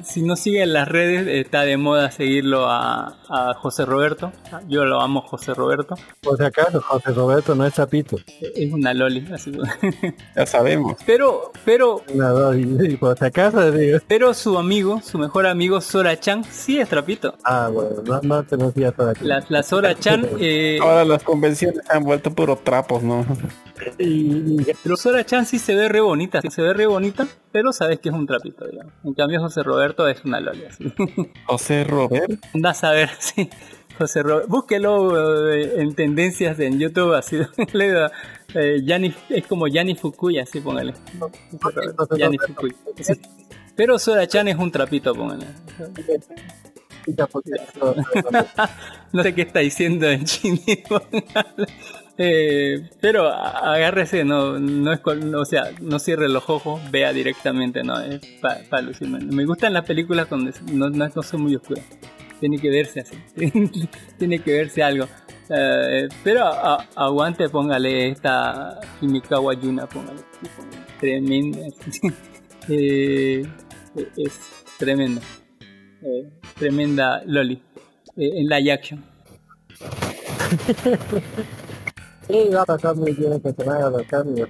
si 0.03 0.21
no 0.21 0.35
sigue 0.35 0.61
en 0.63 0.73
las 0.73 0.87
redes, 0.87 1.27
está 1.27 1.61
de 1.61 1.77
moda 1.77 2.11
seguirlo 2.11 2.65
a, 2.69 3.17
a 3.29 3.53
José 3.55 3.85
Roberto. 3.85 4.31
Yo 4.67 4.85
lo 4.85 5.01
amo, 5.01 5.21
José 5.21 5.53
Roberto. 5.53 5.95
Por 6.21 6.37
si 6.37 6.43
acaso, 6.43 6.81
José 6.81 7.11
Roberto 7.11 7.55
no 7.55 7.65
es 7.65 7.73
chapito. 7.73 8.17
Es 8.55 8.71
una 8.71 8.93
loli, 8.93 9.27
así. 9.33 9.51
Ya 10.35 10.45
sabemos. 10.45 10.97
Pero, 11.05 11.51
pero, 11.65 12.03
No, 12.13 12.53
y, 12.55 12.61
y 12.91 12.97
por 12.97 13.17
si 13.17 13.25
acaso 13.25 13.71
digo. 13.71 13.97
pero 14.07 14.33
su 14.33 14.57
amigo, 14.57 15.01
su 15.03 15.17
mejor 15.17 15.45
amigo 15.47 15.81
Sora 15.81 16.19
Chan, 16.19 16.43
sí 16.43 16.79
es 16.79 16.87
trapito. 16.89 17.35
Ah, 17.43 17.69
bueno, 17.71 18.01
no, 18.05 18.21
no 18.21 18.43
te 18.43 18.55
lo 18.57 18.67
decía 18.67 18.91
todo 18.91 19.09
aquí. 19.09 19.25
La, 19.25 19.43
la 19.49 19.63
Sora 19.63 19.97
Chan, 19.97 20.27
eh, 20.39 20.77
Ahora 20.81 21.05
las 21.05 21.23
convenciones 21.23 21.81
se 21.85 21.93
han 21.97 22.03
vuelto 22.03 22.31
puro 22.31 22.55
trapos, 22.57 23.01
¿no? 23.03 23.25
Y, 23.97 24.05
y- 24.61 24.65
pero 24.91 24.97
Sora 24.97 25.25
Chan 25.25 25.45
sí 25.45 25.57
se 25.57 25.73
ve 25.73 25.87
re 25.87 26.01
bonita, 26.01 26.41
sí 26.41 26.49
se 26.49 26.61
ve 26.61 26.73
re 26.73 26.85
bonita, 26.85 27.25
pero 27.53 27.71
sabes 27.71 28.01
que 28.01 28.09
es 28.09 28.15
un 28.15 28.27
trapito, 28.27 28.67
digamos. 28.67 28.91
En 29.05 29.13
cambio 29.13 29.39
José 29.39 29.63
Roberto 29.63 30.05
es 30.05 30.21
una 30.25 30.41
loli, 30.41 30.65
así. 30.65 30.93
José 31.45 31.85
Robert. 31.85 32.29
Anda 32.53 32.71
a 32.71 32.73
saber, 32.73 33.09
sí. 33.19 33.49
José 33.97 34.21
Roberto, 34.21 34.49
búsquelo 34.49 35.49
eh, 35.53 35.81
en 35.81 35.95
tendencias 35.95 36.59
en 36.59 36.77
YouTube, 36.77 37.13
así. 37.13 37.37
le 37.71 37.91
da, 37.93 38.11
eh, 38.53 38.81
Yanni- 38.83 39.15
es 39.29 39.47
como 39.47 39.69
Yanni 39.69 39.95
Fukuya, 39.95 40.43
así 40.43 40.59
póngale. 40.59 40.93
Roberto, 41.61 42.17
Yanni 42.17 42.37
Fukuya. 42.37 42.75
Sí. 42.99 43.13
Pero 43.77 43.97
Sora 43.97 44.27
Chan 44.27 44.49
es 44.49 44.57
un 44.57 44.71
trapito, 44.73 45.15
póngale. 45.15 45.45
No 49.13 49.23
sé 49.23 49.33
qué 49.33 49.41
está 49.43 49.59
diciendo 49.59 50.09
en 50.09 50.25
chino. 50.25 50.57
Eh, 52.17 52.89
pero 52.99 53.29
agárrese, 53.29 54.23
no, 54.23 54.59
no 54.59 54.91
es 54.91 55.01
o 55.05 55.45
sea, 55.45 55.71
no 55.81 55.99
cierre 55.99 56.29
los 56.29 56.49
ojos, 56.49 56.79
vea 56.91 57.13
directamente, 57.13 57.83
no, 57.83 57.99
es 57.99 58.21
para 58.41 58.81
lucirme. 58.81 59.19
Me 59.19 59.45
gustan 59.45 59.73
las 59.73 59.85
películas 59.85 60.29
donde 60.29 60.53
no, 60.71 60.89
no, 60.89 61.09
son 61.23 61.43
muy 61.43 61.55
oscuras. 61.55 61.85
Tiene 62.39 62.57
que 62.57 62.69
verse 62.69 63.01
así. 63.01 63.17
Tiene 64.17 64.39
que 64.39 64.51
verse 64.51 64.83
algo. 64.83 65.07
Eh, 65.49 66.07
pero 66.23 66.45
aguante, 66.95 67.49
póngale 67.49 68.09
esta 68.09 68.79
Himikawa 69.01 69.53
Yuna, 69.53 69.87
póngale. 69.87 70.21
Tremenda. 70.99 71.59
Eh, 72.69 73.43
es 74.17 74.39
tremenda. 74.77 75.19
Eh, 76.03 76.29
tremenda 76.59 77.23
Loli. 77.25 77.59
En 78.15 78.47
live 78.47 78.71
action. 78.71 79.03
Sí, 82.31 82.49
va 82.49 82.61
a 82.61 82.65
pasar 82.65 82.95
muy 82.95 83.11
bien 83.11 83.39
que 83.41 83.51
se 83.51 83.63
vayan 83.63 83.91
los 83.91 84.03
cambios. 84.03 84.49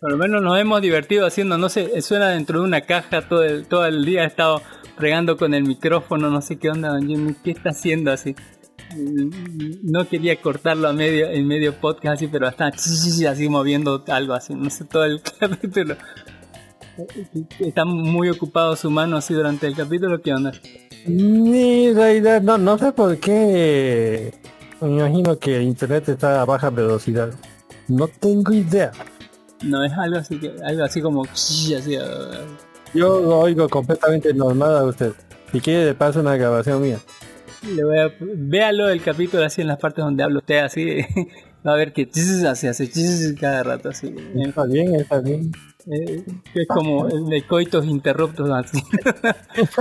Por 0.00 0.10
lo 0.10 0.16
menos 0.16 0.42
nos 0.42 0.58
hemos 0.58 0.80
divertido 0.80 1.26
haciendo, 1.26 1.58
no 1.58 1.68
sé, 1.68 2.00
suena 2.00 2.30
dentro 2.30 2.60
de 2.60 2.64
una 2.64 2.80
caja 2.82 3.28
todo 3.28 3.42
el, 3.42 3.66
todo 3.66 3.86
el 3.86 4.04
día, 4.04 4.24
he 4.24 4.26
estado 4.26 4.62
fregando 4.96 5.36
con 5.36 5.54
el 5.54 5.64
micrófono, 5.64 6.30
no 6.30 6.40
sé 6.40 6.58
qué 6.58 6.70
onda, 6.70 6.88
don 6.88 7.06
Jimmy, 7.06 7.34
¿qué 7.42 7.50
está 7.50 7.70
haciendo 7.70 8.10
así? 8.10 8.34
No 9.82 10.08
quería 10.08 10.40
cortarlo 10.40 10.88
a 10.88 10.92
medio, 10.92 11.28
en 11.28 11.46
medio 11.46 11.74
podcast 11.74 12.16
así, 12.16 12.28
pero 12.28 12.48
está 12.48 12.66
así 12.68 13.48
moviendo 13.48 14.02
algo 14.08 14.34
así, 14.34 14.54
no 14.54 14.70
sé, 14.70 14.84
todo 14.84 15.04
el 15.04 15.20
capítulo. 15.40 15.96
Está 17.58 17.84
muy 17.84 18.30
ocupado 18.30 18.76
su 18.76 18.90
mano 18.90 19.16
así 19.16 19.34
durante 19.34 19.66
el 19.66 19.74
capítulo, 19.74 20.20
¿qué 20.22 20.32
onda? 20.32 20.52
Ni 21.06 21.92
realidad, 21.92 22.40
no, 22.40 22.56
no 22.56 22.78
sé 22.78 22.92
por 22.92 23.18
qué. 23.18 24.32
Me 24.84 24.98
imagino 24.98 25.38
que 25.38 25.62
internet 25.62 26.08
está 26.08 26.42
a 26.42 26.44
baja 26.44 26.70
velocidad. 26.70 27.30
No 27.88 28.06
tengo 28.08 28.52
idea. 28.52 28.92
No 29.62 29.82
es 29.82 29.92
algo 29.92 30.18
así 30.18 30.38
que, 30.38 30.52
algo 30.62 30.84
así 30.84 31.00
como 31.00 31.24
así, 31.24 31.74
Yo 32.92 33.20
lo 33.20 33.38
oigo 33.40 33.68
completamente 33.68 34.34
normal 34.34 34.76
a 34.76 34.84
usted. 34.84 35.12
Si 35.52 35.60
quiere, 35.60 35.86
le 35.86 35.94
paso 35.94 36.20
una 36.20 36.36
grabación 36.36 36.82
mía. 36.82 36.98
Le 37.74 37.84
voy 37.84 37.98
a, 37.98 38.12
véalo 38.20 38.88
el 38.88 39.02
capítulo 39.02 39.44
así 39.44 39.62
en 39.62 39.68
las 39.68 39.78
partes 39.78 40.04
donde 40.04 40.22
habla 40.22 40.38
usted 40.38 40.58
así. 40.58 41.00
Va 41.66 41.72
a 41.72 41.76
ver 41.76 41.94
que 41.94 42.10
así 42.46 42.66
hace 42.66 43.34
cada 43.40 43.62
rato 43.62 43.88
así. 43.88 44.14
Está 44.36 44.64
bien, 44.66 44.94
está 44.96 45.20
bien. 45.20 45.50
Eh, 45.86 46.22
es 46.54 46.68
como 46.68 47.08
el 47.08 47.26
de 47.26 47.42
coitos 47.46 47.86
interruptos 47.86 48.50
así. 48.50 48.82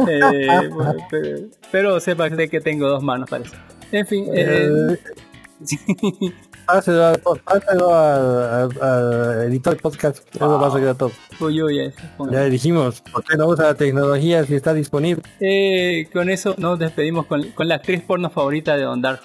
Eh, 0.08 0.70
bueno, 0.70 0.96
pero, 1.10 1.38
pero 1.72 2.00
sepa 2.00 2.30
que 2.30 2.62
tengo 2.62 2.88
dos 2.88 3.04
manos 3.04 3.30
parece. 3.30 3.56
En 3.94 4.06
fin, 4.08 4.26
eh, 4.34 4.98
Eh, 5.00 6.32
Páselo, 6.66 7.06
al, 7.08 7.20
páselo 7.44 7.94
al, 7.94 8.72
al- 8.72 8.82
al 8.82 9.42
editor 9.50 9.76
podcast. 9.82 10.26
Eso 10.34 10.60
va 10.60 10.68
a 10.68 10.72
arreglar 10.72 10.96
todo. 10.96 11.12
uy, 11.42 11.62
uy, 11.62 11.80
eso. 11.82 12.00
Ya 12.32 12.44
dijimos, 12.46 13.02
¿por 13.12 13.22
qué 13.26 13.36
no 13.36 13.48
usa 13.48 13.66
la 13.66 13.74
tecnología 13.76 14.46
si 14.46 14.56
está 14.56 14.74
disponible? 14.74 15.22
Eh, 15.42 16.08
con 16.14 16.30
eso 16.30 16.56
nos 16.58 16.80
despedimos 16.80 17.26
con, 17.26 17.44
con 17.52 17.68
la 17.68 17.76
actriz 17.76 18.02
porno 18.02 18.30
favorita 18.30 18.78
de 18.78 18.84
Don 18.84 19.02
Dark. 19.02 19.20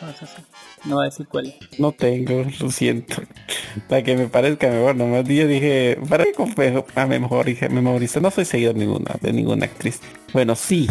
No 0.88 0.96
va 0.96 1.02
a 1.02 1.04
decir 1.06 1.26
cuál. 1.28 1.54
No 1.78 1.92
tengo, 1.92 2.44
lo 2.60 2.70
siento. 2.70 3.16
Para 3.88 4.02
que 4.02 4.16
me 4.16 4.26
parezca 4.26 4.68
mejor, 4.68 4.96
nomás 4.96 5.24
yo 5.28 5.46
dije, 5.46 5.98
para 6.08 6.24
que 6.24 6.82
a 6.94 7.06
mejor 7.06 7.44
dije, 7.44 7.68
memorizo, 7.68 8.20
no 8.20 8.30
soy 8.30 8.44
seguidor 8.44 8.74
de 8.74 8.80
ninguna, 8.80 9.14
de 9.20 9.32
ninguna 9.32 9.66
actriz. 9.66 10.00
Bueno, 10.32 10.54
sí, 10.56 10.88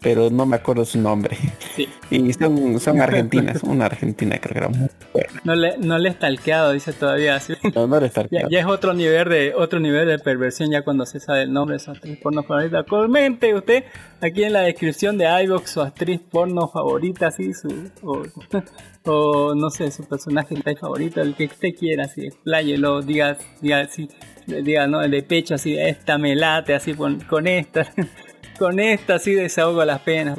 pero 0.00 0.30
no 0.30 0.46
me 0.46 0.56
acuerdo 0.56 0.84
su 0.84 1.00
nombre. 1.00 1.36
Sí. 1.76 1.88
Y 2.10 2.32
son, 2.32 2.80
son 2.80 3.00
argentinas, 3.00 3.62
una 3.62 3.86
argentina 3.86 4.38
creo 4.40 4.52
que 4.52 4.58
era 4.58 4.68
muy 4.68 4.88
buena. 5.12 5.28
No 5.44 5.54
le, 5.54 5.78
no 5.78 5.98
le 5.98 6.08
he 6.08 6.12
stalkeado, 6.12 6.72
dice 6.72 6.92
todavía 6.92 7.36
así. 7.36 7.54
No, 7.74 7.86
no 7.86 7.96
era 7.96 8.06
estar 8.06 8.28
Ya, 8.30 8.48
ya 8.50 8.60
es 8.60 8.66
otro 8.66 8.94
nivel 8.94 9.28
de 9.28 9.54
otro 9.54 9.78
nivel 9.78 10.08
de 10.08 10.18
perversión 10.18 10.70
ya 10.70 10.82
cuando 10.82 11.06
se 11.06 11.20
sabe 11.20 11.42
el 11.42 11.52
nombre 11.52 11.74
de 11.74 11.80
su 11.80 11.90
actriz 11.90 12.18
porno 12.18 12.42
favorita. 12.42 12.82
Comente 12.84 13.54
usted 13.54 13.84
aquí 14.20 14.44
en 14.44 14.52
la 14.52 14.62
descripción 14.62 15.18
de 15.18 15.26
iVox 15.44 15.70
su 15.70 15.80
actriz 15.80 16.20
porno 16.30 16.68
favorita, 16.68 17.28
así 17.28 17.54
su 17.54 17.90
o, 18.02 18.22
o 19.12 19.54
no 19.54 19.70
sé 19.70 19.90
su 19.90 20.04
personaje 20.04 20.54
favorito, 20.80 21.20
el 21.20 21.34
que 21.34 21.44
usted 21.46 21.74
quiera, 21.78 22.04
así, 22.04 22.26
expláyelo, 22.26 23.02
diga, 23.02 23.36
diga 23.60 23.80
así, 23.80 24.08
diga 24.46 24.86
no 24.86 25.00
de 25.00 25.22
pecho 25.22 25.54
así, 25.54 25.76
esta 25.78 26.18
me 26.18 26.34
late 26.36 26.74
así 26.74 26.94
con, 26.94 27.20
con 27.20 27.46
esta, 27.46 27.86
con 28.58 28.78
esta 28.80 29.14
así 29.16 29.34
desahogo 29.34 29.84
las 29.84 30.00
penas 30.00 30.38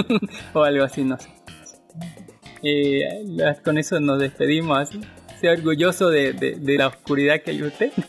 o 0.54 0.62
algo 0.62 0.84
así, 0.84 1.02
no 1.04 1.18
sé. 1.18 1.28
Eh, 2.62 3.02
con 3.64 3.78
eso 3.78 3.98
nos 4.00 4.18
despedimos 4.20 4.78
así. 4.78 5.00
Sea 5.40 5.52
orgulloso 5.52 6.10
de, 6.10 6.34
de- 6.34 6.56
de 6.56 6.76
la 6.76 6.88
oscuridad 6.88 7.40
que 7.42 7.50
hay 7.52 7.62
usted. 7.62 7.92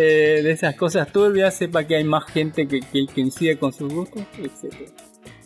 Eh, 0.00 0.42
de 0.44 0.52
esas 0.52 0.76
cosas 0.76 1.10
turbias, 1.10 1.54
sepa 1.56 1.82
que 1.82 1.96
hay 1.96 2.04
más 2.04 2.24
gente 2.26 2.68
que, 2.68 2.78
que 2.82 3.06
coincide 3.12 3.58
con 3.58 3.72
sus 3.72 3.92
gustos, 3.92 4.22
etc. 4.38 4.92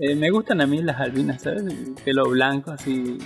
Eh, 0.04 0.16
me 0.16 0.30
gustan 0.30 0.60
a 0.60 0.66
mí 0.66 0.82
las 0.82 0.98
albinas, 1.00 1.42
¿sabes? 1.42 1.62
El 1.62 1.94
pelo 2.04 2.24
blanco, 2.28 2.72
así. 2.72 3.18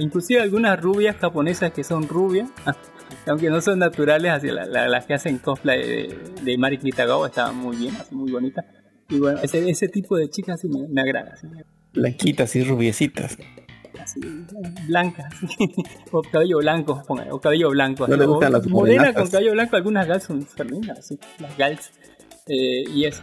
Inclusive 0.00 0.40
algunas 0.40 0.80
rubias 0.80 1.16
japonesas 1.16 1.72
que 1.72 1.84
son 1.84 2.08
rubias, 2.08 2.48
aunque 3.26 3.50
no 3.50 3.60
son 3.60 3.78
naturales, 3.80 4.32
así 4.32 4.48
la- 4.48 4.64
la- 4.64 4.88
las 4.88 5.04
que 5.04 5.12
hacen 5.14 5.38
cosplay 5.38 5.86
de, 5.86 6.18
de 6.42 6.56
Mari 6.58 6.78
Kitagawa 6.78 7.26
estaban 7.28 7.56
muy 7.56 7.76
bien, 7.76 7.94
así 7.96 8.14
muy 8.14 8.30
bonitas. 8.32 8.64
Y 9.10 9.18
bueno, 9.18 9.40
ese, 9.42 9.68
ese 9.68 9.88
tipo 9.88 10.16
de 10.16 10.30
chicas 10.30 10.60
sí 10.60 10.68
me, 10.68 10.88
me 10.88 11.02
agrada. 11.02 11.32
así. 11.34 11.46
blanquitas 11.92 12.56
y 12.56 12.64
rubiecitas. 12.64 13.36
así, 14.00 14.20
blancas, 14.86 15.34
o 16.12 16.22
cabello 16.22 16.58
blanco, 16.58 17.02
ponga, 17.06 17.26
o 17.30 17.40
cabello 17.40 17.68
blanco, 17.70 18.06
No 18.08 18.14
así, 18.14 18.20
le 18.20 18.26
gustan 18.26 18.54
o 18.54 18.56
las 18.58 18.66
morena 18.68 18.96
morenatas. 19.02 19.22
con 19.22 19.30
cabello 19.32 19.52
blanco, 19.52 19.76
algunas 19.76 20.06
gals 20.06 20.22
son 20.24 20.46
son 20.56 20.66
lindas, 20.68 20.98
así, 21.00 21.18
las 21.40 21.58
gals, 21.58 21.90
eh, 22.46 22.84
y 22.88 23.04
eso. 23.04 23.22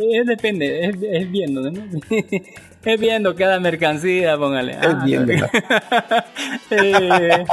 Eh, 0.00 0.22
depende, 0.24 0.86
es, 0.86 0.96
es 1.02 1.30
viendo, 1.30 1.70
¿no? 1.70 1.84
es 2.84 3.00
viendo 3.00 3.34
cada 3.34 3.60
mercancía, 3.60 4.38
póngale. 4.38 4.72
Es 4.80 5.02
viendo. 5.04 5.34
eh, 6.70 7.44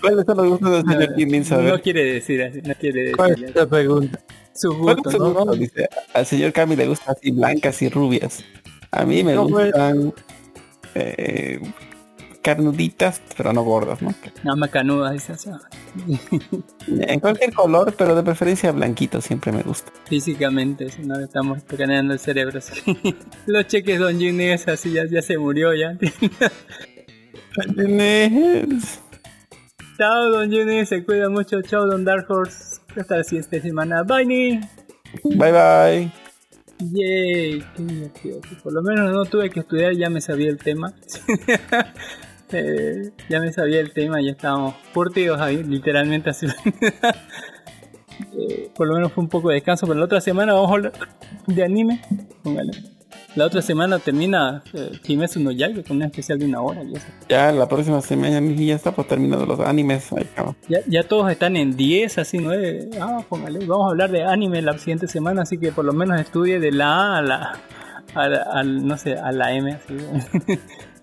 ¿Cuáles 0.00 0.24
son 0.26 0.36
los 0.36 0.48
gustos 0.48 0.70
del 0.72 0.86
señor 0.86 1.14
Kim 1.14 1.30
Min 1.30 1.44
No 1.44 1.46
saber? 1.48 1.80
quiere 1.80 2.04
decir 2.04 2.42
así, 2.42 2.60
no 2.62 2.74
quiere 2.74 3.12
¿Cuál 3.12 3.30
decir 3.30 3.44
es 3.44 3.54
la 3.54 3.66
pregunta? 3.68 4.20
sus 4.54 4.74
¿Cuáles 4.82 5.02
gustos, 5.02 5.12
son 5.12 5.20
los 5.22 5.32
¿no? 5.32 5.34
gustos? 5.34 5.58
Dice, 5.58 5.88
al 6.14 6.26
señor 6.26 6.52
Cami 6.52 6.76
le 6.76 6.86
gustan 6.88 7.14
así 7.16 7.30
blancas 7.30 7.82
y 7.82 7.88
rubias. 7.88 8.44
A 8.90 9.04
mí 9.04 9.22
me 9.24 9.34
No, 9.34 9.48
pues. 9.48 9.72
gustan 9.72 10.14
eh, 10.94 11.60
carnuditas, 12.42 13.20
pero 13.36 13.52
no 13.52 13.62
gordas, 13.62 14.00
¿no? 14.02 14.14
No, 14.44 14.56
macanudas, 14.56 15.12
dice 15.12 15.32
así. 15.32 15.50
En 16.88 17.20
cualquier 17.20 17.52
color, 17.52 17.94
pero 17.96 18.14
de 18.14 18.22
preferencia 18.22 18.72
blanquito 18.72 19.20
siempre 19.20 19.52
me 19.52 19.62
gusta. 19.62 19.92
Físicamente, 20.06 20.90
si 20.90 21.02
no 21.02 21.16
le 21.16 21.24
estamos 21.24 21.58
escaneando 21.58 22.14
el 22.14 22.18
cerebro. 22.18 22.58
así. 22.58 22.96
Los 23.46 23.66
cheques 23.66 23.98
Don 23.98 24.18
Jin 24.18 24.40
es 24.40 24.66
así, 24.68 24.92
ya, 24.92 25.04
ya 25.06 25.20
se 25.20 25.36
murió 25.36 25.74
ya. 25.74 25.98
Chao 29.98 30.30
Don 30.30 30.50
Jin, 30.50 30.86
se 30.86 31.04
cuida 31.04 31.28
mucho. 31.28 31.60
Chao 31.62 31.86
Don 31.86 32.04
Dark 32.04 32.26
Horse. 32.30 32.80
Hasta 32.96 33.18
la 33.18 33.24
siguiente 33.24 33.60
semana. 33.60 34.02
Bye 34.02 34.24
ni. 34.24 34.60
Bye 35.24 35.52
bye. 35.52 36.12
Yay, 36.80 37.64
qué 37.76 37.82
divertido. 37.82 38.40
Por 38.62 38.72
lo 38.72 38.82
menos 38.82 39.10
no 39.12 39.24
tuve 39.24 39.50
que 39.50 39.60
estudiar, 39.60 39.94
ya 39.94 40.08
me 40.08 40.20
sabía 40.20 40.48
el 40.48 40.58
tema. 40.58 40.94
Eh, 42.52 43.10
ya 43.28 43.40
me 43.40 43.52
sabía 43.52 43.80
el 43.80 43.92
tema, 43.92 44.20
ya 44.20 44.30
estábamos 44.30 44.74
curtidos 44.94 45.40
ahí, 45.40 45.62
literalmente 45.62 46.30
así. 46.30 46.46
Eh, 48.36 48.70
por 48.74 48.88
lo 48.88 48.94
menos 48.94 49.12
fue 49.12 49.22
un 49.22 49.28
poco 49.30 49.48
de 49.48 49.54
descanso, 49.56 49.86
pero 49.86 49.98
la 49.98 50.06
otra 50.06 50.20
semana 50.20 50.52
vamos 50.52 50.70
a 50.70 50.74
hablar 50.74 50.92
de 51.46 51.62
anime. 51.64 52.00
Póngale. 52.42 52.72
La 53.36 53.46
otra 53.46 53.62
semana 53.62 54.00
termina 54.00 54.62
eh, 54.72 54.90
Kimetsu 55.04 55.38
no 55.38 55.52
Yaiba 55.52 55.82
con 55.84 55.98
una 55.98 56.06
especial 56.06 56.38
de 56.40 56.46
una 56.46 56.60
hora 56.60 56.82
y 56.82 56.94
eso. 56.96 57.06
Ya 57.28 57.52
la 57.52 57.68
próxima 57.68 58.00
semana 58.00 58.40
ya 58.40 58.74
está 58.74 58.90
por 58.92 59.04
terminando 59.06 59.46
los 59.46 59.60
animes. 59.60 60.08
Cabrón. 60.34 60.56
Ya, 60.68 60.78
ya 60.88 61.04
todos 61.04 61.30
están 61.30 61.54
en 61.56 61.76
10, 61.76 62.18
así 62.18 62.38
9. 62.38 62.90
Ah, 63.00 63.22
póngale. 63.28 63.64
Vamos 63.66 63.86
a 63.86 63.90
hablar 63.90 64.10
de 64.10 64.24
anime 64.24 64.62
la 64.62 64.76
siguiente 64.78 65.06
semana, 65.06 65.42
así 65.42 65.56
que 65.58 65.70
por 65.70 65.84
lo 65.84 65.92
menos 65.92 66.20
estudie 66.20 66.58
de 66.58 66.72
la 66.72 66.86
A 66.88 67.18
a 67.18 67.22
la, 67.22 67.60
a 68.14 68.28
la- 68.28 68.42
al, 68.52 68.84
no 68.86 68.96
sé, 68.98 69.14
a 69.14 69.30
la 69.30 69.52
M. 69.52 69.72
Así. 69.74 69.94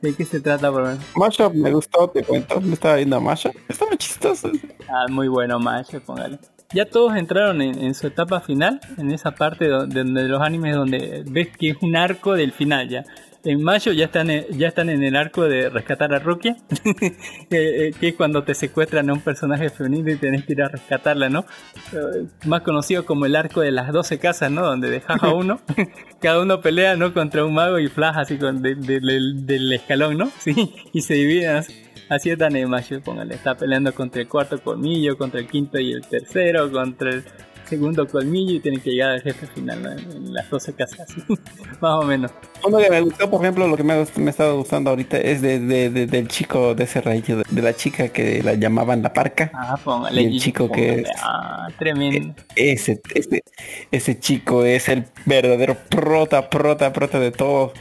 ¿De 0.06 0.14
qué 0.14 0.24
se 0.24 0.40
trata, 0.40 0.72
por 0.72 0.82
lo 0.82 0.88
menos? 0.90 1.04
Mashup 1.16 1.54
me 1.56 1.72
gustó, 1.72 2.08
te 2.08 2.22
cuento. 2.24 2.62
Me 2.62 2.74
estaba 2.74 2.96
viendo 2.98 3.16
a 3.16 3.20
Mashup. 3.20 3.56
Está 3.68 3.88
muy 3.88 3.98
chistoso. 3.98 4.52
Ah, 4.88 5.06
muy 5.10 5.28
bueno, 5.28 5.58
Macho, 5.58 6.00
póngale. 6.00 6.38
Ya 6.74 6.86
todos 6.86 7.16
entraron 7.16 7.60
en, 7.64 7.80
en 7.84 7.96
su 7.96 8.06
etapa 8.06 8.40
final, 8.40 8.80
en 8.98 9.12
esa 9.12 9.32
parte 9.32 9.66
de, 9.68 9.88
de 9.88 10.24
los 10.28 10.42
animes 10.42 10.76
donde 10.76 11.24
ves 11.28 11.50
que 11.58 11.70
es 11.70 11.78
un 11.82 11.96
arco 11.96 12.34
del 12.34 12.52
final 12.52 12.88
ya. 12.88 13.04
En 13.46 13.62
mayo 13.64 13.92
ya 13.92 14.06
están 14.06 14.30
en, 14.32 14.46
ya 14.58 14.68
están 14.70 14.90
en 14.90 15.04
el 15.04 15.16
arco 15.16 15.44
de 15.44 15.70
rescatar 15.70 16.14
a 16.14 16.20
Rukia, 16.20 16.58
que, 17.50 17.88
eh, 17.90 17.94
que 18.00 18.08
es 18.10 18.16
cuando 18.16 18.44
te 18.44 18.56
secuestran 18.56 19.10
a 19.10 19.14
un 19.14 19.22
personaje 19.22 19.70
femenino 19.70 20.12
y 20.12 20.16
tenés 20.16 20.46
que 20.46 20.54
ir 20.54 20.64
a 20.64 20.68
rescatarla, 20.68 21.30
¿no? 21.30 21.46
Eh, 21.94 22.26
más 22.46 22.62
conocido 22.62 23.06
como 23.06 23.26
el 23.28 23.36
arco 23.36 23.62
de 23.62 23.72
las 23.72 23.92
12 23.94 24.18
casas, 24.20 24.50
¿no? 24.52 24.66
Donde 24.66 24.90
dejas 24.90 25.22
a 25.22 25.32
uno, 25.34 25.62
cada 26.22 26.42
uno 26.42 26.60
pelea, 26.60 26.96
¿no? 26.96 27.14
Contra 27.14 27.46
un 27.46 27.54
mago 27.54 27.78
y 27.80 27.88
flash 27.88 28.16
así 28.18 28.38
con 28.38 28.62
de- 28.64 28.76
de- 28.76 29.00
del- 29.00 29.46
del 29.46 29.72
escalón, 29.74 30.18
¿no? 30.18 30.32
Sí, 30.40 30.74
y 30.92 31.02
se 31.02 31.14
dividen 31.14 31.58
así. 31.58 31.74
Así 32.10 32.30
es 32.30 32.38
Dan 32.38 32.54
Mayo, 32.70 33.02
póngale. 33.02 33.34
Está 33.36 33.56
peleando 33.56 33.92
contra 33.94 34.22
el 34.22 34.28
cuarto 34.28 34.60
colmillo, 34.62 35.18
contra 35.18 35.40
el 35.40 35.48
quinto 35.48 35.80
y 35.80 35.92
el 35.92 36.02
tercero, 36.02 36.72
contra 36.72 37.10
el 37.12 37.24
segundo 37.68 38.08
colmillo 38.08 38.54
y 38.56 38.60
tiene 38.60 38.80
que 38.80 38.92
llegar 38.92 39.12
al 39.12 39.22
jefe 39.22 39.48
final 39.48 39.82
¿no? 39.84 39.92
en, 39.92 40.34
las 40.34 40.50
12 40.50 40.74
casas. 40.74 41.08
Más 41.82 41.94
o 41.94 42.04
menos. 42.04 42.32
Uno 42.64 42.78
que 42.80 42.90
me 42.90 43.02
gustó, 43.02 43.30
por 43.30 43.42
ejemplo, 43.42 43.68
lo 43.68 43.78
que 43.78 43.84
me, 43.84 43.94
ha 43.94 44.06
me 44.18 44.30
está 44.32 44.50
gustando 44.52 44.90
ahorita 44.90 45.18
es 45.18 45.42
de, 45.42 45.60
de- 45.60 45.90
de- 45.90 46.08
del 46.08 46.28
chico 46.28 46.74
de 46.76 46.84
ese 46.86 47.02
rayo, 47.02 47.42
de, 47.50 47.62
la 47.62 47.74
chica 47.76 48.10
que 48.10 48.42
la 48.44 48.54
llamaban 48.56 49.02
la 49.04 49.14
parca. 49.14 49.52
Ah, 49.54 49.78
póngale. 49.84 50.22
Y 50.22 50.26
el 50.36 50.40
chico 50.40 50.72
que 50.72 51.02
es- 51.02 51.10
Ah, 51.22 51.68
tremendo. 51.78 52.34
Ese, 52.56 53.02
ese, 53.14 53.44
ese 53.92 54.20
chico 54.20 54.64
es 54.66 54.90
el 54.90 55.06
verdadero 55.26 55.76
prota, 55.90 56.50
prota, 56.50 56.92
prota 56.94 57.20
de 57.20 57.32
todo. 57.32 57.74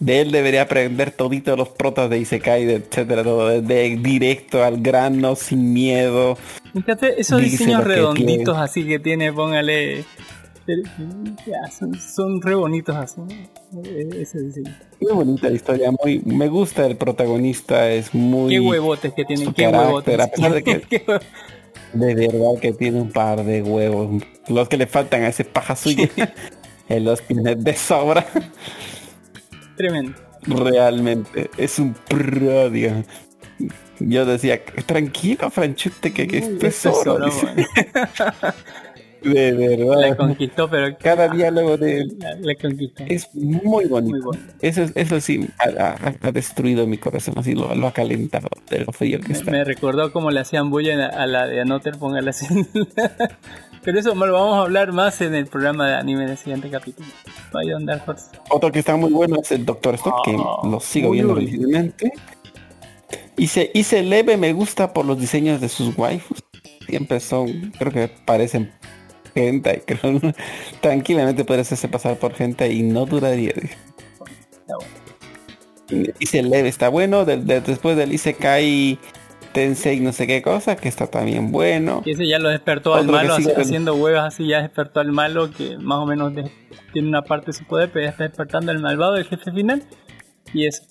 De 0.00 0.20
él 0.22 0.32
debería 0.32 0.62
aprender 0.62 1.10
todito 1.10 1.54
los 1.56 1.68
protas 1.68 2.08
de 2.10 2.18
Isekai, 2.18 2.68
etcétera, 2.70 3.22
todo, 3.22 3.48
de, 3.48 3.60
de 3.60 3.96
directo 3.96 4.64
al 4.64 4.80
grano, 4.80 5.36
sin 5.36 5.72
miedo. 5.74 6.36
Fíjate, 6.72 7.20
esos 7.20 7.38
Dice 7.40 7.58
diseños 7.58 7.82
que 7.82 7.88
redonditos 7.88 8.56
así 8.56 8.86
que 8.86 8.98
tiene, 8.98 9.30
póngale. 9.32 9.98
eh, 10.00 10.04
ya, 11.46 11.70
son, 11.70 11.94
son 12.00 12.40
re 12.40 12.54
bonitos 12.54 12.96
así. 12.96 13.20
eh, 13.84 14.08
Ese 14.20 14.40
diseño. 14.40 14.74
Muy 15.02 15.12
bonita 15.12 15.48
la 15.50 15.54
historia, 15.56 15.90
muy, 16.02 16.20
me 16.24 16.48
gusta 16.48 16.86
el 16.86 16.96
protagonista, 16.96 17.90
es 17.90 18.14
muy... 18.14 18.54
Qué 18.54 18.60
huevotes 18.60 19.12
que 19.12 19.24
tienen, 19.26 19.44
su 19.46 19.52
qué 19.52 19.68
huevotes. 19.68 20.18
a 20.18 20.26
pesar 20.28 20.52
de 20.54 20.62
que- 20.62 20.80
Qué 20.88 21.04
hue- 21.06 21.20
De 21.92 22.14
verdad 22.14 22.58
que 22.62 22.72
tiene 22.72 23.00
un 23.02 23.10
par 23.10 23.44
de 23.44 23.60
huevos. 23.62 24.22
Los 24.48 24.66
que 24.68 24.76
le 24.78 24.86
faltan 24.86 25.24
a 25.24 25.28
ese 25.28 25.44
paja 25.44 25.76
suyo. 25.76 26.04
Él 26.88 27.04
los 27.04 27.20
tiene 27.22 27.54
de 27.56 27.74
sobra. 27.76 28.24
Tremendo. 29.80 30.14
Realmente. 30.42 31.50
Es 31.56 31.78
un 31.78 31.94
prodio. 31.94 33.02
Yo 33.98 34.26
decía, 34.26 34.62
tranquilo, 34.84 35.50
Franchute, 35.50 36.12
que, 36.12 36.26
que 36.26 36.38
es 36.38 36.48
Uy, 36.48 36.58
tesoro, 36.58 37.18
De 39.22 39.52
La 39.52 39.96
verdad. 39.96 40.16
conquistó, 40.16 40.68
pero 40.70 40.96
Cada 40.98 41.28
diálogo 41.28 41.76
de 41.76 41.98
él 42.02 42.16
la, 42.18 42.34
la 42.40 42.54
conquistó. 42.54 43.04
es 43.06 43.28
muy 43.34 43.84
bonito. 43.86 44.12
Muy 44.16 44.20
bueno. 44.20 44.42
Eso, 44.62 44.84
eso 44.94 45.20
sí 45.20 45.48
ha, 45.58 46.30
destruido 46.32 46.86
mi 46.86 46.96
corazón, 46.98 47.34
así 47.38 47.54
lo, 47.54 47.74
lo 47.74 47.86
ha 47.86 47.92
calentado 47.92 48.48
de 48.70 48.80
lo 48.84 48.92
frío 48.92 49.20
que 49.20 49.28
Me, 49.28 49.34
está. 49.34 49.50
me 49.50 49.64
recordó 49.64 50.12
cómo 50.12 50.30
le 50.30 50.40
hacían 50.40 50.70
bulla 50.70 50.94
a 51.08 51.26
la- 51.26 51.26
la 51.26 51.46
de 51.46 51.60
Anoter, 51.60 51.96
póngale 51.98 52.30
así. 52.30 52.46
Pero 53.82 53.98
eso 53.98 54.14
lo 54.14 54.32
vamos 54.32 54.56
a 54.58 54.60
hablar 54.62 54.92
más 54.92 55.20
en 55.22 55.34
el 55.34 55.46
programa 55.46 55.88
de 55.88 55.94
anime 55.94 56.26
del 56.26 56.36
siguiente 56.36 56.68
capítulo. 56.68 57.08
Vaya 57.52 57.76
a 57.76 57.80
Dark 57.84 58.02
Horse. 58.06 58.26
Otro 58.50 58.70
que 58.70 58.80
está 58.80 58.94
muy 58.96 59.10
bueno 59.10 59.36
es 59.42 59.50
el 59.52 59.64
Doctor 59.64 59.94
Stone, 59.94 60.16
que 60.24 60.36
Ah, 60.38 60.68
lo 60.68 60.80
sigo 60.80 61.10
viendo. 61.12 61.38
Y 63.36 63.46
se, 63.46 63.70
y 63.72 63.84
se 63.84 64.02
leve 64.02 64.36
me 64.36 64.52
gusta 64.52 64.92
por 64.92 65.06
los 65.06 65.18
diseños 65.18 65.60
de 65.60 65.68
sus 65.70 65.96
waifus. 65.96 66.42
Siempre 66.86 67.20
son, 67.20 67.72
creo 67.78 67.92
que 67.92 68.08
parecen 68.26 68.70
gente, 69.34 69.82
creo. 69.86 70.20
Tranquilamente 70.80 71.44
podría 71.44 71.62
hacerse 71.62 71.88
pasar 71.88 72.16
por 72.18 72.34
gente 72.34 72.72
y 72.72 72.82
no 72.82 73.06
duraría. 73.06 73.52
Se 76.24 76.42
leve 76.42 76.68
está 76.68 76.88
bueno, 76.88 77.24
del- 77.24 77.46
de- 77.46 77.60
después 77.60 77.96
del 77.96 78.12
Isekai 78.12 78.98
Tensei 79.52 79.98
no 79.98 80.12
sé 80.12 80.28
qué 80.28 80.42
cosa, 80.42 80.76
que 80.76 80.88
está 80.88 81.08
también 81.08 81.50
bueno. 81.50 82.02
Y 82.04 82.12
ese 82.12 82.28
ya 82.28 82.38
lo 82.38 82.48
despertó 82.50 82.94
al 82.94 83.00
Otro 83.02 83.12
malo, 83.14 83.34
así- 83.34 83.50
haciendo 83.50 83.96
huevas 83.96 84.32
así, 84.34 84.46
ya 84.46 84.62
despertó 84.62 85.00
al 85.00 85.10
malo 85.10 85.50
que 85.50 85.76
más 85.78 85.98
o 85.98 86.06
menos 86.06 86.32
de- 86.34 86.48
tiene 86.92 87.08
una 87.08 87.22
parte 87.22 87.46
de 87.46 87.52
su 87.54 87.64
poder, 87.64 87.90
pero 87.92 88.04
ya 88.04 88.10
está 88.12 88.24
despertando 88.24 88.70
al 88.70 88.78
malvado, 88.80 89.16
el 89.16 89.24
jefe 89.24 89.50
final. 89.50 89.82
Y 90.54 90.66
eso. 90.66 90.84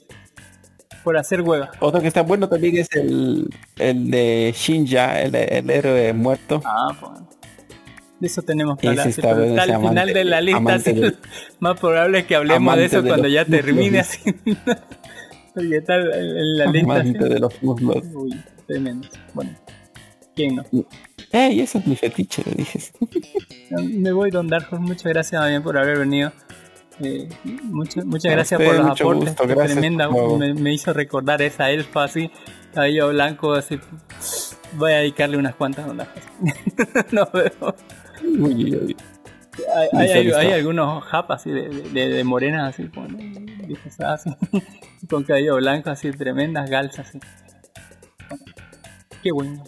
Por 1.05 1.17
hacer 1.17 1.41
huevas. 1.41 1.69
Otro 1.79 2.01
que 2.01 2.07
está 2.09 2.23
bueno 2.23 2.49
también 2.49 2.75
es 2.75 2.89
el, 2.93 3.47
el 3.77 4.11
de 4.11 4.53
Shinja, 4.53 5.21
el, 5.21 5.33
el 5.33 5.69
héroe 5.69 6.11
muerto. 6.11 6.61
Ah, 6.65 6.89
pues. 6.99 7.11
De 8.19 8.27
eso 8.27 8.41
tenemos 8.41 8.77
que 8.77 8.87
Ese 8.87 8.91
hablar. 8.91 9.07
está 9.07 9.33
bueno, 9.33 9.61
al 9.61 9.67
final 9.67 9.97
amante- 9.97 10.13
de 10.13 10.25
la 10.25 10.41
lista, 10.41 10.73
así, 10.73 10.93
del- 10.93 11.17
más 11.59 11.79
probable 11.79 12.19
es 12.19 12.25
que 12.25 12.35
hablemos 12.35 12.75
de 12.75 12.85
eso 12.85 13.01
de 13.01 13.09
cuando 13.09 13.27
ya 13.29 13.45
termine 13.45 13.99
así. 13.99 14.19
Porque 15.53 15.77
está 15.77 15.95
en 15.95 16.57
la 16.57 16.65
lista. 16.67 16.93
así. 16.95 17.09
Amante 17.09 17.29
de 17.29 17.39
los 17.39 17.63
muslos. 17.63 18.03
Uy, 18.13 18.41
tremendo. 18.67 19.07
Bueno, 19.33 19.51
¿quién 20.35 20.55
no? 20.57 20.63
Ey, 21.31 21.61
ese 21.61 21.77
es 21.79 21.87
mi 21.87 21.95
fetiche, 21.95 22.43
le 22.45 22.51
dije. 22.55 22.79
Me 23.83 24.11
voy, 24.11 24.31
Don 24.31 24.47
Dark 24.47 24.67
Horse. 24.71 24.83
Muchas 24.83 25.03
gracias 25.11 25.41
también 25.41 25.63
por 25.63 25.77
haber 25.77 25.99
venido. 25.99 26.31
Eh, 27.01 27.29
muchas 27.63 28.03
muchas 28.05 28.31
gracias 28.33 28.59
usted, 28.59 28.65
por 28.73 28.79
los 28.81 28.89
mucho 28.89 29.03
aportes. 29.11 29.35
gracias 29.47 29.71
tremenda. 29.79 30.09
Me, 30.37 30.53
me 30.53 30.73
hizo 30.73 30.91
recordar 30.91 31.41
esa 31.41 31.71
elfa 31.71 32.03
así, 32.03 32.29
cabello 32.73 33.09
blanco 33.09 33.53
así. 33.53 33.79
Voy 34.73 34.91
a 34.91 34.97
dedicarle 34.97 35.37
unas 35.37 35.55
cuantas 35.55 35.87
Horse. 35.87 36.23
Nos 37.11 37.31
vemos. 37.31 37.73
Uy, 38.37 38.53
uy, 38.65 38.75
uy. 38.75 38.95
Hay, 39.75 39.87
hay, 39.91 40.03
Listo, 40.03 40.17
hay- 40.17 40.23
listo. 40.25 40.39
hay 40.39 40.51
algunos 40.53 41.03
japas 41.05 41.41
así 41.41 41.51
de, 41.51 41.67
de, 41.69 42.09
de 42.09 42.23
morenas 42.23 42.73
así, 42.73 42.87
con, 42.87 43.17
así, 44.05 44.29
con 45.09 45.23
cabello 45.23 45.55
blanco 45.57 45.89
así, 45.89 46.11
tremendas 46.11 46.69
galsas 46.69 47.09
así. 47.09 47.19
Qué 49.21 49.31
bueno. 49.33 49.63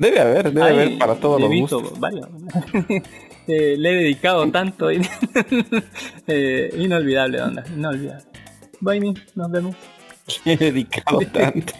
Debe 0.00 0.20
haber, 0.20 0.52
debe 0.52 0.70
haber 0.70 0.98
para 0.98 1.14
todos 1.16 1.40
los 1.40 1.50
visto 1.50 1.80
gustos. 1.80 2.00
varios. 2.00 2.28
Eh, 3.46 3.76
le 3.76 3.90
he 3.90 3.94
dedicado 3.96 4.50
tanto. 4.50 4.90
y- 4.90 5.02
eh, 6.26 6.74
inolvidable, 6.78 7.42
onda. 7.42 7.62
Inolvidable. 7.76 8.24
Bye, 8.80 9.00
mi, 9.00 9.12
nos 9.34 9.50
vemos. 9.50 9.76
He 10.46 10.56
dedicado 10.56 11.18
tanto. 11.30 11.74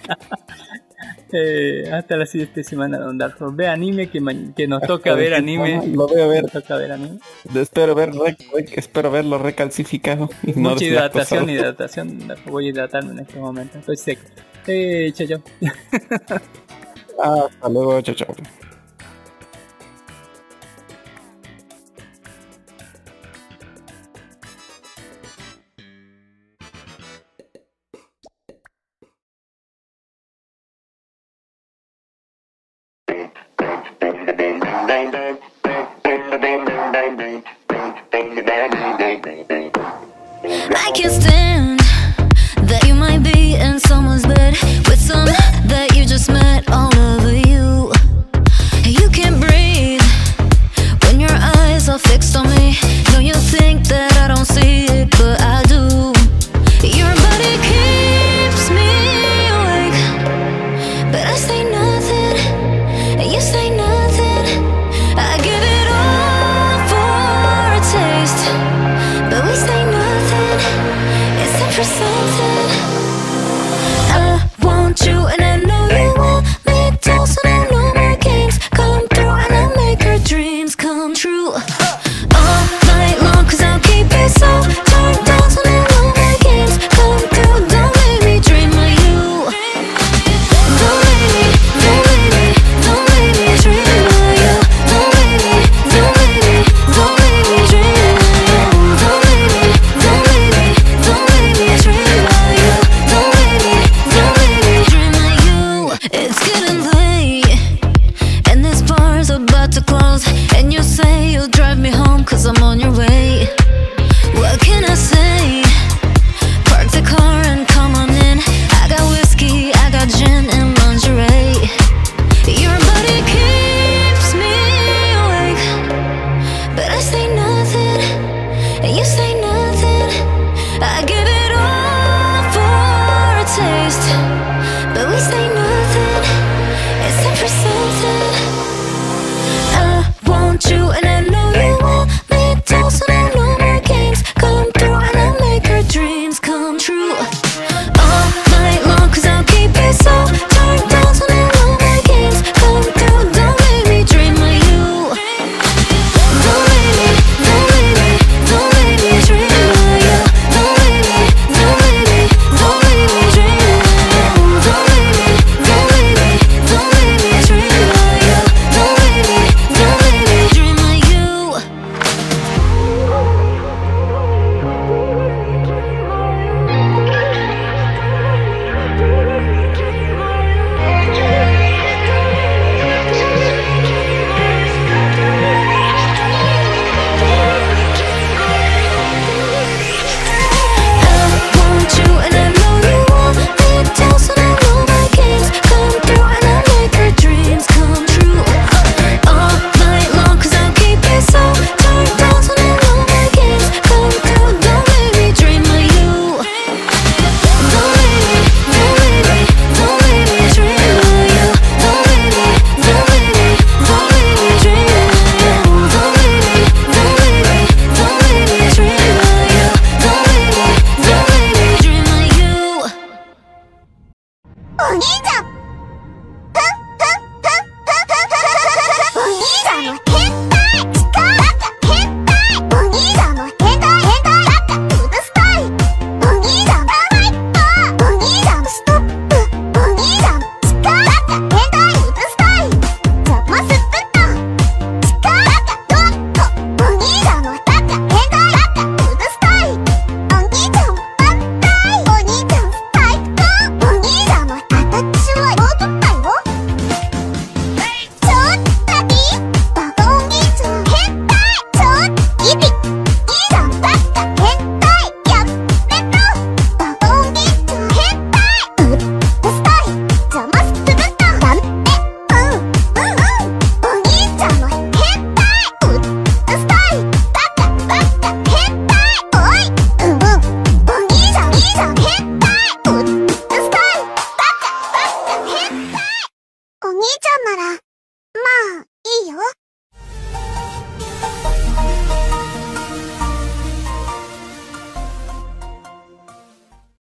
Hasta 1.92 2.16
la 2.16 2.26
siguiente 2.26 2.62
semana, 2.64 2.98
Don 2.98 3.20
Horse. 3.20 3.44
Ve 3.52 3.66
anime, 3.68 4.08
que, 4.08 4.20
que 4.56 4.66
nos 4.68 4.82
toca 4.86 5.14
ver 5.14 5.34
anime. 5.34 5.86
Lo 5.88 6.06
voy 6.06 6.20
a 6.20 6.26
ver. 6.26 6.42
Nos 6.42 6.52
toca 6.52 6.76
ver 6.76 6.92
anime. 6.92 7.18
Espero, 7.54 7.94
ver 7.94 8.12
re- 8.12 8.36
re- 8.52 8.66
espero 8.74 9.10
verlo 9.10 9.38
recalcificado. 9.38 10.28
no 10.56 10.70
Mucha 10.70 10.84
hidratación, 10.84 11.48
hidratación. 11.50 12.18
Voy 12.46 12.66
a 12.66 12.70
hidratarme 12.70 13.12
en 13.12 13.18
este 13.20 13.38
momento. 13.38 13.78
Estoy 13.78 13.96
seco. 13.96 14.22
Eh, 14.66 15.12
chao, 15.14 15.26
chao. 15.26 15.42
Hasta 17.22 17.68
luego, 17.68 18.00
chao, 18.02 18.14
chao. 18.14 18.63